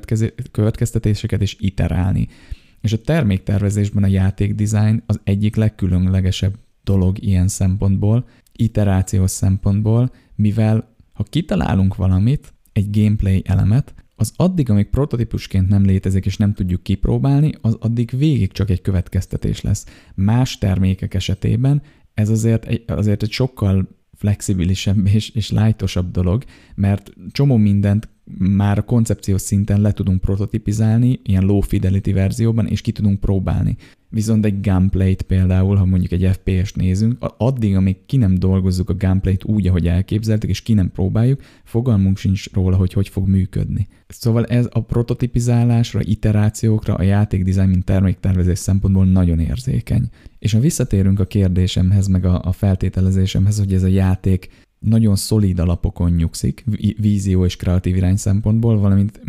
következtetéseket, 0.50 1.40
és 1.40 1.56
iterálni. 1.58 2.28
És 2.86 2.92
a 2.92 3.00
terméktervezésben 3.00 4.02
a 4.02 4.06
játékdesign 4.06 5.02
az 5.06 5.20
egyik 5.24 5.56
legkülönlegesebb 5.56 6.58
dolog 6.84 7.22
ilyen 7.22 7.48
szempontból, 7.48 8.28
iterációs 8.52 9.30
szempontból, 9.30 10.12
mivel 10.34 10.94
ha 11.12 11.22
kitalálunk 11.22 11.96
valamit, 11.96 12.52
egy 12.72 12.90
gameplay 12.90 13.42
elemet, 13.44 13.94
az 14.16 14.32
addig, 14.36 14.70
amíg 14.70 14.88
prototípusként 14.88 15.68
nem 15.68 15.84
létezik 15.84 16.26
és 16.26 16.36
nem 16.36 16.54
tudjuk 16.54 16.82
kipróbálni, 16.82 17.52
az 17.60 17.76
addig 17.80 18.10
végig 18.18 18.52
csak 18.52 18.70
egy 18.70 18.80
következtetés 18.80 19.60
lesz. 19.60 19.86
Más 20.14 20.58
termékek 20.58 21.14
esetében 21.14 21.82
ez 22.14 22.28
azért 22.28 22.64
egy, 22.64 22.84
azért 22.86 23.22
egy 23.22 23.30
sokkal 23.30 23.88
flexibilisebb 24.16 25.06
és, 25.06 25.28
és 25.28 25.50
lájtosabb 25.50 26.10
dolog, 26.10 26.44
mert 26.74 27.12
csomó 27.30 27.56
mindent 27.56 28.08
már 28.38 28.78
a 28.78 28.82
koncepciós 28.82 29.40
szinten 29.40 29.80
le 29.80 29.92
tudunk 29.92 30.20
prototipizálni, 30.20 31.20
ilyen 31.22 31.44
low 31.44 31.60
fidelity 31.60 32.12
verzióban, 32.12 32.66
és 32.66 32.80
ki 32.80 32.92
tudunk 32.92 33.20
próbálni. 33.20 33.76
Viszont 34.08 34.44
egy 34.44 34.60
gameplay-t 34.60 35.22
például, 35.22 35.76
ha 35.76 35.84
mondjuk 35.84 36.12
egy 36.12 36.30
FPS-t 36.32 36.76
nézünk, 36.76 37.16
addig, 37.36 37.76
amíg 37.76 37.96
ki 38.06 38.16
nem 38.16 38.38
dolgozzuk 38.38 38.90
a 38.90 38.96
gameplay-t 38.96 39.44
úgy, 39.44 39.66
ahogy 39.66 39.86
elképzeltük, 39.86 40.50
és 40.50 40.62
ki 40.62 40.72
nem 40.72 40.90
próbáljuk, 40.90 41.40
fogalmunk 41.64 42.18
sincs 42.18 42.52
róla, 42.52 42.76
hogy 42.76 42.92
hogy 42.92 43.08
fog 43.08 43.28
működni. 43.28 43.88
Szóval 44.08 44.44
ez 44.44 44.68
a 44.70 44.80
prototipizálásra, 44.80 46.00
iterációkra, 46.02 46.94
a 46.94 47.02
játékdizájn, 47.02 47.68
mint 47.68 47.84
terméktervezés 47.84 48.58
szempontból 48.58 49.06
nagyon 49.06 49.38
érzékeny. 49.38 50.08
És 50.38 50.52
ha 50.52 50.60
visszatérünk 50.60 51.20
a 51.20 51.24
kérdésemhez, 51.24 52.06
meg 52.06 52.24
a, 52.24 52.40
a 52.44 52.52
feltételezésemhez, 52.52 53.58
hogy 53.58 53.72
ez 53.72 53.82
a 53.82 53.86
játék 53.86 54.48
nagyon 54.78 55.16
szolid 55.16 55.58
alapokon 55.58 56.10
nyugszik, 56.10 56.64
vízió 56.98 57.44
és 57.44 57.56
kreatív 57.56 57.96
irány 57.96 58.16
szempontból, 58.16 58.78
valamint 58.78 59.20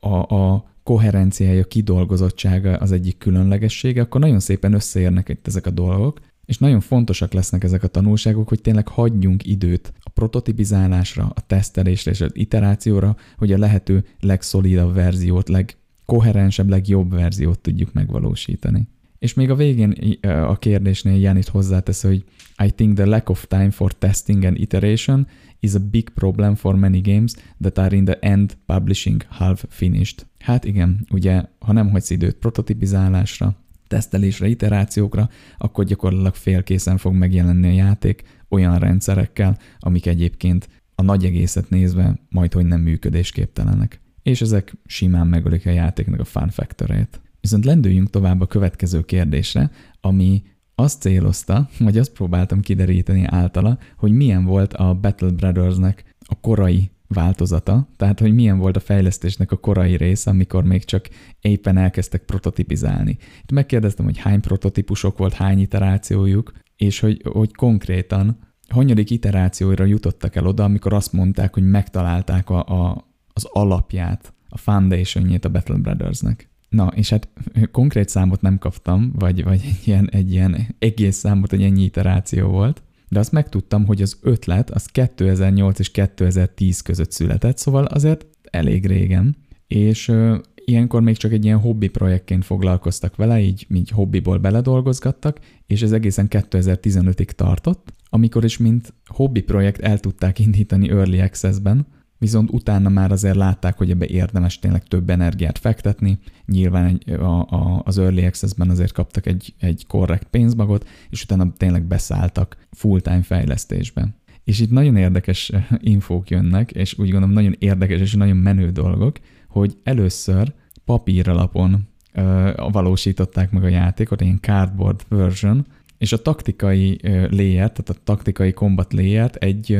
a, 0.00 0.34
a 0.34 0.64
koherenciája, 0.82 1.64
kidolgozottsága 1.64 2.76
az 2.76 2.92
egyik 2.92 3.18
különlegessége, 3.18 4.00
akkor 4.00 4.20
nagyon 4.20 4.40
szépen 4.40 4.72
összeérnek 4.72 5.28
itt 5.28 5.46
ezek 5.46 5.66
a 5.66 5.70
dolgok, 5.70 6.20
és 6.44 6.58
nagyon 6.58 6.80
fontosak 6.80 7.32
lesznek 7.32 7.64
ezek 7.64 7.82
a 7.82 7.86
tanulságok, 7.88 8.48
hogy 8.48 8.60
tényleg 8.60 8.88
hagyjunk 8.88 9.46
időt 9.46 9.92
a 10.00 10.10
prototipizálásra, 10.10 11.32
a 11.34 11.46
tesztelésre 11.46 12.10
és 12.10 12.20
az 12.20 12.30
iterációra, 12.32 13.16
hogy 13.36 13.52
a 13.52 13.58
lehető 13.58 14.04
legszolidabb 14.20 14.94
verziót, 14.94 15.48
legkoherensebb, 15.48 16.68
legjobb 16.68 17.10
verziót 17.10 17.58
tudjuk 17.58 17.92
megvalósítani. 17.92 18.88
És 19.18 19.34
még 19.34 19.50
a 19.50 19.54
végén 19.54 20.18
a 20.22 20.58
kérdésnél 20.58 21.20
Janit 21.20 21.48
hozzátesz, 21.48 22.02
hogy 22.02 22.24
I 22.64 22.70
think 22.70 22.94
the 22.94 23.04
lack 23.04 23.28
of 23.28 23.46
time 23.46 23.70
for 23.70 23.92
testing 23.92 24.44
and 24.44 24.58
iteration 24.58 25.26
is 25.60 25.74
a 25.74 25.78
big 25.90 26.08
problem 26.08 26.54
for 26.54 26.74
many 26.74 27.00
games 27.00 27.32
that 27.60 27.78
are 27.78 27.96
in 27.96 28.04
the 28.04 28.18
end 28.20 28.56
publishing 28.66 29.24
half 29.28 29.64
finished. 29.68 30.26
Hát 30.38 30.64
igen, 30.64 31.06
ugye, 31.10 31.42
ha 31.58 31.72
nem 31.72 31.90
hagysz 31.90 32.10
időt 32.10 32.36
prototipizálásra, 32.36 33.56
tesztelésre, 33.86 34.48
iterációkra, 34.48 35.28
akkor 35.58 35.84
gyakorlatilag 35.84 36.34
félkészen 36.34 36.96
fog 36.96 37.14
megjelenni 37.14 37.68
a 37.68 37.72
játék 37.72 38.22
olyan 38.48 38.78
rendszerekkel, 38.78 39.58
amik 39.78 40.06
egyébként 40.06 40.68
a 40.94 41.02
nagy 41.02 41.24
egészet 41.24 41.70
nézve 41.70 42.18
majd, 42.28 42.52
hogy 42.52 42.66
nem 42.66 42.80
működésképtelenek. 42.80 44.00
És 44.22 44.40
ezek 44.40 44.74
simán 44.86 45.26
megölik 45.26 45.66
a 45.66 45.70
játéknak 45.70 46.20
a 46.20 46.24
fun 46.24 46.48
factor-ét. 46.48 47.20
Viszont 47.40 47.64
lendüljünk 47.64 48.10
tovább 48.10 48.40
a 48.40 48.46
következő 48.46 49.04
kérdésre, 49.04 49.70
ami 50.00 50.42
azt 50.74 51.00
célozta, 51.00 51.68
vagy 51.78 51.98
azt 51.98 52.12
próbáltam 52.12 52.60
kideríteni 52.60 53.24
általa, 53.26 53.78
hogy 53.96 54.12
milyen 54.12 54.44
volt 54.44 54.74
a 54.74 54.94
Battle 54.94 55.30
Brothersnek 55.30 56.14
a 56.28 56.40
korai 56.40 56.90
változata, 57.08 57.88
tehát 57.96 58.20
hogy 58.20 58.34
milyen 58.34 58.58
volt 58.58 58.76
a 58.76 58.80
fejlesztésnek 58.80 59.52
a 59.52 59.56
korai 59.56 59.96
része, 59.96 60.30
amikor 60.30 60.64
még 60.64 60.84
csak 60.84 61.08
éppen 61.40 61.76
elkezdtek 61.76 62.22
prototipizálni. 62.24 63.16
Itt 63.42 63.52
megkérdeztem, 63.52 64.04
hogy 64.04 64.18
hány 64.18 64.40
prototípusok 64.40 65.18
volt, 65.18 65.32
hány 65.32 65.58
iterációjuk, 65.58 66.52
és 66.76 67.00
hogy, 67.00 67.22
hogy 67.32 67.54
konkrétan 67.54 68.38
hanyadik 68.68 69.10
iterációra 69.10 69.84
jutottak 69.84 70.36
el 70.36 70.46
oda, 70.46 70.64
amikor 70.64 70.92
azt 70.92 71.12
mondták, 71.12 71.54
hogy 71.54 71.70
megtalálták 71.70 72.50
a, 72.50 72.64
a, 72.64 73.06
az 73.32 73.44
alapját, 73.52 74.34
a 74.48 74.58
foundationjét 74.58 75.44
a 75.44 75.48
Battle 75.48 75.76
Brothersnek. 75.76 76.48
Na, 76.68 76.86
és 76.94 77.10
hát 77.10 77.28
konkrét 77.70 78.08
számot 78.08 78.40
nem 78.40 78.58
kaptam, 78.58 79.12
vagy, 79.18 79.44
vagy 79.44 79.60
egy, 79.64 79.80
ilyen, 79.84 80.08
egy 80.10 80.32
ilyen 80.32 80.74
egész 80.78 81.16
számot, 81.16 81.50
hogy 81.50 81.62
ennyi 81.62 81.82
iteráció 81.82 82.48
volt, 82.48 82.82
de 83.08 83.18
azt 83.18 83.32
megtudtam, 83.32 83.86
hogy 83.86 84.02
az 84.02 84.18
ötlet 84.22 84.70
az 84.70 84.86
2008 84.86 85.78
és 85.78 85.90
2010 85.90 86.80
között 86.80 87.12
született, 87.12 87.58
szóval 87.58 87.84
azért 87.84 88.26
elég 88.42 88.86
régen, 88.86 89.36
és 89.66 90.08
ö, 90.08 90.36
ilyenkor 90.64 91.02
még 91.02 91.16
csak 91.16 91.32
egy 91.32 91.44
ilyen 91.44 91.58
hobbi 91.58 91.88
projektként 91.88 92.44
foglalkoztak 92.44 93.16
vele, 93.16 93.40
így, 93.40 93.66
így 93.74 93.90
hobbiból 93.90 94.38
beledolgozgattak, 94.38 95.38
és 95.66 95.82
ez 95.82 95.92
egészen 95.92 96.26
2015-ig 96.30 97.30
tartott, 97.30 97.92
amikor 98.10 98.44
is 98.44 98.58
mint 98.58 98.94
hobbi 99.06 99.40
projekt 99.40 99.80
el 99.80 99.98
tudták 99.98 100.38
indítani 100.38 100.90
Early 100.90 101.20
Access-ben, 101.20 101.86
viszont 102.18 102.50
utána 102.50 102.88
már 102.88 103.12
azért 103.12 103.36
látták, 103.36 103.76
hogy 103.76 103.90
ebbe 103.90 104.06
érdemes 104.06 104.58
tényleg 104.58 104.82
több 104.82 105.10
energiát 105.10 105.58
fektetni. 105.58 106.18
Nyilván 106.46 106.84
egy, 106.84 107.10
a, 107.10 107.40
a, 107.40 107.82
az 107.84 107.98
Early 107.98 108.24
Access-ben 108.24 108.70
azért 108.70 108.92
kaptak 108.92 109.26
egy, 109.26 109.54
egy 109.58 109.84
korrekt 109.86 110.26
pénzmagot, 110.30 110.88
és 111.10 111.22
utána 111.22 111.52
tényleg 111.56 111.82
beszálltak 111.82 112.56
full-time 112.70 113.22
fejlesztésbe. 113.22 114.16
És 114.44 114.60
itt 114.60 114.70
nagyon 114.70 114.96
érdekes 114.96 115.52
infók 115.78 116.30
jönnek, 116.30 116.70
és 116.70 116.98
úgy 116.98 117.10
gondolom 117.10 117.34
nagyon 117.34 117.56
érdekes 117.58 118.00
és 118.00 118.14
nagyon 118.14 118.36
menő 118.36 118.70
dolgok, 118.70 119.16
hogy 119.48 119.76
először 119.82 120.52
papíralapon 120.84 121.88
ö, 122.12 122.52
valósították 122.72 123.50
meg 123.50 123.64
a 123.64 123.68
játékot, 123.68 124.20
ilyen 124.20 124.40
cardboard 124.40 125.04
version, 125.08 125.66
és 125.98 126.12
a 126.12 126.22
taktikai 126.22 126.98
layer, 127.30 127.72
tehát 127.72 127.88
a 127.88 127.94
taktikai 128.04 128.52
combat 128.52 128.92
layer 128.92 129.30
egy 129.38 129.78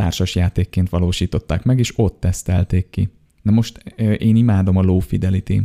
társas 0.00 0.34
játékként 0.34 0.88
valósították 0.88 1.64
meg, 1.64 1.78
és 1.78 1.92
ott 1.96 2.20
tesztelték 2.20 2.90
ki. 2.90 3.08
Na 3.42 3.52
most 3.52 3.78
én 4.18 4.36
imádom 4.36 4.76
a 4.76 4.82
low 4.82 4.98
fidelity 4.98 5.62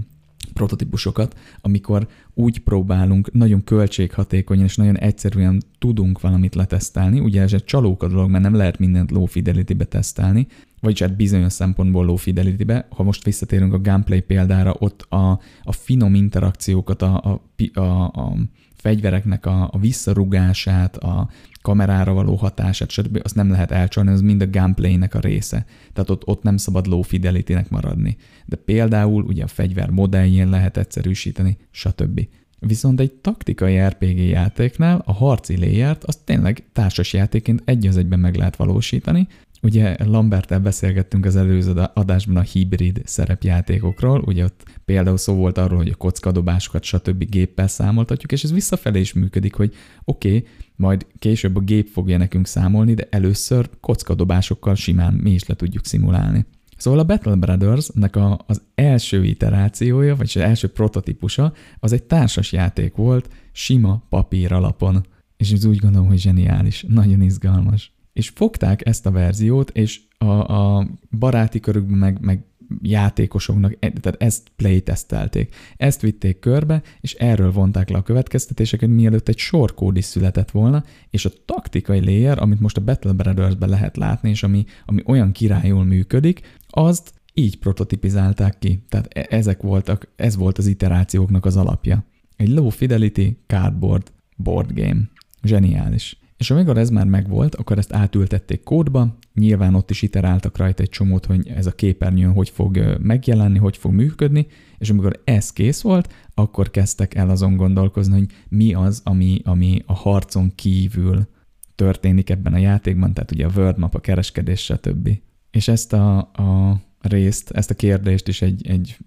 prototípusokat, 0.54 1.38
amikor 1.62 2.08
úgy 2.34 2.60
próbálunk 2.60 3.32
nagyon 3.32 3.64
költséghatékonyan 3.64 4.64
és 4.64 4.76
nagyon 4.76 4.98
egyszerűen 4.98 5.62
tudunk 5.80 6.22
valamit 6.22 6.56
letesztelni. 6.56 7.20
Ugye 7.20 7.42
ez 7.42 7.54
egy 7.54 7.64
csalóka 7.64 8.08
dolog, 8.08 8.30
mert 8.30 8.44
nem 8.44 8.56
lehet 8.56 8.80
mindent 8.80 9.12
low 9.12 9.26
fidelity-be 9.26 9.86
tesztelni, 9.86 10.48
vagyis 10.82 11.00
hát 11.00 11.16
bizonyos 11.16 11.54
szempontból 11.54 12.06
low 12.06 12.16
fidelity-be. 12.16 12.88
Ha 12.90 13.04
most 13.04 13.24
visszatérünk 13.24 13.74
a 13.74 13.82
gameplay 13.82 14.22
példára, 14.22 14.76
ott 14.80 15.02
a, 15.02 15.40
a 15.64 15.72
finom 15.72 16.16
interakciókat, 16.16 17.02
a, 17.02 17.42
a, 17.74 17.80
a, 17.80 18.04
a 18.04 18.36
fegyvereknek 18.76 19.46
a, 19.46 19.70
a 19.72 19.78
visszarugását, 19.78 20.98
a 20.98 21.30
kamerára 21.66 22.14
való 22.14 22.35
hatását, 22.35 22.90
stb. 22.90 23.19
azt 23.24 23.35
nem 23.35 23.50
lehet 23.50 23.72
elcsalni, 23.72 24.11
az 24.11 24.22
mind 24.22 24.42
a 24.42 24.50
gameplaynek 24.50 25.16
a 25.16 25.19
része. 25.19 25.66
Tehát 25.94 26.10
ott, 26.10 26.27
ott 26.27 26.44
nem 26.44 26.58
szabad 26.58 26.88
low 26.88 27.02
fidelity-nek 27.02 27.69
maradni. 27.69 28.18
De 28.45 28.56
például 28.56 29.24
ugye 29.24 29.44
a 29.44 29.48
fegyver 29.48 29.90
modelljén 29.90 30.50
lehet 30.50 30.77
egyszerűsíteni, 30.77 31.58
stb. 31.72 32.27
Viszont 32.60 33.00
egy 33.00 33.11
taktikai 33.11 33.80
RPG 33.80 34.18
játéknál 34.18 35.02
a 35.06 35.14
harci 35.14 35.58
léját 35.58 36.03
azt 36.03 36.19
tényleg 36.24 36.64
társas 36.74 37.14
játékként 37.14 37.61
egy 37.66 37.88
az 37.88 37.98
egyben 37.98 38.19
meg 38.19 38.35
lehet 38.35 38.56
valósítani, 38.56 39.27
Ugye 39.66 39.95
Lambertel 40.03 40.60
beszélgettünk 40.60 41.26
az 41.26 41.35
előző 41.35 41.74
adásban 41.94 42.35
a 42.35 42.42
hibrid 42.42 43.02
szerepjátékokról, 43.06 44.24
ugye 44.26 44.44
ott 44.44 44.64
például 44.85 45.18
szó 45.18 45.34
volt 45.34 45.58
arról, 45.58 45.77
hogy 45.77 45.90
a 45.90 45.95
kockadobásokat 45.95 46.84
stb. 46.84 47.30
géppel 47.30 47.68
számoltatjuk, 47.68 48.32
és 48.32 48.44
ez 48.44 48.53
visszafelé 48.53 49.00
is 49.00 49.14
működik, 49.14 49.53
hogy 49.53 49.74
oké, 50.03 50.27
okay, 50.27 50.48
majd 50.76 51.06
később 51.20 51.56
a 51.56 51.60
gép 51.60 51.88
fogja 51.88 52.18
nekünk 52.18 52.48
számolni, 52.48 52.94
de 52.94 53.08
először 53.10 53.70
kockadobásokkal 53.80 54.76
simán 54.76 55.14
mi 55.14 55.32
is 55.32 55.45
le 55.45 55.56
tudjuk 55.56 55.86
szimulálni. 55.86 56.45
Szóval 56.78 57.00
a 57.00 57.04
Battle 57.04 57.36
Brothers-nek 57.36 58.16
a, 58.16 58.40
az 58.48 58.62
első 58.76 59.24
iterációja, 59.24 60.16
vagy 60.16 60.32
az 60.36 60.42
első 60.42 60.68
prototípusa, 60.68 61.54
az 61.80 61.94
egy 61.94 62.04
társas 62.04 62.52
játék 62.52 62.95
volt, 62.95 63.30
sima 63.52 64.04
papír 64.10 64.52
alapon. 64.52 65.06
És 65.38 65.52
ez 65.52 65.66
úgy 65.66 65.78
gondolom, 65.78 66.08
hogy 66.08 66.20
zseniális, 66.20 66.86
nagyon 66.88 67.22
izgalmas. 67.22 67.94
És 68.14 68.30
fogták 68.30 68.86
ezt 68.86 69.06
a 69.06 69.12
verziót, 69.12 69.70
és 69.70 70.02
a, 70.18 70.26
a 70.26 70.88
baráti 71.20 71.60
körükben 71.60 71.98
meg, 71.98 72.18
meg 72.22 72.44
játékosoknak, 72.82 73.77
e, 73.80 73.92
tehát 73.92 74.22
ezt 74.22 74.52
playtestelték. 74.56 75.56
Ezt 75.77 76.02
vitték 76.02 76.40
körbe, 76.40 76.82
és 77.00 77.14
erről 77.14 77.52
vonták 77.52 77.90
le 77.90 77.98
a 77.98 78.03
következtetéseket, 78.03 78.90
mielőtt 78.90 79.27
egy 79.27 79.38
sor 79.38 79.74
kód 79.74 79.98
is 79.98 80.06
született 80.06 80.52
volna, 80.52 80.84
és 81.10 81.26
a 81.26 81.32
taktikai 81.45 82.06
layer, 82.06 82.42
amit 82.42 82.60
most 82.60 82.77
a 82.77 82.82
Battle 82.82 83.11
Brothers-ben 83.11 83.69
lehet 83.69 83.98
látni, 83.98 84.30
és 84.30 84.44
ami, 84.44 84.66
ami 84.85 85.02
olyan 85.06 85.32
királyul 85.32 85.84
működik, 85.84 86.42
azt 86.69 87.14
így 87.34 87.58
prototipizálták 87.58 88.60
ki. 88.60 88.84
Tehát 88.90 89.08
e, 89.14 89.26
ezek 89.30 89.61
voltak, 89.61 90.08
ez 90.16 90.35
volt 90.35 90.58
az 90.58 90.68
iterációknak 90.68 91.45
az 91.45 91.58
alapja. 91.58 92.06
Egy 92.35 92.50
low 92.50 92.69
fidelity 92.69 93.38
cardboard 93.48 94.11
board 94.35 94.72
game. 94.74 95.10
Zseniális. 95.44 96.18
És 96.38 96.52
amikor 96.52 96.78
ez 96.78 96.90
már 96.90 97.06
megvolt, 97.06 97.56
akkor 97.56 97.78
ezt 97.78 97.94
átültették 97.94 98.64
kódba, 98.64 99.18
nyilván 99.34 99.76
ott 99.76 99.90
is 99.90 100.02
iteráltak 100.02 100.58
rajta 100.58 100.84
egy 100.84 100.90
csomót, 100.90 101.26
hogy 101.26 101.48
ez 101.48 101.66
a 101.66 101.72
képernyőn 101.72 102.34
hogy 102.34 102.50
fog 102.50 102.98
megjelenni, 103.02 103.58
hogy 103.58 103.78
fog 103.78 103.94
működni, 103.94 104.48
és 104.78 104.90
amikor 104.90 105.22
ez 105.24 105.52
kész 105.52 105.82
volt, 105.82 106.14
akkor 106.34 106.72
kezdtek 106.72 107.16
el 107.16 107.30
azon 107.30 107.56
gondolkozni, 107.56 108.18
hogy 108.18 108.30
mi 108.50 108.74
az, 108.74 109.02
ami, 109.04 109.42
ami 109.44 109.82
a 109.86 109.94
harcon 109.94 110.52
kívül 110.56 111.28
történik 111.76 112.30
ebben 112.30 112.54
a 112.54 112.58
játékban, 112.58 113.14
tehát 113.14 113.32
ugye 113.32 113.46
a 113.46 113.52
world 113.56 113.78
map, 113.78 113.96
a 113.96 114.00
kereskedés, 114.00 114.64
stb. 114.64 115.10
És 115.52 115.68
ezt 115.68 115.94
a, 115.94 116.18
a 116.18 116.82
részt, 117.02 117.50
ezt 117.50 117.70
a 117.70 117.76
kérdést 117.76 118.28
is 118.28 118.42
egy, 118.42 118.68
egy 118.68 118.98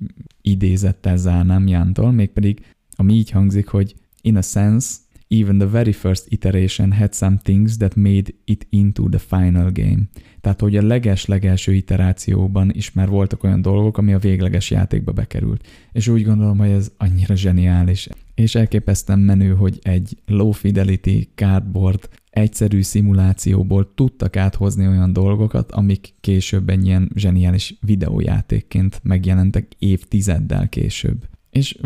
idézettel 0.42 1.16
zárnám 1.16 1.66
Jántól, 1.66 2.12
mégpedig 2.12 2.64
ami 2.96 3.14
így 3.14 3.30
hangzik, 3.30 3.68
hogy 3.68 3.94
in 4.20 4.36
a 4.36 4.42
sense, 4.42 4.96
even 5.28 5.58
the 5.58 5.66
very 5.66 5.92
first 5.92 6.26
iteration 6.28 6.92
had 6.92 7.12
some 7.12 7.38
things 7.42 7.76
that 7.76 7.96
made 7.96 8.34
it 8.44 8.66
into 8.70 9.08
the 9.08 9.18
final 9.18 9.70
game. 9.70 10.08
Tehát, 10.40 10.60
hogy 10.60 10.76
a 10.76 10.82
leges-legelső 10.82 11.74
iterációban 11.74 12.70
is 12.72 12.92
már 12.92 13.08
voltak 13.08 13.44
olyan 13.44 13.62
dolgok, 13.62 13.98
ami 13.98 14.12
a 14.12 14.18
végleges 14.18 14.70
játékba 14.70 15.12
bekerült. 15.12 15.66
És 15.92 16.08
úgy 16.08 16.24
gondolom, 16.24 16.58
hogy 16.58 16.70
ez 16.70 16.92
annyira 16.96 17.36
zseniális. 17.36 18.08
És 18.34 18.54
elképesztően 18.54 19.18
menő, 19.18 19.54
hogy 19.54 19.78
egy 19.82 20.16
low 20.26 20.50
fidelity 20.50 21.28
cardboard 21.34 22.08
egyszerű 22.30 22.82
szimulációból 22.82 23.94
tudtak 23.94 24.36
áthozni 24.36 24.86
olyan 24.86 25.12
dolgokat, 25.12 25.72
amik 25.72 26.14
később 26.20 26.68
egy 26.68 26.86
ilyen 26.86 27.10
zseniális 27.14 27.74
videójátékként 27.80 29.00
megjelentek 29.02 29.72
évtizeddel 29.78 30.68
később. 30.68 31.28
És 31.58 31.78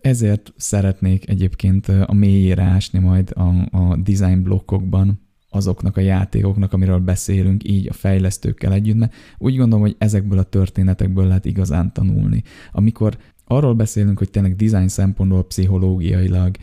ezért 0.00 0.52
szeretnék 0.56 1.28
egyébként 1.28 1.88
a 1.88 2.12
mélyére 2.12 2.62
ásni 2.62 2.98
majd 2.98 3.32
a, 3.34 3.76
a 3.76 3.96
design 3.96 4.42
blokkokban 4.42 5.20
azoknak 5.48 5.96
a 5.96 6.00
játékoknak, 6.00 6.72
amiről 6.72 6.98
beszélünk, 6.98 7.68
így 7.68 7.88
a 7.88 7.92
fejlesztőkkel 7.92 8.72
együtt, 8.72 8.96
mert 8.96 9.14
úgy 9.38 9.56
gondolom, 9.56 9.84
hogy 9.84 9.96
ezekből 9.98 10.38
a 10.38 10.42
történetekből 10.42 11.26
lehet 11.26 11.44
igazán 11.44 11.92
tanulni. 11.92 12.42
Amikor 12.72 13.18
arról 13.44 13.74
beszélünk, 13.74 14.18
hogy 14.18 14.30
tényleg 14.30 14.56
design 14.56 14.88
szempontból, 14.88 15.46
pszichológiailag, 15.46 16.56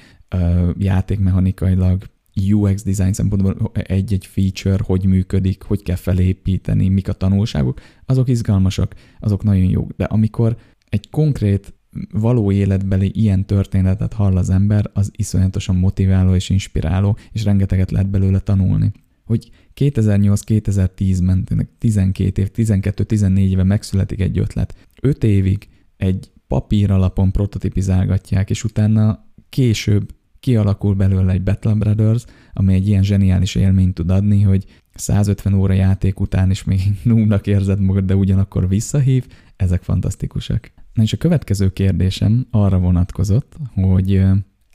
játékmechanikailag, 0.78 2.04
UX 2.52 2.84
design 2.84 3.12
szempontból 3.12 3.72
egy-egy 3.74 4.26
feature, 4.26 4.84
hogy 4.84 5.06
működik, 5.06 5.64
hogy 5.64 5.84
kell 5.84 5.96
felépíteni, 5.96 6.90
mik 6.90 7.08
a 7.08 7.14
tanulságok, 7.14 7.80
azok 8.06 8.28
izgalmasak, 8.30 8.96
azok 9.20 9.44
nagyon 9.44 9.70
jók. 9.70 9.92
De 9.92 10.04
amikor 10.04 10.58
egy 10.90 11.10
konkrét 11.10 11.77
való 12.12 12.52
életbeli 12.52 13.12
ilyen 13.14 13.46
történetet 13.46 14.14
hall 14.14 14.38
az 14.38 14.50
ember, 14.50 14.90
az 14.94 15.12
iszonyatosan 15.16 15.76
motiváló 15.76 16.36
és 16.36 16.50
inspiráló, 16.50 17.18
és 17.32 17.44
rengeteget 17.44 17.92
lehet 17.92 18.10
belőle 18.10 18.40
tanulni. 18.40 18.92
Hogy 19.26 19.50
2008-2010-ben, 19.76 21.68
12 21.78 22.42
év, 22.42 22.52
12-14 22.56 23.38
éve 23.38 23.64
megszületik 23.64 24.20
egy 24.20 24.38
ötlet. 24.38 24.76
5 25.02 25.24
évig 25.24 25.68
egy 25.98 26.32
papír 26.48 26.92
alapon 26.92 27.32
prototipizálgatják, 27.32 28.50
és 28.50 28.64
utána 28.64 29.26
később 29.50 30.16
kialakul 30.40 30.96
belőle 30.96 31.32
egy 31.32 31.44
Battle 31.44 31.74
Brothers, 31.74 32.26
ami 32.54 32.74
egy 32.74 32.88
ilyen 32.88 33.04
zseniális 33.04 33.56
élményt 33.56 33.94
tud 33.94 34.10
adni, 34.10 34.42
hogy 34.42 34.66
150 34.94 35.54
óra 35.54 35.74
játék 35.74 36.20
után 36.20 36.52
is 36.52 36.64
még 36.64 36.82
núnak 37.04 37.48
érzed 37.48 37.80
magad, 37.80 38.06
de 38.06 38.16
ugyanakkor 38.16 38.68
visszahív, 38.68 39.28
ezek 39.56 39.84
fantasztikusak. 39.84 40.72
Na 40.98 41.04
és 41.04 41.14
a 41.14 41.18
következő 41.18 41.70
kérdésem 41.70 42.48
arra 42.52 42.80
vonatkozott, 42.80 43.56
hogy 43.74 44.22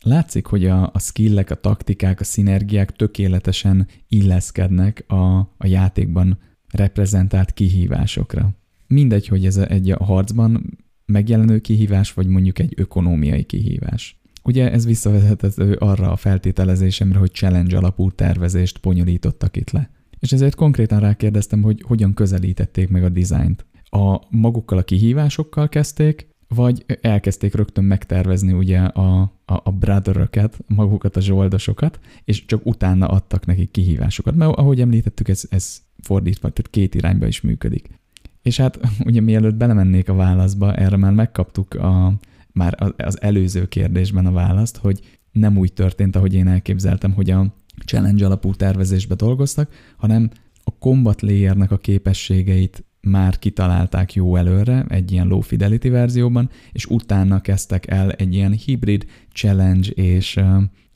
látszik, 0.03 0.47
hogy 0.47 0.67
a, 0.67 0.91
a 0.93 0.99
skillek, 0.99 1.51
a 1.51 1.55
taktikák, 1.55 2.21
a 2.21 2.25
szinergiák 2.25 2.97
tökéletesen 2.97 3.87
illeszkednek 4.09 5.05
a, 5.07 5.39
a 5.39 5.67
játékban 5.67 6.39
reprezentált 6.71 7.53
kihívásokra. 7.53 8.51
Mindegy, 8.87 9.27
hogy 9.27 9.47
ez 9.47 9.57
egy 9.57 9.91
a 9.91 10.05
harcban 10.05 10.79
megjelenő 11.07 11.59
kihívás, 11.59 12.13
vagy 12.13 12.27
mondjuk 12.27 12.59
egy 12.59 12.73
ökonómiai 12.77 13.43
kihívás. 13.43 14.21
Ugye 14.43 14.71
ez 14.71 14.87
visszavezethető 14.87 15.73
arra 15.73 16.13
a 16.13 16.17
feltételezésemre, 16.17 17.19
hogy 17.19 17.33
challenge 17.33 17.77
alapú 17.77 18.11
tervezést 18.11 18.81
bonyolítottak 18.81 19.57
itt 19.57 19.71
le. 19.71 19.91
És 20.19 20.33
ezért 20.33 20.55
konkrétan 20.55 21.01
rákérdeztem, 21.01 21.63
hogy 21.63 21.83
hogyan 21.87 22.15
közelítették 22.15 22.89
meg 22.89 23.05
a 23.05 23.09
dizájnt. 23.09 23.67
A 23.97 24.21
magukkal 24.31 24.79
a 24.79 24.83
kihívásokkal 24.83 25.69
kezdték, 25.69 26.27
vagy 26.49 26.85
elkezdték 27.01 27.55
rögtön 27.55 27.85
megtervezni 27.85 28.53
ugye 28.53 28.79
a, 28.79 29.21
a, 29.45 29.61
a 29.65 29.71
brotheröket, 29.71 30.59
magukat 30.67 31.17
a 31.17 31.21
zsoldosokat, 31.21 32.01
és 32.25 32.45
csak 32.45 32.67
utána 32.67 33.07
adtak 33.07 33.47
nekik 33.47 33.71
kihívásokat. 33.71 34.35
Mert 34.35 34.57
ahogy 34.57 34.81
említettük, 34.81 35.29
ez, 35.29 35.45
ez 35.51 35.83
fordítva, 36.03 36.49
tehát 36.49 36.71
két 36.71 36.95
irányba 36.95 37.27
is 37.27 37.41
működik. 37.41 37.89
És 38.43 38.57
hát 38.57 38.81
ugye 39.09 39.21
mielőtt 39.21 39.55
belemennék 39.55 40.09
a 40.09 40.15
válaszba, 40.15 40.75
erre 40.75 40.97
már 40.97 41.13
megkaptuk 41.13 41.75
a, 41.75 42.15
már 42.53 42.95
az 42.97 43.23
előző 43.23 43.69
kérdésben 43.69 44.27
a 44.27 44.33
választ, 44.33 44.77
hogy 44.77 45.19
nem 45.33 45.59
úgy 45.59 45.73
történt, 45.73 46.17
ahogy 46.17 46.35
én 46.35 46.49
elképzeltem, 46.49 47.13
hogy 47.13 47.31
a 47.31 47.55
challenge 47.85 48.27
alapú 48.27 48.55
tervezésbe 48.55 49.15
dolgoztak, 49.15 49.73
hanem 49.97 50.31
a 50.65 50.71
combat 50.79 51.23
layernek 51.23 51.71
a 51.71 51.79
képességeit 51.79 52.85
már 53.03 53.39
kitalálták 53.39 54.15
jó 54.15 54.37
előre 54.37 54.85
egy 54.89 55.13
ilyen 55.13 55.27
low 55.27 55.41
fidelity 55.41 55.89
verzióban, 55.89 56.51
és 56.73 56.87
utána 56.87 57.41
kezdtek 57.41 57.87
el 57.87 58.11
egy 58.11 58.35
ilyen 58.35 58.53
hibrid 58.53 59.07
challenge 59.33 59.89
és 59.89 60.41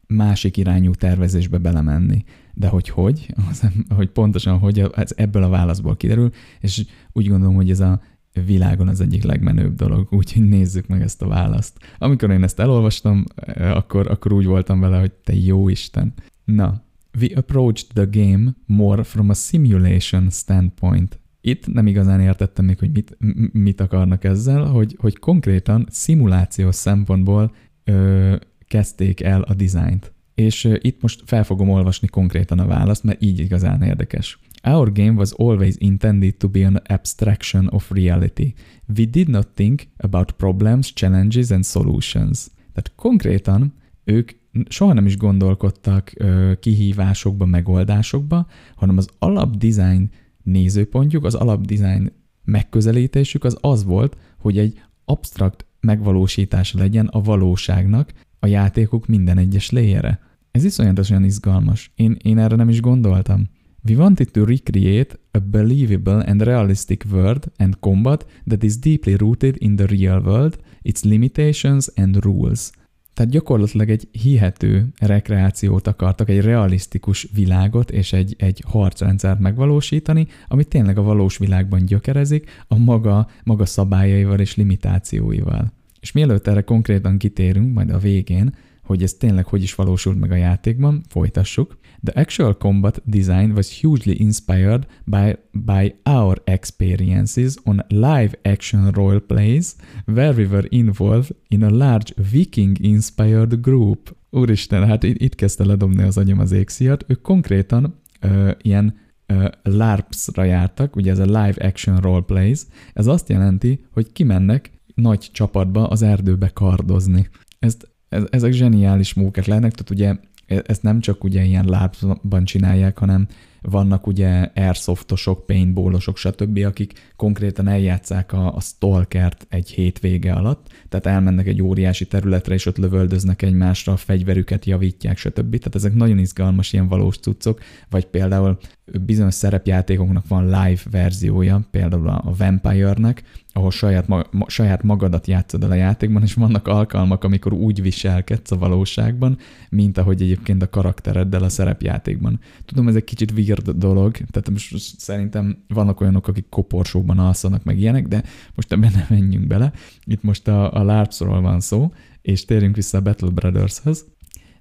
másik 0.07 0.57
irányú 0.57 0.91
tervezésbe 0.91 1.59
belemenni. 1.59 2.25
De 2.55 2.69
hogy 2.69 2.89
hogy, 2.89 3.35
az, 3.51 3.69
hogy 3.89 4.09
pontosan 4.09 4.59
hogy, 4.59 4.91
ez 4.95 5.13
ebből 5.17 5.43
a 5.43 5.49
válaszból 5.49 5.97
kiderül, 5.97 6.31
és 6.61 6.85
úgy 7.13 7.29
gondolom, 7.29 7.55
hogy 7.55 7.71
ez 7.71 7.81
a 7.81 8.01
világon 8.45 8.89
az 8.89 9.01
egyik 9.01 9.23
legmenőbb 9.23 9.75
dolog, 9.75 10.07
úgyhogy 10.19 10.49
nézzük 10.49 10.87
meg 10.87 11.03
ezt 11.03 11.23
a 11.23 11.29
választ. 11.29 11.79
Amikor 11.99 12.31
én 12.31 12.43
ezt 12.43 12.61
elolvastam, 12.61 13.25
akkor, 13.57 14.11
akkor 14.11 14.33
úgy 14.33 14.47
voltam 14.47 14.81
vele, 14.81 14.99
hogy 14.99 15.13
te 15.13 15.35
jó 15.35 15.69
Isten. 15.69 16.15
Na, 16.45 16.83
we 17.21 17.29
approached 17.35 17.89
the 17.93 18.05
game 18.11 18.55
more 18.67 19.03
from 19.03 19.31
a 19.31 19.35
simulation 19.35 20.31
standpoint. 20.31 21.21
Itt 21.47 21.73
nem 21.73 21.87
igazán 21.87 22.21
értettem 22.21 22.65
még, 22.65 22.79
hogy 22.79 22.91
mit, 22.93 23.17
mit 23.53 23.81
akarnak 23.81 24.25
ezzel, 24.25 24.65
hogy, 24.65 24.97
hogy 25.01 25.19
konkrétan 25.19 25.87
szimulációs 25.91 26.75
szempontból 26.75 27.55
ö, 27.85 28.37
kezdték 28.69 29.21
el 29.21 29.43
a 29.43 29.55
dizájnt. 29.55 30.13
És 30.35 30.65
ö, 30.65 30.77
itt 30.81 31.03
most 31.03 31.23
fel 31.27 31.45
fogom 31.45 31.69
olvasni 31.69 32.09
konkrétan 32.09 32.59
a 32.59 32.67
választ, 32.67 33.05
mert 33.05 33.23
így 33.23 33.39
igazán 33.39 33.83
érdekes. 33.83 34.39
Our 34.63 34.93
game 34.93 35.13
was 35.13 35.33
always 35.33 35.75
intended 35.79 36.37
to 36.37 36.49
be 36.49 36.67
an 36.67 36.83
abstraction 36.87 37.69
of 37.71 37.91
reality. 37.91 38.53
We 38.97 39.05
did 39.05 39.29
not 39.29 39.49
think 39.49 39.83
about 39.97 40.33
problems, 40.33 40.93
challenges 40.93 41.51
and 41.51 41.65
solutions. 41.65 42.47
Tehát 42.73 42.93
konkrétan 42.97 43.75
ők 44.05 44.31
soha 44.69 44.93
nem 44.93 45.07
is 45.07 45.17
gondolkodtak 45.17 46.13
ö, 46.17 46.53
kihívásokba, 46.61 47.45
megoldásokba, 47.45 48.47
hanem 48.75 48.97
az 48.97 49.09
alapdesign 49.19 50.11
nézőpontjuk, 50.47 51.25
az 51.25 51.35
alapdesign 51.35 52.13
megközelítésük 52.45 53.45
az 53.45 53.59
az 53.61 53.85
volt, 53.85 54.17
hogy 54.39 54.59
egy 54.59 54.81
absztrakt 55.05 55.67
megvalósítás 55.81 56.73
legyen 56.73 57.07
a 57.07 57.21
valóságnak 57.21 58.13
a 58.39 58.47
játékok 58.47 59.07
minden 59.07 59.39
egyes 59.39 59.71
léjére. 59.71 60.21
Ez 60.51 60.65
iszonyatosan 60.65 61.25
izgalmas. 61.25 61.93
Én, 61.95 62.17
én 62.23 62.39
erre 62.39 62.57
nem 62.57 62.69
is 62.69 62.81
gondoltam. 62.81 63.45
We 63.89 63.97
wanted 63.97 64.31
to 64.31 64.45
recreate 64.45 65.19
a 65.31 65.39
believable 65.39 66.25
and 66.25 66.43
realistic 66.43 67.05
world 67.11 67.53
and 67.57 67.77
combat 67.81 68.27
that 68.45 68.63
is 68.63 68.79
deeply 68.79 69.15
rooted 69.15 69.55
in 69.59 69.77
the 69.77 69.87
real 69.87 70.21
world, 70.25 70.59
its 70.83 71.03
limitations 71.03 71.91
and 71.95 72.25
rules– 72.25 72.71
tehát 73.17 73.33
gyakorlatilag 73.33 73.91
egy 73.91 74.09
hihető 74.13 74.89
rekreációt 74.99 75.87
akartak, 75.87 76.29
egy 76.29 76.41
realisztikus 76.41 77.29
világot 77.35 77.91
és 77.91 78.13
egy, 78.13 78.35
egy 78.39 78.63
harcrendszert 78.67 79.39
megvalósítani, 79.39 80.27
ami 80.49 80.65
tényleg 80.65 80.99
a 80.99 81.03
valós 81.03 81.39
világban 81.39 81.85
gyökerezik, 81.85 82.51
a 82.69 82.79
maga, 82.79 83.29
maga 83.45 83.67
szabályaival 83.67 84.41
és 84.41 84.57
limitációival. 84.57 85.73
És 86.01 86.13
mielőtt 86.13 86.47
erre 86.47 86.61
konkrétan 86.61 87.19
kitérünk, 87.19 87.75
majd 87.75 87.91
a 87.91 87.99
végén, 87.99 88.55
hogy 88.83 89.03
ez 89.03 89.15
tényleg 89.15 89.47
hogy 89.47 89.63
is 89.63 89.75
valósult 89.75 90.19
meg 90.19 90.31
a 90.31 90.37
játékban, 90.37 91.03
folytassuk. 91.09 91.79
The 92.07 92.15
actual 92.15 92.55
combat 92.55 93.01
design 93.05 93.55
was 93.55 93.81
hugely 93.81 94.15
inspired 94.21 94.87
by, 95.05 95.39
by 95.53 95.95
our 96.05 96.37
experiences 96.45 97.59
on 97.65 97.83
live 97.89 98.39
action 98.43 98.91
role 98.93 99.21
plays 99.21 99.77
where 100.05 100.33
we 100.33 100.47
were 100.47 100.67
involved 100.71 101.35
in 101.49 101.63
a 101.63 101.71
large 101.71 102.13
Viking-inspired 102.17 103.61
group. 103.61 104.17
Úristen, 104.31 104.87
hát 104.87 105.03
itt, 105.03 105.21
itt 105.21 105.35
kezdte 105.35 105.65
ledobni 105.65 106.03
az 106.03 106.19
agyam 106.19 106.39
az 106.39 106.53
égszíjat. 106.53 107.05
Ők 107.09 107.21
konkrétan 107.21 108.01
ö, 108.21 108.51
ilyen 108.63 108.95
uh, 109.29 109.49
LARPs-ra 109.63 110.45
jártak, 110.45 110.97
ugye 110.97 111.11
ez 111.11 111.19
a 111.19 111.25
Live 111.25 111.67
Action 111.67 111.97
Role 111.97 112.23
Plays, 112.23 112.61
ez 112.93 113.07
azt 113.07 113.29
jelenti, 113.29 113.85
hogy 113.91 114.13
kimennek 114.13 114.71
nagy 114.95 115.29
csapatba 115.33 115.89
az 115.89 116.03
erdőbe 116.03 116.49
kardozni. 116.49 117.29
Ezt 117.59 117.95
ez, 118.09 118.25
ezek 118.31 118.53
zseniális 118.53 119.15
mókák 119.15 119.47
lennek, 119.47 119.73
tehát 119.73 119.91
ugye 119.91 120.17
ezt 120.47 120.83
nem 120.83 121.01
csak 121.01 121.25
ugye 121.25 121.43
ilyen 121.43 121.65
lábban 121.65 122.45
csinálják, 122.45 122.99
hanem 122.99 123.27
vannak 123.63 124.07
ugye 124.07 124.51
airsoftosok, 124.55 125.47
paintballosok, 125.47 126.17
stb., 126.17 126.59
akik 126.59 127.13
konkrétan 127.17 127.69
eljátszák 127.69 128.33
a, 128.33 128.55
a 128.55 128.61
stalkert 128.61 129.47
egy 129.49 129.71
hétvége 129.71 130.33
alatt, 130.33 130.67
tehát 130.89 131.07
elmennek 131.07 131.47
egy 131.47 131.63
óriási 131.63 132.07
területre, 132.07 132.55
és 132.55 132.67
ott 132.67 132.77
lövöldöznek 132.77 133.43
egymásra, 133.43 133.93
a 133.93 133.97
fegyverüket 133.97 134.65
javítják, 134.65 135.19
stb. 135.19 135.51
Tehát 135.59 135.75
ezek 135.75 135.95
nagyon 135.95 136.19
izgalmas 136.19 136.73
ilyen 136.73 136.89
valós 136.89 137.17
cuccok, 137.17 137.61
vagy 137.91 138.07
például 138.07 138.59
bizonyos 139.01 139.35
szerepjátékoknak 139.35 140.29
van 140.29 140.45
live 140.45 140.81
verziója, 140.91 141.61
például 141.71 142.09
a 142.09 142.35
Vampire-nek, 142.39 143.23
ahol 143.53 143.71
saját, 143.71 144.09
ma, 144.09 144.23
saját 144.47 144.83
magadat 144.83 145.27
játszod 145.27 145.63
el 145.63 145.71
a 145.71 145.75
játékban, 145.75 146.23
és 146.23 146.35
vannak 146.35 146.69
alkalmak, 146.69 147.25
amikor 147.25 147.53
úgy 147.53 147.83
viselkedsz 147.83 148.51
a 148.51 148.57
valóságban, 148.57 149.39
mint 149.69 149.99
ahogy 149.99 150.23
egyébként 150.23 150.63
a 150.63 150.71
karaktereddel 150.71 151.43
a 151.43 151.49
szerepjátékban. 151.49 152.41
Tudom, 152.65 152.89
ez 152.89 152.95
egy 152.95 153.05
kicsit 153.05 153.31
weird 153.31 153.71
dolog, 153.71 154.13
tehát 154.17 154.51
most 154.51 154.77
szerintem 154.99 155.65
vannak 155.69 156.01
olyanok, 156.01 156.29
akik 156.29 156.49
koporsóban 156.49 157.19
alszanak 157.19 157.65
meg 157.65 157.79
ilyenek, 157.79 158.09
de 158.09 158.23
most 158.55 158.73
ebben 158.73 158.93
nem 158.95 159.07
menjünk 159.09 159.47
bele. 159.47 159.73
Itt 160.05 160.23
most 160.23 160.49
a, 160.49 160.73
a 160.73 160.83
LARPS-ról 160.83 161.41
van 161.41 161.61
szó, 161.61 161.93
és 162.23 162.45
térjünk 162.45 162.77
vissza 162.77 162.99
a 162.99 163.03
Battle 163.03 163.31
Brothers-hez. 163.31 164.05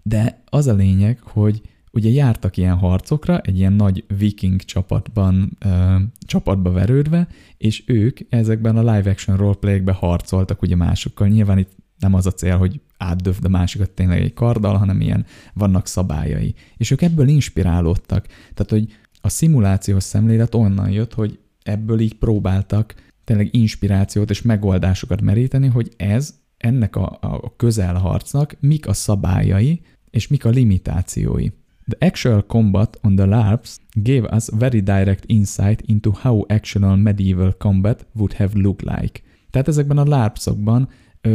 De 0.03 0.43
az 0.45 0.67
a 0.67 0.73
lényeg, 0.73 1.19
hogy 1.21 1.61
ugye 1.95 2.09
jártak 2.09 2.57
ilyen 2.57 2.75
harcokra, 2.75 3.39
egy 3.39 3.57
ilyen 3.57 3.73
nagy 3.73 4.03
viking 4.17 4.61
csapatban, 4.61 5.57
ö, 5.59 5.95
csapatba 6.25 6.71
verődve, 6.71 7.27
és 7.57 7.83
ők 7.85 8.19
ezekben 8.29 8.77
a 8.77 8.93
live 8.93 9.09
action 9.09 9.37
roleplayekbe 9.37 9.91
harcoltak 9.91 10.61
ugye 10.61 10.75
másokkal. 10.75 11.27
Nyilván 11.27 11.57
itt 11.57 11.71
nem 11.99 12.13
az 12.13 12.25
a 12.25 12.31
cél, 12.31 12.57
hogy 12.57 12.81
átdöfd 12.97 13.45
a 13.45 13.49
másikat 13.49 13.89
tényleg 13.89 14.21
egy 14.21 14.33
karddal, 14.33 14.77
hanem 14.77 15.01
ilyen 15.01 15.25
vannak 15.53 15.87
szabályai. 15.87 16.55
És 16.77 16.91
ők 16.91 17.01
ebből 17.01 17.27
inspirálódtak. 17.27 18.27
Tehát, 18.27 18.69
hogy 18.69 18.97
a 19.21 19.29
szimulációs 19.29 20.03
szemlélet 20.03 20.55
onnan 20.55 20.89
jött, 20.89 21.13
hogy 21.13 21.39
ebből 21.63 21.99
így 21.99 22.13
próbáltak 22.13 22.95
tényleg 23.23 23.55
inspirációt 23.55 24.29
és 24.29 24.41
megoldásokat 24.41 25.21
meríteni, 25.21 25.67
hogy 25.67 25.93
ez 25.97 26.35
ennek 26.57 26.95
a, 26.95 27.17
a 27.21 27.53
közelharcnak 27.55 28.55
mik 28.59 28.87
a 28.87 28.93
szabályai, 28.93 29.81
és 30.09 30.27
mik 30.27 30.45
a 30.45 30.49
limitációi. 30.49 31.47
The 31.87 32.05
actual 32.05 32.41
combat 32.41 32.97
on 33.01 33.15
the 33.15 33.25
LARPs 33.25 33.79
gave 33.93 34.23
us 34.35 34.49
very 34.53 34.81
direct 34.81 35.23
insight 35.27 35.81
into 35.81 36.11
how 36.11 36.45
actual 36.47 36.95
medieval 36.95 37.53
combat 37.57 38.05
would 38.13 38.33
have 38.33 38.53
looked 38.53 38.97
like. 38.97 39.21
Tehát 39.49 39.67
ezekben 39.67 39.97
a 39.97 40.03
LARPsokban 40.03 40.89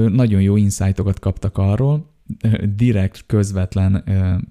nagyon 0.08 0.42
jó 0.42 0.56
insightokat 0.56 1.18
kaptak 1.18 1.58
arról, 1.58 2.10
direkt, 2.74 3.26
közvetlen 3.26 4.04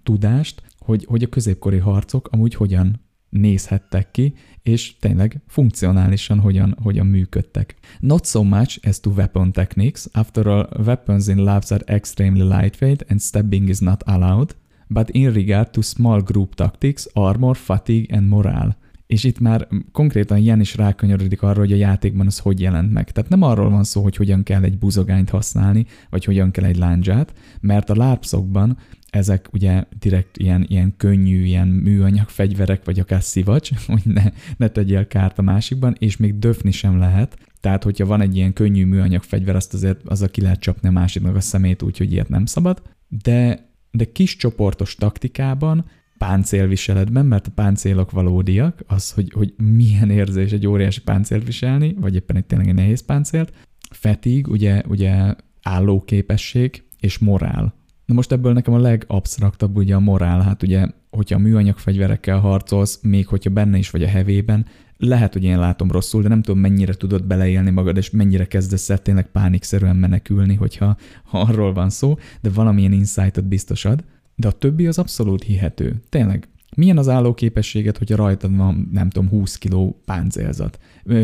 tudást, 0.03 0.61
hogy, 0.78 1.06
hogy 1.10 1.24
a 1.24 1.28
középkori 1.28 1.78
harcok 1.78 2.28
amúgy 2.32 2.53
hogyan 2.53 3.02
nézhettek 3.30 4.11
ki, 4.11 4.34
és 4.64 4.98
tényleg 5.00 5.42
funkcionálisan 5.48 6.40
hogyan, 6.40 6.78
hogyan 6.82 7.06
működtek. 7.06 7.76
Not 8.00 8.26
so 8.26 8.44
much 8.44 8.80
as 8.88 9.00
to 9.00 9.10
weapon 9.11 9.52
techniques, 9.52 10.08
after 10.11 10.48
all 10.48 10.69
weapons 10.86 11.28
in 11.28 11.44
labs 11.44 11.72
are 11.72 11.84
extremely 11.86 12.42
lightweight 12.42 13.06
and 13.10 13.22
stabbing 13.22 13.69
is 13.69 13.80
not 13.80 14.03
allowed, 14.06 14.56
but 14.90 15.09
in 15.09 15.34
regard 15.34 15.69
to 15.69 15.82
small 15.82 16.22
group 16.22 16.56
tactics, 16.56 17.03
armor, 17.14 17.58
fatigue 17.58 18.18
and 18.18 18.27
morale. 18.27 18.77
És 19.08 19.24
itt 19.24 19.40
már 19.40 19.68
konkrétan 19.92 20.40
Jen 20.40 20.59
is 20.59 20.76
rákanyarodik 20.76 21.42
arra, 21.42 21.59
hogy 21.59 21.72
a 21.72 21.76
játékban 21.76 22.26
az 22.26 22.40
hogy 22.40 22.59
jelent 22.59 22.93
meg. 22.93 23.11
Tehát 23.11 23.30
nem 23.30 23.42
arról 23.42 23.69
van 23.69 23.84
szó, 23.84 24.01
hogy 24.01 24.16
hogyan 24.16 24.43
kell 24.43 24.64
egy 24.64 24.77
buzogányt 24.77 25.30
használni, 25.30 25.85
vagy 26.09 26.26
hogyan 26.26 26.51
kell 26.51 26.64
egy 26.64 26.77
láncsát, 26.77 27.34
mert 27.59 27.90
a 27.90 27.95
lárpszokban 27.95 28.77
ezek 29.09 29.48
ugye 29.53 29.84
direkt 30.00 30.38
ilyen, 30.38 30.66
ilyen 30.68 30.93
könnyű, 30.98 31.43
ilyen 31.43 31.68
műanyag 31.68 32.30
fegyverek, 32.30 32.85
vagy 32.85 33.00
akár 33.00 33.24
szivacs, 33.24 33.69
hogy 33.88 34.01
ne, 34.03 34.24
ne 34.58 34.68
tegyél 34.68 35.08
kárt 35.08 35.40
a 35.40 35.42
másikban, 35.42 35.95
és 36.00 36.18
még 36.18 36.40
döfni 36.40 36.72
sem 36.72 36.98
lehet. 36.98 37.38
Tehát, 37.61 37.84
hogyha 37.84 38.06
van 38.06 38.22
egy 38.22 38.35
ilyen 38.35 38.53
könnyű 38.53 38.85
műanyag 38.85 39.24
fegyver, 39.24 39.56
azt 39.56 39.74
azért 39.74 40.01
az 40.06 40.27
ki 40.32 40.42
lehet 40.42 40.59
csapni 40.59 40.88
a 40.88 40.92
másiknak 40.92 41.35
a 41.35 41.42
szemét, 41.42 41.82
úgyhogy 41.82 42.11
ilyet 42.11 42.30
nem 42.30 42.45
szabad. 42.45 42.82
De, 43.08 43.69
de 43.92 44.11
kis 44.11 44.35
csoportos 44.35 44.95
taktikában 44.95 45.85
páncélviseletben, 46.18 47.26
mert 47.26 47.48
a 47.48 47.51
páncélok 47.56 48.11
valódiak, 48.11 48.84
az, 48.88 49.11
hogy, 49.11 49.32
hogy 49.32 49.53
milyen 49.58 50.09
érzés 50.09 50.51
egy 50.51 50.68
óriási 50.68 51.01
páncélt 51.01 51.45
viselni, 51.45 51.95
vagy 52.00 52.16
éppen 52.16 52.35
egy 52.35 52.45
tényleg 52.45 52.68
egy 52.68 52.74
nehéz 52.74 53.06
páncélt. 53.06 53.53
Fetig, 53.90 54.48
ugye, 54.48 54.84
ugye 54.88 55.35
állóképesség 55.61 56.84
és 57.00 57.18
morál. 57.18 57.74
Na 58.06 58.14
most 58.14 58.32
ebből 58.32 58.53
nekem 58.53 58.74
a 58.74 58.80
legabsztraktabb 58.80 59.76
ugye 59.76 59.95
a 59.95 60.00
morál, 60.00 60.42
hát 60.42 60.64
ugye, 60.64 60.88
hogyha 61.09 61.35
a 61.35 61.40
műanyag 61.40 61.77
fegyverekkel 61.77 62.40
harcolsz, 62.40 63.00
még 63.01 63.27
hogyha 63.27 63.50
benne 63.50 63.77
is 63.77 63.90
vagy 63.90 64.03
a 64.03 64.08
hevében, 64.08 64.66
lehet, 65.02 65.34
hogy 65.34 65.44
én 65.44 65.60
látom 65.60 65.92
rosszul, 65.92 66.22
de 66.22 66.28
nem 66.28 66.42
tudom, 66.42 66.60
mennyire 66.60 66.94
tudod 66.94 67.24
beleélni 67.24 67.69
magad, 67.69 67.98
és 67.98 68.10
mennyire 68.10 68.45
kezdesz 68.45 68.90
el 68.90 69.02
tényleg 69.02 69.28
pánikszerűen 69.32 69.95
menekülni, 69.95 70.56
hogyha 70.56 70.98
ha 71.24 71.40
arról 71.40 71.74
van 71.74 71.90
szó, 71.90 72.18
de 72.42 72.50
valamilyen 72.50 72.92
insightot 72.92 73.45
biztos 73.45 73.86
ad 73.86 74.03
de 74.40 74.48
a 74.48 74.52
többi 74.52 74.88
az 74.88 74.98
abszolút 74.98 75.44
hihető. 75.44 76.02
Tényleg, 76.10 76.48
milyen 76.76 76.98
az 76.98 77.08
állóképességet, 77.08 77.98
hogyha 77.98 78.16
rajtad 78.16 78.56
van, 78.56 78.90
nem 78.92 79.10
tudom, 79.10 79.30
20 79.30 79.58
kiló 79.58 80.02
páncélzat? 80.06 80.80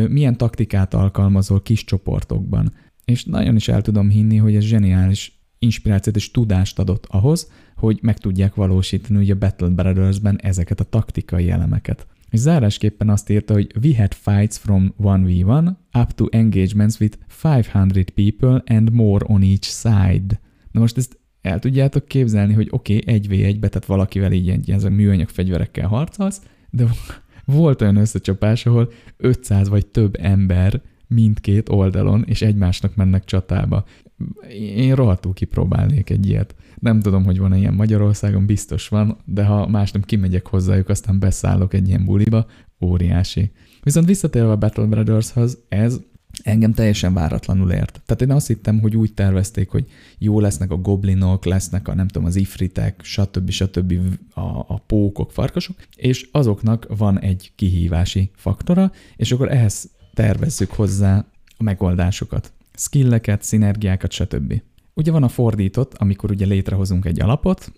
Milyen 0.08 0.36
taktikát 0.36 0.94
alkalmazol 0.94 1.62
kis 1.62 1.84
csoportokban? 1.84 2.72
És 3.04 3.24
nagyon 3.24 3.56
is 3.56 3.68
el 3.68 3.82
tudom 3.82 4.08
hinni, 4.08 4.36
hogy 4.36 4.54
ez 4.54 4.62
zseniális 4.62 5.40
inspirációt 5.58 6.16
és 6.16 6.30
tudást 6.30 6.78
adott 6.78 7.06
ahhoz, 7.08 7.50
hogy 7.76 7.98
meg 8.02 8.18
tudják 8.18 8.54
valósítani 8.54 9.18
ugye 9.18 9.32
a 9.32 9.38
Battle 9.38 9.68
Brothers-ben 9.68 10.38
ezeket 10.42 10.80
a 10.80 10.84
taktikai 10.84 11.50
elemeket. 11.50 12.06
És 12.36 12.42
zárásképpen 12.42 13.08
azt 13.08 13.30
írta, 13.30 13.52
hogy 13.52 13.72
we 13.82 13.96
had 13.96 14.14
fights 14.14 14.56
from 14.56 14.94
1v1 15.02 15.70
up 15.98 16.12
to 16.12 16.26
engagements 16.30 17.00
with 17.00 17.18
500 17.42 18.04
people 18.14 18.62
and 18.66 18.92
more 18.92 19.24
on 19.28 19.42
each 19.42 19.68
side. 19.68 20.40
Na 20.70 20.80
most 20.80 20.96
ezt 20.96 21.18
el 21.40 21.58
tudjátok 21.58 22.06
képzelni, 22.06 22.52
hogy 22.52 22.68
oké, 22.70 22.96
okay, 22.96 23.14
egy 23.14 23.28
v 23.28 23.32
1 23.32 23.60
be 23.60 23.68
tehát 23.68 23.86
valakivel 23.86 24.32
így 24.32 24.48
egy 24.48 24.68
ilyen 24.68 24.92
műanyag 24.92 25.28
fegyverekkel 25.28 25.88
harcolsz, 25.88 26.42
de 26.70 26.84
volt 27.44 27.82
olyan 27.82 27.96
összecsapás, 27.96 28.66
ahol 28.66 28.92
500 29.16 29.68
vagy 29.68 29.86
több 29.86 30.16
ember 30.20 30.82
mindkét 31.06 31.68
oldalon, 31.68 32.24
és 32.26 32.42
egymásnak 32.42 32.94
mennek 32.94 33.24
csatába. 33.24 33.84
Én 34.58 34.94
rohadtul 34.94 35.32
kipróbálnék 35.32 36.10
egy 36.10 36.26
ilyet. 36.26 36.54
Nem 36.78 37.00
tudom, 37.00 37.24
hogy 37.24 37.38
van-e 37.38 37.56
ilyen 37.56 37.74
Magyarországon, 37.74 38.46
biztos 38.46 38.88
van, 38.88 39.16
de 39.24 39.44
ha 39.44 39.68
más 39.68 39.92
nem 39.92 40.02
kimegyek 40.02 40.46
hozzájuk, 40.46 40.88
aztán 40.88 41.18
beszállok 41.18 41.74
egy 41.74 41.88
ilyen 41.88 42.04
buliba, 42.04 42.46
óriási. 42.80 43.50
Viszont 43.82 44.06
visszatérve 44.06 44.50
a 44.50 44.56
Battle 44.56 44.84
Brothershoz, 44.84 45.58
ez 45.68 46.00
engem 46.42 46.72
teljesen 46.72 47.14
váratlanul 47.14 47.70
ért. 47.70 48.02
Tehát 48.06 48.22
én 48.22 48.30
azt 48.30 48.46
hittem, 48.46 48.80
hogy 48.80 48.96
úgy 48.96 49.14
tervezték, 49.14 49.70
hogy 49.70 49.86
jó 50.18 50.40
lesznek 50.40 50.70
a 50.70 50.76
goblinok, 50.76 51.44
lesznek 51.44 51.88
a 51.88 51.94
nem 51.94 52.08
tudom, 52.08 52.28
az 52.28 52.36
ifritek, 52.36 53.00
stb. 53.02 53.50
stb. 53.50 53.94
a, 54.34 54.40
a 54.40 54.82
pókok, 54.86 55.32
farkasok, 55.32 55.76
és 55.96 56.28
azoknak 56.32 56.86
van 56.96 57.20
egy 57.20 57.52
kihívási 57.54 58.30
faktora, 58.34 58.92
és 59.16 59.32
akkor 59.32 59.52
ehhez 59.52 59.90
tervezzük 60.14 60.70
hozzá 60.70 61.24
a 61.56 61.62
megoldásokat. 61.62 62.52
Skilleket, 62.74 63.42
szinergiákat, 63.42 64.12
stb. 64.12 64.62
Ugye 64.98 65.10
van 65.10 65.22
a 65.22 65.28
fordított, 65.28 65.94
amikor 65.94 66.30
ugye 66.30 66.46
létrehozunk 66.46 67.04
egy 67.04 67.20
alapot, 67.20 67.72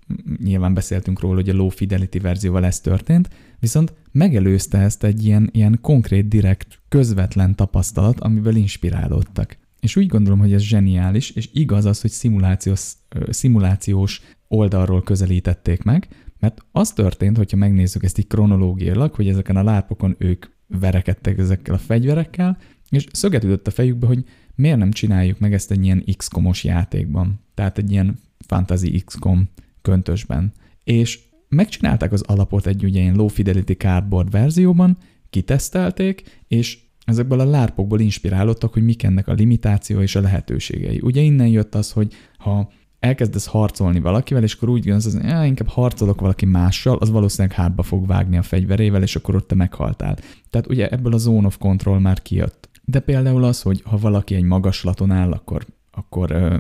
nyilván 0.45 0.75
beszéltünk 0.75 1.21
róla, 1.21 1.35
hogy 1.35 1.49
a 1.49 1.55
low 1.55 1.69
fidelity 1.69 2.19
verzióval 2.19 2.65
ez 2.65 2.81
történt, 2.81 3.29
viszont 3.59 3.95
megelőzte 4.13 4.79
ezt 4.79 5.05
egy 5.05 5.25
ilyen, 5.25 5.49
ilyen 5.53 5.79
konkrét, 5.81 6.29
direkt, 6.29 6.81
közvetlen 6.89 7.55
tapasztalat, 7.55 8.21
amiből 8.21 8.57
inspirálódtak. 8.57 9.59
És 9.81 9.97
úgy 9.97 10.07
gondolom, 10.07 10.39
hogy 10.39 10.53
ez 10.53 10.63
zseniális, 10.63 11.31
és 11.31 11.49
igaz 11.53 11.85
az, 11.85 12.01
hogy 12.01 12.11
szimulációs, 12.11 12.93
szimulációs 13.29 14.21
oldalról 14.49 15.03
közelítették 15.03 15.83
meg, 15.83 16.09
mert 16.39 16.65
az 16.73 16.93
történt, 16.93 17.37
hogyha 17.37 17.57
megnézzük 17.57 18.05
ezt 18.05 18.19
így 18.19 18.27
kronológiailag, 18.27 19.15
hogy 19.15 19.29
ezeken 19.29 19.57
a 19.57 19.63
lápokon 19.63 20.15
ők 20.19 20.47
verekedtek 20.67 21.39
ezekkel 21.39 21.75
a 21.75 21.79
fegyverekkel, 21.79 22.59
és 22.91 23.07
szöget 23.13 23.45
ütött 23.45 23.67
a 23.67 23.71
fejükbe, 23.71 24.07
hogy 24.07 24.25
miért 24.59 24.79
nem 24.79 24.91
csináljuk 24.91 25.39
meg 25.39 25.53
ezt 25.53 25.71
egy 25.71 25.85
ilyen 25.85 26.05
XCOM-os 26.17 26.65
játékban, 26.65 27.41
tehát 27.55 27.79
egy 27.79 27.91
ilyen 27.91 28.19
fantasy 28.47 29.03
XCOM 29.05 29.49
köntösben. 29.83 30.53
És 30.85 31.19
megcsinálták 31.49 32.13
az 32.13 32.23
alapot 32.23 32.67
egy 32.67 32.85
ugye 32.85 33.01
ilyen 33.01 33.15
low 33.15 33.29
fidelity 33.29 33.73
cardboard 33.73 34.31
verzióban, 34.31 34.97
kitesztelték, 35.31 36.43
és 36.49 36.79
ezekből 37.05 37.41
a 37.41 37.45
lárpokból 37.45 38.01
inspirálódtak, 38.01 38.73
hogy 38.73 38.83
mik 38.83 39.03
ennek 39.03 39.29
a 39.29 39.33
limitáció 39.33 40.01
és 40.01 40.15
a 40.15 40.21
lehetőségei. 40.21 41.01
Ugye 41.03 41.21
innen 41.21 41.49
jött 41.49 41.75
az, 41.75 41.93
hogy 41.93 42.15
ha 42.39 42.71
elkezdesz 42.99 43.47
harcolni 43.47 44.01
valakivel, 44.01 44.43
és 44.43 44.55
akkor 44.55 44.69
úgy 44.69 44.85
gondolsz, 44.85 45.13
hogy 45.13 45.47
inkább 45.47 45.69
harcolok 45.69 46.21
valaki 46.21 46.47
mással, 46.47 46.97
az 46.97 47.11
valószínűleg 47.11 47.57
hátba 47.57 47.83
fog 47.83 48.07
vágni 48.07 48.37
a 48.37 48.43
fegyverével, 48.43 49.03
és 49.03 49.17
akkor 49.17 49.35
ott 49.35 49.49
te 49.49 49.55
meghaltál. 49.55 50.19
Tehát 50.51 50.69
ugye 50.69 50.89
ebből 50.89 51.13
a 51.13 51.19
zone 51.19 51.47
of 51.47 51.59
control 51.59 52.01
már 52.01 52.23
kijött. 52.23 52.58
De 52.91 53.01
például 53.01 53.45
az, 53.45 53.63
hogy 53.63 53.83
ha 53.85 53.97
valaki 53.97 54.35
egy 54.35 54.43
magaslaton 54.43 55.11
áll, 55.11 55.33
akkor, 55.33 55.67
akkor 55.91 56.31
ö, 56.31 56.57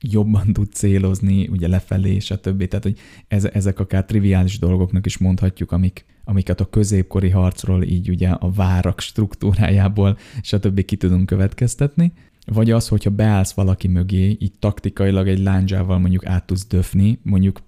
jobban 0.00 0.52
tud 0.52 0.72
célozni, 0.72 1.48
ugye 1.48 1.68
lefelé, 1.68 2.18
stb. 2.18 2.68
Tehát, 2.68 2.84
hogy 2.84 2.98
ez, 3.28 3.44
ezek 3.44 3.78
akár 3.78 4.04
triviális 4.04 4.58
dolgoknak 4.58 5.06
is 5.06 5.18
mondhatjuk, 5.18 5.72
amik, 5.72 6.04
amiket 6.24 6.60
a 6.60 6.70
középkori 6.70 7.28
harcról 7.30 7.82
így 7.82 8.08
ugye 8.08 8.28
a 8.28 8.50
várak 8.50 9.00
struktúrájából, 9.00 10.18
stb. 10.42 10.84
ki 10.84 10.96
tudunk 10.96 11.26
következtetni. 11.26 12.12
Vagy 12.46 12.70
az, 12.70 12.88
hogyha 12.88 13.10
beállsz 13.10 13.52
valaki 13.52 13.88
mögé, 13.88 14.36
így 14.40 14.52
taktikailag 14.58 15.28
egy 15.28 15.38
lándzsával 15.38 15.98
mondjuk 15.98 16.26
át 16.26 16.46
tudsz 16.46 16.66
döfni, 16.66 17.18
mondjuk 17.22 17.62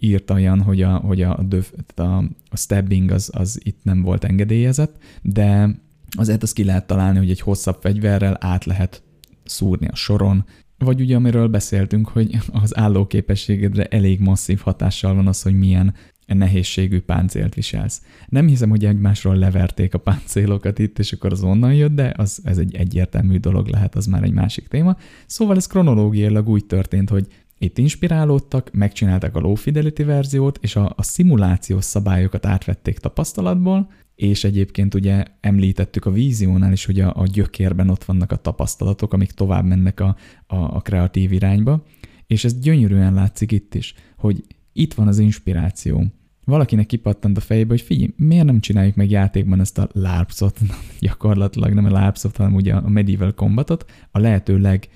írt 0.00 0.30
olyan, 0.30 0.62
hogy 0.62 0.82
a, 0.82 0.96
hogy 0.96 1.22
a, 1.22 1.42
döf, 1.42 1.72
a, 1.96 2.02
a 2.50 2.56
stabbing 2.56 3.10
az, 3.10 3.30
az 3.32 3.60
itt 3.62 3.78
nem 3.82 4.02
volt 4.02 4.24
engedélyezett, 4.24 4.96
de 5.22 5.78
azért 6.16 6.42
azt 6.42 6.54
ki 6.54 6.64
lehet 6.64 6.86
találni, 6.86 7.18
hogy 7.18 7.30
egy 7.30 7.40
hosszabb 7.40 7.76
fegyverrel 7.80 8.36
át 8.40 8.64
lehet 8.64 9.02
szúrni 9.44 9.86
a 9.86 9.94
soron, 9.94 10.44
vagy 10.78 11.00
ugye 11.00 11.16
amiről 11.16 11.48
beszéltünk, 11.48 12.08
hogy 12.08 12.38
az 12.52 12.76
állóképességedre 12.76 13.84
elég 13.84 14.20
masszív 14.20 14.60
hatással 14.60 15.14
van 15.14 15.26
az, 15.26 15.42
hogy 15.42 15.54
milyen 15.54 15.94
nehézségű 16.26 17.00
páncélt 17.00 17.54
viselsz. 17.54 18.02
Nem 18.28 18.46
hiszem, 18.46 18.70
hogy 18.70 18.84
egymásról 18.84 19.36
leverték 19.36 19.94
a 19.94 19.98
páncélokat 19.98 20.78
itt, 20.78 20.98
és 20.98 21.12
akkor 21.12 21.32
az 21.32 21.42
onnan 21.42 21.74
jött, 21.74 21.94
de 21.94 22.14
az, 22.16 22.40
ez 22.44 22.58
egy 22.58 22.74
egyértelmű 22.74 23.38
dolog 23.38 23.66
lehet, 23.66 23.94
az 23.94 24.06
már 24.06 24.22
egy 24.22 24.32
másik 24.32 24.68
téma. 24.68 24.96
Szóval 25.26 25.56
ez 25.56 25.66
kronológiailag 25.66 26.48
úgy 26.48 26.66
történt, 26.66 27.10
hogy 27.10 27.26
itt 27.58 27.78
inspirálódtak, 27.78 28.70
megcsinálták 28.72 29.36
a 29.36 29.40
low 29.40 29.54
fidelity 29.54 30.02
verziót, 30.02 30.58
és 30.60 30.76
a, 30.76 30.92
a 30.96 31.02
szimulációs 31.02 31.84
szabályokat 31.84 32.46
átvették 32.46 32.98
tapasztalatból, 32.98 33.90
és 34.20 34.44
egyébként 34.44 34.94
ugye 34.94 35.24
említettük 35.40 36.06
a 36.06 36.10
víziónál 36.10 36.72
is, 36.72 36.84
hogy 36.84 37.00
a, 37.00 37.12
a 37.16 37.26
gyökérben 37.26 37.88
ott 37.88 38.04
vannak 38.04 38.32
a 38.32 38.36
tapasztalatok, 38.36 39.12
amik 39.12 39.30
tovább 39.30 39.64
mennek 39.64 40.00
a, 40.00 40.16
a, 40.46 40.56
a 40.56 40.80
kreatív 40.80 41.32
irányba, 41.32 41.84
és 42.26 42.44
ez 42.44 42.58
gyönyörűen 42.58 43.14
látszik 43.14 43.52
itt 43.52 43.74
is, 43.74 43.94
hogy 44.16 44.44
itt 44.72 44.94
van 44.94 45.08
az 45.08 45.18
inspiráció. 45.18 46.04
Valakinek 46.44 46.86
kipattant 46.86 47.36
a 47.36 47.40
fejébe, 47.40 47.70
hogy 47.70 47.80
figyelj, 47.80 48.12
miért 48.16 48.44
nem 48.44 48.60
csináljuk 48.60 48.94
meg 48.94 49.10
játékban 49.10 49.60
ezt 49.60 49.78
a 49.78 49.88
lárpszot, 49.92 50.58
gyakorlatilag 51.00 51.72
nem 51.72 51.84
a 51.84 51.90
lárpszot, 51.90 52.36
hanem 52.36 52.54
ugye 52.54 52.74
a 52.74 52.88
medieval 52.88 53.34
combatot, 53.34 53.90
a 54.10 54.18
lehető 54.18 54.58
leg 54.58 54.88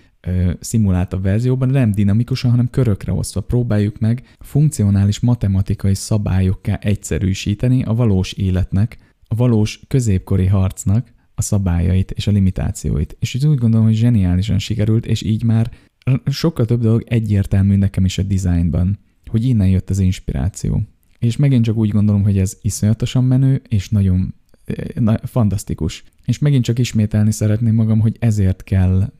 szimuláltabb 0.61 1.23
verzióban 1.23 1.69
nem 1.69 1.91
dinamikusan, 1.91 2.51
hanem 2.51 2.70
körökre 2.70 3.12
osztva 3.12 3.41
próbáljuk 3.41 3.99
meg 3.99 4.36
funkcionális 4.39 5.20
matematikai 5.20 5.94
szabályokká 5.94 6.75
egyszerűsíteni 6.75 7.83
a 7.83 7.94
valós 7.94 8.33
életnek 8.33 8.99
valós 9.35 9.81
középkori 9.89 10.47
harcnak 10.47 11.13
a 11.35 11.43
szabályait 11.43 12.11
és 12.11 12.27
a 12.27 12.31
limitációit. 12.31 13.17
És 13.21 13.35
úgy 13.35 13.59
gondolom, 13.59 13.87
hogy 13.87 13.95
zseniálisan 13.95 14.59
sikerült, 14.59 15.07
és 15.07 15.23
így 15.23 15.43
már 15.43 15.71
sokkal 16.27 16.65
több 16.65 16.81
dolog 16.81 17.05
egyértelmű 17.07 17.77
nekem 17.77 18.05
is 18.05 18.19
a 18.19 18.23
dizájnban, 18.23 18.99
hogy 19.27 19.45
innen 19.45 19.69
jött 19.69 19.91
az 19.91 19.99
inspiráció. 19.99 20.83
És 21.19 21.37
megint 21.37 21.65
csak 21.65 21.77
úgy 21.77 21.91
gondolom, 21.91 22.23
hogy 22.23 22.39
ez 22.39 22.59
iszonyatosan 22.63 23.25
menő, 23.25 23.63
és 23.69 23.89
nagyon 23.89 24.35
na, 24.95 25.19
fantasztikus. 25.23 26.05
És 26.25 26.39
megint 26.39 26.65
csak 26.65 26.79
ismételni 26.79 27.33
szeretném 27.33 27.75
magam, 27.75 28.01
hogy 28.01 28.17
ezért 28.19 28.65
kell 28.65 29.13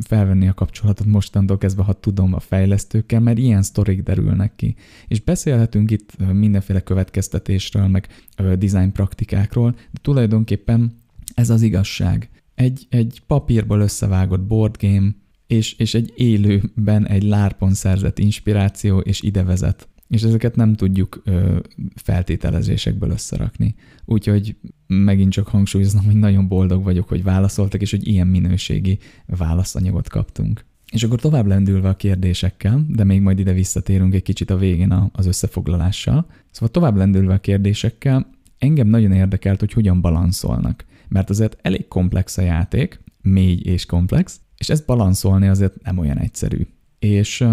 felvenni 0.00 0.48
a 0.48 0.54
kapcsolatot 0.54 1.06
mostantól 1.06 1.58
kezdve, 1.58 1.82
ha 1.82 1.92
tudom, 1.92 2.34
a 2.34 2.40
fejlesztőkkel, 2.40 3.20
mert 3.20 3.38
ilyen 3.38 3.62
sztorik 3.62 4.02
derülnek 4.02 4.56
ki. 4.56 4.74
És 5.08 5.20
beszélhetünk 5.20 5.90
itt 5.90 6.32
mindenféle 6.32 6.80
következtetésről, 6.80 7.86
meg 7.86 8.08
design 8.36 8.92
praktikákról, 8.92 9.70
de 9.70 9.98
tulajdonképpen 10.02 10.94
ez 11.34 11.50
az 11.50 11.62
igazság. 11.62 12.30
Egy, 12.54 12.86
egy 12.90 13.22
papírból 13.26 13.80
összevágott 13.80 14.42
board 14.42 14.76
game 14.80 15.10
és, 15.46 15.72
és 15.72 15.94
egy 15.94 16.12
élőben 16.16 17.06
egy 17.06 17.22
lárpon 17.22 17.74
szerzett 17.74 18.18
inspiráció, 18.18 18.98
és 18.98 19.22
ide 19.22 19.42
vezet. 19.42 19.88
És 20.08 20.22
ezeket 20.22 20.56
nem 20.56 20.74
tudjuk 20.74 21.22
ö, 21.24 21.58
feltételezésekből 21.94 23.10
összerakni. 23.10 23.74
Úgyhogy 24.04 24.56
megint 24.86 25.32
csak 25.32 25.48
hangsúlyoznom, 25.48 26.04
hogy 26.04 26.16
nagyon 26.16 26.48
boldog 26.48 26.82
vagyok, 26.82 27.08
hogy 27.08 27.22
válaszoltak, 27.22 27.80
és 27.80 27.90
hogy 27.90 28.08
ilyen 28.08 28.26
minőségi 28.26 28.98
válaszanyagot 29.26 30.08
kaptunk. 30.08 30.64
És 30.92 31.02
akkor 31.02 31.20
tovább 31.20 31.46
lendülve 31.46 31.88
a 31.88 31.96
kérdésekkel, 31.96 32.86
de 32.88 33.04
még 33.04 33.20
majd 33.20 33.38
ide 33.38 33.52
visszatérünk 33.52 34.14
egy 34.14 34.22
kicsit 34.22 34.50
a 34.50 34.56
végén 34.56 35.10
az 35.12 35.26
összefoglalással. 35.26 36.26
Szóval 36.50 36.68
tovább 36.68 36.96
lendülve 36.96 37.34
a 37.34 37.38
kérdésekkel, 37.38 38.30
engem 38.58 38.88
nagyon 38.88 39.12
érdekelt, 39.12 39.60
hogy 39.60 39.72
hogyan 39.72 40.00
balanszolnak. 40.00 40.84
Mert 41.08 41.30
azért 41.30 41.58
elég 41.62 41.88
komplex 41.88 42.38
a 42.38 42.42
játék, 42.42 43.00
mély 43.22 43.60
és 43.62 43.86
komplex, 43.86 44.40
és 44.58 44.68
ezt 44.68 44.86
balanszolni 44.86 45.46
azért 45.46 45.82
nem 45.82 45.98
olyan 45.98 46.18
egyszerű. 46.18 46.66
És 46.98 47.44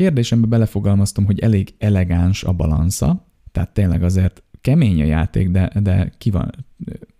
kérdésembe 0.00 0.46
belefogalmaztam, 0.46 1.24
hogy 1.24 1.38
elég 1.38 1.74
elegáns 1.78 2.44
a 2.44 2.52
balansza, 2.52 3.26
tehát 3.52 3.74
tényleg 3.74 4.02
azért 4.02 4.42
kemény 4.60 5.00
a 5.00 5.04
játék, 5.04 5.50
de, 5.50 5.72
de 5.82 6.12
ki, 6.18 6.30
van, 6.30 6.50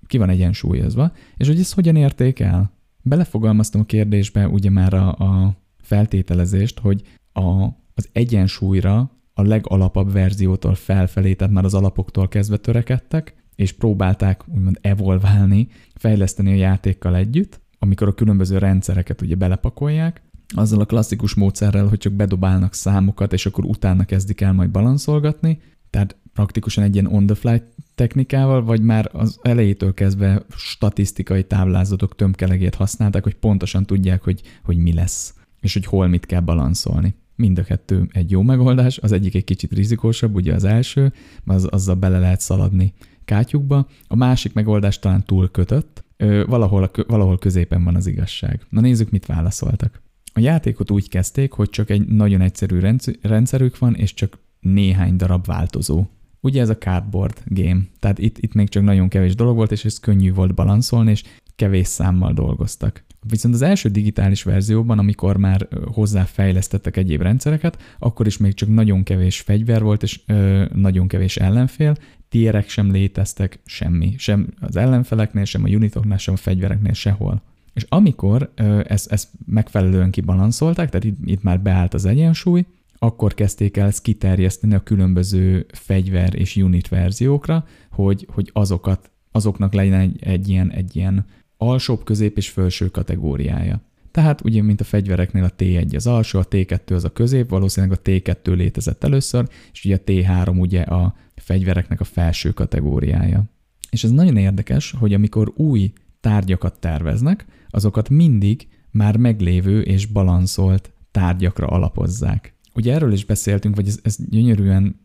ki 0.06 0.18
van 0.18 0.28
egyensúlyozva, 0.28 1.12
és 1.36 1.46
hogy 1.46 1.58
ezt 1.58 1.74
hogyan 1.74 1.96
érték 1.96 2.40
el? 2.40 2.72
Belefogalmaztam 3.02 3.80
a 3.80 3.84
kérdésbe 3.84 4.48
ugye 4.48 4.70
már 4.70 4.94
a, 4.94 5.08
a 5.08 5.56
feltételezést, 5.78 6.78
hogy 6.78 7.02
a, 7.32 7.64
az 7.94 8.08
egyensúlyra 8.12 9.10
a 9.32 9.42
legalapabb 9.42 10.12
verziótól 10.12 10.74
felfelé, 10.74 11.34
tehát 11.34 11.52
már 11.52 11.64
az 11.64 11.74
alapoktól 11.74 12.28
kezdve 12.28 12.56
törekedtek, 12.56 13.34
és 13.54 13.72
próbálták 13.72 14.48
úgymond 14.48 14.78
evolválni, 14.80 15.68
fejleszteni 15.94 16.52
a 16.52 16.56
játékkal 16.56 17.16
együtt, 17.16 17.60
amikor 17.78 18.08
a 18.08 18.14
különböző 18.14 18.58
rendszereket 18.58 19.22
ugye 19.22 19.34
belepakolják, 19.34 20.22
azzal 20.54 20.80
a 20.80 20.84
klasszikus 20.84 21.34
módszerrel, 21.34 21.86
hogy 21.86 21.98
csak 21.98 22.12
bedobálnak 22.12 22.74
számokat, 22.74 23.32
és 23.32 23.46
akkor 23.46 23.64
utána 23.64 24.04
kezdik 24.04 24.40
el 24.40 24.52
majd 24.52 24.70
balanszolgatni, 24.70 25.60
tehát 25.90 26.16
praktikusan 26.32 26.84
egy 26.84 26.94
ilyen 26.94 27.06
on-the-fly 27.06 27.62
technikával, 27.94 28.64
vagy 28.64 28.82
már 28.82 29.10
az 29.12 29.38
elejétől 29.42 29.94
kezdve 29.94 30.42
statisztikai 30.56 31.44
táblázatok 31.44 32.14
tömkelegét 32.14 32.74
használták, 32.74 33.22
hogy 33.22 33.34
pontosan 33.34 33.86
tudják, 33.86 34.22
hogy, 34.22 34.42
hogy 34.64 34.76
mi 34.76 34.92
lesz, 34.92 35.34
és 35.60 35.72
hogy 35.72 35.84
hol 35.84 36.06
mit 36.06 36.26
kell 36.26 36.40
balanszolni. 36.40 37.14
Mind 37.36 37.58
a 37.58 37.62
kettő 37.62 38.08
egy 38.12 38.30
jó 38.30 38.42
megoldás, 38.42 38.98
az 38.98 39.12
egyik 39.12 39.34
egy 39.34 39.44
kicsit 39.44 39.72
rizikósabb, 39.72 40.34
ugye 40.34 40.54
az 40.54 40.64
első, 40.64 41.12
az, 41.44 41.66
azzal 41.70 41.94
bele 41.94 42.18
lehet 42.18 42.40
szaladni 42.40 42.92
kátyukba, 43.24 43.86
a 44.06 44.16
másik 44.16 44.52
megoldás 44.52 44.98
talán 44.98 45.24
túl 45.24 45.50
kötött, 45.50 46.04
valahol, 46.46 46.90
valahol 47.06 47.38
középen 47.38 47.84
van 47.84 47.96
az 47.96 48.06
igazság. 48.06 48.66
Na 48.68 48.80
nézzük, 48.80 49.10
mit 49.10 49.26
válaszoltak. 49.26 50.02
A 50.40 50.42
játékot 50.42 50.90
úgy 50.90 51.08
kezdték, 51.08 51.52
hogy 51.52 51.70
csak 51.70 51.90
egy 51.90 52.06
nagyon 52.06 52.40
egyszerű 52.40 52.78
rendszerük 53.22 53.78
van, 53.78 53.94
és 53.94 54.14
csak 54.14 54.38
néhány 54.60 55.16
darab 55.16 55.46
változó. 55.46 56.04
Ugye 56.40 56.60
ez 56.60 56.68
a 56.68 56.78
cardboard 56.78 57.42
game, 57.44 57.80
tehát 57.98 58.18
itt, 58.18 58.38
itt 58.38 58.52
még 58.52 58.68
csak 58.68 58.82
nagyon 58.82 59.08
kevés 59.08 59.34
dolog 59.34 59.56
volt, 59.56 59.72
és 59.72 59.84
ez 59.84 59.98
könnyű 59.98 60.32
volt 60.32 60.54
balanszolni, 60.54 61.10
és 61.10 61.22
kevés 61.56 61.86
számmal 61.86 62.32
dolgoztak. 62.32 63.04
Viszont 63.28 63.54
az 63.54 63.62
első 63.62 63.88
digitális 63.88 64.42
verzióban, 64.42 64.98
amikor 64.98 65.36
már 65.36 65.68
hozzáfejlesztettek 65.92 66.96
egyéb 66.96 67.22
rendszereket, 67.22 67.82
akkor 67.98 68.26
is 68.26 68.36
még 68.36 68.54
csak 68.54 68.68
nagyon 68.68 69.02
kevés 69.02 69.40
fegyver 69.40 69.82
volt, 69.82 70.02
és 70.02 70.20
ö, 70.26 70.64
nagyon 70.74 71.08
kevés 71.08 71.36
ellenfél, 71.36 71.96
tierek 72.28 72.68
sem 72.68 72.90
léteztek, 72.90 73.60
semmi, 73.64 74.14
sem 74.18 74.46
az 74.60 74.76
ellenfeleknél, 74.76 75.44
sem 75.44 75.64
a 75.64 75.68
unitoknál, 75.68 76.18
sem 76.18 76.34
a 76.34 76.36
fegyvereknél, 76.36 76.92
sehol. 76.92 77.42
És 77.72 77.86
amikor 77.88 78.52
ezt, 78.84 79.12
ezt 79.12 79.28
megfelelően 79.46 80.10
kibalanszolták, 80.10 80.90
tehát 80.90 81.04
itt, 81.04 81.18
itt 81.24 81.42
már 81.42 81.60
beállt 81.60 81.94
az 81.94 82.04
egyensúly, 82.04 82.64
akkor 82.98 83.34
kezdték 83.34 83.76
el 83.76 83.86
ezt 83.86 84.02
kiterjeszteni 84.02 84.74
a 84.74 84.82
különböző 84.82 85.66
fegyver 85.72 86.34
és 86.34 86.56
unit 86.56 86.88
verziókra, 86.88 87.64
hogy, 87.90 88.26
hogy 88.32 88.50
azokat, 88.52 89.10
azoknak 89.32 89.72
legyen 89.72 90.00
egy, 90.00 90.22
egy, 90.22 90.48
ilyen, 90.48 90.70
egy 90.70 90.96
ilyen 90.96 91.26
alsóbb, 91.56 92.04
közép 92.04 92.36
és 92.36 92.48
felső 92.48 92.88
kategóriája. 92.88 93.80
Tehát 94.10 94.44
ugye, 94.44 94.62
mint 94.62 94.80
a 94.80 94.84
fegyvereknél 94.84 95.44
a 95.44 95.54
T1 95.58 95.94
az 95.94 96.06
alsó, 96.06 96.38
a 96.38 96.48
T2 96.48 96.94
az 96.94 97.04
a 97.04 97.12
közép, 97.12 97.48
valószínűleg 97.48 97.98
a 97.98 98.02
T2 98.10 98.56
létezett 98.56 99.04
először, 99.04 99.48
és 99.72 99.84
ugye 99.84 99.96
a 99.96 100.04
T3 100.06 100.58
ugye 100.58 100.82
a 100.82 101.14
fegyvereknek 101.34 102.00
a 102.00 102.04
felső 102.04 102.50
kategóriája. 102.50 103.44
És 103.90 104.04
ez 104.04 104.10
nagyon 104.10 104.36
érdekes, 104.36 104.94
hogy 104.98 105.14
amikor 105.14 105.52
új 105.56 105.92
tárgyakat 106.20 106.78
terveznek, 106.78 107.46
azokat 107.70 108.08
mindig 108.08 108.68
már 108.90 109.16
meglévő 109.16 109.80
és 109.80 110.06
balanszolt 110.06 110.92
tárgyakra 111.10 111.66
alapozzák. 111.66 112.54
Ugye 112.74 112.92
erről 112.94 113.12
is 113.12 113.24
beszéltünk, 113.24 113.76
vagy 113.76 113.86
ez, 113.86 113.98
ez 114.02 114.16
gyönyörűen 114.28 115.00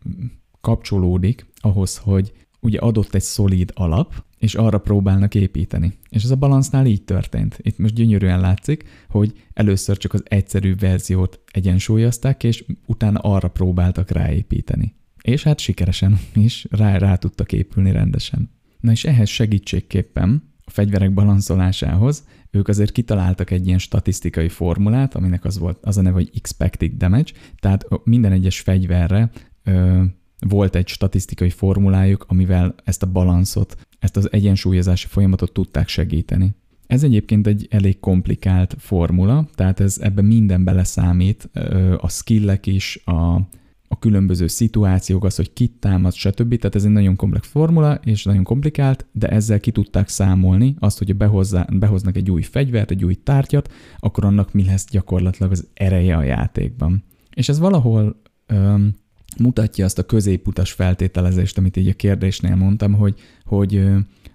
kapcsolódik 0.60 1.46
ahhoz, 1.60 1.96
hogy 1.96 2.32
ugye 2.60 2.78
adott 2.78 3.14
egy 3.14 3.22
szolíd 3.22 3.70
alap, 3.74 4.24
és 4.38 4.54
arra 4.54 4.78
próbálnak 4.78 5.34
építeni. 5.34 5.92
És 6.08 6.22
ez 6.22 6.30
a 6.30 6.36
balansznál 6.36 6.86
így 6.86 7.02
történt. 7.02 7.58
Itt 7.62 7.78
most 7.78 7.94
gyönyörűen 7.94 8.40
látszik, 8.40 8.84
hogy 9.08 9.32
először 9.52 9.96
csak 9.96 10.12
az 10.12 10.22
egyszerű 10.24 10.74
verziót 10.74 11.40
egyensúlyozták, 11.50 12.44
és 12.44 12.64
utána 12.86 13.18
arra 13.18 13.48
próbáltak 13.48 14.10
ráépíteni. 14.10 14.94
És 15.22 15.42
hát 15.42 15.58
sikeresen 15.58 16.18
is 16.34 16.66
rá, 16.70 16.98
rá 16.98 17.16
tudtak 17.16 17.52
épülni 17.52 17.92
rendesen. 17.92 18.50
Na 18.80 18.90
és 18.90 19.04
ehhez 19.04 19.28
segítségképpen 19.28 20.52
a 20.64 20.70
fegyverek 20.70 21.14
balanszolásához 21.14 22.24
ők 22.56 22.68
azért 22.68 22.92
kitaláltak 22.92 23.50
egy 23.50 23.66
ilyen 23.66 23.78
statisztikai 23.78 24.48
formulát, 24.48 25.14
aminek 25.14 25.44
az 25.44 25.58
volt 25.58 25.78
az 25.82 25.98
a 25.98 26.02
neve, 26.02 26.14
hogy 26.14 26.30
expected 26.34 26.92
damage, 26.92 27.32
tehát 27.58 27.86
minden 28.04 28.32
egyes 28.32 28.60
fegyverre 28.60 29.30
ö, 29.64 30.02
volt 30.38 30.74
egy 30.74 30.88
statisztikai 30.88 31.50
formulájuk, 31.50 32.24
amivel 32.28 32.74
ezt 32.84 33.02
a 33.02 33.10
balanszot, 33.10 33.76
ezt 33.98 34.16
az 34.16 34.32
egyensúlyozási 34.32 35.06
folyamatot 35.06 35.52
tudták 35.52 35.88
segíteni. 35.88 36.54
Ez 36.86 37.02
egyébként 37.02 37.46
egy 37.46 37.66
elég 37.70 38.00
komplikált 38.00 38.74
formula, 38.78 39.48
tehát 39.54 39.80
ez 39.80 39.98
ebbe 40.00 40.22
minden 40.22 40.64
beleszámít, 40.64 41.50
a 41.98 42.08
skillek 42.08 42.66
is, 42.66 43.00
a, 43.04 43.40
a 43.88 43.98
különböző 43.98 44.46
szituációk, 44.46 45.24
az, 45.24 45.36
hogy 45.36 45.52
kit 45.52 45.72
támad, 45.72 46.12
stb. 46.12 46.56
Tehát 46.56 46.74
ez 46.74 46.84
egy 46.84 46.90
nagyon 46.90 47.16
komplex 47.16 47.48
formula, 47.48 47.94
és 48.04 48.24
nagyon 48.24 48.42
komplikált, 48.42 49.06
de 49.12 49.28
ezzel 49.28 49.60
ki 49.60 49.70
tudták 49.70 50.08
számolni 50.08 50.74
azt, 50.78 50.98
hogy 50.98 51.16
behozzá, 51.16 51.66
behoznak 51.72 52.16
egy 52.16 52.30
új 52.30 52.42
fegyvert, 52.42 52.90
egy 52.90 53.04
új 53.04 53.14
tárgyat, 53.14 53.72
akkor 53.98 54.24
annak 54.24 54.52
mi 54.52 54.64
lesz 54.64 54.86
gyakorlatilag 54.90 55.52
az 55.52 55.66
ereje 55.74 56.16
a 56.16 56.22
játékban. 56.22 57.04
És 57.34 57.48
ez 57.48 57.58
valahol 57.58 58.20
öm, 58.46 58.94
mutatja 59.38 59.84
azt 59.84 59.98
a 59.98 60.06
középutas 60.06 60.72
feltételezést, 60.72 61.58
amit 61.58 61.76
így 61.76 61.88
a 61.88 61.94
kérdésnél 61.94 62.56
mondtam, 62.56 62.92
hogy, 62.92 63.14
hogy 63.44 63.84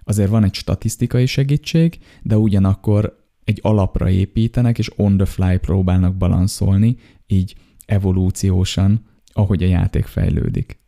azért 0.04 0.30
van 0.30 0.44
egy 0.44 0.54
statisztikai 0.54 1.26
segítség, 1.26 1.98
de 2.22 2.38
ugyanakkor 2.38 3.20
egy 3.44 3.58
alapra 3.62 4.10
építenek, 4.10 4.78
és 4.78 4.90
on 4.96 5.16
the 5.16 5.26
fly 5.26 5.56
próbálnak 5.56 6.16
balanszolni, 6.16 6.96
így 7.26 7.54
evolúciósan, 7.86 9.04
ahogy 9.32 9.62
a 9.62 9.66
játék 9.66 10.04
fejlődik. 10.04 10.80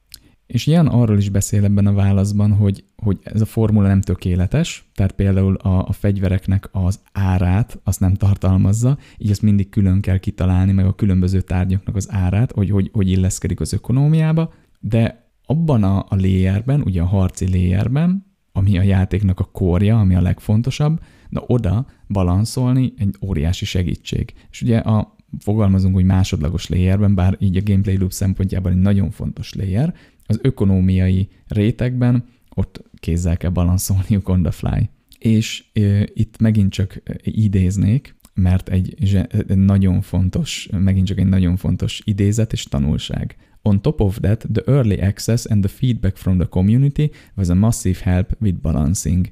És 0.47 0.66
ilyen 0.66 0.86
arról 0.86 1.18
is 1.18 1.28
beszél 1.28 1.64
ebben 1.64 1.86
a 1.86 1.92
válaszban, 1.92 2.52
hogy, 2.52 2.84
hogy 2.97 3.18
ez 3.23 3.40
a 3.40 3.47
formula 3.47 3.86
nem 3.86 4.00
tökéletes, 4.00 4.90
tehát 4.94 5.12
például 5.12 5.55
a, 5.55 5.86
a 5.86 5.92
fegyvereknek 5.92 6.68
az 6.73 7.00
árát 7.12 7.81
azt 7.84 8.00
nem 8.00 8.14
tartalmazza, 8.14 8.98
így 9.18 9.31
ezt 9.31 9.42
mindig 9.42 9.68
külön 9.68 10.00
kell 10.00 10.18
kitalálni, 10.18 10.73
meg 10.73 10.86
a 10.86 10.94
különböző 10.94 11.40
tárgyaknak 11.40 11.97
az 11.97 12.10
árát, 12.10 12.52
hogy 12.52 12.70
hogy, 12.70 12.90
hogy 12.92 13.10
illeszkedik 13.10 13.60
az 13.60 13.73
ökonómiába, 13.73 14.52
de 14.81 15.28
abban 15.47 15.82
a, 15.82 15.98
a 15.98 16.16
layerben, 16.16 16.82
ugye 16.82 17.02
a 17.02 17.06
harci 17.06 17.50
layerben, 17.50 18.26
ami 18.52 18.78
a 18.78 18.82
játéknak 18.82 19.40
a 19.40 19.44
kórja, 19.44 19.98
ami 19.98 20.14
a 20.14 20.20
legfontosabb, 20.20 21.00
de 21.31 21.42
oda 21.47 21.86
balanszolni 22.08 22.92
egy 22.97 23.16
óriási 23.20 23.64
segítség. 23.64 24.34
És 24.50 24.62
ugye 24.62 24.78
a 24.78 25.14
fogalmazunk 25.38 25.96
úgy 25.96 26.04
másodlagos 26.04 26.68
layerben, 26.68 27.14
bár 27.14 27.36
így 27.40 27.56
a 27.56 27.62
gameplay 27.64 27.96
loop 27.96 28.12
szempontjából 28.12 28.70
egy 28.70 28.80
nagyon 28.80 29.10
fontos 29.10 29.54
layer, 29.54 29.94
az 30.26 30.38
ökonómiai 30.42 31.28
rétegben 31.48 32.24
ott 32.54 32.82
kézzel 32.94 33.36
kell 33.36 33.50
balanszolniuk 33.50 34.28
on 34.28 34.42
the 34.42 34.50
fly. 34.50 34.88
És 35.18 35.64
e, 35.72 36.08
itt 36.14 36.38
megint 36.38 36.72
csak 36.72 37.02
idéznék, 37.22 38.14
mert 38.34 38.68
egy, 38.68 38.94
egy 39.48 39.56
nagyon 39.56 40.00
fontos, 40.00 40.68
megint 40.78 41.06
csak 41.06 41.18
egy 41.18 41.28
nagyon 41.28 41.56
fontos 41.56 42.02
idézet 42.04 42.52
és 42.52 42.64
tanulság. 42.64 43.36
On 43.62 43.82
top 43.82 44.00
of 44.00 44.18
that, 44.20 44.46
the 44.52 44.62
early 44.66 45.00
access 45.00 45.44
and 45.44 45.64
the 45.64 45.76
feedback 45.76 46.16
from 46.16 46.38
the 46.38 46.48
community 46.48 47.10
was 47.36 47.48
a 47.48 47.54
massive 47.54 47.98
help 48.02 48.36
with 48.40 48.60
balancing. 48.60 49.28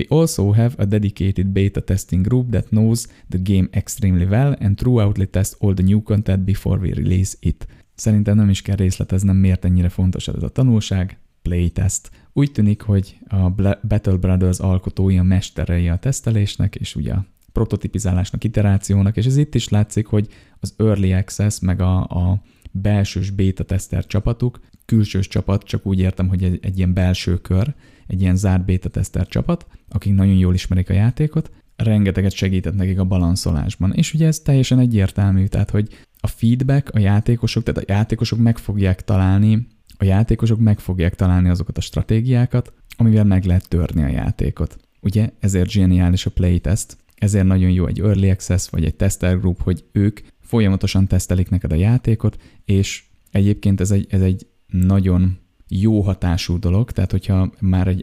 We 0.00 0.06
also 0.08 0.52
have 0.52 0.74
a 0.78 0.86
dedicated 0.86 1.46
beta 1.52 1.80
testing 1.80 2.22
group 2.22 2.50
that 2.50 2.70
knows 2.70 3.06
the 3.28 3.38
game 3.38 3.68
extremely 3.72 4.24
well 4.24 4.56
and 4.60 4.78
throughoutly 4.78 5.26
test 5.26 5.56
all 5.60 5.74
the 5.74 5.82
new 5.82 6.02
content 6.02 6.44
before 6.44 6.78
we 6.78 6.94
release 6.94 7.36
it. 7.40 7.66
Szerintem 7.94 8.36
nem 8.36 8.48
is 8.48 8.62
kell 8.62 8.76
részleteznem, 8.76 9.36
miért 9.36 9.64
ennyire 9.64 9.88
fontos 9.88 10.28
ez 10.28 10.42
a 10.42 10.48
tanulság. 10.48 11.18
Playtest. 11.42 12.10
Úgy 12.32 12.52
tűnik, 12.52 12.82
hogy 12.82 13.18
a 13.28 13.50
Battle 13.88 14.16
Brothers 14.16 14.58
alkotói 14.58 15.18
a 15.18 15.22
mesterei 15.22 15.88
a 15.88 15.96
tesztelésnek, 15.96 16.74
és 16.74 16.96
ugye 16.96 17.12
a 17.12 17.26
prototipizálásnak, 17.52 18.44
iterációnak, 18.44 19.16
és 19.16 19.26
ez 19.26 19.36
itt 19.36 19.54
is 19.54 19.68
látszik, 19.68 20.06
hogy 20.06 20.28
az 20.60 20.74
Early 20.76 21.12
Access, 21.12 21.58
meg 21.58 21.80
a, 21.80 21.98
a 21.98 22.42
belsős 22.70 23.30
beta 23.30 23.64
tester 23.64 24.06
csapatuk, 24.06 24.60
külsős 24.84 25.28
csapat, 25.28 25.62
csak 25.62 25.86
úgy 25.86 25.98
értem, 25.98 26.28
hogy 26.28 26.44
egy, 26.44 26.58
egy 26.62 26.76
ilyen 26.76 26.92
belső 26.92 27.36
kör, 27.36 27.74
egy 28.10 28.20
ilyen 28.20 28.36
zárt 28.36 28.64
beta 28.64 28.88
tester 28.88 29.26
csapat, 29.26 29.66
akik 29.88 30.14
nagyon 30.14 30.34
jól 30.34 30.54
ismerik 30.54 30.90
a 30.90 30.92
játékot, 30.92 31.50
rengeteget 31.76 32.32
segített 32.32 32.74
nekik 32.74 32.98
a 32.98 33.04
balanszolásban. 33.04 33.92
És 33.92 34.14
ugye 34.14 34.26
ez 34.26 34.38
teljesen 34.38 34.78
egyértelmű, 34.78 35.46
tehát 35.46 35.70
hogy 35.70 35.88
a 36.20 36.26
feedback, 36.26 36.94
a 36.94 36.98
játékosok, 36.98 37.62
tehát 37.62 37.88
a 37.88 37.92
játékosok 37.92 38.38
meg 38.38 38.58
fogják 38.58 39.04
találni, 39.04 39.66
a 39.98 40.04
játékosok 40.04 40.58
meg 40.58 40.78
fogják 40.78 41.14
találni 41.14 41.48
azokat 41.48 41.78
a 41.78 41.80
stratégiákat, 41.80 42.72
amivel 42.96 43.24
meg 43.24 43.44
lehet 43.44 43.68
törni 43.68 44.02
a 44.02 44.08
játékot. 44.08 44.78
Ugye 45.00 45.30
ezért 45.40 45.70
zseniális 45.70 46.26
a 46.26 46.30
playtest, 46.30 46.96
ezért 47.14 47.46
nagyon 47.46 47.70
jó 47.70 47.86
egy 47.86 48.00
early 48.00 48.30
access 48.30 48.68
vagy 48.68 48.84
egy 48.84 48.94
tester 48.94 49.38
group, 49.40 49.62
hogy 49.62 49.84
ők 49.92 50.20
folyamatosan 50.40 51.06
tesztelik 51.06 51.50
neked 51.50 51.72
a 51.72 51.76
játékot, 51.76 52.36
és 52.64 53.04
egyébként 53.30 53.80
ez 53.80 53.90
egy, 53.90 54.06
ez 54.08 54.22
egy 54.22 54.46
nagyon 54.66 55.38
jó 55.70 56.00
hatású 56.00 56.58
dolog, 56.58 56.90
tehát 56.90 57.10
hogyha 57.10 57.52
már 57.60 57.88
egy 57.88 58.02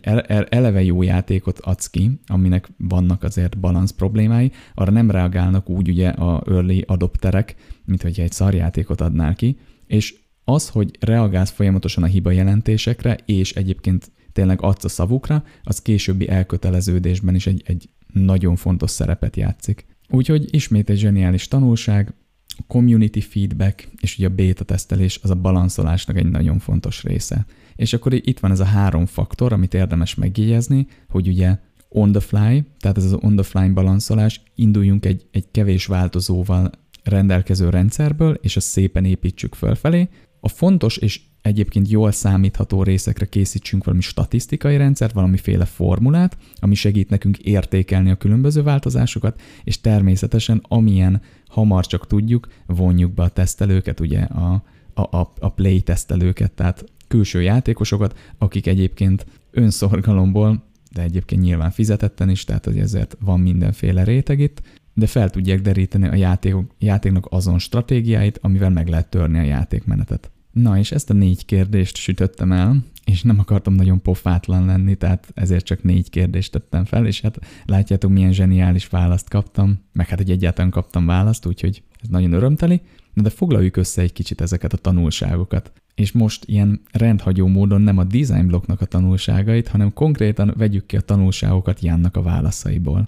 eleve 0.49 0.83
jó 0.83 1.01
játékot 1.01 1.59
adsz 1.59 1.89
ki, 1.89 2.19
aminek 2.25 2.69
vannak 2.77 3.23
azért 3.23 3.59
balansz 3.59 3.91
problémái, 3.91 4.51
arra 4.73 4.91
nem 4.91 5.11
reagálnak 5.11 5.69
úgy 5.69 5.89
ugye 5.89 6.09
a 6.09 6.43
early 6.47 6.83
adopterek, 6.85 7.55
mint 7.85 8.01
hogyha 8.01 8.23
egy 8.23 8.31
szarjátékot 8.31 9.01
adnál 9.01 9.35
ki, 9.35 9.57
és 9.87 10.15
az, 10.43 10.69
hogy 10.69 10.97
reagálsz 10.99 11.51
folyamatosan 11.51 12.03
a 12.03 12.07
hiba 12.07 12.31
jelentésekre, 12.31 13.17
és 13.25 13.53
egyébként 13.53 14.11
tényleg 14.31 14.61
adsz 14.61 14.83
a 14.83 14.89
szavukra, 14.89 15.43
az 15.63 15.81
későbbi 15.81 16.29
elköteleződésben 16.29 17.35
is 17.35 17.47
egy, 17.47 17.61
egy 17.65 17.89
nagyon 18.13 18.55
fontos 18.55 18.91
szerepet 18.91 19.35
játszik. 19.35 19.85
Úgyhogy 20.09 20.55
ismét 20.55 20.89
egy 20.89 20.97
zseniális 20.97 21.47
tanulság, 21.47 22.13
a 22.57 22.63
community 22.67 23.19
feedback 23.19 23.89
és 24.01 24.17
ugye 24.17 24.27
a 24.27 24.29
beta 24.35 24.63
tesztelés 24.63 25.19
az 25.23 25.29
a 25.29 25.35
balanszolásnak 25.35 26.17
egy 26.17 26.29
nagyon 26.29 26.59
fontos 26.59 27.03
része. 27.03 27.45
És 27.75 27.93
akkor 27.93 28.13
itt 28.13 28.39
van 28.39 28.51
ez 28.51 28.59
a 28.59 28.65
három 28.65 29.05
faktor, 29.05 29.53
amit 29.53 29.73
érdemes 29.73 30.15
megjegyezni, 30.15 30.87
hogy 31.09 31.27
ugye 31.27 31.57
on 31.89 32.11
the 32.11 32.21
fly, 32.21 32.63
tehát 32.79 32.97
ez 32.97 33.03
az 33.03 33.17
on 33.19 33.35
the 33.35 33.43
fly 33.43 33.69
balanszolás, 33.69 34.41
induljunk 34.55 35.05
egy, 35.05 35.25
egy 35.31 35.45
kevés 35.51 35.85
változóval 35.85 36.71
rendelkező 37.03 37.69
rendszerből, 37.69 38.33
és 38.41 38.55
azt 38.55 38.67
szépen 38.67 39.05
építsük 39.05 39.55
fölfelé. 39.55 40.09
A 40.39 40.47
fontos 40.49 40.97
és 40.97 41.21
egyébként 41.41 41.89
jól 41.89 42.11
számítható 42.11 42.83
részekre 42.83 43.25
készítsünk 43.25 43.83
valami 43.83 44.01
statisztikai 44.01 44.77
rendszert, 44.77 45.13
valamiféle 45.13 45.65
formulát, 45.65 46.37
ami 46.55 46.75
segít 46.75 47.09
nekünk 47.09 47.37
értékelni 47.37 48.09
a 48.09 48.15
különböző 48.15 48.63
változásokat, 48.63 49.41
és 49.63 49.81
természetesen 49.81 50.61
amilyen 50.67 51.21
hamar 51.47 51.85
csak 51.85 52.07
tudjuk, 52.07 52.47
vonjuk 52.65 53.13
be 53.13 53.23
a 53.23 53.29
tesztelőket, 53.29 53.99
ugye 53.99 54.19
a, 54.19 54.63
a, 54.93 55.01
a, 55.17 55.33
a 55.39 55.49
play 55.49 55.81
tesztelőket, 55.81 56.51
tehát 56.51 56.85
külső 57.07 57.41
játékosokat, 57.41 58.17
akik 58.37 58.67
egyébként 58.67 59.25
önszorgalomból, 59.51 60.63
de 60.91 61.01
egyébként 61.01 61.41
nyilván 61.41 61.71
fizetetten 61.71 62.29
is, 62.29 62.43
tehát 62.43 62.65
hogy 62.65 62.79
ezért 62.79 63.17
van 63.19 63.39
mindenféle 63.39 64.03
réteg 64.03 64.39
itt, 64.39 64.61
de 64.97 65.07
fel 65.07 65.29
tudják 65.29 65.61
deríteni 65.61 66.07
a 66.07 66.15
játékok, 66.15 66.75
játéknak 66.79 67.27
azon 67.29 67.59
stratégiáit, 67.59 68.39
amivel 68.41 68.69
meg 68.69 68.87
lehet 68.87 69.09
törni 69.09 69.39
a 69.39 69.41
játékmenetet. 69.41 70.31
Na, 70.51 70.77
és 70.77 70.91
ezt 70.91 71.09
a 71.09 71.13
négy 71.13 71.45
kérdést 71.45 71.95
sütöttem 71.95 72.51
el, 72.51 72.83
és 73.03 73.21
nem 73.21 73.39
akartam 73.39 73.73
nagyon 73.73 74.01
pofátlan 74.01 74.65
lenni, 74.65 74.95
tehát 74.95 75.27
ezért 75.33 75.65
csak 75.65 75.83
négy 75.83 76.09
kérdést 76.09 76.51
tettem 76.51 76.85
fel, 76.85 77.05
és 77.05 77.21
hát 77.21 77.39
látjátok, 77.65 78.11
milyen 78.11 78.33
zseniális 78.33 78.87
választ 78.87 79.29
kaptam, 79.29 79.79
meg 79.93 80.07
hát, 80.07 80.17
hogy 80.17 80.31
egyáltalán 80.31 80.71
kaptam 80.71 81.05
választ, 81.05 81.45
úgyhogy 81.45 81.83
ez 82.01 82.09
nagyon 82.09 82.31
örömteli, 82.33 82.81
de 83.13 83.29
foglaljuk 83.29 83.77
össze 83.77 84.01
egy 84.01 84.13
kicsit 84.13 84.41
ezeket 84.41 84.73
a 84.73 84.77
tanulságokat. 84.77 85.71
És 85.95 86.11
most 86.11 86.45
ilyen 86.45 86.81
rendhagyó 86.91 87.47
módon 87.47 87.81
nem 87.81 87.97
a 87.97 88.03
design 88.03 88.47
blokknak 88.47 88.81
a 88.81 88.85
tanulságait, 88.85 89.67
hanem 89.67 89.93
konkrétan 89.93 90.53
vegyük 90.57 90.85
ki 90.85 90.97
a 90.97 91.01
tanulságokat 91.01 91.79
Jánnak 91.79 92.15
a 92.15 92.21
válaszaiból. 92.21 93.07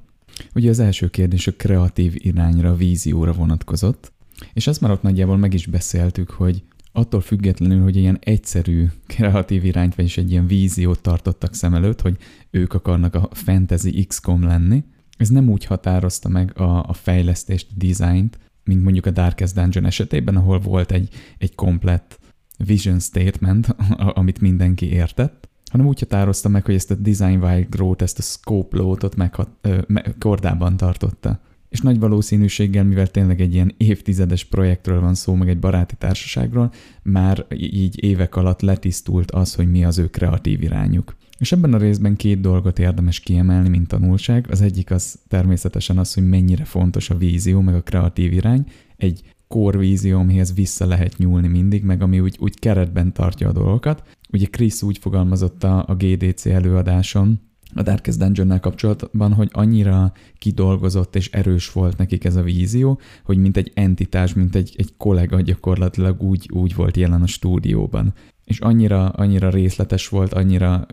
Ugye 0.55 0.69
az 0.69 0.79
első 0.79 1.07
kérdés 1.09 1.47
a 1.47 1.53
kreatív 1.53 2.13
irányra, 2.15 2.75
vízióra 2.75 3.31
vonatkozott, 3.33 4.11
és 4.53 4.67
azt 4.67 4.81
már 4.81 4.91
ott 4.91 5.01
nagyjából 5.01 5.37
meg 5.37 5.53
is 5.53 5.65
beszéltük, 5.65 6.29
hogy 6.29 6.63
attól 6.91 7.21
függetlenül, 7.21 7.81
hogy 7.81 7.95
ilyen 7.95 8.17
egyszerű 8.21 8.85
kreatív 9.07 9.65
irányt, 9.65 9.95
vagyis 9.95 10.17
egy 10.17 10.31
ilyen 10.31 10.47
víziót 10.47 11.01
tartottak 11.01 11.53
szem 11.53 11.73
előtt, 11.73 12.01
hogy 12.01 12.17
ők 12.51 12.73
akarnak 12.73 13.15
a 13.15 13.29
fantasy 13.31 14.05
XCOM 14.05 14.43
lenni, 14.43 14.83
ez 15.17 15.29
nem 15.29 15.49
úgy 15.49 15.65
határozta 15.65 16.29
meg 16.29 16.59
a, 16.59 16.83
a 16.83 16.93
fejlesztést, 16.93 17.67
a 17.69 17.73
dizájnt, 17.77 18.39
mint 18.63 18.83
mondjuk 18.83 19.05
a 19.05 19.11
Darkest 19.11 19.53
Dungeon 19.53 19.85
esetében, 19.85 20.35
ahol 20.35 20.59
volt 20.59 20.91
egy, 20.91 21.09
egy 21.37 21.55
komplett 21.55 22.19
vision 22.57 22.99
statement, 22.99 23.75
amit 24.19 24.41
mindenki 24.41 24.91
értett, 24.91 25.48
hanem 25.69 25.87
úgy 25.87 25.99
határozta 25.99 26.49
meg, 26.49 26.65
hogy 26.65 26.75
ezt 26.75 26.91
a 26.91 26.95
design 26.95 27.43
while 27.43 27.65
growth, 27.69 28.03
ezt 28.03 28.19
a 28.19 28.21
scope 28.21 28.77
loadot 28.77 29.15
meghat, 29.15 29.49
ö, 29.61 29.77
me, 29.87 30.03
kordában 30.19 30.77
tartotta 30.77 31.39
és 31.69 31.81
nagy 31.81 31.99
valószínűséggel, 31.99 32.83
mivel 32.83 33.07
tényleg 33.07 33.41
egy 33.41 33.53
ilyen 33.53 33.73
évtizedes 33.77 34.43
projektről 34.43 34.99
van 34.99 35.15
szó, 35.15 35.33
meg 35.33 35.49
egy 35.49 35.59
baráti 35.59 35.95
társaságról, 35.97 36.71
már 37.03 37.45
így 37.53 38.03
évek 38.03 38.35
alatt 38.35 38.61
letisztult 38.61 39.31
az, 39.31 39.53
hogy 39.55 39.71
mi 39.71 39.85
az 39.85 39.97
ő 39.97 40.07
kreatív 40.07 40.63
irányuk. 40.63 41.15
És 41.37 41.51
ebben 41.51 41.73
a 41.73 41.77
részben 41.77 42.15
két 42.15 42.41
dolgot 42.41 42.79
érdemes 42.79 43.19
kiemelni, 43.19 43.69
mint 43.69 43.87
tanulság. 43.87 44.47
Az 44.49 44.61
egyik 44.61 44.91
az 44.91 45.19
természetesen 45.27 45.97
az, 45.97 46.13
hogy 46.13 46.27
mennyire 46.29 46.65
fontos 46.65 47.09
a 47.09 47.17
vízió, 47.17 47.61
meg 47.61 47.75
a 47.75 47.81
kreatív 47.81 48.33
irány. 48.33 48.65
Egy 48.97 49.23
core 49.47 49.77
vízió, 49.77 50.19
amihez 50.19 50.53
vissza 50.53 50.85
lehet 50.85 51.17
nyúlni 51.17 51.47
mindig, 51.47 51.83
meg 51.83 52.01
ami 52.01 52.19
úgy, 52.19 52.37
úgy 52.39 52.59
keretben 52.59 53.13
tartja 53.13 53.49
a 53.49 53.51
dolgokat. 53.51 54.03
Ugye 54.31 54.45
Chris 54.45 54.81
úgy 54.81 54.97
fogalmazott 54.97 55.63
a, 55.63 55.85
a 55.87 55.95
GDC 55.95 56.45
előadáson, 56.45 57.39
a 57.73 57.81
Darkest 57.81 58.17
dungeon 58.17 58.59
kapcsolatban, 58.59 59.33
hogy 59.33 59.49
annyira 59.51 60.11
kidolgozott 60.37 61.15
és 61.15 61.29
erős 61.29 61.71
volt 61.71 61.97
nekik 61.97 62.23
ez 62.23 62.35
a 62.35 62.41
vízió, 62.41 62.99
hogy 63.23 63.37
mint 63.37 63.57
egy 63.57 63.71
entitás, 63.73 64.33
mint 64.33 64.55
egy, 64.55 64.73
egy 64.77 64.93
kollega 64.97 65.41
gyakorlatilag 65.41 66.21
úgy, 66.21 66.49
úgy 66.53 66.75
volt 66.75 66.97
jelen 66.97 67.21
a 67.21 67.27
stúdióban. 67.27 68.13
És 68.45 68.59
annyira, 68.59 69.09
annyira 69.09 69.49
részletes 69.49 70.07
volt, 70.07 70.33
annyira 70.33 70.85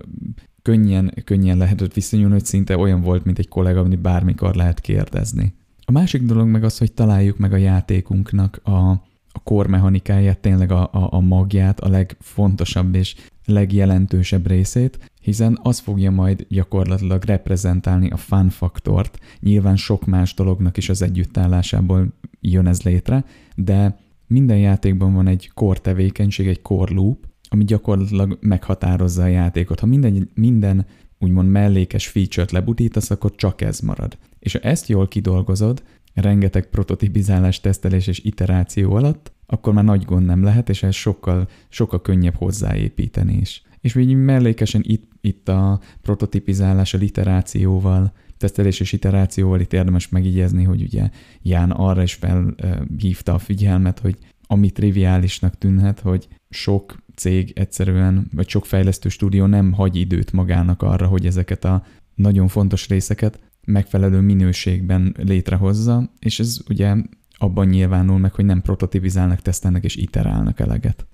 könnyen, 0.62 1.12
könnyen 1.24 1.58
lehetett 1.58 1.94
viszonyulni, 1.94 2.32
hogy 2.32 2.44
szinte 2.44 2.78
olyan 2.78 3.00
volt, 3.00 3.24
mint 3.24 3.39
egy 3.39 3.48
kollega, 3.48 3.81
amit 3.81 4.00
bármikor 4.00 4.55
lehet 4.55 4.81
kérdezni. 4.81 5.55
A 5.84 5.92
másik 5.92 6.23
dolog 6.23 6.48
meg 6.48 6.65
az, 6.65 6.78
hogy 6.78 6.92
találjuk 6.92 7.39
meg 7.39 7.52
a 7.52 7.56
játékunknak 7.56 8.60
a, 8.65 8.90
a 9.36 9.40
kormechanikáját, 9.42 10.39
tényleg 10.39 10.70
a, 10.70 10.82
a, 10.82 11.08
a 11.10 11.20
magját, 11.20 11.81
a 11.81 11.89
legfontosabb 11.89 12.94
és 12.94 13.15
legjelentősebb 13.44 14.47
részét, 14.47 15.12
hiszen 15.20 15.58
az 15.62 15.78
fogja 15.78 16.10
majd 16.10 16.47
gyakorlatilag 16.48 17.24
reprezentálni 17.24 18.10
a 18.10 18.16
fun 18.16 18.48
faktort. 18.48 19.18
Nyilván 19.40 19.76
sok 19.76 20.05
más 20.05 20.34
dolognak 20.34 20.76
is 20.76 20.89
az 20.89 21.02
együttállásából 21.02 22.12
jön 22.40 22.66
ez 22.66 22.82
létre, 22.82 23.24
de 23.55 23.98
minden 24.26 24.58
játékban 24.58 25.15
van 25.15 25.26
egy 25.26 25.50
core 25.55 25.78
tevékenység, 25.78 26.47
egy 26.47 26.62
core 26.62 26.94
loop, 26.94 27.26
ami 27.48 27.65
gyakorlatilag 27.65 28.39
meghatározza 28.40 29.23
a 29.23 29.26
játékot. 29.26 29.81
Ha 29.81 29.86
minden, 29.86 30.31
minden 30.34 30.86
úgymond 31.18 31.50
mellékes 31.50 32.06
feature-t 32.06 32.50
lebutítasz, 32.52 33.10
akkor 33.10 33.34
csak 33.34 33.60
ez 33.60 33.81
marad. 33.81 34.18
És 34.39 34.52
ha 34.52 34.58
ezt 34.58 34.89
jól 34.89 35.08
kidolgozod, 35.08 35.82
rengeteg 36.20 36.67
prototipizálás, 36.67 37.61
tesztelés 37.61 38.07
és 38.07 38.19
iteráció 38.19 38.95
alatt, 38.95 39.33
akkor 39.47 39.73
már 39.73 39.85
nagy 39.85 40.05
gond 40.05 40.27
nem 40.27 40.43
lehet, 40.43 40.69
és 40.69 40.83
ez 40.83 40.95
sokkal, 40.95 41.49
sokkal 41.69 42.03
könnyebb 42.03 42.35
hozzáépíteni 42.35 43.36
is. 43.36 43.62
És 43.81 43.95
így 43.95 44.15
mellékesen 44.15 44.83
itt, 44.85 45.11
itt 45.20 45.49
a 45.49 45.81
prototipizálás 46.03 46.95
a 46.95 46.99
literációval, 46.99 48.12
tesztelés 48.36 48.81
és 48.81 48.93
iterációval 48.93 49.61
itt 49.61 49.73
érdemes 49.73 50.09
megígézni, 50.09 50.65
hogy 50.65 50.83
ugye 50.83 51.11
Ján 51.43 51.70
arra 51.70 52.03
is 52.03 52.15
felhívta 52.15 53.35
a 53.35 53.39
figyelmet, 53.39 53.99
hogy 53.99 54.17
ami 54.47 54.70
triviálisnak 54.70 55.59
tűnhet, 55.59 56.01
hogy 56.01 56.28
sok 56.51 56.97
cég 57.15 57.53
egyszerűen, 57.55 58.31
vagy 58.35 58.49
sok 58.49 58.67
fejlesztő 58.67 59.09
stúdió 59.09 59.47
nem 59.47 59.73
hagy 59.73 59.97
időt 59.97 60.33
magának 60.33 60.83
arra, 60.83 61.07
hogy 61.07 61.27
ezeket 61.27 61.65
a 61.65 61.85
nagyon 62.15 62.49
fontos 62.49 62.89
részeket 62.89 63.39
megfelelő 63.67 64.20
minőségben 64.20 65.15
létrehozza, 65.19 66.11
és 66.19 66.41
ez 66.41 66.59
ugye 66.69 66.95
abban 67.39 67.67
nyilvánul 67.67 68.19
meg, 68.19 68.33
hogy 68.33 68.45
nem 68.45 68.62
prototipizálnak, 68.62 69.43
tesztelnek 69.43 69.85
és 69.85 69.97
iterálnak 69.97 70.61
eleget. 70.61 71.07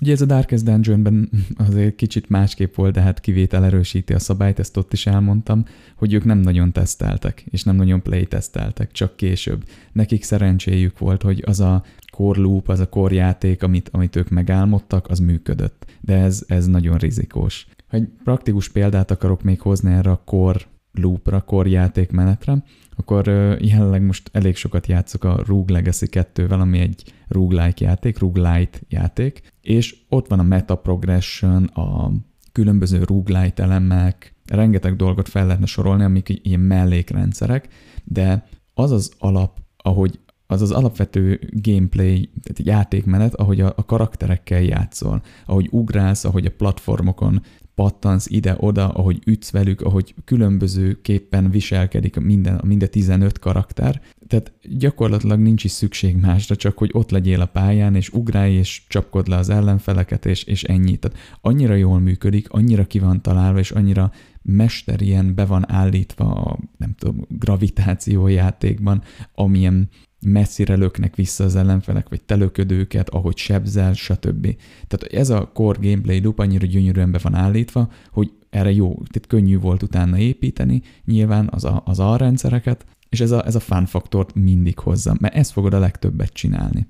Ugye 0.00 0.12
ez 0.12 0.20
a 0.20 0.26
Darkest 0.26 0.64
Dungeonben 0.64 1.30
azért 1.68 1.96
kicsit 1.96 2.28
másképp 2.28 2.74
volt, 2.74 2.92
de 2.92 3.00
hát 3.00 3.20
kivétel 3.20 3.64
erősíti 3.64 4.12
a 4.12 4.18
szabályt, 4.18 4.58
ezt 4.58 4.76
ott 4.76 4.92
is 4.92 5.06
elmondtam, 5.06 5.64
hogy 5.96 6.12
ők 6.12 6.24
nem 6.24 6.38
nagyon 6.38 6.72
teszteltek, 6.72 7.44
és 7.50 7.62
nem 7.62 7.76
nagyon 7.76 8.02
playteszteltek, 8.02 8.92
csak 8.92 9.16
később. 9.16 9.64
Nekik 9.92 10.22
szerencséjük 10.22 10.98
volt, 10.98 11.22
hogy 11.22 11.42
az 11.46 11.60
a 11.60 11.84
core 12.12 12.40
loop, 12.40 12.68
az 12.68 12.80
a 12.80 12.88
core 12.88 13.14
játék, 13.14 13.62
amit, 13.62 13.88
amit 13.92 14.16
ők 14.16 14.28
megálmodtak, 14.28 15.08
az 15.08 15.18
működött. 15.18 15.86
De 16.00 16.14
ez, 16.14 16.44
ez 16.46 16.66
nagyon 16.66 16.98
rizikós. 16.98 17.66
Ha 17.88 17.96
egy 17.96 18.08
praktikus 18.24 18.68
példát 18.68 19.10
akarok 19.10 19.42
még 19.42 19.60
hozni 19.60 19.92
erre 19.92 20.10
a 20.10 20.22
core 20.24 20.60
loopra, 20.98 21.40
core 21.40 21.68
játékmenetre, 21.68 22.64
akkor 22.96 23.26
jelenleg 23.60 24.02
most 24.02 24.30
elég 24.32 24.56
sokat 24.56 24.86
játszok 24.86 25.24
a 25.24 25.42
Rogue 25.46 25.74
Legacy 25.74 26.06
2-vel, 26.10 26.60
ami 26.60 26.78
egy 26.78 27.12
roguelike 27.28 27.84
játék, 27.84 28.18
roguelite 28.18 28.78
játék, 28.88 29.40
és 29.60 29.96
ott 30.08 30.28
van 30.28 30.38
a 30.38 30.42
meta 30.42 30.74
progression, 30.74 31.64
a 31.64 32.10
különböző 32.52 33.02
roguelite 33.02 33.62
elemek, 33.62 34.34
rengeteg 34.46 34.96
dolgot 34.96 35.28
fel 35.28 35.46
lehetne 35.46 35.66
sorolni, 35.66 36.04
amik 36.04 36.40
ilyen 36.42 36.60
mellékrendszerek, 36.60 37.68
de 38.04 38.48
az 38.74 38.90
az 38.90 39.12
alap, 39.18 39.60
ahogy 39.76 40.20
az 40.46 40.62
az 40.62 40.70
alapvető 40.70 41.40
gameplay, 41.50 42.30
tehát 42.42 42.78
játékmenet, 42.78 43.34
ahogy 43.34 43.60
a, 43.60 43.72
a 43.76 43.84
karakterekkel 43.84 44.62
játszol, 44.62 45.22
ahogy 45.46 45.68
ugrálsz, 45.70 46.24
ahogy 46.24 46.46
a 46.46 46.54
platformokon 46.56 47.42
pattansz 47.76 48.26
ide-oda, 48.30 48.88
ahogy 48.88 49.22
ütsz 49.26 49.50
velük, 49.50 49.80
ahogy 49.80 50.14
különbözőképpen 50.24 51.50
viselkedik 51.50 52.16
minden, 52.16 52.60
minden 52.64 52.90
15 52.90 53.38
karakter. 53.38 54.00
Tehát 54.26 54.52
gyakorlatilag 54.62 55.38
nincs 55.38 55.64
is 55.64 55.70
szükség 55.70 56.16
másra, 56.16 56.56
csak 56.56 56.78
hogy 56.78 56.90
ott 56.92 57.10
legyél 57.10 57.40
a 57.40 57.46
pályán, 57.46 57.94
és 57.94 58.08
ugrálj, 58.08 58.52
és 58.52 58.82
csapkod 58.88 59.28
le 59.28 59.36
az 59.36 59.48
ellenfeleket, 59.48 60.26
és, 60.26 60.42
és 60.42 60.62
ennyi. 60.64 60.96
Tehát 60.96 61.18
annyira 61.40 61.74
jól 61.74 61.98
működik, 61.98 62.50
annyira 62.50 62.86
ki 62.86 62.98
van 62.98 63.22
találva, 63.22 63.58
és 63.58 63.70
annyira 63.70 64.12
mesterien 64.42 65.34
be 65.34 65.44
van 65.44 65.70
állítva 65.70 66.34
a, 66.34 66.58
nem 66.76 66.94
tudom, 66.98 67.26
gravitáció 67.28 68.26
játékban, 68.26 69.02
amilyen 69.34 69.88
messzire 70.28 70.74
löknek 70.74 71.14
vissza 71.14 71.44
az 71.44 71.56
ellenfelek, 71.56 72.08
vagy 72.08 72.22
telököd 72.22 72.72
őket, 72.72 73.08
ahogy 73.08 73.36
sebzel, 73.36 73.92
stb. 73.92 74.56
Tehát 74.86 75.02
ez 75.12 75.30
a 75.30 75.50
core 75.54 75.78
gameplay 75.80 76.20
loop 76.22 76.38
annyira 76.38 76.66
gyönyörűen 76.66 77.10
be 77.10 77.18
van 77.22 77.34
állítva, 77.34 77.90
hogy 78.10 78.32
erre 78.50 78.72
jó, 78.72 78.88
tehát 78.94 79.26
könnyű 79.28 79.58
volt 79.58 79.82
utána 79.82 80.18
építeni, 80.18 80.82
nyilván 81.04 81.48
az, 81.52 81.64
a, 81.64 81.82
az 81.84 81.98
alrendszereket, 81.98 82.86
és 83.08 83.20
ez 83.20 83.30
a, 83.30 83.46
ez 83.46 83.54
a 83.54 83.60
fun 83.60 83.86
faktort 83.86 84.34
mindig 84.34 84.78
hozza, 84.78 85.16
mert 85.20 85.34
ezt 85.34 85.52
fogod 85.52 85.74
a 85.74 85.78
legtöbbet 85.78 86.32
csinálni. 86.32 86.86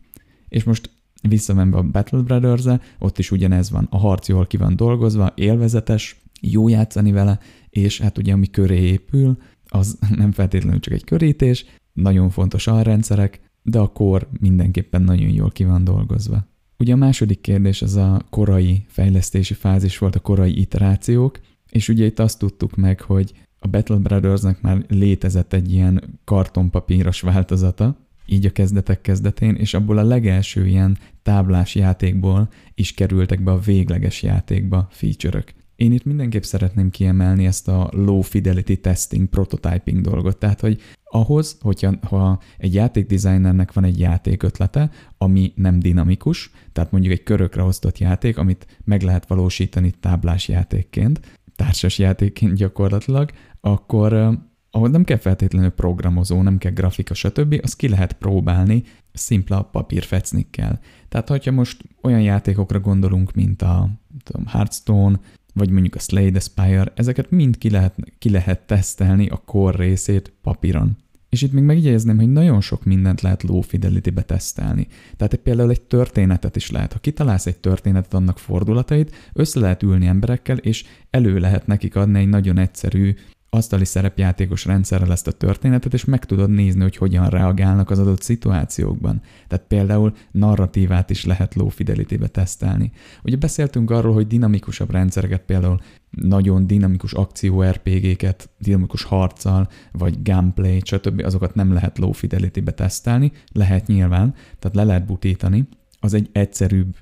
És 0.49 0.65
most 0.65 0.91
visszamenve 1.29 1.77
a 1.77 1.83
Battle 1.83 2.21
brothers 2.23 2.65
ott 2.99 3.19
is 3.19 3.31
ugyanez 3.31 3.71
van, 3.71 3.87
a 3.91 3.99
harc 3.99 4.29
jól 4.29 4.47
ki 4.47 4.57
van 4.57 4.77
dolgozva, 4.77 5.33
élvezetes, 5.35 6.21
jó 6.41 6.69
játszani 6.69 7.13
vele, 7.13 7.39
és 7.71 8.01
hát 8.01 8.19
ugye 8.19 8.33
ami 8.33 8.51
köré 8.51 8.81
épül, 8.81 9.39
az 9.69 9.99
nem 10.17 10.33
feltétlenül 10.33 10.81
csak 10.81 10.95
egy 10.95 11.05
körítés, 11.05 11.65
nagyon 11.97 12.31
fontos 12.31 12.67
alrendszerek, 12.67 13.41
de 13.63 13.79
a 13.79 13.93
kor 13.93 14.29
mindenképpen 14.41 15.03
nagyon 15.03 15.29
jól 15.29 15.51
ki 15.51 15.65
van 15.65 15.85
dolgozva. 15.85 16.47
Ugye 16.79 16.93
a 16.93 16.97
második 16.97 17.41
kérdés 17.41 17.83
az 17.83 17.97
a 17.97 18.23
korai 18.31 18.85
fejlesztési 18.89 19.55
fázis 19.55 19.99
volt, 19.99 20.17
a 20.17 20.21
korai 20.21 20.61
iterációk, 20.61 21.41
és 21.71 21.89
ugye 21.89 22.05
itt 22.05 22.19
azt 22.19 22.39
tudtuk 22.39 22.77
meg, 22.77 23.01
hogy 23.01 23.33
a 23.59 23.69
Battle 23.69 23.97
Brothersnek 23.97 24.61
már 24.61 24.85
létezett 24.89 25.53
egy 25.53 25.73
ilyen 25.73 26.21
kartonpapíros 26.25 27.21
változata, 27.21 27.97
így 28.27 28.47
a 28.47 28.51
kezdetek 28.51 29.01
kezdetén, 29.01 29.55
és 29.55 29.75
abból 29.75 29.99
a 29.99 30.03
legelső 30.03 30.67
ilyen 30.67 30.99
táblás 31.23 31.75
játékból 31.75 32.49
is 32.75 32.95
kerültek 32.95 33.43
be 33.43 33.51
a 33.51 33.59
végleges 33.59 34.23
játékba 34.23 34.89
feature-ök. 34.91 35.55
Én 35.77 35.93
itt 35.93 36.05
mindenképp 36.05 36.43
szeretném 36.43 36.91
kiemelni 36.91 37.47
ezt 37.47 37.69
a 37.69 37.89
low 37.93 38.21
fidelity 38.21 38.75
testing, 38.75 39.29
prototyping 39.29 40.01
dolgot, 40.01 40.39
tehát 40.39 40.61
hogy 40.61 40.81
ahhoz, 41.05 41.57
hogyha 41.61 41.95
ha 42.03 42.41
egy 42.59 42.75
játékdesignernek 42.75 43.73
van 43.73 43.85
egy 43.85 43.99
játékötlete, 43.99 44.91
ami 45.19 45.53
nem 45.55 45.79
dinamikus, 45.79 46.51
tehát 46.73 46.91
mondjuk 46.91 47.13
egy 47.13 47.23
körökre 47.23 47.63
osztott 47.63 47.99
játék, 47.99 48.39
amit 48.39 48.67
meg 48.85 49.03
lehet 49.03 49.27
valósítani 49.27 49.91
táblás 50.01 50.49
játékként, 50.49 51.21
társas 51.57 51.99
játékként 51.99 52.55
gyakorlatilag, 52.55 53.31
akkor 53.61 54.39
ahol 54.71 54.89
nem 54.89 55.05
kell 55.05 55.19
feltétlenül 55.19 55.71
programozó, 55.71 56.43
nem 56.43 56.59
kell 56.59 56.73
grafika, 56.73 57.15
stb., 57.15 57.61
azt 57.63 57.77
ki 57.77 57.89
lehet 57.89 58.13
próbálni 58.13 58.83
szimpla 59.13 59.63
papírfecnikkel. 59.63 60.81
Tehát, 61.09 61.29
hogyha 61.29 61.51
most 61.51 61.83
olyan 62.03 62.23
játékokra 62.23 62.81
gondolunk, 62.81 63.33
mint 63.33 63.63
a 63.63 63.91
tudom, 64.23 64.47
Hearthstone, 64.47 65.21
vagy 65.57 65.71
mondjuk 65.71 65.95
a 65.95 65.99
Slade 65.99 66.37
Aspire, 66.37 66.93
ezeket 66.95 67.31
mind 67.31 67.59
ki 67.59 67.71
lehet, 67.71 67.95
ki 68.19 68.31
lehet 68.31 68.67
tesztelni 68.67 69.29
a 69.29 69.37
core 69.37 69.77
részét 69.77 70.33
papíron. 70.43 70.97
És 71.29 71.43
itt 71.43 71.53
még 71.53 71.65
megjegyezném, 71.65 72.17
hogy 72.17 72.33
nagyon 72.33 72.61
sok 72.61 72.85
mindent 72.85 73.21
lehet 73.21 73.43
low 73.43 73.61
fidelity-be 73.61 74.23
tesztelni. 74.23 74.87
Tehát 75.17 75.35
például 75.35 75.71
egy 75.71 75.81
történetet 75.81 76.57
is 76.57 76.71
lehet. 76.71 76.93
Ha 76.93 76.99
kitalálsz 76.99 77.47
egy 77.47 77.57
történetet, 77.57 78.15
annak 78.15 78.39
fordulatait, 78.39 79.15
össze 79.33 79.61
lehet 79.61 79.83
ülni 79.83 80.07
emberekkel, 80.07 80.57
és 80.57 80.85
elő 81.11 81.39
lehet 81.39 81.67
nekik 81.67 81.97
adni 81.97 82.19
egy 82.19 82.29
nagyon 82.29 82.59
egyszerű 82.59 83.15
asztali 83.51 83.85
szerepjátékos 83.85 84.65
rendszerrel 84.65 85.13
ezt 85.13 85.27
a 85.27 85.33
történetet, 85.33 85.95
és 85.95 86.05
meg 86.05 86.25
tudod 86.25 86.51
nézni, 86.51 86.83
hogy 86.83 86.97
hogyan 86.97 87.29
reagálnak 87.29 87.91
az 87.91 87.99
adott 87.99 88.23
szituációkban. 88.23 89.21
Tehát 89.49 89.65
például 89.67 90.13
narratívát 90.31 91.11
is 91.11 91.25
lehet 91.25 91.55
low 91.55 91.69
fidelity-be 91.69 92.27
tesztelni. 92.27 92.93
Ugye 93.23 93.37
beszéltünk 93.37 93.91
arról, 93.91 94.15
hogy 94.15 94.27
dinamikusabb 94.27 94.91
rendszereket, 94.91 95.43
például 95.43 95.81
nagyon 96.11 96.67
dinamikus 96.67 97.13
akció 97.13 97.63
RPG-ket, 97.63 98.51
dinamikus 98.59 99.03
harccal, 99.03 99.69
vagy 99.93 100.23
gameplay, 100.23 100.81
stb. 100.85 101.23
azokat 101.25 101.55
nem 101.55 101.73
lehet 101.73 101.99
low 101.99 102.13
fidelity-be 102.13 102.71
tesztelni, 102.71 103.33
lehet 103.53 103.87
nyilván, 103.87 104.35
tehát 104.59 104.77
le 104.77 104.85
lehet 104.85 105.07
butítani, 105.07 105.69
az 106.01 106.15
egy 106.15 106.29
egyszerűbb, 106.33 106.97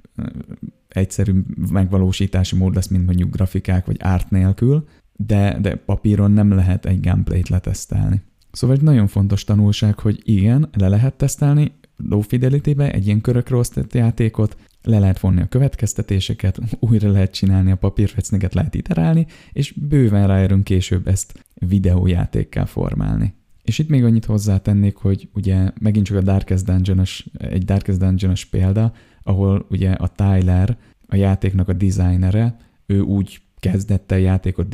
egyszerűbb 0.88 1.70
megvalósítási 1.70 2.56
mód 2.56 2.74
lesz, 2.74 2.88
mint 2.88 3.06
mondjuk 3.06 3.30
grafikák 3.30 3.86
vagy 3.86 3.96
árt 3.98 4.30
nélkül, 4.30 4.88
de, 5.16 5.58
de 5.60 5.76
papíron 5.76 6.30
nem 6.30 6.52
lehet 6.52 6.86
egy 6.86 7.00
gameplayt 7.00 7.48
letesztelni. 7.48 8.22
Szóval 8.52 8.76
egy 8.76 8.82
nagyon 8.82 9.06
fontos 9.06 9.44
tanulság, 9.44 9.98
hogy 9.98 10.20
igen, 10.24 10.68
le 10.72 10.88
lehet 10.88 11.14
tesztelni 11.14 11.72
low 11.96 12.20
fidelity-be 12.20 12.92
egy 12.92 13.06
ilyen 13.06 13.20
körökre 13.20 13.56
osztott 13.56 13.94
játékot, 13.94 14.56
le 14.82 14.98
lehet 14.98 15.20
vonni 15.20 15.40
a 15.40 15.48
következtetéseket, 15.48 16.58
újra 16.88 17.10
lehet 17.10 17.32
csinálni 17.32 17.70
a 17.70 17.76
papírfecneket, 17.76 18.54
lehet 18.54 18.74
iterálni, 18.74 19.26
és 19.52 19.72
bőven 19.72 20.26
ráérünk 20.26 20.64
később 20.64 21.08
ezt 21.08 21.44
videójátékká 21.54 22.64
formálni. 22.64 23.34
És 23.62 23.78
itt 23.78 23.88
még 23.88 24.04
annyit 24.04 24.24
hozzátennék, 24.24 24.96
hogy 24.96 25.28
ugye 25.34 25.70
megint 25.80 26.06
csak 26.06 26.16
a 26.16 26.20
Darkest 26.20 26.64
dungeon 26.64 27.02
egy 27.38 27.64
Darkest 27.64 27.98
dungeon 27.98 28.34
példa, 28.50 28.92
ahol 29.22 29.66
ugye 29.70 29.90
a 29.90 30.08
Tyler, 30.08 30.76
a 31.06 31.16
játéknak 31.16 31.68
a 31.68 31.72
designere, 31.72 32.56
ő 32.86 33.00
úgy 33.00 33.40
kezdett 33.70 34.12
el 34.12 34.18
játékot 34.18 34.68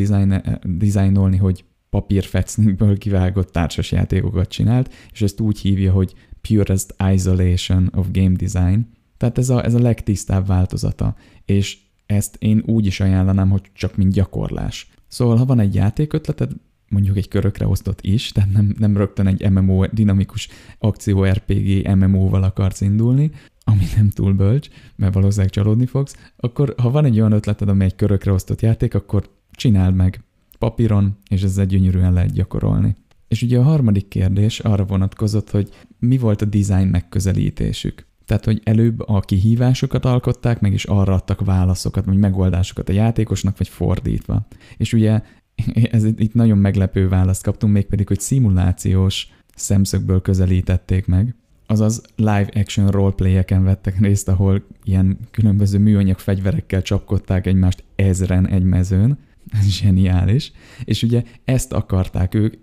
dizájnolni, 0.65 1.37
hogy 1.37 1.65
papírfecnikből 1.91 2.99
kivágott 2.99 3.53
társas 3.53 3.93
játékokat 3.93 4.49
csinált, 4.49 4.95
és 5.13 5.23
ezt 5.23 5.41
úgy 5.41 5.59
hívja, 5.59 5.93
hogy 5.93 6.15
Purest 6.41 6.95
Isolation 7.13 7.91
of 7.95 8.07
Game 8.13 8.37
Design. 8.37 8.81
Tehát 9.17 9.39
ez 9.39 9.49
a, 9.49 9.65
ez 9.65 9.75
a 9.75 9.81
legtisztább 9.81 10.47
változata, 10.47 11.17
és 11.45 11.79
ezt 12.07 12.37
én 12.39 12.63
úgy 12.67 12.87
is 12.87 13.01
ajánlanám, 13.01 13.51
hogy 13.51 13.63
csak 13.73 13.97
mint 13.97 14.13
gyakorlás. 14.13 14.91
Szóval, 15.09 15.37
ha 15.37 15.45
van 15.45 15.61
egy 15.61 15.75
játékötleted, 15.75 16.53
mondjuk 16.89 17.17
egy 17.17 17.29
körökre 17.29 17.67
osztott 17.67 18.01
is, 18.01 18.33
tehát 18.33 18.53
nem, 18.53 18.75
nem 18.79 18.97
rögtön 18.97 19.27
egy 19.27 19.51
MMO, 19.51 19.87
dinamikus 19.87 20.49
akció 20.79 21.25
RPG 21.25 21.89
MMO-val 21.97 22.43
akarsz 22.43 22.81
indulni, 22.81 23.31
ami 23.71 23.85
nem 23.97 24.11
túl 24.11 24.33
bölcs, 24.33 24.69
mert 24.97 25.15
valószínűleg 25.15 25.51
csalódni 25.51 25.87
fogsz, 25.87 26.17
akkor 26.37 26.75
ha 26.77 26.91
van 26.91 27.05
egy 27.05 27.19
olyan 27.19 27.33
ötleted, 27.33 27.69
ami 27.69 27.85
egy 27.85 27.95
körökre 27.95 28.33
osztott 28.33 28.61
játék, 28.61 28.95
akkor 28.95 29.31
csináld 29.51 29.95
meg 29.95 30.25
papíron, 30.59 31.17
és 31.29 31.43
ezzel 31.43 31.67
gyönyörűen 31.67 32.13
lehet 32.13 32.33
gyakorolni. 32.33 32.97
És 33.29 33.43
ugye 33.43 33.59
a 33.59 33.63
harmadik 33.63 34.09
kérdés 34.09 34.59
arra 34.59 34.85
vonatkozott, 34.85 35.51
hogy 35.51 35.69
mi 35.99 36.19
volt 36.19 36.43
a 36.43 36.45
design 36.45 36.87
megközelítésük. 36.87 38.07
Tehát, 38.25 38.45
hogy 38.45 38.61
előbb 38.65 39.01
a 39.09 39.21
kihívásokat 39.21 40.05
alkották, 40.05 40.61
meg 40.61 40.73
is 40.73 40.85
arra 40.85 41.15
adtak 41.15 41.45
válaszokat, 41.45 42.05
vagy 42.05 42.17
megoldásokat 42.17 42.89
a 42.89 42.93
játékosnak, 42.93 43.59
vagy 43.59 43.69
fordítva. 43.69 44.47
És 44.77 44.93
ugye 44.93 45.23
ez 45.91 46.05
itt 46.05 46.35
nagyon 46.35 46.59
meglepő 46.59 47.09
választ 47.09 47.43
kaptunk, 47.43 47.73
mégpedig, 47.73 48.09
hogy 48.09 48.21
szimulációs 48.21 49.29
szemszögből 49.55 50.23
közelítették 50.23 51.07
meg, 51.07 51.35
azaz 51.71 52.03
live 52.17 52.49
action 52.55 52.89
roleplayeken 52.89 53.65
vettek 53.65 54.01
részt, 54.01 54.29
ahol 54.29 54.63
ilyen 54.85 55.19
különböző 55.31 55.79
műanyag 55.79 56.19
fegyverekkel 56.19 56.83
csapkodták 56.83 57.47
egymást 57.47 57.85
ezren 57.97 58.49
egy 58.49 58.63
mezőn, 58.63 59.19
ez 59.61 59.67
zseniális, 59.69 60.53
és 60.85 61.03
ugye 61.03 61.23
ezt 61.45 61.73
akarták 61.73 62.35
ők, 62.35 62.55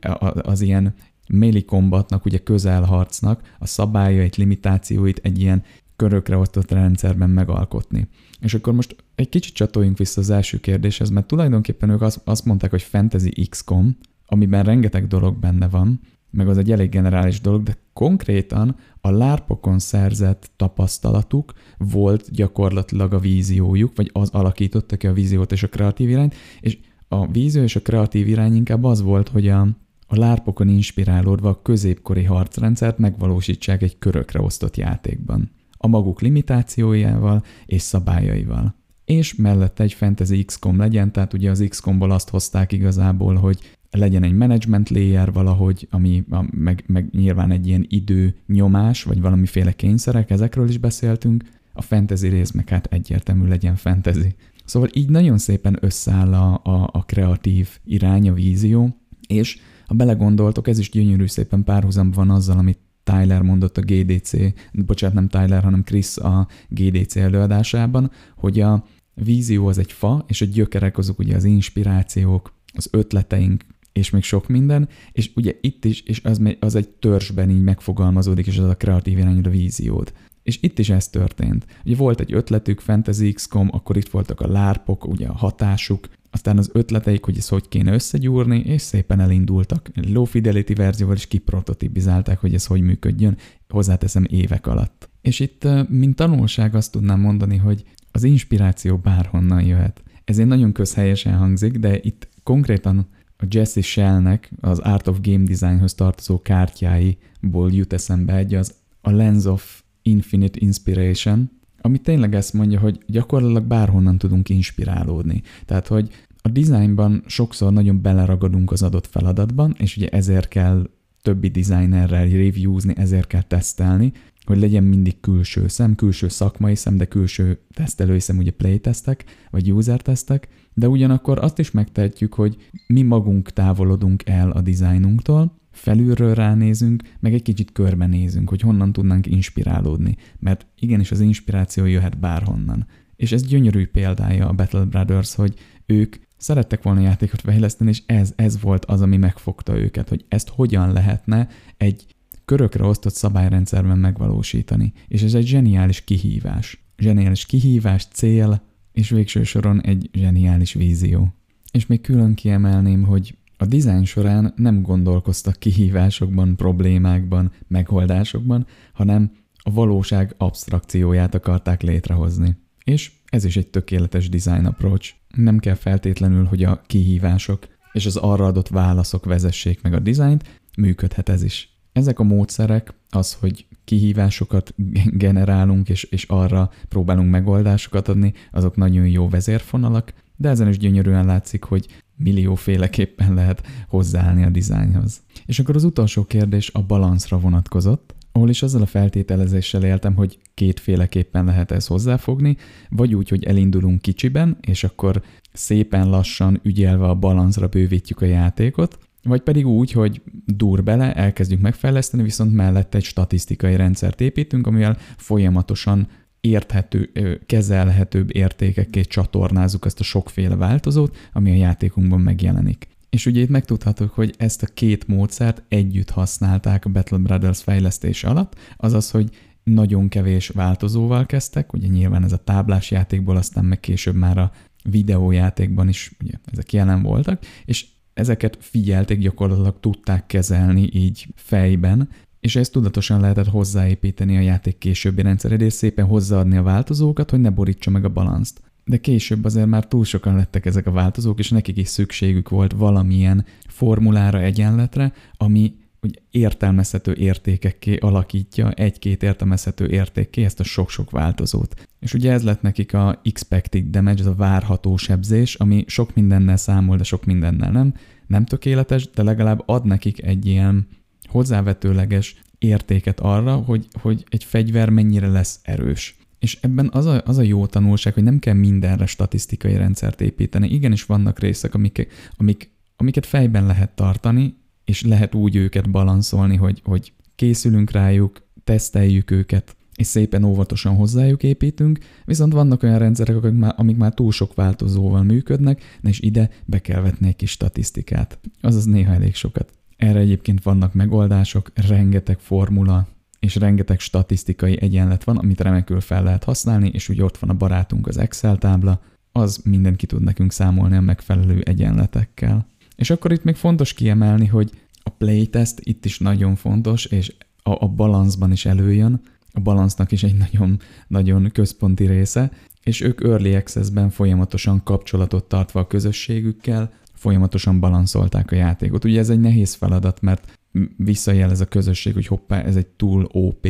az 0.42 0.61
ilyen 0.61 0.94
melee 1.27 1.61
combatnak, 1.61 2.26
ugye 2.26 2.38
közelharcnak 2.38 3.56
a 3.60 3.68
szabályait, 3.68 4.36
limitációit 4.36 5.19
egy 5.24 5.42
ilyen 5.42 5.64
körökre 5.95 6.38
osztott 6.38 6.72
rendszerben 6.72 7.30
megalkotni. 7.30 8.08
És 8.42 8.53
akkor 8.53 8.74
most 8.74 8.95
egy 9.16 9.30
kicsit 9.30 9.53
csatoljunk 9.53 9.98
vissza 9.98 10.22
az 10.22 10.30
első 10.30 10.58
kérdéshez, 10.58 11.10
mert 11.10 11.27
tulajdonképpen 11.27 11.90
ők 11.90 12.02
azt 12.24 12.45
mondták, 12.45 12.69
hogy 12.69 12.82
Fantasy 12.82 13.48
XCOM, 13.50 13.98
amiben 14.26 14.64
rengeteg 14.64 15.08
dolog 15.08 15.40
benne 15.40 15.68
van, 15.68 16.00
meg 16.38 16.48
az 16.48 16.57
egy 16.57 16.72
elég 16.72 16.90
generális 16.90 17.41
dolog, 17.41 17.64
de 17.64 17.77
konkrétan 17.93 18.75
a 19.01 19.11
lárpokon 19.11 19.80
szerzett 19.80 20.51
tapasztalatuk 20.56 21.53
volt 21.77 22.32
gyakorlatilag 22.32 23.14
a 23.14 23.19
víziójuk, 23.19 23.91
vagy 23.95 24.09
az 24.14 24.30
alakította 24.30 24.98
ki 24.98 25.07
a 25.07 25.14
víziót 25.14 25.51
és 25.51 25.64
a 25.64 25.67
kreatív 25.67 26.09
irányt, 26.09 26.35
és 26.59 26.77
A 27.09 27.27
vízió 27.27 27.64
és 27.64 27.75
a 27.75 27.82
kreatív 27.82 28.27
irány 28.27 28.56
inkább 28.56 28.83
az 28.83 29.01
volt, 29.01 29.30
hogy 29.30 29.48
a, 29.48 29.61
a 30.07 30.17
lárpokon 30.17 30.67
inspirálódva 30.67 31.49
a 31.49 31.61
középkori 31.61 32.24
harcrendszert 32.24 32.98
megvalósítsák 32.98 33.82
egy 33.82 33.98
körökre 33.98 34.41
osztott 34.41 34.77
játékban. 34.77 35.51
A 35.77 35.88
maguk 35.88 36.22
limitációjával 36.22 37.43
és 37.66 37.82
szabályaival. 37.82 38.75
És 39.06 39.35
mellette 39.35 39.83
egy 39.83 39.93
fantasy 39.93 40.45
XCOM 40.45 40.77
legyen, 40.77 41.11
tehát 41.11 41.33
ugye 41.33 41.49
az 41.49 41.66
XCOM-ból 41.69 42.11
azt 42.11 42.30
hozták 42.30 42.72
igazából, 42.72 43.35
hogy 43.35 43.77
legyen 43.91 44.24
egy 44.24 44.33
management 44.33 44.90
layer 44.90 45.32
valahogy, 45.32 45.88
ami 45.91 46.24
meg, 46.51 46.83
meg 46.88 47.09
nyilván 47.11 47.51
egy 47.51 47.67
ilyen 47.67 47.85
idő 47.90 48.35
nyomás, 48.48 49.03
vagy 49.03 49.22
valamiféle 49.22 49.72
kényszerek, 49.72 50.30
ezekről 50.30 50.69
is 50.69 50.77
beszéltünk, 50.77 51.43
a 51.74 51.82
fantasy 51.82 52.27
rész 52.27 52.51
meg 52.51 52.69
hát 52.69 52.88
egyértelmű 52.91 53.48
legyen 53.48 53.75
fantasy. 53.75 54.35
Szóval 54.66 54.90
így 54.93 55.09
nagyon 55.09 55.38
szépen 55.38 55.77
összeáll 55.82 56.33
a, 56.33 56.53
a, 56.64 56.90
a 56.91 57.06
kreatív 57.06 57.69
irány, 57.85 58.30
a 58.30 58.33
vízió, 58.33 58.98
és 59.27 59.59
ha 59.85 59.93
belegondoltok, 59.93 60.67
ez 60.67 60.80
is 60.80 60.90
gyönyörű 60.90 61.27
szépen 61.27 61.64
párhuzam 61.64 62.11
van 62.11 62.30
azzal, 62.30 62.57
amit 62.57 62.80
Tyler 63.03 63.41
mondott 63.41 63.77
a 63.77 63.82
GDC, 63.82 64.32
bocsánat, 64.72 65.16
nem 65.16 65.27
Tyler, 65.27 65.64
hanem 65.64 65.83
Chris 65.83 66.17
a 66.17 66.48
GDC 66.69 67.16
előadásában, 67.16 68.11
hogy 68.35 68.59
a 68.59 68.85
vízió 69.14 69.67
az 69.67 69.77
egy 69.77 69.91
fa, 69.91 70.25
és 70.27 70.41
a 70.41 70.45
gyökerek 70.45 70.98
azok 70.98 71.19
ugye 71.19 71.35
az 71.35 71.43
inspirációk, 71.43 72.53
az 72.74 72.88
ötleteink, 72.91 73.66
és 73.98 74.09
még 74.09 74.24
sok 74.24 74.48
minden, 74.48 74.90
és 75.11 75.32
ugye 75.35 75.53
itt 75.61 75.85
is, 75.85 76.01
és 76.01 76.22
az, 76.24 76.42
az 76.59 76.76
egy 76.76 76.90
törzsben 76.90 77.50
így 77.50 77.64
megfogalmazódik, 77.64 78.48
és 78.48 78.58
az 78.58 78.69
a 78.69 78.77
kreatív 78.77 79.17
irányú 79.17 79.42
a 79.43 79.50
víziód. 79.50 80.14
És 80.43 80.59
itt 80.61 80.80
is 80.80 80.90
ez 80.90 81.08
történt. 81.08 81.66
Ugye 81.85 81.95
volt 81.95 82.19
egy 82.19 82.34
ötletük, 82.34 82.80
Fantasy 82.80 83.32
XCOM, 83.32 83.69
akkor 83.72 83.98
itt 83.98 84.09
voltak 84.09 84.42
a 84.42 84.48
lárpok, 84.48 85.08
ugye 85.08 85.27
a 85.27 85.34
hatásuk, 85.34 86.08
aztán 86.32 86.58
az 86.58 86.69
ötleteik, 86.74 87.24
hogy 87.24 87.38
ezt 87.38 87.50
hogy 87.50 87.67
kéne 87.67 87.93
összegyúrni, 87.93 88.59
és 88.59 88.82
szépen 88.82 89.19
elindultak. 89.19 89.90
Low 89.93 90.24
fidelity 90.24 90.74
verzióval 90.74 91.16
is 91.16 91.27
kiprototipizálták, 91.27 92.40
hogy 92.40 92.53
ez 92.53 92.66
hogy 92.66 92.82
működjön, 92.82 93.38
hozzáteszem 93.69 94.26
évek 94.30 94.67
alatt. 94.67 95.09
És 95.22 95.40
itt, 95.40 95.67
mint 95.90 96.16
tanulság 96.16 96.76
azt 96.76 96.92
tudnám 96.92 97.19
mondani, 97.19 97.58
hogy 97.58 97.84
az 98.11 98.24
inspiráció 98.24 98.98
bárhonnan 98.98 99.64
jöhet. 99.64 100.03
Ez 100.24 100.38
egy 100.38 100.48
nagyon 100.48 100.72
közhelyesen 100.72 101.38
hangzik, 101.38 101.77
de 101.77 102.00
itt 102.01 102.27
konkrétan 102.43 103.08
a 103.38 103.45
Jesse 103.49 103.82
Shellnek 103.82 104.51
az 104.61 104.80
Art 104.80 105.07
of 105.07 105.17
Game 105.22 105.43
Designhoz 105.43 105.93
tartozó 105.93 106.41
kártyáiból 106.41 107.72
jut 107.72 107.93
eszembe 107.93 108.35
egy, 108.35 108.53
az 108.53 108.74
a 109.01 109.11
Lens 109.11 109.45
of 109.45 109.83
Infinite 110.01 110.59
Inspiration, 110.61 111.49
ami 111.82 111.98
tényleg 111.98 112.35
ezt 112.35 112.53
mondja, 112.53 112.80
hogy 112.80 112.99
gyakorlatilag 113.07 113.64
bárhonnan 113.64 114.17
tudunk 114.17 114.49
inspirálódni. 114.49 115.41
Tehát, 115.66 115.88
hogy 115.88 116.09
a 116.41 116.49
designban 116.49 117.24
sokszor 117.25 117.74
nagyon 117.74 118.01
beleragadunk 118.01 118.72
az 118.72 118.83
adott 118.83 119.07
feladatban, 119.07 119.75
és 119.77 119.98
ugye 119.98 120.07
ezért 120.07 120.48
kell 120.48 120.90
többi 121.22 121.48
designerrel 121.48 122.27
reviewzni, 122.27 122.93
ezért 122.98 123.27
kell 123.27 123.41
tesztelni, 123.41 124.11
hogy 124.45 124.59
legyen 124.59 124.83
mindig 124.83 125.19
külső 125.19 125.67
szem, 125.67 125.95
külső 125.95 126.27
szakmai 126.27 126.75
szem, 126.75 126.98
de 126.98 127.06
külső 127.06 127.59
tesztelői 127.74 128.19
szem, 128.19 128.38
ugye 128.38 128.51
playtestek, 128.51 129.25
vagy 129.51 129.72
user 129.72 130.01
tesztek, 130.01 130.48
de 130.78 130.90
ugyanakkor 130.90 131.40
azt 131.40 131.60
is 131.60 131.72
megtehetjük, 131.72 132.34
hogy 132.34 132.58
mi 132.88 133.02
magunk 133.02 133.50
távolodunk 133.50 134.28
el 134.28 134.52
a 134.52 134.62
dizájnunktól, 134.62 135.60
felülről 135.72 136.34
ránézünk, 136.34 137.04
meg 137.20 137.34
egy 137.34 137.42
kicsit 137.42 137.72
körbenézünk, 137.72 138.50
hogy 138.50 138.62
honnan 138.62 138.92
tudnánk 138.92 139.26
inspirálódni, 139.26 140.16
mert 140.40 140.66
igenis 140.80 141.12
az 141.12 141.20
inspiráció 141.20 141.86
jöhet 141.86 142.20
bárhonnan. 142.20 142.88
És 143.16 143.32
ez 143.32 143.48
gyönyörű 143.48 143.88
példája 143.88 144.48
a 144.48 144.54
Battle 144.54 144.84
Brothers, 144.84 145.36
hogy 145.36 145.54
ők 145.86 146.16
szerettek 146.38 146.84
volna 146.84 147.00
játékot 147.00 147.42
fejleszteni, 147.42 147.90
és 147.90 148.04
ez, 148.06 148.34
ez 148.36 148.62
volt 148.62 148.86
az, 148.86 149.02
ami 149.02 149.18
megfogta 149.18 149.78
őket, 149.78 150.10
hogy 150.10 150.26
ezt 150.28 150.50
hogyan 150.50 150.94
lehetne 150.94 151.48
egy 151.78 152.06
körökre 152.46 152.84
osztott 152.84 153.14
szabályrendszerben 153.14 153.98
megvalósítani. 153.98 154.94
És 155.08 155.22
ez 155.22 155.34
egy 155.34 155.48
zseniális 155.48 156.04
kihívás. 156.04 156.86
Zseniális 156.98 157.46
kihívás, 157.46 158.08
cél, 158.14 158.62
és 158.98 159.09
végső 159.09 159.43
soron 159.43 159.82
egy 159.82 160.09
zseniális 160.14 160.74
vízió. 160.74 161.34
És 161.72 161.85
még 161.85 162.01
külön 162.01 162.34
kiemelném, 162.34 163.03
hogy 163.03 163.38
a 163.58 163.66
dizájn 163.66 164.06
során 164.06 164.53
nem 164.56 164.82
gondolkoztak 164.82 165.56
kihívásokban, 165.59 166.56
problémákban, 166.56 167.51
megoldásokban, 167.67 168.67
hanem 168.93 169.32
a 169.58 169.72
valóság 169.72 170.34
abstrakcióját 170.38 171.35
akarták 171.35 171.82
létrehozni. 171.82 172.58
És 172.84 173.11
ez 173.26 173.43
is 173.43 173.58
egy 173.58 173.67
tökéletes 173.67 174.30
design 174.30 174.66
approach. 174.66 175.14
Nem 175.35 175.59
kell 175.59 175.76
feltétlenül, 175.76 176.45
hogy 176.45 176.64
a 176.64 176.82
kihívások 176.85 177.67
és 177.92 178.06
az 178.06 178.16
arra 178.16 178.45
adott 178.45 178.67
válaszok 178.67 179.26
vezessék 179.26 179.82
meg 179.82 179.93
a 179.93 180.00
dizájnt, 180.00 180.61
működhet 180.77 181.30
ez 181.30 181.43
is. 181.43 181.77
Ezek 181.92 182.19
a 182.19 182.24
módszerek, 182.24 182.93
az, 183.09 183.34
hogy 183.34 183.67
kihívásokat 183.88 184.74
generálunk, 185.06 185.90
és, 185.90 186.03
és 186.03 186.24
arra 186.24 186.72
próbálunk 186.88 187.30
megoldásokat 187.30 188.07
adni, 188.07 188.33
azok 188.51 188.75
nagyon 188.75 189.07
jó 189.07 189.30
vezérfonalak, 189.30 190.14
de 190.35 190.49
ezen 190.49 190.67
is 190.67 190.77
gyönyörűen 190.77 191.25
látszik, 191.25 191.64
hogy 191.64 191.85
millióféleképpen 192.16 193.33
lehet 193.33 193.67
hozzáállni 193.88 194.43
a 194.43 194.49
dizájnhoz. 194.49 195.22
És 195.45 195.59
akkor 195.59 195.75
az 195.75 195.83
utolsó 195.83 196.24
kérdés 196.24 196.69
a 196.74 196.82
balanszra 196.82 197.40
vonatkozott, 197.40 198.16
ahol 198.32 198.49
is 198.49 198.64
azzal 198.64 198.82
a 198.82 198.85
feltételezéssel 198.85 199.83
éltem, 199.83 200.16
hogy 200.16 200.40
kétféleképpen 200.53 201.45
lehet 201.45 201.72
ez 201.72 201.88
hozzáfogni, 201.88 202.57
vagy 202.90 203.16
úgy, 203.16 203.30
hogy 203.30 203.43
elindulunk 203.43 204.01
kicsiben, 204.01 204.57
és 204.61 204.83
akkor 204.83 205.22
szépen 205.53 206.09
lassan 206.09 206.59
ügyelve 206.64 207.07
a 207.07 207.16
balanszra 207.16 207.67
bővítjük 207.67 208.22
a 208.22 208.25
játékot, 208.25 208.99
vagy 209.28 209.42
pedig 209.42 209.68
úgy, 209.68 209.92
hogy 209.92 210.22
dur 210.46 210.84
bele, 210.84 211.14
elkezdjük 211.14 211.62
megfejleszteni, 211.62 212.24
viszont 212.24 212.54
mellette 212.54 212.98
egy 212.98 213.04
statisztikai 213.04 213.76
rendszert 213.76 214.22
építünk, 214.22 214.68
amivel 214.68 214.98
folyamatosan 215.18 216.08
érthető, 216.42 217.12
kezelhetőbb 217.46 218.36
értékekké 218.36 219.02
csatornázzuk 219.02 219.86
ezt 219.86 220.00
a 220.00 220.04
sokféle 220.04 220.56
változót, 220.56 221.18
ami 221.34 221.52
a 221.52 221.56
játékunkban 221.56 222.20
megjelenik. 222.20 222.88
És 223.10 223.26
ugye 223.26 223.42
itt 223.42 223.50
megtudhatok, 223.50 224.12
hogy 224.12 224.34
ezt 224.38 224.64
a 224.64 224.68
két 224.74 225.08
módszert 225.08 225.64
együtt 225.68 226.10
használták 226.10 226.86
a 226.86 226.90
Battle 226.90 227.18
Brothers 227.18 227.64
fejlesztése 227.64 228.28
alatt, 228.28 228.56
azaz, 228.78 229.12
hogy 229.12 229.30
nagyon 229.64 230.10
kevés 230.10 230.48
változóval 230.48 231.26
kezdtek, 231.26 231.74
ugye 231.74 231.88
nyilván 231.88 232.24
ez 232.24 232.32
a 232.32 232.44
táblás 232.44 232.92
játékból, 232.92 233.38
aztán 233.38 233.66
meg 233.66 233.80
később 233.80 234.16
már 234.16 234.38
a 234.38 234.52
videójátékban 234.84 235.88
is 235.88 236.12
ugye, 236.24 236.34
ezek 236.52 236.74
jelen 236.74 237.02
voltak, 237.02 237.46
és 237.66 237.86
ezeket 238.18 238.58
figyelték, 238.60 239.20
gyakorlatilag 239.20 239.80
tudták 239.80 240.26
kezelni 240.26 240.90
így 240.94 241.28
fejben, 241.36 242.10
és 242.40 242.56
ezt 242.56 242.72
tudatosan 242.72 243.20
lehetett 243.20 243.48
hozzáépíteni 243.48 244.38
a 244.38 244.42
játék 244.42 244.78
későbbi 244.78 245.22
rendszerére, 245.22 245.66
és 245.66 245.74
szépen 245.74 246.06
hozzáadni 246.06 246.58
a 246.58 246.64
változókat, 246.64 247.30
hogy 247.30 247.40
ne 247.40 247.50
borítsa 247.50 247.90
meg 247.90 248.06
a 248.06 248.10
balanszt. 248.10 248.62
De 248.86 248.98
később 248.98 249.46
azért 249.46 249.68
már 249.68 249.88
túl 249.88 250.06
sokan 250.06 250.36
lettek 250.36 250.66
ezek 250.66 250.88
a 250.88 250.92
változók, 250.92 251.40
és 251.40 251.50
nekik 251.50 251.78
is 251.78 251.88
szükségük 251.88 252.50
volt 252.50 252.74
valamilyen 252.74 253.46
formulára, 253.68 254.42
egyenletre, 254.42 255.14
ami 255.38 255.74
hogy 256.00 256.22
értelmezhető 256.32 257.14
értékekké 257.14 257.95
alakítja 257.95 258.72
egy-két 258.72 259.24
értelmezhető 259.24 259.88
értékké 259.88 260.43
ezt 260.43 260.59
a 260.59 260.64
sok-sok 260.64 261.11
változót. 261.11 261.88
És 262.00 262.14
ugye 262.14 262.32
ez 262.32 262.43
lett 262.43 262.61
nekik 262.61 262.93
a 262.93 263.22
expected 263.24 263.84
damage, 263.84 264.19
ez 264.19 264.26
a 264.26 264.35
várható 264.35 264.98
sebzés, 264.98 265.56
ami 265.56 265.84
sok 265.88 266.16
mindennel 266.16 266.58
számol, 266.58 266.98
de 266.98 267.03
sok 267.03 267.26
mindennel 267.26 267.72
nem. 267.72 267.93
Nem 268.27 268.45
tökéletes, 268.45 269.09
de 269.09 269.24
legalább 269.24 269.64
ad 269.66 269.85
nekik 269.85 270.24
egy 270.24 270.45
ilyen 270.45 270.88
hozzávetőleges 271.30 272.35
értéket 272.58 273.19
arra, 273.19 273.56
hogy, 273.56 273.88
hogy 274.01 274.24
egy 274.30 274.43
fegyver 274.43 274.90
mennyire 274.90 275.27
lesz 275.27 275.59
erős. 275.64 276.16
És 276.40 276.58
ebben 276.61 276.90
az 276.93 277.06
a, 277.06 277.22
az 277.26 277.38
a 277.38 277.42
jó 277.42 277.66
tanulság, 277.66 278.14
hogy 278.14 278.24
nem 278.24 278.40
kell 278.40 278.53
mindenre 278.53 279.06
statisztikai 279.06 279.76
rendszert 279.76 280.22
építeni. 280.22 280.69
Igenis 280.69 281.03
vannak 281.03 281.40
részek, 281.40 281.74
amik, 281.74 282.08
amik, 282.38 282.72
amiket 282.95 283.26
fejben 283.26 283.66
lehet 283.66 283.95
tartani, 283.95 284.56
és 284.88 285.03
lehet 285.03 285.35
úgy 285.35 285.56
őket 285.56 285.90
balanszolni, 285.90 286.56
hogy, 286.56 286.82
hogy 286.83 287.14
készülünk 287.35 287.91
rájuk, 287.91 288.41
teszteljük 288.64 289.32
őket, 289.32 289.75
és 289.95 290.07
szépen 290.07 290.43
óvatosan 290.43 290.95
hozzájuk 290.95 291.43
építünk, 291.43 291.99
viszont 292.25 292.53
vannak 292.53 292.83
olyan 292.83 292.99
rendszerek, 292.99 293.35
amik 293.35 293.59
már, 293.59 293.74
amik 293.77 293.98
már 293.98 294.14
túl 294.14 294.32
sok 294.32 294.56
változóval 294.56 295.24
működnek, 295.24 295.98
és 296.01 296.19
ide 296.19 296.49
be 296.66 296.80
kell 296.80 297.01
vetni 297.01 297.27
egy 297.27 297.35
kis 297.35 297.51
statisztikát. 297.51 298.40
Azaz 298.61 298.85
néha 298.85 299.14
elég 299.14 299.35
sokat. 299.35 299.72
Erre 299.98 300.19
egyébként 300.19 300.64
vannak 300.64 300.93
megoldások, 300.93 301.72
rengeteg 301.88 302.40
formula, 302.40 303.07
és 303.40 303.56
rengeteg 303.56 303.99
statisztikai 303.99 304.82
egyenlet 304.82 305.24
van, 305.24 305.38
amit 305.38 305.61
remekül 305.61 306.01
fel 306.01 306.24
lehet 306.24 306.43
használni, 306.43 306.90
és 306.93 307.09
úgy 307.09 307.22
ott 307.22 307.38
van 307.38 307.49
a 307.49 307.53
barátunk 307.53 308.07
az 308.07 308.17
Excel 308.17 308.57
tábla, 308.57 309.01
az 309.32 309.61
mindenki 309.64 310.06
tud 310.06 310.24
nekünk 310.24 310.51
számolni 310.51 310.95
a 310.95 311.01
megfelelő 311.01 311.61
egyenletekkel. 311.61 312.67
És 312.98 313.09
akkor 313.09 313.32
itt 313.32 313.43
még 313.43 313.56
fontos 313.56 313.93
kiemelni, 313.93 314.45
hogy 314.45 314.72
a 315.03 315.09
playtest 315.09 315.80
itt 315.84 316.06
is 316.06 316.19
nagyon 316.19 316.56
fontos, 316.56 317.06
és 317.06 317.35
a, 317.64 317.84
a 317.84 317.88
balanszban 317.88 318.51
is 318.51 318.66
előjön. 318.66 319.22
a 319.51 319.59
balansznak 319.59 320.11
is 320.11 320.24
egy 320.24 320.35
nagyon, 320.35 320.80
nagyon 321.08 321.50
központi 321.51 322.06
része, 322.06 322.51
és 322.84 323.01
ők 323.01 323.24
Early 323.24 323.56
Access-ben 323.56 324.09
folyamatosan 324.09 324.84
kapcsolatot 324.84 325.48
tartva 325.48 325.80
a 325.80 325.88
közösségükkel, 325.88 326.92
folyamatosan 327.14 327.80
balanszolták 327.80 328.51
a 328.51 328.56
játékot. 328.56 329.06
Ugye 329.06 329.19
ez 329.19 329.30
egy 329.30 329.40
nehéz 329.40 329.74
feladat, 329.74 330.22
mert 330.22 330.58
visszajelez 330.98 331.61
a 331.61 331.66
közösség, 331.66 332.14
hogy 332.14 332.27
hoppá, 332.27 332.61
ez 332.61 332.76
egy 332.76 332.88
túl 332.88 333.27
OP 333.32 333.67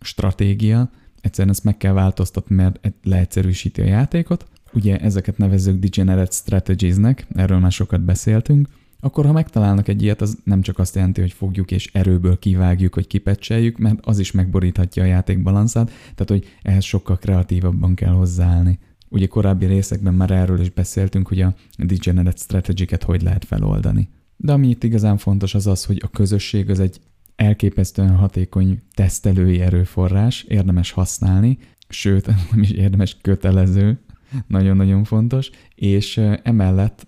stratégia, 0.00 0.90
egyszerűen 1.20 1.54
ezt 1.54 1.64
meg 1.64 1.76
kell 1.76 1.92
változtatni, 1.92 2.54
mert 2.54 2.92
leegyszerűsíti 3.02 3.80
a 3.80 3.84
játékot. 3.84 4.46
Ugye 4.78 4.98
ezeket 4.98 5.38
nevezzük 5.38 5.78
Degenerate 5.78 6.30
Strategies-nek, 6.30 7.26
erről 7.34 7.58
már 7.58 7.72
sokat 7.72 8.00
beszéltünk, 8.00 8.68
akkor 9.00 9.26
ha 9.26 9.32
megtalálnak 9.32 9.88
egy 9.88 10.02
ilyet, 10.02 10.20
az 10.20 10.38
nem 10.44 10.62
csak 10.62 10.78
azt 10.78 10.94
jelenti, 10.94 11.20
hogy 11.20 11.32
fogjuk 11.32 11.70
és 11.70 11.90
erőből 11.92 12.38
kivágjuk, 12.38 12.94
hogy 12.94 13.06
kipecseljük, 13.06 13.78
mert 13.78 14.06
az 14.06 14.18
is 14.18 14.30
megboríthatja 14.30 15.02
a 15.02 15.06
játék 15.06 15.42
balanszát, 15.42 15.86
tehát 15.86 16.28
hogy 16.28 16.44
ehhez 16.62 16.84
sokkal 16.84 17.18
kreatívabban 17.18 17.94
kell 17.94 18.12
hozzáállni. 18.12 18.78
Ugye 19.08 19.26
korábbi 19.26 19.66
részekben 19.66 20.14
már 20.14 20.30
erről 20.30 20.60
is 20.60 20.70
beszéltünk, 20.70 21.28
hogy 21.28 21.40
a 21.40 21.54
Degenerate 21.76 22.40
Strategy-ket 22.40 23.02
hogy 23.02 23.22
lehet 23.22 23.44
feloldani. 23.44 24.08
De 24.36 24.52
ami 24.52 24.68
itt 24.68 24.84
igazán 24.84 25.16
fontos 25.16 25.54
az 25.54 25.66
az, 25.66 25.84
hogy 25.84 26.00
a 26.04 26.08
közösség 26.08 26.70
az 26.70 26.80
egy 26.80 27.00
elképesztően 27.36 28.16
hatékony 28.16 28.78
tesztelői 28.94 29.60
erőforrás, 29.60 30.42
érdemes 30.48 30.90
használni, 30.90 31.58
sőt, 31.88 32.26
nem 32.50 32.60
is 32.60 32.70
érdemes 32.70 33.16
kötelező, 33.20 33.98
nagyon-nagyon 34.46 35.04
fontos, 35.04 35.50
és 35.74 36.16
emellett 36.42 37.06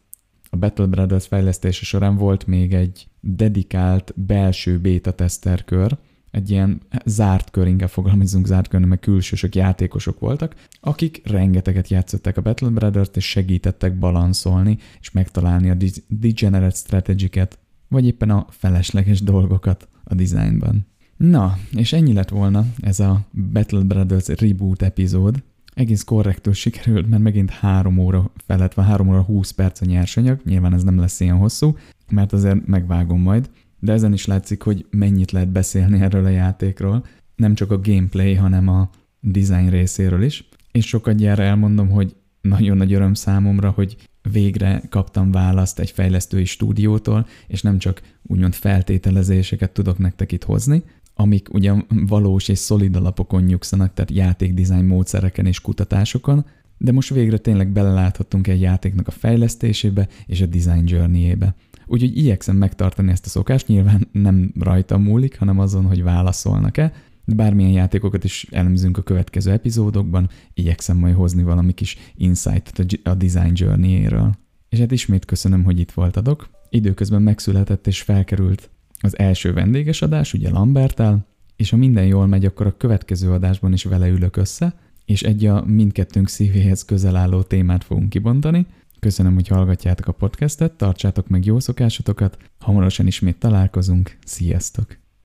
a 0.51 0.57
Battle 0.57 0.87
Brothers 0.87 1.27
fejlesztése 1.27 1.85
során 1.85 2.17
volt 2.17 2.47
még 2.47 2.75
egy 2.75 3.09
dedikált 3.21 4.13
belső 4.17 4.79
beta 4.79 5.13
tester 5.13 5.65
kör, 5.65 5.99
egy 6.31 6.51
ilyen 6.51 6.81
zárt 7.05 7.51
kör, 7.51 7.67
inkább 7.67 7.89
fogalmazunk 7.89 8.47
zárt 8.47 8.69
kör, 8.69 8.81
mert 8.81 9.01
külsősök, 9.01 9.55
játékosok 9.55 10.21
voltak, 10.21 10.55
akik 10.81 11.21
rengeteget 11.25 11.89
játszották 11.89 12.37
a 12.37 12.43
Battle 12.43 12.69
Brothers-t, 12.69 13.17
és 13.17 13.29
segítettek 13.29 13.99
balanszolni, 13.99 14.79
és 15.01 15.11
megtalálni 15.11 15.71
a 15.71 15.77
degenerate 16.09 16.77
strategy 16.77 17.49
vagy 17.89 18.07
éppen 18.07 18.31
a 18.31 18.47
felesleges 18.49 19.21
dolgokat 19.21 19.89
a 20.05 20.15
designban. 20.15 20.87
Na, 21.17 21.59
és 21.77 21.93
ennyi 21.93 22.13
lett 22.13 22.29
volna 22.29 22.67
ez 22.81 23.01
a 23.01 23.21
Battle 23.53 23.83
Brothers 23.83 24.29
reboot 24.29 24.83
epizód. 24.83 25.43
Egész 25.81 26.03
korrektül 26.05 26.53
sikerült, 26.53 27.09
mert 27.09 27.23
megint 27.23 27.51
3 27.51 27.99
óra 27.99 28.31
felett 28.47 28.75
van, 28.75 28.85
3 28.85 29.09
óra 29.09 29.23
20 29.23 29.51
perc 29.51 29.81
a 29.81 29.85
nyersanyag, 29.85 30.41
nyilván 30.45 30.75
ez 30.75 30.83
nem 30.83 30.99
lesz 30.99 31.21
ilyen 31.21 31.37
hosszú, 31.37 31.77
mert 32.11 32.33
azért 32.33 32.67
megvágom 32.67 33.21
majd, 33.21 33.51
de 33.79 33.93
ezen 33.93 34.13
is 34.13 34.27
látszik, 34.27 34.63
hogy 34.63 34.87
mennyit 34.91 35.31
lehet 35.31 35.49
beszélni 35.49 36.01
erről 36.01 36.25
a 36.25 36.29
játékról, 36.29 37.05
nem 37.37 37.55
csak 37.55 37.71
a 37.71 37.81
gameplay, 37.81 38.35
hanem 38.35 38.69
a 38.69 38.91
design 39.21 39.69
részéről 39.69 40.23
is, 40.23 40.49
és 40.73 40.87
sokat 40.87 41.17
gyára 41.17 41.43
elmondom, 41.43 41.89
hogy 41.89 42.17
nagyon 42.41 42.77
nagy 42.77 42.93
öröm 42.93 43.15
számomra, 43.15 43.71
hogy 43.71 43.97
végre 44.33 44.83
kaptam 44.89 45.31
választ 45.31 45.79
egy 45.79 45.91
fejlesztői 45.91 46.45
stúdiótól, 46.45 47.27
és 47.47 47.63
nem 47.63 47.79
csak 47.79 48.03
úgymond 48.23 48.55
feltételezéseket 48.55 49.71
tudok 49.71 49.99
nektek 49.99 50.33
itt 50.33 50.45
hozni, 50.45 50.83
amik 51.21 51.49
ugye 51.53 51.73
valós 51.89 52.49
és 52.49 52.59
szolid 52.59 52.97
alapokon 52.97 53.43
nyugszanak, 53.43 53.95
tehát 53.95 54.11
játékdizájn 54.11 54.85
módszereken 54.85 55.47
és 55.47 55.61
kutatásokon, 55.61 56.45
de 56.79 56.93
most 56.93 57.15
végre 57.15 57.39
tényleg 57.39 57.73
beleláthattunk 57.73 58.47
egy 58.47 58.61
játéknak 58.61 59.07
a 59.09 59.11
fejlesztésébe 59.11 60.09
és 60.27 60.41
a 60.41 60.47
design 60.47 60.83
journey-ébe. 60.87 61.55
Úgyhogy 61.87 62.17
igyekszem 62.17 62.57
megtartani 62.57 63.11
ezt 63.11 63.27
a 63.27 63.29
szokást, 63.29 63.67
nyilván 63.67 64.09
nem 64.13 64.53
rajta 64.59 64.99
múlik, 64.99 65.39
hanem 65.39 65.59
azon, 65.59 65.85
hogy 65.85 66.03
válaszolnak-e, 66.03 66.93
de 67.25 67.35
bármilyen 67.35 67.73
játékokat 67.73 68.25
is 68.25 68.47
elemzünk 68.51 68.99
a 68.99 69.03
következő 69.03 69.51
epizódokban, 69.51 70.29
igyekszem 70.55 70.97
majd 70.97 71.15
hozni 71.15 71.43
valami 71.43 71.73
kis 71.73 71.97
insight 72.17 72.87
a 73.03 73.15
design 73.15 73.53
journey-éről. 73.55 74.35
És 74.69 74.79
hát 74.79 74.91
ismét 74.91 75.25
köszönöm, 75.25 75.65
hogy 75.65 75.79
itt 75.79 75.93
voltatok. 75.93 76.49
Időközben 76.69 77.23
megszületett 77.23 77.87
és 77.87 78.03
felkerült 78.03 78.71
az 79.01 79.19
első 79.19 79.53
vendéges 79.53 80.03
adás, 80.03 80.33
ugye 80.33 80.51
Lambertel, 80.51 81.27
és 81.57 81.71
ha 81.71 81.77
minden 81.77 82.07
jól 82.07 82.27
megy, 82.27 82.45
akkor 82.45 82.67
a 82.67 82.77
következő 82.77 83.33
adásban 83.33 83.73
is 83.73 83.85
vele 83.85 84.09
ülök 84.09 84.37
össze, 84.37 84.75
és 85.05 85.23
egy 85.23 85.47
a 85.47 85.65
mindkettőnk 85.65 86.29
szívéhez 86.29 86.85
közel 86.85 87.17
álló 87.17 87.43
témát 87.43 87.85
fogunk 87.85 88.09
kibontani. 88.09 88.67
Köszönöm, 89.01 89.35
hogy 89.35 89.49
hallgatjátok 89.49 90.07
a 90.07 90.13
podcastet, 90.13 90.73
tartsátok 90.73 91.29
meg 91.29 91.45
jó 91.45 91.61
szokásotokat, 91.61 92.37
hamarosan 92.59 93.07
ismét 93.07 93.39
találkozunk, 93.39 94.17
sziasztok! 94.25 95.00